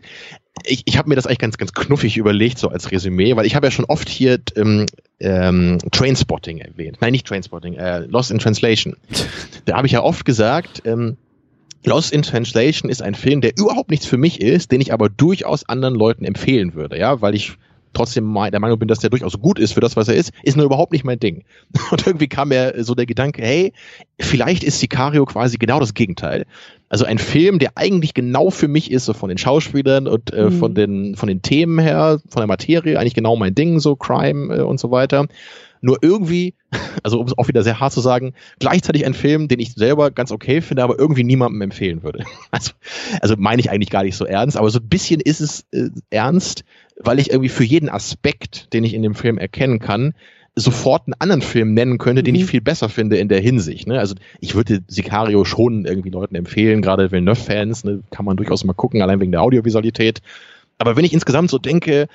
Ich, 0.64 0.84
ich 0.85 0.97
habe 0.97 1.10
mir 1.10 1.15
das 1.15 1.26
eigentlich 1.26 1.39
ganz, 1.39 1.57
ganz 1.57 1.73
knuffig 1.73 2.18
überlegt, 2.18 2.60
so 2.60 2.69
als 2.69 2.91
Resümee, 2.91 3.35
weil 3.35 3.45
ich 3.45 3.56
habe 3.56 3.68
ja 3.68 3.72
schon 3.72 3.85
oft 3.85 4.07
hier 4.07 4.39
ähm, 4.56 4.85
ähm, 5.19 5.80
Trainspotting 5.91 6.60
erwähnt. 6.60 6.97
Nein, 7.02 7.11
nicht 7.11 7.27
Trainspotting, 7.27 7.73
äh, 7.73 7.99
Lost 8.06 8.31
in 8.31 8.39
Translation. 8.39 8.95
Da 9.65 9.77
habe 9.77 9.88
ich 9.88 9.93
ja 9.93 10.03
oft 10.03 10.26
gesagt, 10.26 10.84
ähm, 10.85 11.18
Lost 11.84 12.14
in 12.14 12.22
Translation 12.22 12.89
ist 12.89 13.02
ein 13.02 13.15
Film, 13.15 13.41
der 13.41 13.57
überhaupt 13.57 13.89
nichts 13.89 14.06
für 14.06 14.18
mich 14.18 14.41
ist, 14.41 14.72
den 14.72 14.81
ich 14.81 14.93
aber 14.93 15.10
durchaus 15.10 15.68
anderen 15.68 15.95
Leuten 15.95 16.26
empfehlen 16.26 16.73
würde, 16.73 16.97
ja, 16.97 17.22
weil 17.22 17.35
ich 17.35 17.57
trotzdem 17.96 18.32
der 18.52 18.60
Meinung 18.60 18.80
bin, 18.80 18.88
dass 18.88 19.00
der 19.00 19.10
durchaus 19.10 19.40
gut 19.40 19.60
ist 19.60 19.74
für 19.74 19.82
das, 19.82 19.96
was 19.96 20.08
er 20.08 20.16
ist, 20.16 20.32
ist 20.44 20.58
nur 20.58 20.66
überhaupt 20.66 20.92
nicht 20.92 21.04
mein 21.04 21.20
Ding. 21.20 21.44
Und 21.92 22.06
irgendwie 22.06 22.28
kam 22.28 22.50
mir 22.50 22.74
so 22.84 22.96
der 22.96 23.06
Gedanke, 23.06 23.42
hey, 23.42 23.74
vielleicht 24.20 24.64
ist 24.64 24.80
Sicario 24.80 25.26
quasi 25.26 25.58
genau 25.58 25.80
das 25.80 25.94
Gegenteil. 25.94 26.46
Also 26.88 27.06
ein 27.06 27.18
Film, 27.18 27.60
der 27.60 27.72
eigentlich 27.76 28.14
genau 28.14 28.52
für 28.52 28.68
mich 28.68 28.92
ist, 28.92 29.06
so 29.06 29.14
von 29.14 29.30
den 29.30 29.38
Schauspielern 29.38 30.08
und 30.08 30.32
äh, 30.34 30.46
mhm. 30.46 30.52
von 30.52 30.76
den 30.76 31.16
von 31.16 31.28
den 31.28 31.42
Themen 31.42 31.80
her, 31.80 32.20
von 32.30 32.42
der 32.42 32.48
Materie, 32.48 33.00
eigentlich 33.00 33.16
genau 33.16 33.36
mein 33.36 33.56
Ding, 33.56 33.80
so 33.80 33.96
Crime 33.96 34.56
äh, 34.56 34.62
und 34.62 34.80
so 34.80 34.92
weiter. 34.92 35.28
Nur 35.82 36.00
irgendwie, 36.02 36.54
also 37.04 37.20
um 37.20 37.28
es 37.28 37.38
auch 37.38 37.48
wieder 37.48 37.64
sehr 37.64 37.80
hart 37.80 37.94
zu 37.94 38.02
sagen, 38.02 38.34
gleichzeitig 38.60 39.06
ein 39.06 39.14
Film, 39.14 39.48
den 39.48 39.60
ich 39.60 39.74
selber 39.74 40.12
ganz 40.12 40.32
okay 40.32 40.62
finde, 40.62 40.84
aber 40.84 40.98
irgendwie 40.98 41.24
niemandem 41.24 41.62
empfehlen 41.62 42.04
würde. 42.04 42.24
Also, 42.52 42.72
also 43.20 43.36
meine 43.38 43.60
ich 43.60 43.70
eigentlich 43.70 43.90
gar 43.90 44.04
nicht 44.04 44.16
so 44.16 44.26
ernst, 44.26 44.56
aber 44.56 44.70
so 44.70 44.80
ein 44.80 44.88
bisschen 44.88 45.20
ist 45.20 45.42
es 45.42 45.66
äh, 45.72 45.90
ernst, 46.10 46.64
weil 47.00 47.20
ich 47.20 47.30
irgendwie 47.30 47.50
für 47.50 47.64
jeden 47.64 47.90
Aspekt, 47.90 48.74
den 48.74 48.84
ich 48.84 48.94
in 48.94 49.02
dem 49.02 49.16
Film 49.16 49.38
erkennen 49.38 49.80
kann, 49.80 50.14
sofort 50.56 51.08
einen 51.08 51.16
anderen 51.20 51.42
Film 51.42 51.74
nennen 51.74 51.98
könnte, 51.98 52.24
den 52.24 52.34
mhm. 52.34 52.42
ich 52.42 52.46
viel 52.46 52.62
besser 52.62 52.88
finde 52.88 53.18
in 53.18 53.28
der 53.28 53.42
Hinsicht. 53.42 53.88
Ne? 53.88 54.00
Also 54.00 54.16
ich 54.40 54.56
würde 54.56 54.84
Sicario 54.88 55.44
schon 55.44 55.86
irgendwie 55.86 56.10
Leuten 56.10 56.36
empfehlen, 56.36 56.82
gerade 56.82 57.12
Villeneuve-Fans, 57.12 57.84
ne? 57.84 58.04
kann 58.10 58.26
man 58.26 58.38
durchaus 58.38 58.64
mal 58.64 58.74
gucken, 58.74 59.02
allein 59.02 59.20
wegen 59.20 59.34
der 59.34 59.42
Audiovisualität. 59.42 60.22
Aber 60.78 60.96
wenn 60.96 61.06
ich 61.06 61.14
insgesamt 61.14 61.50
so 61.50 61.58
denke, 61.58 62.08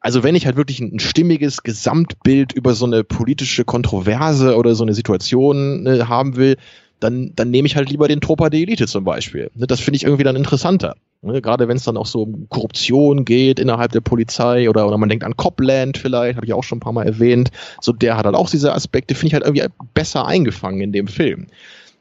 also 0.00 0.22
wenn 0.22 0.36
ich 0.36 0.46
halt 0.46 0.56
wirklich 0.56 0.78
ein, 0.78 0.94
ein 0.94 0.98
stimmiges 1.00 1.64
Gesamtbild 1.64 2.52
über 2.52 2.74
so 2.74 2.86
eine 2.86 3.02
politische 3.02 3.64
Kontroverse 3.64 4.56
oder 4.56 4.76
so 4.76 4.84
eine 4.84 4.94
Situation 4.94 5.82
ne, 5.82 6.08
haben 6.08 6.36
will, 6.36 6.56
dann, 7.00 7.32
dann 7.36 7.50
nehme 7.50 7.66
ich 7.66 7.76
halt 7.76 7.90
lieber 7.90 8.08
den 8.08 8.20
Tropa 8.20 8.50
de 8.50 8.62
Elite 8.62 8.86
zum 8.86 9.04
Beispiel. 9.04 9.50
Ne, 9.54 9.66
das 9.66 9.80
finde 9.80 9.96
ich 9.96 10.04
irgendwie 10.04 10.24
dann 10.24 10.36
interessanter. 10.36 10.96
Ne, 11.22 11.40
gerade 11.40 11.68
wenn 11.68 11.76
es 11.76 11.84
dann 11.84 11.96
auch 11.96 12.06
so 12.06 12.22
um 12.22 12.48
Korruption 12.48 13.24
geht 13.24 13.58
innerhalb 13.58 13.92
der 13.92 14.00
Polizei 14.00 14.68
oder, 14.68 14.86
oder 14.86 14.98
man 14.98 15.08
denkt 15.08 15.24
an 15.24 15.36
Copland 15.36 15.98
vielleicht, 15.98 16.36
habe 16.36 16.46
ich 16.46 16.52
auch 16.52 16.64
schon 16.64 16.78
ein 16.78 16.80
paar 16.80 16.92
Mal 16.92 17.06
erwähnt. 17.06 17.50
So, 17.80 17.92
der 17.92 18.16
hat 18.16 18.26
halt 18.26 18.36
auch 18.36 18.50
diese 18.50 18.72
Aspekte, 18.72 19.14
finde 19.14 19.28
ich 19.28 19.34
halt 19.34 19.44
irgendwie 19.44 19.66
besser 19.94 20.26
eingefangen 20.26 20.80
in 20.80 20.92
dem 20.92 21.08
Film. 21.08 21.46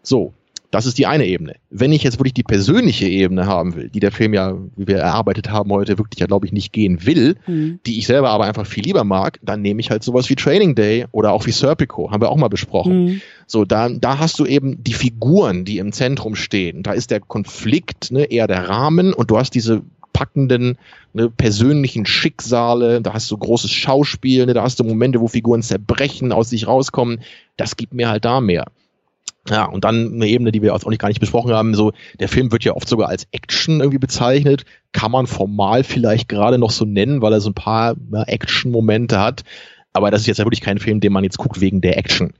So, 0.03 0.33
das 0.71 0.85
ist 0.85 0.97
die 0.97 1.07
eine 1.07 1.25
Ebene. 1.25 1.55
Wenn 1.69 1.93
ich 1.93 2.03
jetzt 2.03 2.19
wirklich 2.19 2.33
die 2.33 2.43
persönliche 2.43 3.07
Ebene 3.07 3.45
haben 3.45 3.75
will, 3.75 3.89
die 3.89 3.99
der 3.99 4.11
Film 4.11 4.33
ja, 4.33 4.53
wie 4.75 4.87
wir 4.87 4.97
erarbeitet 4.97 5.49
haben 5.49 5.71
heute, 5.71 5.97
wirklich 5.97 6.19
ja, 6.19 6.27
glaube 6.27 6.45
ich, 6.45 6.51
nicht 6.51 6.73
gehen 6.73 7.05
will, 7.05 7.35
mhm. 7.47 7.79
die 7.85 7.97
ich 7.99 8.07
selber 8.07 8.29
aber 8.29 8.45
einfach 8.45 8.65
viel 8.65 8.83
lieber 8.83 9.03
mag, 9.03 9.39
dann 9.41 9.61
nehme 9.61 9.79
ich 9.79 9.89
halt 9.89 10.03
sowas 10.03 10.29
wie 10.29 10.35
Training 10.35 10.75
Day 10.75 11.05
oder 11.11 11.31
auch 11.31 11.45
wie 11.45 11.51
Serpico, 11.51 12.11
haben 12.11 12.21
wir 12.21 12.29
auch 12.29 12.37
mal 12.37 12.49
besprochen. 12.49 13.05
Mhm. 13.05 13.21
So, 13.45 13.63
da, 13.63 13.87
da 13.89 14.19
hast 14.19 14.39
du 14.39 14.45
eben 14.45 14.83
die 14.83 14.93
Figuren, 14.93 15.63
die 15.63 15.77
im 15.77 15.93
Zentrum 15.93 16.35
stehen. 16.35 16.83
Da 16.83 16.91
ist 16.91 17.11
der 17.11 17.21
Konflikt 17.21 18.11
ne, 18.11 18.25
eher 18.25 18.47
der 18.47 18.67
Rahmen 18.67 19.13
und 19.13 19.31
du 19.31 19.37
hast 19.37 19.55
diese 19.55 19.83
packenden 20.11 20.77
ne, 21.13 21.29
persönlichen 21.29 22.05
Schicksale, 22.05 23.01
da 23.01 23.13
hast 23.13 23.31
du 23.31 23.37
großes 23.37 23.71
Schauspiel, 23.71 24.47
ne, 24.47 24.53
da 24.53 24.63
hast 24.63 24.79
du 24.79 24.83
Momente, 24.83 25.21
wo 25.21 25.27
Figuren 25.27 25.61
zerbrechen, 25.61 26.31
aus 26.31 26.49
sich 26.49 26.67
rauskommen. 26.67 27.21
Das 27.55 27.77
gibt 27.77 27.93
mir 27.93 28.09
halt 28.09 28.25
da 28.25 28.41
mehr. 28.41 28.65
Ja, 29.49 29.65
und 29.65 29.83
dann 29.83 30.13
eine 30.13 30.27
Ebene, 30.27 30.51
die 30.51 30.61
wir 30.61 30.73
auch 30.73 30.85
nicht 30.85 30.99
gar 30.99 31.07
nicht 31.07 31.19
besprochen 31.19 31.53
haben, 31.53 31.73
so, 31.73 31.93
der 32.19 32.27
Film 32.27 32.51
wird 32.51 32.63
ja 32.63 32.73
oft 32.73 32.87
sogar 32.87 33.09
als 33.09 33.27
Action 33.31 33.79
irgendwie 33.79 33.99
bezeichnet, 33.99 34.65
kann 34.91 35.11
man 35.11 35.27
formal 35.27 35.83
vielleicht 35.83 36.27
gerade 36.27 36.57
noch 36.57 36.71
so 36.71 36.85
nennen, 36.85 37.21
weil 37.21 37.33
er 37.33 37.41
so 37.41 37.49
ein 37.49 37.53
paar 37.53 37.95
Action-Momente 38.11 39.19
hat. 39.19 39.43
Aber 39.93 40.11
das 40.11 40.21
ist 40.21 40.27
jetzt 40.27 40.37
ja 40.37 40.45
wirklich 40.45 40.61
kein 40.61 40.77
Film, 40.77 40.99
den 40.99 41.11
man 41.11 41.23
jetzt 41.23 41.37
guckt 41.37 41.59
wegen 41.59 41.81
der 41.81 41.97
Action. 41.97 42.33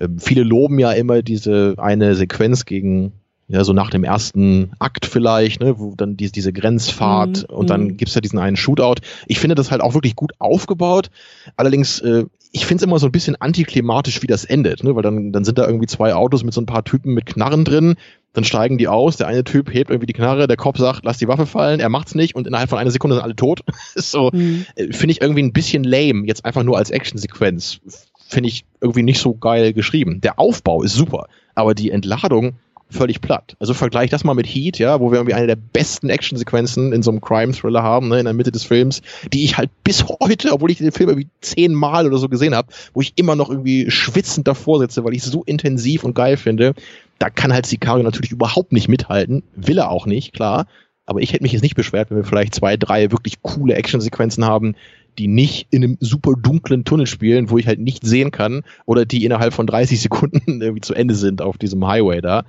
Ähm, 0.00 0.18
viele 0.18 0.42
loben 0.42 0.78
ja 0.78 0.92
immer 0.92 1.22
diese 1.22 1.74
eine 1.78 2.14
Sequenz 2.16 2.64
gegen, 2.64 3.12
ja, 3.46 3.62
so 3.62 3.72
nach 3.72 3.90
dem 3.90 4.04
ersten 4.04 4.72
Akt 4.78 5.06
vielleicht, 5.06 5.60
ne, 5.60 5.78
wo 5.78 5.94
dann 5.94 6.16
die, 6.16 6.32
diese 6.32 6.52
Grenzfahrt 6.52 7.48
mhm. 7.48 7.56
und 7.56 7.70
dann 7.70 7.84
mhm. 7.84 7.96
gibt's 7.98 8.14
ja 8.14 8.20
diesen 8.20 8.38
einen 8.38 8.56
Shootout. 8.56 8.96
Ich 9.26 9.38
finde 9.38 9.54
das 9.54 9.70
halt 9.70 9.80
auch 9.80 9.94
wirklich 9.94 10.16
gut 10.16 10.32
aufgebaut. 10.40 11.10
Allerdings, 11.56 12.00
äh, 12.00 12.24
ich 12.54 12.66
finde 12.66 12.82
es 12.82 12.86
immer 12.86 13.00
so 13.00 13.06
ein 13.06 13.12
bisschen 13.12 13.34
antiklimatisch, 13.40 14.22
wie 14.22 14.28
das 14.28 14.44
endet, 14.44 14.84
ne? 14.84 14.94
weil 14.94 15.02
dann, 15.02 15.32
dann 15.32 15.44
sind 15.44 15.58
da 15.58 15.66
irgendwie 15.66 15.88
zwei 15.88 16.14
Autos 16.14 16.44
mit 16.44 16.54
so 16.54 16.60
ein 16.60 16.66
paar 16.66 16.84
Typen 16.84 17.12
mit 17.12 17.26
Knarren 17.26 17.64
drin, 17.64 17.96
dann 18.32 18.44
steigen 18.44 18.78
die 18.78 18.86
aus, 18.86 19.16
der 19.16 19.26
eine 19.26 19.42
Typ 19.42 19.74
hebt 19.74 19.90
irgendwie 19.90 20.06
die 20.06 20.12
Knarre, 20.12 20.46
der 20.46 20.56
Kopf 20.56 20.78
sagt, 20.78 21.04
lass 21.04 21.18
die 21.18 21.26
Waffe 21.26 21.46
fallen, 21.46 21.80
er 21.80 21.88
macht's 21.88 22.14
nicht 22.14 22.36
und 22.36 22.46
innerhalb 22.46 22.70
von 22.70 22.78
einer 22.78 22.92
Sekunde 22.92 23.16
sind 23.16 23.24
alle 23.24 23.34
tot. 23.34 23.62
so, 23.96 24.30
mhm. 24.32 24.66
Äh, 24.76 24.92
finde 24.92 25.10
ich 25.10 25.20
irgendwie 25.20 25.42
ein 25.42 25.52
bisschen 25.52 25.82
lame, 25.82 26.28
jetzt 26.28 26.44
einfach 26.44 26.62
nur 26.62 26.78
als 26.78 26.90
Actionsequenz. 26.90 27.80
Finde 28.28 28.48
ich 28.48 28.64
irgendwie 28.80 29.02
nicht 29.02 29.18
so 29.18 29.34
geil 29.34 29.72
geschrieben. 29.72 30.20
Der 30.20 30.38
Aufbau 30.38 30.84
ist 30.84 30.94
super, 30.94 31.26
aber 31.56 31.74
die 31.74 31.90
Entladung 31.90 32.54
völlig 32.94 33.20
platt. 33.20 33.56
Also 33.58 33.74
vergleich 33.74 34.10
das 34.10 34.24
mal 34.24 34.34
mit 34.34 34.46
Heat, 34.46 34.78
ja, 34.78 35.00
wo 35.00 35.10
wir 35.10 35.18
irgendwie 35.18 35.34
eine 35.34 35.46
der 35.46 35.56
besten 35.56 36.08
Actionsequenzen 36.08 36.92
in 36.92 37.02
so 37.02 37.10
einem 37.10 37.20
Crime-Thriller 37.20 37.82
haben, 37.82 38.08
ne, 38.08 38.18
in 38.18 38.24
der 38.24 38.34
Mitte 38.34 38.52
des 38.52 38.64
Films, 38.64 39.02
die 39.32 39.44
ich 39.44 39.58
halt 39.58 39.70
bis 39.84 40.04
heute, 40.20 40.52
obwohl 40.52 40.70
ich 40.70 40.78
den 40.78 40.92
Film 40.92 41.10
irgendwie 41.10 41.28
zehnmal 41.40 42.06
oder 42.06 42.18
so 42.18 42.28
gesehen 42.28 42.54
habe, 42.54 42.68
wo 42.92 43.00
ich 43.00 43.12
immer 43.16 43.36
noch 43.36 43.50
irgendwie 43.50 43.90
schwitzend 43.90 44.48
davor 44.48 44.78
sitze, 44.78 45.04
weil 45.04 45.14
ich 45.14 45.22
es 45.22 45.30
so 45.30 45.42
intensiv 45.44 46.04
und 46.04 46.14
geil 46.14 46.36
finde, 46.36 46.74
da 47.18 47.30
kann 47.30 47.52
halt 47.52 47.66
Sicario 47.66 48.02
natürlich 48.02 48.32
überhaupt 48.32 48.72
nicht 48.72 48.88
mithalten, 48.88 49.42
will 49.54 49.78
er 49.78 49.90
auch 49.90 50.06
nicht, 50.06 50.32
klar, 50.32 50.66
aber 51.06 51.20
ich 51.20 51.32
hätte 51.32 51.42
mich 51.42 51.52
jetzt 51.52 51.62
nicht 51.62 51.76
beschwert, 51.76 52.10
wenn 52.10 52.16
wir 52.16 52.24
vielleicht 52.24 52.54
zwei, 52.54 52.76
drei 52.76 53.10
wirklich 53.10 53.42
coole 53.42 53.74
Actionsequenzen 53.74 54.44
haben, 54.44 54.74
die 55.18 55.28
nicht 55.28 55.68
in 55.70 55.84
einem 55.84 55.96
super 56.00 56.32
dunklen 56.36 56.84
Tunnel 56.84 57.06
spielen, 57.06 57.50
wo 57.50 57.58
ich 57.58 57.66
halt 57.66 57.78
nicht 57.78 58.04
sehen 58.04 58.30
kann, 58.30 58.62
oder 58.86 59.04
die 59.04 59.24
innerhalb 59.24 59.54
von 59.54 59.66
30 59.66 60.00
Sekunden 60.00 60.42
irgendwie 60.60 60.80
zu 60.80 60.94
Ende 60.94 61.14
sind 61.14 61.42
auf 61.42 61.58
diesem 61.58 61.86
Highway 61.86 62.20
da. 62.20 62.44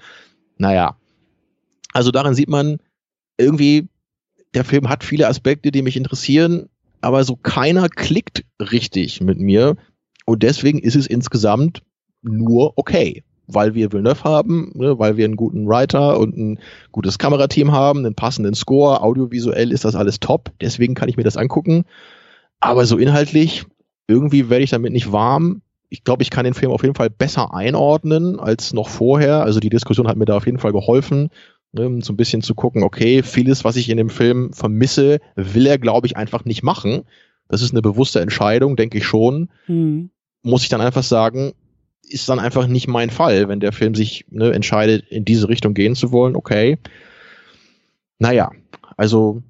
Naja. 0.58 0.98
Also 1.94 2.12
daran 2.12 2.36
sieht 2.36 2.50
man 2.50 2.78
irgendwie, 3.38 3.88
der 4.54 4.64
Film 4.64 4.90
hat 4.90 5.04
viele 5.04 5.28
Aspekte, 5.28 5.72
die 5.72 5.82
mich 5.82 5.98
interessieren, 5.98 6.70
aber 7.02 7.24
so 7.24 7.36
keiner 7.36 7.90
klickt 7.90 8.44
richtig 8.60 9.22
mit 9.22 9.40
mir. 9.40 9.76
Und 10.26 10.44
deswegen 10.44 10.80
ist 10.80 10.96
es 10.96 11.08
insgesamt 11.08 11.84
nur 12.22 12.74
okay. 12.78 13.24
Weil 13.48 13.76
wir 13.76 13.92
Villeneuve 13.92 14.24
haben, 14.24 14.72
ne, 14.74 14.98
weil 14.98 15.18
wir 15.18 15.26
einen 15.26 15.36
guten 15.36 15.68
Writer 15.68 16.20
und 16.20 16.36
ein 16.36 16.60
gutes 16.92 17.20
Kamerateam 17.20 17.72
haben, 17.72 18.00
einen 18.00 18.16
passenden 18.16 18.56
Score, 18.56 19.04
audiovisuell 19.04 19.72
ist 19.72 19.86
das 19.86 19.94
alles 19.94 20.20
top. 20.20 20.52
Deswegen 20.62 20.96
kann 20.96 21.10
ich 21.10 21.18
mir 21.18 21.24
das 21.24 21.38
angucken. 21.38 21.86
Aber 22.60 22.88
so 22.88 22.98
inhaltlich, 22.98 23.66
irgendwie 24.08 24.50
werde 24.50 24.64
ich 24.64 24.72
damit 24.72 24.94
nicht 24.94 25.12
warm 25.12 25.62
ich 25.90 26.04
glaube, 26.04 26.24
ich 26.24 26.30
kann 26.30 26.46
den 26.46 26.54
Film 26.54 26.72
auf 26.72 26.84
jeden 26.84 26.96
Fall 26.96 27.10
besser 27.10 27.54
einordnen 27.54 28.40
als 28.40 28.74
noch 28.74 28.90
vorher. 28.90 29.44
Also 29.44 29.60
die 29.60 29.70
Diskussion 29.70 30.08
hat 30.08 30.18
mir 30.18 30.26
da 30.26 30.38
auf 30.38 30.46
jeden 30.46 30.60
Fall 30.60 30.72
geholfen, 30.72 31.30
ne, 31.72 32.00
so 32.02 32.14
ein 32.14 32.18
bisschen 32.18 32.42
zu 32.42 32.56
gucken, 32.56 32.84
okay, 32.84 33.24
vieles, 33.24 33.64
was 33.64 33.76
ich 33.76 33.90
in 33.90 33.98
dem 33.98 34.10
Film 34.10 34.54
vermisse, 34.54 35.20
will 35.36 35.68
er, 35.68 35.78
glaube 35.78 36.08
ich, 36.08 36.18
einfach 36.18 36.46
nicht 36.46 36.64
machen. 36.64 37.04
Das 37.48 37.62
ist 37.62 37.72
eine 37.72 37.82
bewusste 37.82 38.22
Entscheidung, 38.22 38.76
denke 38.76 38.98
ich 38.98 39.06
schon. 39.06 39.50
Mhm. 39.68 40.10
Muss 40.42 40.64
ich 40.64 40.70
dann 40.70 40.82
einfach 40.82 41.04
sagen, 41.04 41.54
ist 42.08 42.30
dann 42.30 42.40
einfach 42.40 42.68
nicht 42.68 42.88
mein 42.88 43.10
Fall, 43.10 43.48
wenn 43.48 43.60
der 43.60 43.72
Film 43.72 43.96
sich 43.96 44.26
ne, 44.30 44.52
entscheidet, 44.52 45.08
in 45.10 45.26
diese 45.26 45.50
Richtung 45.50 45.74
gehen 45.74 45.96
zu 45.96 46.12
wollen, 46.12 46.36
okay. 46.36 46.78
Naja, 48.20 48.52
also 48.98 49.44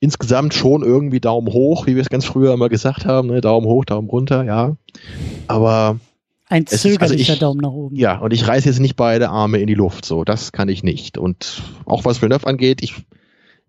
insgesamt 0.00 0.54
schon 0.54 0.82
irgendwie 0.82 1.20
Daumen 1.20 1.52
hoch, 1.52 1.86
wie 1.86 1.94
wir 1.94 2.02
es 2.02 2.10
ganz 2.10 2.24
früher 2.24 2.54
immer 2.54 2.68
gesagt 2.68 3.04
haben, 3.04 3.28
ne? 3.28 3.40
Daumen 3.40 3.66
hoch, 3.66 3.84
Daumen 3.84 4.08
runter, 4.08 4.44
ja. 4.44 4.76
Aber 5.46 5.98
ein 6.48 6.66
zögerlicher 6.66 7.02
also 7.02 7.14
ich, 7.14 7.38
Daumen 7.38 7.60
nach 7.60 7.72
oben. 7.72 7.96
Ja, 7.96 8.18
und 8.18 8.32
ich 8.32 8.46
reiße 8.46 8.68
jetzt 8.68 8.80
nicht 8.80 8.96
beide 8.96 9.28
Arme 9.28 9.58
in 9.58 9.66
die 9.66 9.74
Luft, 9.74 10.04
so, 10.04 10.24
das 10.24 10.52
kann 10.52 10.68
ich 10.68 10.82
nicht. 10.82 11.18
Und 11.18 11.62
auch 11.84 12.04
was 12.04 12.22
Villeneuve 12.22 12.46
angeht, 12.46 12.82
ich, 12.82 12.94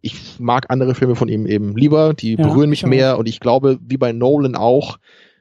ich 0.02 0.40
mag 0.40 0.68
andere 0.70 0.96
Filme 0.96 1.16
von 1.16 1.28
ihm 1.28 1.46
eben 1.46 1.76
lieber, 1.76 2.14
die 2.14 2.36
ja, 2.36 2.44
berühren 2.44 2.70
mich 2.70 2.86
mehr 2.86 3.18
und 3.18 3.28
ich 3.28 3.40
glaube, 3.40 3.80
wie 3.86 3.98
bei 3.98 4.14
Nolan 4.14 4.56
auch, 4.56 4.98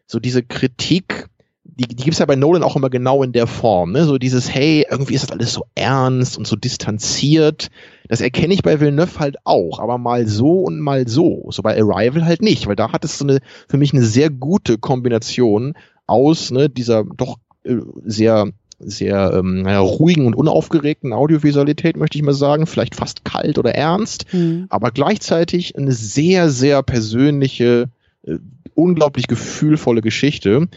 so 0.07 0.19
diese 0.19 0.43
Kritik 0.43 1.29
die, 1.77 1.87
die 1.87 1.97
gibt 1.97 2.15
es 2.15 2.19
ja 2.19 2.27
bei 2.27 2.37
Nolan 2.37 2.63
auch 2.63 2.77
immer 2.77 2.91
genau 2.91 3.23
in 3.23 3.33
der 3.33 3.47
Form. 3.47 3.93
Ne? 3.93 4.05
So 4.05 4.19
dieses, 4.19 4.53
hey, 4.53 4.87
irgendwie 4.91 5.15
ist 5.15 5.25
das 5.25 5.33
alles 5.33 5.53
so 5.53 5.65
ernst 5.75 6.37
und 6.37 6.47
so 6.47 6.57
distanziert. 6.57 7.71
Das 8.09 8.21
erkenne 8.21 8.55
ich 8.55 8.63
bei 8.63 8.81
Villeneuve 8.81 9.19
halt 9.19 9.37
auch, 9.45 9.79
aber 9.79 9.99
mal 9.99 10.27
so 10.27 10.63
und 10.63 10.81
mal 10.81 11.07
so. 11.07 11.47
So 11.51 11.63
bei 11.63 11.81
Arrival 11.81 12.25
halt 12.25 12.43
nicht, 12.43 12.67
weil 12.67 12.77
da 12.77 12.93
hat 12.93 13.05
es 13.05 13.19
so 13.19 13.25
eine, 13.25 13.41
für 13.69 13.77
mich 13.77 13.93
eine 13.93 14.03
sehr 14.03 14.31
gute 14.31 14.79
Kombination 14.79 15.75
aus 16.07 16.51
ne, 16.51 16.69
dieser 16.69 17.05
doch 17.05 17.37
äh, 17.65 17.77
sehr 18.05 18.53
sehr 18.81 19.33
ähm, 19.35 19.63
naja, 19.63 19.81
ruhigen 19.81 20.27
und 20.27 20.37
unaufgeregten 20.37 21.13
Audiovisualität, 21.13 21.97
möchte 21.97 22.17
ich 22.17 22.25
mal 22.25 22.33
sagen, 22.33 22.67
vielleicht 22.67 22.95
fast 22.95 23.25
kalt 23.25 23.59
oder 23.59 23.75
ernst, 23.75 24.33
mhm. 24.33 24.67
aber 24.69 24.93
gleichzeitig 24.93 25.77
eine 25.77 25.93
sehr, 25.93 26.49
sehr 26.49 26.83
persönliche, 26.85 27.89
äh, 28.23 28.37
unglaublich 28.75 29.27
gefühlvolle 29.27 30.01
Geschichte. 30.01 30.69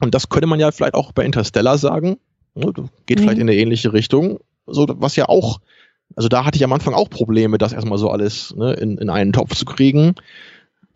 Und 0.00 0.14
das 0.14 0.28
könnte 0.28 0.46
man 0.46 0.60
ja 0.60 0.70
vielleicht 0.70 0.94
auch 0.94 1.12
bei 1.12 1.24
Interstellar 1.24 1.78
sagen. 1.78 2.18
ne, 2.54 2.72
geht 3.06 3.18
mhm. 3.18 3.22
vielleicht 3.22 3.38
in 3.38 3.48
eine 3.48 3.56
ähnliche 3.56 3.92
Richtung, 3.92 4.40
so 4.66 4.86
was 4.88 5.16
ja 5.16 5.28
auch, 5.28 5.60
also 6.14 6.28
da 6.28 6.44
hatte 6.44 6.56
ich 6.56 6.64
am 6.64 6.72
Anfang 6.72 6.94
auch 6.94 7.10
Probleme, 7.10 7.58
das 7.58 7.72
erstmal 7.72 7.98
so 7.98 8.10
alles 8.10 8.54
ne, 8.56 8.74
in, 8.74 8.98
in 8.98 9.10
einen 9.10 9.32
Topf 9.32 9.54
zu 9.54 9.64
kriegen. 9.64 10.14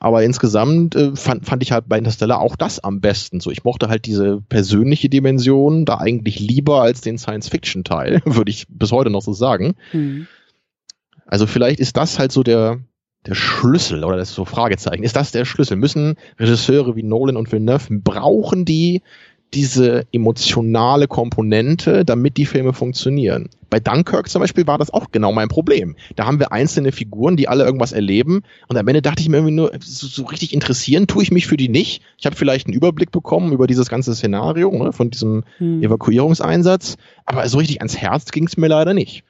Aber 0.02 0.22
insgesamt 0.24 0.94
äh, 0.94 1.14
fand, 1.14 1.44
fand 1.44 1.62
ich 1.62 1.72
halt 1.72 1.86
bei 1.86 1.98
Interstellar 1.98 2.40
auch 2.40 2.56
das 2.56 2.82
am 2.82 3.02
besten. 3.02 3.40
So, 3.40 3.50
ich 3.50 3.64
mochte 3.64 3.88
halt 3.88 4.06
diese 4.06 4.40
persönliche 4.48 5.10
Dimension 5.10 5.84
da 5.84 5.98
eigentlich 5.98 6.40
lieber 6.40 6.80
als 6.80 7.02
den 7.02 7.18
Science-Fiction-Teil, 7.18 8.22
würde 8.24 8.50
ich 8.50 8.66
bis 8.68 8.92
heute 8.92 9.10
noch 9.10 9.20
so 9.20 9.34
sagen. 9.34 9.74
Mhm. 9.92 10.26
Also 11.26 11.46
vielleicht 11.46 11.80
ist 11.80 11.98
das 11.98 12.18
halt 12.18 12.32
so 12.32 12.42
der, 12.42 12.80
der 13.26 13.34
Schlüssel 13.34 14.04
oder 14.04 14.16
das 14.16 14.30
ist 14.30 14.34
so 14.34 14.44
Fragezeichen. 14.44 15.02
Ist 15.02 15.16
das 15.16 15.32
der 15.32 15.44
Schlüssel? 15.44 15.76
Müssen 15.76 16.16
Regisseure 16.38 16.96
wie 16.96 17.02
Nolan 17.02 17.36
und 17.36 17.52
Villeneuve, 17.52 18.00
brauchen 18.02 18.64
die 18.64 19.02
diese 19.52 20.06
emotionale 20.12 21.08
Komponente, 21.08 22.04
damit 22.04 22.36
die 22.36 22.46
Filme 22.46 22.72
funktionieren. 22.72 23.48
Bei 23.68 23.80
Dunkirk 23.80 24.28
zum 24.28 24.40
Beispiel 24.40 24.66
war 24.66 24.78
das 24.78 24.92
auch 24.92 25.10
genau 25.10 25.32
mein 25.32 25.48
Problem. 25.48 25.96
Da 26.16 26.26
haben 26.26 26.38
wir 26.38 26.52
einzelne 26.52 26.92
Figuren, 26.92 27.36
die 27.36 27.48
alle 27.48 27.64
irgendwas 27.64 27.92
erleben 27.92 28.42
und 28.68 28.76
am 28.76 28.86
Ende 28.86 29.02
dachte 29.02 29.22
ich 29.22 29.28
mir 29.28 29.38
irgendwie 29.38 29.54
nur, 29.54 29.72
so, 29.80 30.06
so 30.06 30.24
richtig 30.24 30.54
interessieren 30.54 31.06
tue 31.06 31.22
ich 31.22 31.32
mich 31.32 31.46
für 31.46 31.56
die 31.56 31.68
nicht. 31.68 32.02
Ich 32.16 32.26
habe 32.26 32.36
vielleicht 32.36 32.66
einen 32.66 32.74
Überblick 32.74 33.10
bekommen 33.10 33.52
über 33.52 33.66
dieses 33.66 33.88
ganze 33.88 34.14
Szenario 34.14 34.70
ne, 34.70 34.92
von 34.92 35.10
diesem 35.10 35.44
hm. 35.58 35.82
Evakuierungseinsatz, 35.82 36.96
aber 37.26 37.48
so 37.48 37.58
richtig 37.58 37.80
ans 37.80 37.96
Herz 37.96 38.30
ging 38.30 38.46
es 38.46 38.56
mir 38.56 38.68
leider 38.68 38.94
nicht. 38.94 39.24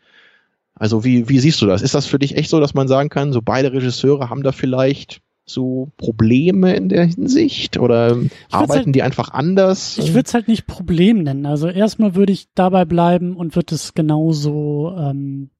Also 0.80 1.04
wie, 1.04 1.28
wie 1.28 1.38
siehst 1.38 1.60
du 1.60 1.66
das? 1.66 1.82
Ist 1.82 1.94
das 1.94 2.06
für 2.06 2.18
dich 2.18 2.36
echt 2.36 2.48
so, 2.48 2.58
dass 2.58 2.72
man 2.72 2.88
sagen 2.88 3.10
kann, 3.10 3.34
so 3.34 3.42
beide 3.42 3.70
Regisseure 3.70 4.30
haben 4.30 4.42
da 4.42 4.50
vielleicht 4.50 5.20
so 5.44 5.92
Probleme 5.98 6.74
in 6.74 6.88
der 6.88 7.04
Hinsicht 7.04 7.78
oder 7.78 8.16
arbeiten 8.50 8.86
halt, 8.86 8.94
die 8.94 9.02
einfach 9.02 9.30
anders? 9.30 9.98
Ich 9.98 10.14
würde 10.14 10.26
es 10.26 10.32
halt 10.32 10.48
nicht 10.48 10.66
Problem 10.66 11.22
nennen. 11.22 11.44
Also 11.44 11.68
erstmal 11.68 12.14
würde 12.14 12.32
ich 12.32 12.48
dabei 12.54 12.86
bleiben 12.86 13.36
und 13.36 13.56
würde 13.56 13.74
es 13.74 13.92
genauso 13.92 14.94
ähm, 14.96 15.50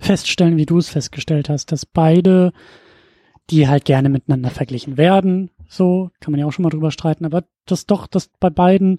feststellen, 0.00 0.56
wie 0.56 0.66
du 0.66 0.78
es 0.78 0.88
festgestellt 0.88 1.48
hast, 1.48 1.70
dass 1.70 1.86
beide, 1.86 2.52
die 3.50 3.68
halt 3.68 3.84
gerne 3.84 4.08
miteinander 4.08 4.50
verglichen 4.50 4.96
werden, 4.96 5.52
so 5.68 6.10
kann 6.18 6.32
man 6.32 6.40
ja 6.40 6.46
auch 6.46 6.52
schon 6.52 6.64
mal 6.64 6.70
drüber 6.70 6.90
streiten, 6.90 7.24
aber 7.24 7.44
dass 7.64 7.86
doch, 7.86 8.08
dass 8.08 8.28
bei 8.40 8.50
beiden 8.50 8.98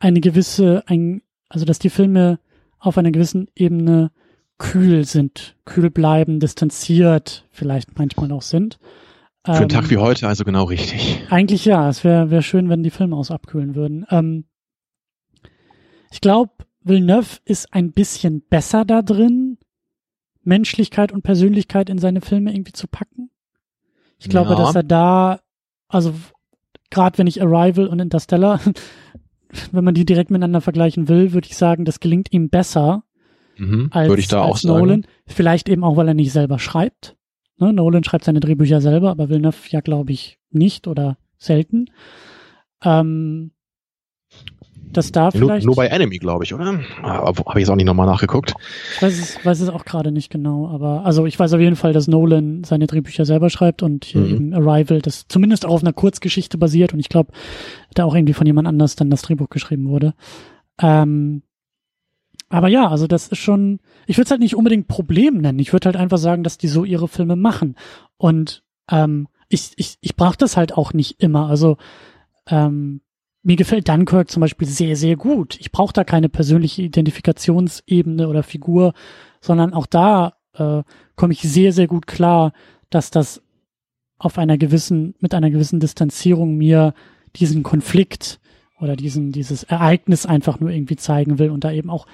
eine 0.00 0.20
gewisse, 0.20 0.82
ein, 0.88 1.22
also 1.48 1.64
dass 1.64 1.78
die 1.78 1.90
Filme 1.90 2.40
auf 2.80 2.98
einer 2.98 3.12
gewissen 3.12 3.46
Ebene 3.54 4.10
kühl 4.58 5.04
sind, 5.04 5.56
kühl 5.64 5.90
bleiben, 5.90 6.40
distanziert 6.40 7.46
vielleicht 7.50 7.98
manchmal 7.98 8.32
auch 8.32 8.42
sind. 8.42 8.78
Für 9.44 9.52
einen 9.52 9.68
Tag 9.68 9.84
ähm, 9.84 9.90
wie 9.90 9.96
heute 9.98 10.26
also 10.26 10.44
genau 10.44 10.64
richtig. 10.64 11.26
Eigentlich 11.28 11.66
ja. 11.66 11.88
Es 11.88 12.02
wäre 12.02 12.30
wär 12.30 12.40
schön, 12.40 12.70
wenn 12.70 12.82
die 12.82 12.90
Filme 12.90 13.14
aus 13.14 13.30
abkühlen 13.30 13.74
würden. 13.74 14.06
Ähm, 14.10 14.44
ich 16.10 16.22
glaube, 16.22 16.52
Villeneuve 16.82 17.40
ist 17.44 17.74
ein 17.74 17.92
bisschen 17.92 18.42
besser 18.42 18.84
da 18.84 19.02
drin, 19.02 19.58
Menschlichkeit 20.42 21.12
und 21.12 21.22
Persönlichkeit 21.22 21.90
in 21.90 21.98
seine 21.98 22.20
Filme 22.20 22.54
irgendwie 22.54 22.72
zu 22.72 22.86
packen. 22.86 23.30
Ich 24.18 24.28
glaube, 24.28 24.50
ja. 24.50 24.56
dass 24.56 24.74
er 24.74 24.82
da, 24.82 25.40
also 25.88 26.14
gerade 26.90 27.18
wenn 27.18 27.26
ich 27.26 27.42
Arrival 27.42 27.88
und 27.88 28.00
Interstellar, 28.00 28.60
wenn 29.72 29.84
man 29.84 29.94
die 29.94 30.06
direkt 30.06 30.30
miteinander 30.30 30.62
vergleichen 30.62 31.08
will, 31.08 31.32
würde 31.32 31.48
ich 31.48 31.56
sagen, 31.56 31.84
das 31.84 32.00
gelingt 32.00 32.32
ihm 32.32 32.48
besser 32.48 33.04
mhm, 33.56 33.88
als, 33.90 34.08
würde 34.08 34.20
ich 34.20 34.28
da 34.28 34.42
auch 34.42 34.62
Nolan. 34.62 35.02
Sagen. 35.02 35.14
Vielleicht 35.26 35.68
eben 35.68 35.84
auch, 35.84 35.96
weil 35.96 36.08
er 36.08 36.14
nicht 36.14 36.32
selber 36.32 36.58
schreibt. 36.58 37.16
Ne, 37.58 37.72
Nolan 37.72 38.04
schreibt 38.04 38.24
seine 38.24 38.40
Drehbücher 38.40 38.80
selber, 38.80 39.10
aber 39.10 39.28
Villeneuve 39.28 39.56
ja, 39.68 39.80
glaube 39.80 40.12
ich, 40.12 40.38
nicht 40.50 40.86
oder 40.86 41.18
selten. 41.38 41.86
Ähm, 42.82 43.52
dass 44.94 45.12
da 45.12 45.30
vielleicht. 45.30 45.66
Nur, 45.66 45.74
nur 45.74 45.76
bei 45.76 45.86
Enemy, 45.88 46.18
glaube 46.18 46.44
ich, 46.44 46.54
oder? 46.54 46.80
Habe 47.02 47.42
ich 47.54 47.56
jetzt 47.56 47.70
auch 47.70 47.76
nicht 47.76 47.86
nochmal 47.86 48.06
nachgeguckt. 48.06 48.54
Ich 48.94 49.02
weiß 49.02 49.18
es, 49.18 49.44
weiß 49.44 49.60
es 49.60 49.68
auch 49.68 49.84
gerade 49.84 50.12
nicht 50.12 50.30
genau, 50.30 50.68
aber 50.68 51.04
also 51.04 51.26
ich 51.26 51.38
weiß 51.38 51.52
auf 51.52 51.60
jeden 51.60 51.76
Fall, 51.76 51.92
dass 51.92 52.08
Nolan 52.08 52.64
seine 52.64 52.86
Drehbücher 52.86 53.24
selber 53.24 53.50
schreibt 53.50 53.82
und 53.82 54.04
hier 54.04 54.20
mhm. 54.22 54.34
eben 54.34 54.54
Arrival, 54.54 55.00
das 55.00 55.26
zumindest 55.28 55.66
auch 55.66 55.74
auf 55.74 55.82
einer 55.82 55.92
Kurzgeschichte 55.92 56.58
basiert 56.58 56.92
und 56.92 57.00
ich 57.00 57.08
glaube, 57.08 57.32
da 57.94 58.04
auch 58.04 58.14
irgendwie 58.14 58.34
von 58.34 58.46
jemand 58.46 58.68
anders 58.68 58.96
dann 58.96 59.10
das 59.10 59.22
Drehbuch 59.22 59.50
geschrieben 59.50 59.88
wurde. 59.88 60.14
Ähm, 60.80 61.42
aber 62.54 62.68
ja, 62.68 62.88
also 62.88 63.08
das 63.08 63.26
ist 63.26 63.38
schon, 63.38 63.80
ich 64.06 64.16
würde 64.16 64.26
es 64.26 64.30
halt 64.30 64.40
nicht 64.40 64.54
unbedingt 64.54 64.86
Problem 64.86 65.38
nennen. 65.38 65.58
Ich 65.58 65.72
würde 65.72 65.86
halt 65.86 65.96
einfach 65.96 66.18
sagen, 66.18 66.44
dass 66.44 66.56
die 66.56 66.68
so 66.68 66.84
ihre 66.84 67.08
Filme 67.08 67.34
machen. 67.34 67.74
Und 68.16 68.62
ähm, 68.88 69.26
ich, 69.48 69.72
ich, 69.74 69.98
ich 70.00 70.14
brauche 70.14 70.36
das 70.36 70.56
halt 70.56 70.74
auch 70.74 70.92
nicht 70.92 71.20
immer. 71.20 71.48
Also 71.48 71.78
ähm, 72.46 73.00
mir 73.42 73.56
gefällt 73.56 73.88
Dunkirk 73.88 74.30
zum 74.30 74.40
Beispiel 74.40 74.68
sehr, 74.68 74.94
sehr 74.94 75.16
gut. 75.16 75.56
Ich 75.58 75.72
brauche 75.72 75.92
da 75.92 76.04
keine 76.04 76.28
persönliche 76.28 76.82
Identifikationsebene 76.82 78.28
oder 78.28 78.44
Figur, 78.44 78.94
sondern 79.40 79.74
auch 79.74 79.86
da 79.86 80.34
äh, 80.52 80.84
komme 81.16 81.32
ich 81.32 81.42
sehr, 81.42 81.72
sehr 81.72 81.88
gut 81.88 82.06
klar, 82.06 82.52
dass 82.88 83.10
das 83.10 83.42
auf 84.16 84.38
einer 84.38 84.58
gewissen, 84.58 85.16
mit 85.18 85.34
einer 85.34 85.50
gewissen 85.50 85.80
Distanzierung 85.80 86.56
mir 86.56 86.94
diesen 87.34 87.64
Konflikt 87.64 88.38
oder 88.78 88.94
diesen, 88.94 89.32
dieses 89.32 89.64
Ereignis 89.64 90.24
einfach 90.24 90.60
nur 90.60 90.70
irgendwie 90.70 90.96
zeigen 90.96 91.40
will 91.40 91.50
und 91.50 91.64
da 91.64 91.72
eben 91.72 91.90
auch 91.90 92.06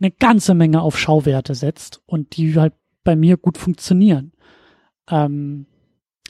eine 0.00 0.10
ganze 0.10 0.54
Menge 0.54 0.82
auf 0.82 0.98
Schauwerte 0.98 1.54
setzt 1.54 2.02
und 2.06 2.36
die 2.36 2.54
halt 2.56 2.74
bei 3.04 3.16
mir 3.16 3.36
gut 3.36 3.58
funktionieren. 3.58 4.32
Ähm, 5.10 5.66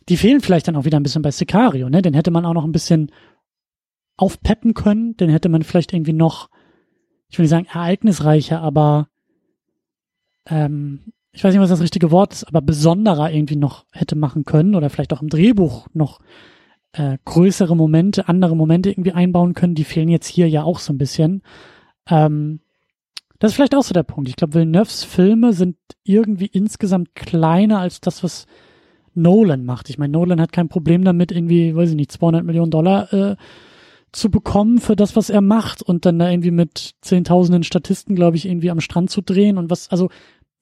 die 0.09 0.17
fehlen 0.17 0.41
vielleicht 0.41 0.69
dann 0.69 0.77
auch 0.77 0.85
wieder 0.85 0.99
ein 0.99 1.03
bisschen 1.03 1.23
bei 1.23 1.31
Sicario, 1.31 1.89
ne? 1.89 2.03
Den 2.03 2.15
hätte 2.15 2.31
man 2.31 2.47
auch 2.47 2.55
noch 2.55 2.65
ein 2.65 2.73
bisschen 2.73 3.13
aufpeppen 4.17 4.75
können, 4.75 5.17
den 5.17 5.31
hätte 5.31 5.49
man 5.49 5.63
vielleicht 5.63 5.93
irgendwie 5.93 6.13
noch, 6.13 6.49
ich 7.29 7.39
will 7.39 7.45
nicht 7.45 7.51
sagen 7.51 7.67
ereignisreicher, 7.71 8.61
aber 8.61 9.09
ähm, 10.47 11.13
ich 11.33 11.45
weiß 11.45 11.53
nicht, 11.53 11.61
was 11.61 11.71
das 11.71 11.83
richtige 11.83 12.11
Wort 12.11 12.33
ist, 12.33 12.45
aber 12.45 12.61
besonderer 12.61 13.31
irgendwie 13.31 13.57
noch 13.57 13.85
hätte 13.93 14.17
machen 14.17 14.45
können 14.45 14.75
oder 14.75 14.91
vielleicht 14.91 15.13
auch 15.13 15.23
im 15.23 15.29
Drehbuch 15.29 15.87
noch 15.93 16.21
äh, 16.93 17.19
größere 17.25 17.77
Momente, 17.77 18.29
andere 18.29 18.57
Momente 18.57 18.91
irgendwie 18.91 19.13
einbauen 19.13 19.55
können. 19.55 19.75
Die 19.75 19.85
fehlen 19.85 20.09
jetzt 20.09 20.27
hier 20.27 20.49
ja 20.49 20.65
auch 20.65 20.79
so 20.79 20.93
ein 20.93 20.99
bisschen. 20.99 21.43
Ähm, 22.09 22.61
das 23.39 23.53
ist 23.53 23.57
vielleicht 23.57 23.75
auch 23.75 23.85
so 23.85 23.95
der 23.95 24.03
Punkt. 24.03 24.29
Ich 24.29 24.37
glaube, 24.37 24.55
Villeneuves 24.55 25.05
Filme 25.05 25.53
sind 25.53 25.77
irgendwie 26.05 26.47
insgesamt 26.47 27.15
kleiner 27.15 27.79
als 27.79 28.01
das, 28.01 28.25
was 28.25 28.47
Nolan 29.15 29.65
macht. 29.65 29.91
Ich 29.91 29.99
meine, 29.99 30.13
Nolan 30.13 30.41
hat 30.41 30.53
kein 30.53 30.69
Problem 30.69 31.05
damit, 31.05 31.33
irgendwie, 31.33 31.75
weiß 31.75 31.91
ich 31.91 31.97
nicht, 31.97 32.13
200 32.13 32.45
Millionen 32.45 32.71
Dollar 32.71 33.13
äh, 33.13 33.37
zu 34.13 34.31
bekommen 34.31 34.79
für 34.79 34.97
das, 34.97 35.17
was 35.17 35.31
er 35.31 35.41
macht 35.41 35.83
und 35.83 36.07
dann 36.07 36.19
da 36.19 36.31
irgendwie 36.31 36.51
mit 36.51 36.95
zehntausenden 37.03 37.63
Statisten, 37.63 38.15
glaube 38.15 38.37
ich, 38.37 38.47
irgendwie 38.47 38.71
am 38.71 38.81
Strand 38.81 39.11
zu 39.11 39.21
drehen 39.21 39.59
und 39.59 39.71
was, 39.71 39.91
also 39.91 40.09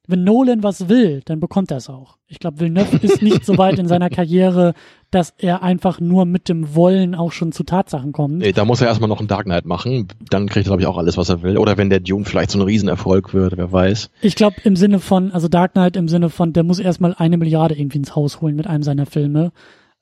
wenn 0.08 0.24
Nolan 0.24 0.62
was 0.62 0.88
will, 0.88 1.22
dann 1.24 1.40
bekommt 1.40 1.70
er 1.70 1.78
es 1.78 1.88
auch. 1.88 2.16
Ich 2.28 2.38
glaube, 2.38 2.60
Villeneuve 2.60 2.96
ist 3.02 3.22
nicht 3.22 3.44
so 3.44 3.58
weit 3.58 3.78
in 3.78 3.88
seiner 3.88 4.10
Karriere, 4.10 4.74
dass 5.10 5.34
er 5.38 5.62
einfach 5.62 6.00
nur 6.00 6.24
mit 6.24 6.48
dem 6.48 6.74
Wollen 6.74 7.14
auch 7.14 7.32
schon 7.32 7.52
zu 7.52 7.64
Tatsachen 7.64 8.12
kommt. 8.12 8.38
Nee, 8.38 8.52
da 8.52 8.64
muss 8.64 8.80
er 8.80 8.88
erstmal 8.88 9.08
noch 9.08 9.18
einen 9.18 9.28
Dark 9.28 9.44
Knight 9.44 9.64
machen. 9.64 10.08
Dann 10.30 10.48
kriegt 10.48 10.66
er, 10.66 10.70
glaube 10.70 10.82
ich, 10.82 10.88
auch 10.88 10.98
alles, 10.98 11.16
was 11.16 11.28
er 11.28 11.42
will. 11.42 11.58
Oder 11.58 11.76
wenn 11.76 11.90
der 11.90 12.00
Dune 12.00 12.24
vielleicht 12.24 12.50
so 12.50 12.58
ein 12.58 12.62
Riesenerfolg 12.62 13.32
wird, 13.32 13.56
wer 13.56 13.70
weiß. 13.70 14.10
Ich 14.20 14.34
glaube, 14.34 14.56
im 14.64 14.76
Sinne 14.76 14.98
von, 14.98 15.32
also 15.32 15.48
Dark 15.48 15.72
Knight 15.72 15.96
im 15.96 16.08
Sinne 16.08 16.30
von, 16.30 16.52
der 16.52 16.64
muss 16.64 16.78
erstmal 16.78 17.14
eine 17.14 17.36
Milliarde 17.36 17.78
irgendwie 17.78 17.98
ins 17.98 18.14
Haus 18.16 18.40
holen 18.40 18.56
mit 18.56 18.66
einem 18.66 18.82
seiner 18.82 19.06
Filme. 19.06 19.52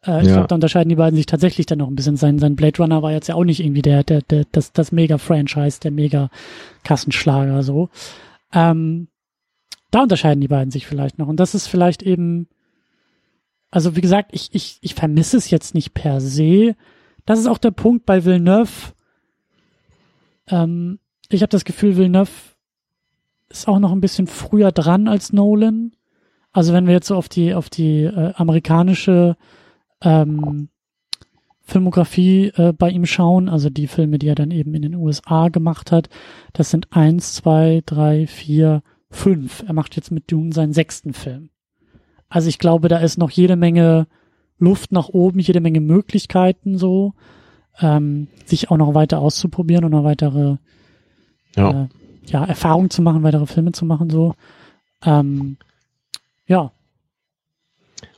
Äh, 0.06 0.22
ich 0.22 0.28
ja. 0.28 0.34
glaube, 0.34 0.48
da 0.48 0.54
unterscheiden 0.54 0.88
die 0.88 0.96
beiden 0.96 1.16
sich 1.16 1.26
tatsächlich 1.26 1.66
dann 1.66 1.78
noch 1.78 1.88
ein 1.88 1.94
bisschen. 1.96 2.16
Sein, 2.16 2.38
sein 2.38 2.56
Blade 2.56 2.78
Runner 2.78 3.02
war 3.02 3.12
jetzt 3.12 3.28
ja 3.28 3.34
auch 3.34 3.44
nicht 3.44 3.60
irgendwie 3.60 3.82
der, 3.82 4.04
der, 4.04 4.22
der, 4.22 4.44
das, 4.52 4.72
das 4.72 4.92
Mega-Franchise, 4.92 5.80
der 5.80 5.90
Mega-Kassenschlager 5.90 7.62
so. 7.62 7.88
Ähm, 8.52 9.08
da 9.94 10.02
unterscheiden 10.02 10.40
die 10.40 10.48
beiden 10.48 10.70
sich 10.70 10.86
vielleicht 10.86 11.18
noch. 11.18 11.28
Und 11.28 11.38
das 11.38 11.54
ist 11.54 11.68
vielleicht 11.68 12.02
eben, 12.02 12.48
also 13.70 13.94
wie 13.96 14.00
gesagt, 14.00 14.30
ich, 14.32 14.48
ich, 14.52 14.78
ich 14.80 14.94
vermisse 14.94 15.36
es 15.36 15.50
jetzt 15.50 15.74
nicht 15.74 15.94
per 15.94 16.20
se. 16.20 16.74
Das 17.26 17.38
ist 17.38 17.46
auch 17.46 17.58
der 17.58 17.70
Punkt 17.70 18.04
bei 18.04 18.24
Villeneuve. 18.24 18.92
Ähm, 20.48 20.98
ich 21.28 21.42
habe 21.42 21.50
das 21.50 21.64
Gefühl, 21.64 21.96
Villeneuve 21.96 22.30
ist 23.48 23.68
auch 23.68 23.78
noch 23.78 23.92
ein 23.92 24.00
bisschen 24.00 24.26
früher 24.26 24.72
dran 24.72 25.06
als 25.06 25.32
Nolan. 25.32 25.92
Also 26.52 26.72
wenn 26.72 26.86
wir 26.86 26.94
jetzt 26.94 27.06
so 27.06 27.16
auf 27.16 27.28
die 27.28 27.54
auf 27.54 27.70
die 27.70 28.02
äh, 28.02 28.32
amerikanische 28.34 29.36
ähm, 30.02 30.68
Filmografie 31.62 32.52
äh, 32.56 32.72
bei 32.72 32.90
ihm 32.90 33.06
schauen, 33.06 33.48
also 33.48 33.70
die 33.70 33.86
Filme, 33.86 34.18
die 34.18 34.28
er 34.28 34.34
dann 34.34 34.50
eben 34.50 34.74
in 34.74 34.82
den 34.82 34.94
USA 34.94 35.48
gemacht 35.48 35.92
hat, 35.92 36.08
das 36.52 36.70
sind 36.70 36.88
eins, 36.90 37.34
zwei, 37.34 37.82
drei, 37.86 38.26
vier, 38.26 38.82
fünf. 39.14 39.64
Er 39.66 39.72
macht 39.72 39.96
jetzt 39.96 40.10
mit 40.10 40.30
Dune 40.30 40.52
seinen 40.52 40.72
sechsten 40.72 41.12
Film. 41.14 41.50
Also 42.28 42.48
ich 42.48 42.58
glaube, 42.58 42.88
da 42.88 42.98
ist 42.98 43.18
noch 43.18 43.30
jede 43.30 43.56
Menge 43.56 44.06
Luft 44.58 44.92
nach 44.92 45.08
oben, 45.08 45.38
jede 45.38 45.60
Menge 45.60 45.80
Möglichkeiten 45.80 46.78
so, 46.78 47.14
ähm, 47.80 48.28
sich 48.44 48.70
auch 48.70 48.76
noch 48.76 48.94
weiter 48.94 49.20
auszuprobieren 49.20 49.84
und 49.84 49.92
noch 49.92 50.04
weitere 50.04 50.56
ja. 51.56 51.84
Äh, 51.84 51.88
ja, 52.26 52.44
Erfahrungen 52.44 52.90
zu 52.90 53.02
machen, 53.02 53.22
weitere 53.22 53.46
Filme 53.46 53.72
zu 53.72 53.84
machen 53.84 54.10
so. 54.10 54.34
Ähm, 55.04 55.58
ja. 56.46 56.72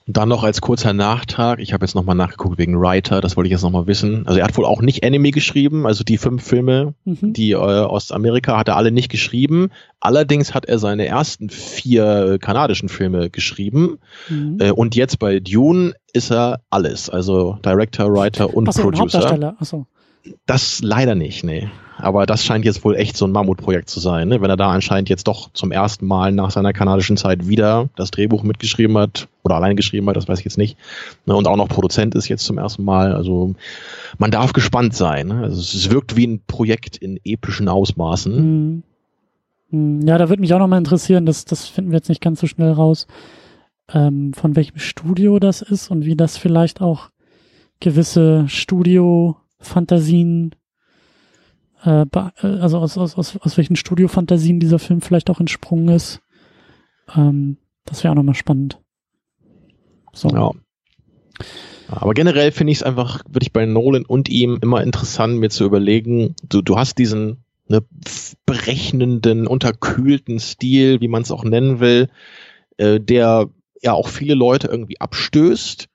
Dann 0.08 0.28
noch 0.28 0.44
als 0.44 0.60
kurzer 0.60 0.92
Nachtrag, 0.92 1.58
ich 1.58 1.72
habe 1.72 1.84
jetzt 1.84 1.96
nochmal 1.96 2.14
nachgeguckt 2.14 2.58
wegen 2.58 2.80
Writer, 2.80 3.20
das 3.20 3.36
wollte 3.36 3.48
ich 3.48 3.52
jetzt 3.52 3.62
nochmal 3.62 3.88
wissen. 3.88 4.24
Also 4.26 4.38
er 4.38 4.44
hat 4.44 4.56
wohl 4.56 4.64
auch 4.64 4.80
nicht 4.80 5.02
Anime 5.02 5.32
geschrieben, 5.32 5.84
also 5.84 6.04
die 6.04 6.16
fünf 6.16 6.44
Filme, 6.44 6.94
mhm. 7.04 7.32
die 7.32 7.50
äh, 7.50 7.56
aus 7.56 8.12
Amerika 8.12 8.56
hat 8.56 8.68
er 8.68 8.76
alle 8.76 8.92
nicht 8.92 9.10
geschrieben. 9.10 9.70
Allerdings 9.98 10.54
hat 10.54 10.66
er 10.66 10.78
seine 10.78 11.06
ersten 11.06 11.50
vier 11.50 12.38
kanadischen 12.40 12.88
Filme 12.88 13.30
geschrieben. 13.30 13.98
Mhm. 14.28 14.58
Äh, 14.60 14.70
und 14.70 14.94
jetzt 14.94 15.18
bei 15.18 15.40
Dune 15.40 15.94
ist 16.12 16.30
er 16.30 16.60
alles, 16.70 17.10
also 17.10 17.58
Director, 17.64 18.12
Writer 18.12 18.54
und 18.54 18.68
Achso, 18.68 18.82
Producer. 18.82 19.02
Hauptdarsteller. 19.02 19.56
Achso. 19.58 19.86
Das 20.46 20.82
leider 20.82 21.16
nicht, 21.16 21.42
nee. 21.42 21.68
Aber 21.98 22.26
das 22.26 22.44
scheint 22.44 22.64
jetzt 22.64 22.84
wohl 22.84 22.94
echt 22.94 23.16
so 23.16 23.26
ein 23.26 23.32
Mammutprojekt 23.32 23.88
zu 23.88 24.00
sein, 24.00 24.28
ne? 24.28 24.42
wenn 24.42 24.50
er 24.50 24.56
da 24.56 24.70
anscheinend 24.70 25.08
jetzt 25.08 25.26
doch 25.26 25.50
zum 25.52 25.72
ersten 25.72 26.06
Mal 26.06 26.32
nach 26.32 26.50
seiner 26.50 26.72
kanadischen 26.72 27.16
Zeit 27.16 27.48
wieder 27.48 27.88
das 27.96 28.10
Drehbuch 28.10 28.42
mitgeschrieben 28.42 28.98
hat 28.98 29.28
oder 29.44 29.56
allein 29.56 29.76
geschrieben 29.76 30.06
hat, 30.08 30.16
das 30.16 30.28
weiß 30.28 30.40
ich 30.40 30.44
jetzt 30.44 30.58
nicht. 30.58 30.76
Ne? 31.24 31.34
Und 31.34 31.48
auch 31.48 31.56
noch 31.56 31.68
Produzent 31.68 32.14
ist 32.14 32.28
jetzt 32.28 32.44
zum 32.44 32.58
ersten 32.58 32.84
Mal. 32.84 33.14
Also 33.14 33.54
man 34.18 34.30
darf 34.30 34.52
gespannt 34.52 34.94
sein. 34.94 35.28
Ne? 35.28 35.44
Also 35.44 35.60
es 35.60 35.90
wirkt 35.90 36.16
wie 36.16 36.26
ein 36.26 36.42
Projekt 36.46 36.98
in 36.98 37.18
epischen 37.24 37.68
Ausmaßen. 37.68 38.82
Mhm. 39.70 40.06
Ja, 40.06 40.18
da 40.18 40.28
würde 40.28 40.40
mich 40.40 40.54
auch 40.54 40.60
noch 40.60 40.68
mal 40.68 40.78
interessieren, 40.78 41.26
das, 41.26 41.44
das 41.44 41.66
finden 41.66 41.90
wir 41.90 41.96
jetzt 41.96 42.08
nicht 42.08 42.20
ganz 42.20 42.38
so 42.40 42.46
schnell 42.46 42.70
raus, 42.70 43.08
ähm, 43.92 44.32
von 44.32 44.54
welchem 44.54 44.78
Studio 44.78 45.40
das 45.40 45.60
ist 45.60 45.90
und 45.90 46.04
wie 46.04 46.14
das 46.14 46.36
vielleicht 46.36 46.80
auch 46.80 47.10
gewisse 47.80 48.48
Studio-Fantasien 48.48 50.54
äh, 51.84 52.02
äh, 52.02 52.46
also 52.46 52.78
aus, 52.78 52.96
aus, 52.98 53.16
aus, 53.16 53.36
aus 53.36 53.56
welchen 53.56 53.76
Studiofantasien 53.76 54.60
dieser 54.60 54.78
Film 54.78 55.00
vielleicht 55.00 55.30
auch 55.30 55.40
entsprungen 55.40 55.88
ist. 55.88 56.20
Ähm, 57.14 57.58
das 57.84 58.02
wäre 58.02 58.12
auch 58.12 58.16
nochmal 58.16 58.34
spannend. 58.34 58.80
So. 60.12 60.28
Ja. 60.30 60.50
Aber 61.88 62.14
generell 62.14 62.50
finde 62.50 62.72
ich 62.72 62.78
es 62.78 62.82
einfach, 62.82 63.22
würde 63.28 63.44
ich 63.44 63.52
bei 63.52 63.66
Nolan 63.66 64.04
und 64.04 64.28
ihm 64.28 64.58
immer 64.60 64.82
interessant, 64.82 65.38
mir 65.38 65.50
zu 65.50 65.64
überlegen, 65.64 66.34
du, 66.48 66.62
du 66.62 66.76
hast 66.76 66.98
diesen 66.98 67.44
ne, 67.68 67.84
berechnenden, 68.44 69.46
unterkühlten 69.46 70.40
Stil, 70.40 71.00
wie 71.00 71.08
man 71.08 71.22
es 71.22 71.30
auch 71.30 71.44
nennen 71.44 71.78
will, 71.78 72.08
äh, 72.76 72.98
der 72.98 73.50
ja 73.82 73.92
auch 73.92 74.08
viele 74.08 74.34
Leute 74.34 74.68
irgendwie 74.68 75.00
abstößt 75.00 75.88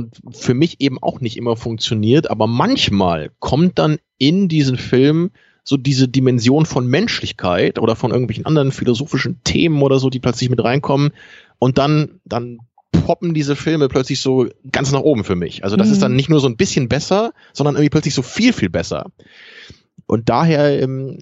und 0.00 0.36
für 0.36 0.54
mich 0.54 0.80
eben 0.80 0.98
auch 1.02 1.20
nicht 1.20 1.36
immer 1.36 1.56
funktioniert, 1.56 2.30
aber 2.30 2.46
manchmal 2.46 3.30
kommt 3.38 3.78
dann 3.78 3.98
in 4.18 4.48
diesen 4.48 4.76
Film 4.76 5.30
so 5.64 5.76
diese 5.76 6.08
Dimension 6.08 6.66
von 6.66 6.86
Menschlichkeit 6.86 7.78
oder 7.78 7.94
von 7.96 8.10
irgendwelchen 8.10 8.46
anderen 8.46 8.72
philosophischen 8.72 9.40
Themen 9.44 9.82
oder 9.82 9.98
so, 9.98 10.10
die 10.10 10.18
plötzlich 10.18 10.50
mit 10.50 10.62
reinkommen 10.62 11.10
und 11.58 11.78
dann, 11.78 12.20
dann 12.24 12.58
poppen 12.90 13.34
diese 13.34 13.56
Filme 13.56 13.88
plötzlich 13.88 14.20
so 14.20 14.48
ganz 14.72 14.90
nach 14.92 15.00
oben 15.00 15.24
für 15.24 15.36
mich. 15.36 15.62
Also 15.64 15.76
das 15.76 15.88
mhm. 15.88 15.92
ist 15.92 16.02
dann 16.02 16.16
nicht 16.16 16.28
nur 16.28 16.40
so 16.40 16.48
ein 16.48 16.56
bisschen 16.56 16.88
besser, 16.88 17.32
sondern 17.52 17.76
irgendwie 17.76 17.90
plötzlich 17.90 18.14
so 18.14 18.22
viel, 18.22 18.52
viel 18.52 18.70
besser. 18.70 19.06
Und 20.06 20.28
daher 20.28 20.82
ähm, 20.82 21.18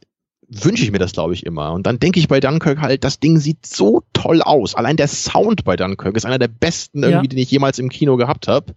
wünsche 0.48 0.82
ich 0.82 0.90
mir 0.90 0.98
das, 0.98 1.12
glaube 1.12 1.34
ich, 1.34 1.44
immer. 1.44 1.72
Und 1.72 1.86
dann 1.86 1.98
denke 1.98 2.18
ich 2.18 2.28
bei 2.28 2.40
Dunkirk 2.40 2.80
halt, 2.80 3.04
das 3.04 3.20
Ding 3.20 3.38
sieht 3.38 3.66
so 3.66 4.02
toll 4.12 4.42
aus. 4.42 4.74
Allein 4.74 4.96
der 4.96 5.08
Sound 5.08 5.64
bei 5.64 5.76
Dunkirk 5.76 6.16
ist 6.16 6.26
einer 6.26 6.38
der 6.38 6.48
besten 6.48 7.02
irgendwie, 7.02 7.26
ja. 7.26 7.28
den 7.28 7.38
ich 7.38 7.50
jemals 7.50 7.78
im 7.78 7.90
Kino 7.90 8.16
gehabt 8.16 8.48
habe. 8.48 8.74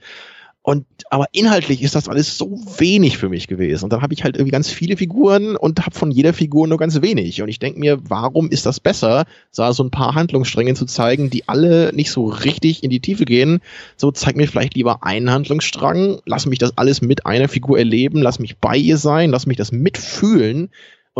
Und 0.63 0.85
aber 1.09 1.25
inhaltlich 1.31 1.81
ist 1.81 1.95
das 1.95 2.07
alles 2.07 2.37
so 2.37 2.51
wenig 2.77 3.17
für 3.17 3.29
mich 3.29 3.47
gewesen. 3.47 3.85
Und 3.85 3.93
dann 3.93 4.03
habe 4.03 4.13
ich 4.13 4.23
halt 4.23 4.35
irgendwie 4.35 4.51
ganz 4.51 4.69
viele 4.69 4.95
Figuren 4.95 5.55
und 5.55 5.83
habe 5.83 5.95
von 5.95 6.11
jeder 6.11 6.33
Figur 6.33 6.67
nur 6.67 6.77
ganz 6.77 7.01
wenig. 7.01 7.41
Und 7.41 7.49
ich 7.49 7.57
denke 7.57 7.79
mir, 7.79 7.99
warum 8.07 8.49
ist 8.49 8.67
das 8.67 8.79
besser, 8.79 9.25
da 9.55 9.73
so 9.73 9.83
ein 9.83 9.89
paar 9.89 10.13
Handlungsstränge 10.13 10.75
zu 10.75 10.85
zeigen, 10.85 11.31
die 11.31 11.49
alle 11.49 11.91
nicht 11.93 12.11
so 12.11 12.25
richtig 12.25 12.83
in 12.83 12.91
die 12.91 12.99
Tiefe 12.99 13.25
gehen? 13.25 13.59
So 13.97 14.11
zeig 14.11 14.35
mir 14.35 14.47
vielleicht 14.47 14.75
lieber 14.75 15.03
einen 15.03 15.31
Handlungsstrang, 15.31 16.21
lass 16.25 16.45
mich 16.45 16.59
das 16.59 16.77
alles 16.77 17.01
mit 17.01 17.25
einer 17.25 17.47
Figur 17.47 17.79
erleben, 17.79 18.21
lass 18.21 18.37
mich 18.37 18.57
bei 18.57 18.77
ihr 18.77 18.97
sein, 18.97 19.31
lass 19.31 19.47
mich 19.47 19.57
das 19.57 19.71
mitfühlen 19.71 20.69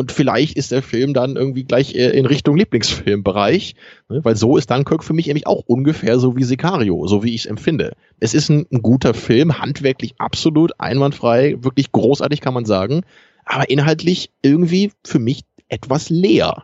und 0.02 0.11
vielleicht 0.11 0.57
ist 0.57 0.72
der 0.72 0.82
Film 0.82 1.14
dann 1.14 1.36
irgendwie 1.36 1.64
gleich 1.64 1.94
äh, 1.94 2.10
in 2.10 2.26
Richtung 2.26 2.57
Lieblingsfilmbereich, 2.57 3.76
ne? 4.10 4.26
weil 4.26 4.36
so 4.36 4.57
ist 4.57 4.72
Dunkirk 4.72 5.03
für 5.03 5.14
mich 5.14 5.28
nämlich 5.28 5.45
auch 5.45 5.64
ungefähr 5.68 6.18
so 6.18 6.36
wie 6.36 6.44
Sicario, 6.44 7.06
so 7.06 7.23
wie 7.23 7.36
ich 7.36 7.41
es 7.41 7.45
empfinde. 7.45 7.94
Es 8.19 8.34
ist 8.34 8.49
ein, 8.49 8.65
ein, 8.72 8.82
guter 8.82 9.14
Film, 9.14 9.60
handwerklich 9.60 10.15
absolut 10.18 10.80
einwandfrei, 10.80 11.57
wirklich 11.60 11.91
großartig 11.91 12.41
kann 12.41 12.56
man 12.56 12.65
sagen, 12.65 13.03
aber 13.45 13.69
inhaltlich 13.69 14.32
irgendwie 14.41 14.91
für 15.06 15.19
mich 15.19 15.44
etwas 15.69 16.10
leer. 16.10 16.64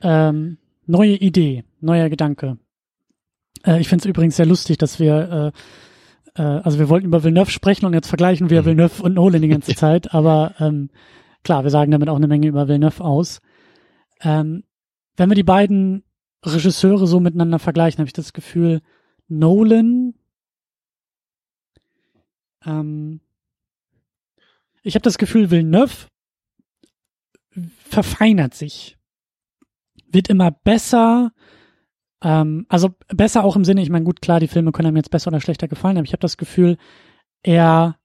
Ähm, 0.00 0.56
neue 0.86 1.14
Idee, 1.16 1.64
neuer 1.82 2.08
Gedanke. 2.08 2.56
Äh, 3.66 3.82
ich 3.82 3.88
finde 3.88 4.04
es 4.04 4.06
übrigens 4.06 4.36
sehr 4.36 4.46
lustig, 4.46 4.78
dass 4.78 4.98
wir 4.98 5.52
äh, 5.52 6.42
äh, 6.42 6.42
also 6.42 6.78
wir 6.78 6.88
wollten 6.88 7.06
über 7.06 7.22
Villeneuve 7.22 7.50
sprechen 7.50 7.84
und 7.84 7.92
jetzt 7.92 8.08
vergleichen 8.08 8.48
wir 8.48 8.62
mhm. 8.62 8.66
Villeneuve 8.66 9.02
und 9.02 9.12
Nolan 9.12 9.42
die 9.42 9.48
ganze 9.48 9.74
Zeit, 9.76 10.14
aber 10.14 10.54
ähm, 10.58 10.88
Klar, 11.48 11.64
wir 11.64 11.70
sagen 11.70 11.92
damit 11.92 12.10
auch 12.10 12.16
eine 12.16 12.28
Menge 12.28 12.46
über 12.46 12.68
Villeneuve 12.68 13.02
aus. 13.02 13.40
Ähm, 14.20 14.64
wenn 15.16 15.30
wir 15.30 15.34
die 15.34 15.42
beiden 15.42 16.04
Regisseure 16.44 17.06
so 17.06 17.20
miteinander 17.20 17.58
vergleichen, 17.58 18.00
habe 18.00 18.06
ich 18.06 18.12
das 18.12 18.34
Gefühl, 18.34 18.82
Nolan, 19.28 20.12
ähm, 22.66 23.22
ich 24.82 24.94
habe 24.94 25.04
das 25.04 25.16
Gefühl, 25.16 25.50
Villeneuve 25.50 26.08
verfeinert 27.78 28.52
sich, 28.52 28.98
wird 30.06 30.28
immer 30.28 30.50
besser, 30.50 31.32
ähm, 32.22 32.66
also 32.68 32.90
besser 33.08 33.42
auch 33.42 33.56
im 33.56 33.64
Sinne, 33.64 33.80
ich 33.80 33.88
meine, 33.88 34.04
gut, 34.04 34.20
klar, 34.20 34.38
die 34.38 34.48
Filme 34.48 34.70
können 34.72 34.88
einem 34.88 34.98
jetzt 34.98 35.10
besser 35.10 35.28
oder 35.28 35.40
schlechter 35.40 35.66
gefallen, 35.66 35.96
aber 35.96 36.04
ich 36.04 36.12
habe 36.12 36.20
das 36.20 36.36
Gefühl, 36.36 36.76
er 37.42 37.97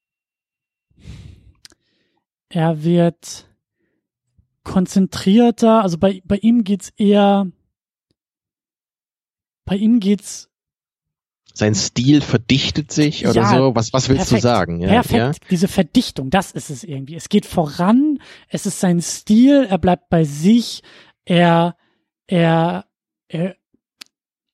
er 2.54 2.84
wird 2.84 3.48
konzentrierter, 4.64 5.82
also 5.82 5.98
bei, 5.98 6.22
bei 6.24 6.38
ihm 6.38 6.64
geht's 6.64 6.90
eher, 6.96 7.48
bei 9.66 9.76
ihm 9.76 10.00
geht's 10.00 10.50
sein 11.56 11.76
Stil 11.76 12.22
verdichtet 12.22 12.92
sich 12.92 13.28
oder 13.28 13.42
ja, 13.42 13.56
so? 13.56 13.76
Was, 13.76 13.94
was 13.94 14.10
willst 14.10 14.30
perfekt, 14.30 14.44
du 14.44 14.48
sagen? 14.48 14.82
Ja, 14.82 14.90
perfekt, 14.90 15.14
ja? 15.14 15.48
diese 15.52 15.68
Verdichtung, 15.68 16.32
das 16.32 16.52
ist 16.52 16.72
es 16.72 16.84
irgendwie. 16.84 17.16
Es 17.16 17.30
geht 17.30 17.46
voran, 17.46 18.20
es 18.48 18.66
ist 18.66 18.80
sein 18.80 19.02
Stil, 19.02 19.68
er 19.70 19.78
bleibt 19.78 20.10
bei 20.10 20.24
sich, 20.24 20.82
er, 21.26 21.76
er, 22.26 22.86
er, 23.28 23.56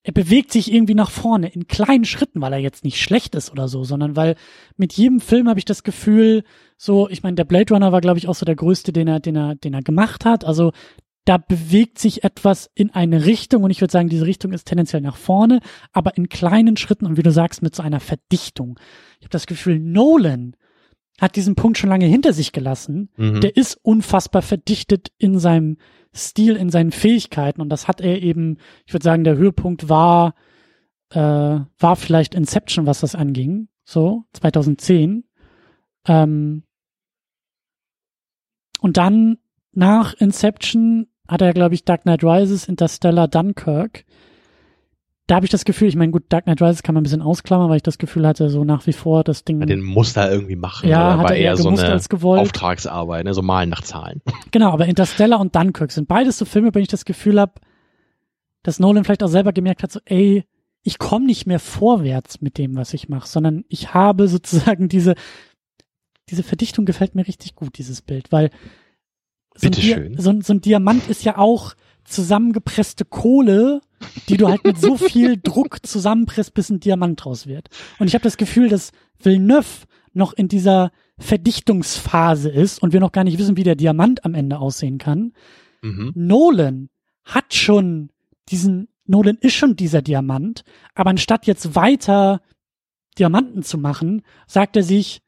er 0.09 0.13
bewegt 0.13 0.51
sich 0.51 0.73
irgendwie 0.73 0.95
nach 0.95 1.11
vorne 1.11 1.49
in 1.49 1.67
kleinen 1.67 2.03
Schritten, 2.03 2.41
weil 2.41 2.53
er 2.53 2.57
jetzt 2.57 2.83
nicht 2.83 2.99
schlecht 2.99 3.35
ist 3.35 3.51
oder 3.51 3.67
so, 3.67 3.83
sondern 3.83 4.15
weil 4.15 4.33
mit 4.75 4.93
jedem 4.93 5.19
Film 5.19 5.47
habe 5.47 5.59
ich 5.59 5.65
das 5.65 5.83
Gefühl, 5.83 6.43
so, 6.77 7.07
ich 7.09 7.21
meine, 7.21 7.35
der 7.35 7.43
Blade 7.43 7.71
Runner 7.71 7.91
war, 7.91 8.01
glaube 8.01 8.17
ich, 8.17 8.27
auch 8.27 8.33
so 8.33 8.43
der 8.43 8.55
größte, 8.55 8.91
den 8.91 9.07
er, 9.07 9.19
den 9.19 9.35
er, 9.35 9.53
den 9.53 9.75
er 9.75 9.83
gemacht 9.83 10.25
hat. 10.25 10.45
Also 10.45 10.71
da 11.25 11.37
bewegt 11.37 11.99
sich 11.99 12.23
etwas 12.23 12.71
in 12.73 12.89
eine 12.89 13.27
Richtung 13.27 13.61
und 13.61 13.69
ich 13.69 13.81
würde 13.81 13.91
sagen, 13.91 14.09
diese 14.09 14.25
Richtung 14.25 14.51
ist 14.51 14.65
tendenziell 14.65 15.03
nach 15.03 15.15
vorne, 15.15 15.59
aber 15.93 16.17
in 16.17 16.27
kleinen 16.27 16.75
Schritten 16.75 17.05
und 17.05 17.17
wie 17.17 17.23
du 17.23 17.31
sagst, 17.31 17.61
mit 17.61 17.75
so 17.75 17.83
einer 17.83 17.99
Verdichtung. 17.99 18.79
Ich 19.19 19.25
habe 19.25 19.33
das 19.33 19.45
Gefühl, 19.45 19.77
Nolan 19.77 20.55
hat 21.21 21.35
diesen 21.35 21.53
Punkt 21.53 21.77
schon 21.77 21.91
lange 21.91 22.07
hinter 22.07 22.33
sich 22.33 22.51
gelassen. 22.51 23.09
Mhm. 23.15 23.41
Der 23.41 23.55
ist 23.55 23.77
unfassbar 23.83 24.41
verdichtet 24.41 25.09
in 25.19 25.37
seinem 25.37 25.77
Stil, 26.13 26.55
in 26.55 26.69
seinen 26.69 26.91
Fähigkeiten 26.91 27.61
und 27.61 27.69
das 27.69 27.87
hat 27.87 28.01
er 28.01 28.21
eben, 28.21 28.57
ich 28.85 28.93
würde 28.93 29.03
sagen, 29.03 29.23
der 29.23 29.37
Höhepunkt 29.37 29.89
war, 29.89 30.33
äh, 31.11 31.19
war 31.19 31.95
vielleicht 31.95 32.35
Inception, 32.35 32.85
was 32.85 33.01
das 33.01 33.15
anging, 33.15 33.67
so 33.83 34.23
2010. 34.33 35.23
Ähm, 36.07 36.63
und 38.81 38.97
dann 38.97 39.37
nach 39.71 40.13
Inception 40.15 41.07
hat 41.27 41.41
er, 41.41 41.53
glaube 41.53 41.75
ich, 41.75 41.85
Dark 41.85 42.03
Knight 42.03 42.23
Rises, 42.23 42.67
Interstellar, 42.67 43.27
Dunkirk. 43.27 44.05
Da 45.29 45.35
habe 45.35 45.45
ich 45.45 45.51
das 45.51 45.63
Gefühl, 45.63 45.87
ich 45.87 45.95
meine, 45.95 46.11
gut, 46.11 46.23
Dark 46.29 46.45
Knight 46.45 46.59
Rises 46.59 46.81
kann 46.81 46.95
man 46.95 47.01
ein 47.01 47.03
bisschen 47.03 47.21
ausklammern, 47.21 47.69
weil 47.69 47.75
ich 47.75 47.83
das 47.83 47.99
Gefühl 47.99 48.25
hatte, 48.25 48.49
so 48.49 48.63
nach 48.63 48.87
wie 48.87 48.93
vor 48.93 49.23
das 49.23 49.43
Ding. 49.43 49.59
Ja, 49.59 49.67
den 49.67 49.83
muss 49.83 50.17
er 50.17 50.31
irgendwie 50.31 50.55
machen. 50.55 50.89
Ja, 50.89 51.19
hat 51.19 51.29
er 51.29 51.35
eher 51.35 51.55
so 51.55 51.69
eine 51.69 52.01
Auftragsarbeit, 52.39 53.25
ne? 53.25 53.35
so 53.35 53.43
malen 53.43 53.69
nach 53.69 53.83
Zahlen. 53.83 54.23
Genau, 54.51 54.71
aber 54.71 54.87
Interstellar 54.87 55.39
und 55.39 55.55
Dunkirk 55.55 55.91
sind 55.91 56.07
beides 56.07 56.39
so 56.39 56.45
Filme, 56.45 56.71
denen 56.71 56.81
ich 56.81 56.87
das 56.87 57.05
Gefühl 57.05 57.39
habe, 57.39 57.53
dass 58.63 58.79
Nolan 58.79 59.03
vielleicht 59.03 59.21
auch 59.21 59.27
selber 59.27 59.53
gemerkt 59.53 59.83
hat, 59.83 59.91
so, 59.91 59.99
ey, 60.05 60.45
ich 60.81 60.97
komme 60.97 61.27
nicht 61.27 61.45
mehr 61.45 61.59
vorwärts 61.59 62.41
mit 62.41 62.57
dem, 62.57 62.75
was 62.75 62.95
ich 62.95 63.07
mache, 63.07 63.27
sondern 63.27 63.65
ich 63.69 63.93
habe 63.93 64.27
sozusagen 64.29 64.89
diese, 64.89 65.13
diese 66.29 66.41
Verdichtung 66.41 66.85
gefällt 66.85 67.13
mir 67.13 67.27
richtig 67.27 67.53
gut, 67.53 67.77
dieses 67.77 68.01
Bild, 68.01 68.31
weil 68.31 68.49
so 69.53 69.67
ein, 69.67 69.73
Dia 69.73 69.99
so, 70.17 70.41
so 70.41 70.53
ein 70.53 70.61
Diamant 70.61 71.07
ist 71.07 71.23
ja 71.23 71.37
auch 71.37 71.75
zusammengepresste 72.09 73.05
Kohle, 73.05 73.81
die 74.27 74.37
du 74.37 74.47
halt 74.47 74.63
mit 74.63 74.79
so 74.79 74.97
viel 74.97 75.37
Druck 75.43 75.85
zusammenpresst, 75.85 76.53
bis 76.53 76.69
ein 76.69 76.79
Diamant 76.79 77.23
draus 77.23 77.47
wird. 77.47 77.69
Und 77.99 78.07
ich 78.07 78.13
habe 78.13 78.23
das 78.23 78.37
Gefühl, 78.37 78.69
dass 78.69 78.91
Villeneuve 79.21 79.85
noch 80.13 80.33
in 80.33 80.47
dieser 80.47 80.91
Verdichtungsphase 81.17 82.49
ist 82.49 82.81
und 82.81 82.93
wir 82.93 82.99
noch 82.99 83.11
gar 83.11 83.23
nicht 83.23 83.37
wissen, 83.37 83.57
wie 83.57 83.63
der 83.63 83.75
Diamant 83.75 84.25
am 84.25 84.33
Ende 84.33 84.59
aussehen 84.59 84.97
kann. 84.97 85.33
Mhm. 85.81 86.11
Nolan 86.15 86.89
hat 87.23 87.53
schon 87.53 88.09
diesen 88.49 88.87
Nolan 89.05 89.37
ist 89.41 89.55
schon 89.55 89.75
dieser 89.75 90.03
Diamant, 90.03 90.63
aber 90.93 91.09
anstatt 91.09 91.47
jetzt 91.47 91.75
weiter 91.75 92.41
Diamanten 93.17 93.63
zu 93.63 93.77
machen, 93.79 94.21
sagt 94.45 94.75
er 94.75 94.83
sich, 94.83 95.21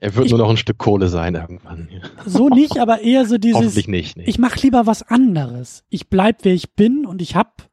er 0.00 0.14
wird 0.14 0.26
ich, 0.26 0.30
nur 0.30 0.38
noch 0.38 0.50
ein 0.50 0.56
Stück 0.56 0.78
Kohle 0.78 1.08
sein 1.08 1.34
irgendwann. 1.34 1.88
So 2.24 2.48
nicht, 2.48 2.78
aber 2.78 3.02
eher 3.02 3.26
so 3.26 3.36
dieses. 3.36 3.56
Hoffentlich 3.56 3.88
nicht. 3.88 4.16
Nee. 4.16 4.24
Ich 4.26 4.38
mache 4.38 4.60
lieber 4.60 4.86
was 4.86 5.02
anderes. 5.02 5.84
Ich 5.88 6.08
bleib, 6.08 6.44
wer 6.44 6.54
ich 6.54 6.74
bin 6.74 7.04
und 7.04 7.20
ich 7.20 7.34
hab 7.34 7.68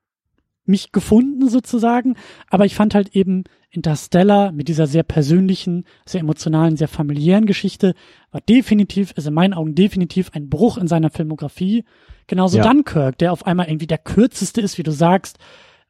mich 0.66 0.92
gefunden 0.92 1.48
sozusagen. 1.50 2.16
Aber 2.50 2.66
ich 2.66 2.74
fand 2.76 2.96
halt 2.96 3.16
eben 3.16 3.44
Interstellar 3.70 4.52
mit 4.52 4.68
dieser 4.68 4.88
sehr 4.88 5.04
persönlichen, 5.04 5.86
sehr 6.06 6.22
emotionalen, 6.22 6.78
sehr 6.78 6.88
familiären 6.88 7.46
Geschichte 7.46 7.94
war 8.32 8.42
definitiv, 8.42 9.12
ist 9.16 9.28
in 9.28 9.34
meinen 9.34 9.54
Augen 9.54 9.76
definitiv 9.76 10.32
ein 10.34 10.50
Bruch 10.50 10.78
in 10.78 10.88
seiner 10.88 11.12
Filmografie. 11.12 11.84
Genauso 12.28 12.58
ja. 12.58 12.64
Dunkirk, 12.64 13.18
der 13.20 13.32
auf 13.32 13.46
einmal 13.46 13.68
irgendwie 13.68 13.88
der 13.88 14.00
kürzeste 14.00 14.62
ist, 14.62 14.78
wie 14.78 14.84
du 14.84 14.92
sagst, 14.92 15.38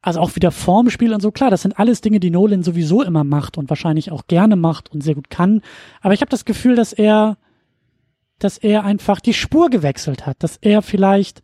also 0.05 0.19
auch 0.19 0.35
wieder 0.35 0.51
Formspiel 0.51 1.13
und 1.13 1.21
so, 1.21 1.31
klar, 1.31 1.49
das 1.49 1.63
sind 1.63 1.79
alles 1.79 1.99
Dinge, 1.99 2.19
die 2.19 2.29
Nolan 2.29 2.61
sowieso 2.61 3.01
immer 3.01 3.23
macht 3.23 3.57
und 3.57 3.69
wahrscheinlich 3.69 4.11
auch 4.11 4.27
gerne 4.27 4.55
macht 4.55 4.91
und 4.91 5.01
sehr 5.01 5.15
gut 5.15 5.31
kann. 5.31 5.61
Aber 6.01 6.13
ich 6.13 6.21
habe 6.21 6.29
das 6.29 6.45
Gefühl, 6.45 6.75
dass 6.75 6.93
er, 6.93 7.37
dass 8.37 8.59
er 8.59 8.83
einfach 8.83 9.19
die 9.19 9.33
Spur 9.33 9.71
gewechselt 9.71 10.27
hat, 10.27 10.43
dass 10.43 10.57
er 10.57 10.83
vielleicht 10.83 11.41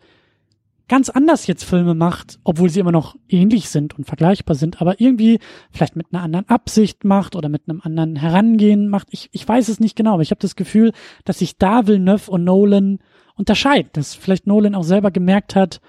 ganz 0.88 1.10
anders 1.10 1.48
jetzt 1.48 1.64
Filme 1.64 1.96
macht, 1.96 2.38
obwohl 2.44 2.70
sie 2.70 2.82
immer 2.82 2.92
noch 2.92 3.16
ähnlich 3.30 3.70
sind 3.70 3.98
und 3.98 4.06
vergleichbar 4.06 4.56
sind, 4.56 4.80
aber 4.80 5.02
irgendwie 5.02 5.40
vielleicht 5.72 5.96
mit 5.96 6.08
einer 6.12 6.22
anderen 6.22 6.48
Absicht 6.48 7.04
macht 7.04 7.36
oder 7.36 7.50
mit 7.50 7.68
einem 7.68 7.82
anderen 7.82 8.16
Herangehen 8.16 8.90
macht. 8.90 9.08
Ich, 9.10 9.30
ich 9.32 9.48
weiß 9.48 9.70
es 9.70 9.80
nicht 9.80 9.96
genau, 9.96 10.14
aber 10.14 10.22
ich 10.22 10.30
habe 10.30 10.42
das 10.42 10.56
Gefühl, 10.56 10.92
dass 11.26 11.40
sich 11.40 11.58
da 11.58 11.88
Villeneuve 11.88 12.30
und 12.30 12.44
Nolan 12.44 13.00
unterscheiden, 13.36 13.90
dass 13.94 14.14
vielleicht 14.14 14.46
Nolan 14.46 14.76
auch 14.76 14.84
selber 14.84 15.10
gemerkt 15.10 15.56
hat, 15.56 15.82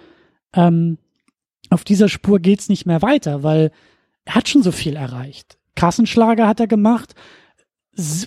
ähm, 0.54 0.96
auf 1.72 1.84
dieser 1.84 2.08
Spur 2.08 2.38
geht's 2.38 2.68
nicht 2.68 2.86
mehr 2.86 3.02
weiter, 3.02 3.42
weil 3.42 3.70
er 4.24 4.34
hat 4.34 4.48
schon 4.48 4.62
so 4.62 4.72
viel 4.72 4.96
erreicht. 4.96 5.58
Kassenschlager 5.74 6.46
hat 6.46 6.60
er 6.60 6.66
gemacht, 6.66 7.14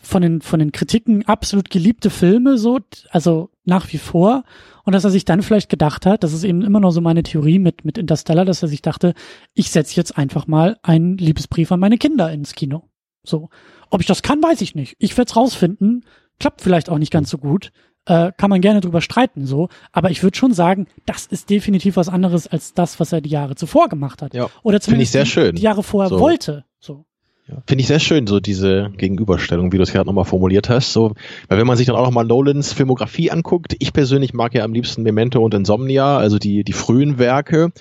von 0.03 0.21
den, 0.21 0.41
von 0.41 0.59
den 0.59 0.71
Kritiken 0.71 1.25
absolut 1.25 1.71
geliebte 1.71 2.11
Filme, 2.11 2.57
so, 2.57 2.79
also 3.09 3.49
nach 3.63 3.91
wie 3.91 3.97
vor. 3.97 4.43
Und 4.83 4.93
dass 4.93 5.03
er 5.03 5.09
sich 5.09 5.25
dann 5.25 5.41
vielleicht 5.41 5.69
gedacht 5.69 6.05
hat, 6.05 6.23
das 6.23 6.33
ist 6.33 6.43
eben 6.43 6.61
immer 6.61 6.79
noch 6.79 6.91
so 6.91 7.01
meine 7.01 7.23
Theorie 7.23 7.57
mit, 7.57 7.83
mit 7.83 7.97
Interstellar, 7.97 8.45
dass 8.45 8.61
er 8.61 8.67
sich 8.67 8.83
dachte, 8.83 9.15
ich 9.55 9.71
setze 9.71 9.95
jetzt 9.95 10.17
einfach 10.17 10.45
mal 10.45 10.77
einen 10.83 11.17
Liebesbrief 11.17 11.71
an 11.71 11.79
meine 11.79 11.97
Kinder 11.97 12.31
ins 12.31 12.53
Kino. 12.53 12.89
So. 13.23 13.49
Ob 13.89 14.01
ich 14.01 14.07
das 14.07 14.21
kann, 14.21 14.43
weiß 14.43 14.61
ich 14.61 14.75
nicht. 14.75 14.95
Ich 14.99 15.17
werde 15.17 15.29
es 15.29 15.35
rausfinden. 15.35 16.05
Klappt 16.39 16.61
vielleicht 16.61 16.89
auch 16.89 16.99
nicht 16.99 17.11
ganz 17.11 17.31
so 17.31 17.39
gut 17.39 17.71
äh, 18.05 18.31
kann 18.37 18.49
man 18.49 18.61
gerne 18.61 18.81
drüber 18.81 19.01
streiten, 19.01 19.45
so. 19.45 19.69
Aber 19.91 20.11
ich 20.11 20.23
würde 20.23 20.37
schon 20.37 20.53
sagen, 20.53 20.87
das 21.05 21.25
ist 21.25 21.49
definitiv 21.49 21.97
was 21.97 22.09
anderes 22.09 22.47
als 22.47 22.73
das, 22.73 22.99
was 22.99 23.11
er 23.11 23.21
die 23.21 23.29
Jahre 23.29 23.55
zuvor 23.55 23.89
gemacht 23.89 24.21
hat. 24.21 24.33
Ja. 24.33 24.49
Oder 24.63 24.79
zumindest 24.81 25.09
ich 25.09 25.11
sehr 25.11 25.25
schön. 25.25 25.55
die 25.55 25.61
Jahre 25.61 25.83
vorher 25.83 26.09
so. 26.09 26.19
wollte. 26.19 26.65
So. 26.79 27.05
Ja, 27.47 27.61
Finde 27.67 27.81
ich 27.81 27.87
sehr 27.87 27.99
schön, 27.99 28.25
so 28.25 28.39
diese 28.39 28.91
Gegenüberstellung, 28.97 29.71
wie 29.71 29.77
du 29.77 29.83
es 29.83 29.91
gerade 29.91 30.07
nochmal 30.07 30.25
formuliert 30.25 30.69
hast. 30.69 30.93
So, 30.93 31.13
weil 31.47 31.59
wenn 31.59 31.67
man 31.67 31.77
sich 31.77 31.85
dann 31.85 31.95
auch 31.95 32.05
nochmal 32.05 32.25
Nolans 32.25 32.73
Filmografie 32.73 33.29
anguckt, 33.29 33.75
ich 33.77 33.93
persönlich 33.93 34.33
mag 34.33 34.55
ja 34.55 34.63
am 34.63 34.73
liebsten 34.73 35.03
Memento 35.03 35.43
und 35.43 35.53
Insomnia, 35.53 36.17
also 36.17 36.39
die, 36.39 36.63
die 36.63 36.73
frühen 36.73 37.19
Werke. 37.19 37.71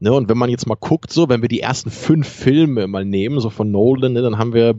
Ne, 0.00 0.12
und 0.12 0.28
wenn 0.28 0.36
man 0.36 0.50
jetzt 0.50 0.66
mal 0.66 0.76
guckt, 0.78 1.12
so, 1.12 1.28
wenn 1.28 1.40
wir 1.40 1.48
die 1.48 1.60
ersten 1.60 1.90
fünf 1.90 2.28
Filme 2.28 2.86
mal 2.88 3.04
nehmen, 3.04 3.40
so 3.40 3.48
von 3.48 3.70
Nolan, 3.70 4.12
ne, 4.12 4.22
dann 4.22 4.38
haben 4.38 4.52
wir 4.52 4.74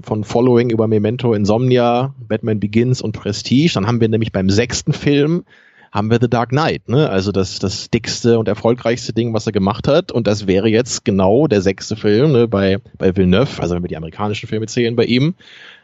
von 0.00 0.24
Following 0.24 0.70
über 0.70 0.86
Memento, 0.86 1.34
Insomnia, 1.34 2.14
Batman 2.28 2.60
Begins 2.60 3.02
und 3.02 3.12
Prestige. 3.12 3.72
Dann 3.74 3.86
haben 3.86 4.00
wir 4.00 4.08
nämlich 4.08 4.32
beim 4.32 4.48
sechsten 4.48 4.92
Film 4.92 5.44
haben 5.92 6.10
wir 6.10 6.18
The 6.20 6.30
Dark 6.30 6.48
Knight, 6.48 6.88
ne? 6.88 7.10
Also 7.10 7.32
das, 7.32 7.58
das 7.58 7.90
dickste 7.90 8.38
und 8.38 8.48
erfolgreichste 8.48 9.12
Ding, 9.12 9.34
was 9.34 9.44
er 9.44 9.52
gemacht 9.52 9.86
hat. 9.86 10.10
Und 10.10 10.26
das 10.26 10.46
wäre 10.46 10.68
jetzt 10.68 11.04
genau 11.04 11.46
der 11.46 11.60
sechste 11.60 11.96
Film, 11.96 12.32
ne, 12.32 12.48
bei, 12.48 12.78
bei 12.96 13.14
Villeneuve, 13.14 13.60
also 13.60 13.74
wenn 13.74 13.82
wir 13.82 13.88
die 13.88 13.96
amerikanischen 13.98 14.48
Filme 14.48 14.66
zählen 14.66 14.96
bei 14.96 15.04
ihm, 15.04 15.34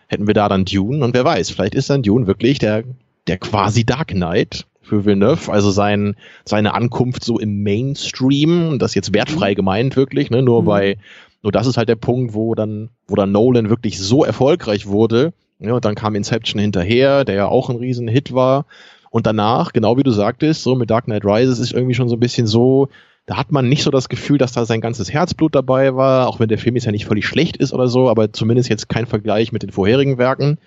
hätten 0.07 0.27
wir 0.27 0.35
da 0.35 0.49
dann 0.49 0.65
Dune 0.65 1.05
und 1.05 1.15
wer 1.15 1.25
weiß, 1.25 1.51
vielleicht 1.51 1.75
ist 1.75 1.91
dann 1.91 2.03
Dune 2.03 2.27
wirklich 2.27 2.59
der, 2.59 2.85
der 3.27 3.37
quasi 3.37 3.85
Dark 3.85 4.09
Knight 4.09 4.67
für 4.89 5.05
Villeneuve, 5.05 5.53
also 5.53 5.71
sein, 5.71 6.17
seine 6.45 6.75
Ankunft 6.75 7.25
so 7.25 7.39
im 7.39 7.63
Mainstream, 7.63 8.79
das 8.79 8.95
jetzt 8.95 9.13
wertfrei 9.13 9.53
mhm. 9.53 9.57
gemeint 9.57 9.97
wirklich, 9.97 10.31
ne, 10.31 10.43
nur 10.43 10.63
mhm. 10.63 10.67
bei, 10.67 10.97
nur 11.43 11.53
das 11.53 11.67
ist 11.67 11.77
halt 11.77 11.89
der 11.89 11.97
Punkt, 11.97 12.35
wo 12.35 12.55
dann, 12.55 12.91
wo 13.07 13.15
dann 13.15 13.33
Nolan 13.33 13.71
wirklich 13.71 13.99
so 13.99 14.25
erfolgreich 14.25 14.87
wurde, 14.87 15.33
ja, 15.61 15.75
und 15.75 15.85
dann 15.85 15.95
kam 15.95 16.15
Inception 16.15 16.61
hinterher, 16.61 17.25
der 17.25 17.35
ja 17.35 17.47
auch 17.47 17.69
ein 17.69 17.77
riesen 17.77 18.09
Hit 18.09 18.33
war, 18.33 18.65
und 19.11 19.27
danach, 19.27 19.73
genau 19.73 19.97
wie 19.97 20.03
du 20.03 20.11
sagtest, 20.11 20.63
so 20.63 20.75
mit 20.75 20.91
Dark 20.91 21.07
Knight 21.07 21.25
Rises 21.25 21.59
ist 21.59 21.73
irgendwie 21.73 21.95
schon 21.95 22.09
so 22.09 22.17
ein 22.17 22.21
bisschen 22.21 22.47
so, 22.47 22.89
da 23.27 23.37
hat 23.37 23.53
man 23.53 23.69
nicht 23.69 23.83
so 23.83 23.91
das 23.91 24.09
Gefühl, 24.09 24.39
dass 24.39 24.53
da 24.53 24.65
sein 24.65 24.81
ganzes 24.81 25.13
Herzblut 25.13 25.55
dabei 25.55 25.95
war, 25.95 26.29
auch 26.29 26.41
wenn 26.41 26.49
der 26.49 26.59
Film 26.59 26.77
jetzt 26.77 26.85
ja 26.85 26.93
nicht 26.93 27.07
völlig 27.07 27.27
schlecht 27.27 27.57
ist 27.57 27.73
oder 27.73 27.89
so, 27.89 28.09
aber 28.09 28.33
zumindest 28.33 28.69
jetzt 28.69 28.89
kein 28.89 29.07
Vergleich 29.07 29.53
mit 29.53 29.63
den 29.63 29.71
vorherigen 29.71 30.19
Werken. 30.19 30.59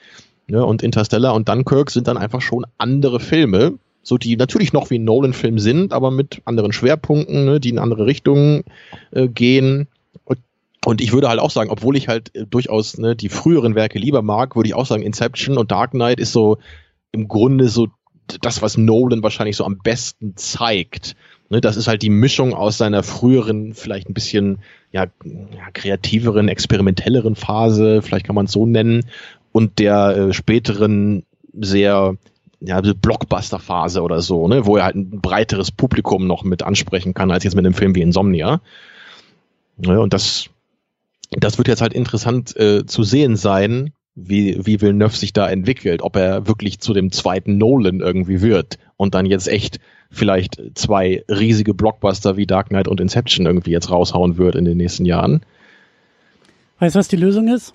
Ne, 0.48 0.66
und 0.66 0.84
Interstellar 0.84 1.34
und 1.34 1.48
Dunkirk 1.48 1.92
sind 1.92 2.08
dann 2.08 2.18
einfach 2.18 2.42
schon 2.42 2.66
andere 2.78 3.20
Filme, 3.20 3.76
so 4.04 4.18
die 4.18 4.36
natürlich 4.36 4.74
noch 4.74 4.90
wie 4.90 5.00
ein 5.00 5.04
Nolan-Film 5.04 5.60
sind, 5.60 5.94
aber 5.94 6.12
mit 6.12 6.42
anderen 6.46 6.74
Schwerpunkten, 6.74 7.46
ne, 7.46 7.60
die 7.60 7.70
in 7.70 7.80
andere 7.80 8.06
Richtungen 8.06 8.64
äh, 9.12 9.28
gehen. 9.28 9.88
Und, 10.84 11.00
ich 11.00 11.14
würde 11.14 11.30
halt 11.30 11.40
auch 11.40 11.52
sagen, 11.52 11.70
obwohl 11.70 11.96
ich 11.96 12.08
halt 12.08 12.36
äh, 12.36 12.46
durchaus 12.48 12.98
ne, 12.98 13.16
die 13.16 13.30
früheren 13.30 13.76
Werke 13.76 14.00
lieber 14.00 14.24
mag, 14.24 14.56
würde 14.56 14.68
ich 14.68 14.74
auch 14.74 14.88
sagen, 14.88 15.04
Inception 15.04 15.58
und 15.58 15.72
Dark 15.72 15.92
Knight 15.92 16.20
ist 16.20 16.32
so 16.32 16.58
im 17.12 17.28
Grunde 17.28 17.68
so 17.68 17.88
das, 18.42 18.62
was 18.62 18.78
Nolan 18.78 19.22
wahrscheinlich 19.22 19.58
so 19.58 19.66
am 19.66 19.78
besten 19.78 20.36
zeigt. 20.36 21.16
Ne, 21.50 21.62
das 21.62 21.78
ist 21.78 21.88
halt 21.88 22.02
die 22.02 22.10
Mischung 22.10 22.54
aus 22.54 22.78
seiner 22.78 23.04
früheren, 23.04 23.74
vielleicht 23.76 24.10
ein 24.10 24.14
bisschen 24.14 24.60
ja, 24.92 25.06
ja 25.24 25.72
kreativeren, 25.74 26.48
experimentelleren 26.48 27.36
Phase, 27.36 28.02
vielleicht 28.02 28.26
kann 28.26 28.36
man 28.36 28.46
es 28.46 28.54
so 28.54 28.66
nennen, 28.66 29.06
und 29.52 29.80
der 29.80 30.16
äh, 30.16 30.34
späteren 30.34 31.24
sehr 31.54 32.16
ja, 32.62 32.80
Blockbuster-Phase 32.80 34.02
oder 34.02 34.22
so, 34.22 34.48
ne, 34.48 34.66
wo 34.66 34.78
er 34.78 34.86
halt 34.86 34.96
ein 34.96 35.20
breiteres 35.20 35.72
Publikum 35.72 36.28
noch 36.28 36.44
mit 36.44 36.64
ansprechen 36.64 37.14
kann, 37.14 37.32
als 37.32 37.44
jetzt 37.44 37.56
mit 37.56 37.66
einem 37.66 37.74
Film 37.74 37.96
wie 37.96 38.02
Insomnia. 38.02 38.62
Ja, 39.78 39.98
und 39.98 40.14
das, 40.14 40.50
das 41.32 41.58
wird 41.58 41.68
jetzt 41.68 41.82
halt 41.82 41.94
interessant 41.94 42.56
äh, 42.56 42.86
zu 42.86 43.04
sehen 43.04 43.36
sein, 43.36 43.94
wie, 44.14 44.66
wie 44.66 44.82
Villeneuve 44.82 45.16
sich 45.16 45.34
da 45.34 45.50
entwickelt, 45.50 46.02
ob 46.04 46.16
er 46.16 46.48
wirklich 46.48 46.80
zu 46.80 46.94
dem 46.94 47.12
zweiten 47.12 47.58
Nolan 47.58 48.00
irgendwie 48.00 48.42
wird 48.42 48.78
und 48.98 49.16
dann 49.16 49.26
jetzt 49.26 49.48
echt 49.48 49.80
vielleicht 50.12 50.62
zwei 50.76 51.24
riesige 51.30 51.74
Blockbuster 51.74 52.38
wie 52.38 52.46
Dark 52.46 52.70
Knight 52.70 52.88
und 52.88 53.00
Inception 53.00 53.46
irgendwie 53.46 53.72
jetzt 53.72 53.90
raushauen 53.90 54.38
wird 54.38 54.56
in 54.56 54.66
den 54.66 54.78
nächsten 54.78 55.06
Jahren. 55.06 55.42
Weißt 56.80 56.96
du, 56.96 57.00
was 57.00 57.08
die 57.08 57.16
Lösung 57.16 57.48
ist? 57.48 57.74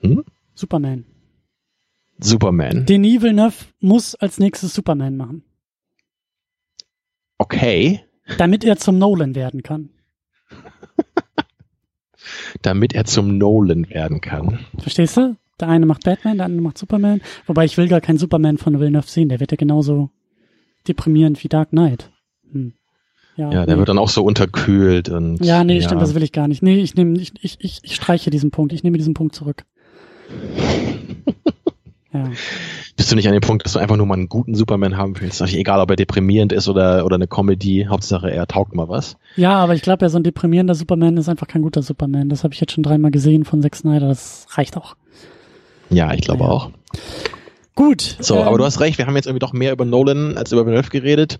Hm? 0.00 0.24
Superman. 0.54 1.04
Superman. 2.20 2.86
Denis 2.86 3.22
Villeneuve 3.22 3.66
muss 3.80 4.14
als 4.14 4.38
nächstes 4.38 4.74
Superman 4.74 5.16
machen. 5.16 5.44
Okay. 7.38 8.00
Damit 8.36 8.64
er 8.64 8.76
zum 8.76 8.98
Nolan 8.98 9.34
werden 9.34 9.62
kann. 9.62 9.90
Damit 12.62 12.94
er 12.94 13.04
zum 13.04 13.38
Nolan 13.38 13.88
werden 13.88 14.20
kann. 14.20 14.58
Verstehst 14.78 15.16
du? 15.16 15.36
Der 15.60 15.68
eine 15.68 15.86
macht 15.86 16.04
Batman, 16.04 16.38
der 16.38 16.46
andere 16.46 16.62
macht 16.62 16.78
Superman. 16.78 17.20
Wobei 17.46 17.64
ich 17.64 17.76
will 17.76 17.88
gar 17.88 18.00
keinen 18.00 18.18
Superman 18.18 18.58
von 18.58 18.78
Villeneuve 18.78 19.08
sehen. 19.08 19.28
Der 19.28 19.40
wird 19.40 19.50
ja 19.50 19.56
genauso 19.56 20.10
deprimierend 20.86 21.42
wie 21.42 21.48
Dark 21.48 21.70
Knight. 21.70 22.10
Hm. 22.50 22.74
Ja, 23.36 23.52
ja, 23.52 23.66
der 23.66 23.76
nee. 23.76 23.78
wird 23.78 23.88
dann 23.88 23.98
auch 23.98 24.08
so 24.08 24.24
unterkühlt 24.24 25.08
und. 25.08 25.44
Ja, 25.44 25.62
nee, 25.62 25.76
ja. 25.76 25.82
stimmt, 25.82 26.02
das 26.02 26.14
will 26.14 26.24
ich 26.24 26.32
gar 26.32 26.48
nicht. 26.48 26.60
Nee, 26.60 26.80
ich 26.80 26.96
nehme, 26.96 27.16
ich, 27.18 27.32
ich, 27.40 27.56
ich, 27.60 27.78
ich 27.82 27.94
streiche 27.94 28.30
diesen 28.30 28.50
Punkt. 28.50 28.72
Ich 28.72 28.82
nehme 28.82 28.98
diesen 28.98 29.14
Punkt 29.14 29.34
zurück. 29.34 29.64
Ja. 32.12 32.30
Bist 32.96 33.12
du 33.12 33.16
nicht 33.16 33.28
an 33.28 33.34
dem 33.34 33.42
Punkt, 33.42 33.64
dass 33.64 33.74
du 33.74 33.78
einfach 33.78 33.96
nur 33.96 34.06
mal 34.06 34.14
einen 34.14 34.28
guten 34.28 34.54
Superman 34.54 34.96
haben 34.96 35.20
willst? 35.20 35.42
Egal, 35.42 35.80
ob 35.80 35.90
er 35.90 35.96
deprimierend 35.96 36.52
ist 36.52 36.68
oder, 36.68 37.04
oder 37.04 37.16
eine 37.16 37.26
Comedy, 37.26 37.86
Hauptsache 37.88 38.30
er 38.30 38.46
taugt 38.46 38.74
mal 38.74 38.88
was. 38.88 39.16
Ja, 39.36 39.56
aber 39.56 39.74
ich 39.74 39.82
glaube 39.82 40.04
ja, 40.04 40.08
so 40.08 40.18
ein 40.18 40.22
deprimierender 40.22 40.74
Superman 40.74 41.18
ist 41.18 41.28
einfach 41.28 41.46
kein 41.46 41.62
guter 41.62 41.82
Superman. 41.82 42.30
Das 42.30 42.44
habe 42.44 42.54
ich 42.54 42.60
jetzt 42.60 42.72
schon 42.72 42.82
dreimal 42.82 43.10
gesehen 43.10 43.44
von 43.44 43.60
Zack 43.60 43.76
Snyder. 43.76 44.08
Das 44.08 44.46
reicht 44.52 44.76
auch. 44.76 44.96
Ja, 45.90 46.12
ich 46.14 46.22
glaube 46.22 46.44
ja. 46.44 46.50
auch. 46.50 46.70
Gut. 47.78 48.16
So, 48.18 48.36
ähm, 48.36 48.42
aber 48.42 48.58
du 48.58 48.64
hast 48.64 48.80
recht, 48.80 48.98
wir 48.98 49.06
haben 49.06 49.14
jetzt 49.14 49.26
irgendwie 49.26 49.38
doch 49.38 49.52
mehr 49.52 49.70
über 49.70 49.84
Nolan 49.84 50.36
als 50.36 50.50
über 50.50 50.66
Villeneuve 50.66 50.90
geredet. 50.90 51.38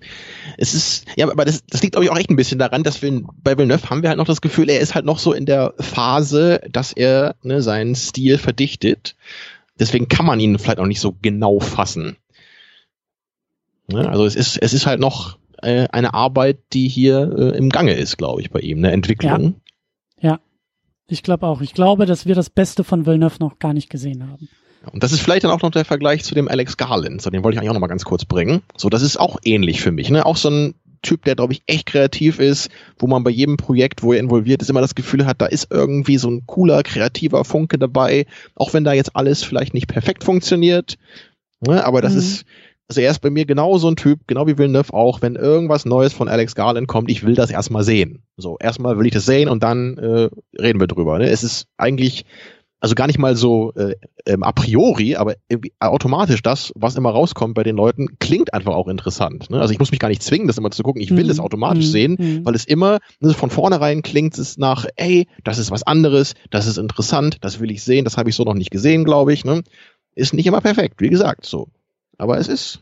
Es 0.57 0.73
ist, 0.73 1.05
ja, 1.17 1.29
aber 1.29 1.45
das, 1.45 1.65
das 1.69 1.83
liegt, 1.83 1.95
glaube 1.95 2.05
ich, 2.05 2.13
auch 2.13 2.17
echt 2.17 2.31
ein 2.31 2.37
bisschen 2.37 2.61
daran, 2.61 2.85
dass 2.85 3.03
wir 3.03 3.23
bei 3.43 3.59
Villeneuve 3.59 3.91
haben 3.91 4.03
wir 4.03 4.09
halt 4.09 4.19
noch 4.19 4.27
das 4.27 4.41
Gefühl, 4.41 4.71
er 4.71 4.79
ist 4.79 4.95
halt 4.95 5.05
noch 5.05 5.19
so 5.19 5.33
in 5.33 5.47
der 5.47 5.75
Phase, 5.81 6.61
dass 6.71 6.93
er 6.93 7.35
ne, 7.43 7.61
seinen 7.61 7.97
Stil 7.97 8.39
verdichtet. 8.39 9.17
Deswegen 9.79 10.09
kann 10.09 10.27
man 10.27 10.41
ihn 10.41 10.59
vielleicht 10.59 10.79
auch 10.79 10.87
nicht 10.87 11.01
so 11.01 11.17
genau 11.21 11.61
fassen. 11.61 12.17
Ne? 13.89 14.09
Also 14.09 14.25
es 14.25 14.37
ist, 14.37 14.57
es 14.61 14.73
ist 14.73 14.87
halt 14.87 15.01
noch 15.01 15.39
äh, 15.63 15.89
eine 15.91 16.15
Arbeit, 16.15 16.59
die 16.73 16.89
hier 16.89 17.33
äh, 17.37 17.57
im 17.57 17.71
Gange 17.71 17.95
ist, 17.95 18.19
glaube 18.19 18.41
ich, 18.41 18.51
bei 18.51 18.61
ihm, 18.61 18.79
eine 18.79 18.93
Entwicklung. 18.93 19.61
Ja, 20.21 20.31
ja. 20.31 20.41
ich 21.09 21.23
glaube 21.23 21.47
auch. 21.47 21.61
Ich 21.61 21.75
glaube, 21.75 22.07
dass 22.07 22.27
wir 22.27 22.35
das 22.35 22.51
Beste 22.51 22.85
von 22.85 23.07
Villeneuve 23.07 23.39
noch 23.41 23.59
gar 23.59 23.73
nicht 23.73 23.91
gesehen 23.91 24.29
haben. 24.29 24.49
Und 24.93 25.03
das 25.03 25.13
ist 25.13 25.21
vielleicht 25.21 25.45
dann 25.45 25.51
auch 25.51 25.63
noch 25.63 25.71
der 25.71 25.85
Vergleich 25.85 26.25
zu 26.25 26.35
dem 26.35 26.49
Alex 26.49 26.77
Garland. 26.77 27.21
So, 27.21 27.31
den 27.31 27.43
wollte 27.43 27.57
ich 27.57 27.59
eigentlich 27.59 27.71
auch 27.71 27.75
noch 27.75 27.81
mal 27.81 27.89
ganz 27.89 28.05
kurz 28.05 28.25
bringen. 28.25 28.63
So, 28.77 28.89
das 28.89 29.03
ist 29.03 29.19
auch 29.19 29.39
ähnlich 29.45 29.81
für 29.81 29.91
mich. 29.91 30.11
Ne? 30.11 30.25
Auch 30.25 30.37
so 30.37 30.51
ein 30.51 30.75
Typ, 31.03 31.25
der, 31.25 31.37
glaube 31.37 31.53
ich, 31.53 31.63
echt 31.67 31.87
kreativ 31.87 32.39
ist, 32.39 32.71
wo 32.99 33.07
man 33.07 33.25
bei 33.25 33.31
jedem 33.31 33.57
Projekt, 33.57 34.03
wo 34.03 34.13
er 34.13 34.21
involviert 34.21 34.63
ist, 34.63 34.71
immer 34.71 34.81
das 34.81 34.95
Gefühl 34.95 35.27
hat, 35.27 35.41
da 35.41 35.47
ist 35.47 35.69
irgendwie 35.71 36.19
so 36.19 36.31
ein 36.31 36.43
cooler, 36.47 36.83
kreativer 36.83 37.45
Funke 37.45 37.79
dabei, 37.79 38.27
auch 38.55 38.75
wenn 38.75 38.85
da 38.85 38.93
jetzt 38.93 39.17
alles 39.17 39.45
vielleicht 39.45 39.75
nicht 39.75 39.89
perfekt 39.89 40.25
funktioniert. 40.25 40.99
Ne? 41.61 41.85
Aber 41.85 42.01
das 42.01 42.13
mhm. 42.13 42.19
ist, 42.19 42.45
also 42.89 43.01
er 43.01 43.11
ist 43.11 43.21
bei 43.21 43.31
mir 43.31 43.45
genau 43.45 43.77
so 43.79 43.89
ein 43.89 43.97
Typ, 43.97 44.21
genau 44.27 44.47
wie 44.47 44.57
Villeneuve 44.57 44.95
auch, 44.95 45.21
wenn 45.21 45.37
irgendwas 45.37 45.85
Neues 45.85 46.13
von 46.13 46.29
Alex 46.29 46.55
Garland 46.55 46.89
kommt, 46.89 47.11
ich 47.11 47.25
will 47.25 47.35
das 47.35 47.51
erstmal 47.51 47.85
sehen. 47.85 48.23
So, 48.37 48.57
erstmal 48.59 48.99
will 48.99 49.07
ich 49.07 49.13
das 49.13 49.27
sehen 49.27 49.49
und 49.49 49.63
dann 49.63 49.99
äh, 49.99 50.31
reden 50.59 50.81
wir 50.81 50.87
drüber. 50.87 51.19
Ne? 51.19 51.29
Es 51.29 51.43
ist 51.43 51.67
eigentlich 51.77 52.25
also 52.81 52.95
gar 52.95 53.07
nicht 53.09 53.19
mal 53.19 53.35
so 53.37 53.73
äh, 53.75 53.95
ähm, 54.27 54.43
a 54.43 54.53
priori, 54.53 55.17
aber 55.17 55.35
automatisch 55.81 56.43
das, 56.43 56.73
was 56.77 56.95
immer 56.95 57.11
rauskommt 57.11 57.55
bei 57.55 57.65
den 57.65 57.77
Leuten, 57.77 58.19
klingt 58.19 58.55
einfach 58.55 58.75
auch 58.75 58.87
interessant. 58.87 59.51
Ne? 59.51 59.61
Also 59.61 59.73
ich 59.73 59.79
muss 59.79 59.91
mich 59.91 60.01
gar 60.01 60.09
nicht 60.09 60.23
zwingen, 60.23 60.47
das 60.47 60.59
immer 60.59 60.71
zu 60.71 60.83
gucken. 60.83 61.03
Ich 61.03 61.11
will 61.11 61.25
mhm. 61.25 61.31
es 61.31 61.41
automatisch 61.41 61.87
mhm. 61.87 61.91
sehen, 61.91 62.17
mhm. 62.19 62.47
weil 62.47 62.55
es 62.55 62.65
immer 62.65 62.99
ne, 63.21 63.35
von 63.35 63.51
vornherein 63.51 64.03
klingt 64.03 64.39
es 64.39 64.59
nach, 64.59 64.87
ey, 64.97 65.27
das 65.43 65.59
ist 65.59 65.71
was 65.71 65.83
anderes, 65.83 66.35
das 66.51 66.67
ist 66.67 66.79
interessant, 66.79 67.39
das 67.41 67.59
will 67.59 67.71
ich 67.71 67.83
sehen, 67.83 68.05
das 68.05 68.17
habe 68.17 68.31
ich 68.31 68.37
so 68.37 68.45
noch 68.45 68.55
nicht 68.55 68.71
gesehen, 68.71 69.05
glaube 69.05 69.33
ich. 69.33 69.45
Ne? 69.45 69.63
Ist 70.15 70.35
nicht 70.35 70.47
immer 70.47 70.61
perfekt, 70.61 71.01
wie 71.01 71.11
gesagt, 71.11 71.47
so. 71.47 71.69
Aber 72.17 72.39
es 72.39 72.49
ist 72.49 72.81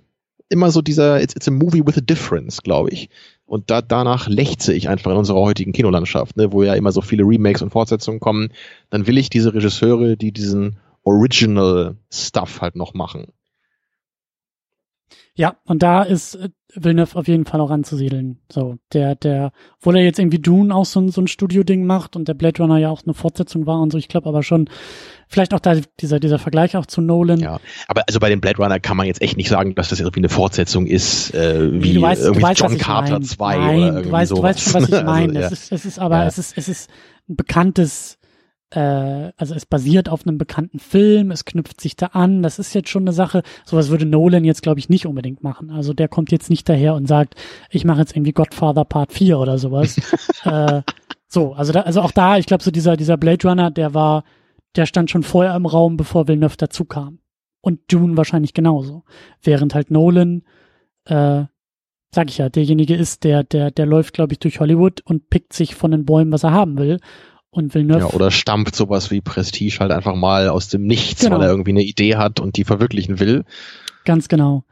immer 0.48 0.70
so 0.70 0.82
dieser, 0.82 1.22
it's, 1.22 1.34
it's 1.34 1.48
a 1.48 1.50
movie 1.50 1.84
with 1.84 1.96
a 1.96 2.02
difference, 2.02 2.62
glaube 2.62 2.90
ich. 2.90 3.08
Und 3.46 3.70
da, 3.70 3.80
danach 3.80 4.28
lechze 4.28 4.74
ich 4.74 4.88
einfach 4.88 5.12
in 5.12 5.16
unserer 5.16 5.40
heutigen 5.40 5.72
Kinolandschaft, 5.72 6.36
ne, 6.36 6.52
wo 6.52 6.64
ja 6.64 6.74
immer 6.74 6.92
so 6.92 7.00
viele 7.00 7.22
Remakes 7.22 7.62
und 7.62 7.70
Fortsetzungen 7.70 8.20
kommen. 8.20 8.50
Dann 8.90 9.06
will 9.06 9.18
ich 9.18 9.30
diese 9.30 9.54
Regisseure, 9.54 10.16
die 10.16 10.32
diesen 10.32 10.78
Original 11.04 11.96
Stuff 12.12 12.60
halt 12.60 12.74
noch 12.74 12.92
machen. 12.92 13.28
Ja, 15.36 15.56
und 15.64 15.82
da 15.82 16.02
ist 16.02 16.34
äh, 16.34 16.48
Villeneuve 16.74 17.16
auf 17.16 17.28
jeden 17.28 17.44
Fall 17.44 17.60
auch 17.60 17.70
anzusiedeln. 17.70 18.38
So, 18.50 18.78
der, 18.92 19.14
der, 19.14 19.52
obwohl 19.78 19.96
er 19.96 20.02
jetzt 20.04 20.18
irgendwie 20.18 20.38
Dune 20.38 20.74
auch 20.74 20.86
so 20.86 21.00
ein, 21.00 21.10
so 21.10 21.20
ein 21.20 21.28
Studio-Ding 21.28 21.84
macht 21.86 22.16
und 22.16 22.26
der 22.26 22.34
Blade 22.34 22.62
Runner 22.62 22.78
ja 22.78 22.90
auch 22.90 23.02
eine 23.04 23.14
Fortsetzung 23.14 23.66
war 23.66 23.80
und 23.80 23.92
so, 23.92 23.98
ich 23.98 24.08
glaube 24.08 24.28
aber 24.28 24.42
schon, 24.42 24.68
vielleicht 25.28 25.54
auch 25.54 25.60
da 25.60 25.76
dieser, 26.00 26.20
dieser 26.20 26.38
Vergleich 26.38 26.76
auch 26.76 26.86
zu 26.86 27.00
Nolan. 27.00 27.40
Ja, 27.40 27.60
aber 27.88 28.02
also 28.06 28.20
bei 28.20 28.28
dem 28.28 28.40
Blade 28.40 28.58
Runner 28.58 28.78
kann 28.80 28.96
man 28.96 29.06
jetzt 29.06 29.22
echt 29.22 29.36
nicht 29.36 29.48
sagen, 29.48 29.74
dass 29.74 29.88
das 29.88 30.00
irgendwie 30.00 30.20
eine 30.20 30.28
Fortsetzung 30.28 30.86
ist, 30.86 31.34
äh, 31.34 31.82
wie 31.82 31.94
du 31.94 32.02
weißt, 32.02 32.22
irgendwie 32.22 32.40
du 32.40 32.46
weißt, 32.46 32.60
John 32.60 32.78
Carter 32.78 33.20
2 33.20 33.56
Nein, 33.56 33.66
oder 33.66 33.86
irgendwie 33.86 34.02
du 34.04 34.12
weißt, 34.12 34.28
sowas. 34.30 34.40
du 34.40 34.42
weißt 34.42 34.60
schon, 34.60 34.74
was 34.74 34.88
ich 34.88 35.04
meine. 35.04 35.28
Also, 35.28 35.40
ja. 35.40 35.46
es, 35.46 35.52
ist, 35.52 35.72
es 35.72 35.84
ist 35.84 35.98
aber, 35.98 36.16
Ja. 36.18 36.26
es 36.26 36.38
ist, 36.38 36.56
es 36.56 36.68
ist 36.68 36.90
ein 37.28 37.36
bekanntes 37.36 38.18
äh, 38.70 39.30
also 39.36 39.54
es 39.54 39.64
basiert 39.64 40.08
auf 40.08 40.26
einem 40.26 40.38
bekannten 40.38 40.78
Film, 40.80 41.30
es 41.30 41.44
knüpft 41.44 41.80
sich 41.80 41.94
da 41.94 42.06
an, 42.06 42.42
das 42.42 42.58
ist 42.58 42.74
jetzt 42.74 42.88
schon 42.88 43.04
eine 43.04 43.12
Sache, 43.12 43.42
sowas 43.64 43.90
würde 43.90 44.06
Nolan 44.06 44.44
jetzt 44.44 44.62
glaube 44.62 44.80
ich 44.80 44.88
nicht 44.88 45.06
unbedingt 45.06 45.42
machen. 45.44 45.70
Also 45.70 45.92
der 45.94 46.08
kommt 46.08 46.32
jetzt 46.32 46.50
nicht 46.50 46.68
daher 46.68 46.94
und 46.94 47.06
sagt, 47.06 47.34
ich 47.70 47.84
mache 47.84 48.00
jetzt 48.00 48.16
irgendwie 48.16 48.32
Godfather 48.32 48.84
Part 48.84 49.12
4 49.12 49.38
oder 49.38 49.58
sowas. 49.58 49.96
äh, 50.44 50.82
so, 51.28 51.52
also 51.54 51.72
da, 51.72 51.82
also 51.82 52.00
auch 52.00 52.10
da, 52.10 52.38
ich 52.38 52.46
glaube 52.46 52.64
so 52.64 52.70
dieser 52.72 52.96
dieser 52.96 53.16
Blade 53.16 53.48
Runner, 53.48 53.70
der 53.70 53.94
war 53.94 54.24
der 54.76 54.86
stand 54.86 55.10
schon 55.10 55.22
vorher 55.22 55.54
im 55.54 55.66
Raum, 55.66 55.96
bevor 55.96 56.28
Villeneuve 56.28 56.56
dazu 56.56 56.84
kam. 56.84 57.18
Und 57.60 57.80
Dune 57.92 58.16
wahrscheinlich 58.16 58.54
genauso. 58.54 59.04
Während 59.42 59.74
halt 59.74 59.90
Nolan 59.90 60.42
äh, 61.04 61.44
sag 62.16 62.30
ich 62.30 62.38
ja, 62.38 62.48
derjenige 62.48 62.94
ist, 62.94 63.24
der, 63.24 63.44
der, 63.44 63.70
der 63.70 63.86
läuft, 63.86 64.14
glaube 64.14 64.32
ich, 64.32 64.38
durch 64.38 64.60
Hollywood 64.60 65.02
und 65.02 65.28
pickt 65.28 65.52
sich 65.52 65.74
von 65.74 65.90
den 65.90 66.04
Bäumen, 66.04 66.32
was 66.32 66.44
er 66.44 66.52
haben 66.52 66.78
will. 66.78 66.98
Und 67.50 67.74
Villeneuve 67.74 68.00
Ja, 68.00 68.10
oder 68.10 68.30
stampft 68.30 68.74
sowas 68.74 69.10
wie 69.10 69.20
Prestige 69.20 69.78
halt 69.80 69.90
einfach 69.90 70.14
mal 70.14 70.48
aus 70.48 70.68
dem 70.68 70.84
Nichts, 70.86 71.22
Genau. 71.22 71.36
weil 71.36 71.44
er 71.44 71.50
irgendwie 71.50 71.70
eine 71.70 71.82
Idee 71.82 72.16
hat 72.16 72.40
und 72.40 72.56
die 72.56 72.64
verwirklichen 72.64 73.20
will. 73.20 73.44
Ganz 74.04 74.28
genau. 74.28 74.64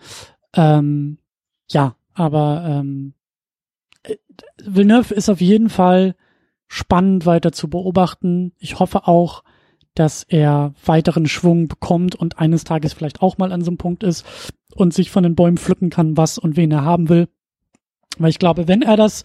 Ähm, 0.54 1.18
ja, 1.70 1.96
aber 2.14 2.64
ähm, 2.66 3.14
äh, 4.02 4.16
Villeneuve 4.64 5.14
ist 5.14 5.28
auf 5.28 5.40
jeden 5.40 5.70
Fall 5.70 6.14
spannend 6.66 7.26
weiter 7.26 7.52
zu 7.52 7.68
beobachten. 7.68 8.52
Ich 8.58 8.78
hoffe 8.78 9.06
auch, 9.06 9.44
dass 9.94 10.24
er 10.24 10.74
weiteren 10.84 11.26
Schwung 11.26 11.68
bekommt 11.68 12.14
und 12.14 12.38
eines 12.38 12.64
Tages 12.64 12.92
vielleicht 12.92 13.22
auch 13.22 13.38
mal 13.38 13.52
an 13.52 13.62
so 13.62 13.70
einem 13.70 13.78
Punkt 13.78 14.02
ist 14.02 14.24
und 14.74 14.92
sich 14.92 15.10
von 15.10 15.22
den 15.22 15.36
Bäumen 15.36 15.56
pflücken 15.56 15.90
kann, 15.90 16.16
was 16.16 16.38
und 16.38 16.56
wen 16.56 16.70
er 16.72 16.84
haben 16.84 17.08
will. 17.08 17.28
Weil 18.18 18.30
ich 18.30 18.38
glaube, 18.38 18.68
wenn 18.68 18.82
er 18.82 18.96
das 18.96 19.24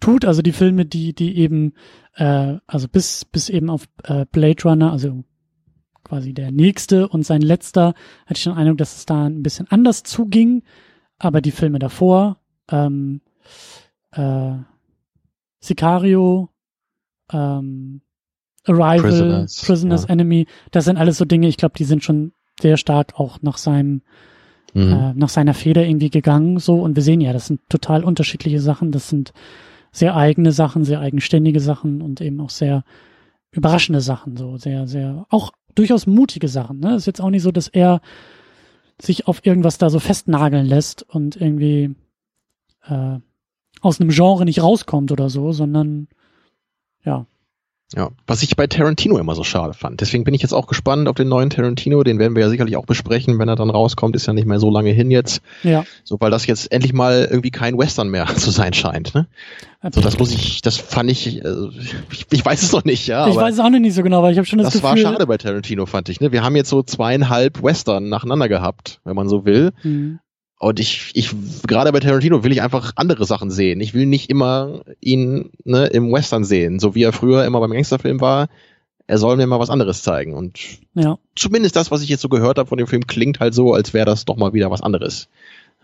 tut, 0.00 0.24
also 0.24 0.42
die 0.42 0.52
Filme, 0.52 0.86
die, 0.86 1.14
die 1.14 1.36
eben, 1.38 1.74
äh, 2.14 2.56
also 2.66 2.88
bis, 2.88 3.24
bis 3.24 3.48
eben 3.48 3.70
auf 3.70 3.86
äh, 4.04 4.26
Blade 4.30 4.62
Runner, 4.64 4.92
also 4.92 5.24
quasi 6.04 6.32
der 6.32 6.52
nächste 6.52 7.08
und 7.08 7.24
sein 7.24 7.42
letzter, 7.42 7.94
hatte 8.26 8.38
ich 8.38 8.44
den 8.44 8.52
Eindruck, 8.52 8.78
dass 8.78 8.96
es 8.96 9.06
da 9.06 9.26
ein 9.26 9.42
bisschen 9.42 9.66
anders 9.68 10.02
zuging. 10.02 10.62
Aber 11.18 11.40
die 11.40 11.50
Filme 11.50 11.78
davor, 11.78 12.38
ähm, 12.70 13.22
äh, 14.12 14.52
Sicario, 15.60 16.50
ähm, 17.32 18.02
Arrival, 18.66 19.00
Prisoners, 19.00 19.62
Prisoners, 19.64 20.02
ja. 20.04 20.08
Enemy, 20.10 20.46
das 20.70 20.84
sind 20.84 20.96
alles 20.96 21.18
so 21.18 21.24
Dinge, 21.24 21.48
ich 21.48 21.56
glaube, 21.56 21.74
die 21.76 21.84
sind 21.84 22.04
schon 22.04 22.32
sehr 22.60 22.76
stark 22.76 23.18
auch 23.18 23.40
nach 23.42 23.58
seinem, 23.58 24.02
Mhm. 24.74 24.92
äh, 24.92 25.12
nach 25.14 25.28
seiner 25.28 25.54
Feder 25.54 25.86
irgendwie 25.86 26.10
gegangen, 26.10 26.58
so. 26.58 26.80
Und 26.80 26.96
wir 26.96 27.02
sehen 27.02 27.20
ja, 27.20 27.32
das 27.32 27.46
sind 27.46 27.60
total 27.68 28.04
unterschiedliche 28.04 28.60
Sachen, 28.60 28.92
das 28.92 29.08
sind 29.08 29.32
sehr 29.90 30.14
eigene 30.16 30.52
Sachen, 30.52 30.84
sehr 30.84 31.00
eigenständige 31.00 31.60
Sachen 31.60 32.02
und 32.02 32.20
eben 32.20 32.40
auch 32.40 32.50
sehr 32.50 32.84
überraschende 33.50 34.02
Sachen, 34.02 34.36
so 34.36 34.58
sehr, 34.58 34.86
sehr, 34.86 35.26
auch 35.30 35.52
durchaus 35.74 36.06
mutige 36.06 36.48
Sachen. 36.48 36.80
Ne? 36.80 36.94
Ist 36.96 37.06
jetzt 37.06 37.20
auch 37.20 37.30
nicht 37.30 37.42
so, 37.42 37.52
dass 37.52 37.68
er 37.68 38.00
sich 39.00 39.26
auf 39.28 39.44
irgendwas 39.46 39.78
da 39.78 39.88
so 39.88 39.98
festnageln 39.98 40.66
lässt 40.66 41.02
und 41.02 41.36
irgendwie 41.36 41.94
äh, 42.86 43.18
aus 43.80 44.00
einem 44.00 44.10
Genre 44.10 44.44
nicht 44.44 44.62
rauskommt 44.62 45.12
oder 45.12 45.30
so, 45.30 45.52
sondern 45.52 46.08
ja, 47.04 47.26
Ja, 47.94 48.10
was 48.26 48.42
ich 48.42 48.56
bei 48.56 48.66
Tarantino 48.66 49.16
immer 49.16 49.36
so 49.36 49.44
schade 49.44 49.72
fand. 49.72 50.00
Deswegen 50.00 50.24
bin 50.24 50.34
ich 50.34 50.42
jetzt 50.42 50.52
auch 50.52 50.66
gespannt 50.66 51.06
auf 51.06 51.14
den 51.14 51.28
neuen 51.28 51.50
Tarantino. 51.50 52.02
Den 52.02 52.18
werden 52.18 52.34
wir 52.34 52.42
ja 52.42 52.48
sicherlich 52.48 52.76
auch 52.76 52.84
besprechen, 52.84 53.38
wenn 53.38 53.48
er 53.48 53.54
dann 53.54 53.70
rauskommt. 53.70 54.16
Ist 54.16 54.26
ja 54.26 54.32
nicht 54.32 54.46
mehr 54.46 54.58
so 54.58 54.70
lange 54.70 54.90
hin 54.90 55.12
jetzt. 55.12 55.40
ja. 55.62 55.84
So, 56.02 56.16
weil 56.18 56.32
das 56.32 56.46
jetzt 56.46 56.72
endlich 56.72 56.92
mal 56.92 57.28
irgendwie 57.30 57.52
kein 57.52 57.78
Western 57.78 58.08
mehr 58.08 58.26
zu 58.36 58.50
sein 58.50 58.72
scheint. 58.72 59.14
Ne? 59.14 59.28
So, 59.94 60.00
das 60.00 60.18
muss 60.18 60.32
ich, 60.32 60.62
das 60.62 60.78
fand 60.78 61.12
ich, 61.12 61.44
äh, 61.44 61.48
ich, 62.10 62.26
ich 62.32 62.44
weiß 62.44 62.60
es 62.60 62.72
noch 62.72 62.84
nicht, 62.84 63.06
ja. 63.06 63.28
ich 63.28 63.36
weiß 63.36 63.54
es 63.54 63.60
auch 63.60 63.70
noch 63.70 63.78
nicht 63.78 63.94
so 63.94 64.02
genau, 64.02 64.20
weil 64.20 64.32
ich 64.32 64.38
habe 64.38 64.46
schon 64.46 64.58
das, 64.58 64.72
das 64.72 64.82
war 64.82 64.94
Gefühl. 64.94 65.12
schade 65.12 65.26
bei 65.28 65.36
Tarantino, 65.36 65.86
fand 65.86 66.08
ich. 66.08 66.20
Ne? 66.20 66.32
Wir 66.32 66.42
haben 66.42 66.56
jetzt 66.56 66.70
so 66.70 66.82
zweieinhalb 66.82 67.62
Western 67.62 68.08
nacheinander 68.08 68.48
gehabt, 68.48 69.00
wenn 69.04 69.14
man 69.14 69.28
so 69.28 69.44
will. 69.44 69.72
Hm. 69.82 70.18
Und 70.58 70.80
ich, 70.80 71.10
ich, 71.14 71.30
gerade 71.66 71.92
bei 71.92 72.00
Tarantino 72.00 72.42
will 72.42 72.52
ich 72.52 72.62
einfach 72.62 72.92
andere 72.96 73.26
Sachen 73.26 73.50
sehen. 73.50 73.80
Ich 73.80 73.92
will 73.92 74.06
nicht 74.06 74.30
immer 74.30 74.80
ihn 75.00 75.50
ne, 75.64 75.86
im 75.88 76.10
Western 76.12 76.44
sehen, 76.44 76.78
so 76.78 76.94
wie 76.94 77.02
er 77.02 77.12
früher 77.12 77.44
immer 77.44 77.60
beim 77.60 77.72
Gangsterfilm 77.72 78.20
war. 78.20 78.48
Er 79.06 79.18
soll 79.18 79.36
mir 79.36 79.46
mal 79.46 79.60
was 79.60 79.70
anderes 79.70 80.02
zeigen. 80.02 80.34
Und 80.34 80.58
Ja, 80.94 81.18
zumindest 81.36 81.76
das, 81.76 81.90
was 81.90 82.02
ich 82.02 82.08
jetzt 82.08 82.22
so 82.22 82.28
gehört 82.30 82.58
habe 82.58 82.68
von 82.68 82.78
dem 82.78 82.86
Film, 82.86 83.06
klingt 83.06 83.38
halt 83.38 83.54
so, 83.54 83.74
als 83.74 83.92
wäre 83.94 84.06
das 84.06 84.24
doch 84.24 84.36
mal 84.36 84.54
wieder 84.54 84.70
was 84.70 84.80
anderes. 84.82 85.28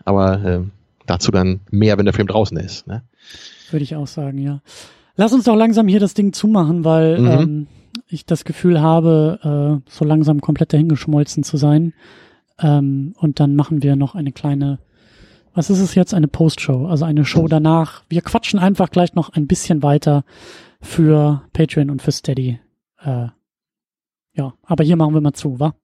Aber 0.05 0.43
äh, 0.43 0.59
dazu 1.05 1.31
dann 1.31 1.61
mehr, 1.69 1.97
wenn 1.97 2.05
der 2.05 2.13
Film 2.13 2.27
draußen 2.27 2.57
ist. 2.57 2.87
Ne? 2.87 3.03
würde 3.71 3.83
ich 3.83 3.95
auch 3.95 4.07
sagen, 4.07 4.37
ja. 4.37 4.61
Lass 5.15 5.33
uns 5.33 5.45
doch 5.45 5.55
langsam 5.55 5.87
hier 5.87 5.99
das 5.99 6.13
Ding 6.13 6.33
zumachen, 6.33 6.83
weil 6.83 7.19
Mhm. 7.19 7.27
ähm, 7.27 7.67
ich 8.07 8.25
das 8.25 8.43
Gefühl 8.43 8.81
habe, 8.81 9.81
äh, 9.85 9.89
so 9.91 10.03
langsam 10.05 10.41
komplett 10.41 10.73
dahingeschmolzen 10.73 11.43
zu 11.43 11.57
sein. 11.57 11.93
Ähm, 12.63 13.13
und 13.17 13.39
dann 13.39 13.55
machen 13.55 13.83
wir 13.83 13.95
noch 13.95 14.15
eine 14.15 14.31
kleine, 14.31 14.79
was 15.53 15.69
ist 15.69 15.79
es 15.79 15.93
jetzt? 15.93 16.13
Eine 16.15 16.27
Postshow, 16.27 16.87
also 16.87 17.05
eine 17.05 17.25
Show 17.25 17.47
danach. 17.47 18.03
Wir 18.09 18.21
quatschen 18.21 18.57
einfach 18.59 18.89
gleich 18.89 19.13
noch 19.13 19.29
ein 19.33 19.45
bisschen 19.47 19.83
weiter 19.83 20.23
für 20.81 21.43
Patreon 21.53 21.89
und 21.91 22.01
für 22.01 22.11
Steady. 22.11 22.59
Äh, 23.03 23.27
ja, 24.35 24.53
aber 24.63 24.83
hier 24.83 24.95
machen 24.95 25.13
wir 25.13 25.21
mal 25.21 25.33
zu, 25.33 25.59
wa? 25.59 25.75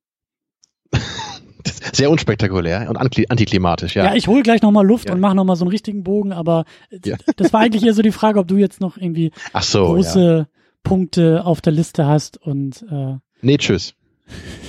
Sehr 1.94 2.10
unspektakulär 2.10 2.88
und 2.90 2.98
anti- 2.98 3.28
antiklimatisch, 3.30 3.96
ja. 3.96 4.06
Ja, 4.06 4.16
ich 4.16 4.28
hole 4.28 4.42
gleich 4.44 4.62
nochmal 4.62 4.86
Luft 4.88 5.10
Ja. 5.10 5.14
und 5.16 5.20
mache 5.22 5.36
nochmal 5.36 5.56
so 5.56 5.66
einen 5.66 5.72
richtigen 5.72 6.04
Bogen, 6.04 6.32
aber 6.34 6.66
Ja. 7.06 7.18
das 7.36 7.52
war 7.54 7.60
eigentlich 7.62 7.84
eher 7.84 7.94
so 7.94 8.02
die 8.02 8.12
Frage, 8.12 8.40
ob 8.40 8.48
du 8.48 8.58
jetzt 8.58 8.80
noch 8.82 8.98
irgendwie 8.98 9.32
so. 9.62 9.80
Ja. 9.80 9.94
große 9.94 10.48
Punkte 10.84 11.46
auf 11.46 11.62
der 11.62 11.74
Liste 11.74 12.06
hast 12.06 12.38
und 12.38 12.86
äh, 12.90 13.18
Nee, 13.42 13.58
tschüss. 13.58 13.94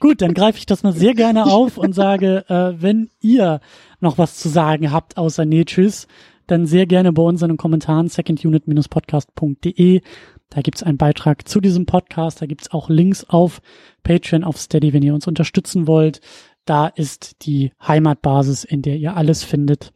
Gut, 0.00 0.20
dann 0.22 0.34
greife 0.34 0.58
ich 0.58 0.66
das 0.66 0.82
mal 0.82 0.92
sehr 0.92 1.14
gerne 1.14 1.46
auf 1.46 1.78
und 1.78 1.94
sage, 1.94 2.44
äh, 2.48 2.74
wenn 2.80 3.10
ihr 3.20 3.60
noch 4.00 4.18
was 4.18 4.36
zu 4.36 4.48
sagen 4.48 4.92
habt 4.92 5.16
außer 5.16 5.44
Nee, 5.44 5.64
tschüss, 5.64 6.06
dann 6.46 6.66
sehr 6.66 6.86
gerne 6.86 7.12
bei 7.12 7.22
uns 7.22 7.42
in 7.42 7.48
den 7.48 7.56
Kommentaren 7.56 8.08
secondunit-podcast.de. 8.08 10.02
Da 10.50 10.60
gibt's 10.60 10.82
einen 10.82 10.98
Beitrag 10.98 11.48
zu 11.48 11.60
diesem 11.60 11.86
Podcast, 11.86 12.42
da 12.42 12.46
gibt's 12.46 12.70
auch 12.70 12.88
Links 12.88 13.24
auf 13.24 13.60
Patreon, 14.02 14.44
auf 14.44 14.58
Steady, 14.58 14.92
wenn 14.92 15.02
ihr 15.02 15.14
uns 15.14 15.26
unterstützen 15.26 15.86
wollt. 15.86 16.20
Da 16.64 16.86
ist 16.86 17.44
die 17.46 17.72
Heimatbasis, 17.86 18.64
in 18.64 18.82
der 18.82 18.96
ihr 18.96 19.16
alles 19.16 19.42
findet, 19.42 19.92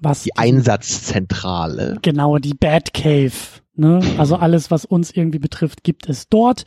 was 0.00 0.24
Die 0.24 0.36
Einsatzzentrale. 0.36 1.98
Genau, 2.02 2.38
die 2.38 2.54
Bad 2.54 2.92
Cave. 2.92 3.32
Ne? 3.74 4.00
Also 4.18 4.36
alles, 4.36 4.70
was 4.70 4.84
uns 4.84 5.10
irgendwie 5.10 5.38
betrifft, 5.38 5.84
gibt 5.84 6.08
es 6.08 6.28
dort. 6.28 6.64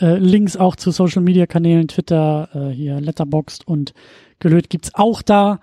Äh, 0.00 0.18
Links 0.18 0.56
auch 0.56 0.76
zu 0.76 0.90
Social 0.90 1.22
Media 1.22 1.46
Kanälen, 1.46 1.88
Twitter, 1.88 2.48
äh, 2.54 2.74
hier 2.74 3.00
Letterboxd 3.00 3.66
und 3.66 3.94
Gelöt 4.38 4.68
gibt's 4.68 4.94
auch 4.94 5.22
da. 5.22 5.60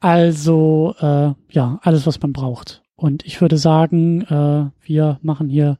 Also 0.00 0.94
äh, 0.98 1.32
ja, 1.50 1.78
alles, 1.82 2.06
was 2.06 2.20
man 2.20 2.32
braucht. 2.32 2.82
Und 2.96 3.24
ich 3.24 3.40
würde 3.40 3.56
sagen, 3.56 4.22
äh, 4.22 4.70
wir 4.86 5.18
machen 5.22 5.48
hier 5.48 5.78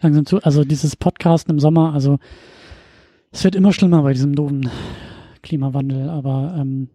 langsam 0.00 0.26
zu. 0.26 0.42
Also 0.42 0.64
dieses 0.64 0.96
Podcasten 0.96 1.52
im 1.52 1.60
Sommer, 1.60 1.92
also 1.92 2.18
es 3.32 3.44
wird 3.44 3.54
immer 3.54 3.72
schlimmer 3.72 4.02
bei 4.02 4.12
diesem 4.12 4.34
doofen 4.34 4.70
Klimawandel, 5.42 6.08
aber 6.08 6.56
ähm, 6.58 6.88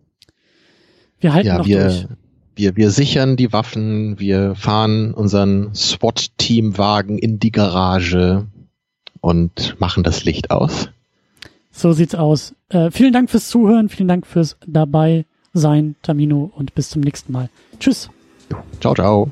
wir 1.19 1.33
halten 1.33 1.47
ja, 1.47 1.57
noch 1.57 1.67
wir, 1.67 1.83
durch. 1.83 2.07
Wir, 2.55 2.75
wir 2.75 2.91
sichern 2.91 3.35
die 3.37 3.53
Waffen, 3.53 4.19
wir 4.19 4.55
fahren 4.55 5.13
unseren 5.13 5.73
SWAT-Teamwagen 5.75 7.17
in 7.17 7.39
die 7.39 7.51
Garage 7.51 8.47
und 9.21 9.75
machen 9.79 10.03
das 10.03 10.23
Licht 10.23 10.51
aus. 10.51 10.89
So 11.71 11.93
sieht's 11.93 12.15
aus. 12.15 12.55
Äh, 12.69 12.91
vielen 12.91 13.13
Dank 13.13 13.29
fürs 13.29 13.47
Zuhören, 13.49 13.89
vielen 13.89 14.07
Dank 14.07 14.27
fürs 14.27 14.57
dabei 14.65 15.25
sein, 15.53 15.95
Tamino, 16.01 16.51
und 16.55 16.75
bis 16.75 16.89
zum 16.89 17.01
nächsten 17.01 17.31
Mal. 17.31 17.49
Tschüss. 17.79 18.09
Ciao, 18.79 18.93
ciao. 18.93 19.31